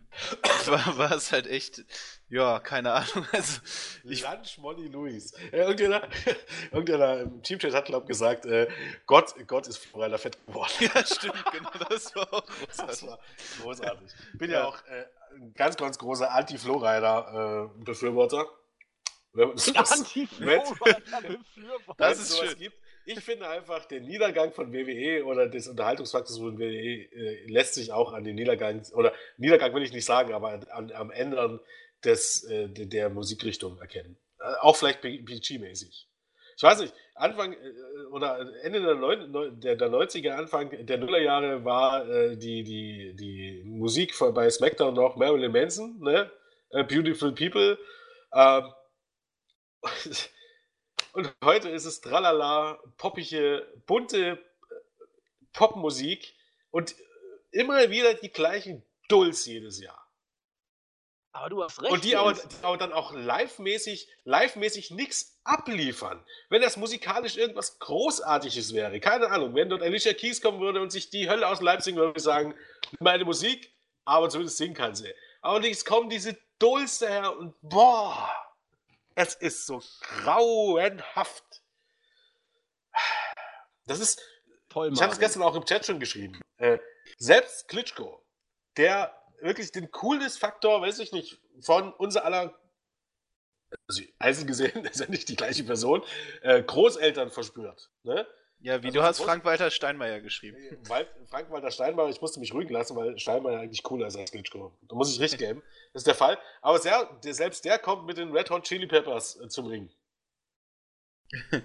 war, 0.66 0.98
war, 0.98 1.12
es 1.12 1.32
halt 1.34 1.48
echt, 1.48 1.84
ja, 2.30 2.62
keine 2.62 2.94
Ahnung. 2.94 3.28
Also, 3.34 3.60
ich, 4.06 4.24
Lunch 4.24 4.58
Molly 4.58 4.88
Louis. 4.88 5.34
Ja, 5.52 5.68
irgendeiner, 5.68 6.08
irgendeiner 6.72 7.20
im 7.20 7.44
Teamchat 7.44 7.74
hat, 7.74 7.84
glaube 7.86 8.06
ich, 8.06 8.08
gesagt, 8.08 8.46
äh, 8.46 8.70
Gott, 9.06 9.36
Gott 9.46 9.68
ist 9.68 9.80
Florida 9.80 10.18
fett 10.18 10.38
geworden. 10.48 10.72
Ja, 10.80 11.06
stimmt, 11.06 11.44
genau, 11.52 11.72
das 11.90 12.16
war 12.16 12.34
auch 12.34 12.46
großartig. 12.66 12.88
Das 12.88 13.06
war 13.06 13.20
großartig. 13.62 14.10
Ich 14.32 14.40
bin 14.40 14.50
ja, 14.50 14.60
ja 14.60 14.68
auch 14.68 14.78
äh, 14.86 15.08
ein 15.36 15.54
ganz, 15.56 15.76
ganz 15.76 16.00
großer 16.00 16.32
Anti-Flowrider-Befürworter. 16.32 18.48
Äh, 19.36 19.42
Anti-Flowrider-Befürworter. 19.42 21.96
Das 21.98 22.20
ist 22.20 22.40
schön. 22.40 22.58
Gibt, 22.58 22.78
ich 23.06 23.20
finde 23.20 23.48
einfach, 23.48 23.86
der 23.86 24.02
Niedergang 24.02 24.54
von 24.54 24.72
WWE 24.72 25.26
oder 25.26 25.48
des 25.48 25.68
Unterhaltungsfaktors 25.68 26.38
von 26.38 26.58
WWE 26.58 27.04
äh, 27.12 27.46
lässt 27.48 27.74
sich 27.74 27.92
auch 27.92 28.14
an 28.14 28.24
den 28.24 28.36
Niedergang, 28.36 28.82
oder 28.94 29.14
Niedergang 29.38 29.74
will 29.74 29.84
ich 29.84 29.94
nicht 29.94 30.06
sagen, 30.06 30.34
aber 30.34 30.60
an, 30.72 30.92
am 30.92 31.12
Ändern 31.12 31.60
des, 32.04 32.44
äh, 32.46 32.70
der 32.70 33.10
Musikrichtung 33.10 33.78
erkennen. 33.80 34.18
Äh, 34.40 34.54
auch 34.62 34.76
vielleicht 34.76 35.02
PG-mäßig. 35.02 36.08
Ich 36.56 36.64
weiß 36.64 36.80
nicht, 36.80 36.94
Anfang 37.16 37.54
äh, 37.54 37.58
oder 38.12 38.40
Ende 38.64 38.82
der, 38.82 38.96
Neun, 38.96 39.60
der, 39.60 39.76
der 39.76 39.90
90er, 39.90 40.32
Anfang 40.32 40.86
der 40.86 40.98
Nullerjahre 40.98 41.66
war 41.66 42.08
äh, 42.08 42.38
die, 42.38 42.64
die, 42.64 43.16
die 43.16 43.64
Musik 43.66 44.16
von, 44.16 44.34
bei 44.34 44.50
SmackDown 44.50 44.94
noch 44.94 45.16
Marilyn 45.16 45.52
Manson, 45.52 46.00
ne? 46.00 46.32
Beautiful 46.72 47.34
People. 47.34 47.78
Ähm, 48.34 48.74
und 51.14 51.34
heute 51.44 51.70
ist 51.70 51.86
es 51.86 52.02
tralala, 52.02 52.80
poppige, 52.98 53.72
bunte 53.86 54.32
äh, 54.32 54.38
Popmusik 55.54 56.36
und 56.72 56.96
immer 57.52 57.90
wieder 57.90 58.16
die 58.16 58.32
gleichen 58.32 58.84
Dulls 59.08 59.46
jedes 59.46 59.80
Jahr. 59.80 60.04
Aber 61.32 61.50
du 61.50 61.64
hast 61.64 61.82
recht. 61.82 61.92
Und 61.92 62.04
die 62.04 62.16
aber, 62.16 62.34
die 62.34 62.42
aber, 62.64 62.78
dann 62.78 62.94
auch 62.94 63.12
live-mäßig, 63.12 64.08
live-mäßig 64.24 64.92
nichts 64.92 65.40
abliefern. 65.44 66.24
Wenn 66.50 66.62
das 66.62 66.78
musikalisch 66.78 67.38
irgendwas 67.38 67.80
Großartiges 67.80 68.74
wäre, 68.74 69.00
keine 69.00 69.30
Ahnung, 69.30 69.56
wenn 69.56 69.70
dort 69.70 69.82
Alicia 69.82 70.14
Keys 70.14 70.42
kommen 70.42 70.60
würde 70.60 70.82
und 70.82 70.92
sich 70.92 71.10
die 71.10 71.30
Hölle 71.30 71.48
aus 71.48 71.62
Leipzig 71.62 71.96
würde, 71.96 72.20
sagen, 72.20 72.56
meine 73.00 73.26
Musik, 73.26 73.72
aber 74.06 74.30
zumindest 74.30 74.58
singen 74.58 74.76
kann 74.76 74.96
sie. 74.96 75.14
Aber 75.42 75.60
nichts 75.60 75.86
kommen 75.86 76.10
diese 76.10 76.38
Dulls 76.60 77.00
daher 77.00 77.38
und 77.38 77.56
boah. 77.62 78.30
Es 79.16 79.36
ist 79.36 79.66
so 79.66 79.82
grauenhaft. 80.02 81.64
Das 83.86 84.00
ist. 84.00 84.22
Toll, 84.70 84.92
ich 84.94 85.02
habe 85.02 85.14
es 85.14 85.20
gestern 85.20 85.44
auch 85.44 85.56
im 85.56 85.66
Chat 85.66 85.86
schon 85.86 86.00
geschrieben. 86.00 86.40
Äh, 86.58 86.80
selbst 87.18 87.68
Klitschko, 87.68 88.26
der 88.78 89.16
wirklich 89.40 89.72
den 89.72 89.92
Coolness-Faktor, 89.92 90.82
weiß 90.82 91.00
ich 91.00 91.12
nicht, 91.12 91.40
von 91.62 91.94
unser 91.94 92.26
aller, 92.26 92.58
also 93.88 94.02
einzeln 94.18 94.48
gesehen, 94.48 94.86
ist 94.86 95.00
ja 95.00 95.08
nicht 95.08 95.30
die 95.30 95.36
gleiche 95.36 95.64
Person, 95.64 96.04
äh, 96.42 96.64
Großeltern 96.64 97.30
verspürt. 97.30 97.92
Ne? 98.04 98.28
Ja, 98.64 98.82
wie 98.82 98.88
also 98.88 99.00
du 99.00 99.06
hast 99.06 99.22
Frank-Walter 99.22 99.70
Steinmeier 99.70 100.22
geschrieben. 100.22 100.58
Frank-Walter 100.86 101.70
Steinmeier, 101.70 102.08
ich 102.08 102.22
musste 102.22 102.40
mich 102.40 102.54
ruhig 102.54 102.70
lassen, 102.70 102.96
weil 102.96 103.20
Steinmeier 103.20 103.60
eigentlich 103.60 103.84
cooler 103.84 104.08
ist 104.08 104.16
als 104.16 104.32
Klitschko. 104.32 104.72
Da 104.88 104.96
muss 104.96 105.14
ich 105.14 105.20
recht 105.20 105.38
geben. 105.38 105.62
Das 105.92 106.00
ist 106.00 106.08
der 106.08 106.16
Fall. 106.16 106.40
Aber 106.62 106.80
sehr, 106.80 107.04
der, 107.26 107.34
selbst 107.34 107.66
der 107.66 107.78
kommt 107.78 108.06
mit 108.06 108.18
den 108.18 108.32
Red 108.32 108.50
Hot 108.50 108.64
Chili 108.64 108.88
Peppers 108.88 109.38
äh, 109.42 109.50
zum 109.50 109.68
Ring. 109.68 109.92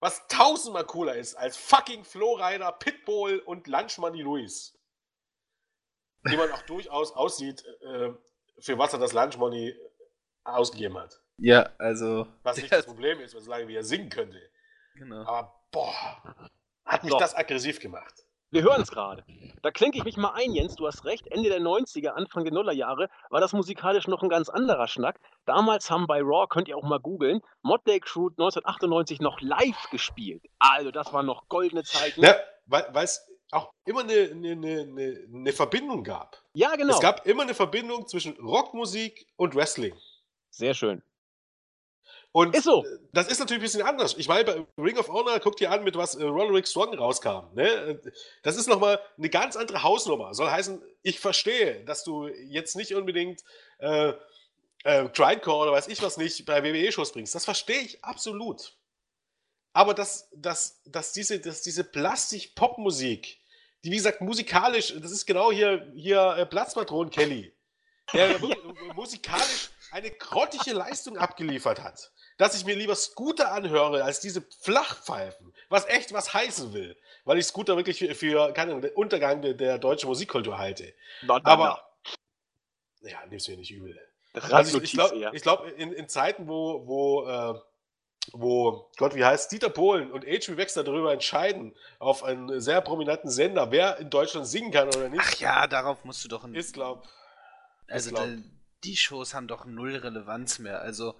Was 0.00 0.28
tausendmal 0.28 0.84
cooler 0.84 1.14
ist 1.16 1.34
als 1.36 1.56
fucking 1.56 2.04
Flowrider, 2.04 2.70
Pitbull 2.72 3.38
und 3.38 3.66
Lunch 3.66 3.96
Money 3.96 4.20
Louis. 4.20 4.78
Wie 6.24 6.36
man 6.36 6.52
auch 6.52 6.62
durchaus 6.62 7.12
aussieht, 7.12 7.64
äh, 7.80 8.10
für 8.58 8.76
was 8.76 8.92
er 8.92 8.98
das 8.98 9.14
Lunch 9.14 9.38
Money 9.38 9.74
ausgegeben 10.44 10.98
hat. 10.98 11.18
Ja, 11.38 11.70
also. 11.78 12.26
Was 12.42 12.56
nicht 12.60 12.70
das 12.70 12.84
Problem 12.84 13.20
ist, 13.20 13.32
solange 13.32 13.66
wie 13.68 13.76
er 13.76 13.84
singen 13.84 14.10
könnte. 14.10 14.38
Genau. 14.96 15.24
Aber 15.24 15.57
boah, 15.70 16.22
hat 16.84 17.04
mich 17.04 17.12
so. 17.12 17.18
das 17.18 17.34
aggressiv 17.34 17.80
gemacht. 17.80 18.14
Wir 18.50 18.62
hören 18.62 18.80
es 18.80 18.90
gerade. 18.90 19.24
Da 19.62 19.70
klinke 19.70 19.98
ich 19.98 20.04
mich 20.04 20.16
mal 20.16 20.32
ein, 20.34 20.52
Jens, 20.52 20.74
du 20.76 20.86
hast 20.86 21.04
recht. 21.04 21.26
Ende 21.26 21.50
der 21.50 21.60
90er, 21.60 22.08
Anfang 22.08 22.44
der 22.44 22.52
Nullerjahre 22.54 23.10
war 23.28 23.40
das 23.42 23.52
musikalisch 23.52 24.08
noch 24.08 24.22
ein 24.22 24.30
ganz 24.30 24.48
anderer 24.48 24.88
Schnack. 24.88 25.20
Damals 25.44 25.90
haben 25.90 26.06
bei 26.06 26.20
Raw, 26.22 26.46
könnt 26.48 26.66
ihr 26.68 26.76
auch 26.78 26.82
mal 26.82 26.98
googeln, 26.98 27.42
Motley 27.60 28.00
Crue 28.00 28.30
1998 28.30 29.20
noch 29.20 29.40
live 29.42 29.90
gespielt. 29.90 30.42
Also, 30.58 30.90
das 30.90 31.12
waren 31.12 31.26
noch 31.26 31.48
goldene 31.48 31.84
Zeiten. 31.84 32.22
Ja, 32.22 32.36
weil 32.64 33.04
es 33.04 33.28
auch 33.50 33.70
immer 33.84 34.00
eine, 34.00 34.30
eine, 34.30 34.52
eine, 34.52 35.26
eine 35.32 35.52
Verbindung 35.52 36.02
gab. 36.02 36.42
Ja, 36.54 36.74
genau. 36.76 36.94
Es 36.94 37.00
gab 37.00 37.26
immer 37.26 37.42
eine 37.42 37.54
Verbindung 37.54 38.06
zwischen 38.06 38.32
Rockmusik 38.38 39.26
und 39.36 39.54
Wrestling. 39.54 39.94
Sehr 40.50 40.72
schön. 40.72 41.02
Und 42.32 42.54
ist 42.54 42.64
so. 42.64 42.84
das 43.12 43.28
ist 43.28 43.38
natürlich 43.38 43.60
ein 43.60 43.64
bisschen 43.64 43.82
anders. 43.82 44.14
Ich 44.18 44.28
meine, 44.28 44.44
bei 44.44 44.66
Ring 44.76 44.98
of 44.98 45.08
Honor, 45.08 45.40
guckt 45.40 45.60
ihr 45.60 45.70
an, 45.70 45.82
mit 45.82 45.96
was 45.96 46.14
äh, 46.14 46.24
Roderick 46.24 46.68
Strong 46.68 46.94
rauskam. 46.94 47.54
Ne? 47.54 48.00
Das 48.42 48.56
ist 48.56 48.68
nochmal 48.68 49.00
eine 49.16 49.30
ganz 49.30 49.56
andere 49.56 49.82
Hausnummer. 49.82 50.34
Soll 50.34 50.50
heißen, 50.50 50.82
ich 51.02 51.20
verstehe, 51.20 51.84
dass 51.84 52.04
du 52.04 52.28
jetzt 52.28 52.76
nicht 52.76 52.94
unbedingt 52.94 53.42
äh, 53.78 54.12
äh, 54.84 55.08
Grindcore 55.08 55.62
oder 55.62 55.72
weiß 55.72 55.88
ich 55.88 56.02
was 56.02 56.18
nicht 56.18 56.44
bei 56.44 56.62
WWE-Shows 56.62 57.12
bringst. 57.12 57.34
Das 57.34 57.44
verstehe 57.44 57.80
ich 57.80 58.04
absolut. 58.04 58.76
Aber 59.72 59.94
dass, 59.94 60.28
dass, 60.34 60.82
dass 60.84 61.12
diese, 61.12 61.40
dass 61.40 61.62
diese 61.62 61.82
Plastik-Pop-Musik, 61.82 63.40
die 63.84 63.90
wie 63.90 63.96
gesagt 63.96 64.20
musikalisch, 64.20 64.94
das 65.00 65.12
ist 65.12 65.24
genau 65.24 65.50
hier, 65.50 65.90
hier 65.94 66.36
äh, 66.36 66.46
Platzpatron 66.46 67.10
Kelly, 67.10 67.54
der 68.12 68.38
musikalisch 68.94 69.70
eine 69.92 70.10
grottige 70.10 70.72
Leistung 70.72 71.16
abgeliefert 71.16 71.82
hat 71.82 72.12
dass 72.38 72.56
ich 72.56 72.64
mir 72.64 72.76
lieber 72.76 72.94
Scooter 72.94 73.52
anhöre 73.52 74.04
als 74.04 74.20
diese 74.20 74.42
Flachpfeifen, 74.62 75.52
was 75.68 75.86
echt 75.86 76.12
was 76.12 76.32
heißen 76.32 76.72
will, 76.72 76.96
weil 77.24 77.36
ich 77.38 77.46
Scooter 77.46 77.76
wirklich 77.76 77.98
für, 77.98 78.14
für 78.14 78.52
keine 78.52 78.80
den 78.80 78.92
Untergang 78.92 79.42
der, 79.42 79.54
der, 79.54 79.78
deutschen 79.78 80.08
Musikkultur 80.08 80.56
halte. 80.56 80.94
Na, 81.22 81.40
na, 81.42 81.50
Aber, 81.50 81.82
na. 83.02 83.10
ja, 83.10 83.26
nimm's 83.26 83.48
mir 83.48 83.56
nicht 83.56 83.72
übel. 83.72 84.00
Also 84.34 84.78
ich, 84.78 84.84
ich 84.84 84.92
glaube, 84.92 85.30
glaub, 85.42 85.66
in, 85.76 85.92
in, 85.92 86.08
Zeiten, 86.08 86.46
wo, 86.46 86.86
wo, 86.86 87.26
äh, 87.26 87.60
wo, 88.32 88.88
Gott, 88.96 89.16
wie 89.16 89.24
heißt, 89.24 89.50
Dieter 89.50 89.70
Polen 89.70 90.12
und 90.12 90.24
H.B. 90.24 90.56
Wexler 90.56 90.84
darüber 90.84 91.12
entscheiden, 91.12 91.74
auf 91.98 92.22
einen 92.22 92.60
sehr 92.60 92.80
prominenten 92.82 93.30
Sender, 93.30 93.72
wer 93.72 93.98
in 93.98 94.10
Deutschland 94.10 94.46
singen 94.46 94.70
kann 94.70 94.88
oder 94.88 95.08
nicht. 95.08 95.22
Ach 95.24 95.34
ja, 95.40 95.66
darauf 95.66 96.04
musst 96.04 96.24
du 96.24 96.28
doch... 96.28 96.44
Ein, 96.44 96.54
ist, 96.54 96.72
glaub... 96.72 97.08
Also, 97.88 98.10
glaub, 98.10 98.28
die 98.84 98.96
Shows 98.96 99.34
haben 99.34 99.48
doch 99.48 99.64
null 99.64 99.96
Relevanz 99.96 100.60
mehr. 100.60 100.82
Also, 100.82 101.14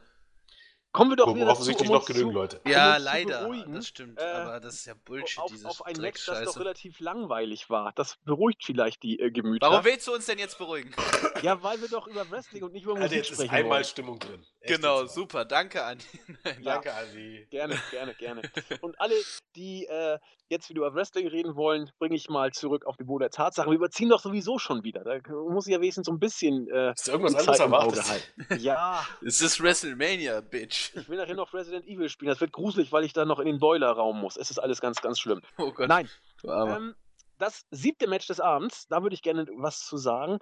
Kommen 0.92 1.10
wir 1.10 1.16
doch 1.16 1.34
wieder 1.34 1.48
offensichtlich 1.48 1.90
noch 1.90 2.06
genügend 2.06 2.32
Leute. 2.32 2.60
Ja, 2.66 2.96
leider. 2.96 3.48
Das 3.68 3.86
stimmt. 3.86 4.18
Äh, 4.18 4.24
aber 4.24 4.60
das 4.60 4.74
ist 4.74 4.86
ja 4.86 4.94
Bullshit, 5.04 5.38
auf, 5.38 5.50
dieses 5.50 5.66
Auf 5.66 5.84
ein 5.84 5.96
Match, 6.00 6.24
das 6.24 6.44
doch 6.44 6.58
relativ 6.58 6.98
langweilig 7.00 7.68
war. 7.68 7.92
Das 7.94 8.16
beruhigt 8.24 8.64
vielleicht 8.64 9.02
die 9.02 9.20
äh, 9.20 9.30
Gemüter. 9.30 9.70
Warum 9.70 9.84
willst 9.84 10.06
du 10.06 10.14
uns 10.14 10.26
denn 10.26 10.38
jetzt 10.38 10.56
beruhigen? 10.56 10.94
ja, 11.42 11.62
weil 11.62 11.80
wir 11.80 11.88
doch 11.88 12.06
über 12.06 12.28
Wrestling 12.30 12.62
und 12.62 12.72
nicht 12.72 12.84
über 12.84 12.94
Musik 12.94 13.02
also 13.04 13.14
jetzt 13.16 13.26
sprechen 13.26 13.44
ist 13.44 13.52
einmal 13.52 13.70
wollen. 13.78 13.84
Stimmung 13.84 14.18
drin. 14.18 14.44
Echt 14.60 14.74
genau, 14.74 15.06
super. 15.06 15.44
Danke, 15.44 15.84
Andi. 15.84 16.04
Danke, 16.64 16.94
Andi. 16.94 17.46
Gerne, 17.50 17.78
gerne, 17.90 18.14
gerne. 18.14 18.42
Und 18.80 18.98
alle, 18.98 19.14
die 19.56 19.84
äh, 19.86 20.18
jetzt 20.48 20.68
wieder 20.70 20.78
über 20.78 20.94
Wrestling 20.94 21.26
reden 21.28 21.54
wollen, 21.56 21.90
bringe 21.98 22.16
ich 22.16 22.28
mal 22.28 22.52
zurück 22.52 22.86
auf 22.86 22.96
die 22.96 23.04
Boden 23.04 23.20
der 23.20 23.30
Tatsachen. 23.30 23.70
Wir 23.70 23.76
überziehen 23.76 24.08
doch 24.08 24.20
sowieso 24.20 24.58
schon 24.58 24.82
wieder. 24.84 25.04
Da 25.04 25.18
muss 25.32 25.66
ich 25.66 25.72
ja 25.72 25.80
wenigstens 25.80 26.06
so 26.06 26.12
ein 26.12 26.18
bisschen. 26.18 26.68
Äh, 26.68 26.92
ist 26.92 27.08
irgendwas 27.08 27.34
anderes 27.34 27.60
erwartet? 27.60 28.32
Ja. 28.58 29.06
es 29.24 29.40
ist 29.40 29.62
WrestleMania, 29.62 30.40
Bitch. 30.40 30.87
Ich 30.94 31.08
will 31.08 31.18
nachher 31.18 31.34
noch 31.34 31.52
Resident 31.54 31.86
Evil 31.86 32.08
spielen. 32.08 32.30
Das 32.30 32.40
wird 32.40 32.52
gruselig, 32.52 32.92
weil 32.92 33.04
ich 33.04 33.12
da 33.12 33.24
noch 33.24 33.38
in 33.38 33.46
den 33.46 33.58
Boilerraum 33.58 34.20
muss. 34.20 34.36
Es 34.36 34.50
ist 34.50 34.58
alles 34.58 34.80
ganz, 34.80 35.00
ganz 35.00 35.20
schlimm. 35.20 35.40
Oh 35.58 35.72
Gott. 35.72 35.88
Nein. 35.88 36.08
Ähm, 36.44 36.94
das 37.38 37.66
siebte 37.70 38.08
Match 38.08 38.26
des 38.26 38.40
Abends, 38.40 38.86
da 38.88 39.02
würde 39.02 39.14
ich 39.14 39.22
gerne 39.22 39.46
was 39.56 39.86
zu 39.86 39.96
sagen, 39.96 40.38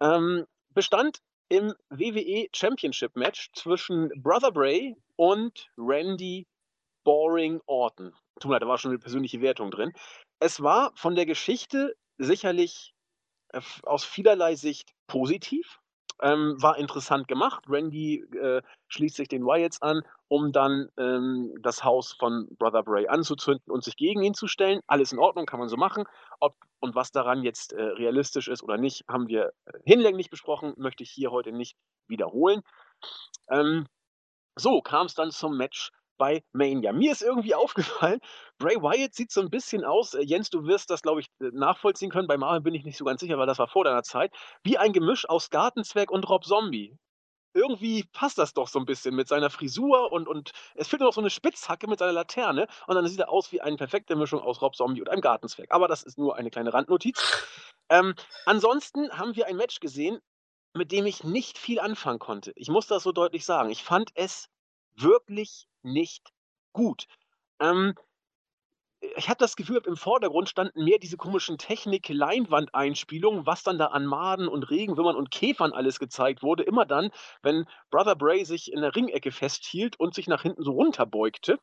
ähm, 0.00 0.46
bestand 0.70 1.18
im 1.48 1.74
WWE 1.90 2.48
Championship 2.54 3.16
Match 3.16 3.50
zwischen 3.54 4.10
Brother 4.22 4.50
Bray 4.50 4.96
und 5.16 5.68
Randy 5.76 6.46
Boring 7.04 7.60
Orton. 7.66 8.14
Tut 8.40 8.48
mir 8.48 8.54
leid, 8.54 8.62
da 8.62 8.68
war 8.68 8.78
schon 8.78 8.90
eine 8.90 8.98
persönliche 8.98 9.40
Wertung 9.40 9.70
drin. 9.70 9.92
Es 10.40 10.62
war 10.62 10.92
von 10.96 11.14
der 11.14 11.26
Geschichte 11.26 11.94
sicherlich 12.18 12.94
äh, 13.50 13.60
aus 13.84 14.04
vielerlei 14.04 14.56
Sicht 14.56 14.92
positiv. 15.06 15.80
Ähm, 16.22 16.56
war 16.62 16.78
interessant 16.78 17.28
gemacht. 17.28 17.64
Randy 17.68 18.24
äh, 18.40 18.62
schließt 18.88 19.16
sich 19.16 19.28
den 19.28 19.44
Wyatts 19.44 19.82
an, 19.82 20.02
um 20.28 20.52
dann 20.52 20.88
ähm, 20.96 21.54
das 21.60 21.82
Haus 21.82 22.12
von 22.12 22.48
Brother 22.58 22.82
Bray 22.82 23.08
anzuzünden 23.08 23.72
und 23.72 23.82
sich 23.82 23.96
gegen 23.96 24.22
ihn 24.22 24.34
zu 24.34 24.46
stellen. 24.46 24.80
Alles 24.86 25.12
in 25.12 25.18
Ordnung, 25.18 25.46
kann 25.46 25.58
man 25.58 25.68
so 25.68 25.76
machen. 25.76 26.04
Ob 26.40 26.54
und 26.80 26.94
was 26.94 27.10
daran 27.10 27.42
jetzt 27.42 27.72
äh, 27.72 27.82
realistisch 27.82 28.48
ist 28.48 28.62
oder 28.62 28.76
nicht, 28.76 29.04
haben 29.08 29.26
wir 29.26 29.52
äh, 29.64 29.78
hinlänglich 29.84 30.30
besprochen, 30.30 30.74
möchte 30.76 31.02
ich 31.02 31.10
hier 31.10 31.30
heute 31.30 31.50
nicht 31.50 31.76
wiederholen. 32.06 32.62
Ähm, 33.48 33.86
so 34.56 34.80
kam 34.82 35.06
es 35.06 35.14
dann 35.14 35.30
zum 35.30 35.56
Match 35.56 35.90
bei 36.16 36.42
Mania. 36.52 36.92
Mir 36.92 37.12
ist 37.12 37.22
irgendwie 37.22 37.54
aufgefallen, 37.54 38.20
Bray 38.58 38.76
Wyatt 38.76 39.14
sieht 39.14 39.32
so 39.32 39.40
ein 39.40 39.50
bisschen 39.50 39.84
aus, 39.84 40.14
äh, 40.14 40.22
Jens, 40.22 40.50
du 40.50 40.66
wirst 40.66 40.90
das, 40.90 41.02
glaube 41.02 41.20
ich, 41.20 41.26
äh, 41.40 41.50
nachvollziehen 41.52 42.10
können. 42.10 42.28
Bei 42.28 42.36
Marvin 42.36 42.62
bin 42.62 42.74
ich 42.74 42.84
nicht 42.84 42.96
so 42.96 43.04
ganz 43.04 43.20
sicher, 43.20 43.38
weil 43.38 43.46
das 43.46 43.58
war 43.58 43.68
vor 43.68 43.84
deiner 43.84 44.02
Zeit. 44.02 44.32
Wie 44.62 44.78
ein 44.78 44.92
Gemisch 44.92 45.28
aus 45.28 45.50
Gartenzwerg 45.50 46.10
und 46.10 46.28
Rob 46.28 46.44
Zombie. 46.44 46.96
Irgendwie 47.56 48.04
passt 48.12 48.38
das 48.38 48.52
doch 48.52 48.66
so 48.66 48.80
ein 48.80 48.84
bisschen 48.84 49.14
mit 49.14 49.28
seiner 49.28 49.48
Frisur 49.48 50.10
und, 50.10 50.26
und 50.26 50.50
es 50.74 50.88
fehlt 50.88 51.00
nur 51.00 51.10
noch 51.10 51.14
so 51.14 51.20
eine 51.20 51.30
Spitzhacke 51.30 51.86
mit 51.86 52.00
seiner 52.00 52.10
Laterne 52.12 52.66
und 52.88 52.96
dann 52.96 53.06
sieht 53.06 53.20
er 53.20 53.30
aus 53.30 53.52
wie 53.52 53.60
eine 53.60 53.76
perfekte 53.76 54.16
Mischung 54.16 54.40
aus 54.40 54.60
Rob 54.60 54.74
Zombie 54.74 55.00
und 55.00 55.08
einem 55.08 55.20
Gartenzwerg. 55.20 55.70
Aber 55.70 55.86
das 55.86 56.02
ist 56.02 56.18
nur 56.18 56.36
eine 56.36 56.50
kleine 56.50 56.74
Randnotiz. 56.74 57.22
Ähm, 57.88 58.14
ansonsten 58.44 59.10
haben 59.12 59.36
wir 59.36 59.46
ein 59.46 59.56
Match 59.56 59.78
gesehen, 59.78 60.18
mit 60.74 60.90
dem 60.90 61.06
ich 61.06 61.22
nicht 61.22 61.58
viel 61.58 61.78
anfangen 61.78 62.18
konnte. 62.18 62.52
Ich 62.56 62.68
muss 62.68 62.88
das 62.88 63.04
so 63.04 63.12
deutlich 63.12 63.44
sagen. 63.44 63.70
Ich 63.70 63.84
fand 63.84 64.10
es 64.14 64.48
wirklich 64.96 65.66
nicht 65.82 66.30
gut. 66.72 67.06
Ähm, 67.60 67.94
ich 69.16 69.28
hatte 69.28 69.44
das 69.44 69.56
Gefühl, 69.56 69.82
im 69.86 69.96
Vordergrund 69.96 70.48
standen 70.48 70.84
mehr 70.84 70.98
diese 70.98 71.16
komischen 71.16 71.58
Technik-Leinwandeinspielungen, 71.58 73.46
was 73.46 73.62
dann 73.62 73.78
da 73.78 73.86
an 73.86 74.06
Maden 74.06 74.48
und 74.48 74.70
Regenwürmern 74.70 75.16
und 75.16 75.30
Käfern 75.30 75.72
alles 75.72 75.98
gezeigt 75.98 76.42
wurde. 76.42 76.62
Immer 76.62 76.86
dann, 76.86 77.10
wenn 77.42 77.66
Brother 77.90 78.16
Bray 78.16 78.44
sich 78.44 78.72
in 78.72 78.80
der 78.80 78.94
Ringecke 78.94 79.32
festhielt 79.32 79.98
und 79.98 80.14
sich 80.14 80.26
nach 80.26 80.42
hinten 80.42 80.62
so 80.62 80.72
runterbeugte. 80.72 81.58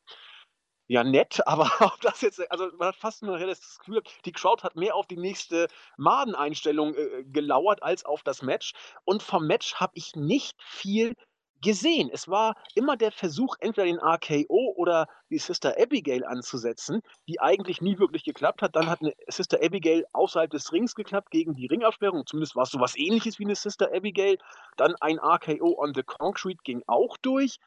Ja, 0.88 1.04
nett, 1.04 1.40
aber 1.46 1.70
ob 1.80 2.00
das 2.00 2.20
jetzt, 2.20 2.50
also 2.50 2.68
man 2.78 2.88
hat 2.88 2.96
fast 2.96 3.22
nur 3.22 3.38
das 3.38 3.78
Gefühl, 3.78 4.02
die 4.24 4.32
Crowd 4.32 4.62
hat 4.62 4.76
mehr 4.76 4.94
auf 4.94 5.06
die 5.06 5.16
nächste 5.16 5.68
Madeneinstellung 5.96 6.94
äh, 6.94 7.24
gelauert 7.24 7.82
als 7.82 8.04
auf 8.04 8.22
das 8.22 8.42
Match. 8.42 8.72
Und 9.04 9.22
vom 9.22 9.46
Match 9.46 9.74
habe 9.76 9.92
ich 9.96 10.14
nicht 10.16 10.60
viel 10.62 11.14
gesehen. 11.62 12.10
Es 12.12 12.28
war 12.28 12.54
immer 12.74 12.96
der 12.96 13.12
Versuch, 13.12 13.56
entweder 13.60 13.86
den 13.86 13.98
RKO 13.98 14.74
oder 14.76 15.06
die 15.30 15.38
Sister 15.38 15.74
Abigail 15.78 16.24
anzusetzen, 16.24 17.02
die 17.28 17.40
eigentlich 17.40 17.80
nie 17.80 17.98
wirklich 17.98 18.24
geklappt 18.24 18.60
hat. 18.60 18.76
Dann 18.76 18.90
hat 18.90 19.00
eine 19.00 19.14
Sister 19.28 19.58
Abigail 19.62 20.04
außerhalb 20.12 20.50
des 20.50 20.72
Rings 20.72 20.94
geklappt 20.94 21.30
gegen 21.30 21.54
die 21.54 21.66
Ringabsperrung. 21.66 22.26
Zumindest 22.26 22.56
war 22.56 22.64
es 22.64 22.70
so 22.70 22.80
was 22.80 22.98
ähnliches 22.98 23.38
wie 23.38 23.44
eine 23.44 23.54
Sister 23.54 23.90
Abigail. 23.94 24.38
Dann 24.76 24.94
ein 25.00 25.18
RKO 25.18 25.78
on 25.78 25.94
the 25.94 26.02
Concrete 26.02 26.60
ging 26.64 26.82
auch 26.86 27.16
durch. 27.16 27.58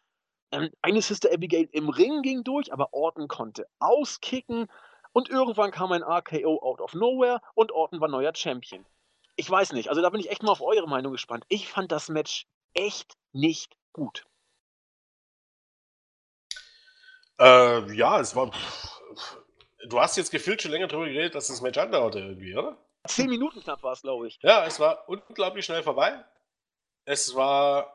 Ähm, 0.51 0.69
eine 0.81 1.01
Sister 1.01 1.31
Abigail 1.33 1.67
im 1.71 1.89
Ring 1.89 2.21
ging 2.21 2.43
durch, 2.43 2.71
aber 2.71 2.93
Orton 2.93 3.27
konnte 3.27 3.65
auskicken. 3.79 4.67
Und 5.13 5.29
irgendwann 5.29 5.71
kam 5.71 5.93
ein 5.93 6.03
RKO 6.03 6.61
out 6.61 6.81
of 6.81 6.93
nowhere 6.93 7.39
und 7.53 7.71
Orton 7.71 8.01
war 8.01 8.09
neuer 8.09 8.35
Champion. 8.35 8.85
Ich 9.37 9.49
weiß 9.49 9.71
nicht, 9.71 9.89
also 9.89 10.01
da 10.01 10.09
bin 10.09 10.19
ich 10.19 10.29
echt 10.29 10.43
mal 10.43 10.51
auf 10.51 10.61
eure 10.61 10.87
Meinung 10.87 11.13
gespannt. 11.13 11.45
Ich 11.47 11.69
fand 11.69 11.91
das 11.91 12.09
Match 12.09 12.47
echt 12.73 13.15
nicht 13.31 13.75
gut. 13.95 14.27
Äh, 17.39 17.93
ja, 17.93 18.19
es 18.19 18.35
war. 18.35 18.51
Du 19.87 19.99
hast 19.99 20.17
jetzt 20.17 20.31
gefühlt 20.31 20.61
schon 20.61 20.71
länger 20.71 20.87
darüber 20.87 21.07
geredet, 21.07 21.35
dass 21.35 21.47
das 21.47 21.61
Match 21.61 21.77
andauerte 21.77 22.19
irgendwie, 22.19 22.55
oder? 22.55 22.77
Zehn 23.07 23.29
Minuten 23.29 23.61
knapp 23.61 23.83
war 23.83 23.93
es, 23.93 24.01
glaube 24.01 24.27
ich. 24.27 24.37
Ja, 24.41 24.65
es 24.65 24.79
war 24.79 25.07
unglaublich 25.07 25.65
schnell 25.65 25.83
vorbei. 25.83 26.23
Es 27.05 27.35
war. 27.35 27.91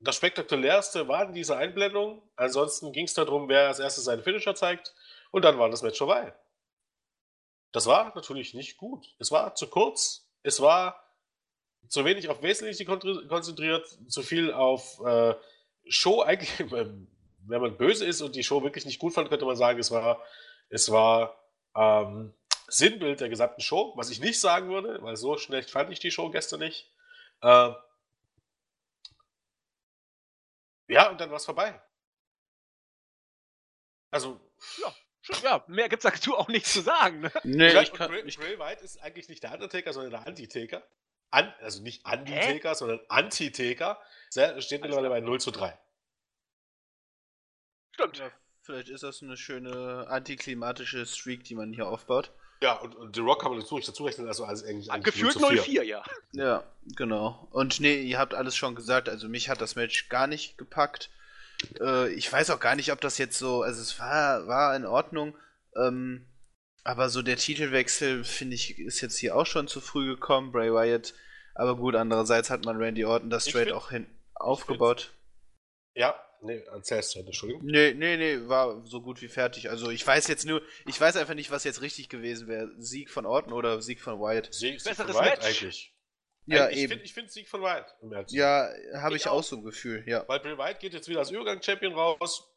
Das 0.00 0.16
spektakulärste 0.16 1.08
waren 1.08 1.32
diese 1.32 1.56
Einblendungen. 1.56 2.22
Ansonsten 2.36 2.92
ging 2.92 3.06
es 3.06 3.14
darum, 3.14 3.48
wer 3.48 3.66
als 3.68 3.80
erstes 3.80 4.04
seinen 4.04 4.22
Finisher 4.22 4.54
zeigt. 4.54 4.94
Und 5.30 5.44
dann 5.44 5.58
war 5.58 5.70
das 5.70 5.82
Match 5.82 5.98
vorbei. 5.98 6.34
Das 7.72 7.86
war 7.86 8.14
natürlich 8.14 8.54
nicht 8.54 8.76
gut. 8.76 9.16
Es 9.18 9.32
war 9.32 9.54
zu 9.54 9.68
kurz. 9.68 10.30
Es 10.42 10.60
war 10.60 11.07
zu 11.88 12.04
wenig 12.04 12.28
auf 12.28 12.42
Wesentliche 12.42 12.84
konzentriert, 12.84 13.86
zu 14.08 14.22
viel 14.22 14.52
auf 14.52 15.00
äh, 15.04 15.34
Show. 15.88 16.22
Eigentlich, 16.22 16.70
wenn 16.70 17.60
man 17.60 17.76
böse 17.76 18.04
ist 18.04 18.20
und 18.20 18.36
die 18.36 18.44
Show 18.44 18.62
wirklich 18.62 18.84
nicht 18.84 18.98
gut 18.98 19.14
fand, 19.14 19.28
könnte 19.28 19.46
man 19.46 19.56
sagen, 19.56 19.78
es 19.78 19.90
war, 19.90 20.22
es 20.68 20.90
war 20.90 21.38
ähm, 21.74 22.34
Sinnbild 22.68 23.20
der 23.20 23.28
gesamten 23.28 23.60
Show, 23.60 23.94
was 23.96 24.10
ich 24.10 24.20
nicht 24.20 24.40
sagen 24.40 24.68
würde, 24.68 25.02
weil 25.02 25.16
so 25.16 25.38
schlecht 25.38 25.70
fand 25.70 25.90
ich 25.90 25.98
die 25.98 26.10
Show 26.10 26.30
gestern 26.30 26.60
nicht. 26.60 26.92
Äh, 27.40 27.72
ja, 30.88 31.10
und 31.10 31.20
dann 31.20 31.30
war 31.30 31.36
es 31.36 31.44
vorbei. 31.44 31.80
Also, 34.10 34.40
ja. 34.82 34.94
Ja, 35.42 35.64
mehr 35.66 35.90
gibt 35.90 36.02
es 36.04 36.10
dazu 36.10 36.36
auch 36.36 36.48
nichts 36.48 36.72
zu 36.72 36.80
sagen. 36.80 37.20
Ne? 37.20 37.32
Nee, 37.44 37.80
ich 37.82 37.92
kann, 37.92 38.10
Bray, 38.10 38.22
Bray 38.22 38.58
White 38.58 38.82
ist 38.82 38.98
eigentlich 39.02 39.28
nicht 39.28 39.42
der 39.42 39.52
Undertaker, 39.52 39.92
sondern 39.92 40.10
der 40.10 40.26
Antitaker. 40.26 40.82
An, 41.30 41.52
also 41.60 41.82
nicht 41.82 42.06
Anti-Taker, 42.06 42.74
sondern 42.74 43.00
Anti-Taker. 43.08 43.98
Steht 44.30 44.82
mittlerweile 44.82 45.08
bei 45.08 45.20
0 45.20 45.40
zu 45.40 45.50
3. 45.50 45.76
Stimmt. 47.92 48.18
Ja, 48.18 48.30
vielleicht 48.62 48.88
ist 48.88 49.02
das 49.02 49.22
eine 49.22 49.36
schöne 49.36 50.06
antiklimatische 50.08 51.04
Streak, 51.04 51.44
die 51.44 51.54
man 51.54 51.72
hier 51.72 51.88
aufbaut. 51.88 52.32
Ja, 52.60 52.74
und, 52.74 52.94
und 52.96 53.14
The 53.14 53.22
Rock 53.22 53.42
kann 53.42 53.52
man 53.52 53.60
dazu, 53.60 53.78
dazu 53.78 54.04
rechnen, 54.04 54.26
also 54.26 54.44
alles 54.44 54.64
eigentlich. 54.64 54.90
Gefühlt 55.04 55.36
0-4, 55.36 55.82
ja. 55.82 56.02
Ja, 56.32 56.64
genau. 56.96 57.46
Und 57.50 57.80
nee, 57.80 58.00
ihr 58.00 58.18
habt 58.18 58.34
alles 58.34 58.56
schon 58.56 58.74
gesagt, 58.74 59.08
also 59.08 59.28
mich 59.28 59.48
hat 59.48 59.60
das 59.60 59.76
Match 59.76 60.08
gar 60.08 60.26
nicht 60.26 60.58
gepackt. 60.58 61.10
Äh, 61.80 62.12
ich 62.14 62.32
weiß 62.32 62.50
auch 62.50 62.60
gar 62.60 62.74
nicht, 62.74 62.92
ob 62.92 63.00
das 63.00 63.18
jetzt 63.18 63.38
so, 63.38 63.62
also 63.62 63.80
es 63.80 63.98
war, 63.98 64.46
war 64.48 64.74
in 64.74 64.86
Ordnung. 64.86 65.36
Ähm, 65.76 66.26
aber 66.84 67.08
so 67.08 67.22
der 67.22 67.36
Titelwechsel, 67.36 68.24
finde 68.24 68.54
ich, 68.54 68.78
ist 68.78 69.00
jetzt 69.00 69.18
hier 69.18 69.36
auch 69.36 69.46
schon 69.46 69.68
zu 69.68 69.80
früh 69.80 70.06
gekommen. 70.06 70.52
Bray 70.52 70.72
Wyatt. 70.72 71.14
Aber 71.54 71.76
gut, 71.76 71.96
andererseits 71.96 72.50
hat 72.50 72.64
man 72.64 72.76
Randy 72.76 73.04
Orton 73.04 73.30
das 73.30 73.48
Straight 73.48 73.72
auch 73.72 73.90
hin 73.90 74.06
aufgebaut. 74.34 75.12
Ja, 75.94 76.14
nee, 76.42 76.62
erzählst 76.72 77.16
du, 77.16 77.20
Entschuldigung. 77.20 77.64
Nee, 77.64 77.92
nee, 77.94 78.16
nee, 78.16 78.48
war 78.48 78.86
so 78.86 79.02
gut 79.02 79.20
wie 79.20 79.28
fertig. 79.28 79.68
Also 79.68 79.90
ich 79.90 80.06
weiß 80.06 80.28
jetzt 80.28 80.46
nur, 80.46 80.62
ich 80.86 81.00
weiß 81.00 81.16
einfach 81.16 81.34
nicht, 81.34 81.50
was 81.50 81.64
jetzt 81.64 81.82
richtig 81.82 82.08
gewesen 82.08 82.46
wäre. 82.46 82.70
Sieg 82.78 83.10
von 83.10 83.26
Orton 83.26 83.52
oder 83.52 83.82
Sieg 83.82 84.00
von 84.00 84.20
Wyatt. 84.20 84.54
Sieg, 84.54 84.80
Sieg 84.80 84.88
Besseres 84.88 85.16
von 85.16 85.24
Wyatt 85.24 85.42
Match. 85.42 85.46
eigentlich. 85.46 85.94
Ja, 86.46 86.70
ich 86.70 86.78
eben. 86.78 87.00
ich 87.02 87.12
finde 87.12 87.30
Sieg 87.30 87.48
von 87.48 87.60
Wyatt. 87.60 87.94
Ja, 88.28 88.70
habe 88.94 89.16
ich, 89.16 89.22
ich, 89.22 89.28
auch 89.28 89.42
so 89.42 89.56
ein 89.56 89.64
Gefühl, 89.64 90.04
ja. 90.06 90.24
Weil 90.28 90.40
Bray 90.40 90.56
Wyatt 90.56 90.80
geht 90.80 90.94
jetzt 90.94 91.08
wieder 91.08 91.18
als 91.18 91.30
Übergang-Champion 91.30 91.92
raus. 91.92 92.48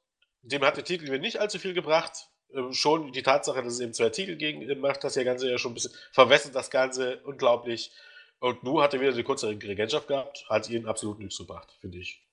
Dem 0.43 0.64
hat 0.64 0.77
der 0.77 0.84
Titel 0.84 1.18
nicht 1.19 1.39
allzu 1.39 1.60
viel 1.60 1.73
gebracht. 1.73 2.31
Ähm, 2.53 2.73
schon 2.73 3.11
die 3.11 3.23
Tatsache, 3.23 3.64
dass 3.64 3.73
es 3.73 3.80
eben 3.80 3.94
zwei 3.94 4.10
Titel 4.10 4.36
gegen 4.36 4.61
ihn 4.61 4.80
macht, 4.80 5.03
das 5.03 5.15
ja 5.15 5.23
Ganze 5.23 5.49
ja 5.49 5.57
schon 5.57 5.72
ein 5.72 5.76
bisschen 5.76 5.94
verwässert 6.11 6.56
das 6.56 6.69
Ganze 6.69 7.22
unglaublich. 7.23 7.91
Und 8.40 8.64
Nu 8.64 8.82
hat 8.82 8.94
er 8.94 9.02
wieder 9.02 9.11
die 9.11 9.23
kurze 9.23 9.49
Regentschaft 9.49 10.07
gehabt, 10.07 10.45
hat 10.49 10.69
ihn 10.69 10.88
absolut 10.88 11.19
nichts 11.19 11.38
gebracht, 11.38 11.72
finde 11.80 11.99
ich. 11.99 12.26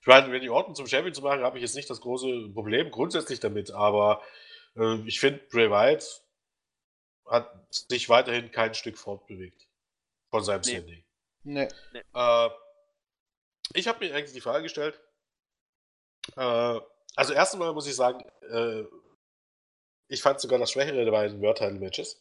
Ich 0.00 0.06
meine, 0.06 0.32
wenn 0.32 0.40
die 0.40 0.48
Orten 0.48 0.74
zum 0.74 0.86
Champion 0.86 1.12
zu 1.12 1.22
machen, 1.22 1.42
habe 1.42 1.58
ich 1.58 1.62
jetzt 1.62 1.74
nicht 1.74 1.90
das 1.90 2.00
große 2.00 2.50
Problem 2.54 2.90
grundsätzlich 2.90 3.40
damit, 3.40 3.70
aber 3.70 4.22
äh, 4.76 4.96
ich 5.06 5.20
finde, 5.20 5.40
Bray 5.50 5.70
Wyatt 5.70 6.22
hat 7.26 7.50
sich 7.70 8.08
weiterhin 8.08 8.50
kein 8.50 8.74
Stück 8.74 8.96
fortbewegt 8.96 9.68
von 10.30 10.42
seinem 10.42 10.62
nee. 10.64 10.70
Standing. 10.70 11.04
Nee. 11.42 11.68
Äh, 12.14 12.50
ich 13.74 13.88
habe 13.88 14.04
mir 14.04 14.14
eigentlich 14.14 14.32
die 14.32 14.40
Frage 14.40 14.62
gestellt, 14.62 15.00
äh, 16.36 16.80
also 17.16 17.32
erst 17.32 17.54
einmal 17.54 17.72
muss 17.72 17.86
ich 17.86 17.96
sagen, 17.96 18.24
äh, 18.50 18.84
ich 20.10 20.22
fand 20.22 20.40
sogar 20.40 20.58
das 20.58 20.72
Schwächere 20.72 21.04
der 21.04 21.12
beiden 21.12 21.40
World 21.40 21.58
Title 21.58 21.78
Matches. 21.78 22.20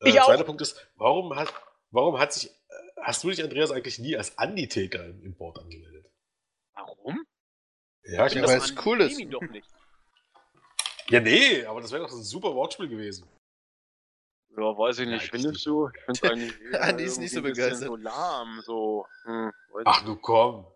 Äh, 0.00 0.08
ich 0.08 0.14
zweiter 0.16 0.44
Punkt 0.44 0.62
ist, 0.62 0.90
warum 0.96 1.36
hat, 1.36 1.52
warum 1.90 2.18
hat 2.18 2.32
sich, 2.32 2.50
äh, 2.50 2.74
hast 3.02 3.22
du 3.22 3.28
dich, 3.28 3.42
Andreas, 3.42 3.70
eigentlich 3.70 3.98
nie 3.98 4.16
als 4.16 4.36
Andi-Taker 4.38 5.04
im, 5.04 5.22
im 5.22 5.34
Board 5.36 5.58
angemeldet? 5.58 6.10
Warum? 6.74 7.26
Ja, 8.04 8.26
ich 8.26 8.32
ja, 8.32 8.46
weil 8.46 8.58
es 8.58 8.74
cool 8.84 9.00
ist. 9.02 9.20
Doch 9.30 9.42
nicht. 9.42 9.68
Ja, 11.10 11.20
nee, 11.20 11.62
aber 11.66 11.82
das 11.82 11.92
wäre 11.92 12.02
doch 12.02 12.10
ein 12.10 12.22
super 12.22 12.54
Wortspiel 12.54 12.88
gewesen. 12.88 13.28
Ja, 14.56 14.62
weiß 14.62 15.00
ich 15.00 15.06
nicht. 15.06 15.30
Findest 15.30 15.66
du? 15.66 15.90
Ich 16.10 16.18
finde 16.18 16.30
eigentlich. 16.32 16.80
Andi 16.80 17.04
ist 17.04 17.18
nicht 17.18 17.34
so 17.34 17.42
begeistert. 17.42 17.88
So 17.88 17.96
lahm, 17.96 18.62
so. 18.64 19.06
Hm, 19.24 19.52
Ach, 19.84 20.02
du 20.02 20.16
komm. 20.16 20.66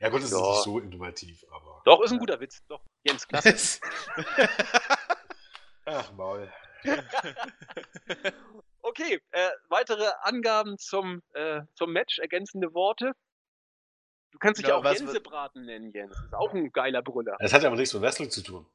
Ja, 0.00 0.08
gut, 0.08 0.22
das 0.22 0.30
ja. 0.30 0.38
ist 0.38 0.48
nicht 0.48 0.62
so 0.64 0.78
innovativ, 0.78 1.44
aber. 1.50 1.67
Doch, 1.88 2.02
ist 2.02 2.12
ein 2.12 2.18
guter 2.18 2.38
Witz. 2.38 2.62
Doch, 2.68 2.84
Jens, 3.02 3.26
klasse. 3.28 3.80
Ach, 5.86 6.12
Maul. 6.12 6.52
okay, 8.82 9.22
äh, 9.30 9.50
weitere 9.70 10.06
Angaben 10.20 10.76
zum, 10.76 11.22
äh, 11.32 11.62
zum 11.74 11.94
Match, 11.94 12.18
ergänzende 12.18 12.74
Worte. 12.74 13.14
Du 14.32 14.38
kannst 14.38 14.60
dich 14.60 14.68
ja, 14.68 14.76
auch 14.76 14.82
Gänsebraten 14.82 15.64
nennen, 15.64 15.90
Jens. 15.92 16.14
Das 16.14 16.24
ist 16.26 16.34
auch 16.34 16.52
ein 16.52 16.70
geiler 16.72 17.00
Brüller. 17.00 17.38
Das 17.40 17.54
hat 17.54 17.64
aber 17.64 17.76
nichts 17.76 17.94
mit 17.94 18.02
Wrestling 18.02 18.30
zu 18.30 18.42
tun. 18.42 18.66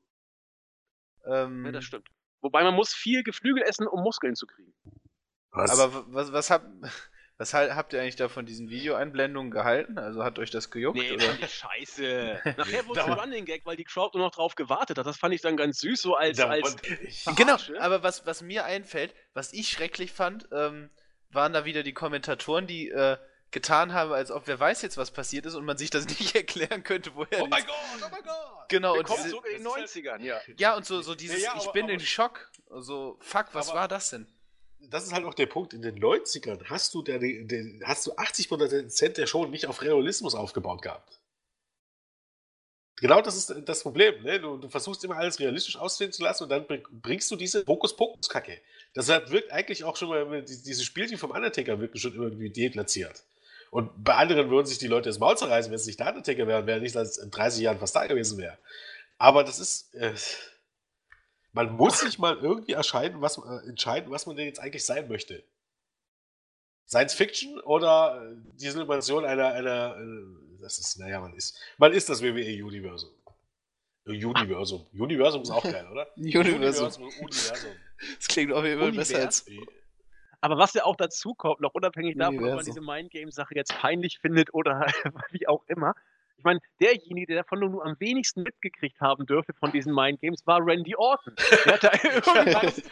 Ähm, 1.27 1.65
ja, 1.65 1.72
das 1.72 1.84
stimmt. 1.84 2.10
Wobei 2.41 2.64
man 2.64 2.73
muss 2.73 2.95
viel 2.95 3.22
Geflügel 3.22 3.61
essen, 3.61 3.88
um 3.88 4.02
Muskeln 4.02 4.34
zu 4.35 4.48
kriegen. 4.48 4.73
Was? 5.52 5.80
Aber 5.80 6.11
was, 6.11 6.34
was 6.34 6.49
hab, 6.49 6.65
was 7.38 7.54
habt 7.54 7.94
ihr 7.94 8.02
eigentlich 8.02 8.16
da 8.16 8.30
von 8.30 8.46
diesen 8.46 8.70
Videoeinblendungen 8.70 9.52
gehalten? 9.52 9.98
Also 9.98 10.24
hat 10.24 10.38
euch 10.40 10.52
das 10.52 10.70
gejuckt? 10.70 10.98
Nee, 10.98 11.14
oder? 11.14 11.34
Ich 11.42 11.54
scheiße. 11.54 12.42
Nachher 12.58 12.86
wurde 12.88 13.00
es 13.02 13.06
ein 13.08 13.14
Running 13.14 13.46
Gag, 13.46 13.66
weil 13.66 13.76
die 13.76 13.84
Crowd 13.84 14.18
nur 14.18 14.28
noch 14.28 14.34
drauf 14.34 14.56
gewartet 14.56 14.98
hat. 14.98 15.06
Das 15.06 15.18
fand 15.18 15.34
ich 15.34 15.42
dann 15.42 15.58
ganz 15.58 15.80
süß, 15.80 16.02
so 16.02 16.16
als. 16.16 16.38
Da 16.38 16.50
als 16.50 16.76
genau, 17.36 17.58
aber 17.80 18.04
was, 18.04 18.26
was 18.26 18.42
mir 18.42 18.66
einfällt, 18.66 19.14
was 19.34 19.52
ich 19.52 19.70
schrecklich 19.70 20.12
fand, 20.12 20.48
ähm, 20.52 20.90
waren 21.32 21.54
da 21.54 21.66
wieder 21.66 21.82
die 21.84 21.94
Kommentatoren, 21.94 22.68
die 22.68 22.90
äh, 22.90 23.18
getan 23.50 23.94
haben, 23.94 24.12
als 24.14 24.30
ob 24.32 24.48
wer 24.48 24.60
weiß 24.60 24.82
jetzt, 24.84 24.98
was 24.98 25.12
passiert 25.12 25.46
ist 25.46 25.56
und 25.56 25.66
man 25.66 25.78
sich 25.78 25.90
das 25.90 26.06
nicht 26.20 26.36
erklären 26.36 26.84
könnte, 26.84 27.12
woher. 27.16 27.42
Oh 27.44 27.48
mein 27.48 27.66
Gott, 27.66 27.76
oh 28.04 28.08
mein 28.12 28.24
Gott! 28.24 28.70
Genau, 28.70 28.94
und 28.94 29.10
und 29.10 29.18
diese, 29.18 29.30
sogar 29.30 29.52
in 29.52 29.64
den 29.64 29.68
90ern, 29.68 30.22
ja. 30.22 30.40
ja, 30.58 30.76
und 30.76 30.86
so, 30.86 31.02
so 31.02 31.14
dieses, 31.16 31.42
Ja, 31.42 31.50
ja, 31.52 31.58
ich 31.58 31.64
aber- 31.64 31.74
bin 31.74 31.84
aber- 31.86 31.94
in 31.94 32.00
Schock. 32.00 32.50
So, 32.70 33.18
fuck, 33.22 33.48
was 33.54 33.70
Aber- 33.70 33.80
war 33.82 33.88
das 33.88 34.10
denn? 34.12 34.28
Das 34.90 35.06
ist 35.06 35.14
halt 35.14 35.26
auch 35.26 35.34
der 35.34 35.46
Punkt. 35.48 35.74
In 35.74 35.82
den 35.82 35.98
90ern 36.00 36.64
hast 36.66 36.94
du, 36.94 37.02
deine, 37.02 37.46
den, 37.46 37.82
hast 37.86 38.06
du 38.08 38.14
80% 38.14 39.10
der 39.10 39.28
Show 39.28 39.46
nicht 39.46 39.68
auf 39.68 39.82
Realismus 39.82 40.36
aufgebaut 40.36 40.82
gehabt. 40.82 41.20
Genau 42.98 43.22
das 43.22 43.36
ist 43.36 43.54
das 43.68 43.82
Problem. 43.82 44.22
Ne? 44.24 44.40
Du, 44.40 44.58
du 44.58 44.70
versuchst 44.70 45.04
immer 45.04 45.18
alles 45.18 45.40
realistisch 45.40 45.78
aussehen 45.78 46.12
zu 46.12 46.24
lassen 46.24 46.44
und 46.44 46.50
dann 46.50 46.66
bring- 46.68 46.86
bringst 46.92 47.30
du 47.32 47.36
diese 47.36 47.66
Hokuspokus-Kacke. 47.66 48.62
Deshalb 48.96 49.32
wirkt 49.32 49.52
eigentlich 49.52 49.84
auch 49.84 49.98
schon 49.98 50.10
mal, 50.10 50.42
die- 50.44 50.62
diese 50.64 50.84
Spielchen 50.84 51.18
vom 51.18 51.32
Undertaker 51.32 51.80
wirken 51.80 51.98
schon 51.98 52.14
irgendwie 52.14 52.50
deplatziert. 52.52 53.24
Und 53.72 54.04
bei 54.04 54.14
anderen 54.16 54.50
würden 54.52 54.68
sich 54.68 54.78
die 54.78 54.88
Leute 54.88 55.10
das 55.10 55.18
Maul 55.18 55.36
zerreißen, 55.38 55.72
wenn 55.72 55.80
es 55.80 55.88
nicht 55.88 56.00
der 56.00 56.10
Undertaker 56.10 56.46
wäre, 56.48 56.68
wäre 56.68 56.80
nicht 56.80 56.96
in 56.96 57.32
30 57.32 57.62
Jahren 57.62 57.80
fast 57.80 57.96
da 57.96 58.06
gewesen 58.06 58.38
wäre. 58.38 58.60
Aber 59.18 59.44
das 59.44 59.60
ist. 59.60 59.94
Äh, 59.96 60.14
man 61.54 61.72
muss 61.72 62.00
sich 62.00 62.20
mal 62.20 62.38
irgendwie 62.38 62.74
erscheinen, 62.74 63.22
was, 63.22 63.38
äh, 63.38 63.70
entscheiden, 63.70 64.12
was 64.12 64.26
man 64.26 64.36
denn 64.36 64.48
jetzt 64.48 64.60
eigentlich 64.60 64.86
sein 64.86 65.08
möchte. 65.08 65.44
Science 66.88 67.14
Fiction 67.14 67.60
oder 67.62 68.32
äh, 68.32 68.36
die 68.60 68.70
Simulation 68.70 69.24
einer, 69.24 69.54
einer 69.54 69.96
äh, 69.98 70.60
das 70.62 70.80
ist, 70.80 71.00
naja, 71.00 71.20
man 71.20 71.34
ist, 71.34 71.58
man 71.78 71.94
ist 71.94 72.10
das 72.10 72.22
WWE-Universum. 72.22 73.12
Universum. 74.06 74.86
Universum 74.94 75.44
ist 75.44 75.52
auch 75.52 75.64
geil, 75.64 75.88
oder? 75.90 76.08
Universum. 76.16 77.04
Universum. 77.04 77.72
Das 78.18 78.28
klingt 78.28 78.52
auf 78.52 78.66
jeden 78.66 78.80
Fall 78.80 78.92
besser 78.92 79.20
als. 79.20 79.46
Aber 80.42 80.58
was 80.58 80.74
ja 80.74 80.84
auch 80.84 80.98
dazu 80.98 81.34
kommt, 81.36 81.62
noch 81.62 81.74
unabhängig 81.74 82.18
davon, 82.18 82.36
ob 82.36 82.42
man 82.42 82.50
Universum. 82.50 82.74
diese 82.74 82.86
Mindgame-Sache 82.86 83.56
jetzt 83.56 83.74
peinlich 83.78 84.20
findet 84.20 84.54
oder 84.54 84.88
wie 85.32 85.48
auch 85.48 85.64
immer. 85.68 85.96
Ich 86.38 86.44
meine, 86.44 86.60
derjenige, 86.82 87.28
der 87.28 87.44
davon 87.44 87.60
nur 87.60 87.86
am 87.86 87.96
wenigsten 88.00 88.44
mitgekriegt 88.44 89.00
haben 89.00 89.26
dürfte 89.26 89.54
von 89.54 89.72
diesen 89.72 89.94
Mindgames, 89.94 90.46
war 90.46 90.60
Randy 90.66 90.96
Orton. 90.96 91.36
Der 91.66 91.74
hat 91.74 91.84
da 91.84 91.92
irgendwas. 92.04 92.82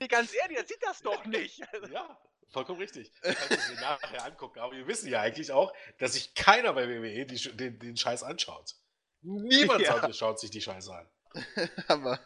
Nee, 0.00 0.08
ganz 0.08 0.34
ehrlich, 0.34 0.56
der 0.56 0.66
sieht 0.66 0.82
das 0.82 1.00
doch 1.00 1.24
nicht. 1.26 1.60
Ja, 1.92 2.18
vollkommen 2.50 2.80
richtig. 2.80 3.12
Du 3.22 3.32
kannst 3.32 3.50
es 3.52 3.68
dir 3.68 3.80
nachher 3.80 4.24
angucken. 4.24 4.58
Aber 4.58 4.72
wir 4.72 4.86
wissen 4.88 5.08
ja 5.08 5.20
eigentlich 5.20 5.52
auch, 5.52 5.72
dass 5.98 6.14
sich 6.14 6.34
keiner 6.34 6.72
bei 6.72 6.88
WWE 6.88 7.24
die, 7.24 7.56
den, 7.56 7.78
den 7.78 7.96
Scheiß 7.96 8.22
anschaut. 8.24 8.74
Niemand 9.20 9.80
Ja. 9.80 10.00
schaut- 10.00 10.16
schaut 10.16 10.40
sich 10.40 10.50
die 10.50 10.60
Scheiße 10.60 10.92
an. 10.92 11.08
Aber. 11.88 12.18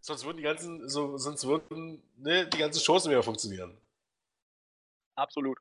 Sonst 0.00 0.24
würden 0.26 0.36
die 0.36 0.42
ganzen, 0.42 0.88
so, 0.88 1.16
sonst 1.16 1.46
würden 1.46 2.02
ne, 2.16 2.46
die 2.46 2.58
ganzen 2.58 2.80
Shows 2.80 3.04
nicht 3.04 3.12
mehr 3.14 3.22
funktionieren. 3.22 3.80
Absolut. 5.14 5.58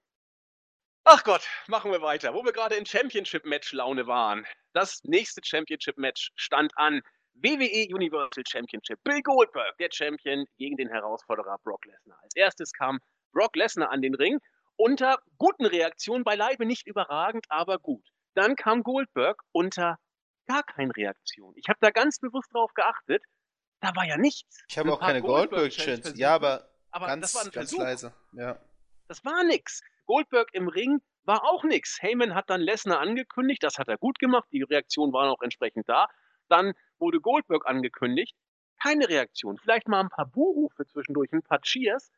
Ach 1.03 1.23
Gott, 1.23 1.47
machen 1.67 1.91
wir 1.91 2.01
weiter. 2.01 2.33
Wo 2.33 2.43
wir 2.43 2.51
gerade 2.51 2.75
in 2.75 2.85
Championship-Match-Laune 2.85 4.05
waren. 4.05 4.45
Das 4.73 5.03
nächste 5.03 5.41
Championship-Match 5.43 6.31
stand 6.35 6.77
an. 6.77 7.01
WWE 7.33 7.87
Universal 7.93 8.43
Championship. 8.47 8.99
Bill 9.03 9.21
Goldberg, 9.21 9.77
der 9.79 9.89
Champion, 9.91 10.45
gegen 10.57 10.77
den 10.77 10.89
Herausforderer 10.89 11.57
Brock 11.63 11.85
Lesnar. 11.85 12.19
Als 12.21 12.35
erstes 12.35 12.71
kam 12.71 12.99
Brock 13.31 13.55
Lesnar 13.55 13.89
an 13.89 14.01
den 14.01 14.13
Ring. 14.13 14.39
Unter 14.75 15.19
guten 15.37 15.65
Reaktionen, 15.65 16.23
beileibe 16.23 16.65
nicht 16.65 16.85
überragend, 16.87 17.45
aber 17.49 17.79
gut. 17.79 18.07
Dann 18.35 18.55
kam 18.55 18.83
Goldberg 18.83 19.41
unter 19.51 19.97
gar 20.47 20.63
keine 20.63 20.95
Reaktion. 20.95 21.53
Ich 21.55 21.67
habe 21.67 21.79
da 21.81 21.89
ganz 21.89 22.19
bewusst 22.19 22.53
drauf 22.53 22.73
geachtet. 22.73 23.23
Da 23.79 23.95
war 23.95 24.05
ja 24.05 24.17
nichts. 24.17 24.63
Ich 24.67 24.77
habe 24.77 24.93
auch 24.93 24.99
keine. 24.99 25.21
Goldberg-Chants 25.21 26.13
Ja, 26.17 26.35
aber 26.35 26.69
aber 26.91 27.07
ganz, 27.07 27.21
das 27.21 27.35
war 27.35 27.43
ein 27.45 27.51
ganz 27.51 27.71
leise. 27.71 28.13
Ja. 28.33 28.59
Das 29.07 29.23
war 29.25 29.43
nix. 29.43 29.81
Goldberg 30.05 30.49
im 30.53 30.67
Ring 30.67 31.01
war 31.23 31.43
auch 31.43 31.63
nix. 31.63 32.01
Heyman 32.01 32.35
hat 32.35 32.49
dann 32.49 32.61
Lesnar 32.61 32.99
angekündigt, 32.99 33.63
das 33.63 33.77
hat 33.77 33.87
er 33.87 33.97
gut 33.97 34.19
gemacht, 34.19 34.47
die 34.51 34.63
Reaktion 34.63 35.13
war 35.13 35.29
auch 35.31 35.41
entsprechend 35.41 35.87
da. 35.87 36.07
Dann 36.49 36.73
wurde 36.97 37.19
Goldberg 37.19 37.65
angekündigt, 37.67 38.35
keine 38.81 39.07
Reaktion. 39.07 39.57
Vielleicht 39.57 39.87
mal 39.87 39.99
ein 39.99 40.09
paar 40.09 40.25
Buhrufe 40.25 40.85
zwischendurch, 40.85 41.31
ein 41.31 41.43
paar 41.43 41.61
Cheers, 41.61 42.11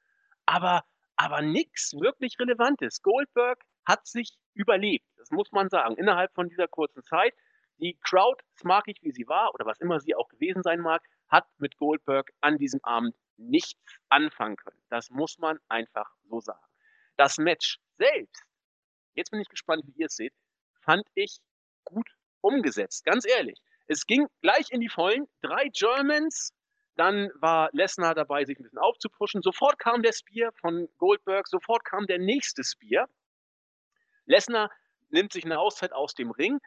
aber, 0.46 0.84
aber 1.16 1.42
nix 1.42 1.94
wirklich 1.94 2.40
Relevantes. 2.40 3.02
Goldberg 3.02 3.62
hat 3.86 4.08
sich 4.08 4.38
überlebt, 4.54 5.06
das 5.18 5.32
muss 5.32 5.52
man 5.52 5.70
sagen, 5.70 5.98
innerhalb 5.98 6.34
von 6.34 6.48
dieser 6.48 6.68
kurzen 6.68 7.04
Zeit. 7.04 7.34
Die 7.78 7.98
Crowd, 8.02 8.42
smarkig 8.58 9.00
wie 9.02 9.12
sie 9.12 9.28
war, 9.28 9.54
oder 9.54 9.66
was 9.66 9.80
immer 9.80 10.00
sie 10.00 10.16
auch 10.16 10.30
gewesen 10.30 10.64
sein 10.64 10.80
mag, 10.80 11.04
hat 11.28 11.46
mit 11.58 11.76
Goldberg 11.78 12.32
an 12.40 12.58
diesem 12.58 12.80
Abend 12.84 13.16
nichts 13.38 13.98
anfangen 14.10 14.56
können. 14.56 14.80
Das 14.90 15.10
muss 15.10 15.38
man 15.40 15.58
einfach 15.68 16.10
so 16.24 16.40
sagen. 16.40 16.73
Das 17.18 17.38
Match 17.38 17.78
selbst, 17.98 18.44
jetzt 19.14 19.32
bin 19.32 19.40
ich 19.40 19.50
gespannt, 19.50 19.84
wie 19.86 20.02
ihr 20.02 20.08
es 20.08 20.16
seht, 20.16 20.34
fand 20.82 21.04
ich 21.14 21.38
gut 21.84 22.08
umgesetzt. 22.42 23.06
Ganz 23.06 23.26
ehrlich. 23.26 23.60
Es 23.88 24.06
ging 24.06 24.28
gleich 24.42 24.72
in 24.72 24.82
die 24.82 24.90
Vollen. 24.90 25.28
Drei 25.42 25.70
Germans. 25.74 26.54
Dann 26.96 27.30
war 27.36 27.70
Lesnar 27.74 28.14
dabei, 28.14 28.46
sich 28.46 28.60
ein 28.60 28.64
bisschen 28.64 28.80
aufzupuschen. 28.80 29.42
Sofort 29.42 29.80
kam 29.80 30.04
der 30.04 30.14
Spear 30.14 30.52
von 30.62 30.88
Goldberg. 30.98 31.48
Sofort 31.48 31.84
kam 31.86 32.06
der 32.06 32.20
nächste 32.20 32.64
Spear. 32.64 33.10
Lesnar 34.26 34.70
nimmt 35.10 35.34
sich 35.34 35.44
eine 35.44 35.60
Auszeit 35.60 35.92
aus 35.92 36.14
dem 36.14 36.32
Ring. 36.32 36.60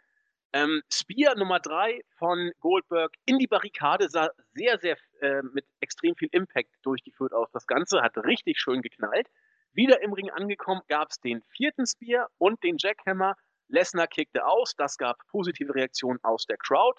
Ähm, 0.52 0.82
Spear 0.92 1.36
Nummer 1.36 1.60
drei 1.60 2.00
von 2.18 2.50
Goldberg 2.60 3.12
in 3.24 3.38
die 3.38 3.46
Barrikade 3.46 4.08
sah 4.08 4.30
sehr, 4.54 4.78
sehr 4.78 4.96
äh, 5.20 5.42
mit 5.52 5.66
extrem 5.80 6.14
viel 6.16 6.28
Impact 6.32 6.70
durchgeführt 6.82 7.32
aus. 7.32 7.50
Das 7.52 7.66
Ganze 7.66 8.00
hat 8.02 8.16
richtig 8.18 8.58
schön 8.58 8.82
geknallt. 8.82 9.28
Wieder 9.76 10.00
im 10.00 10.14
Ring 10.14 10.30
angekommen 10.30 10.80
gab 10.88 11.10
es 11.10 11.20
den 11.20 11.42
vierten 11.54 11.86
Spear 11.86 12.30
und 12.38 12.62
den 12.64 12.76
Jackhammer. 12.78 13.36
Lesnar 13.68 14.06
kickte 14.06 14.46
aus. 14.46 14.74
Das 14.74 14.96
gab 14.96 15.18
positive 15.28 15.74
Reaktionen 15.74 16.18
aus 16.22 16.46
der 16.46 16.56
Crowd. 16.56 16.98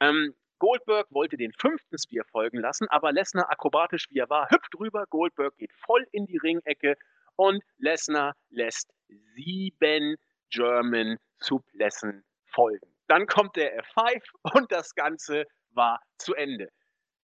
Ähm, 0.00 0.34
Goldberg 0.58 1.06
wollte 1.10 1.36
den 1.36 1.52
fünften 1.52 1.98
Spear 1.98 2.24
folgen 2.24 2.60
lassen, 2.60 2.88
aber 2.88 3.12
Lesnar, 3.12 3.50
akrobatisch 3.50 4.06
wie 4.08 4.20
er 4.20 4.30
war, 4.30 4.48
hüpft 4.50 4.74
rüber. 4.80 5.04
Goldberg 5.10 5.54
geht 5.58 5.72
voll 5.84 6.06
in 6.10 6.24
die 6.24 6.38
Ringecke 6.38 6.96
und 7.36 7.62
Lesnar 7.76 8.34
lässt 8.48 8.90
sieben 9.34 10.16
German 10.48 11.18
Suplessen 11.36 12.24
folgen. 12.46 12.90
Dann 13.08 13.26
kommt 13.26 13.56
der 13.56 13.84
F5 13.84 14.22
und 14.54 14.72
das 14.72 14.94
Ganze 14.94 15.44
war 15.72 16.00
zu 16.16 16.34
Ende. 16.34 16.70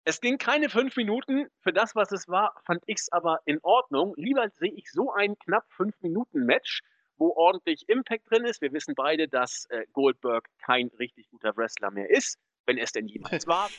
Es 0.07 0.21
ging 0.21 0.37
keine 0.37 0.69
fünf 0.69 0.97
Minuten. 0.97 1.49
Für 1.61 1.73
das, 1.73 1.95
was 1.95 2.13
es 2.13 2.29
war, 2.29 2.55
fand 2.67 2.83
ich 2.87 2.99
es 2.99 3.13
aber 3.13 3.41
in 3.47 3.59
Ordnung. 3.63 4.13
Lieber 4.17 4.49
sehe 4.51 4.73
ich 4.73 4.91
so 4.91 5.13
ein 5.13 5.39
knapp 5.39 5.65
fünf 5.73 5.95
Minuten 6.03 6.45
Match, 6.45 6.83
wo 7.17 7.33
ordentlich 7.35 7.89
Impact 7.89 8.31
drin 8.31 8.45
ist. 8.45 8.61
Wir 8.61 8.73
wissen 8.73 8.95
beide, 8.95 9.29
dass 9.29 9.67
äh, 9.71 9.87
Goldberg 9.93 10.47
kein 10.59 10.89
richtig 10.99 11.31
guter 11.31 11.57
Wrestler 11.57 11.91
mehr 11.91 12.11
ist, 12.11 12.39
wenn 12.67 12.77
es 12.77 12.93
denn 12.93 13.09
jemals 13.09 13.47
war. 13.47 13.71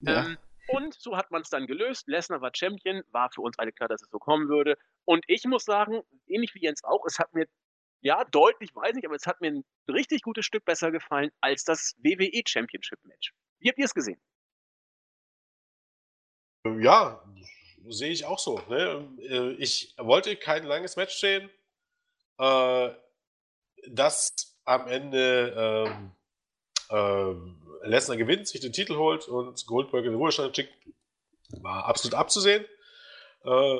Ja. 0.00 0.26
Ähm, 0.26 0.38
und 0.68 0.94
so 0.94 1.16
hat 1.16 1.30
man 1.30 1.42
es 1.42 1.48
dann 1.48 1.66
gelöst. 1.66 2.06
Lesnar 2.08 2.42
war 2.42 2.52
Champion, 2.54 3.02
war 3.10 3.30
für 3.30 3.40
uns 3.40 3.58
alle 3.58 3.72
klar, 3.72 3.88
dass 3.88 4.02
es 4.02 4.10
so 4.10 4.18
kommen 4.18 4.48
würde. 4.48 4.76
Und 5.06 5.24
ich 5.28 5.44
muss 5.44 5.64
sagen, 5.64 6.02
ähnlich 6.26 6.54
wie 6.54 6.60
Jens 6.60 6.84
auch, 6.84 7.04
es 7.06 7.18
hat 7.18 7.32
mir, 7.32 7.46
ja, 8.02 8.24
deutlich, 8.24 8.74
weiß 8.74 8.94
nicht, 8.94 9.06
aber 9.06 9.16
es 9.16 9.26
hat 9.26 9.40
mir 9.40 9.50
ein 9.50 9.64
richtig 9.88 10.22
gutes 10.22 10.44
Stück 10.44 10.64
besser 10.64 10.90
gefallen 10.92 11.30
als 11.40 11.64
das 11.64 11.96
WWE 11.98 12.42
Championship 12.46 12.98
Match. 13.04 13.32
Wie 13.58 13.68
habt 13.68 13.78
ihr 13.78 13.84
es 13.86 13.94
gesehen? 13.94 14.20
Ja, 16.64 17.22
sehe 17.88 18.10
ich 18.10 18.24
auch 18.24 18.38
so. 18.38 18.60
Ne? 18.68 19.08
Äh, 19.22 19.52
Ich 19.62 19.94
wollte 19.98 20.36
kein 20.36 20.64
langes 20.64 20.96
Match 20.96 21.16
sehen. 21.16 21.48
Äh, 22.38 22.90
das 23.88 24.34
am 24.64 24.86
Ende 24.86 25.86
ähm, 25.88 26.12
ähm, 26.90 27.56
Lesnar 27.82 28.16
gewinnt, 28.18 28.46
sich 28.46 28.60
den 28.60 28.72
Titel 28.72 28.96
holt 28.96 29.26
und 29.28 29.66
Goldberg 29.66 30.04
in 30.04 30.12
den 30.12 30.18
Ruhestand 30.18 30.54
schickt, 30.54 30.74
war 31.62 31.86
absolut 31.86 32.14
abzusehen. 32.14 32.64
Äh, 33.44 33.78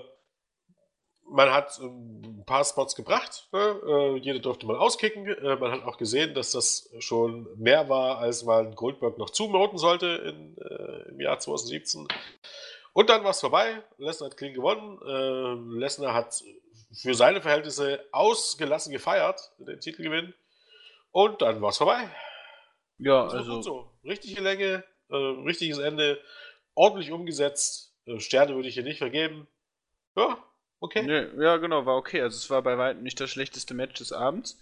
man 1.29 1.53
hat 1.53 1.79
ähm, 1.81 2.23
ein 2.41 2.45
paar 2.47 2.65
Spots 2.65 2.97
gebracht. 2.97 3.49
Ne? 3.53 3.81
Äh, 3.87 4.17
jeder 4.19 4.41
durfte 4.41 4.67
mal 4.67 4.77
auskicken. 4.79 5.27
Äh, 5.27 5.57
man 5.57 5.71
hat 5.71 5.85
auch 5.85 5.97
gesehen, 5.99 6.35
dass 6.35 6.53
das 6.53 6.91
schon 6.99 7.47
mehr 7.57 7.89
war, 7.89 8.19
als 8.19 8.43
man 8.45 8.75
Goldberg 8.75 9.19
noch 9.19 9.31
zumuten 9.31 9.79
sollte 9.79 10.07
in, 10.07 10.57
äh, 10.59 11.09
im 11.11 11.21
Jahr 11.21 11.39
2017. 11.39 12.09
Und 12.93 13.09
dann 13.09 13.23
war 13.23 13.31
es 13.31 13.41
vorbei. 13.41 13.83
Lesnar 13.99 14.31
hat 14.31 14.37
clean 14.37 14.55
gewonnen. 14.55 14.99
Äh, 15.07 15.79
Lesnar 15.79 16.15
hat 16.15 16.43
für 16.93 17.15
seine 17.15 17.41
Verhältnisse 17.41 18.05
ausgelassen 18.13 18.93
gefeiert, 18.93 19.53
den 19.59 19.81
Titelgewinn. 19.81 20.35
Und 21.13 21.41
dann 21.43 21.61
war 21.63 21.71
es 21.71 21.79
vorbei. 21.79 22.09
Ja, 22.99 23.27
war 23.27 23.35
also. 23.35 23.55
gut 23.55 23.65
so. 23.65 23.91
Richtige 24.05 24.41
Länge, 24.41 24.85
äh, 25.09 25.17
richtiges 25.17 25.79
Ende, 25.79 26.21
ordentlich 26.75 27.13
umgesetzt. 27.13 27.95
Äh, 28.07 28.19
Sterne 28.21 28.55
würde 28.55 28.69
ich 28.69 28.75
hier 28.75 28.83
nicht 28.83 28.99
vergeben. 28.99 29.47
Ja, 30.17 30.43
okay. 30.81 31.03
Nee, 31.03 31.43
ja, 31.43 31.57
genau, 31.57 31.87
war 31.87 31.97
okay. 31.97 32.21
Also 32.21 32.37
es 32.37 32.51
war 32.51 32.63
bei 32.63 32.77
weitem 32.77 33.03
nicht 33.03 33.21
das 33.21 33.31
schlechteste 33.31 33.75
Match 33.75 33.99
des 33.99 34.13
Abends. 34.13 34.61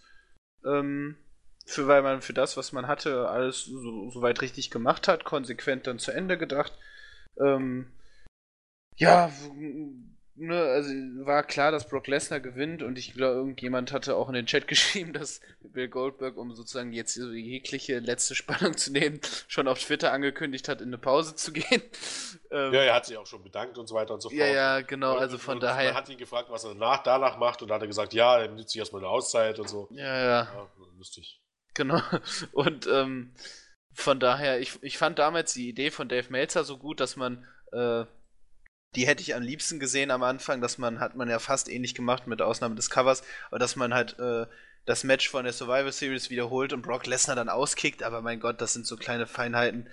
Ähm, 0.65 1.17
für 1.65 1.87
weil 1.87 2.03
man 2.03 2.23
für 2.23 2.33
das, 2.33 2.57
was 2.57 2.73
man 2.73 2.89
hatte, 2.89 3.29
alles 3.29 3.65
so, 3.65 4.11
so 4.11 4.23
weit 4.23 4.41
richtig 4.41 4.71
gemacht 4.71 5.07
hat, 5.07 5.25
konsequent 5.25 5.87
dann 5.87 5.99
zu 5.99 6.13
Ende 6.13 6.39
gedacht. 6.39 6.73
Ähm, 7.39 7.93
ja, 8.99 9.31
ne, 10.35 10.61
also 10.61 10.91
war 11.25 11.43
klar, 11.43 11.71
dass 11.73 11.89
Brock 11.89 12.07
Lesnar 12.07 12.41
gewinnt 12.41 12.83
und 12.83 12.99
ich 12.99 13.15
glaube, 13.15 13.37
irgendjemand 13.37 13.93
hatte 13.93 14.17
auch 14.17 14.29
in 14.29 14.35
den 14.35 14.47
Chat 14.47 14.69
geschrieben, 14.69 15.13
dass 15.13 15.41
Bill 15.61 15.89
Goldberg, 15.89 16.37
um 16.37 16.55
sozusagen 16.55 16.93
jetzt 16.93 17.17
jegliche 17.17 17.99
letzte 17.99 18.35
Spannung 18.35 18.77
zu 18.77 18.93
nehmen, 18.93 19.21
schon 19.47 19.69
auf 19.69 19.79
Twitter 19.79 20.13
angekündigt 20.13 20.69
hat, 20.69 20.81
in 20.81 20.89
eine 20.89 20.99
Pause 20.99 21.35
zu 21.35 21.53
gehen. 21.53 21.83
Ähm, 22.51 22.73
ja, 22.73 22.81
er 22.81 22.95
hat 22.95 23.05
sich 23.05 23.15
auch 23.19 23.27
schon 23.27 23.43
bedankt 23.43 23.77
und 23.77 23.89
so 23.89 23.95
weiter 23.95 24.15
und 24.15 24.23
so 24.23 24.31
fort. 24.31 24.39
Ja, 24.39 24.47
ja, 24.47 24.81
genau, 24.81 25.19
also 25.19 25.37
von 25.37 25.57
und 25.57 25.63
daher. 25.63 25.89
Man 25.89 25.97
hat 25.99 26.09
ihn 26.09 26.17
gefragt, 26.17 26.49
was 26.49 26.65
er 26.65 26.71
danach, 26.71 27.03
danach 27.03 27.37
macht 27.37 27.61
und 27.61 27.69
dann 27.69 27.75
hat 27.75 27.83
er 27.83 27.89
gesagt, 27.89 28.15
ja, 28.15 28.39
er 28.39 28.49
nimmt 28.49 28.71
sich 28.71 28.79
erstmal 28.79 29.03
eine 29.03 29.11
Auszeit 29.11 29.59
und 29.59 29.69
so. 29.69 29.87
Ja, 29.91 30.17
ja. 30.17 30.43
ja 30.45 30.71
lustig. 30.97 31.43
Genau. 31.75 32.01
Und 32.53 32.87
ähm, 32.87 33.35
von 33.93 34.19
daher, 34.19 34.61
ich, 34.61 34.83
ich 34.83 34.97
fand 34.97 35.19
damals 35.19 35.53
die 35.53 35.69
Idee 35.69 35.91
von 35.91 36.09
Dave 36.09 36.31
Meltzer 36.31 36.65
so 36.65 36.79
gut, 36.79 37.01
dass 37.01 37.17
man 37.17 37.47
äh, 37.73 38.05
die 38.95 39.07
hätte 39.07 39.23
ich 39.23 39.35
am 39.35 39.43
liebsten 39.43 39.79
gesehen 39.79 40.11
am 40.11 40.23
Anfang, 40.23 40.61
dass 40.61 40.79
man, 40.79 41.01
hat 41.01 41.15
man 41.15 41.29
ja 41.29 41.39
fast 41.39 41.69
ähnlich 41.69 41.95
gemacht 41.95 42.27
mit 42.27 42.41
Ausnahme 42.41 42.75
des 42.75 42.91
Covers, 42.91 43.23
aber 43.49 43.59
dass 43.59 43.77
man 43.77 43.93
halt 43.93 44.19
äh, 44.19 44.47
das 44.87 45.05
Match 45.05 45.29
von 45.29 45.45
der 45.45 45.53
Survivor 45.53 45.93
Series 45.93 46.31
wiederholt 46.31 46.73
und 46.73 46.83
Brock 46.83 47.07
Lesnar 47.07 47.37
dann 47.37 47.51
auskickt, 47.51 48.03
aber 48.03 48.23
mein 48.23 48.41
Gott, 48.41 48.61
das 48.61 48.73
sind 48.73 48.87
so 48.87 48.97
kleine 48.97 49.27
Feinheiten, 49.27 49.89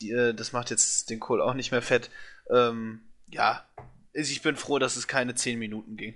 die, 0.00 0.10
äh, 0.10 0.34
das 0.34 0.52
macht 0.52 0.70
jetzt 0.70 1.10
den 1.10 1.20
Kohl 1.20 1.42
auch 1.42 1.54
nicht 1.54 1.72
mehr 1.72 1.82
fett. 1.82 2.10
Ähm, 2.50 3.02
ja, 3.26 3.68
ich 4.12 4.42
bin 4.42 4.56
froh, 4.56 4.78
dass 4.78 4.96
es 4.96 5.08
keine 5.08 5.34
10 5.34 5.58
Minuten 5.58 5.96
ging. 5.96 6.14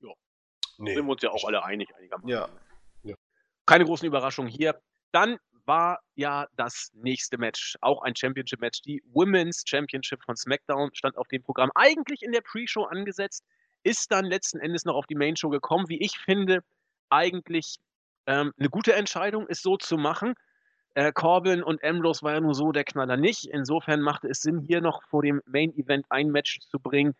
Ja. 0.00 0.12
Nee. 0.78 0.94
Sind 0.94 1.06
wir 1.06 1.12
uns 1.12 1.22
ja 1.22 1.30
auch 1.30 1.44
alle 1.44 1.62
einig 1.62 1.94
einigermaßen. 1.94 2.28
Ja. 2.28 2.48
ja. 3.02 3.14
Keine 3.66 3.84
großen 3.84 4.06
Überraschungen 4.06 4.50
hier. 4.50 4.80
Dann 5.12 5.38
war 5.68 6.00
ja 6.16 6.46
das 6.56 6.90
nächste 6.94 7.38
Match, 7.38 7.76
auch 7.82 8.02
ein 8.02 8.16
Championship-Match. 8.16 8.82
Die 8.82 9.02
Women's 9.12 9.62
Championship 9.64 10.24
von 10.24 10.34
SmackDown 10.34 10.90
stand 10.94 11.16
auf 11.16 11.28
dem 11.28 11.42
Programm 11.42 11.70
eigentlich 11.74 12.22
in 12.22 12.32
der 12.32 12.40
Pre-Show 12.40 12.84
angesetzt, 12.84 13.44
ist 13.84 14.10
dann 14.10 14.24
letzten 14.24 14.58
Endes 14.58 14.84
noch 14.84 14.96
auf 14.96 15.06
die 15.06 15.14
Main-Show 15.14 15.50
gekommen. 15.50 15.88
Wie 15.88 16.00
ich 16.00 16.18
finde, 16.18 16.64
eigentlich 17.10 17.76
ähm, 18.26 18.52
eine 18.58 18.70
gute 18.70 18.94
Entscheidung, 18.94 19.46
es 19.48 19.62
so 19.62 19.76
zu 19.76 19.96
machen. 19.96 20.34
Äh, 20.94 21.12
Corbin 21.12 21.62
und 21.62 21.84
Ambrose 21.84 22.22
war 22.22 22.32
ja 22.32 22.40
nur 22.40 22.54
so 22.54 22.72
der 22.72 22.84
Knaller 22.84 23.16
nicht. 23.16 23.44
Insofern 23.44 24.00
machte 24.00 24.28
es 24.28 24.40
Sinn, 24.40 24.58
hier 24.58 24.80
noch 24.80 25.02
vor 25.04 25.22
dem 25.22 25.42
Main-Event 25.46 26.06
ein 26.08 26.30
Match 26.30 26.58
zu 26.60 26.80
bringen, 26.80 27.14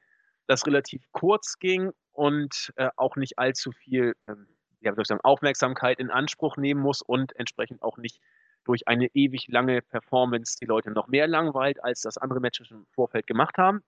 das 0.46 0.66
relativ 0.66 1.02
kurz 1.12 1.58
ging 1.58 1.92
und 2.12 2.72
äh, 2.76 2.88
auch 2.96 3.16
nicht 3.16 3.38
allzu 3.38 3.72
viel 3.72 4.14
ähm, 4.26 4.48
ja, 4.80 4.92
Aufmerksamkeit 5.22 5.98
in 5.98 6.10
Anspruch 6.10 6.56
nehmen 6.56 6.80
muss 6.80 7.02
und 7.02 7.36
entsprechend 7.36 7.82
auch 7.82 7.98
nicht 7.98 8.20
durch 8.68 8.86
eine 8.86 9.06
ewig 9.14 9.48
lange 9.48 9.80
Performance 9.80 10.58
die 10.60 10.66
Leute 10.66 10.90
noch 10.90 11.08
mehr 11.08 11.26
langweilt, 11.26 11.82
als 11.82 12.02
das 12.02 12.18
andere 12.18 12.38
Matches 12.38 12.70
im 12.70 12.84
Vorfeld 12.90 13.26
gemacht 13.26 13.56
haben. 13.56 13.82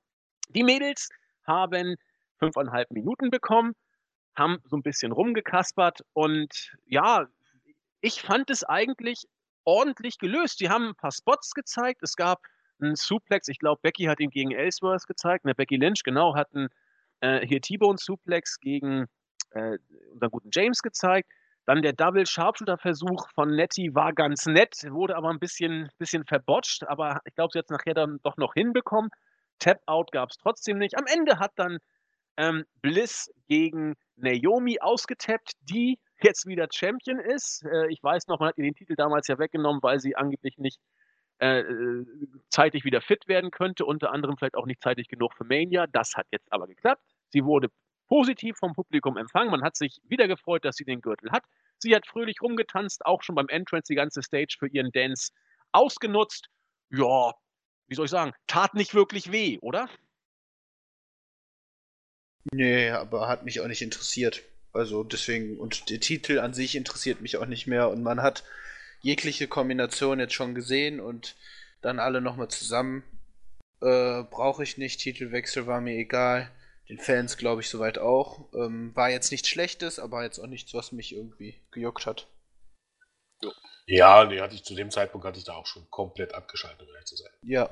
Die 0.48 0.62
Mädels 0.62 1.10
haben 1.44 1.96
fünfeinhalb 2.38 2.90
Minuten 2.90 3.28
bekommen, 3.28 3.74
haben 4.34 4.56
so 4.64 4.76
ein 4.76 4.82
bisschen 4.82 5.12
rumgekaspert 5.12 6.00
und 6.14 6.74
ja, 6.86 7.26
ich 8.00 8.22
fand 8.22 8.48
es 8.48 8.64
eigentlich 8.64 9.26
ordentlich 9.64 10.18
gelöst. 10.18 10.60
Die 10.60 10.70
haben 10.70 10.88
ein 10.88 10.94
paar 10.94 11.12
Spots 11.12 11.52
gezeigt. 11.52 12.02
Es 12.02 12.16
gab 12.16 12.40
einen 12.80 12.96
Suplex, 12.96 13.48
ich 13.48 13.58
glaube, 13.58 13.80
Becky 13.82 14.04
hat 14.04 14.18
ihn 14.18 14.30
gegen 14.30 14.52
Ellsworth 14.52 15.06
gezeigt. 15.06 15.44
Ne, 15.44 15.54
Becky 15.54 15.76
Lynch, 15.76 16.04
genau, 16.04 16.34
hat 16.34 16.54
einen 16.54 16.70
äh, 17.20 17.46
hier 17.46 17.60
T-Bone 17.60 17.98
Suplex 17.98 18.58
gegen 18.60 19.04
äh, 19.50 19.76
unseren 20.10 20.30
guten 20.30 20.48
James 20.50 20.80
gezeigt. 20.80 21.30
Dann 21.70 21.82
der 21.82 21.92
Double 21.92 22.26
Sharpshooter-Versuch 22.26 23.28
von 23.32 23.54
Nettie 23.54 23.94
war 23.94 24.12
ganz 24.12 24.46
nett, 24.46 24.84
wurde 24.90 25.14
aber 25.14 25.30
ein 25.30 25.38
bisschen, 25.38 25.88
bisschen 25.98 26.24
verbotscht, 26.24 26.82
aber 26.82 27.20
ich 27.24 27.34
glaube, 27.36 27.50
sie 27.52 27.60
hat 27.60 27.66
es 27.66 27.70
nachher 27.70 27.94
dann 27.94 28.18
doch 28.24 28.36
noch 28.38 28.54
hinbekommen. 28.54 29.08
Tap-Out 29.60 30.10
gab 30.10 30.30
es 30.30 30.38
trotzdem 30.38 30.78
nicht. 30.78 30.98
Am 30.98 31.04
Ende 31.06 31.38
hat 31.38 31.52
dann 31.54 31.78
ähm, 32.38 32.64
Bliss 32.82 33.32
gegen 33.46 33.94
Naomi 34.16 34.80
ausgetappt, 34.80 35.52
die 35.60 36.00
jetzt 36.20 36.44
wieder 36.48 36.66
Champion 36.74 37.20
ist. 37.20 37.64
Äh, 37.64 37.86
ich 37.92 38.02
weiß 38.02 38.26
noch, 38.26 38.40
man 38.40 38.48
hat 38.48 38.58
ihr 38.58 38.64
den 38.64 38.74
Titel 38.74 38.96
damals 38.96 39.28
ja 39.28 39.38
weggenommen, 39.38 39.80
weil 39.80 40.00
sie 40.00 40.16
angeblich 40.16 40.58
nicht 40.58 40.80
äh, 41.38 41.60
äh, 41.60 42.04
zeitig 42.48 42.84
wieder 42.84 43.00
fit 43.00 43.28
werden 43.28 43.52
könnte, 43.52 43.84
unter 43.84 44.10
anderem 44.10 44.36
vielleicht 44.36 44.56
auch 44.56 44.66
nicht 44.66 44.82
zeitig 44.82 45.06
genug 45.06 45.34
für 45.34 45.44
Mania. 45.44 45.86
Das 45.86 46.16
hat 46.16 46.26
jetzt 46.32 46.52
aber 46.52 46.66
geklappt. 46.66 47.04
Sie 47.28 47.44
wurde 47.44 47.68
positiv 48.08 48.56
vom 48.58 48.74
Publikum 48.74 49.16
empfangen. 49.16 49.52
Man 49.52 49.62
hat 49.62 49.76
sich 49.76 50.00
wieder 50.02 50.26
gefreut, 50.26 50.64
dass 50.64 50.74
sie 50.74 50.84
den 50.84 51.00
Gürtel 51.00 51.30
hat. 51.30 51.44
Sie 51.82 51.94
hat 51.94 52.06
fröhlich 52.06 52.42
rumgetanzt, 52.42 53.06
auch 53.06 53.22
schon 53.22 53.34
beim 53.34 53.48
Entrance 53.48 53.86
die 53.88 53.96
ganze 53.96 54.22
Stage 54.22 54.56
für 54.58 54.68
ihren 54.68 54.92
Dance 54.92 55.32
ausgenutzt. 55.72 56.48
Ja, 56.90 57.32
wie 57.86 57.94
soll 57.94 58.04
ich 58.04 58.10
sagen, 58.10 58.32
tat 58.46 58.74
nicht 58.74 58.94
wirklich 58.94 59.32
weh, 59.32 59.58
oder? 59.60 59.88
Nee, 62.52 62.90
aber 62.90 63.28
hat 63.28 63.44
mich 63.44 63.60
auch 63.60 63.66
nicht 63.66 63.82
interessiert. 63.82 64.42
Also 64.72 65.04
deswegen, 65.04 65.58
und 65.58 65.90
der 65.90 66.00
Titel 66.00 66.38
an 66.38 66.54
sich 66.54 66.76
interessiert 66.76 67.20
mich 67.20 67.36
auch 67.36 67.46
nicht 67.46 67.66
mehr. 67.66 67.88
Und 67.88 68.02
man 68.02 68.22
hat 68.22 68.44
jegliche 69.00 69.48
Kombination 69.48 70.20
jetzt 70.20 70.34
schon 70.34 70.54
gesehen 70.54 71.00
und 71.00 71.36
dann 71.80 71.98
alle 71.98 72.20
nochmal 72.20 72.48
zusammen. 72.48 73.02
Äh, 73.80 74.22
Brauche 74.24 74.62
ich 74.62 74.76
nicht, 74.78 75.00
Titelwechsel 75.00 75.66
war 75.66 75.80
mir 75.80 75.94
egal 75.94 76.50
den 76.90 76.98
Fans, 76.98 77.36
glaube 77.36 77.60
ich, 77.60 77.70
soweit 77.70 77.98
auch. 77.98 78.52
Ähm, 78.52 78.94
war 78.96 79.10
jetzt 79.10 79.30
nichts 79.30 79.48
Schlechtes, 79.48 80.00
aber 80.00 80.24
jetzt 80.24 80.40
auch 80.40 80.48
nichts, 80.48 80.74
was 80.74 80.90
mich 80.90 81.14
irgendwie 81.14 81.54
gejuckt 81.70 82.04
hat. 82.04 82.26
Ja, 83.86 84.24
nee, 84.24 84.40
hatte 84.40 84.56
ich 84.56 84.64
zu 84.64 84.74
dem 84.74 84.90
Zeitpunkt 84.90 85.26
hatte 85.26 85.38
ich 85.38 85.44
da 85.44 85.54
auch 85.54 85.66
schon 85.66 85.88
komplett 85.90 86.34
abgeschaltet, 86.34 86.82
um 86.82 86.88
ehrlich 86.88 87.06
zu 87.06 87.16
sein. 87.16 87.30
Ja. 87.42 87.70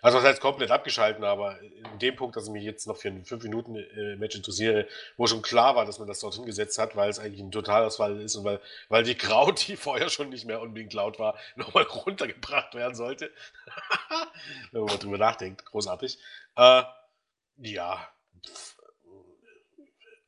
Also 0.00 0.18
was 0.18 0.24
heißt 0.24 0.40
komplett 0.40 0.70
abgeschaltet, 0.70 1.24
aber 1.24 1.60
in 1.60 1.98
dem 1.98 2.16
Punkt, 2.16 2.36
dass 2.36 2.46
ich 2.46 2.52
mich 2.52 2.62
jetzt 2.62 2.86
noch 2.86 2.96
für 2.96 3.08
ein 3.08 3.24
5 3.24 3.42
Minuten 3.44 3.76
äh, 3.76 4.16
Match 4.16 4.36
interessiere, 4.36 4.86
wo 5.16 5.26
schon 5.26 5.42
klar 5.42 5.74
war, 5.74 5.86
dass 5.86 5.98
man 5.98 6.06
das 6.06 6.20
dort 6.20 6.34
hingesetzt 6.34 6.78
hat, 6.78 6.94
weil 6.96 7.10
es 7.10 7.18
eigentlich 7.18 7.40
ein 7.40 7.50
Totalausfall 7.50 8.20
ist 8.20 8.36
und 8.36 8.44
weil, 8.44 8.60
weil 8.88 9.02
die 9.02 9.16
Kraut, 9.16 9.66
die 9.66 9.76
vorher 9.76 10.08
schon 10.08 10.28
nicht 10.28 10.44
mehr 10.44 10.60
unbedingt 10.60 10.92
laut 10.92 11.18
war, 11.18 11.36
nochmal 11.56 11.84
runtergebracht 11.84 12.74
werden 12.74 12.94
sollte. 12.94 13.32
Wenn 14.72 14.84
man 14.84 14.98
drüber 14.98 15.18
nachdenkt, 15.18 15.64
großartig. 15.64 16.18
Äh, 16.56 16.82
ja, 17.56 18.08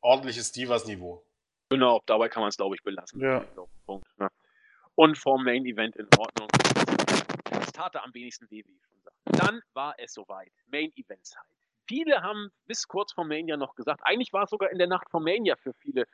ordentliches 0.01 0.53
Divas-Niveau. 0.53 1.25
Genau, 1.71 2.01
dabei 2.07 2.29
kann 2.29 2.41
man 2.41 2.49
es, 2.49 2.57
glaube 2.57 2.75
ich, 2.75 2.83
belassen. 2.83 3.21
Ja. 3.21 3.45
Punkt, 3.87 4.07
ne? 4.19 4.29
Und 4.97 5.17
vom 5.17 5.45
Main 5.45 5.65
Event 5.65 5.97
in 5.97 6.09
Ordnung. 6.19 6.49
Das 7.45 7.73
tat 7.73 7.95
er 7.95 8.05
am 8.05 8.13
wenigsten 8.13 8.51
weh, 8.51 8.63
wie 8.67 8.77
ich 8.77 8.85
schon 8.85 9.01
sagte. 9.03 9.21
Dann 9.25 9.63
war 9.73 9.95
es 9.99 10.13
soweit. 10.13 10.53
Main 10.67 10.93
Event 10.97 11.25
Zeit. 11.25 11.45
Viele 11.87 12.23
haben 12.23 12.51
bis 12.67 12.87
kurz 12.87 13.13
vor 13.13 13.25
Mania 13.25 13.57
noch 13.57 13.75
gesagt, 13.75 14.01
eigentlich 14.05 14.33
war 14.33 14.45
es 14.45 14.51
sogar 14.51 14.71
in 14.71 14.79
der 14.79 14.87
Nacht 14.87 15.11
vor 15.11 15.21
Mania 15.21 15.57
für 15.57 15.73
viele 15.75 16.07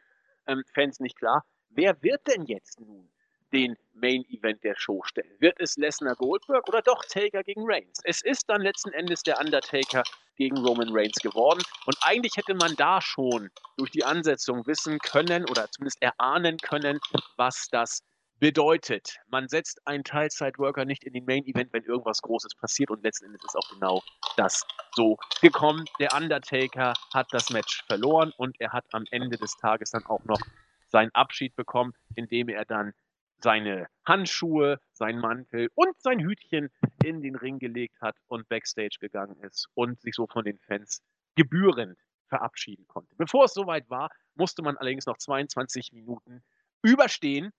ähm, 0.47 0.63
Fans 0.73 1.01
nicht 1.01 1.19
klar, 1.19 1.45
wer 1.71 2.03
wird 2.03 2.27
denn 2.27 2.47
jetzt 2.47 2.81
nun 2.81 3.11
den 3.53 3.77
Main 3.95 4.25
Event 4.29 4.63
der 4.65 4.77
Show 4.77 5.03
stellen? 5.05 5.35
Wird 5.39 5.59
es 5.61 5.77
Lesnar 5.77 6.17
Goldberg 6.17 6.69
oder 6.69 6.83
doch 6.83 7.05
Taker 7.05 7.43
gegen 7.43 7.63
Reigns? 7.65 8.01
Es 8.05 8.23
ist 8.23 8.49
dann 8.49 8.63
letzten 8.63 8.93
Endes 8.93 9.23
der 9.23 9.41
Undertaker 9.41 10.03
gegen 10.37 10.59
Roman 10.59 10.91
Reigns 10.91 11.17
geworden. 11.19 11.63
Und 11.87 11.97
eigentlich 12.03 12.37
hätte 12.37 12.55
man 12.55 12.75
da 12.77 13.01
schon 13.01 13.51
durch 13.77 13.91
die 13.91 14.05
Ansetzung 14.05 14.67
wissen 14.67 14.99
können 14.99 15.45
oder 15.49 15.71
zumindest 15.71 16.03
erahnen 16.03 16.59
können, 16.59 17.01
was 17.37 17.69
das 17.71 18.03
bedeutet. 18.39 19.17
Man 19.29 19.49
setzt 19.49 19.81
einen 19.87 20.05
Teilzeitworker 20.05 20.85
nicht 20.85 21.05
in 21.05 21.15
den 21.15 21.25
Main 21.25 21.45
Event, 21.47 21.73
wenn 21.73 21.85
irgendwas 21.85 22.21
Großes 22.21 22.55
passiert 22.55 22.91
und 22.91 23.03
letzten 23.03 23.27
Endes 23.27 23.43
ist 23.45 23.57
auch 23.57 23.71
genau 23.73 24.03
das 24.37 24.63
so 24.95 25.17
gekommen. 25.41 25.87
Der 25.99 26.13
Undertaker 26.15 26.93
hat 27.15 27.29
das 27.31 27.51
Match 27.51 27.85
verloren 27.87 28.33
und 28.37 28.61
er 28.61 28.73
hat 28.73 28.85
am 28.93 29.05
Ende 29.11 29.39
des 29.39 29.57
Tages 29.57 29.91
dann 29.91 30.05
auch 30.07 30.25
noch 30.25 30.41
seinen 30.89 31.11
Abschied 31.15 31.57
bekommen, 31.57 31.95
indem 32.15 32.49
er 32.49 32.65
dann 32.65 32.93
seine 33.41 33.89
Handschuhe, 34.05 34.81
sein 34.93 35.19
Mantel 35.19 35.71
und 35.75 36.01
sein 36.01 36.21
Hütchen 36.21 36.71
in 37.05 37.23
den 37.23 37.37
Ring 37.37 37.59
gelegt 37.59 38.01
hat 38.01 38.17
und 38.29 38.49
backstage 38.49 38.97
gegangen 39.01 39.39
ist 39.41 39.69
und 39.75 40.01
sich 40.01 40.15
so 40.15 40.27
von 40.27 40.45
den 40.45 40.59
Fans 40.59 41.03
gebührend 41.35 41.99
verabschieden 42.29 42.87
konnte. 42.89 43.15
Bevor 43.17 43.45
es 43.45 43.55
soweit 43.55 43.89
war, 43.89 44.11
musste 44.35 44.63
man 44.63 44.77
allerdings 44.77 45.07
noch 45.07 45.19
22 45.19 45.93
Minuten 45.93 46.43
überstehen 46.83 47.53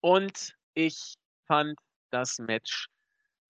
und 0.00 0.54
ich 0.74 1.14
fand 1.46 1.78
das 2.10 2.38
Match 2.38 2.88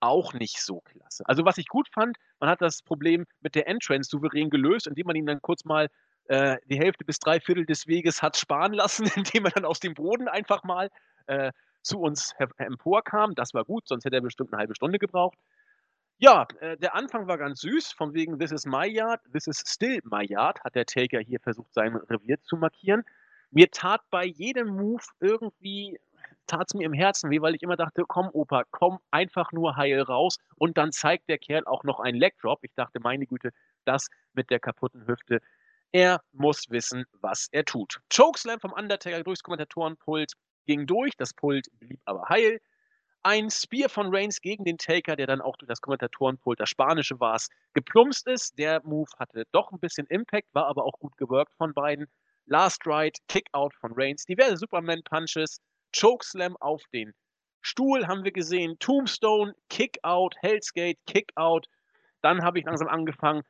auch 0.01 0.35
nicht 0.35 0.61
so 0.61 0.81
klasse. 0.81 1.25
Also 1.27 1.45
was 1.45 1.59
ich 1.59 1.67
gut 1.67 1.89
fand, 1.89 2.17
man 2.39 2.51
hat 2.51 2.61
das 2.61 2.83
Problem 2.83 3.27
mit 3.41 3.55
der 3.55 3.67
Entrance 3.67 4.11
souverän 4.11 4.51
gelöst, 4.51 4.87
indem 4.87 5.07
man 5.07 5.17
ihn 5.17 5.27
dann 5.27 5.41
kurz 5.41 5.65
mal 5.65 5.89
äh, 6.27 6.57
die 6.67 6.79
Hälfte 6.79 7.05
bis 7.05 7.19
drei 7.19 7.41
Viertel 7.41 7.67
des 7.67 7.87
Weges 7.87 8.23
hat 8.23 8.37
sparen 8.37 8.73
lassen, 8.73 9.07
indem 9.17 9.47
er 9.47 9.53
dann 9.53 9.65
aus 9.65 9.81
dem 9.81 9.95
Boden 9.95 10.29
einfach 10.29 10.63
mal 10.63 10.91
äh, 11.27 11.53
zu 11.83 12.01
uns 12.01 12.35
emporkam. 12.57 13.35
Das 13.35 13.55
war 13.55 13.65
gut, 13.65 13.87
sonst 13.89 14.05
hätte 14.05 14.17
er 14.17 14.23
bestimmt 14.23 14.53
eine 14.53 14.61
halbe 14.61 14.75
Stunde 14.75 14.99
gebraucht. 14.99 15.39
Ja, 16.19 16.47
äh, 16.61 16.77
der 16.79 16.95
Anfang 16.95 17.27
war 17.27 17.39
ganz 17.39 17.61
süß, 17.61 17.93
von 17.93 18.15
wegen 18.15 18.39
This 18.39 18.53
is 18.53 18.67
my 18.67 18.87
yard, 18.87 19.21
this 19.33 19.47
is 19.47 19.63
still 19.67 20.01
my 20.05 20.25
yard, 20.25 20.63
hat 20.63 20.75
der 20.75 20.87
Taker 20.87 21.21
hier 21.21 21.41
versucht, 21.41 21.75
sein 21.75 21.97
Revier 21.97 22.41
zu 22.43 22.57
markieren. 22.57 23.05
Mir 23.51 23.71
tat 23.71 24.01
bei 24.11 24.25
jedem 24.25 24.69
Move 24.69 25.03
irgendwie, 25.21 25.99
tat 26.47 26.69
es 26.69 26.75
mir 26.75 26.87
im 26.87 26.93
Herzen 26.93 27.31
weh, 27.31 27.41
weil 27.41 27.55
ich 27.55 27.63
immer 27.63 27.77
dachte, 27.77 28.05
komm 28.07 28.29
Opa, 28.33 28.65
komm 28.71 28.99
einfach 29.11 29.53
nur 29.53 29.77
heil 29.77 30.01
raus 30.03 30.39
und 30.57 30.79
dann 30.79 30.93
zeigt 30.93 31.29
der 31.29 31.39
Kerl 31.39 31.65
auch 31.67 31.85
noch 31.85 32.01
einen 32.01 32.19
Leg 32.19 32.39
Drop. 32.39 32.61
Ich 32.63 32.75
dachte, 32.75 33.01
meine 33.01 33.27
Güte, 33.27 33.51
das 33.85 34.09
mit 34.33 34.51
der 34.51 34.61
kaputten 34.61 35.07
Hüfte. 35.07 35.41
Er 35.93 36.21
muss 36.33 36.71
wissen, 36.71 37.05
was 37.21 37.49
er 37.53 37.65
tut. 37.65 38.01
Chokeslam 38.15 38.61
vom 38.61 38.73
Undertaker 38.73 39.23
durchs 39.23 39.43
Kommentatorenpult 39.43 40.33
ging 40.67 40.87
durch, 40.87 41.17
das 41.17 41.35
Pult 41.35 41.67
blieb 41.79 42.01
aber 42.05 42.29
heil. 42.29 42.61
Ein 43.23 43.51
Spear 43.51 43.89
von 43.89 44.15
Reigns 44.15 44.41
gegen 44.41 44.65
den 44.65 44.77
Taker, 44.77 45.17
der 45.17 45.27
dann 45.27 45.41
auch 45.41 45.57
durch 45.57 45.69
das 45.69 45.81
Kommentatorenpult, 45.81 46.61
das 46.61 46.69
Spanische 46.69 47.19
war 47.21 47.37
es, 47.37 47.49
geplumpst 47.73 48.27
ist. 48.27 48.59
Der 48.59 48.83
Move 48.85 49.11
hatte 49.19 49.45
doch 49.53 49.73
ein 49.73 49.81
bisschen 49.81 50.07
Impact, 50.09 50.49
war 50.55 50.67
aber 50.67 50.85
auch 50.85 50.99
gut 50.99 51.17
gewirkt 51.17 51.55
von 51.57 51.73
beiden. 51.73 52.07
Last 52.47 52.87
Ride, 52.87 53.19
Kickout 53.29 53.75
von 53.81 53.93
Reigns, 53.95 54.27
diverse 54.27 54.59
Superman-Punches, 54.59 55.61
Chokeslam 55.99 56.57
auf 56.59 56.83
den 56.93 57.15
Stuhl 57.67 58.07
haben 58.07 58.25
wir 58.25 58.33
gesehen, 58.33 58.79
Tombstone, 58.79 59.55
Kickout, 59.71 60.37
Hell's 60.41 60.75
Gate, 60.75 60.99
Kickout. 61.07 61.67
Dann 62.21 62.45
habe 62.45 62.59
ich 62.59 62.67
langsam 62.67 62.89
angefangen, 62.89 63.43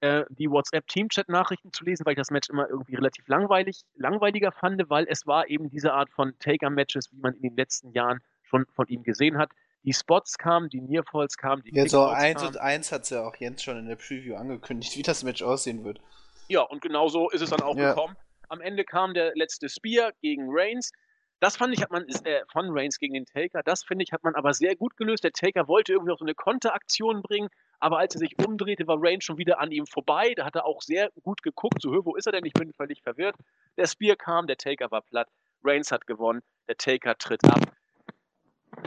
äh, 0.00 0.24
die 0.28 0.50
WhatsApp-Teamchat-Nachrichten 0.50 1.72
zu 1.72 1.84
lesen, 1.84 2.04
weil 2.04 2.12
ich 2.12 2.18
das 2.18 2.30
Match 2.30 2.50
immer 2.50 2.68
irgendwie 2.68 2.94
relativ 2.94 3.26
langweilig, 3.28 3.82
langweiliger 3.96 4.52
fand, 4.52 4.82
weil 4.90 5.06
es 5.08 5.26
war 5.26 5.48
eben 5.48 5.70
diese 5.70 5.92
Art 5.92 6.10
von 6.10 6.38
Taker-Matches, 6.38 7.12
wie 7.12 7.20
man 7.20 7.34
in 7.34 7.42
den 7.42 7.56
letzten 7.56 7.92
Jahren 7.92 8.20
schon 8.42 8.66
von 8.74 8.86
ihm 8.88 9.02
gesehen 9.02 9.38
hat. 9.38 9.50
Die 9.84 9.92
Spots 9.92 10.38
kamen, 10.38 10.70
die 10.70 10.80
Nearfalls 10.80 11.36
kamen, 11.36 11.62
die 11.62 11.74
Ja, 11.74 11.86
so 11.86 12.04
1 12.06 12.42
und 12.42 12.56
1 12.58 12.90
hat 12.90 13.02
es 13.02 13.10
ja 13.10 13.22
auch 13.26 13.36
Jens 13.36 13.62
schon 13.62 13.76
in 13.76 13.86
der 13.86 13.96
Preview 13.96 14.34
angekündigt, 14.34 14.96
wie 14.96 15.02
das 15.02 15.24
Match 15.24 15.42
aussehen 15.42 15.84
wird. 15.84 16.00
Ja, 16.48 16.62
und 16.62 16.80
genau 16.80 17.08
so 17.08 17.30
ist 17.30 17.42
es 17.42 17.50
dann 17.50 17.60
auch 17.60 17.76
ja. 17.76 17.90
gekommen. 17.90 18.16
Am 18.48 18.60
Ende 18.60 18.84
kam 18.84 19.14
der 19.14 19.34
letzte 19.34 19.68
Spear 19.68 20.12
gegen 20.20 20.46
Reigns. 20.48 20.92
Das 21.40 21.56
fand 21.56 21.74
ich, 21.74 21.82
hat 21.82 21.90
man, 21.90 22.06
äh, 22.08 22.42
von 22.50 22.66
Reigns 22.70 22.98
gegen 22.98 23.14
den 23.14 23.26
Taker, 23.26 23.62
das 23.62 23.84
finde 23.84 24.04
ich, 24.04 24.12
hat 24.12 24.24
man 24.24 24.34
aber 24.34 24.54
sehr 24.54 24.76
gut 24.76 24.96
gelöst. 24.96 25.24
Der 25.24 25.32
Taker 25.32 25.68
wollte 25.68 25.92
irgendwie 25.92 26.10
noch 26.10 26.18
so 26.18 26.24
eine 26.24 26.34
Konteraktion 26.34 27.22
bringen, 27.22 27.48
aber 27.84 27.98
als 27.98 28.14
er 28.14 28.20
sich 28.20 28.38
umdrehte, 28.38 28.86
war 28.86 28.96
Reigns 28.98 29.24
schon 29.24 29.36
wieder 29.36 29.60
an 29.60 29.70
ihm 29.70 29.86
vorbei. 29.86 30.32
Da 30.34 30.46
hat 30.46 30.54
er 30.54 30.64
auch 30.64 30.80
sehr 30.80 31.10
gut 31.22 31.42
geguckt, 31.42 31.82
so, 31.82 31.90
wo 32.06 32.16
ist 32.16 32.24
er 32.24 32.32
denn? 32.32 32.46
Ich 32.46 32.54
bin 32.54 32.72
völlig 32.72 33.02
verwirrt. 33.02 33.36
Der 33.76 33.86
Spear 33.86 34.16
kam, 34.16 34.46
der 34.46 34.56
Taker 34.56 34.90
war 34.90 35.02
platt. 35.02 35.28
Reigns 35.62 35.92
hat 35.92 36.06
gewonnen, 36.06 36.40
der 36.66 36.78
Taker 36.78 37.18
tritt 37.18 37.44
ab. 37.44 37.60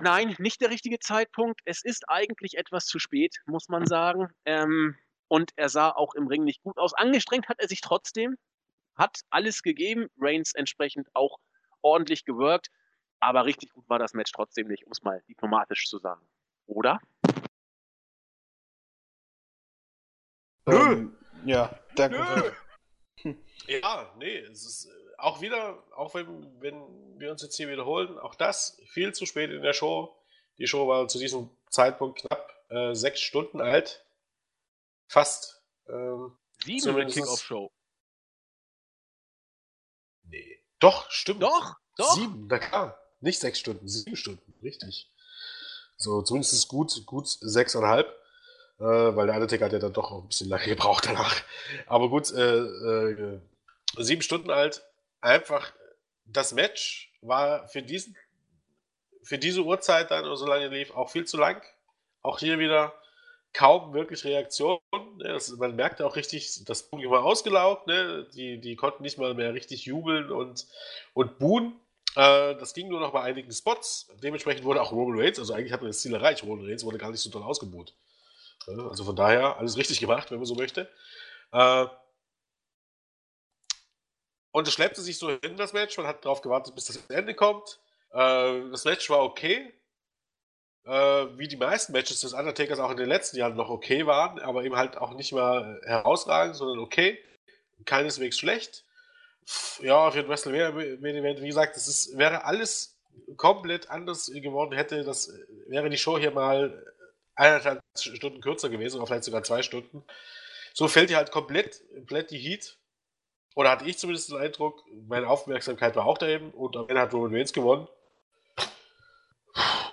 Nein, 0.02 0.36
nicht 0.40 0.62
der 0.62 0.72
richtige 0.72 0.98
Zeitpunkt. 0.98 1.62
Es 1.64 1.86
ist 1.86 2.10
eigentlich 2.10 2.58
etwas 2.58 2.88
zu 2.88 2.98
spät, 2.98 3.36
muss 3.46 3.70
man 3.70 3.86
sagen. 3.86 4.30
Ähm, 4.46 4.98
und 5.28 5.52
er 5.58 5.70
sah 5.70 5.92
auch 5.92 6.16
im 6.16 6.26
Ring 6.26 6.44
nicht 6.44 6.64
gut 6.64 6.80
aus. 6.80 6.96
Angestrengt 6.96 7.50
hat 7.50 7.60
er 7.60 7.68
sich 7.68 7.82
trotzdem, 7.82 8.36
hat 8.96 9.20
alles 9.30 9.62
gegeben. 9.62 10.08
Reigns 10.20 10.56
entsprechend 10.56 11.08
auch 11.14 11.38
ordentlich 11.84 12.26
gewirkt. 12.26 12.70
Aber 13.20 13.46
richtig 13.46 13.74
gut 13.74 13.88
war 13.90 14.00
das 14.00 14.14
Match 14.16 14.32
trotzdem 14.32 14.68
nicht, 14.68 14.88
um 14.88 14.92
es 14.92 15.04
mal 15.04 15.22
diplomatisch 15.30 15.86
zu 15.86 16.00
sagen. 16.00 16.28
Oder? 16.66 17.00
Nö. 20.68 20.76
Ähm, 20.76 21.18
ja, 21.46 21.78
danke. 21.96 22.54
Nö. 23.24 23.34
ja, 23.68 24.14
nee, 24.18 24.38
es 24.40 24.66
ist 24.66 24.86
äh, 24.86 25.18
auch 25.18 25.42
wieder, 25.42 25.84
auch 25.96 26.14
wenn, 26.14 26.62
wenn 26.62 27.20
wir 27.20 27.32
uns 27.32 27.42
jetzt 27.42 27.56
hier 27.56 27.70
wiederholen, 27.70 28.20
auch 28.20 28.36
das 28.36 28.80
viel 28.88 29.14
zu 29.14 29.26
spät 29.26 29.50
in 29.52 29.62
der 29.62 29.74
Show. 29.74 30.16
Die 30.58 30.68
Show 30.68 30.88
war 30.88 31.08
zu 31.08 31.20
diesem 31.20 31.50
Zeitpunkt 31.70 32.20
knapp 32.20 32.54
äh, 32.70 32.94
sechs 32.94 33.22
Stunden 33.22 33.62
alt. 33.62 34.06
Fast. 35.08 35.64
Ähm, 35.88 36.38
Sieben 36.64 36.90
in 36.90 36.96
der 36.96 37.06
Kickoff-Show. 37.08 37.72
Nee. 40.24 40.64
Doch, 40.80 41.10
stimmt. 41.10 41.44
Doch, 41.44 41.76
doch. 41.96 42.14
Sieben, 42.16 42.48
na 42.50 42.60
klar. 42.60 43.00
Nicht 43.20 43.40
sechs 43.40 43.60
Stunden, 43.60 43.88
sieben 43.88 44.16
Stunden, 44.16 44.54
richtig. 44.62 45.10
So, 45.96 46.22
zumindest 46.22 46.68
gut, 46.68 47.06
gut 47.06 47.28
sechseinhalb. 47.28 48.14
Äh, 48.80 48.84
weil 48.84 49.26
der 49.26 49.36
Undertaker 49.36 49.66
hat 49.66 49.74
ja 49.74 49.80
dann 49.80 49.94
doch 49.94 50.12
auch 50.12 50.22
ein 50.24 50.28
bisschen 50.28 50.50
lange 50.50 50.66
gebraucht 50.66 51.06
danach. 51.08 51.36
Aber 51.88 52.10
gut, 52.10 52.32
äh, 52.32 52.60
äh, 52.60 53.40
sieben 53.98 54.22
Stunden 54.22 54.52
alt. 54.52 54.84
Einfach, 55.22 55.74
das 56.26 56.54
Match 56.54 57.12
war 57.22 57.68
für 57.68 57.82
diesen, 57.82 58.16
für 59.24 59.40
diese 59.40 59.64
Uhrzeit 59.64 60.12
dann, 60.12 60.36
so 60.36 60.46
lange 60.46 60.68
lief, 60.68 60.92
auch 60.92 61.10
viel 61.10 61.26
zu 61.26 61.38
lang. 61.38 61.62
Auch 62.22 62.40
hier 62.40 62.60
wieder 62.60 62.94
kaum 63.54 63.94
wirklich 63.94 64.24
Reaktion. 64.26 64.80
Ne? 64.94 65.34
Das, 65.34 65.50
man 65.58 65.76
merkte 65.76 66.06
auch 66.06 66.16
richtig, 66.16 66.64
das 66.66 66.84
Publikum 66.84 67.16
war 67.16 67.24
ausgelaugt. 67.24 67.88
Ne? 67.88 68.28
Die, 68.36 68.60
die 68.60 68.76
konnten 68.76 69.02
nicht 69.02 69.18
mal 69.18 69.34
mehr 69.34 69.54
richtig 69.54 69.86
jubeln 69.86 70.32
und, 70.32 70.68
und 71.14 71.40
buhen. 71.40 71.80
Äh, 72.16 72.56
das 72.56 72.76
ging 72.76 72.90
nur 72.90 73.00
noch 73.00 73.12
bei 73.12 73.22
einigen 73.22 73.52
Spots. 73.52 74.10
Dementsprechend 74.22 74.64
wurde 74.64 74.82
auch 74.82 74.92
Roman 74.92 75.20
Reigns, 75.20 75.40
also 75.40 75.54
eigentlich 75.54 75.74
hat 75.74 75.82
man 75.82 75.90
das 75.90 76.00
Ziel 76.00 76.14
erreicht. 76.14 76.44
Roman 76.44 76.66
Reigns 76.66 76.86
wurde 76.86 77.00
gar 77.00 77.10
nicht 77.10 77.22
so 77.22 77.32
toll 77.32 77.44
ausgebuht. 77.44 77.94
Also 78.68 79.06
von 79.06 79.16
daher 79.16 79.58
alles 79.58 79.78
richtig 79.78 80.00
gemacht, 80.00 80.30
wenn 80.30 80.40
man 80.40 80.46
so 80.46 80.56
möchte. 80.56 80.90
Äh, 81.52 81.86
und 84.52 84.68
es 84.68 84.74
schleppte 84.74 85.02
sich 85.02 85.18
so 85.18 85.30
hin, 85.30 85.56
das 85.56 85.74
Match. 85.74 85.98
Man 85.98 86.08
hat 86.08 86.26
darauf 86.26 86.42
gewartet, 86.42 86.76
bis 86.76 86.86
das 86.86 86.98
Ende 87.08 87.34
kommt. 87.34 87.80
Äh, 88.12 88.70
das 88.70 88.86
Match 88.86 89.10
war 89.10 89.24
okay. 89.24 89.74
Äh, 90.86 90.92
wie 91.38 91.48
die 91.48 91.58
meisten 91.58 91.92
Matches 91.94 92.22
des 92.22 92.34
Undertakers 92.34 92.80
auch 92.80 92.92
in 92.92 92.98
den 92.98 93.10
letzten 93.10 93.38
Jahren 93.38 93.56
noch 93.56 93.70
okay 93.70 94.06
waren, 94.06 94.40
aber 94.40 94.64
eben 94.64 94.76
halt 94.76 94.98
auch 94.98 95.14
nicht 95.14 95.34
mal 95.34 95.82
herausragend, 95.86 96.56
sondern 96.56 96.80
okay. 96.80 97.20
Keineswegs 97.86 98.38
schlecht. 98.38 98.84
Ja, 99.80 100.12
für 100.12 100.20
ein 100.20 100.28
WrestleMania-Event, 100.28 101.42
wie 101.42 101.48
gesagt, 101.48 101.78
das 101.78 102.18
wäre 102.18 102.44
alles 102.44 102.98
komplett 103.38 103.90
anders 103.90 104.32
geworden, 104.34 104.76
hätte 104.76 105.04
das, 105.04 105.32
wäre 105.68 105.90
die 105.90 105.98
Show 105.98 106.18
hier 106.18 106.32
mal 106.32 106.84
eineinhalb 107.38 107.82
Stunden 107.98 108.42
kürzer 108.42 108.70
gewesen, 108.70 108.98
oder 108.98 109.08
vielleicht 109.08 109.24
sogar 109.24 109.44
zwei 109.44 109.64
Stunden. 109.64 110.04
So 110.74 110.88
fällt 110.88 111.10
ihr 111.10 111.18
halt 111.18 111.32
komplett, 111.32 111.82
komplett 111.94 112.32
die 112.32 112.38
Heat. 112.38 112.78
Oder 113.56 113.72
hatte 113.72 113.86
ich 113.86 113.98
zumindest 113.98 114.30
den 114.30 114.38
Eindruck, 114.38 114.84
meine 115.08 115.28
Aufmerksamkeit 115.28 115.96
war 115.96 116.06
auch 116.06 116.18
da 116.18 116.28
eben 116.28 116.52
und 116.52 116.76
am 116.78 116.88
Ende 116.90 117.02
hat 117.02 117.14
Roman 117.14 117.34
Reigns 117.34 117.54
gewonnen. 117.54 117.88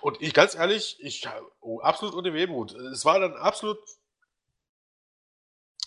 Und 0.03 0.21
ich 0.21 0.35
ganz 0.35 0.55
ehrlich, 0.55 0.99
ich 1.01 1.27
oh, 1.61 1.81
absolut 1.81 2.15
ohne 2.15 2.35
Wehmut. 2.35 2.75
Es 2.75 3.07
war 3.07 3.19
dann 3.21 3.35
absolut 3.37 3.79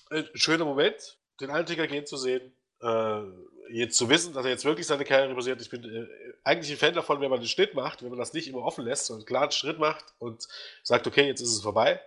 ein 0.10 0.28
schöner 0.34 0.66
Moment, 0.66 1.20
den 1.40 1.52
Undertaker 1.52 1.86
gehen 1.86 2.08
zu 2.08 2.18
sehen. 2.18 2.57
Äh, 2.82 3.22
jetzt 3.70 3.98
zu 3.98 4.10
wissen, 4.10 4.34
dass 4.34 4.46
er 4.46 4.52
jetzt 4.52 4.66
wirklich 4.66 4.88
seine 4.88 5.04
Karriere 5.04 5.36
basiert. 5.36 5.62
Ich 5.62 5.70
bin 5.70 5.84
äh, 5.84 6.08
eigentlich 6.44 6.72
ein 6.72 6.78
Fan 6.78 6.94
davon, 6.94 7.22
wenn 7.22 7.30
man 7.30 7.40
den 7.40 7.48
Schnitt 7.48 7.74
macht, 7.74 8.02
wenn 8.02 8.10
man 8.10 8.20
das 8.20 8.34
nicht 8.34 8.48
immer 8.48 8.64
offen 8.64 8.86
lässt, 8.86 9.08
sondern 9.08 9.22
einen 9.22 9.28
klaren 9.28 9.52
Schritt 9.52 9.80
macht 9.80 10.06
und 10.20 10.48
sagt, 10.84 11.08
okay, 11.08 11.28
jetzt 11.28 11.42
ist 11.42 11.54
es 11.54 11.62
vorbei, 11.62 12.00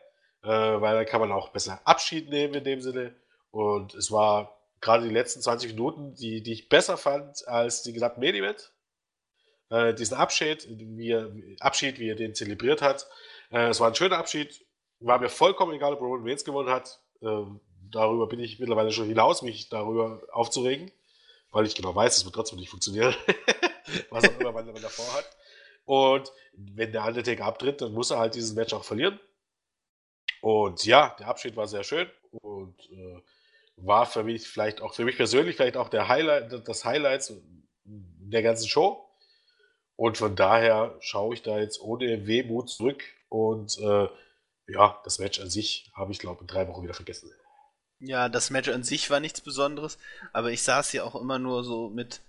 äh, 0.42 0.48
weil 0.48 0.96
dann 0.96 1.06
kann 1.06 1.20
man 1.20 1.32
auch 1.32 1.50
besser 1.50 1.80
Abschied 1.84 2.28
nehmen 2.28 2.54
in 2.54 2.64
dem 2.64 2.80
Sinne. 2.80 3.14
Und 3.50 3.94
es 3.94 4.10
war 4.10 4.56
gerade 4.80 5.06
die 5.06 5.14
letzten 5.14 5.42
20 5.42 5.72
Minuten, 5.72 6.14
die, 6.14 6.42
die 6.42 6.52
ich 6.52 6.68
besser 6.68 6.96
fand 6.96 7.46
als 7.48 7.82
die 7.82 7.92
gesamten 7.92 8.20
Medivent. 8.20 8.72
Äh, 9.70 9.94
diesen 9.94 10.16
Abschied 10.16 10.66
wie, 10.68 11.10
er, 11.10 11.30
Abschied, 11.60 11.98
wie 11.98 12.08
er 12.08 12.16
den 12.16 12.34
zelebriert 12.34 12.82
hat. 12.82 13.06
Äh, 13.50 13.68
es 13.68 13.80
war 13.80 13.88
ein 13.88 13.94
schöner 13.94 14.18
Abschied. 14.18 14.64
War 15.00 15.18
mir 15.18 15.28
vollkommen 15.28 15.74
egal, 15.74 15.94
ob 15.94 16.00
Roman 16.00 16.26
Reigns 16.26 16.44
gewonnen 16.44 16.70
hat. 16.70 17.00
Ähm, 17.22 17.60
darüber 17.90 18.26
bin 18.26 18.40
ich 18.40 18.58
mittlerweile 18.58 18.92
schon 18.92 19.06
hinaus, 19.06 19.42
mich 19.42 19.68
darüber 19.68 20.22
aufzuregen 20.32 20.90
weil 21.52 21.66
ich 21.66 21.74
genau 21.74 21.94
weiß, 21.94 22.16
es 22.16 22.24
wird 22.24 22.34
trotzdem 22.34 22.58
nicht 22.58 22.70
funktionieren. 22.70 23.14
Was 24.10 24.24
auch 24.24 24.40
immer 24.40 24.52
man, 24.52 24.66
man 24.66 24.82
davor 24.82 25.12
hat. 25.14 25.36
Und 25.84 26.32
wenn 26.52 26.92
der 26.92 27.04
Undertaker 27.04 27.44
abtritt, 27.44 27.80
dann 27.80 27.92
muss 27.92 28.10
er 28.10 28.18
halt 28.18 28.34
dieses 28.34 28.54
Match 28.54 28.72
auch 28.72 28.84
verlieren. 28.84 29.18
Und 30.40 30.84
ja, 30.84 31.14
der 31.18 31.28
Abschied 31.28 31.56
war 31.56 31.66
sehr 31.66 31.84
schön 31.84 32.08
und 32.30 32.78
äh, 32.90 33.20
war 33.76 34.06
für 34.06 34.22
mich 34.22 34.46
vielleicht 34.46 34.80
auch, 34.80 34.94
für 34.94 35.04
mich 35.04 35.16
persönlich 35.16 35.56
vielleicht 35.56 35.76
auch 35.76 35.88
der 35.88 36.08
Highlight, 36.08 36.68
das 36.68 36.84
Highlight 36.84 37.32
der 37.84 38.42
ganzen 38.42 38.68
Show. 38.68 39.06
Und 39.96 40.16
von 40.16 40.36
daher 40.36 40.96
schaue 41.00 41.34
ich 41.34 41.42
da 41.42 41.58
jetzt 41.58 41.80
ohne 41.80 42.26
Wehmut 42.26 42.70
zurück 42.70 43.04
und 43.28 43.76
äh, 43.78 44.08
ja, 44.68 45.00
das 45.04 45.18
Match 45.18 45.40
an 45.40 45.50
sich 45.50 45.90
habe 45.94 46.12
ich, 46.12 46.20
glaube 46.20 46.36
ich, 46.36 46.40
in 46.42 46.46
drei 46.46 46.68
Wochen 46.68 46.82
wieder 46.84 46.94
vergessen. 46.94 47.30
Ja, 48.00 48.28
das 48.28 48.50
Match 48.50 48.68
an 48.70 48.82
sich 48.82 49.10
war 49.10 49.20
nichts 49.20 49.40
Besonderes, 49.42 49.98
aber 50.32 50.50
ich 50.50 50.62
saß 50.62 50.90
hier 50.90 51.04
auch 51.04 51.14
immer 51.14 51.38
nur 51.38 51.64
so 51.64 51.90
mit 51.90 52.22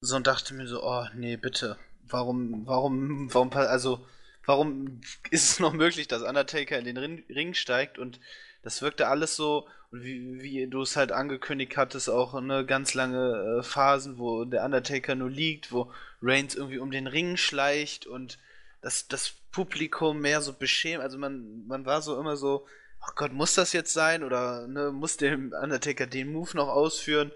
so 0.00 0.16
und 0.16 0.26
dachte 0.26 0.54
mir 0.54 0.66
so, 0.66 0.82
oh 0.82 1.06
nee, 1.14 1.36
bitte. 1.36 1.78
Warum, 2.08 2.66
warum, 2.66 3.32
warum, 3.32 3.52
also, 3.52 4.04
warum 4.44 5.00
ist 5.30 5.50
es 5.50 5.60
noch 5.60 5.72
möglich, 5.72 6.08
dass 6.08 6.22
Undertaker 6.22 6.78
in 6.78 6.84
den 6.84 7.24
Ring 7.28 7.54
steigt 7.54 7.98
und 7.98 8.20
das 8.62 8.82
wirkte 8.82 9.06
alles 9.06 9.36
so, 9.36 9.68
wie, 9.92 10.40
wie 10.42 10.66
du 10.66 10.82
es 10.82 10.96
halt 10.96 11.12
angekündigt 11.12 11.76
hattest, 11.76 12.10
auch 12.10 12.34
eine 12.34 12.66
ganz 12.66 12.94
lange 12.94 13.60
äh, 13.60 13.62
Phasen, 13.62 14.18
wo 14.18 14.44
der 14.44 14.64
Undertaker 14.64 15.14
nur 15.14 15.30
liegt, 15.30 15.70
wo 15.70 15.92
Reigns 16.20 16.56
irgendwie 16.56 16.78
um 16.78 16.90
den 16.90 17.06
Ring 17.06 17.36
schleicht 17.36 18.06
und 18.06 18.38
das, 18.82 19.06
das 19.06 19.34
Publikum 19.52 20.20
mehr 20.20 20.40
so 20.42 20.52
beschämt. 20.52 21.02
Also 21.02 21.16
man, 21.16 21.64
man 21.66 21.86
war 21.86 22.02
so 22.02 22.18
immer 22.18 22.36
so, 22.36 22.66
ach 23.00 23.14
Gott, 23.14 23.32
muss 23.32 23.54
das 23.54 23.72
jetzt 23.72 23.92
sein? 23.92 24.22
Oder 24.22 24.66
ne, 24.66 24.92
muss 24.92 25.16
der 25.16 25.34
Undertaker 25.34 26.06
den 26.06 26.32
Move 26.32 26.56
noch 26.56 26.68
ausführen? 26.68 27.32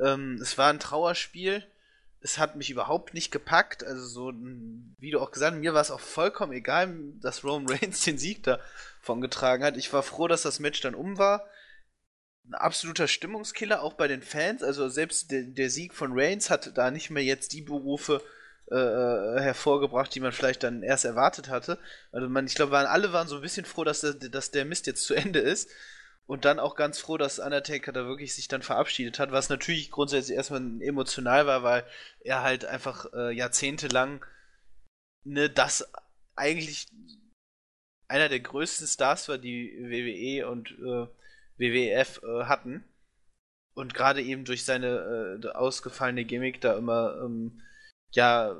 Ähm, 0.00 0.38
es 0.40 0.58
war 0.58 0.70
ein 0.70 0.80
Trauerspiel. 0.80 1.66
Es 2.20 2.38
hat 2.38 2.56
mich 2.56 2.70
überhaupt 2.70 3.14
nicht 3.14 3.30
gepackt. 3.30 3.84
Also 3.84 4.06
so, 4.06 4.32
wie 4.98 5.10
du 5.10 5.20
auch 5.20 5.30
gesagt 5.30 5.54
hast, 5.54 5.60
mir 5.60 5.74
war 5.74 5.82
es 5.82 5.90
auch 5.90 6.00
vollkommen 6.00 6.52
egal, 6.52 6.94
dass 7.20 7.44
Roman 7.44 7.68
Reigns 7.68 8.00
den 8.04 8.18
Sieg 8.18 8.42
davon 8.42 9.20
getragen 9.20 9.64
hat. 9.64 9.76
Ich 9.76 9.92
war 9.92 10.02
froh, 10.02 10.28
dass 10.28 10.42
das 10.42 10.60
Match 10.60 10.80
dann 10.80 10.94
um 10.94 11.18
war. 11.18 11.48
ein 12.48 12.54
absoluter 12.54 13.08
Stimmungskiller, 13.08 13.82
auch 13.82 13.94
bei 13.94 14.08
den 14.08 14.22
Fans. 14.22 14.62
Also 14.62 14.88
selbst 14.88 15.30
der, 15.30 15.42
der 15.42 15.70
Sieg 15.70 15.94
von 15.94 16.10
Reigns 16.12 16.50
hat 16.50 16.76
da 16.76 16.90
nicht 16.90 17.10
mehr 17.10 17.24
jetzt 17.24 17.52
die 17.52 17.62
Berufe 17.62 18.22
äh, 18.70 18.76
äh, 18.76 19.40
hervorgebracht, 19.40 20.14
die 20.14 20.20
man 20.20 20.32
vielleicht 20.32 20.62
dann 20.62 20.82
erst 20.82 21.04
erwartet 21.04 21.48
hatte. 21.48 21.78
Also 22.12 22.28
man, 22.28 22.46
ich 22.46 22.54
glaube, 22.54 22.72
waren, 22.72 22.86
alle 22.86 23.12
waren 23.12 23.28
so 23.28 23.36
ein 23.36 23.42
bisschen 23.42 23.64
froh, 23.64 23.84
dass 23.84 24.00
der, 24.00 24.14
dass 24.14 24.50
der 24.50 24.64
Mist 24.64 24.86
jetzt 24.86 25.04
zu 25.04 25.14
Ende 25.14 25.38
ist. 25.38 25.70
Und 26.26 26.44
dann 26.44 26.58
auch 26.58 26.74
ganz 26.74 26.98
froh, 26.98 27.16
dass 27.16 27.38
Undertaker 27.38 27.92
da 27.92 28.06
wirklich 28.06 28.34
sich 28.34 28.48
dann 28.48 28.62
verabschiedet 28.62 29.20
hat, 29.20 29.30
was 29.30 29.48
natürlich 29.48 29.92
grundsätzlich 29.92 30.36
erstmal 30.36 30.60
emotional 30.82 31.46
war, 31.46 31.62
weil 31.62 31.84
er 32.18 32.42
halt 32.42 32.64
einfach 32.64 33.06
äh, 33.14 33.30
jahrzehntelang 33.30 34.24
ne, 35.22 35.50
das 35.50 35.88
eigentlich 36.34 36.88
einer 38.08 38.28
der 38.28 38.40
größten 38.40 38.86
Stars 38.86 39.28
war, 39.28 39.38
die 39.38 39.76
WWE 39.78 40.48
und 40.48 40.70
äh, 40.70 41.06
WWF 41.58 42.20
äh, 42.22 42.44
hatten. 42.44 42.84
Und 43.74 43.94
gerade 43.94 44.22
eben 44.22 44.44
durch 44.44 44.64
seine 44.64 45.40
äh, 45.42 45.48
ausgefallene 45.48 46.24
Gimmick 46.24 46.60
da 46.60 46.76
immer 46.76 47.20
ähm, 47.22 47.62
ja 48.12 48.56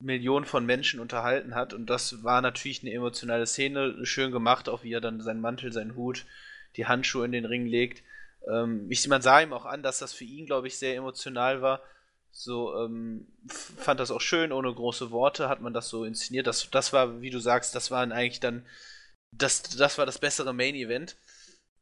Millionen 0.00 0.44
von 0.44 0.64
Menschen 0.64 1.00
unterhalten 1.00 1.54
hat. 1.54 1.72
Und 1.72 1.86
das 1.90 2.22
war 2.22 2.40
natürlich 2.40 2.82
eine 2.82 2.92
emotionale 2.92 3.46
Szene, 3.46 4.04
schön 4.06 4.30
gemacht, 4.30 4.68
auch 4.68 4.84
wie 4.84 4.92
er 4.92 5.00
dann 5.00 5.20
seinen 5.20 5.40
Mantel, 5.40 5.72
seinen 5.72 5.96
Hut, 5.96 6.24
die 6.76 6.86
Handschuhe 6.86 7.24
in 7.24 7.32
den 7.32 7.44
Ring 7.44 7.66
legt. 7.66 8.02
Ähm, 8.48 8.86
ich, 8.90 9.06
man 9.08 9.22
sah 9.22 9.40
ihm 9.40 9.52
auch 9.52 9.64
an, 9.64 9.82
dass 9.82 9.98
das 9.98 10.12
für 10.12 10.24
ihn, 10.24 10.46
glaube 10.46 10.68
ich, 10.68 10.78
sehr 10.78 10.96
emotional 10.96 11.62
war. 11.62 11.82
So, 12.30 12.76
ähm, 12.76 13.26
fand 13.48 13.98
das 13.98 14.10
auch 14.10 14.20
schön, 14.20 14.52
ohne 14.52 14.72
große 14.72 15.10
Worte 15.10 15.48
hat 15.48 15.60
man 15.60 15.72
das 15.72 15.88
so 15.88 16.04
inszeniert. 16.04 16.46
Das, 16.46 16.70
das 16.70 16.92
war, 16.92 17.20
wie 17.20 17.30
du 17.30 17.40
sagst, 17.40 17.74
das 17.74 17.90
war 17.90 18.02
eigentlich 18.02 18.40
dann, 18.40 18.64
das, 19.36 19.62
das 19.62 19.98
war 19.98 20.06
das 20.06 20.18
bessere 20.18 20.52
Main 20.52 20.76
Event. 20.76 21.16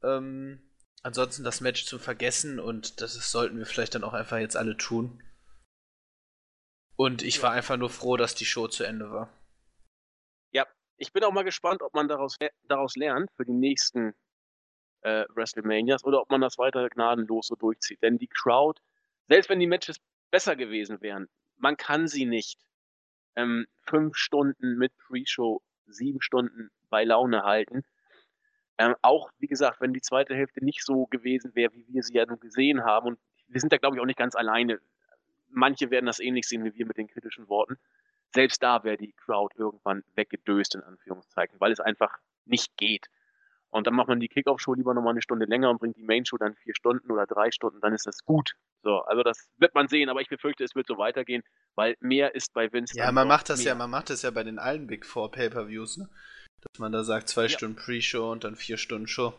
Ähm, 0.03 0.63
ansonsten 1.03 1.45
das 1.45 1.61
Match 1.61 1.85
zum 1.85 2.01
Vergessen 2.01 2.59
und 2.59 3.01
das 3.01 3.15
sollten 3.31 3.59
wir 3.59 3.67
vielleicht 3.67 3.95
dann 3.95 4.05
auch 4.05 4.15
einfach 4.15 4.39
jetzt 4.39 4.57
alle 4.57 4.77
tun. 4.77 5.23
Und 6.97 7.23
ich 7.23 7.43
war 7.43 7.53
einfach 7.53 7.77
nur 7.77 7.91
froh, 7.91 8.17
dass 8.17 8.35
die 8.35 8.47
Show 8.47 8.69
zu 8.69 8.85
Ende 8.85 9.11
war. 9.11 9.29
Ja, 10.51 10.67
ich 10.97 11.13
bin 11.13 11.23
auch 11.25 11.33
mal 11.33 11.45
gespannt, 11.45 11.83
ob 11.83 11.95
man 11.95 12.09
daraus, 12.09 12.39
daraus 12.65 12.97
lernt 12.97 13.31
für 13.37 13.45
die 13.45 13.53
nächsten 13.53 14.15
äh, 15.03 15.25
WrestleManias 15.29 16.05
oder 16.05 16.21
ob 16.23 16.31
man 16.31 16.41
das 16.41 16.59
weiter 16.59 16.89
gnadenlos 16.89 17.49
so 17.49 17.55
durchzieht. 17.55 18.03
Denn 18.03 18.19
die 18.19 18.29
Crowd, 18.29 18.81
selbst 19.29 19.51
wenn 19.51 19.61
die 19.61 19.67
Matches 19.67 19.99
besser 20.31 20.57
gewesen 20.57 21.01
wären, 21.03 21.29
man 21.59 21.77
kann 21.77 22.09
sie 22.09 22.25
nicht 22.25 22.59
ähm, 23.37 23.67
fünf 23.85 24.17
Stunden 24.17 24.79
mit 24.79 24.97
Pre-Show, 24.97 25.63
sieben 25.87 26.23
Stunden 26.23 26.71
bei 26.89 27.05
Laune 27.05 27.43
halten. 27.45 27.85
Ähm, 28.79 28.95
auch, 29.03 29.31
wie 29.39 29.47
gesagt, 29.47 29.81
wenn 29.81 29.93
die 29.93 30.01
zweite 30.01 30.35
Hälfte 30.35 30.65
nicht 30.65 30.85
so 30.85 31.07
gewesen 31.07 31.55
wäre, 31.55 31.73
wie 31.73 31.87
wir 31.89 32.03
sie 32.03 32.15
ja 32.15 32.27
nun 32.27 32.41
gesehen 32.41 32.85
haben. 32.85 33.09
Und 33.09 33.19
wir 33.49 33.61
sind 33.61 33.73
da, 33.73 33.79
glaube 33.79 33.97
ich, 33.97 34.03
auch 34.03 34.07
nicht 34.07 34.19
ganz 34.19 34.35
alleine 34.35 34.81
manche 35.49 35.91
werden 35.91 36.07
das 36.07 36.21
ähnlich 36.21 36.47
sehen 36.49 36.65
wie 36.65 36.75
wir 36.75 36.87
mit 36.87 36.97
den 36.97 37.09
kritischen 37.09 37.49
Worten. 37.49 37.79
Selbst 38.35 38.63
da 38.63 38.85
wäre 38.85 38.97
die 38.97 39.13
Crowd 39.13 39.55
irgendwann 39.57 40.03
weggedöst, 40.15 40.75
in 40.75 40.83
Anführungszeichen, 40.83 41.61
weil 41.61 41.73
es 41.73 41.81
einfach 41.81 42.19
nicht 42.45 42.77
geht. 42.77 43.07
Und 43.71 43.87
dann 43.87 43.95
macht 43.95 44.09
man 44.09 44.21
die 44.21 44.29
Kickoff-Show 44.29 44.75
lieber 44.75 44.95
nochmal 44.95 45.13
eine 45.13 45.23
Stunde 45.23 45.47
länger 45.47 45.71
und 45.71 45.79
bringt 45.79 45.97
die 45.97 46.03
Main-Show 46.03 46.39
dann 46.39 46.55
vier 46.55 46.75
Stunden 46.75 47.11
oder 47.11 47.27
drei 47.27 47.51
Stunden, 47.51 47.81
dann 47.81 47.93
ist 47.93 48.07
das 48.07 48.25
gut. 48.25 48.55
So, 48.83 49.01
also 49.01 49.23
das 49.23 49.51
wird 49.59 49.75
man 49.75 49.89
sehen, 49.89 50.09
aber 50.09 50.21
ich 50.21 50.29
befürchte, 50.29 50.65
es 50.65 50.75
wird 50.75 50.87
so 50.87 50.97
weitergehen, 50.99 51.43
weil 51.75 51.97
mehr 52.01 52.35
ist 52.35 52.53
bei 52.55 52.73
Vince. 52.73 52.97
Ja, 52.97 53.11
man 53.13 53.29
macht 53.29 53.49
das 53.49 53.59
mehr. 53.59 53.69
ja, 53.69 53.75
man 53.75 53.91
macht 53.91 54.11
das 54.11 54.23
ja 54.23 54.31
bei 54.31 54.45
den 54.45 54.59
allen 54.59 54.87
Big 54.87 55.05
Four 55.05 55.31
Pay-Per-Views, 55.31 55.99
ne? 55.99 56.09
Dass 56.61 56.79
man 56.79 56.93
da 56.93 57.05
sagt, 57.05 57.29
zwei 57.29 57.45
ja. 57.45 57.49
Stunden 57.49 57.77
Pre-Show 57.77 58.31
und 58.31 58.45
dann 58.45 58.57
vier 58.57 58.77
Stunden 58.77 59.09
Show. 59.09 59.35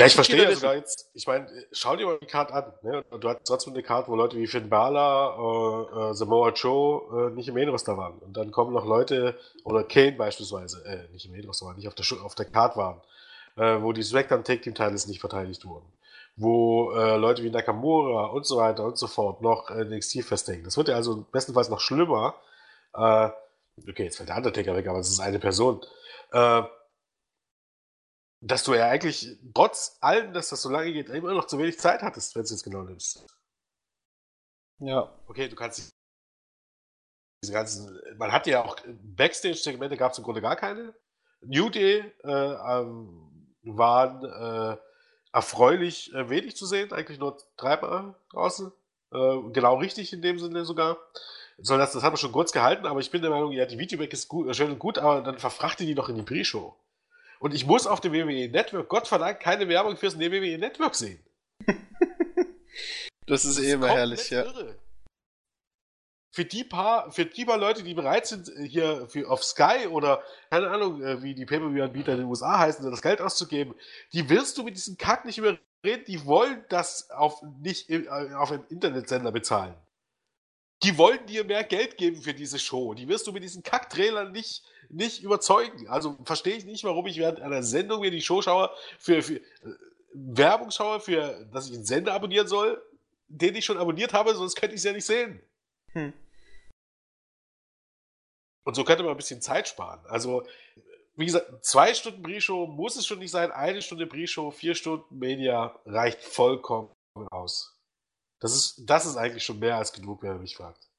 Ja, 0.00 0.06
ich 0.06 0.14
verstehe 0.14 0.42
ja 0.42 0.54
sogar 0.54 0.76
jetzt, 0.76 1.10
ich 1.12 1.26
meine, 1.26 1.46
schau 1.72 1.94
dir 1.94 2.06
mal 2.06 2.18
die 2.18 2.26
Karte 2.26 2.54
an. 2.54 2.72
Ne? 2.80 3.04
Du 3.20 3.28
hast 3.28 3.44
trotzdem 3.44 3.74
eine 3.74 3.82
Karte, 3.82 4.08
wo 4.10 4.16
Leute 4.16 4.38
wie 4.38 4.46
Finn 4.46 4.70
Balor, 4.70 6.10
äh, 6.10 6.14
Samoa 6.14 6.52
Joe 6.52 7.28
äh, 7.28 7.34
nicht 7.34 7.48
im 7.48 7.54
Main-Roster 7.54 7.98
waren. 7.98 8.18
Und 8.20 8.34
dann 8.34 8.50
kommen 8.50 8.72
noch 8.72 8.86
Leute, 8.86 9.38
oder 9.62 9.84
Kane 9.84 10.12
beispielsweise, 10.12 10.82
äh, 10.86 11.12
nicht 11.12 11.26
im 11.26 11.32
Main-Roster 11.32 11.66
waren, 11.66 11.76
nicht 11.76 11.86
auf 11.86 11.94
der, 11.94 12.06
auf 12.24 12.34
der 12.34 12.46
Karte 12.46 12.78
waren, 12.78 13.02
äh, 13.56 13.82
wo 13.82 13.92
die 13.92 14.02
SmackDown 14.02 14.42
Take 14.42 14.62
Team 14.62 14.74
Titles 14.74 15.06
nicht 15.06 15.20
verteidigt 15.20 15.66
wurden. 15.66 15.84
Wo 16.34 16.92
äh, 16.92 17.16
Leute 17.16 17.42
wie 17.42 17.50
Nakamura 17.50 18.24
und 18.28 18.46
so 18.46 18.56
weiter 18.56 18.84
und 18.84 18.96
so 18.96 19.06
fort 19.06 19.42
noch 19.42 19.68
äh, 19.68 19.84
NXT 19.84 20.24
festhängen. 20.24 20.64
Das 20.64 20.78
wird 20.78 20.88
ja 20.88 20.94
also 20.94 21.26
bestenfalls 21.30 21.68
noch 21.68 21.80
schlimmer. 21.80 22.36
Äh, 22.94 23.28
okay, 23.86 24.04
jetzt 24.04 24.16
fällt 24.16 24.30
der 24.30 24.36
Undertaker 24.38 24.74
weg, 24.74 24.88
aber 24.88 25.00
es 25.00 25.10
ist 25.10 25.20
eine 25.20 25.38
Person. 25.38 25.82
Äh, 26.32 26.62
dass 28.40 28.64
du 28.64 28.74
ja 28.74 28.88
eigentlich 28.88 29.38
trotz 29.54 29.98
allem, 30.00 30.32
dass 30.32 30.48
das 30.48 30.62
so 30.62 30.70
lange 30.70 30.92
geht, 30.92 31.08
immer 31.10 31.34
noch 31.34 31.46
zu 31.46 31.58
wenig 31.58 31.78
Zeit 31.78 32.02
hattest, 32.02 32.34
wenn 32.34 32.44
du 32.44 32.54
es 32.54 32.62
genau 32.62 32.82
nimmst. 32.82 33.26
Ja. 34.78 35.12
Okay, 35.26 35.48
du 35.48 35.56
kannst 35.56 35.90
diese 37.42 37.52
ganzen, 37.52 38.00
man 38.16 38.32
hat 38.32 38.46
ja 38.46 38.64
auch 38.64 38.76
Backstage-Segmente 38.86 39.96
gab 39.96 40.12
es 40.12 40.18
im 40.18 40.24
Grunde 40.24 40.42
gar 40.42 40.56
keine. 40.56 40.94
New 41.42 41.70
Day 41.70 42.04
äh, 42.22 42.30
ähm, 42.30 43.54
waren 43.62 44.24
äh, 44.24 44.76
erfreulich 45.32 46.12
äh, 46.12 46.28
wenig 46.28 46.56
zu 46.56 46.66
sehen, 46.66 46.92
eigentlich 46.92 47.18
nur 47.18 47.38
dreimal 47.56 48.14
draußen. 48.30 48.72
Äh, 49.12 49.38
genau 49.52 49.76
richtig 49.76 50.12
in 50.12 50.22
dem 50.22 50.38
Sinne 50.38 50.64
sogar. 50.64 50.98
So, 51.58 51.76
das, 51.76 51.92
das 51.92 52.02
haben 52.02 52.14
wir 52.14 52.18
schon 52.18 52.32
kurz 52.32 52.52
gehalten, 52.52 52.86
aber 52.86 53.00
ich 53.00 53.10
bin 53.10 53.22
der 53.22 53.30
Meinung, 53.30 53.52
ja, 53.52 53.66
die 53.66 53.78
Videoback 53.78 54.12
ist 54.12 54.28
gut, 54.28 54.54
schön 54.56 54.70
und 54.70 54.78
gut, 54.78 54.98
aber 54.98 55.20
dann 55.22 55.38
verfrachte 55.38 55.84
die 55.84 55.94
doch 55.94 56.08
in 56.08 56.16
die 56.16 56.22
Pre-Show. 56.22 56.74
Und 57.40 57.54
ich 57.54 57.66
muss 57.66 57.86
auf 57.86 58.00
dem 58.00 58.12
WWE 58.12 58.48
Network, 58.50 58.88
Gott 58.88 59.08
verdammt, 59.08 59.40
keine 59.40 59.66
Werbung 59.68 59.96
fürs 59.96 60.18
WWE 60.18 60.58
Network 60.58 60.94
sehen. 60.94 61.24
das 63.26 63.46
ist 63.46 63.58
eh 63.58 63.72
immer 63.72 63.88
herrlich, 63.88 64.28
ja. 64.28 64.44
Irre. 64.44 64.78
Für 66.32 66.44
die 66.44 66.64
paar, 66.64 67.10
für 67.10 67.24
die 67.24 67.44
paar 67.44 67.56
Leute, 67.56 67.82
die 67.82 67.94
bereit 67.94 68.26
sind, 68.26 68.50
hier 68.68 69.08
für, 69.08 69.28
auf 69.28 69.42
Sky 69.42 69.88
oder 69.88 70.22
keine 70.50 70.70
Ahnung, 70.70 71.02
äh, 71.02 71.22
wie 71.22 71.34
die 71.34 71.46
Pay-Per-View-Anbieter 71.46 72.12
in 72.12 72.18
den 72.18 72.28
USA 72.28 72.58
heißen, 72.58 72.88
das 72.88 73.02
Geld 73.02 73.20
auszugeben, 73.20 73.74
die 74.12 74.28
willst 74.28 74.56
du 74.58 74.62
mit 74.62 74.76
diesem 74.76 74.96
Kack 74.96 75.24
nicht 75.24 75.38
überreden. 75.38 75.60
Die 76.06 76.26
wollen 76.26 76.62
das 76.68 77.10
auf, 77.10 77.42
nicht 77.62 77.88
äh, 77.88 78.06
auf 78.08 78.52
einem 78.52 78.64
Internetsender 78.68 79.32
bezahlen. 79.32 79.74
Die 80.82 80.96
wollen 80.96 81.26
dir 81.26 81.44
mehr 81.44 81.64
Geld 81.64 81.98
geben 81.98 82.22
für 82.22 82.32
diese 82.32 82.58
Show. 82.58 82.94
Die 82.94 83.08
wirst 83.08 83.26
du 83.26 83.32
mit 83.32 83.42
diesen 83.42 83.62
Kack-Trailern 83.62 84.32
nicht 84.32 84.64
nicht 84.90 85.22
überzeugen. 85.22 85.88
Also 85.88 86.16
verstehe 86.24 86.56
ich 86.56 86.64
nicht, 86.64 86.84
warum 86.84 87.06
ich 87.06 87.18
während 87.18 87.40
einer 87.40 87.62
Sendung 87.62 88.00
mir 88.00 88.10
die 88.10 88.22
Show 88.22 88.42
schaue, 88.42 88.70
für, 88.98 89.22
für 89.22 89.36
äh, 89.36 89.42
Werbung 90.12 90.70
schaue, 90.70 91.00
für, 91.00 91.46
dass 91.52 91.68
ich 91.68 91.74
einen 91.74 91.84
Sender 91.84 92.12
abonnieren 92.12 92.48
soll, 92.48 92.82
den 93.28 93.54
ich 93.54 93.64
schon 93.64 93.78
abonniert 93.78 94.12
habe, 94.12 94.34
sonst 94.34 94.56
könnte 94.56 94.74
ich 94.74 94.80
es 94.80 94.84
ja 94.84 94.92
nicht 94.92 95.06
sehen. 95.06 95.40
Hm. 95.92 96.12
Und 98.64 98.74
so 98.74 98.84
könnte 98.84 99.02
man 99.02 99.12
ein 99.12 99.16
bisschen 99.16 99.40
Zeit 99.40 99.68
sparen. 99.68 100.04
Also, 100.06 100.44
wie 101.16 101.26
gesagt, 101.26 101.64
zwei 101.64 101.94
Stunden 101.94 102.22
Pre-Show 102.22 102.66
muss 102.66 102.96
es 102.96 103.06
schon 103.06 103.20
nicht 103.20 103.30
sein, 103.30 103.52
eine 103.52 103.82
Stunde 103.82 104.06
Pre-Show, 104.06 104.50
vier 104.50 104.74
Stunden 104.74 105.18
Media 105.18 105.78
reicht 105.86 106.20
vollkommen 106.22 106.90
aus. 107.30 107.79
Das 108.40 108.54
ist, 108.54 108.82
das 108.86 109.06
ist 109.06 109.16
eigentlich 109.16 109.44
schon 109.44 109.58
mehr 109.58 109.76
als 109.76 109.92
genug, 109.92 110.22
wer 110.22 110.34
mich 110.34 110.56
fragt. 110.56 110.90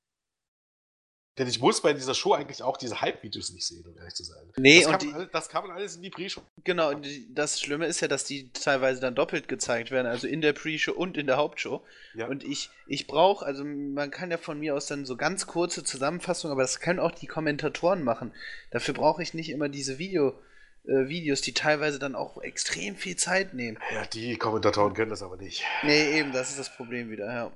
Denn 1.37 1.47
ich 1.47 1.61
muss 1.61 1.81
bei 1.81 1.93
dieser 1.93 2.13
Show 2.13 2.33
eigentlich 2.33 2.61
auch 2.61 2.75
diese 2.75 2.99
Hype-Videos 2.99 3.51
nicht 3.51 3.65
sehen, 3.65 3.85
um 3.87 3.97
ehrlich 3.97 4.13
zu 4.13 4.23
sein. 4.23 4.51
Nee, 4.57 4.79
das, 4.79 4.85
und 4.85 4.91
kann 4.91 4.99
die, 4.99 5.07
man, 5.07 5.29
das 5.31 5.47
kann 5.47 5.65
man 5.65 5.75
alles 5.75 5.95
in 5.95 6.01
die 6.01 6.09
Pre-Show. 6.09 6.41
Genau, 6.65 6.89
und 6.89 7.07
das 7.29 7.61
Schlimme 7.61 7.85
ist 7.85 8.01
ja, 8.01 8.09
dass 8.09 8.25
die 8.25 8.51
teilweise 8.51 8.99
dann 8.99 9.15
doppelt 9.15 9.47
gezeigt 9.47 9.91
werden, 9.91 10.07
also 10.07 10.27
in 10.27 10.41
der 10.41 10.51
Pre-Show 10.51 10.91
und 10.91 11.17
in 11.17 11.27
der 11.27 11.37
Hauptshow. 11.37 11.85
Ja. 12.15 12.27
Und 12.27 12.43
ich, 12.43 12.69
ich 12.85 13.07
brauche, 13.07 13.45
also 13.45 13.63
man 13.63 14.11
kann 14.11 14.29
ja 14.29 14.37
von 14.37 14.59
mir 14.59 14.75
aus 14.75 14.87
dann 14.87 15.05
so 15.05 15.15
ganz 15.15 15.47
kurze 15.47 15.85
Zusammenfassungen, 15.85 16.51
aber 16.51 16.63
das 16.63 16.81
können 16.81 16.99
auch 16.99 17.11
die 17.11 17.27
Kommentatoren 17.27 18.03
machen. 18.03 18.33
Dafür 18.69 18.93
brauche 18.93 19.23
ich 19.23 19.33
nicht 19.33 19.49
immer 19.49 19.69
diese 19.69 19.97
Video. 19.99 20.37
Äh, 20.85 21.07
Videos, 21.07 21.41
die 21.41 21.53
teilweise 21.53 21.99
dann 21.99 22.15
auch 22.15 22.41
extrem 22.41 22.95
viel 22.95 23.15
Zeit 23.15 23.53
nehmen. 23.53 23.77
Ja, 23.93 24.05
die 24.05 24.37
Kommentatoren 24.37 24.93
können 24.93 25.11
das 25.11 25.21
aber 25.21 25.37
nicht. 25.37 25.63
Nee, 25.83 26.19
eben, 26.19 26.31
das 26.31 26.49
ist 26.49 26.59
das 26.59 26.75
Problem 26.75 27.11
wieder, 27.11 27.31
ja. 27.31 27.51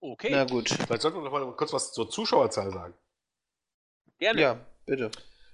Okay. 0.00 0.28
Na 0.30 0.44
gut. 0.44 0.68
Vielleicht 0.68 1.02
sollten 1.02 1.18
wir 1.18 1.24
noch 1.24 1.32
mal 1.32 1.56
kurz 1.56 1.72
was 1.72 1.92
zur 1.92 2.10
Zuschauerzahl 2.10 2.70
sagen. 2.70 2.94
Gerne. 4.18 4.40
Ja, 4.40 4.66
bitte. 4.86 5.10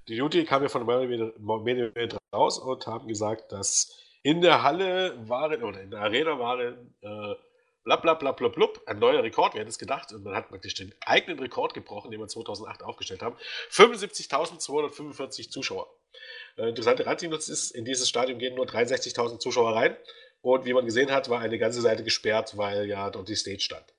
Die 0.08 0.16
Duty 0.16 0.44
kam 0.44 0.62
ja 0.62 0.68
von 0.68 0.84
Medien 0.86 2.18
raus 2.34 2.58
und 2.58 2.86
haben 2.86 3.06
gesagt, 3.06 3.52
dass 3.52 3.96
in 4.22 4.40
der 4.40 4.62
Halle 4.62 5.16
waren, 5.28 5.62
oder 5.62 5.80
in 5.80 5.90
der 5.90 6.00
Arena 6.00 6.38
waren, 6.38 6.94
äh, 7.00 7.34
bla 7.84 7.96
bla 7.96 8.14
bla 8.14 8.32
bla 8.32 8.48
blub, 8.48 8.82
ein 8.86 8.98
neuer 8.98 9.22
Rekord, 9.22 9.54
wer 9.54 9.60
hätte 9.60 9.70
es 9.70 9.78
gedacht, 9.78 10.12
und 10.12 10.24
man 10.24 10.34
hat 10.34 10.48
praktisch 10.48 10.74
den 10.74 10.94
eigenen 11.00 11.38
Rekord 11.38 11.74
gebrochen, 11.74 12.10
den 12.10 12.20
wir 12.20 12.28
2008 12.28 12.82
aufgestellt 12.82 13.22
haben. 13.22 13.36
75.245 13.70 15.50
Zuschauer. 15.50 15.92
Äh, 16.56 16.68
interessante 16.68 17.06
Randnotiz 17.06 17.48
ist, 17.48 17.70
in 17.70 17.84
dieses 17.84 18.08
Stadion 18.08 18.38
gehen 18.38 18.54
nur 18.54 18.66
63.000 18.66 19.38
Zuschauer 19.38 19.74
rein 19.74 19.96
und 20.42 20.64
wie 20.64 20.72
man 20.72 20.84
gesehen 20.84 21.10
hat, 21.10 21.28
war 21.28 21.40
eine 21.40 21.58
ganze 21.58 21.80
Seite 21.80 22.04
gesperrt, 22.04 22.56
weil 22.56 22.86
ja 22.86 23.10
dort 23.10 23.28
die 23.28 23.36
Stage 23.36 23.60
stand. 23.60 23.94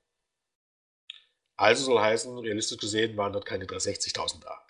Also 1.58 1.86
soll 1.86 2.02
heißen, 2.02 2.40
realistisch 2.40 2.80
gesehen 2.80 3.16
waren 3.18 3.34
dort 3.34 3.45
keine 3.45 3.66
360.000 3.66 4.41
da. 4.41 4.66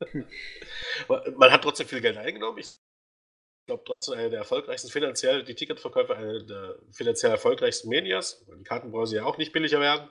Man 1.36 1.52
hat 1.52 1.62
trotzdem 1.62 1.86
viel 1.86 2.00
Geld 2.00 2.16
eingenommen. 2.16 2.58
Ich 2.58 2.80
glaube 3.66 3.84
trotzdem 3.84 4.14
eine 4.14 4.30
der 4.30 4.40
erfolgreichsten, 4.40 4.90
finanziell, 4.90 5.44
die 5.44 5.54
Ticketverkäufe 5.54 6.16
eine 6.16 6.44
der 6.44 6.78
finanziell 6.90 7.32
erfolgreichsten 7.32 7.88
Medias. 7.88 8.44
Die 8.58 8.64
Karten 8.64 8.90
brauchen 8.90 9.06
sie 9.06 9.16
ja 9.16 9.24
auch 9.24 9.38
nicht 9.38 9.52
billiger 9.52 9.80
werden. 9.80 10.08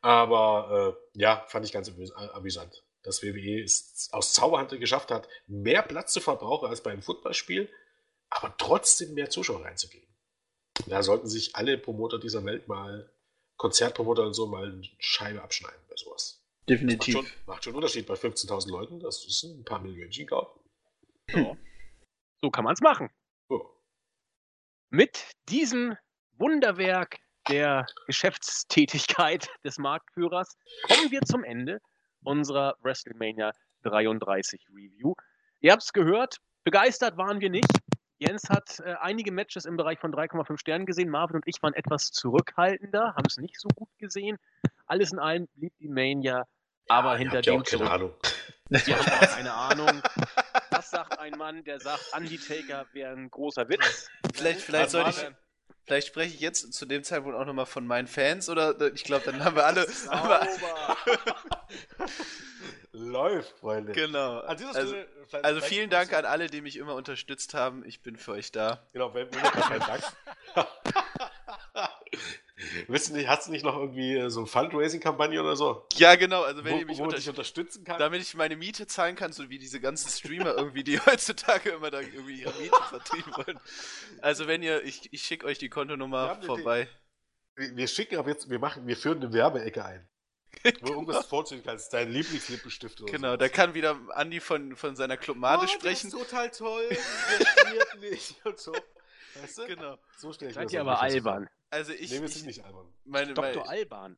Aber 0.00 0.96
äh, 1.14 1.18
ja, 1.20 1.44
fand 1.48 1.64
ich 1.64 1.72
ganz 1.72 1.90
amüsant, 2.34 2.84
dass 3.02 3.22
WWE 3.22 3.62
es 3.62 4.10
aus 4.12 4.34
Zauberhand 4.34 4.78
geschafft 4.78 5.10
hat, 5.10 5.28
mehr 5.46 5.82
Platz 5.82 6.12
zu 6.12 6.20
verbrauchen 6.20 6.68
als 6.68 6.82
beim 6.82 7.00
Footballspiel, 7.00 7.70
aber 8.28 8.54
trotzdem 8.58 9.14
mehr 9.14 9.30
Zuschauer 9.30 9.64
reinzugehen. 9.64 10.06
Da 10.86 11.02
sollten 11.02 11.26
sich 11.26 11.56
alle 11.56 11.78
Promoter 11.78 12.18
dieser 12.18 12.44
Welt 12.44 12.68
mal, 12.68 13.10
Konzertpromoter 13.56 14.24
und 14.24 14.34
so, 14.34 14.46
mal 14.46 14.72
eine 14.72 14.82
Scheibe 14.98 15.42
abschneiden 15.42 15.80
bei 15.88 15.94
sowas. 15.96 16.44
Definitiv. 16.68 17.14
Macht 17.14 17.26
schon, 17.26 17.32
macht 17.46 17.64
schon 17.64 17.70
einen 17.72 17.76
Unterschied 17.76 18.06
bei 18.06 18.14
15.000 18.14 18.70
Leuten. 18.70 19.00
Das 19.00 19.24
ist 19.24 19.42
ein 19.44 19.64
paar 19.64 19.80
Millionen, 19.80 20.10
glaube 20.26 20.60
ja. 21.30 21.56
So 22.44 22.50
kann 22.50 22.64
man 22.64 22.74
es 22.74 22.82
machen. 22.82 23.08
Oh. 23.48 23.64
Mit 24.90 25.30
diesem 25.48 25.96
Wunderwerk 26.36 27.16
der 27.48 27.86
Geschäftstätigkeit 28.06 29.48
des 29.64 29.78
Marktführers 29.78 30.58
kommen 30.82 31.10
wir 31.10 31.22
zum 31.22 31.42
Ende 31.42 31.80
unserer 32.22 32.76
WrestleMania 32.82 33.52
33 33.84 34.60
Review. 34.68 35.14
Ihr 35.60 35.72
habt 35.72 35.84
es 35.84 35.94
gehört, 35.94 36.36
begeistert 36.64 37.16
waren 37.16 37.40
wir 37.40 37.48
nicht. 37.48 37.72
Jens 38.18 38.50
hat 38.50 38.78
äh, 38.80 38.92
einige 39.00 39.32
Matches 39.32 39.64
im 39.64 39.78
Bereich 39.78 39.98
von 39.98 40.12
3,5 40.12 40.58
Sternen 40.58 40.84
gesehen. 40.84 41.08
Marvin 41.08 41.36
und 41.36 41.44
ich 41.46 41.62
waren 41.62 41.72
etwas 41.72 42.10
zurückhaltender, 42.10 43.14
haben 43.16 43.26
es 43.26 43.38
nicht 43.38 43.58
so 43.58 43.68
gut 43.68 43.88
gesehen. 43.96 44.36
Alles 44.84 45.14
in 45.14 45.18
allem 45.18 45.48
blieb 45.54 45.72
die 45.78 45.88
Mania 45.88 46.44
aber 46.88 47.12
ja, 47.12 47.18
hinter 47.18 47.42
dem. 47.42 47.62
Keine 47.62 47.90
Ahnung. 47.90 48.12
Wir 48.68 48.98
haben 48.98 49.12
auch 49.12 49.34
keine 49.34 49.52
Ahnung. 49.52 50.02
Das 50.94 51.08
sagt 51.08 51.18
ein 51.18 51.32
Mann, 51.36 51.64
der 51.64 51.80
sagt, 51.80 52.12
Undertaker 52.16 52.86
wäre 52.92 53.12
ein 53.12 53.28
großer 53.28 53.68
Witz. 53.68 54.08
Vielleicht, 54.32 54.60
vielleicht 54.60 54.90
sollte 54.90 55.10
ich. 55.10 55.26
Vielleicht 55.86 56.06
spreche 56.06 56.34
ich 56.34 56.40
jetzt 56.40 56.72
zu 56.72 56.86
dem 56.86 57.02
Zeitpunkt 57.02 57.36
auch 57.36 57.44
nochmal 57.44 57.66
von 57.66 57.86
meinen 57.86 58.06
Fans 58.06 58.48
oder 58.48 58.80
ich 58.94 59.04
glaube, 59.04 59.24
dann 59.26 59.44
haben 59.44 59.56
wir 59.56 59.66
alle. 59.66 59.86
Läuft, 62.92 63.58
Freunde. 63.58 63.92
Genau. 63.92 64.38
Also, 64.38 64.64
also 65.42 65.60
vielen 65.60 65.90
Dank 65.90 66.14
an 66.14 66.24
alle, 66.24 66.46
die 66.46 66.60
mich 66.60 66.76
immer 66.76 66.94
unterstützt 66.94 67.54
haben. 67.54 67.84
Ich 67.84 68.00
bin 68.02 68.16
für 68.16 68.30
euch 68.32 68.52
da. 68.52 68.86
Genau, 68.92 69.12
wenn 69.12 69.28
wir 69.34 69.40
Dank. 69.42 70.02
Du 72.86 72.92
nicht, 72.92 73.28
hast 73.28 73.46
du 73.46 73.52
nicht 73.52 73.64
noch 73.64 73.76
irgendwie 73.76 74.16
äh, 74.16 74.30
so 74.30 74.40
eine 74.40 74.46
Fundraising-Kampagne 74.46 75.40
oder 75.40 75.56
so? 75.56 75.86
Ja, 75.94 76.14
genau. 76.16 76.42
Also 76.42 76.64
wenn 76.64 76.74
wo, 76.74 76.78
ihr 76.78 76.86
mich 76.86 77.00
unter 77.00 77.16
unterstützen 77.16 77.84
kann. 77.84 77.98
Damit 77.98 78.22
ich 78.22 78.34
meine 78.34 78.56
Miete 78.56 78.86
zahlen 78.86 79.16
kann, 79.16 79.32
so 79.32 79.48
wie 79.50 79.58
diese 79.58 79.80
ganzen 79.80 80.10
Streamer 80.10 80.56
irgendwie, 80.56 80.84
die 80.84 80.98
heutzutage 81.06 81.70
immer 81.70 81.90
da 81.90 82.00
irgendwie 82.00 82.42
ihre 82.42 82.52
Miete 82.60 82.76
vertrieben 82.88 83.32
wollen. 83.36 83.58
Also 84.20 84.46
wenn 84.46 84.62
ihr, 84.62 84.84
ich, 84.84 85.12
ich 85.12 85.22
schicke 85.22 85.46
euch 85.46 85.58
die 85.58 85.68
Kontonummer 85.68 86.40
vorbei. 86.42 86.88
Wir, 87.56 87.76
wir, 87.76 87.86
schicken 87.88 88.16
aber 88.16 88.30
jetzt, 88.30 88.50
wir 88.50 88.58
machen, 88.58 88.86
wir 88.86 88.96
führen 88.96 89.22
eine 89.22 89.32
Werbeecke 89.32 89.84
ein. 89.84 90.08
Wo 90.62 90.70
du 90.70 90.92
irgendwas 90.92 91.26
vorzustellen 91.26 91.64
kannst, 91.64 91.92
dein 91.92 92.10
Lieblingslippenstift 92.10 93.00
oder 93.00 93.12
Genau, 93.12 93.32
so. 93.32 93.36
da 93.36 93.48
kann 93.48 93.74
wieder 93.74 93.98
Andi 94.10 94.40
von, 94.40 94.76
von 94.76 94.94
seiner 94.94 95.16
Clubmade 95.16 95.64
oh, 95.64 95.68
sprechen. 95.68 96.10
Das 96.10 96.20
ist 96.20 96.30
total 96.30 96.50
toll, 96.50 96.88
der 96.90 98.10
nicht 98.10 98.36
und 98.44 98.58
so. 98.58 98.72
Weißt 99.40 99.58
du? 99.58 99.66
Genau. 99.66 99.98
So 100.16 100.32
stelle 100.32 100.50
ich 100.50 100.54
Seid 100.54 100.72
ihr 100.72 100.80
aber 100.80 101.00
albern. 101.00 101.48
Also 101.74 101.92
ich. 101.92 102.12
Nee, 102.12 102.20
wir 102.20 102.28
sind 102.28 102.46
nicht 102.46 102.64
albern. 102.64 102.86
Meine, 103.04 103.34
Dr. 103.34 103.64
Meine, 103.64 103.68
Alban. 103.68 104.16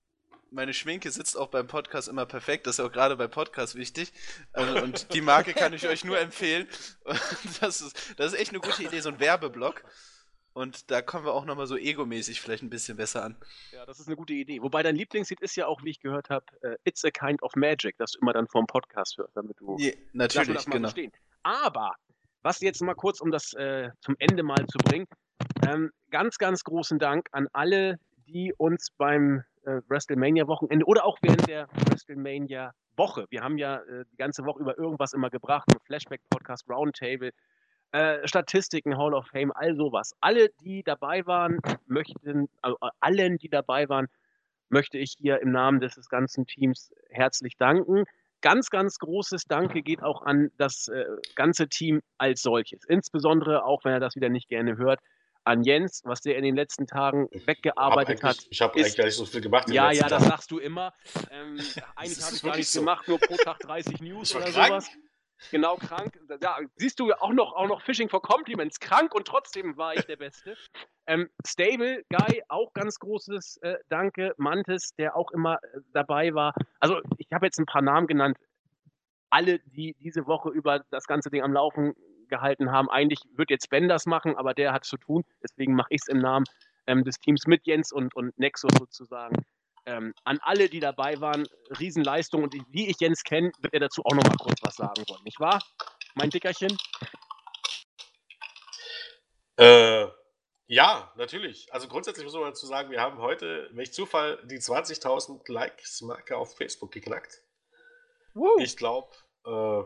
Meine 0.51 0.75
Schminke 0.75 1.11
sitzt 1.11 1.39
auch 1.39 1.49
beim 1.49 1.67
Podcast 1.67 2.07
immer 2.07 2.27
perfekt. 2.27 2.67
Das 2.67 2.75
ist 2.75 2.79
ja 2.79 2.85
auch 2.85 2.93
gerade 2.93 3.17
bei 3.17 3.29
Podcasts 3.29 3.75
wichtig. 3.75 4.13
Also, 4.53 4.83
und 4.83 5.15
die 5.15 5.23
Marke 5.23 5.55
kann 5.55 5.73
ich 5.73 5.89
euch 5.89 6.05
nur 6.05 6.19
empfehlen. 6.19 6.69
Das 7.61 7.81
ist, 7.81 8.15
das 8.19 8.33
ist 8.33 8.39
echt 8.39 8.51
eine 8.51 8.61
gute 8.61 8.83
Idee, 8.83 9.01
so 9.01 9.09
ein 9.09 9.21
Werbeblock. 9.21 9.83
Und 10.53 10.91
da 10.91 11.01
kommen 11.01 11.25
wir 11.25 11.33
auch 11.33 11.47
nochmal 11.47 11.67
so 11.67 11.77
egomäßig 11.77 12.43
vielleicht 12.43 12.63
ein 12.63 12.71
bisschen 12.71 12.99
besser 12.99 13.25
an. 13.25 13.37
Ja, 13.73 13.87
das 13.87 14.01
ist 14.01 14.07
eine 14.07 14.17
gute 14.17 14.35
Idee. 14.35 14.61
Wobei 14.61 14.83
dein 14.83 14.97
Lieblingslied 14.97 15.41
ist 15.41 15.57
ja 15.57 15.67
auch, 15.67 15.83
wie 15.83 15.91
ich 15.91 16.01
gehört 16.01 16.29
habe, 16.29 16.45
uh, 16.63 16.75
It's 16.85 17.05
a 17.05 17.11
Kind 17.11 17.43
of 17.43 17.55
Magic, 17.57 17.97
das 17.97 18.13
du 18.13 18.19
immer 18.21 18.35
dann 18.35 18.47
vorm 18.49 18.67
Podcast 18.67 19.17
hörst, 19.17 19.35
damit 19.35 19.59
du. 19.61 19.77
Ja, 19.79 19.93
natürlich, 20.13 20.65
genau. 20.67 20.89
Verstehen. 20.89 21.13
Aber, 21.43 21.95
was 22.43 22.61
jetzt 22.61 22.83
mal 22.83 22.95
kurz, 22.95 23.21
um 23.21 23.31
das 23.31 23.55
äh, 23.55 23.91
zum 24.01 24.15
Ende 24.19 24.43
mal 24.43 24.67
zu 24.67 24.79
bringen, 24.79 25.07
ähm, 25.67 25.91
ganz, 26.11 26.39
ganz 26.39 26.65
großen 26.65 26.99
Dank 26.99 27.29
an 27.33 27.49
alle, 27.53 27.99
die 28.27 28.53
uns 28.57 28.91
beim 28.97 29.45
äh, 29.65 29.81
WrestleMania-Wochenende 29.89 30.87
oder 30.87 31.05
auch 31.05 31.19
während 31.23 31.47
der 31.49 31.69
WrestleMania-Woche, 31.91 33.27
wir 33.31 33.43
haben 33.43 33.59
ja 33.59 33.77
äh, 33.77 34.05
die 34.13 34.17
ganze 34.17 34.45
Woche 34.45 34.61
über 34.61 34.79
irgendwas 34.79 35.13
immer 35.13 35.31
gebracht, 35.31 35.67
Flashback-Podcast, 35.87 36.69
Roundtable, 36.69 37.33
äh, 37.93 38.27
Statistiken, 38.27 38.97
Hall 38.97 39.15
of 39.15 39.27
Fame, 39.29 39.53
all 39.55 39.77
sowas. 39.77 40.15
Alle, 40.21 40.51
die 40.61 40.83
dabei 40.83 41.27
waren, 41.27 41.61
möchten, 41.87 42.49
also 42.63 42.77
allen, 43.01 43.39
die 43.39 43.49
dabei 43.49 43.89
waren, 43.89 44.09
möchte 44.69 44.99
ich 44.99 45.15
hier 45.19 45.41
im 45.41 45.53
Namen 45.53 45.81
des 45.81 46.09
ganzen 46.09 46.47
Teams 46.47 46.93
herzlich 47.11 47.57
danken. 47.57 48.05
Ganz, 48.43 48.71
ganz 48.71 48.99
großes 48.99 49.45
Danke 49.45 49.83
geht 49.83 50.03
auch 50.03 50.23
an 50.23 50.51
das 50.59 50.89
äh, 50.89 51.05
ganze 51.35 51.69
Team 51.69 52.03
als 52.19 52.43
solches. 52.43 52.85
Insbesondere, 52.85 53.65
auch 53.65 53.85
wenn 53.85 53.93
er 53.93 54.01
das 54.01 54.17
wieder 54.17 54.29
nicht 54.29 54.49
gerne 54.49 54.77
hört, 54.77 55.01
an 55.47 55.63
Jens, 55.63 56.03
was 56.05 56.21
der 56.21 56.37
in 56.37 56.45
den 56.45 56.57
letzten 56.57 56.87
Tagen 56.87 57.29
weggearbeitet 57.47 58.23
hab 58.23 58.31
hat. 58.31 58.47
Ich 58.51 58.61
habe 58.61 58.75
eigentlich 58.75 58.97
gar 58.97 59.05
nicht 59.05 59.15
so 59.15 59.25
viel 59.25 59.41
gemacht. 59.41 59.71
Ja, 59.71 59.93
ja, 59.93 60.09
das 60.09 60.25
sagst 60.25 60.51
du 60.51 60.59
immer. 60.59 60.93
Ähm, 61.31 61.57
eigentlich 61.97 62.25
habe 62.25 62.35
ich 62.35 62.43
gar 62.43 62.57
nichts 62.57 62.73
so. 62.73 62.81
gemacht, 62.81 63.07
nur 63.07 63.19
pro 63.19 63.37
Tag 63.37 63.61
30 63.61 64.01
News 64.01 64.35
oder 64.35 64.51
krank. 64.51 64.67
sowas. 64.67 64.91
Genau, 65.51 65.77
krank. 65.77 66.19
Da 66.41 66.59
siehst 66.77 66.99
du 66.99 67.13
auch 67.13 67.33
noch, 67.33 67.53
auch 67.55 67.69
noch 67.69 67.83
Fishing 67.83 68.09
for 68.09 68.23
Compliments. 68.23 68.81
Krank 68.81 69.15
und 69.15 69.27
trotzdem 69.27 69.77
war 69.77 69.95
ich 69.95 70.05
der 70.07 70.17
Beste. 70.17 70.57
Ähm, 71.07 71.29
Stable 71.47 72.03
Guy, 72.09 72.43
auch 72.49 72.73
ganz 72.73 72.99
großes 72.99 73.59
äh, 73.59 73.77
Danke. 73.89 74.35
Mantis, 74.39 74.95
der 74.99 75.15
auch 75.15 75.31
immer 75.31 75.57
äh, 75.63 75.81
dabei 75.93 76.35
war. 76.35 76.55
Also, 76.81 77.01
ich 77.19 77.29
habe 77.33 77.47
jetzt 77.47 77.61
ein 77.61 77.67
paar 77.67 77.83
Namen 77.83 78.07
genannt. 78.07 78.39
Alle, 79.31 79.61
die 79.61 79.95
diese 80.01 80.27
Woche 80.27 80.51
über 80.51 80.85
das 80.91 81.07
ganze 81.07 81.31
Ding 81.31 81.43
am 81.43 81.53
Laufen 81.53 81.95
gehalten 82.29 82.73
haben. 82.73 82.91
Eigentlich 82.91 83.21
wird 83.33 83.51
jetzt 83.51 83.71
Ben 83.71 83.89
das 83.89 84.07
machen, 84.07 84.37
aber 84.37 84.55
der 84.55 84.73
hat 84.73 84.85
zu 84.85 84.97
tun. 84.97 85.25
Deswegen 85.43 85.75
mache 85.75 85.89
ich 85.91 86.03
es 86.03 86.09
im 86.09 86.19
Namen 86.19 86.45
ähm, 86.87 87.05
des 87.05 87.19
Teams 87.19 87.47
mit 87.47 87.67
Jens 87.67 87.93
und, 87.93 88.15
und 88.15 88.39
Nexus 88.39 88.73
sozusagen. 88.79 89.45
Ähm, 89.87 90.15
an 90.25 90.39
alle, 90.43 90.69
die 90.69 90.81
dabei 90.81 91.21
waren, 91.21 91.47
Riesenleistung. 91.79 92.43
Und 92.43 92.55
wie 92.71 92.89
ich 92.89 92.99
Jens 93.01 93.23
kenne, 93.23 93.53
wird 93.61 93.73
er 93.73 93.81
dazu 93.81 94.03
auch 94.05 94.15
noch 94.15 94.25
mal 94.25 94.37
kurz 94.37 94.61
was 94.63 94.77
sagen 94.77 95.05
wollen. 95.09 95.23
Nicht 95.25 95.39
wahr, 95.39 95.63
mein 96.15 96.31
Dickerchen? 96.31 96.77
Äh, 99.57 100.07
ja, 100.67 101.13
natürlich. 101.17 101.73
Also 101.73 101.87
grundsätzlich 101.87 102.25
muss 102.25 102.35
man 102.35 102.45
dazu 102.45 102.67
sagen, 102.67 102.91
wir 102.91 103.01
haben 103.01 103.19
heute, 103.19 103.71
welch 103.73 103.93
Zufall, 103.93 104.39
die 104.47 104.59
20.000 104.59 105.51
Likes-Marke 105.51 106.37
auf 106.37 106.57
Facebook 106.57 106.91
geknackt. 106.91 107.43
Woo. 108.35 108.59
Ich 108.59 108.77
glaube, 108.77 109.15
äh, 109.47 109.83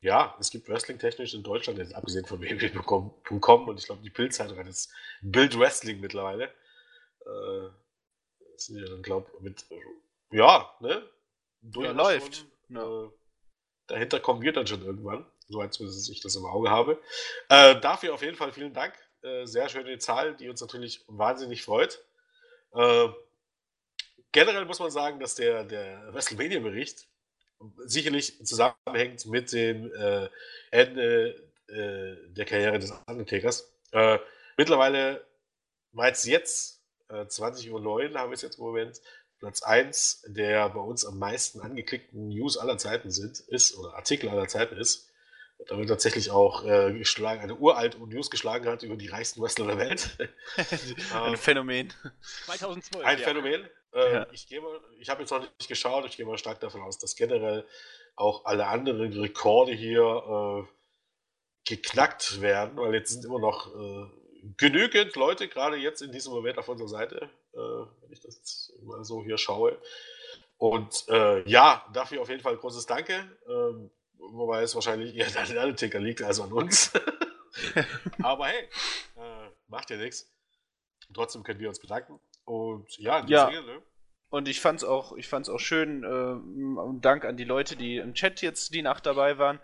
ja, 0.00 0.34
es 0.40 0.50
gibt 0.50 0.68
Wrestling-technisch 0.68 1.34
in 1.34 1.42
Deutschland, 1.42 1.78
jetzt 1.78 1.94
abgesehen 1.94 2.24
von 2.24 2.40
www.com 2.40 3.68
und 3.68 3.78
ich 3.78 3.86
glaube, 3.86 4.02
die 4.02 4.10
Bildzeitung 4.10 4.58
hat 4.58 4.66
jetzt 4.66 4.90
Bild 5.20 5.58
Wrestling 5.58 6.00
mittlerweile. 6.00 6.44
Äh, 7.26 7.68
sind 8.56 8.78
ja 8.78 8.88
dann, 8.88 9.02
glaube 9.02 9.30
mit, 9.40 9.66
ja, 10.30 10.74
ne? 10.80 11.08
Ja, 11.62 11.92
läuft. 11.92 12.36
Schon, 12.36 12.76
ja. 12.76 13.04
Äh, 13.04 13.10
dahinter 13.86 14.20
kommen 14.20 14.42
wir 14.42 14.52
dann 14.52 14.66
schon 14.66 14.82
irgendwann, 14.82 15.26
soweit 15.48 15.74
zumindest 15.74 16.10
ich 16.10 16.20
das 16.20 16.36
im 16.36 16.46
Auge 16.46 16.70
habe. 16.70 17.00
Äh, 17.48 17.78
dafür 17.80 18.14
auf 18.14 18.22
jeden 18.22 18.36
Fall 18.36 18.52
vielen 18.52 18.72
Dank. 18.72 18.94
Äh, 19.22 19.44
sehr 19.46 19.68
schöne 19.68 19.98
Zahl, 19.98 20.34
die 20.36 20.48
uns 20.48 20.60
natürlich 20.60 21.04
wahnsinnig 21.08 21.62
freut. 21.62 22.02
Äh, 22.72 23.08
generell 24.32 24.64
muss 24.64 24.78
man 24.78 24.90
sagen, 24.90 25.20
dass 25.20 25.34
der, 25.34 25.64
der 25.64 26.14
WrestleMania-Bericht 26.14 27.09
sicherlich 27.84 28.44
zusammenhängt 28.44 29.26
mit 29.26 29.52
dem 29.52 29.92
äh, 29.92 30.28
Ende 30.70 31.50
äh, 31.68 32.16
der 32.32 32.44
Karriere 32.44 32.78
des 32.78 32.92
Undertakers. 33.06 33.72
Äh, 33.92 34.18
mittlerweile 34.56 35.26
war 35.92 36.08
es 36.08 36.24
jetzt 36.24 36.82
äh, 37.08 37.22
20.09 37.22 37.70
Uhr, 37.72 38.18
haben 38.18 38.30
wir 38.30 38.34
es 38.34 38.42
jetzt 38.42 38.58
im 38.58 38.64
Moment, 38.64 39.00
Platz 39.38 39.62
1 39.62 40.24
der 40.28 40.68
bei 40.68 40.80
uns 40.80 41.04
am 41.04 41.18
meisten 41.18 41.60
angeklickten 41.60 42.28
News 42.28 42.58
aller 42.58 42.78
Zeiten 42.78 43.10
sind, 43.10 43.40
ist, 43.40 43.76
oder 43.76 43.94
Artikel 43.94 44.28
aller 44.28 44.48
Zeiten 44.48 44.76
ist. 44.76 45.08
Da 45.68 45.76
wird 45.76 45.88
tatsächlich 45.88 46.30
auch 46.30 46.64
äh, 46.64 46.92
geschlagen, 46.92 47.42
eine 47.42 47.54
uralte 47.56 47.98
News 47.98 48.30
geschlagen 48.30 48.66
hat 48.66 48.82
über 48.82 48.96
die 48.96 49.08
reichsten 49.08 49.42
Wrestler 49.42 49.66
der 49.66 49.78
Welt. 49.78 50.16
Ein 51.14 51.36
Phänomen. 51.36 51.92
2012. 52.46 53.04
Ein 53.04 53.18
ja. 53.18 53.24
Phänomen. 53.24 53.68
Äh, 53.92 54.12
ja. 54.12 54.26
Ich, 54.32 54.50
ich 54.98 55.08
habe 55.08 55.20
jetzt 55.20 55.30
noch 55.30 55.40
nicht 55.40 55.68
geschaut, 55.68 56.04
ich 56.06 56.16
gehe 56.16 56.26
mal 56.26 56.38
stark 56.38 56.60
davon 56.60 56.82
aus, 56.82 56.98
dass 56.98 57.16
generell 57.16 57.66
auch 58.16 58.44
alle 58.44 58.66
anderen 58.66 59.12
Rekorde 59.12 59.72
hier 59.72 60.66
äh, 60.66 60.72
geknackt 61.64 62.40
werden, 62.40 62.76
weil 62.76 62.94
jetzt 62.94 63.10
sind 63.10 63.24
immer 63.24 63.38
noch 63.38 63.74
äh, 63.74 64.06
genügend 64.56 65.14
Leute, 65.16 65.48
gerade 65.48 65.76
jetzt 65.76 66.02
in 66.02 66.12
diesem 66.12 66.32
Moment 66.32 66.58
auf 66.58 66.68
unserer 66.68 66.88
Seite, 66.88 67.30
äh, 67.52 67.58
wenn 67.58 68.12
ich 68.12 68.20
das 68.20 68.72
mal 68.82 69.04
so 69.04 69.22
hier 69.22 69.38
schaue. 69.38 69.80
Und 70.58 71.08
äh, 71.08 71.48
ja, 71.48 71.86
dafür 71.92 72.20
auf 72.20 72.28
jeden 72.28 72.42
Fall 72.42 72.56
großes 72.56 72.86
Danke. 72.86 73.26
Ähm, 73.48 73.90
wobei 74.18 74.62
es 74.62 74.74
wahrscheinlich 74.74 75.14
eher 75.16 75.26
an 75.40 75.48
den 75.48 75.58
Undertaker 75.58 76.00
liegt 76.00 76.22
als 76.22 76.40
an 76.40 76.52
uns. 76.52 76.92
Aber 78.22 78.46
hey, 78.46 78.68
äh, 79.16 79.48
macht 79.68 79.90
ja 79.90 79.96
nichts. 79.96 80.30
Trotzdem 81.14 81.42
können 81.42 81.60
wir 81.60 81.68
uns 81.68 81.80
bedanken. 81.80 82.20
Und 82.50 82.98
ja, 82.98 83.20
in 83.20 83.28
Ja. 83.28 83.46
Sinne, 83.46 83.62
ne? 83.64 83.82
Und 84.28 84.48
ich 84.48 84.60
fand's 84.60 84.82
auch, 84.82 85.16
ich 85.16 85.28
fand's 85.28 85.48
auch 85.48 85.60
schön, 85.60 86.02
ähm, 86.02 86.78
und 86.78 87.04
Dank 87.04 87.24
an 87.24 87.36
die 87.36 87.44
Leute, 87.44 87.76
die 87.76 87.98
im 87.98 88.14
Chat 88.14 88.42
jetzt 88.42 88.74
die 88.74 88.82
Nacht 88.82 89.06
dabei 89.06 89.38
waren. 89.38 89.60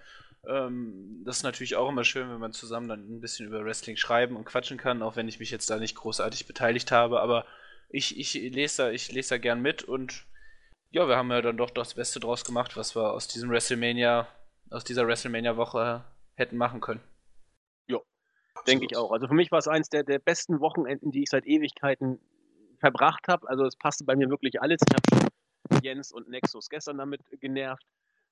Ähm, 0.48 1.23
das 1.24 1.39
ist 1.39 1.42
natürlich 1.42 1.74
auch 1.74 1.89
immer 1.89 2.05
schön, 2.05 2.31
wenn 2.31 2.39
man 2.39 2.52
zusammen 2.52 2.89
dann 2.89 3.00
ein 3.00 3.20
bisschen 3.20 3.47
über 3.47 3.65
Wrestling 3.65 3.97
schreiben 3.97 4.36
und 4.36 4.44
quatschen 4.44 4.78
kann, 4.78 5.02
auch 5.02 5.16
wenn 5.16 5.26
ich 5.26 5.40
mich 5.40 5.50
jetzt 5.50 5.68
da 5.68 5.78
nicht 5.78 5.97
großartig 5.97 6.47
beteiligt 6.47 6.92
habe, 6.92 7.20
aber 7.20 7.44
ich, 7.89 8.18
ich 8.18 8.34
lese 8.34 8.84
da, 8.84 8.90
ich 8.90 9.10
lese 9.10 9.31
da 9.31 9.39
gern 9.39 9.60
mit 9.60 9.82
und 9.82 10.24
ja, 10.90 11.08
wir 11.08 11.16
haben 11.16 11.31
ja 11.32 11.42
dann 11.42 11.56
doch 11.56 11.70
das 11.70 11.94
Beste 11.94 12.20
draus 12.20 12.44
gemacht, 12.44 12.76
was 12.76 12.94
wir 12.94 13.12
aus 13.12 13.26
diesem 13.26 13.50
WrestleMania, 13.50 14.28
aus 14.70 14.84
dieser 14.84 15.06
WrestleMania-Woche 15.08 16.05
hätten 16.34 16.56
machen 16.56 16.81
können. 16.81 17.02
Denke 18.66 18.86
ich 18.86 18.97
auch. 18.97 19.12
Also 19.12 19.28
für 19.28 19.34
mich 19.34 19.50
war 19.52 19.58
es 19.58 19.68
eins 19.68 19.89
der, 19.89 20.02
der 20.02 20.18
besten 20.18 20.60
Wochenenden, 20.60 21.10
die 21.10 21.23
ich 21.23 21.31
seit 21.31 21.47
Ewigkeiten 21.47 22.20
verbracht 22.86 23.26
habe. 23.28 23.48
Also 23.48 23.65
es 23.65 23.76
passte 23.76 24.05
bei 24.05 24.15
mir 24.16 24.28
wirklich 24.31 24.60
alles. 24.62 24.81
Ich 24.89 24.94
habe 24.94 25.28
schon 25.73 25.82
Jens 25.82 26.12
und 26.12 26.28
Nexus 26.28 26.68
gestern 26.68 26.98
damit 26.98 27.20
genervt. 27.40 27.84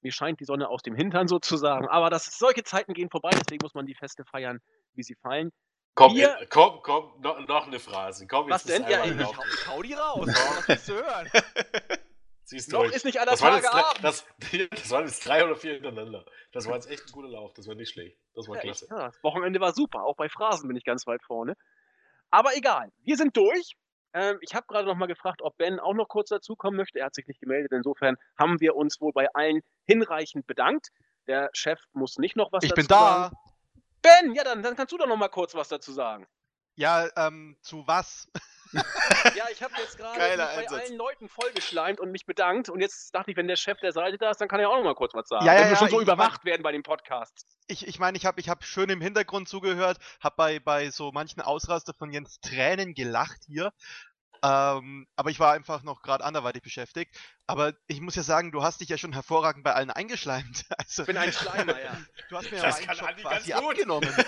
Mir 0.02 0.12
scheint 0.12 0.38
die 0.40 0.44
Sonne 0.44 0.68
aus 0.68 0.82
dem 0.82 0.94
Hintern 0.94 1.28
sozusagen. 1.28 1.88
Aber 1.88 2.10
das, 2.10 2.26
solche 2.38 2.62
Zeiten 2.62 2.92
gehen 2.94 3.10
vorbei, 3.10 3.30
deswegen 3.32 3.64
muss 3.64 3.74
man 3.74 3.86
die 3.86 3.94
Feste 3.94 4.24
feiern, 4.24 4.60
wie 4.94 5.02
sie 5.02 5.14
fallen. 5.16 5.50
Komm, 5.94 6.14
Wir- 6.14 6.38
äh, 6.40 6.46
komm, 6.46 6.80
komm, 6.82 7.20
noch, 7.20 7.38
noch 7.46 7.66
eine 7.66 7.78
Phrase. 7.78 8.26
Komm, 8.26 8.50
Was 8.50 8.64
denn? 8.64 8.82
Ja, 8.88 9.04
ich, 9.04 9.12
hau, 9.24 9.32
ich 9.54 9.68
hau 9.68 9.82
die 9.82 9.92
raus. 9.94 10.26
Was 10.26 10.68
willst 10.68 10.88
du 10.88 10.92
hören? 10.94 11.30
Siehst 12.46 12.72
Noch 12.72 12.80
euch. 12.80 12.92
ist 12.94 13.04
nicht 13.06 13.16
waren 13.16 13.28
Tage 13.38 13.56
jetzt 13.56 13.72
drei, 13.72 13.80
Abend. 13.80 14.04
das, 14.04 14.26
das 14.70 14.90
waren 14.90 15.04
jetzt 15.06 15.26
drei 15.26 15.44
oder 15.44 15.56
vier 15.56 15.74
hintereinander. 15.74 16.26
Das 16.52 16.66
war 16.66 16.74
jetzt 16.74 16.90
echt 16.90 17.06
ein 17.06 17.12
guter 17.12 17.28
Lauf. 17.28 17.54
Das 17.54 17.66
war 17.66 17.74
nicht 17.74 17.90
schlecht. 17.92 18.18
Das 18.34 18.46
war 18.48 18.56
Ja, 18.56 18.60
klasse. 18.62 18.84
ich, 18.84 18.90
ja, 18.90 19.06
das 19.06 19.22
Wochenende 19.22 19.60
war 19.60 19.72
super. 19.72 20.02
Auch 20.04 20.16
bei 20.16 20.28
Phrasen 20.28 20.68
bin 20.68 20.76
ich 20.76 20.84
ganz 20.84 21.06
weit 21.06 21.22
vorne. 21.22 21.56
Aber 22.30 22.54
egal, 22.54 22.92
wir 23.02 23.16
sind 23.16 23.34
durch. 23.36 23.76
Ähm, 24.14 24.38
ich 24.40 24.54
habe 24.54 24.66
gerade 24.68 24.86
noch 24.86 24.94
mal 24.94 25.06
gefragt, 25.06 25.42
ob 25.42 25.56
Ben 25.56 25.80
auch 25.80 25.92
noch 25.92 26.08
kurz 26.08 26.28
dazukommen 26.28 26.76
möchte. 26.76 27.00
Er 27.00 27.06
hat 27.06 27.14
sich 27.14 27.26
nicht 27.26 27.40
gemeldet. 27.40 27.72
Insofern 27.72 28.16
haben 28.38 28.60
wir 28.60 28.76
uns 28.76 29.00
wohl 29.00 29.12
bei 29.12 29.28
allen 29.34 29.60
hinreichend 29.86 30.46
bedankt. 30.46 30.88
Der 31.26 31.50
Chef 31.52 31.80
muss 31.92 32.16
nicht 32.18 32.36
noch 32.36 32.52
was 32.52 32.62
Ich 32.62 32.70
dazu 32.70 32.80
bin 32.80 32.86
da. 32.86 33.00
sagen. 33.00 33.36
Ben, 34.02 34.34
ja, 34.34 34.44
dann, 34.44 34.62
dann 34.62 34.76
kannst 34.76 34.92
du 34.92 34.98
doch 34.98 35.06
noch 35.06 35.16
mal 35.16 35.28
kurz 35.28 35.54
was 35.54 35.68
dazu 35.68 35.90
sagen. 35.92 36.26
Ja, 36.76 37.08
ähm, 37.16 37.56
zu 37.62 37.86
was? 37.86 38.28
Ja, 39.36 39.44
ich 39.52 39.62
habe 39.62 39.72
jetzt 39.78 39.96
gerade 39.96 40.18
bei 40.18 40.48
Einsatz. 40.48 40.72
allen 40.72 40.96
Leuten 40.96 41.28
vollgeschleimt 41.28 42.00
und 42.00 42.10
mich 42.10 42.26
bedankt. 42.26 42.68
Und 42.68 42.80
jetzt 42.80 43.14
dachte 43.14 43.30
ich, 43.30 43.36
wenn 43.36 43.46
der 43.46 43.54
Chef 43.54 43.78
der 43.78 43.92
Seite 43.92 44.18
da 44.18 44.30
ist, 44.30 44.40
dann 44.40 44.48
kann 44.48 44.58
er 44.58 44.68
auch 44.68 44.76
noch 44.76 44.82
mal 44.82 44.96
kurz 44.96 45.14
was 45.14 45.28
sagen. 45.28 45.46
Ja, 45.46 45.54
ja, 45.54 45.60
wenn 45.60 45.66
wir 45.66 45.72
ja, 45.74 45.78
schon 45.78 45.90
so 45.90 46.00
überwacht 46.00 46.44
werden 46.44 46.64
bei 46.64 46.72
dem 46.72 46.82
Podcast. 46.82 47.46
Ich 47.68 47.86
ich, 47.86 48.00
meine, 48.00 48.16
ich 48.16 48.26
habe 48.26 48.40
ich 48.40 48.48
hab 48.48 48.64
schön 48.64 48.90
im 48.90 49.00
Hintergrund 49.00 49.48
zugehört, 49.48 49.98
habe 50.20 50.34
bei, 50.36 50.58
bei 50.58 50.90
so 50.90 51.12
manchen 51.12 51.40
Ausraster 51.40 51.94
von 51.94 52.10
Jens 52.12 52.40
Tränen 52.40 52.94
gelacht 52.94 53.42
hier. 53.46 53.72
Ähm, 54.42 55.06
aber 55.16 55.30
ich 55.30 55.40
war 55.40 55.52
einfach 55.52 55.84
noch 55.84 56.02
gerade 56.02 56.24
anderweitig 56.24 56.62
beschäftigt. 56.62 57.16
Aber 57.46 57.72
ich 57.86 58.00
muss 58.00 58.14
ja 58.16 58.22
sagen, 58.22 58.52
du 58.52 58.62
hast 58.62 58.80
dich 58.80 58.88
ja 58.88 58.98
schon 58.98 59.12
hervorragend 59.14 59.64
bei 59.64 59.72
allen 59.72 59.90
eingeschleimt. 59.90 60.64
Also, 60.78 61.02
Ich 61.02 61.06
bin 61.06 61.16
ein 61.16 61.32
Schleimer, 61.32 61.80
ja. 61.80 61.96
Du 62.28 62.36
hast 62.36 62.50
mir 62.50 62.60
Das 62.60 62.80
ja 62.80 62.86
meinen 62.86 62.98
Job 62.98 63.16
quasi 63.22 63.52
abgenommen. 63.52 64.14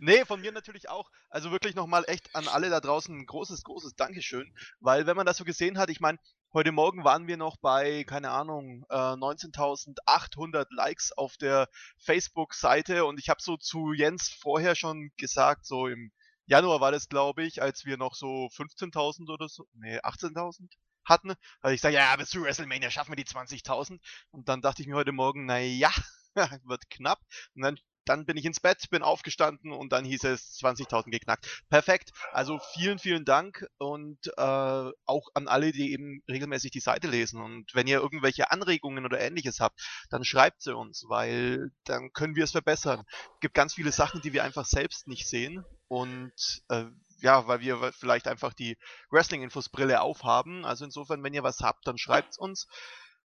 nee, 0.00 0.24
von 0.24 0.40
mir 0.40 0.52
natürlich 0.52 0.88
auch. 0.88 1.10
Also 1.30 1.50
wirklich 1.50 1.74
nochmal 1.74 2.04
echt 2.06 2.34
an 2.34 2.48
alle 2.48 2.70
da 2.70 2.80
draußen 2.80 3.16
ein 3.16 3.26
großes, 3.26 3.62
großes 3.64 3.94
Dankeschön. 3.94 4.54
Weil 4.80 5.06
wenn 5.06 5.16
man 5.16 5.26
das 5.26 5.36
so 5.36 5.44
gesehen 5.44 5.78
hat, 5.78 5.90
ich 5.90 6.00
meine, 6.00 6.18
heute 6.52 6.72
Morgen 6.72 7.04
waren 7.04 7.26
wir 7.26 7.36
noch 7.36 7.56
bei, 7.58 8.04
keine 8.04 8.30
Ahnung, 8.30 8.84
äh, 8.88 8.94
19.800 8.94 10.66
Likes 10.70 11.12
auf 11.12 11.36
der 11.36 11.68
Facebook-Seite 11.98 13.04
und 13.04 13.18
ich 13.18 13.28
habe 13.28 13.42
so 13.42 13.56
zu 13.56 13.92
Jens 13.92 14.28
vorher 14.28 14.74
schon 14.74 15.10
gesagt, 15.16 15.66
so 15.66 15.86
im 15.86 16.12
Januar 16.46 16.80
war 16.80 16.92
das, 16.92 17.08
glaube 17.08 17.42
ich, 17.42 17.60
als 17.60 17.84
wir 17.84 17.96
noch 17.96 18.14
so 18.14 18.48
15.000 18.54 19.28
oder 19.30 19.48
so, 19.48 19.66
nee, 19.74 19.98
18.000 19.98 20.68
hatten. 21.04 21.34
Also 21.60 21.74
ich 21.74 21.80
sage, 21.80 21.96
ja, 21.96 22.14
bis 22.16 22.30
zu 22.30 22.42
WrestleMania 22.42 22.90
schaffen 22.90 23.12
wir 23.12 23.16
die 23.16 23.24
20.000. 23.24 24.00
Und 24.30 24.48
dann 24.48 24.60
dachte 24.60 24.82
ich 24.82 24.88
mir 24.88 24.94
heute 24.94 25.12
Morgen, 25.12 25.46
na 25.46 25.58
ja, 25.58 25.90
wird 26.64 26.90
knapp. 26.90 27.20
Und 27.54 27.62
dann, 27.62 27.78
dann 28.06 28.24
bin 28.24 28.36
ich 28.36 28.44
ins 28.44 28.60
Bett, 28.60 28.88
bin 28.90 29.02
aufgestanden 29.02 29.72
und 29.72 29.92
dann 29.92 30.04
hieß 30.04 30.24
es 30.24 30.58
20.000 30.60 31.10
geknackt. 31.10 31.62
Perfekt. 31.68 32.10
Also 32.32 32.58
vielen, 32.72 32.98
vielen 32.98 33.24
Dank 33.24 33.66
und 33.78 34.18
äh, 34.36 34.90
auch 35.04 35.28
an 35.34 35.48
alle, 35.48 35.72
die 35.72 35.92
eben 35.92 36.22
regelmäßig 36.28 36.70
die 36.70 36.80
Seite 36.80 37.08
lesen. 37.08 37.42
Und 37.42 37.74
wenn 37.74 37.86
ihr 37.86 38.00
irgendwelche 38.00 38.50
Anregungen 38.50 39.04
oder 39.04 39.20
ähnliches 39.20 39.60
habt, 39.60 39.80
dann 40.10 40.24
schreibt 40.24 40.62
sie 40.62 40.74
uns, 40.74 41.04
weil 41.08 41.70
dann 41.84 42.12
können 42.12 42.36
wir 42.36 42.44
es 42.44 42.52
verbessern. 42.52 43.04
Es 43.34 43.40
gibt 43.40 43.54
ganz 43.54 43.74
viele 43.74 43.92
Sachen, 43.92 44.22
die 44.22 44.32
wir 44.32 44.44
einfach 44.44 44.64
selbst 44.64 45.08
nicht 45.08 45.28
sehen. 45.28 45.64
Und 45.88 46.32
äh, 46.68 46.84
ja, 47.20 47.46
weil 47.46 47.60
wir 47.60 47.92
vielleicht 47.92 48.28
einfach 48.28 48.54
die 48.54 48.76
Wrestling-Infos-Brille 49.10 50.00
aufhaben. 50.00 50.64
Also 50.64 50.84
insofern, 50.84 51.22
wenn 51.22 51.34
ihr 51.34 51.42
was 51.42 51.60
habt, 51.60 51.86
dann 51.86 51.98
schreibt's 51.98 52.38
uns. 52.38 52.66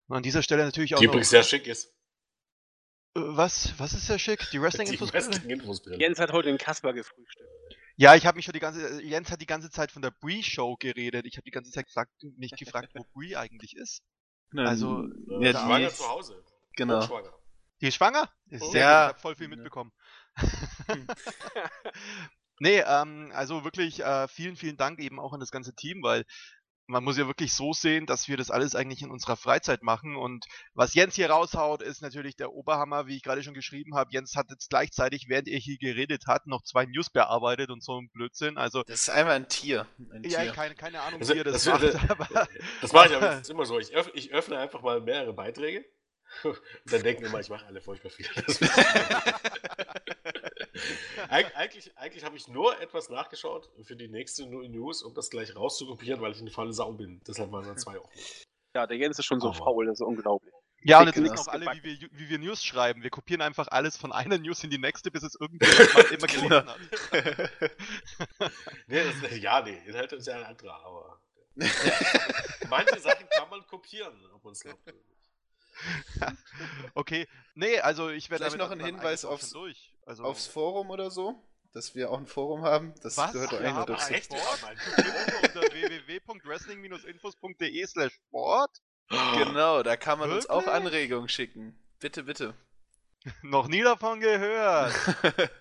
Und 0.07 0.17
an 0.17 0.23
dieser 0.23 0.41
Stelle 0.41 0.65
natürlich 0.65 0.95
auch 0.95 0.99
Die 0.99 1.05
übrigens 1.05 1.29
sehr 1.29 1.43
schick 1.43 1.67
ist. 1.67 1.93
Äh, 3.15 3.19
was, 3.21 3.77
was 3.79 3.93
ist 3.93 4.07
sehr 4.07 4.19
schick? 4.19 4.49
Die 4.51 4.61
Wrestling-Infos-Brille? 4.61 5.25
Wrestling-Infos-Brille. 5.27 5.97
Jens 5.99 6.19
hat 6.19 6.31
heute 6.31 6.49
den 6.49 6.57
Kasper 6.57 6.93
gefrühstückt. 6.93 7.49
Ja, 7.95 8.15
ich 8.15 8.25
habe 8.25 8.37
mich 8.37 8.45
schon 8.45 8.53
die 8.53 8.59
ganze 8.61 9.01
Jens 9.03 9.29
hat 9.29 9.41
die 9.41 9.45
ganze 9.45 9.69
Zeit 9.69 9.91
von 9.91 10.01
der 10.01 10.11
Brie 10.11 10.41
Show 10.41 10.77
geredet. 10.77 11.25
Ich 11.25 11.35
habe 11.35 11.43
die 11.43 11.51
ganze 11.51 11.71
Zeit 11.71 11.85
gefragt, 11.87 12.11
mich 12.37 12.51
gefragt, 12.51 12.91
wo 12.95 13.03
Brie 13.13 13.35
eigentlich 13.35 13.75
ist. 13.75 14.01
Also, 14.55 15.03
Äh, 15.03 15.45
ja, 15.45 15.51
schwanger 15.51 15.89
die, 15.89 15.93
zu 15.95 16.07
Hause. 16.09 16.43
genau. 16.75 17.01
Hochschwanger. 17.01 17.33
Die 17.81 17.87
ist 17.87 17.95
schwanger? 17.95 18.29
Ist 18.49 18.63
Oh. 18.63 18.71
sehr 18.71 18.81
Ja. 18.81 19.07
gut, 19.07 19.09
ich 19.09 19.13
habe 19.13 19.19
voll 19.21 19.35
viel 19.35 19.49
Ja. 19.49 19.55
mitbekommen. 19.55 19.91
nee, 22.59 22.79
ähm, 22.85 23.31
also 23.33 23.63
wirklich 23.63 24.01
äh, 24.03 24.27
vielen, 24.27 24.55
vielen 24.55 24.77
Dank 24.77 24.99
eben 24.99 25.19
auch 25.19 25.33
an 25.33 25.39
das 25.39 25.51
ganze 25.51 25.73
Team, 25.75 26.01
weil 26.01 26.25
man 26.89 27.03
muss 27.03 27.17
ja 27.17 27.27
wirklich 27.27 27.53
so 27.53 27.71
sehen, 27.71 28.07
dass 28.07 28.27
wir 28.27 28.35
das 28.35 28.49
alles 28.49 28.73
eigentlich 28.75 29.03
in 29.03 29.11
unserer 29.11 29.37
Freizeit 29.37 29.83
machen. 29.83 30.15
Und 30.15 30.45
was 30.73 30.95
Jens 30.95 31.13
hier 31.15 31.29
raushaut, 31.29 31.83
ist 31.83 32.01
natürlich 32.01 32.35
der 32.35 32.51
Oberhammer, 32.51 33.05
wie 33.05 33.15
ich 33.15 33.21
gerade 33.23 33.43
schon 33.43 33.53
geschrieben 33.53 33.95
habe. 33.95 34.09
Jens 34.11 34.35
hat 34.35 34.49
jetzt 34.49 34.69
gleichzeitig, 34.69 35.29
während 35.29 35.47
er 35.47 35.59
hier 35.59 35.77
geredet 35.77 36.25
hat, 36.25 36.47
noch 36.47 36.63
zwei 36.63 36.85
News 36.87 37.09
bearbeitet 37.11 37.69
und 37.69 37.83
so 37.83 38.01
ein 38.01 38.09
Blödsinn. 38.09 38.57
Also 38.57 38.81
Das 38.83 39.01
ist 39.03 39.09
einfach 39.09 39.33
ein 39.33 39.47
Tier. 39.47 39.85
Ein 40.11 40.23
ja, 40.23 40.41
Tier. 40.41 40.51
keine, 40.51 40.73
keine 40.75 41.01
Ahnung, 41.01 41.19
Das- 41.19 41.29
wie 41.29 41.37
ihr 41.37 41.43
das, 41.43 41.63
das- 41.63 41.73
macht, 41.73 41.83
das- 41.83 41.95
aber 42.09 42.47
Das 42.81 42.91
mache 42.91 43.09
ich 43.09 43.15
aber 43.15 43.35
jetzt 43.37 43.49
immer 43.51 43.65
so. 43.65 43.79
Ich 43.79 43.91
öffne, 43.93 44.13
ich 44.15 44.33
öffne 44.33 44.57
einfach 44.57 44.81
mal 44.81 44.99
mehrere 44.99 45.33
Beiträge. 45.33 45.85
Und 46.43 46.59
dann 46.85 47.01
denken 47.03 47.25
immer, 47.25 47.39
ich 47.39 47.49
mache 47.49 47.65
alle 47.65 47.81
furchtbar 47.81 48.09
viel. 48.11 48.25
Eig 51.29 51.55
eigentlich 51.55 51.97
eigentlich 51.97 52.23
habe 52.23 52.35
ich 52.37 52.47
nur 52.47 52.79
etwas 52.81 53.09
nachgeschaut 53.09 53.69
für 53.83 53.95
die 53.95 54.07
nächste 54.07 54.45
News, 54.47 55.03
um 55.03 55.13
das 55.13 55.29
gleich 55.29 55.55
rauszukopieren, 55.55 56.21
weil 56.21 56.31
ich 56.31 56.39
eine 56.41 56.51
faule 56.51 56.73
Sau 56.73 56.91
bin. 56.93 57.21
Deshalb 57.27 57.51
waren 57.51 57.65
es 57.69 57.81
zwei 57.83 57.99
offen. 57.99 58.19
Ja, 58.75 58.85
der 58.87 58.97
Jens 58.97 59.17
ist 59.19 59.25
schon 59.25 59.39
so 59.39 59.49
Aber- 59.49 59.57
faul, 59.57 59.85
das 59.87 59.99
ist 59.99 60.05
unglaublich. 60.05 60.53
Ja, 60.81 61.01
und 61.01 61.07
jetzt 61.07 61.21
wissen 61.21 61.37
auch 61.37 61.47
alle, 61.49 61.65
gebacken. 61.65 61.83
wie 61.83 61.99
wir, 62.01 62.09
wie 62.13 62.29
wir 62.29 62.39
News 62.39 62.63
schreiben. 62.63 63.03
Wir 63.03 63.09
kopieren 63.09 63.41
einfach 63.41 63.67
alles 63.67 63.97
von 63.97 64.13
einer 64.13 64.37
News 64.37 64.63
in 64.63 64.69
die 64.69 64.77
nächste, 64.77 65.11
bis 65.11 65.23
es 65.23 65.35
irgendjemand 65.35 66.11
immer 66.11 66.27
gelesen 66.27 66.51
hat. 66.51 66.77
Nee, 68.87 69.03
das, 69.03 69.37
ja, 69.39 69.61
nee, 69.61 69.77
Inhalt 69.85 70.11
ist 70.13 70.27
ja 70.27 70.35
ein 70.37 70.43
anderer, 70.45 70.81
aber. 70.85 71.19
Manche 72.69 72.99
Sachen 73.01 73.27
kann 73.29 73.49
man 73.49 73.65
kopieren, 73.67 74.13
ob 74.33 74.43
man 74.43 74.53
es 74.53 74.61
glaubt. 74.61 74.79
Okay, 76.93 77.27
nee, 77.55 77.79
also 77.79 78.09
ich 78.09 78.29
werde 78.29 78.43
Vielleicht 78.45 78.59
damit 78.59 78.79
noch 78.79 78.85
ein 78.85 78.85
Hinweis 78.95 79.23
auch 79.25 79.31
aufs- 79.33 79.51
durch. 79.51 79.93
Also, 80.09 80.23
Aufs 80.23 80.47
Forum 80.47 80.89
oder 80.89 81.11
so? 81.11 81.39
Dass 81.71 81.93
wir 81.93 82.09
auch 82.09 82.17
ein 82.17 82.25
Forum 82.25 82.63
haben? 82.63 82.95
Das 83.03 83.15
Was? 83.15 83.31
gehört 83.31 83.51
doch 83.51 83.59
Wir 83.59 83.75
eigentlich 83.75 83.85
dazu. 83.85 84.07
ein 84.07 84.13
Echt? 84.15 84.33
Unter 85.43 85.61
www.wrestling-infos.de 85.71 87.85
slash 87.85 88.13
sport. 88.13 88.81
Genau, 89.37 89.83
da 89.83 89.95
kann 89.97 90.17
man 90.17 90.31
uns 90.31 90.49
auch 90.49 90.65
Wirklich? 90.65 90.73
Anregungen 90.73 91.29
schicken. 91.29 91.79
Bitte, 91.99 92.23
bitte. 92.23 92.55
Noch 93.43 93.67
nie 93.67 93.83
davon 93.83 94.19
gehört. 94.19 94.95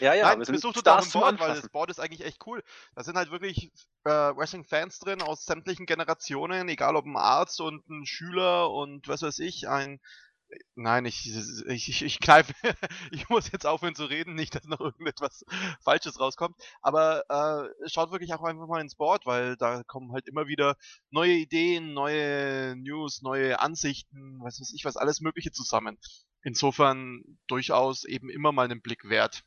Ja, 0.00 0.14
ja, 0.14 0.26
Nein, 0.26 0.38
wir 0.38 0.44
sind 0.44 0.54
besucht 0.54 0.86
uns 0.86 1.10
zum 1.10 1.22
Board, 1.22 1.40
weil 1.40 1.56
das 1.56 1.68
Board 1.70 1.90
ist 1.90 1.98
eigentlich 1.98 2.24
echt 2.24 2.46
cool. 2.46 2.62
Da 2.94 3.02
sind 3.02 3.16
halt 3.16 3.32
wirklich 3.32 3.72
äh, 4.04 4.10
Wrestling-Fans 4.10 5.00
drin 5.00 5.22
aus 5.22 5.44
sämtlichen 5.44 5.86
Generationen, 5.86 6.68
egal 6.68 6.94
ob 6.94 7.04
ein 7.06 7.16
Arzt 7.16 7.60
und 7.60 7.88
ein 7.88 8.06
Schüler 8.06 8.70
und 8.70 9.08
was 9.08 9.22
weiß 9.22 9.40
ich, 9.40 9.68
ein 9.68 9.98
Nein, 10.76 11.04
ich, 11.06 11.28
ich, 11.66 11.88
ich, 11.88 12.02
ich 12.02 12.20
kneife, 12.20 12.54
ich 13.12 13.28
muss 13.28 13.50
jetzt 13.52 13.66
aufhören 13.66 13.94
zu 13.94 14.04
reden, 14.04 14.34
nicht, 14.34 14.54
dass 14.54 14.64
noch 14.64 14.80
irgendetwas 14.80 15.44
Falsches 15.82 16.20
rauskommt. 16.20 16.56
Aber 16.80 17.22
äh, 17.28 17.88
schaut 17.88 18.10
wirklich 18.12 18.32
auch 18.32 18.42
einfach 18.42 18.66
mal 18.66 18.80
ins 18.80 18.94
Board, 18.94 19.26
weil 19.26 19.56
da 19.56 19.82
kommen 19.84 20.12
halt 20.12 20.28
immer 20.28 20.46
wieder 20.46 20.76
neue 21.10 21.34
Ideen, 21.34 21.92
neue 21.92 22.76
News, 22.76 23.22
neue 23.22 23.60
Ansichten, 23.60 24.38
was 24.40 24.60
weiß 24.60 24.72
ich, 24.74 24.84
was 24.84 24.96
alles 24.96 25.20
Mögliche 25.20 25.52
zusammen. 25.52 25.98
Insofern 26.42 27.22
durchaus 27.48 28.04
eben 28.04 28.30
immer 28.30 28.52
mal 28.52 28.64
einen 28.64 28.80
Blick 28.80 29.08
wert. 29.08 29.44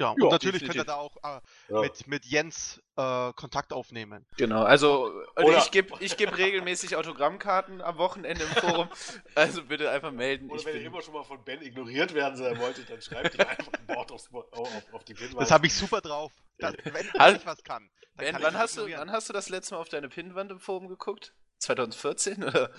Ja, 0.00 0.10
und 0.10 0.22
Ja, 0.22 0.28
natürlich 0.30 0.62
könnt 0.62 0.76
ihr 0.76 0.84
definitiv. 0.84 0.86
da 0.86 0.94
auch 0.94 1.16
äh, 1.38 1.40
Ja. 1.72 1.80
mit, 1.80 2.06
mit 2.06 2.24
Jens 2.24 2.80
äh, 2.96 3.32
Kontakt 3.32 3.72
aufnehmen. 3.72 4.24
Genau, 4.36 4.62
also 4.62 5.12
also 5.34 5.48
Oder- 5.50 5.58
ich 5.58 5.70
gebe 5.72 5.94
ich 6.00 6.16
geb 6.16 6.36
regelmäßig 6.36 6.94
Autogrammkarten 6.96 7.80
am 7.82 7.98
Wochenende 7.98 8.44
im 8.44 8.50
Forum. 8.50 8.88
Also 9.34 9.64
bitte 9.64 9.90
einfach 9.90 10.12
melden. 10.12 10.50
Oder 10.50 10.60
Ich 10.60 10.66
wenn 10.66 10.74
ihr 10.74 10.80
bin, 10.82 10.92
immer 10.92 11.02
schon 11.02 11.14
mal 11.14 11.24
von 11.24 11.42
Ben 11.44 11.60
ignoriert 11.62 12.14
werden 12.14 12.36
sein 12.36 12.58
wolltet, 12.58 12.88
dann 12.90 13.02
schreibt 13.02 13.34
ihr 13.36 13.48
einfach 13.48 13.72
ein 13.72 13.88
Wort 13.96 14.12
aufs, 14.12 14.28
auf, 14.32 14.72
auf, 14.92 15.04
die 15.04 15.14
Pinwand. 15.14 15.40
Das 15.40 15.50
habe 15.50 15.66
ich 15.66 15.74
super 15.74 16.00
drauf. 16.00 16.32
Das, 16.58 16.74
wenn 16.84 17.06
ich 17.36 17.46
was 17.46 17.62
kann. 17.64 17.90
dann 18.16 18.24
ben, 18.24 18.32
kann 18.34 18.42
wann, 18.42 18.54
ich 18.54 18.60
hast 18.60 18.76
du, 18.76 18.88
wann 18.90 19.10
hast 19.10 19.28
du 19.28 19.32
das 19.32 19.48
letzte 19.48 19.74
Mal 19.74 19.80
auf 19.80 19.88
deine 19.88 20.08
Pinwand 20.08 20.50
im 20.52 20.60
Forum 20.60 20.88
geguckt? 20.88 21.34
2014 21.58 22.44
oder? 22.44 22.70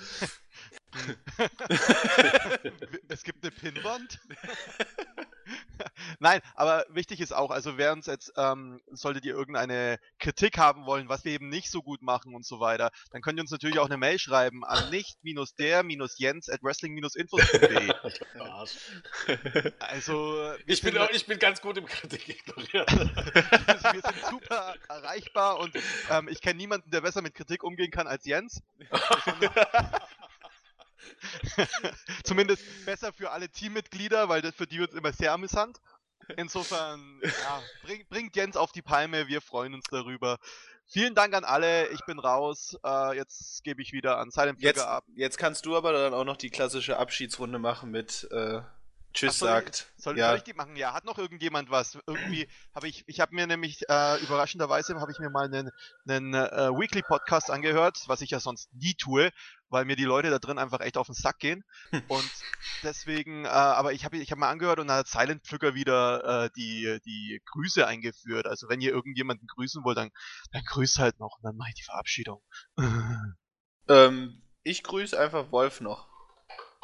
es 3.09 3.23
gibt 3.23 3.43
eine 3.43 3.51
Pinnwand. 3.51 4.19
Nein, 6.19 6.41
aber 6.55 6.85
wichtig 6.89 7.19
ist 7.19 7.33
auch, 7.33 7.51
also 7.51 7.77
wer 7.77 7.93
uns 7.93 8.05
jetzt, 8.05 8.33
ähm, 8.37 8.81
solltet 8.91 9.25
ihr 9.25 9.33
irgendeine 9.33 9.99
Kritik 10.19 10.57
haben 10.57 10.85
wollen, 10.85 11.09
was 11.09 11.25
wir 11.25 11.31
eben 11.31 11.49
nicht 11.49 11.71
so 11.71 11.81
gut 11.81 12.01
machen 12.01 12.35
und 12.35 12.45
so 12.45 12.59
weiter, 12.59 12.91
dann 13.11 13.21
könnt 13.21 13.39
ihr 13.39 13.41
uns 13.41 13.51
natürlich 13.51 13.79
auch 13.79 13.85
eine 13.85 13.97
Mail 13.97 14.19
schreiben 14.19 14.65
an 14.65 14.89
nicht-der-jens 14.89 16.49
at 16.49 16.63
wrestling-infos.de. 16.63 17.93
Also, 19.79 20.53
Ich 20.65 20.81
bin, 20.81 20.97
auch, 20.97 21.09
ich 21.09 21.25
bin 21.25 21.39
ganz 21.39 21.61
gut 21.61 21.77
im 21.77 21.85
Kritik 21.85 22.27
ignorieren. 22.29 22.85
wir 23.23 24.01
sind 24.01 24.25
super 24.29 24.75
erreichbar 24.87 25.59
und 25.59 25.75
ähm, 26.09 26.27
ich 26.27 26.41
kenne 26.41 26.57
niemanden, 26.57 26.91
der 26.91 27.01
besser 27.01 27.21
mit 27.21 27.33
Kritik 27.33 27.63
umgehen 27.63 27.91
kann 27.91 28.07
als 28.07 28.25
Jens. 28.25 28.61
Zumindest 32.23 32.63
besser 32.85 33.13
für 33.13 33.31
alle 33.31 33.49
Teammitglieder, 33.49 34.29
weil 34.29 34.41
das 34.41 34.55
für 34.55 34.67
die 34.67 34.79
wird 34.79 34.93
immer 34.93 35.13
sehr 35.13 35.33
amüsant. 35.33 35.79
Insofern, 36.37 37.21
ja, 37.23 37.63
bring, 37.83 38.05
bringt 38.07 38.35
Jens 38.35 38.55
auf 38.55 38.71
die 38.71 38.81
Palme, 38.81 39.27
wir 39.27 39.41
freuen 39.41 39.73
uns 39.73 39.85
darüber. 39.89 40.37
Vielen 40.85 41.15
Dank 41.15 41.33
an 41.35 41.43
alle, 41.43 41.87
ich 41.89 42.03
bin 42.05 42.19
raus. 42.19 42.77
Äh, 42.83 43.15
jetzt 43.15 43.63
gebe 43.63 43.81
ich 43.81 43.93
wieder 43.93 44.17
an 44.17 44.31
Silent 44.31 44.61
Jetzt, 44.61 44.77
Flügger 44.77 44.89
ab. 44.89 45.05
jetzt 45.15 45.37
kannst 45.37 45.65
du 45.65 45.75
aber 45.75 45.93
dann 45.93 46.13
auch 46.13 46.25
noch 46.25 46.37
die 46.37 46.49
klassische 46.49 46.97
Abschiedsrunde 46.97 47.59
machen 47.59 47.91
mit 47.91 48.27
äh, 48.31 48.61
Tschüss 49.13 49.35
Ach, 49.35 49.39
soll 49.39 49.49
sagt. 49.49 49.91
Ich, 49.97 50.03
soll, 50.03 50.17
ja. 50.17 50.29
soll 50.29 50.37
ich 50.37 50.43
die 50.43 50.53
machen? 50.53 50.75
Ja, 50.75 50.93
hat 50.93 51.05
noch 51.05 51.17
irgendjemand 51.17 51.71
was? 51.71 51.97
Irgendwie 52.05 52.47
habe 52.75 52.87
ich, 52.87 53.03
ich 53.07 53.19
habe 53.19 53.33
mir 53.33 53.47
nämlich 53.47 53.81
äh, 53.89 54.21
überraschenderweise 54.21 54.99
habe 54.99 55.11
ich 55.11 55.19
mir 55.19 55.29
mal 55.29 55.45
einen, 55.45 55.71
einen 56.07 56.33
äh, 56.33 56.69
Weekly 56.71 57.01
Podcast 57.01 57.49
angehört, 57.49 58.03
was 58.07 58.21
ich 58.21 58.29
ja 58.29 58.39
sonst 58.39 58.73
nie 58.73 58.93
tue, 58.93 59.31
weil 59.69 59.85
mir 59.85 59.95
die 59.95 60.05
Leute 60.05 60.29
da 60.29 60.39
drin 60.39 60.57
einfach 60.57 60.79
echt 60.81 60.97
auf 60.97 61.07
den 61.07 61.15
Sack 61.15 61.39
gehen. 61.39 61.63
Und 62.07 62.29
deswegen, 62.83 63.45
äh, 63.45 63.49
aber 63.49 63.93
ich 63.93 64.05
habe 64.05 64.17
ich 64.17 64.31
hab 64.31 64.37
mal 64.39 64.49
angehört 64.49 64.79
und 64.79 64.87
da 64.87 64.97
hat 64.97 65.07
Silent 65.07 65.43
Pflücker 65.43 65.75
wieder 65.75 66.45
äh, 66.45 66.49
die 66.55 66.99
die 67.05 67.41
Grüße 67.45 67.85
eingeführt. 67.85 68.47
Also 68.47 68.69
wenn 68.69 68.81
ihr 68.81 68.91
irgendjemanden 68.91 69.47
grüßen 69.47 69.83
wollt, 69.83 69.97
dann 69.97 70.11
dann 70.51 70.63
grüßt 70.63 70.99
halt 70.99 71.19
noch 71.19 71.37
und 71.37 71.43
dann 71.43 71.55
mache 71.55 71.69
ich 71.69 71.75
die 71.75 71.83
Verabschiedung. 71.83 72.41
Ähm, 73.89 74.43
ich 74.61 74.83
grüße 74.83 75.19
einfach 75.19 75.51
Wolf 75.51 75.81
noch. 75.81 76.07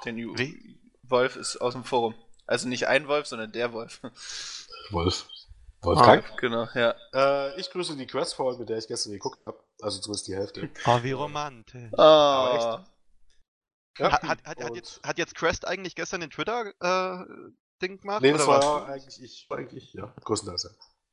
Den 0.05 0.17
Ju 0.17 0.35
Wie? 0.37 0.79
Wolf 1.03 1.35
ist 1.35 1.57
aus 1.57 1.73
dem 1.73 1.83
Forum. 1.83 2.15
Also 2.47 2.67
nicht 2.67 2.87
ein 2.87 3.07
Wolf, 3.07 3.27
sondern 3.27 3.51
der 3.51 3.73
Wolf. 3.73 4.01
Wolf. 4.89 5.27
Wolfgang? 5.81 6.25
Genau, 6.37 6.67
ja. 6.73 6.95
Äh, 7.13 7.59
ich 7.59 7.69
grüße 7.69 7.95
die 7.95 8.07
Questfall, 8.07 8.57
mit 8.57 8.69
der 8.69 8.79
ich 8.79 8.87
gestern 8.87 9.13
geguckt 9.13 9.45
habe. 9.45 9.59
Also 9.81 9.99
zumindest 9.99 10.27
die 10.27 10.35
Hälfte. 10.35 10.69
Oh, 10.85 11.03
wie 11.03 11.11
romantisch. 11.11 11.91
Oh, 11.93 11.97
Ja, 13.97 14.11
Hat, 14.11 14.23
hat, 14.23 14.45
hat, 14.45 14.75
jetzt, 14.75 15.01
hat 15.03 15.17
jetzt 15.17 15.35
Crest 15.35 15.65
eigentlich 15.67 15.95
gestern 15.95 16.21
den 16.21 16.29
Twitter-Ding 16.29 17.93
äh, 17.93 17.97
gemacht? 17.97 18.21
Nee, 18.21 18.31
das 18.33 18.43
oder 18.47 18.61
war 18.61 18.81
was? 18.83 18.89
eigentlich 18.89 19.21
ich. 19.21 19.45
War 19.49 19.57
eigentlich, 19.59 19.93
ja, 19.93 20.13
größtenteils. 20.23 20.63
ja. 20.63 20.69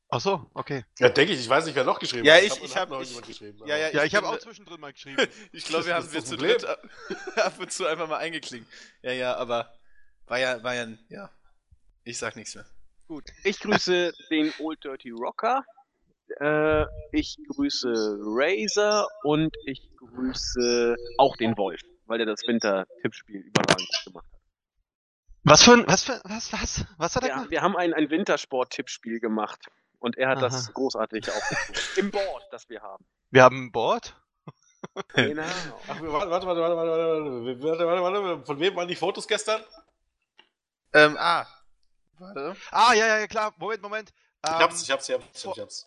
Ach 0.09 0.19
so, 0.21 0.51
okay. 0.53 0.85
Ja, 0.99 1.09
denke 1.09 1.33
ich. 1.33 1.39
Ich 1.39 1.49
weiß 1.49 1.65
nicht, 1.65 1.75
wer 1.75 1.85
noch 1.85 1.97
geschrieben 1.97 2.25
Ja, 2.25 2.35
hat. 2.35 2.43
ich- 2.43 2.61
ich 2.61 2.75
hat 2.75 2.83
hab- 2.83 2.89
noch 2.89 3.01
ich- 3.01 3.19
geschrieben. 3.21 3.57
ja, 3.65 3.77
ja, 3.77 3.89
Ja, 3.89 4.01
Ich 4.03 4.07
ich 4.11 4.15
habe 4.15 4.27
auch 4.27 4.37
zwischendrin 4.39 4.79
mal 4.79 4.93
geschrieben. 4.93 5.27
ich 5.51 5.65
glaube, 5.65 5.85
wir 5.87 5.95
haben 5.95 6.11
wir 6.11 6.23
zu 6.23 6.37
dritt 6.37 6.65
ab, 6.65 6.79
ab 7.37 7.59
und 7.59 7.71
zu 7.71 7.85
einfach 7.87 8.07
mal 8.07 8.17
eingeklinkt. 8.17 8.69
Ja, 9.01 9.11
ja, 9.11 9.35
aber 9.37 9.73
war 10.27 10.39
ja, 10.39 10.61
war 10.63 10.75
ja, 10.75 10.87
ja. 11.09 11.29
Ich 12.03 12.17
sag 12.19 12.35
nichts 12.35 12.53
mehr. 12.53 12.65
Gut. 13.07 13.23
Ich 13.43 13.59
grüße 13.59 14.13
den 14.29 14.53
Old 14.59 14.83
Dirty 14.83 15.09
Rocker. 15.11 15.63
Äh, 16.43 16.85
ich 17.13 17.37
grüße 17.55 18.17
Razer 18.19 19.07
und 19.23 19.55
ich 19.65 19.81
grüße 19.97 20.95
auch 21.17 21.37
den 21.37 21.55
Wolf, 21.57 21.79
weil 22.05 22.17
der 22.17 22.27
das 22.27 22.41
Winter-Tippspiel 22.45 23.39
überragend 23.41 23.87
gemacht 24.03 24.25
hat. 24.33 24.39
Was 25.45 25.63
für 25.63 25.73
ein, 25.73 25.87
was 25.87 26.03
für, 26.03 26.19
was, 26.25 26.51
was, 26.51 26.85
was 26.97 27.15
hat 27.15 27.23
er 27.23 27.29
Ja, 27.29 27.35
gemacht? 27.35 27.51
wir 27.51 27.61
haben 27.61 27.77
ein, 27.77 27.93
ein 27.93 28.09
Wintersport-Tippspiel 28.09 29.19
gemacht 29.21 29.67
und 29.99 30.17
er 30.17 30.29
hat 30.29 30.41
das 30.41 30.65
Aha. 30.65 30.71
großartig 30.73 31.29
aufgezogen. 31.31 31.81
Im 31.97 32.11
Board, 32.11 32.43
das 32.51 32.67
wir 32.67 32.81
haben. 32.81 33.05
Wir 33.31 33.43
haben 33.43 33.65
ein 33.67 33.71
Board. 33.71 34.13
Genau. 35.15 35.43
Ach, 35.87 36.01
warte, 36.01 36.29
warte, 36.29 36.45
warte, 36.47 36.59
warte, 36.61 36.75
warte, 36.75 36.81
warte, 36.81 37.63
warte, 37.63 37.85
warte, 37.87 38.01
warte, 38.03 38.23
warte. 38.23 38.45
Von 38.45 38.59
wem 38.59 38.75
waren 38.75 38.87
die 38.89 38.97
Fotos 38.97 39.25
gestern? 39.27 39.61
Ähm, 40.93 41.15
ah. 41.17 41.45
Warte. 42.19 42.55
Ah, 42.71 42.93
ja, 42.93 43.07
ja, 43.07 43.19
ja, 43.19 43.27
klar. 43.27 43.53
Moment, 43.57 43.81
Moment. 43.81 44.13
Ich 44.45 44.49
Ähm, 44.51 44.59
hab's, 44.59 44.83
ich 44.83 44.91
hab's, 44.91 45.07
ich 45.07 45.15
hab's, 45.15 45.45
ich 45.45 45.59
hab's. 45.59 45.85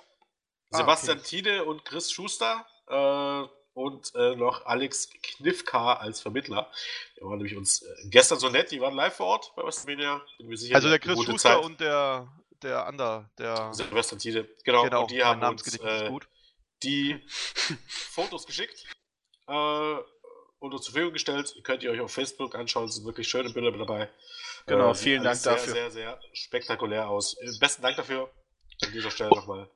Ah, 0.70 0.78
Sebastian 0.78 1.18
okay. 1.18 1.26
Tiede 1.26 1.64
und 1.64 1.84
Chris 1.84 2.10
Schuster 2.10 2.66
äh, 2.88 3.48
und 3.76 4.14
äh, 4.14 4.34
noch 4.36 4.64
Alex 4.64 5.10
Kniffka 5.22 5.94
als 5.94 6.20
Vermittler. 6.20 6.70
Die 7.16 7.20
waren 7.20 7.36
nämlich 7.36 7.56
uns 7.56 7.82
äh, 7.82 8.08
gestern 8.08 8.38
so 8.38 8.48
nett, 8.48 8.70
die 8.70 8.80
waren 8.80 8.94
live 8.94 9.14
vor 9.14 9.26
Ort 9.26 9.52
bei 9.54 9.62
WrestleMania. 9.62 10.22
Also 10.72 10.88
der 10.88 10.98
Chris 10.98 11.22
Schuster 11.22 11.56
Zeit. 11.56 11.64
und 11.64 11.78
der, 11.80 12.26
der 12.62 12.86
Ander, 12.86 13.30
der, 13.38 13.72
Sebastian 13.74 14.18
Tiede, 14.18 14.48
genau. 14.64 14.84
genau, 14.84 15.02
und 15.02 15.10
die 15.10 15.22
haben 15.22 15.42
uns 15.42 15.78
äh, 15.78 16.08
gut. 16.08 16.26
die 16.82 17.22
Fotos 17.88 18.46
geschickt 18.46 18.86
äh, 19.46 19.52
und 20.58 20.72
uns 20.72 20.82
zur 20.82 20.92
Verfügung 20.92 21.12
gestellt. 21.12 21.54
Könnt 21.62 21.82
ihr 21.82 21.90
euch 21.90 22.00
auf 22.00 22.12
Facebook 22.12 22.54
anschauen, 22.54 22.86
es 22.86 22.94
sind 22.94 23.04
wirklich 23.04 23.28
schöne 23.28 23.50
Bilder 23.50 23.72
dabei. 23.72 24.10
Genau, 24.66 24.94
sieht 24.94 25.04
vielen 25.04 25.22
Dank 25.22 25.36
sehr, 25.36 25.52
dafür. 25.52 25.72
Sehr, 25.74 25.90
sehr 25.90 26.20
spektakulär 26.32 27.08
aus. 27.08 27.34
Äh, 27.34 27.50
besten 27.60 27.82
Dank 27.82 27.96
dafür. 27.96 28.32
An 28.82 28.92
dieser 28.92 29.10
Stelle 29.10 29.30
nochmal. 29.30 29.70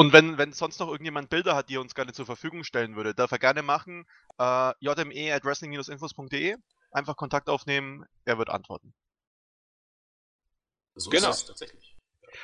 Und 0.00 0.12
wenn, 0.12 0.38
wenn 0.38 0.52
sonst 0.52 0.78
noch 0.78 0.86
irgendjemand 0.86 1.28
Bilder 1.28 1.56
hat, 1.56 1.68
die 1.68 1.74
er 1.74 1.80
uns 1.80 1.92
gerne 1.92 2.12
zur 2.12 2.24
Verfügung 2.24 2.62
stellen 2.62 2.94
würde, 2.94 3.14
darf 3.16 3.32
er 3.32 3.40
gerne 3.40 3.62
machen. 3.62 4.06
Äh, 4.38 4.72
jme 4.78 5.34
at 5.34 5.44
wrestling-infos.de. 5.44 6.56
Einfach 6.92 7.16
Kontakt 7.16 7.48
aufnehmen, 7.48 8.06
er 8.24 8.38
wird 8.38 8.48
antworten. 8.48 8.94
So 10.94 11.10
Genau. 11.10 11.30
ist 11.30 11.38
es 11.38 11.46
tatsächlich. 11.46 11.96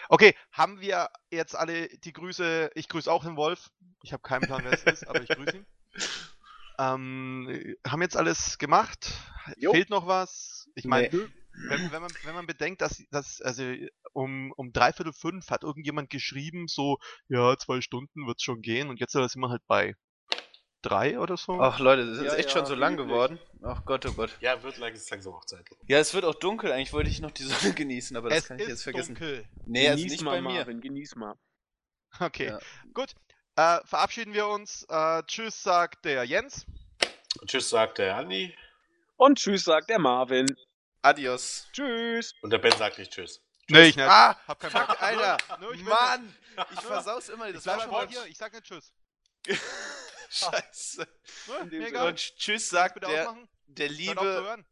Okay, 0.08 0.34
haben 0.50 0.80
wir 0.80 1.08
jetzt 1.30 1.54
alle 1.54 1.88
die 1.88 2.12
Grüße? 2.12 2.72
Ich 2.74 2.88
grüße 2.88 3.10
auch 3.10 3.22
den 3.24 3.36
Wolf. 3.36 3.70
Ich 4.02 4.12
habe 4.12 4.22
keinen 4.22 4.42
Plan, 4.42 4.64
wer 4.64 4.72
es 4.72 4.82
ist, 4.82 5.06
aber 5.06 5.22
ich 5.22 5.28
grüße 5.28 5.58
ihn. 5.58 5.66
Ähm, 6.76 7.76
haben 7.86 8.02
jetzt 8.02 8.16
alles 8.16 8.58
gemacht? 8.58 9.12
Jo. 9.56 9.70
Fehlt 9.70 9.90
noch 9.90 10.08
was? 10.08 10.68
Ich 10.74 10.86
meine, 10.86 11.08
Nee. 11.08 11.28
Wenn, 11.68 11.92
wenn, 11.92 12.02
man, 12.02 12.12
wenn 12.24 12.34
man 12.34 12.46
bedenkt, 12.46 12.80
dass, 12.80 13.02
dass 13.10 13.40
also 13.40 13.64
um, 14.12 14.52
um 14.56 14.72
dreiviertel 14.72 15.12
fünf 15.12 15.50
hat 15.50 15.62
irgendjemand 15.62 16.10
geschrieben, 16.10 16.66
so, 16.68 16.98
ja, 17.28 17.56
zwei 17.56 17.80
Stunden 17.80 18.26
wird's 18.26 18.42
schon 18.42 18.60
gehen 18.62 18.88
und 18.88 19.00
jetzt 19.00 19.12
sind 19.12 19.36
wir 19.40 19.48
halt 19.50 19.62
bei 19.66 19.94
drei 20.82 21.18
oder 21.18 21.36
so. 21.36 21.60
Ach 21.60 21.78
Leute, 21.78 22.06
das 22.06 22.18
ist 22.18 22.24
Ja, 22.26 22.34
echt 22.34 22.50
ja, 22.50 22.56
schon 22.56 22.66
so 22.66 22.74
lang 22.74 22.96
geworden. 22.96 23.38
Ach 23.62 23.84
Gott, 23.86 24.04
oh 24.06 24.12
Gott. 24.12 24.36
Ja, 24.40 24.62
wird 24.62 24.76
langsam 24.78 25.32
auch 25.32 25.44
Zeit. 25.46 25.64
Ja, 25.86 25.98
es 25.98 26.12
wird 26.12 26.24
auch 26.24 26.34
dunkel. 26.34 26.72
Eigentlich 26.72 26.92
wollte 26.92 27.08
ich 27.08 27.20
noch 27.20 27.30
die 27.30 27.44
Sonne 27.44 27.72
genießen, 27.74 28.16
aber 28.16 28.28
das 28.28 28.38
es 28.40 28.48
kann 28.48 28.58
ich 28.58 28.64
ist 28.64 28.68
jetzt 28.68 28.82
vergessen. 28.82 29.14
dunkel. 29.14 29.48
Nee, 29.66 29.88
also 29.88 29.96
genieß 29.98 30.12
nicht 30.12 30.22
mal, 30.24 30.32
bei 30.32 30.42
mir. 30.42 30.54
Marvin, 30.58 30.80
genieß 30.80 31.16
mal. 31.16 31.34
Okay, 32.20 32.48
Ja. 32.48 32.58
gut. 32.92 33.14
Äh, 33.56 33.78
verabschieden 33.86 34.34
wir 34.34 34.46
uns. 34.48 34.84
Äh, 34.88 35.22
tschüss, 35.26 35.62
sagt 35.62 36.04
der 36.04 36.24
Jens. 36.24 36.66
Und 37.40 37.50
tschüss, 37.50 37.70
sagt 37.70 37.98
der 37.98 38.16
Andi. 38.16 38.54
Und 39.16 39.38
tschüss, 39.38 39.64
sagt 39.64 39.90
der 39.90 39.98
Marvin. 39.98 40.46
Adios. 41.04 41.68
Tschüss. 41.72 42.34
Und 42.40 42.50
der 42.50 42.58
Ben 42.58 42.72
sagt 42.72 42.98
nicht 42.98 43.12
tschüss. 43.12 43.40
Nee, 43.68 43.88
ich 43.88 43.96
nicht. 43.96 44.06
Ah, 44.08 44.36
Hab 44.48 44.58
keinen 44.58 44.72
Bock. 44.72 45.02
Alter. 45.02 45.36
Nö, 45.60 45.72
ich 45.74 45.82
Mann, 45.82 46.34
ich 46.72 46.80
versaus 46.80 47.28
immer. 47.28 47.48
Ich 47.48 47.54
Das 47.54 47.64
bleib 47.64 47.76
war 47.76 47.82
schon 47.84 47.92
mal 47.92 48.08
hier, 48.08 48.24
ich 48.26 48.36
sag 48.38 48.52
nicht 48.52 48.64
Tschüss. 48.64 48.92
Scheiße. 50.30 51.06
Egal. 51.70 52.08
Und 52.08 52.16
tschüss 52.16 52.68
sagt 52.68 53.02
der, 53.02 53.28
ausmachen. 53.30 53.48
der 53.66 53.88
liebe, 53.88 54.64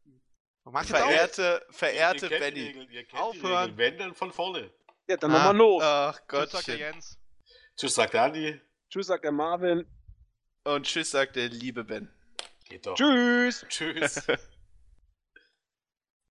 verehrte, 0.84 1.66
verehrte 1.70 2.26
ihr 2.26 2.28
kennt 2.30 2.40
Benny. 2.40 2.72
Die 2.72 2.78
Regeln, 2.78 2.90
ihr 2.90 3.20
Aufhören. 3.20 3.76
Wenn, 3.76 3.98
dann 3.98 4.14
von 4.14 4.32
vorne. 4.32 4.72
Ja, 5.08 5.16
dann 5.18 5.30
Ah. 5.30 5.34
nochmal 5.34 5.56
los. 5.56 5.82
Ach 5.84 6.20
Tschüss, 6.28 6.50
sagt 6.50 6.66
der. 6.68 6.76
Jens. 6.76 7.18
Tschüss, 7.76 7.94
sagt 7.94 8.14
der 8.14 8.22
Andi. 8.22 8.60
Tschüss, 8.90 9.06
sagt 9.06 9.24
der 9.24 9.32
Marvin. 9.32 9.86
Und 10.64 10.86
tschüss 10.86 11.10
sagt 11.10 11.36
der 11.36 11.48
liebe 11.48 11.84
Ben. 11.84 12.10
Geht 12.64 12.86
doch. 12.86 12.94
Tschüss. 12.94 13.66
Tschüss. 13.68 14.22